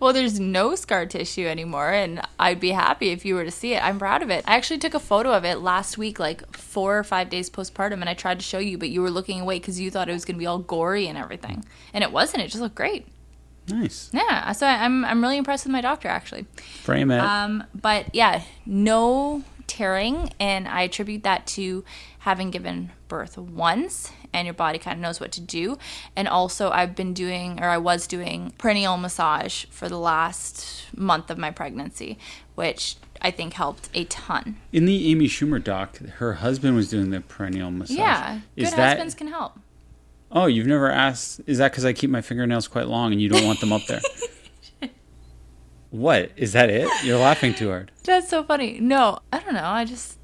Well, 0.00 0.12
there's 0.12 0.38
no 0.38 0.74
scar 0.74 1.06
tissue 1.06 1.46
anymore, 1.46 1.90
and 1.90 2.20
I'd 2.38 2.60
be 2.60 2.72
happy 2.72 3.08
if 3.10 3.24
you 3.24 3.36
were 3.36 3.44
to 3.44 3.50
see 3.50 3.72
it. 3.72 3.82
I'm 3.82 3.98
proud 3.98 4.22
of 4.22 4.28
it. 4.28 4.44
I 4.46 4.54
actually 4.56 4.78
took 4.78 4.92
a 4.92 5.00
photo 5.00 5.32
of 5.32 5.46
it 5.46 5.60
last 5.60 5.96
week, 5.96 6.18
like 6.18 6.54
four 6.54 6.98
or 6.98 7.04
five 7.04 7.30
days 7.30 7.48
postpartum, 7.48 7.94
and 8.00 8.08
I 8.08 8.12
tried 8.12 8.38
to 8.38 8.44
show 8.44 8.58
you, 8.58 8.76
but 8.76 8.90
you 8.90 9.00
were 9.00 9.10
looking 9.10 9.40
away 9.40 9.60
because 9.60 9.80
you 9.80 9.90
thought 9.90 10.10
it 10.10 10.12
was 10.12 10.26
going 10.26 10.34
to 10.34 10.38
be 10.38 10.44
all 10.46 10.58
gory 10.58 11.06
and 11.06 11.16
everything, 11.16 11.64
and 11.94 12.04
it 12.04 12.12
wasn't. 12.12 12.42
It 12.42 12.48
just 12.48 12.60
looked 12.60 12.74
great. 12.74 13.06
Nice. 13.68 14.10
Yeah, 14.12 14.52
so 14.52 14.66
I- 14.66 14.84
I'm 14.84 15.06
I'm 15.06 15.22
really 15.22 15.38
impressed 15.38 15.64
with 15.64 15.72
my 15.72 15.80
doctor 15.80 16.08
actually. 16.08 16.44
Frame 16.82 17.10
it. 17.10 17.20
Um, 17.20 17.64
but 17.74 18.14
yeah, 18.14 18.42
no 18.66 19.42
tearing, 19.68 20.30
and 20.38 20.68
I 20.68 20.82
attribute 20.82 21.22
that 21.22 21.46
to 21.46 21.82
having 22.24 22.50
given 22.50 22.90
birth 23.06 23.36
once, 23.36 24.10
and 24.32 24.46
your 24.46 24.54
body 24.54 24.78
kind 24.78 24.96
of 24.96 25.02
knows 25.02 25.20
what 25.20 25.30
to 25.30 25.42
do. 25.42 25.76
And 26.16 26.26
also, 26.26 26.70
I've 26.70 26.96
been 26.96 27.12
doing, 27.12 27.60
or 27.62 27.68
I 27.68 27.76
was 27.76 28.06
doing, 28.06 28.54
perineal 28.58 28.98
massage 28.98 29.66
for 29.66 29.90
the 29.90 29.98
last 29.98 30.86
month 30.96 31.28
of 31.28 31.36
my 31.36 31.50
pregnancy, 31.50 32.16
which 32.54 32.96
I 33.20 33.30
think 33.30 33.52
helped 33.52 33.90
a 33.92 34.04
ton. 34.04 34.56
In 34.72 34.86
the 34.86 35.10
Amy 35.10 35.26
Schumer 35.26 35.62
doc, 35.62 35.98
her 35.98 36.32
husband 36.34 36.76
was 36.76 36.88
doing 36.88 37.10
the 37.10 37.20
perennial 37.20 37.70
massage. 37.70 37.98
Yeah, 37.98 38.40
Is 38.56 38.70
good 38.70 38.78
that? 38.78 38.88
husbands 38.96 39.14
can 39.14 39.28
help. 39.28 39.58
Oh, 40.32 40.46
you've 40.46 40.66
never 40.66 40.90
asked? 40.90 41.42
Is 41.46 41.58
that 41.58 41.72
because 41.72 41.84
I 41.84 41.92
keep 41.92 42.08
my 42.08 42.22
fingernails 42.22 42.68
quite 42.68 42.88
long 42.88 43.12
and 43.12 43.20
you 43.20 43.28
don't 43.28 43.44
want 43.44 43.60
them 43.60 43.70
up 43.70 43.82
there? 43.86 44.00
what 45.90 46.30
is 46.38 46.54
that? 46.54 46.70
It? 46.70 46.88
You're 47.04 47.18
laughing 47.18 47.52
too 47.54 47.68
hard. 47.68 47.92
That's 48.04 48.30
so 48.30 48.42
funny. 48.44 48.80
No, 48.80 49.18
I 49.30 49.40
don't 49.40 49.52
know. 49.52 49.62
I 49.62 49.84
just 49.84 50.18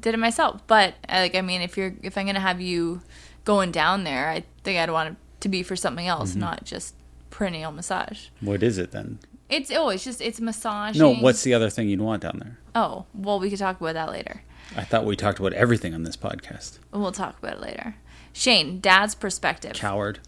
did 0.00 0.14
it 0.14 0.18
myself. 0.18 0.62
But 0.66 0.94
uh, 1.08 1.16
like, 1.16 1.34
I 1.34 1.40
mean, 1.40 1.60
if 1.62 1.76
you're 1.76 1.94
if 2.02 2.16
I'm 2.18 2.26
gonna 2.26 2.40
have 2.40 2.60
you 2.60 3.02
going 3.44 3.70
down 3.72 4.04
there, 4.04 4.28
I 4.28 4.44
think 4.64 4.78
I'd 4.78 4.90
want 4.90 5.10
it 5.10 5.16
to 5.40 5.48
be 5.48 5.62
for 5.62 5.76
something 5.76 6.06
else, 6.06 6.30
Mm-hmm. 6.30 6.40
not 6.40 6.64
just 6.64 6.94
perineal 7.30 7.74
massage. 7.74 8.26
What 8.40 8.62
is 8.62 8.78
it 8.78 8.90
then? 8.90 9.18
It's 9.48 9.70
oh, 9.70 9.88
it's 9.88 10.04
just 10.04 10.20
it's 10.20 10.40
massage. 10.40 10.96
No, 10.96 11.14
what's 11.14 11.42
the 11.42 11.54
other 11.54 11.70
thing 11.70 11.88
you'd 11.88 12.00
want 12.00 12.22
down 12.22 12.38
there? 12.42 12.58
Oh, 12.74 13.06
well, 13.14 13.40
we 13.40 13.48
could 13.50 13.58
talk 13.58 13.80
about 13.80 13.94
that 13.94 14.10
later. 14.10 14.42
I 14.76 14.84
thought 14.84 15.06
we 15.06 15.16
talked 15.16 15.38
about 15.38 15.54
everything 15.54 15.94
on 15.94 16.02
this 16.02 16.16
podcast. 16.16 16.78
We'll 16.92 17.12
talk 17.12 17.38
about 17.38 17.54
it 17.54 17.60
later. 17.60 17.96
Shane, 18.34 18.80
dad's 18.80 19.14
perspective. 19.14 19.72
Coward. 19.72 20.20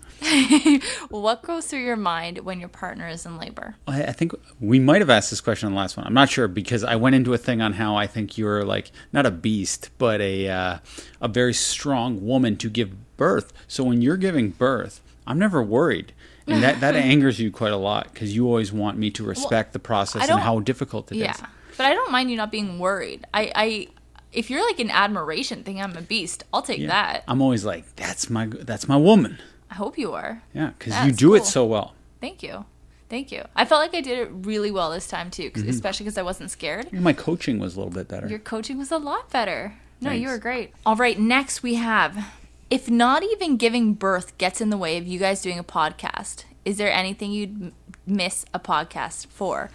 What 1.08 1.42
goes 1.42 1.66
through 1.66 1.80
your 1.84 1.96
mind 1.96 2.38
when 2.38 2.60
your 2.60 2.68
partner 2.68 3.08
is 3.08 3.26
in 3.26 3.38
labor? 3.38 3.74
I, 3.86 4.04
I 4.04 4.12
think 4.12 4.32
we 4.60 4.78
might 4.78 5.00
have 5.00 5.10
asked 5.10 5.30
this 5.30 5.40
question 5.40 5.66
on 5.66 5.72
the 5.72 5.78
last 5.78 5.96
one. 5.96 6.06
I'm 6.06 6.14
not 6.14 6.30
sure 6.30 6.48
because 6.48 6.84
I 6.84 6.96
went 6.96 7.14
into 7.16 7.32
a 7.34 7.38
thing 7.38 7.60
on 7.60 7.74
how 7.74 7.96
I 7.96 8.06
think 8.06 8.38
you're 8.38 8.64
like 8.64 8.90
not 9.12 9.26
a 9.26 9.30
beast, 9.30 9.90
but 9.98 10.20
a 10.20 10.48
uh, 10.48 10.78
a 11.20 11.28
very 11.28 11.54
strong 11.54 12.24
woman 12.24 12.56
to 12.58 12.70
give 12.70 13.16
birth. 13.16 13.52
So 13.68 13.84
when 13.84 14.02
you're 14.02 14.16
giving 14.16 14.50
birth, 14.50 15.00
I'm 15.26 15.38
never 15.38 15.62
worried, 15.62 16.12
and 16.46 16.62
that 16.62 16.80
that 16.80 16.94
angers 17.10 17.40
you 17.40 17.50
quite 17.50 17.72
a 17.72 17.76
lot 17.76 18.12
because 18.12 18.34
you 18.34 18.46
always 18.46 18.72
want 18.72 18.98
me 18.98 19.10
to 19.12 19.24
respect 19.24 19.72
the 19.72 19.78
process 19.78 20.28
and 20.28 20.40
how 20.40 20.60
difficult 20.60 21.10
it 21.12 21.16
is. 21.16 21.22
Yeah, 21.22 21.36
but 21.76 21.86
I 21.86 21.94
don't 21.94 22.12
mind 22.12 22.30
you 22.30 22.36
not 22.36 22.50
being 22.50 22.78
worried. 22.78 23.26
I, 23.34 23.52
I, 23.54 23.88
if 24.32 24.50
you're 24.50 24.64
like 24.64 24.78
an 24.78 24.90
admiration 24.90 25.64
thing, 25.64 25.80
I'm 25.80 25.96
a 25.96 26.02
beast. 26.02 26.44
I'll 26.52 26.62
take 26.62 26.78
Yeah. 26.78 26.88
that. 26.88 27.24
I'm 27.26 27.42
always 27.42 27.64
like, 27.64 27.96
that's 27.96 28.30
my 28.30 28.46
that's 28.46 28.86
my 28.88 28.96
woman. 28.96 29.38
I 29.70 29.74
hope 29.74 29.96
you 29.98 30.12
are. 30.12 30.42
Yeah, 30.52 30.70
because 30.78 31.06
you 31.06 31.12
do 31.12 31.34
it 31.34 31.44
so 31.46 31.64
well. 31.64 31.94
Thank 32.20 32.42
you. 32.42 32.64
Thank 33.08 33.32
you. 33.32 33.44
I 33.56 33.64
felt 33.64 33.80
like 33.80 33.94
I 33.94 34.00
did 34.00 34.18
it 34.18 34.30
really 34.32 34.70
well 34.70 34.90
this 34.90 35.06
time 35.08 35.30
too, 35.30 35.50
'cause- 35.50 35.62
Mm-hmm. 35.62 35.70
especially 35.70 36.04
because 36.04 36.18
I 36.18 36.22
wasn't 36.22 36.50
scared. 36.50 36.92
My 36.92 37.12
coaching 37.12 37.58
was 37.58 37.74
a 37.74 37.78
little 37.78 37.92
bit 37.92 38.06
better. 38.08 38.28
Your 38.28 38.38
coaching 38.38 38.78
was 38.78 38.90
a 38.92 38.98
lot 38.98 39.30
better. 39.30 39.74
No, 40.00 40.10
you 40.12 40.28
were 40.28 40.38
great. 40.38 40.72
All 40.86 40.96
right, 40.96 41.18
next 41.18 41.62
we 41.62 41.74
have 41.74 42.32
if 42.70 42.88
not 42.88 43.24
even 43.24 43.56
giving 43.56 43.94
birth 43.94 44.38
gets 44.38 44.60
in 44.60 44.70
the 44.70 44.76
way 44.76 44.96
of 44.96 45.04
you 45.06 45.18
guys 45.18 45.42
doing 45.42 45.58
a 45.58 45.64
podcast, 45.64 46.44
is 46.64 46.76
there 46.76 46.92
anything 46.92 47.32
you'd 47.32 47.50
m- 47.62 47.72
miss 48.06 48.44
a 48.54 48.60
podcast 48.60 49.26
for? 49.26 49.70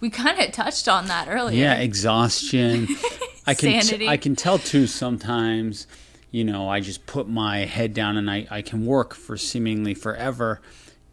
We 0.00 0.10
kind 0.10 0.36
of 0.40 0.50
touched 0.50 0.88
on 0.88 1.06
that 1.06 1.28
earlier. 1.28 1.56
Yeah, 1.60 1.74
exhaustion. 1.74 2.88
I 3.46 3.54
can 3.54 3.80
Sanity. 3.82 4.08
I 4.08 4.16
can 4.16 4.34
tell 4.34 4.58
too 4.58 4.86
sometimes, 4.88 5.86
you 6.30 6.44
know, 6.44 6.68
I 6.68 6.80
just 6.80 7.06
put 7.06 7.28
my 7.28 7.58
head 7.58 7.94
down 7.94 8.16
and 8.16 8.30
I, 8.30 8.46
I 8.50 8.62
can 8.62 8.86
work 8.86 9.14
for 9.14 9.36
seemingly 9.36 9.94
forever. 9.94 10.60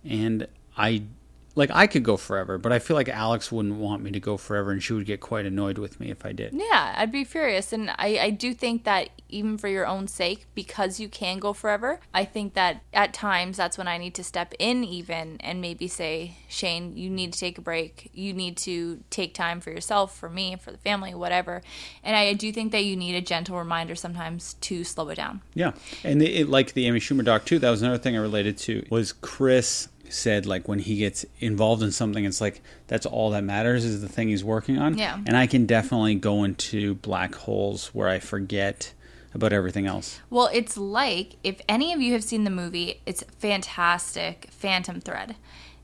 And 0.04 0.48
I 0.78 1.04
like 1.58 1.72
I 1.74 1.88
could 1.88 2.04
go 2.04 2.18
forever, 2.18 2.58
but 2.60 2.72
I 2.72 2.78
feel 2.78 2.96
like 2.96 3.10
Alex 3.10 3.52
wouldn't 3.52 3.76
want 3.76 4.04
me 4.04 4.12
to 4.12 4.20
go 4.20 4.38
forever 4.38 4.72
and 4.72 4.82
she 4.82 4.94
would 4.94 5.08
get 5.08 5.20
quite 5.20 5.46
annoyed 5.46 5.80
with 5.80 6.00
me 6.00 6.12
if 6.12 6.24
I 6.24 6.32
did. 6.32 6.54
Yeah, 6.54 6.94
I'd 6.96 7.12
be 7.12 7.24
furious. 7.24 7.74
And 7.74 7.90
I, 7.98 8.20
I 8.22 8.30
do 8.30 8.54
think 8.54 8.84
that 8.84 9.10
even 9.28 9.58
for 9.58 9.68
your 9.68 9.88
own 9.88 10.08
sake, 10.08 10.46
because 10.54 11.00
you 11.00 11.10
can 11.10 11.40
go 11.40 11.54
forever, 11.54 12.00
I 12.14 12.26
think 12.26 12.54
that 12.54 12.84
at 12.94 13.12
times 13.12 13.58
that's 13.58 13.78
when 13.78 13.88
I 13.88 13.98
need 13.98 14.14
to 14.16 14.24
step 14.24 14.54
in, 14.60 14.84
even 14.84 15.38
and 15.40 15.60
maybe 15.60 15.88
say, 15.88 16.38
Shane, 16.48 16.96
you 16.96 17.10
need 17.10 17.34
to 17.34 17.40
take 17.40 17.58
a 17.58 17.62
break. 17.62 18.12
You 18.14 18.34
need 18.34 18.56
to 18.58 19.04
take 19.10 19.34
time 19.34 19.60
for 19.60 19.72
yourself, 19.72 20.16
for 20.16 20.30
me, 20.30 20.56
for 20.56 20.72
the 20.72 20.78
family, 20.78 21.16
whatever. 21.16 21.64
And 22.04 22.16
I 22.16 22.34
do 22.34 22.52
think 22.52 22.72
that 22.72 22.86
you 22.86 22.96
need 22.96 23.16
a 23.16 23.22
gentle 23.22 23.58
reminder 23.58 23.96
sometimes 23.96 24.54
to 24.62 24.84
slow 24.84 25.10
it 25.10 25.16
down. 25.16 25.42
Yeah, 25.56 25.72
and 26.04 26.22
it, 26.22 26.42
it, 26.42 26.50
like 26.50 26.74
the 26.74 26.86
Amy 26.86 27.00
Schumer 27.00 27.26
doc 27.26 27.46
too. 27.46 27.58
That 27.58 27.72
was 27.72 27.82
another 27.82 27.98
thing 27.98 28.16
I 28.16 28.20
related 28.20 28.58
to 28.60 28.86
was 28.92 29.12
Chris 29.12 29.90
said 30.10 30.46
like 30.46 30.68
when 30.68 30.80
he 30.80 30.98
gets 30.98 31.26
involved 31.40 31.84
in 31.84 31.92
something, 31.92 32.26
it's 32.26 32.42
like 32.42 32.62
that's 32.88 33.06
all 33.06 33.32
that 33.32 33.44
matters 33.44 33.86
is 33.86 34.02
the 34.02 34.10
thing 34.10 34.30
he's 34.30 34.44
working 34.44 34.78
on. 34.78 34.98
Yeah. 34.98 35.20
and 35.26 35.36
I 35.38 35.48
can 35.48 35.66
definitely 35.66 36.16
go 36.16 36.44
into 36.44 36.96
black 36.96 37.36
holes 37.36 37.88
where 37.88 38.08
I 38.08 38.20
forget 38.20 38.94
about 39.34 39.54
everything 39.54 39.86
else. 39.86 40.20
Well, 40.30 40.50
it's 40.54 40.78
like 40.78 41.36
if 41.44 41.62
any 41.70 41.94
of 41.94 42.02
you 42.02 42.14
have 42.14 42.24
seen 42.24 42.44
the 42.44 42.50
movie, 42.50 43.02
it's 43.06 43.24
fantastic. 43.40 44.48
Phantom 44.52 45.00
Thread. 45.00 45.36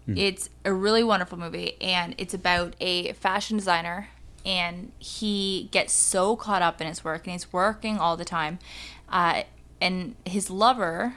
It's 0.06 0.50
a 0.66 0.74
really 0.74 1.02
wonderful 1.02 1.40
movie, 1.40 1.78
and 1.80 2.14
it's 2.18 2.34
about 2.34 2.76
a 2.82 3.14
fashion 3.14 3.56
designer, 3.56 4.10
and 4.46 4.92
he 5.00 5.70
gets 5.72 5.94
so 5.94 6.36
caught 6.36 6.62
up 6.62 6.82
in 6.82 6.88
his 6.88 7.06
work, 7.06 7.26
and 7.26 7.32
he's 7.32 7.54
working 7.54 7.98
all 7.98 8.18
the 8.18 8.26
time, 8.26 8.60
uh, 9.08 9.44
and 9.80 10.18
his 10.26 10.50
lover 10.50 11.14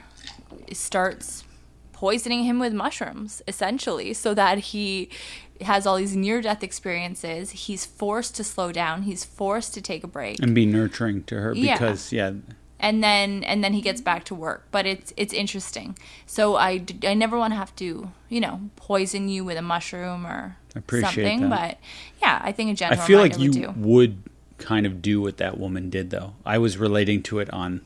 starts 0.71 1.43
poisoning 2.03 2.41
him 2.49 2.57
with 2.59 2.73
mushrooms 2.83 3.41
essentially 3.47 4.09
so 4.23 4.29
that 4.41 4.57
he 4.71 5.09
has 5.71 5.81
all 5.87 5.97
these 6.03 6.15
near 6.15 6.39
death 6.47 6.61
experiences 6.69 7.43
he's 7.65 7.83
forced 8.01 8.35
to 8.35 8.43
slow 8.43 8.69
down 8.71 8.95
he's 9.09 9.23
forced 9.25 9.73
to 9.73 9.81
take 9.81 10.03
a 10.03 10.07
break 10.17 10.35
and 10.43 10.53
be 10.53 10.65
nurturing 10.65 11.23
to 11.29 11.33
her 11.43 11.51
Yeah. 11.55 11.73
because 11.73 12.01
yeah, 12.19 12.31
and 12.79 13.03
then 13.07 13.43
and 13.51 13.63
then 13.63 13.73
he 13.73 13.81
gets 13.81 14.01
back 14.09 14.21
to 14.25 14.35
work. 14.35 14.61
But 14.75 14.85
it's 14.85 15.09
it's 15.17 15.33
interesting. 15.43 15.97
So 16.27 16.41
i 16.69 16.71
i 17.11 17.13
never 17.23 17.35
want 17.41 17.51
to 17.53 17.57
have 17.63 17.73
to 17.83 17.87
you 18.29 18.39
know 18.45 18.55
poison 18.75 19.23
you 19.33 19.41
with 19.49 19.57
a 19.57 19.63
mushroom 19.73 20.21
or 20.31 20.41
appreciate 20.75 21.11
something. 21.25 21.49
that. 21.49 21.57
But 21.57 21.73
yeah, 22.21 22.39
I 22.43 22.51
think 22.51 22.67
a 22.69 22.71
I 22.73 22.75
general 22.81 23.01
i 23.01 23.07
feel 23.09 23.19
like 23.25 23.39
you 23.39 23.51
do. 23.51 23.73
would 23.75 24.15
kind 24.71 24.85
of 24.85 24.93
do 25.01 25.15
what 25.25 25.37
that 25.37 25.57
woman 25.63 25.89
did, 25.89 26.11
though. 26.15 26.29
I 26.45 26.57
was 26.59 26.77
relating 26.77 27.19
to 27.29 27.39
it 27.43 27.49
on 27.61 27.81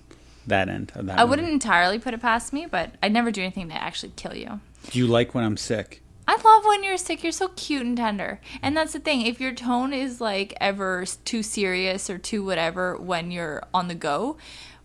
that 0.51 0.69
end 0.69 0.91
of 0.95 1.07
that. 1.07 1.19
I 1.19 1.23
wouldn't 1.23 1.49
entirely 1.49 1.99
put 1.99 2.13
it 2.13 2.21
past 2.21 2.53
me, 2.53 2.65
but 2.65 2.91
I'd 3.01 3.11
never 3.11 3.31
do 3.31 3.41
anything 3.41 3.69
to 3.69 3.75
actually 3.75 4.13
kill 4.15 4.35
you. 4.35 4.61
Do 4.89 4.99
you 4.99 5.07
like 5.07 5.33
when 5.33 5.43
I'm 5.43 5.57
sick? 5.57 6.01
I 6.27 6.35
love 6.35 6.65
when 6.65 6.83
you're 6.83 6.97
sick. 6.97 7.23
You're 7.23 7.31
so 7.31 7.49
cute 7.49 7.85
and 7.85 7.97
tender. 7.97 8.39
And 8.61 8.77
that's 8.77 8.93
the 8.93 8.99
thing. 8.99 9.25
If 9.25 9.41
your 9.41 9.53
tone 9.53 9.91
is 9.91 10.21
like 10.21 10.53
ever 10.61 11.05
too 11.25 11.43
serious 11.43 12.09
or 12.09 12.17
too 12.17 12.45
whatever 12.45 12.95
when 12.95 13.31
you're 13.31 13.63
on 13.73 13.87
the 13.87 13.95
go, 13.95 14.37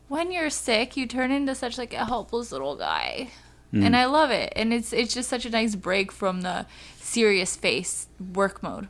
when 0.09 0.33
you're 0.33 0.51
sick, 0.51 0.97
you 0.97 1.07
turn 1.07 1.31
into 1.31 1.55
such 1.55 1.79
like 1.79 1.93
a 1.95 2.05
helpless 2.05 2.53
little 2.53 2.77
guy. 2.77 3.29
Hmm. 3.71 3.85
And 3.85 3.97
I 3.97 4.07
love 4.07 4.31
it. 4.31 4.53
And 4.57 4.73
it's 4.73 4.93
it's 4.93 5.15
just 5.15 5.29
such 5.29 5.45
a 5.45 5.51
nice 5.51 5.75
break 5.75 6.11
from 6.11 6.41
the 6.41 6.67
serious 6.97 7.57
face 7.57 8.09
work 8.35 8.63
mode. 8.63 8.89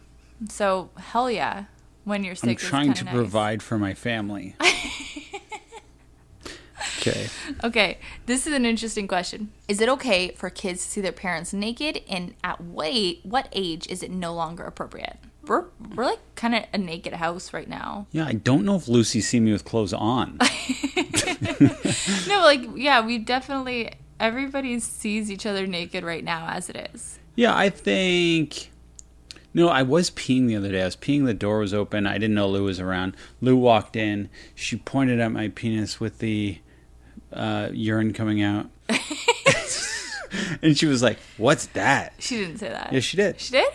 So 0.49 0.91
hell 0.97 1.31
yeah, 1.31 1.65
when 2.05 2.25
you're 2.25 2.35
sick. 2.35 2.63
I'm 2.63 2.71
trying 2.71 2.93
to 2.95 3.05
nice. 3.05 3.15
provide 3.15 3.63
for 3.63 3.79
my 3.79 3.95
family. 3.95 4.55
okay. 6.99 7.29
Okay, 7.65 7.99
this 8.27 8.47
is 8.47 8.53
an 8.53 8.65
interesting 8.67 9.07
question. 9.09 9.53
Is 9.69 9.81
it 9.81 9.89
okay 9.89 10.31
for 10.33 10.51
kids 10.51 10.85
to 10.85 10.91
see 10.91 11.01
their 11.01 11.13
parents 11.13 11.53
naked, 11.53 12.03
and 12.09 12.35
at 12.45 12.63
wait, 12.63 13.21
what 13.25 13.49
age 13.53 13.87
is 13.89 14.03
it 14.03 14.11
no 14.11 14.35
longer 14.35 14.65
appropriate? 14.65 15.19
We're 15.47 15.65
we're 15.95 16.05
like 16.07 16.19
kind 16.35 16.55
of 16.57 16.65
a 16.73 16.79
naked 16.79 17.13
house 17.15 17.53
right 17.53 17.69
now. 17.69 18.07
Yeah, 18.11 18.27
I 18.27 18.33
don't 18.33 18.65
know 18.65 18.75
if 18.77 18.89
Lucy's 18.89 19.29
seen 19.29 19.45
me 19.45 19.53
with 19.53 19.65
clothes 19.65 19.93
on. 19.93 20.39
No, 22.29 22.41
like 22.43 22.63
yeah, 22.75 23.05
we 23.05 23.19
definitely 23.19 23.93
everybody 24.21 24.79
sees 24.81 25.31
each 25.31 25.47
other 25.47 25.67
naked 25.67 26.05
right 26.05 26.25
now 26.25 26.49
as 26.51 26.69
it 26.69 26.91
is. 26.95 27.19
yeah, 27.35 27.57
I 27.57 27.71
think. 27.71 28.71
No, 29.55 29.69
I 29.69 29.83
was 29.83 30.11
peeing 30.11 30.49
the 30.49 30.57
other 30.57 30.71
day. 30.71 30.83
I 30.83 30.85
was 30.85 30.97
peeing. 30.97 31.25
The 31.25 31.33
door 31.33 31.61
was 31.61 31.73
open. 31.73 32.07
I 32.07 32.15
didn't 32.19 32.35
know 32.35 32.47
Lou 32.49 32.65
was 32.65 32.79
around. 32.79 33.17
Lou 33.41 33.57
walked 33.57 33.97
in. 33.97 34.29
She 34.55 34.77
pointed 34.77 35.19
at 35.19 35.33
my 35.33 35.49
penis 35.49 35.99
with 35.99 36.19
the 36.19 36.59
uh, 37.37 37.71
urine 37.73 38.13
coming 38.13 38.43
out, 38.43 38.67
and 40.63 40.77
she 40.77 40.87
was 40.87 41.03
like, 41.03 41.19
"What's 41.37 41.67
that?" 41.69 42.15
She 42.19 42.37
didn't 42.37 42.59
say 42.59 42.69
that. 42.69 42.93
Yeah, 42.93 43.01
she 43.01 43.17
did. 43.17 43.41
She 43.41 43.53
did. 43.53 43.69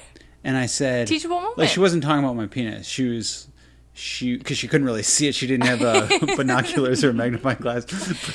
And 0.43 0.57
I 0.57 0.65
said, 0.65 1.07
Teachable 1.07 1.39
moment. 1.39 1.57
Like 1.57 1.69
she 1.69 1.79
wasn't 1.79 2.03
talking 2.03 2.23
about 2.23 2.35
my 2.35 2.47
penis. 2.47 2.88
She 2.88 3.07
was 3.07 3.47
she 3.93 4.38
because 4.38 4.57
she 4.57 4.67
couldn't 4.67 4.85
really 4.85 5.03
see 5.03 5.27
it. 5.27 5.35
She 5.35 5.45
didn't 5.45 5.65
have 5.65 5.81
uh, 5.81 6.07
binoculars 6.35 7.03
or 7.03 7.13
magnifying 7.13 7.57
glass, 7.57 7.85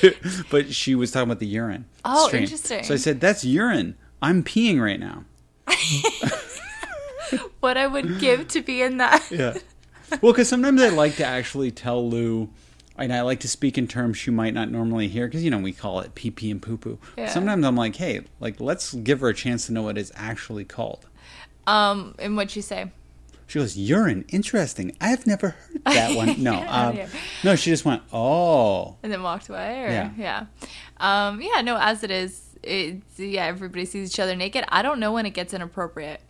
but, 0.00 0.16
but 0.50 0.72
she 0.72 0.94
was 0.94 1.10
talking 1.10 1.28
about 1.28 1.40
the 1.40 1.46
urine. 1.46 1.86
Oh, 2.04 2.28
stream. 2.28 2.44
interesting. 2.44 2.84
So 2.84 2.94
I 2.94 2.96
said, 2.96 3.20
"That's 3.20 3.44
urine. 3.44 3.96
I'm 4.22 4.44
peeing 4.44 4.80
right 4.80 5.00
now." 5.00 5.24
What 7.60 7.76
I 7.76 7.88
would 7.88 8.20
give 8.20 8.46
to 8.48 8.60
be 8.60 8.82
in 8.82 8.98
that. 8.98 9.28
Yeah. 9.30 9.56
Well, 10.22 10.32
because 10.32 10.48
sometimes 10.48 10.80
I 10.80 10.90
like 10.90 11.16
to 11.16 11.24
actually 11.24 11.72
tell 11.72 12.08
Lou, 12.08 12.48
and 12.98 13.12
I 13.12 13.22
like 13.22 13.40
to 13.40 13.48
speak 13.48 13.76
in 13.78 13.86
terms 13.88 14.26
you 14.26 14.32
might 14.32 14.54
not 14.54 14.70
normally 14.70 15.08
hear, 15.08 15.26
because 15.26 15.44
you 15.44 15.50
know 15.50 15.58
we 15.58 15.72
call 15.72 16.00
it 16.00 16.14
pee 16.14 16.30
pee 16.30 16.50
and 16.50 16.60
poo 16.62 16.76
poo. 16.76 16.98
Yeah. 17.16 17.28
Sometimes 17.28 17.64
I'm 17.64 17.76
like, 17.76 17.96
hey, 17.96 18.22
like 18.40 18.60
let's 18.60 18.94
give 18.94 19.20
her 19.20 19.28
a 19.28 19.34
chance 19.34 19.66
to 19.66 19.72
know 19.72 19.82
what 19.82 19.98
it's 19.98 20.12
actually 20.14 20.64
called. 20.64 21.06
Um, 21.66 22.14
and 22.18 22.36
what'd 22.36 22.54
you 22.56 22.62
say? 22.62 22.90
She 23.48 23.60
goes, 23.60 23.76
urine. 23.76 24.24
Interesting. 24.28 24.96
I've 25.00 25.24
never 25.26 25.50
heard 25.50 25.84
that 25.84 26.16
one. 26.16 26.34
No, 26.42 26.64
um, 26.68 26.98
no. 27.44 27.54
She 27.54 27.70
just 27.70 27.84
went, 27.84 28.02
oh. 28.12 28.96
and 29.04 29.12
then 29.12 29.22
walked 29.22 29.48
away 29.48 29.84
or 29.84 29.88
Yeah. 29.88 30.10
yeah 30.16 30.46
um 30.98 31.40
yeah 31.42 31.60
no 31.60 31.76
as 31.78 32.02
it 32.02 32.10
is 32.10 32.42
it's 32.62 33.18
yeah 33.20 33.44
everybody 33.44 33.84
sees 33.84 34.08
each 34.10 34.18
other 34.18 34.34
naked 34.34 34.64
i 34.70 34.80
don't 34.80 34.98
know 34.98 35.12
when 35.12 35.26
it 35.26 35.30
gets 35.34 35.52
inappropriate 35.52 36.22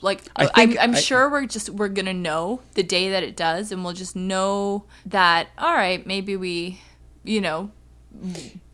like 0.00 0.22
I 0.36 0.44
I 0.44 0.66
think 0.66 0.72
am 0.78 0.90
I'm 0.90 0.96
I- 0.96 1.00
sure 1.00 1.30
we're 1.30 1.46
just 1.46 1.70
we're 1.70 1.88
gonna 1.88 2.14
know 2.14 2.60
the 2.74 2.82
day 2.82 3.10
that 3.10 3.22
it 3.22 3.36
does 3.36 3.72
and 3.72 3.84
we'll 3.84 3.92
just 3.94 4.16
know 4.16 4.84
that 5.06 5.48
all 5.58 5.74
right 5.74 6.06
maybe 6.06 6.36
we 6.36 6.80
you 7.24 7.40
know 7.40 7.70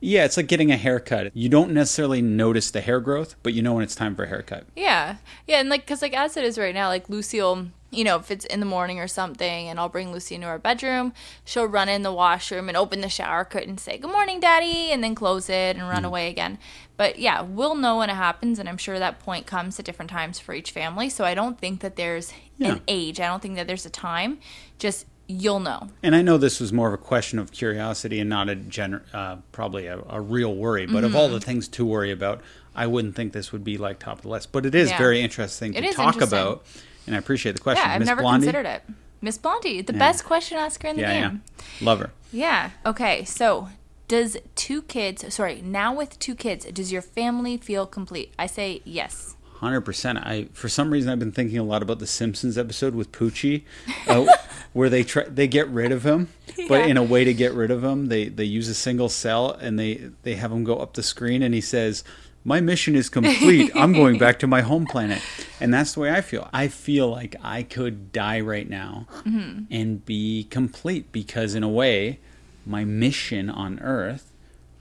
Yeah, 0.00 0.24
it's 0.24 0.36
like 0.36 0.46
getting 0.46 0.70
a 0.70 0.76
haircut. 0.76 1.30
You 1.34 1.48
don't 1.48 1.72
necessarily 1.72 2.22
notice 2.22 2.70
the 2.70 2.80
hair 2.80 3.00
growth, 3.00 3.36
but 3.42 3.54
you 3.54 3.62
know 3.62 3.74
when 3.74 3.84
it's 3.84 3.94
time 3.94 4.14
for 4.14 4.24
a 4.24 4.28
haircut. 4.28 4.66
Yeah, 4.76 5.16
yeah, 5.46 5.60
and 5.60 5.68
like, 5.68 5.86
cause 5.86 6.02
like 6.02 6.14
as 6.14 6.36
it 6.36 6.44
is 6.44 6.58
right 6.58 6.74
now, 6.74 6.88
like 6.88 7.08
Lucy'll, 7.08 7.68
you 7.90 8.04
know, 8.04 8.16
if 8.16 8.30
it's 8.30 8.44
in 8.46 8.60
the 8.60 8.66
morning 8.66 8.98
or 8.98 9.08
something, 9.08 9.68
and 9.68 9.78
I'll 9.78 9.88
bring 9.88 10.12
Lucy 10.12 10.34
into 10.34 10.46
our 10.46 10.58
bedroom, 10.58 11.12
she'll 11.44 11.66
run 11.66 11.88
in 11.88 12.02
the 12.02 12.12
washroom 12.12 12.68
and 12.68 12.76
open 12.76 13.00
the 13.00 13.08
shower 13.08 13.44
curtain, 13.44 13.70
and 13.70 13.80
say 13.80 13.98
"Good 13.98 14.10
morning, 14.10 14.40
Daddy," 14.40 14.90
and 14.90 15.02
then 15.04 15.14
close 15.14 15.48
it 15.48 15.76
and 15.76 15.88
run 15.88 16.02
mm. 16.02 16.06
away 16.06 16.28
again. 16.28 16.58
But 17.02 17.18
yeah, 17.18 17.40
we'll 17.40 17.74
know 17.74 17.98
when 17.98 18.10
it 18.10 18.14
happens, 18.14 18.60
and 18.60 18.68
I'm 18.68 18.76
sure 18.76 18.96
that 18.96 19.18
point 19.18 19.44
comes 19.44 19.76
at 19.80 19.84
different 19.84 20.08
times 20.08 20.38
for 20.38 20.54
each 20.54 20.70
family. 20.70 21.10
So 21.10 21.24
I 21.24 21.34
don't 21.34 21.58
think 21.58 21.80
that 21.80 21.96
there's 21.96 22.32
Yeah. 22.58 22.74
an 22.74 22.80
age. 22.86 23.18
I 23.18 23.26
don't 23.26 23.42
think 23.42 23.56
that 23.56 23.66
there's 23.66 23.84
a 23.84 23.90
time. 23.90 24.38
Just 24.78 25.06
you'll 25.26 25.58
know. 25.58 25.88
And 26.04 26.14
I 26.14 26.22
know 26.22 26.38
this 26.38 26.60
was 26.60 26.72
more 26.72 26.86
of 26.86 26.94
a 26.94 26.98
question 27.02 27.40
of 27.40 27.50
curiosity 27.50 28.20
and 28.20 28.30
not 28.30 28.48
a 28.48 28.54
gener- 28.54 29.02
uh, 29.12 29.38
probably 29.50 29.86
a, 29.88 29.98
a 30.08 30.20
real 30.20 30.54
worry. 30.54 30.86
But 30.86 31.02
of 31.02 31.16
all 31.16 31.24
Mm-hmm. 31.26 31.34
the 31.34 31.40
things 31.40 31.66
to 31.70 31.84
worry 31.84 32.12
about, 32.12 32.40
I 32.72 32.86
wouldn't 32.86 33.16
think 33.16 33.32
this 33.32 33.50
would 33.50 33.64
be 33.64 33.78
like 33.78 33.98
top 33.98 34.18
of 34.18 34.22
the 34.22 34.28
list. 34.28 34.52
But 34.52 34.64
it 34.64 34.76
is 34.76 34.90
Yeah. 34.90 34.98
very 34.98 35.20
interesting 35.22 35.74
It 35.74 35.80
to 35.80 35.92
talk 35.92 36.20
about, 36.20 36.64
and 37.08 37.16
I 37.16 37.18
appreciate 37.18 37.56
the 37.56 37.60
question. 37.62 37.84
Yeah, 37.84 37.94
I've 37.94 37.98
Miss 37.98 38.06
never 38.06 38.22
Blondie? 38.22 38.46
considered 38.46 38.66
it. 38.68 38.82
Miss 39.20 39.38
Blondie, 39.38 39.82
the 39.82 39.92
Yeah. 39.92 39.98
best 39.98 40.24
question 40.24 40.56
asker 40.56 40.86
in 40.86 40.94
the 40.94 41.02
Yeah, 41.02 41.20
game. 41.30 41.42
yeah, 41.80 41.84
love 41.84 41.98
her. 41.98 42.10
Yeah. 42.30 42.70
Okay. 42.86 43.24
So, 43.24 43.70
does 44.12 44.36
two 44.54 44.80
kids, 44.82 45.18
sorry, 45.34 45.56
now 45.80 45.90
with 46.00 46.18
two 46.18 46.34
kids, 46.34 46.64
does 46.78 46.90
your 46.92 47.02
family 47.02 47.56
feel 47.56 47.84
complete? 47.86 48.28
I 48.38 48.46
say 48.46 48.68
yes. 48.84 49.36
Hundred 49.62 49.82
percent. 49.82 50.18
I 50.18 50.48
for 50.52 50.68
some 50.68 50.90
reason 50.94 51.08
I've 51.10 51.20
been 51.24 51.30
thinking 51.38 51.58
a 51.58 51.62
lot 51.72 51.82
about 51.82 51.98
the 52.00 52.06
Simpsons 52.06 52.58
episode 52.58 52.94
with 52.96 53.12
Poochie, 53.12 53.62
uh, 54.08 54.26
where 54.72 54.90
they 54.90 55.02
try 55.04 55.24
they 55.38 55.46
get 55.46 55.68
rid 55.68 55.92
of 55.92 56.02
him, 56.04 56.20
but 56.68 56.80
Yeah. 56.80 56.86
in 56.92 56.96
a 56.96 57.02
way 57.14 57.22
to 57.24 57.32
get 57.32 57.52
rid 57.54 57.70
of 57.70 57.80
him, 57.84 57.98
they 58.08 58.28
they 58.28 58.44
use 58.58 58.68
a 58.68 58.74
single 58.74 59.08
cell 59.08 59.50
and 59.64 59.78
they 59.78 60.10
they 60.24 60.34
have 60.34 60.50
him 60.50 60.64
go 60.64 60.76
up 60.78 60.94
the 60.94 61.02
screen 61.02 61.42
and 61.44 61.54
he 61.54 61.60
says, 61.60 62.02
"My 62.44 62.60
mission 62.60 62.96
is 62.96 63.08
complete. 63.08 63.70
I'm 63.76 63.92
going 63.92 64.18
back 64.18 64.40
to 64.40 64.48
my 64.48 64.62
home 64.62 64.84
planet," 64.84 65.22
and 65.60 65.72
that's 65.72 65.92
the 65.94 66.00
way 66.00 66.10
I 66.10 66.22
feel. 66.22 66.48
I 66.52 66.66
feel 66.66 67.06
like 67.18 67.36
I 67.40 67.62
could 67.62 68.10
die 68.12 68.40
right 68.40 68.68
now 68.68 69.06
Mm-hmm. 69.24 69.64
and 69.70 70.04
be 70.04 70.42
complete 70.50 71.12
because 71.12 71.54
in 71.54 71.62
a 71.62 71.68
way, 71.82 72.18
my 72.66 72.84
mission 72.84 73.48
on 73.50 73.78
Earth 73.80 74.30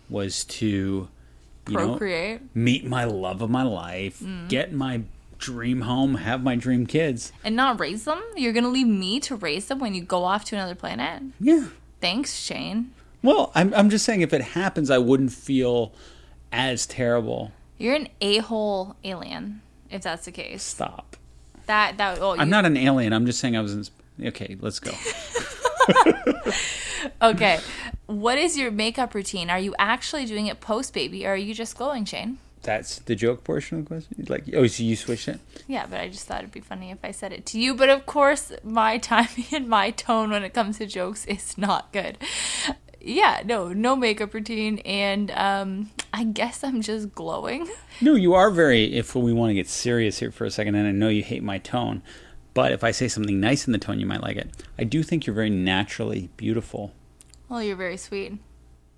was 0.10 0.44
to. 0.46 1.10
You 1.70 1.78
know, 1.78 2.40
meet 2.56 2.86
my 2.86 3.04
love 3.06 3.42
of 3.44 3.50
my 3.52 3.62
life, 3.62 4.20
Mm. 4.20 4.50
get 4.50 4.74
my 4.74 5.02
dream 5.38 5.82
home, 5.82 6.16
have 6.16 6.42
my 6.44 6.56
dream 6.56 6.88
kids. 6.88 7.32
and 7.44 7.56
not 7.56 7.80
raise 7.80 8.04
them? 8.06 8.20
You're 8.36 8.52
going 8.52 8.64
to 8.64 8.70
leave 8.70 8.88
me 8.88 9.20
to 9.22 9.36
raise 9.36 9.68
them 9.68 9.78
when 9.78 9.94
you 9.94 10.02
go 10.02 10.24
off 10.24 10.44
to 10.46 10.56
another 10.56 10.74
planet? 10.74 11.22
Yeah. 11.40 11.68
Thanks, 12.02 12.34
Shane. 12.40 12.92
Well, 13.22 13.52
I'm 13.54 13.74
I'm 13.76 13.92
just 13.92 14.04
saying 14.06 14.22
if 14.22 14.34
it 14.34 14.42
happens, 14.42 14.90
I 14.90 14.98
wouldn't 14.98 15.32
feel 15.34 15.94
as 16.52 16.88
terrible. 16.88 17.52
You're 17.78 17.96
an 17.96 18.10
a 18.20 18.40
hole 18.40 18.96
alien, 19.04 19.62
if 19.92 20.02
that's 20.02 20.26
the 20.26 20.32
case. 20.32 20.64
Stop. 20.64 21.16
That, 21.68 21.98
that, 22.00 22.18
oh, 22.20 22.32
I'm 22.34 22.40
you- 22.40 22.46
not 22.48 22.66
an 22.66 22.76
alien. 22.76 23.14
I'm 23.14 23.28
just 23.28 23.40
saying 23.40 23.56
I 23.56 23.62
was. 23.62 23.74
In, 24.20 24.28
okay, 24.28 24.58
let's 24.60 24.80
go. 24.80 24.92
Okay. 27.22 27.60
What 28.08 28.38
is 28.38 28.58
your 28.58 28.72
makeup 28.72 29.14
routine? 29.16 29.50
Are 29.50 29.60
you 29.60 29.74
actually 29.80 30.26
doing 30.26 30.48
it 30.48 30.60
post 30.60 30.94
baby 30.94 31.26
or 31.26 31.34
are 31.34 31.38
you 31.38 31.54
just 31.54 31.78
glowing, 31.78 32.06
Shane? 32.06 32.38
That's 32.64 33.00
the 33.00 33.16
joke 33.16 33.44
portion 33.44 33.80
of 33.80 33.86
the 33.86 33.88
question. 33.88 34.26
Like, 34.28 34.44
oh, 34.54 34.68
so 34.68 34.84
you 34.84 34.96
switched 34.96 35.28
it? 35.28 35.40
Yeah, 35.68 35.88
but 35.88 36.00
I 36.00 36.10
just 36.10 36.28
thought 36.28 36.40
it'd 36.40 36.52
be 36.52 36.60
funny 36.60 36.92
if 36.92 37.00
I 37.04 37.12
said 37.12 37.34
it 37.34 37.46
to 37.48 37.60
you. 37.60 37.74
But 37.74 37.90
of 37.90 38.06
course, 38.06 38.52
my 38.64 38.98
timing 39.00 39.46
and 39.52 39.68
my 39.68 39.92
tone 39.92 40.30
when 40.30 40.44
it 40.44 40.54
comes 40.54 40.78
to 40.78 40.86
jokes 40.86 41.26
is 41.26 41.58
not 41.58 41.92
good. 41.92 42.18
Yeah, 43.00 43.42
no, 43.44 43.70
no 43.70 43.96
makeup 43.96 44.32
routine, 44.32 44.78
and 44.80 45.32
um, 45.32 45.90
I 46.14 46.24
guess 46.24 46.64
I'm 46.64 46.84
just 46.84 47.16
glowing. 47.16 47.68
No, 48.00 48.14
you 48.14 48.36
are 48.36 48.52
very. 48.52 48.96
If 48.96 49.16
we 49.16 49.34
want 49.34 49.50
to 49.50 49.56
get 49.56 49.68
serious 49.68 50.20
here 50.20 50.32
for 50.32 50.46
a 50.46 50.52
second, 50.52 50.76
and 50.76 50.88
I 50.88 50.92
know 50.92 51.10
you 51.10 51.24
hate 51.24 51.42
my 51.42 51.58
tone, 51.58 52.04
but 52.54 52.72
if 52.72 52.84
I 52.84 52.92
say 52.92 53.08
something 53.08 53.40
nice 53.40 53.66
in 53.66 53.74
the 53.74 53.80
tone, 53.80 54.00
you 54.00 54.06
might 54.06 54.22
like 54.22 54.38
it. 54.38 54.50
I 54.78 54.84
do 54.84 55.04
think 55.04 55.26
you're 55.26 55.34
very 55.34 55.50
naturally 55.50 56.30
beautiful. 56.38 56.94
Well, 57.50 57.64
you're 57.64 57.76
very 57.76 57.98
sweet. 57.98 58.34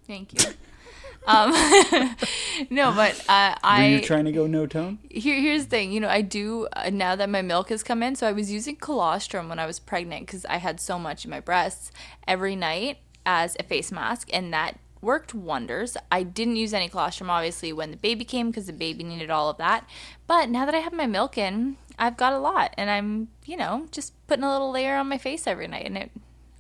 Thank 0.08 0.34
you. 0.34 0.50
um, 1.28 1.52
no, 2.70 2.92
but 2.94 3.24
uh, 3.30 3.56
Were 3.64 3.88
you 3.88 4.02
trying 4.02 4.26
to 4.26 4.32
go 4.32 4.48
no 4.48 4.66
tone? 4.66 5.00
here, 5.10 5.40
here's 5.40 5.66
the 5.66 5.70
thing. 5.70 5.92
You 5.92 6.00
know, 6.00 6.10
I 6.10 6.22
do 6.22 6.68
uh, 6.74 6.90
now 6.92 7.16
that 7.16 7.30
my 7.30 7.42
milk 7.42 7.70
has 7.70 7.84
come 7.84 8.04
in. 8.04 8.16
So 8.16 8.28
I 8.28 8.32
was 8.32 8.52
using 8.52 8.76
colostrum 8.76 9.50
when 9.50 9.60
I 9.60 9.66
was 9.66 9.80
pregnant 9.80 10.26
because 10.26 10.46
I 10.46 10.58
had 10.58 10.80
so 10.80 10.98
much 11.00 11.26
in 11.26 11.32
my 11.32 11.40
breasts 11.40 11.92
every 12.28 12.56
night 12.56 12.98
as 13.26 13.56
a 13.60 13.64
face 13.64 13.92
mask, 13.92 14.30
and 14.34 14.54
that 14.54 14.80
worked 15.04 15.34
wonders. 15.34 15.98
I 16.12 16.24
didn't 16.24 16.56
use 16.56 16.74
any 16.74 16.88
colostrum 16.88 17.30
obviously 17.30 17.74
when 17.74 17.92
the 17.92 17.98
baby 17.98 18.24
came 18.24 18.50
because 18.50 18.68
the 18.68 18.74
baby 18.74 19.04
needed 19.04 19.30
all 19.30 19.50
of 19.50 19.58
that. 19.58 19.88
But 20.28 20.50
now 20.50 20.66
that 20.66 20.74
I 20.74 20.80
have 20.80 20.94
my 20.94 21.06
milk 21.06 21.38
in, 21.38 21.78
I've 22.00 22.18
got 22.18 22.34
a 22.34 22.40
lot, 22.40 22.74
and 22.78 22.90
I'm 22.90 23.30
you 23.46 23.58
know 23.58 23.88
just 23.92 24.14
putting 24.28 24.44
a 24.44 24.52
little 24.52 24.72
layer 24.72 24.96
on 24.96 25.08
my 25.10 25.18
face 25.18 25.48
every 25.48 25.68
night, 25.68 25.86
and 25.86 25.98
it 25.98 26.12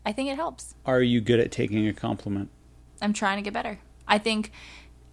I 0.06 0.12
think 0.12 0.30
it 0.30 0.36
helps. 0.36 0.76
Are 0.86 1.02
you 1.02 1.22
good 1.22 1.40
at 1.40 1.52
taking 1.52 1.88
a 1.88 1.94
compliment? 1.94 2.50
I'm 3.02 3.14
trying 3.14 3.38
to 3.38 3.42
get 3.42 3.54
better. 3.54 3.80
I 4.08 4.18
think 4.18 4.52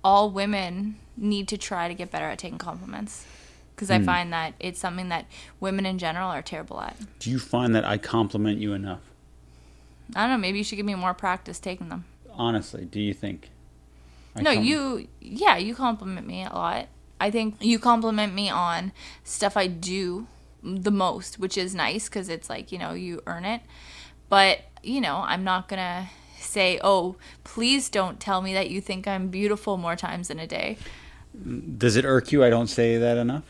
all 0.02 0.30
women 0.30 0.96
need 1.16 1.46
to 1.48 1.58
try 1.58 1.88
to 1.88 1.94
get 1.94 2.10
better 2.10 2.26
at 2.26 2.38
taking 2.38 2.58
compliments 2.58 3.26
because 3.74 3.88
Hmm. 3.88 3.94
I 3.94 4.02
find 4.02 4.32
that 4.32 4.54
it's 4.58 4.78
something 4.80 5.08
that 5.10 5.26
women 5.60 5.86
in 5.86 5.98
general 5.98 6.28
are 6.30 6.42
terrible 6.42 6.80
at. 6.80 6.96
Do 7.18 7.30
you 7.30 7.38
find 7.38 7.74
that 7.74 7.84
I 7.84 7.98
compliment 7.98 8.58
you 8.58 8.72
enough? 8.72 9.00
I 10.16 10.22
don't 10.22 10.30
know. 10.30 10.38
Maybe 10.38 10.58
you 10.58 10.64
should 10.64 10.76
give 10.76 10.86
me 10.86 10.94
more 10.94 11.14
practice 11.14 11.58
taking 11.60 11.88
them. 11.88 12.04
Honestly, 12.32 12.84
do 12.84 13.00
you 13.00 13.14
think? 13.14 13.50
I 14.34 14.42
no, 14.42 14.50
you. 14.50 15.08
Yeah, 15.20 15.56
you 15.56 15.74
compliment 15.74 16.26
me 16.26 16.44
a 16.44 16.52
lot. 16.52 16.86
I 17.20 17.30
think 17.30 17.56
you 17.60 17.78
compliment 17.78 18.34
me 18.34 18.48
on 18.48 18.92
stuff 19.22 19.56
I 19.56 19.66
do 19.66 20.26
the 20.62 20.90
most, 20.90 21.38
which 21.38 21.56
is 21.56 21.74
nice 21.74 22.08
because 22.08 22.28
it's 22.28 22.48
like 22.48 22.72
you 22.72 22.78
know 22.78 22.92
you 22.94 23.22
earn 23.26 23.44
it. 23.44 23.60
But 24.28 24.62
you 24.82 25.00
know, 25.00 25.16
I'm 25.26 25.44
not 25.44 25.68
gonna 25.68 26.08
say, 26.38 26.80
"Oh, 26.82 27.16
please 27.44 27.88
don't 27.90 28.18
tell 28.18 28.40
me 28.40 28.54
that 28.54 28.70
you 28.70 28.80
think 28.80 29.06
I'm 29.06 29.28
beautiful 29.28 29.76
more 29.76 29.96
times 29.96 30.30
in 30.30 30.38
a 30.38 30.46
day." 30.46 30.78
Does 31.78 31.96
it 31.96 32.04
irk 32.04 32.32
you? 32.32 32.42
I 32.42 32.50
don't 32.50 32.66
say 32.66 32.96
that 32.96 33.16
enough. 33.18 33.44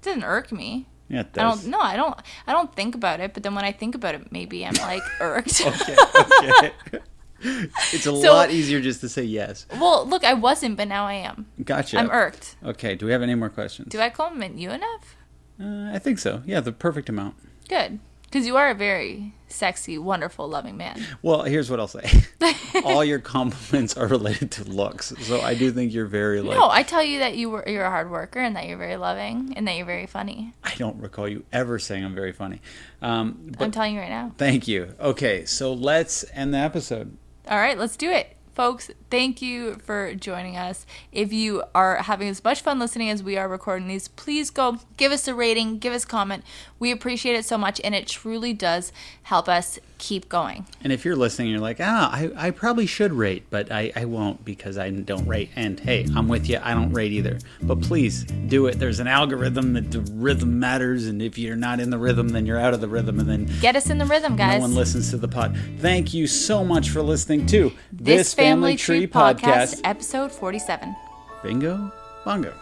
It 0.00 0.06
doesn't 0.06 0.24
irk 0.24 0.50
me. 0.50 0.86
Yeah, 1.08 1.20
it 1.20 1.28
I 1.36 1.42
don't. 1.42 1.66
No, 1.66 1.80
I 1.80 1.96
don't. 1.96 2.18
I 2.46 2.52
don't 2.52 2.74
think 2.74 2.94
about 2.94 3.20
it. 3.20 3.34
But 3.34 3.42
then 3.42 3.54
when 3.54 3.64
I 3.64 3.72
think 3.72 3.94
about 3.94 4.14
it, 4.14 4.32
maybe 4.32 4.64
I'm 4.66 4.74
like 4.74 5.02
irked. 5.20 5.60
okay, 5.60 5.96
okay. 6.18 6.72
it's 7.92 8.06
a 8.06 8.12
So- 8.16 8.32
lot 8.32 8.50
easier 8.50 8.80
just 8.80 9.00
to 9.02 9.08
say 9.08 9.22
yes. 9.24 9.66
well, 9.72 10.06
look, 10.06 10.24
I 10.24 10.34
wasn't, 10.34 10.76
but 10.76 10.88
now 10.88 11.06
I 11.06 11.14
am. 11.14 11.46
Gotcha. 11.64 11.98
I'm 11.98 12.10
irked. 12.10 12.56
Okay. 12.64 12.94
Do 12.94 13.06
we 13.06 13.12
have 13.12 13.22
any 13.22 13.34
more 13.34 13.50
questions? 13.50 13.88
Do 13.88 14.00
I 14.00 14.10
compliment 14.10 14.58
you 14.58 14.70
enough? 14.70 15.16
Uh, 15.60 15.90
I 15.92 15.98
think 15.98 16.18
so. 16.18 16.42
Yeah, 16.46 16.60
the 16.60 16.72
perfect 16.72 17.08
amount. 17.08 17.36
Good, 17.68 18.00
because 18.24 18.46
you 18.46 18.56
are 18.56 18.70
a 18.70 18.74
very 18.74 19.34
sexy, 19.48 19.98
wonderful, 19.98 20.48
loving 20.48 20.76
man. 20.76 21.00
Well, 21.20 21.42
here's 21.42 21.70
what 21.70 21.78
I'll 21.78 21.86
say. 21.88 22.08
All 22.84 23.04
your 23.04 23.18
compliments 23.18 23.96
are 23.96 24.06
related 24.06 24.50
to 24.52 24.64
looks, 24.64 25.12
so 25.20 25.40
I 25.42 25.54
do 25.54 25.70
think 25.70 25.92
you're 25.92 26.06
very 26.06 26.40
like. 26.40 26.56
No, 26.58 26.68
I 26.70 26.82
tell 26.82 27.04
you 27.04 27.18
that 27.20 27.36
you 27.36 27.50
were 27.50 27.62
you're 27.68 27.84
a 27.84 27.90
hard 27.90 28.10
worker 28.10 28.40
and 28.40 28.56
that 28.56 28.66
you're 28.66 28.78
very 28.78 28.96
loving 28.96 29.52
and 29.56 29.68
that 29.68 29.76
you're 29.76 29.86
very 29.86 30.06
funny. 30.06 30.54
I 30.64 30.74
don't 30.76 30.96
recall 31.00 31.28
you 31.28 31.44
ever 31.52 31.78
saying 31.78 32.02
I'm 32.04 32.14
very 32.14 32.32
funny. 32.32 32.60
Um, 33.02 33.52
I'm 33.60 33.70
telling 33.70 33.94
you 33.94 34.00
right 34.00 34.08
now. 34.10 34.32
thank 34.38 34.66
you. 34.66 34.94
Okay, 34.98 35.44
so 35.44 35.72
let's 35.74 36.24
end 36.32 36.54
the 36.54 36.58
episode. 36.58 37.16
All 37.48 37.58
right, 37.58 37.78
let's 37.78 37.96
do 37.96 38.10
it. 38.10 38.36
Folks, 38.54 38.90
thank 39.12 39.42
you 39.42 39.74
for 39.74 40.14
joining 40.14 40.56
us. 40.56 40.86
If 41.12 41.34
you 41.34 41.62
are 41.74 41.96
having 41.96 42.28
as 42.28 42.42
much 42.42 42.62
fun 42.62 42.78
listening 42.78 43.10
as 43.10 43.22
we 43.22 43.36
are 43.36 43.46
recording 43.46 43.86
these, 43.86 44.08
please 44.08 44.48
go 44.48 44.78
give 44.96 45.12
us 45.12 45.28
a 45.28 45.34
rating, 45.34 45.78
give 45.78 45.92
us 45.92 46.04
a 46.04 46.06
comment. 46.06 46.44
We 46.78 46.90
appreciate 46.90 47.36
it 47.36 47.44
so 47.44 47.58
much, 47.58 47.78
and 47.84 47.94
it 47.94 48.06
truly 48.06 48.54
does 48.54 48.90
help 49.24 49.50
us 49.50 49.78
keep 49.98 50.28
going. 50.28 50.66
And 50.82 50.92
if 50.92 51.04
you're 51.04 51.14
listening, 51.14 51.50
you're 51.50 51.60
like, 51.60 51.76
ah, 51.78 52.10
I, 52.12 52.48
I 52.48 52.50
probably 52.50 52.86
should 52.86 53.12
rate, 53.12 53.44
but 53.50 53.70
I, 53.70 53.92
I 53.94 54.04
won't 54.06 54.44
because 54.44 54.76
I 54.76 54.90
don't 54.90 55.26
rate. 55.28 55.50
And 55.54 55.78
hey, 55.78 56.06
I'm 56.16 56.26
with 56.26 56.48
you. 56.48 56.58
I 56.60 56.74
don't 56.74 56.92
rate 56.92 57.12
either. 57.12 57.38
But 57.62 57.82
please 57.82 58.24
do 58.24 58.66
it. 58.66 58.80
There's 58.80 58.98
an 58.98 59.06
algorithm 59.06 59.74
that 59.74 59.92
the 59.92 60.00
rhythm 60.12 60.58
matters. 60.58 61.06
And 61.06 61.22
if 61.22 61.38
you're 61.38 61.54
not 61.54 61.78
in 61.78 61.90
the 61.90 61.98
rhythm, 61.98 62.30
then 62.30 62.46
you're 62.46 62.58
out 62.58 62.74
of 62.74 62.80
the 62.80 62.88
rhythm. 62.88 63.20
And 63.20 63.28
then 63.28 63.50
Get 63.60 63.76
us 63.76 63.90
in 63.90 63.98
the 63.98 64.06
rhythm, 64.06 64.34
guys. 64.34 64.54
no 64.54 64.60
one 64.62 64.74
listens 64.74 65.10
to 65.10 65.18
the 65.18 65.28
pod. 65.28 65.56
Thank 65.78 66.12
you 66.12 66.26
so 66.26 66.64
much 66.64 66.90
for 66.90 67.00
listening 67.00 67.46
to 67.46 67.70
this 67.92 68.34
Family 68.34 68.76
Tree 68.76 69.01
podcast, 69.06 69.80
episode 69.84 70.30
47. 70.32 70.94
Bingo 71.42 71.90
Bongo. 72.24 72.61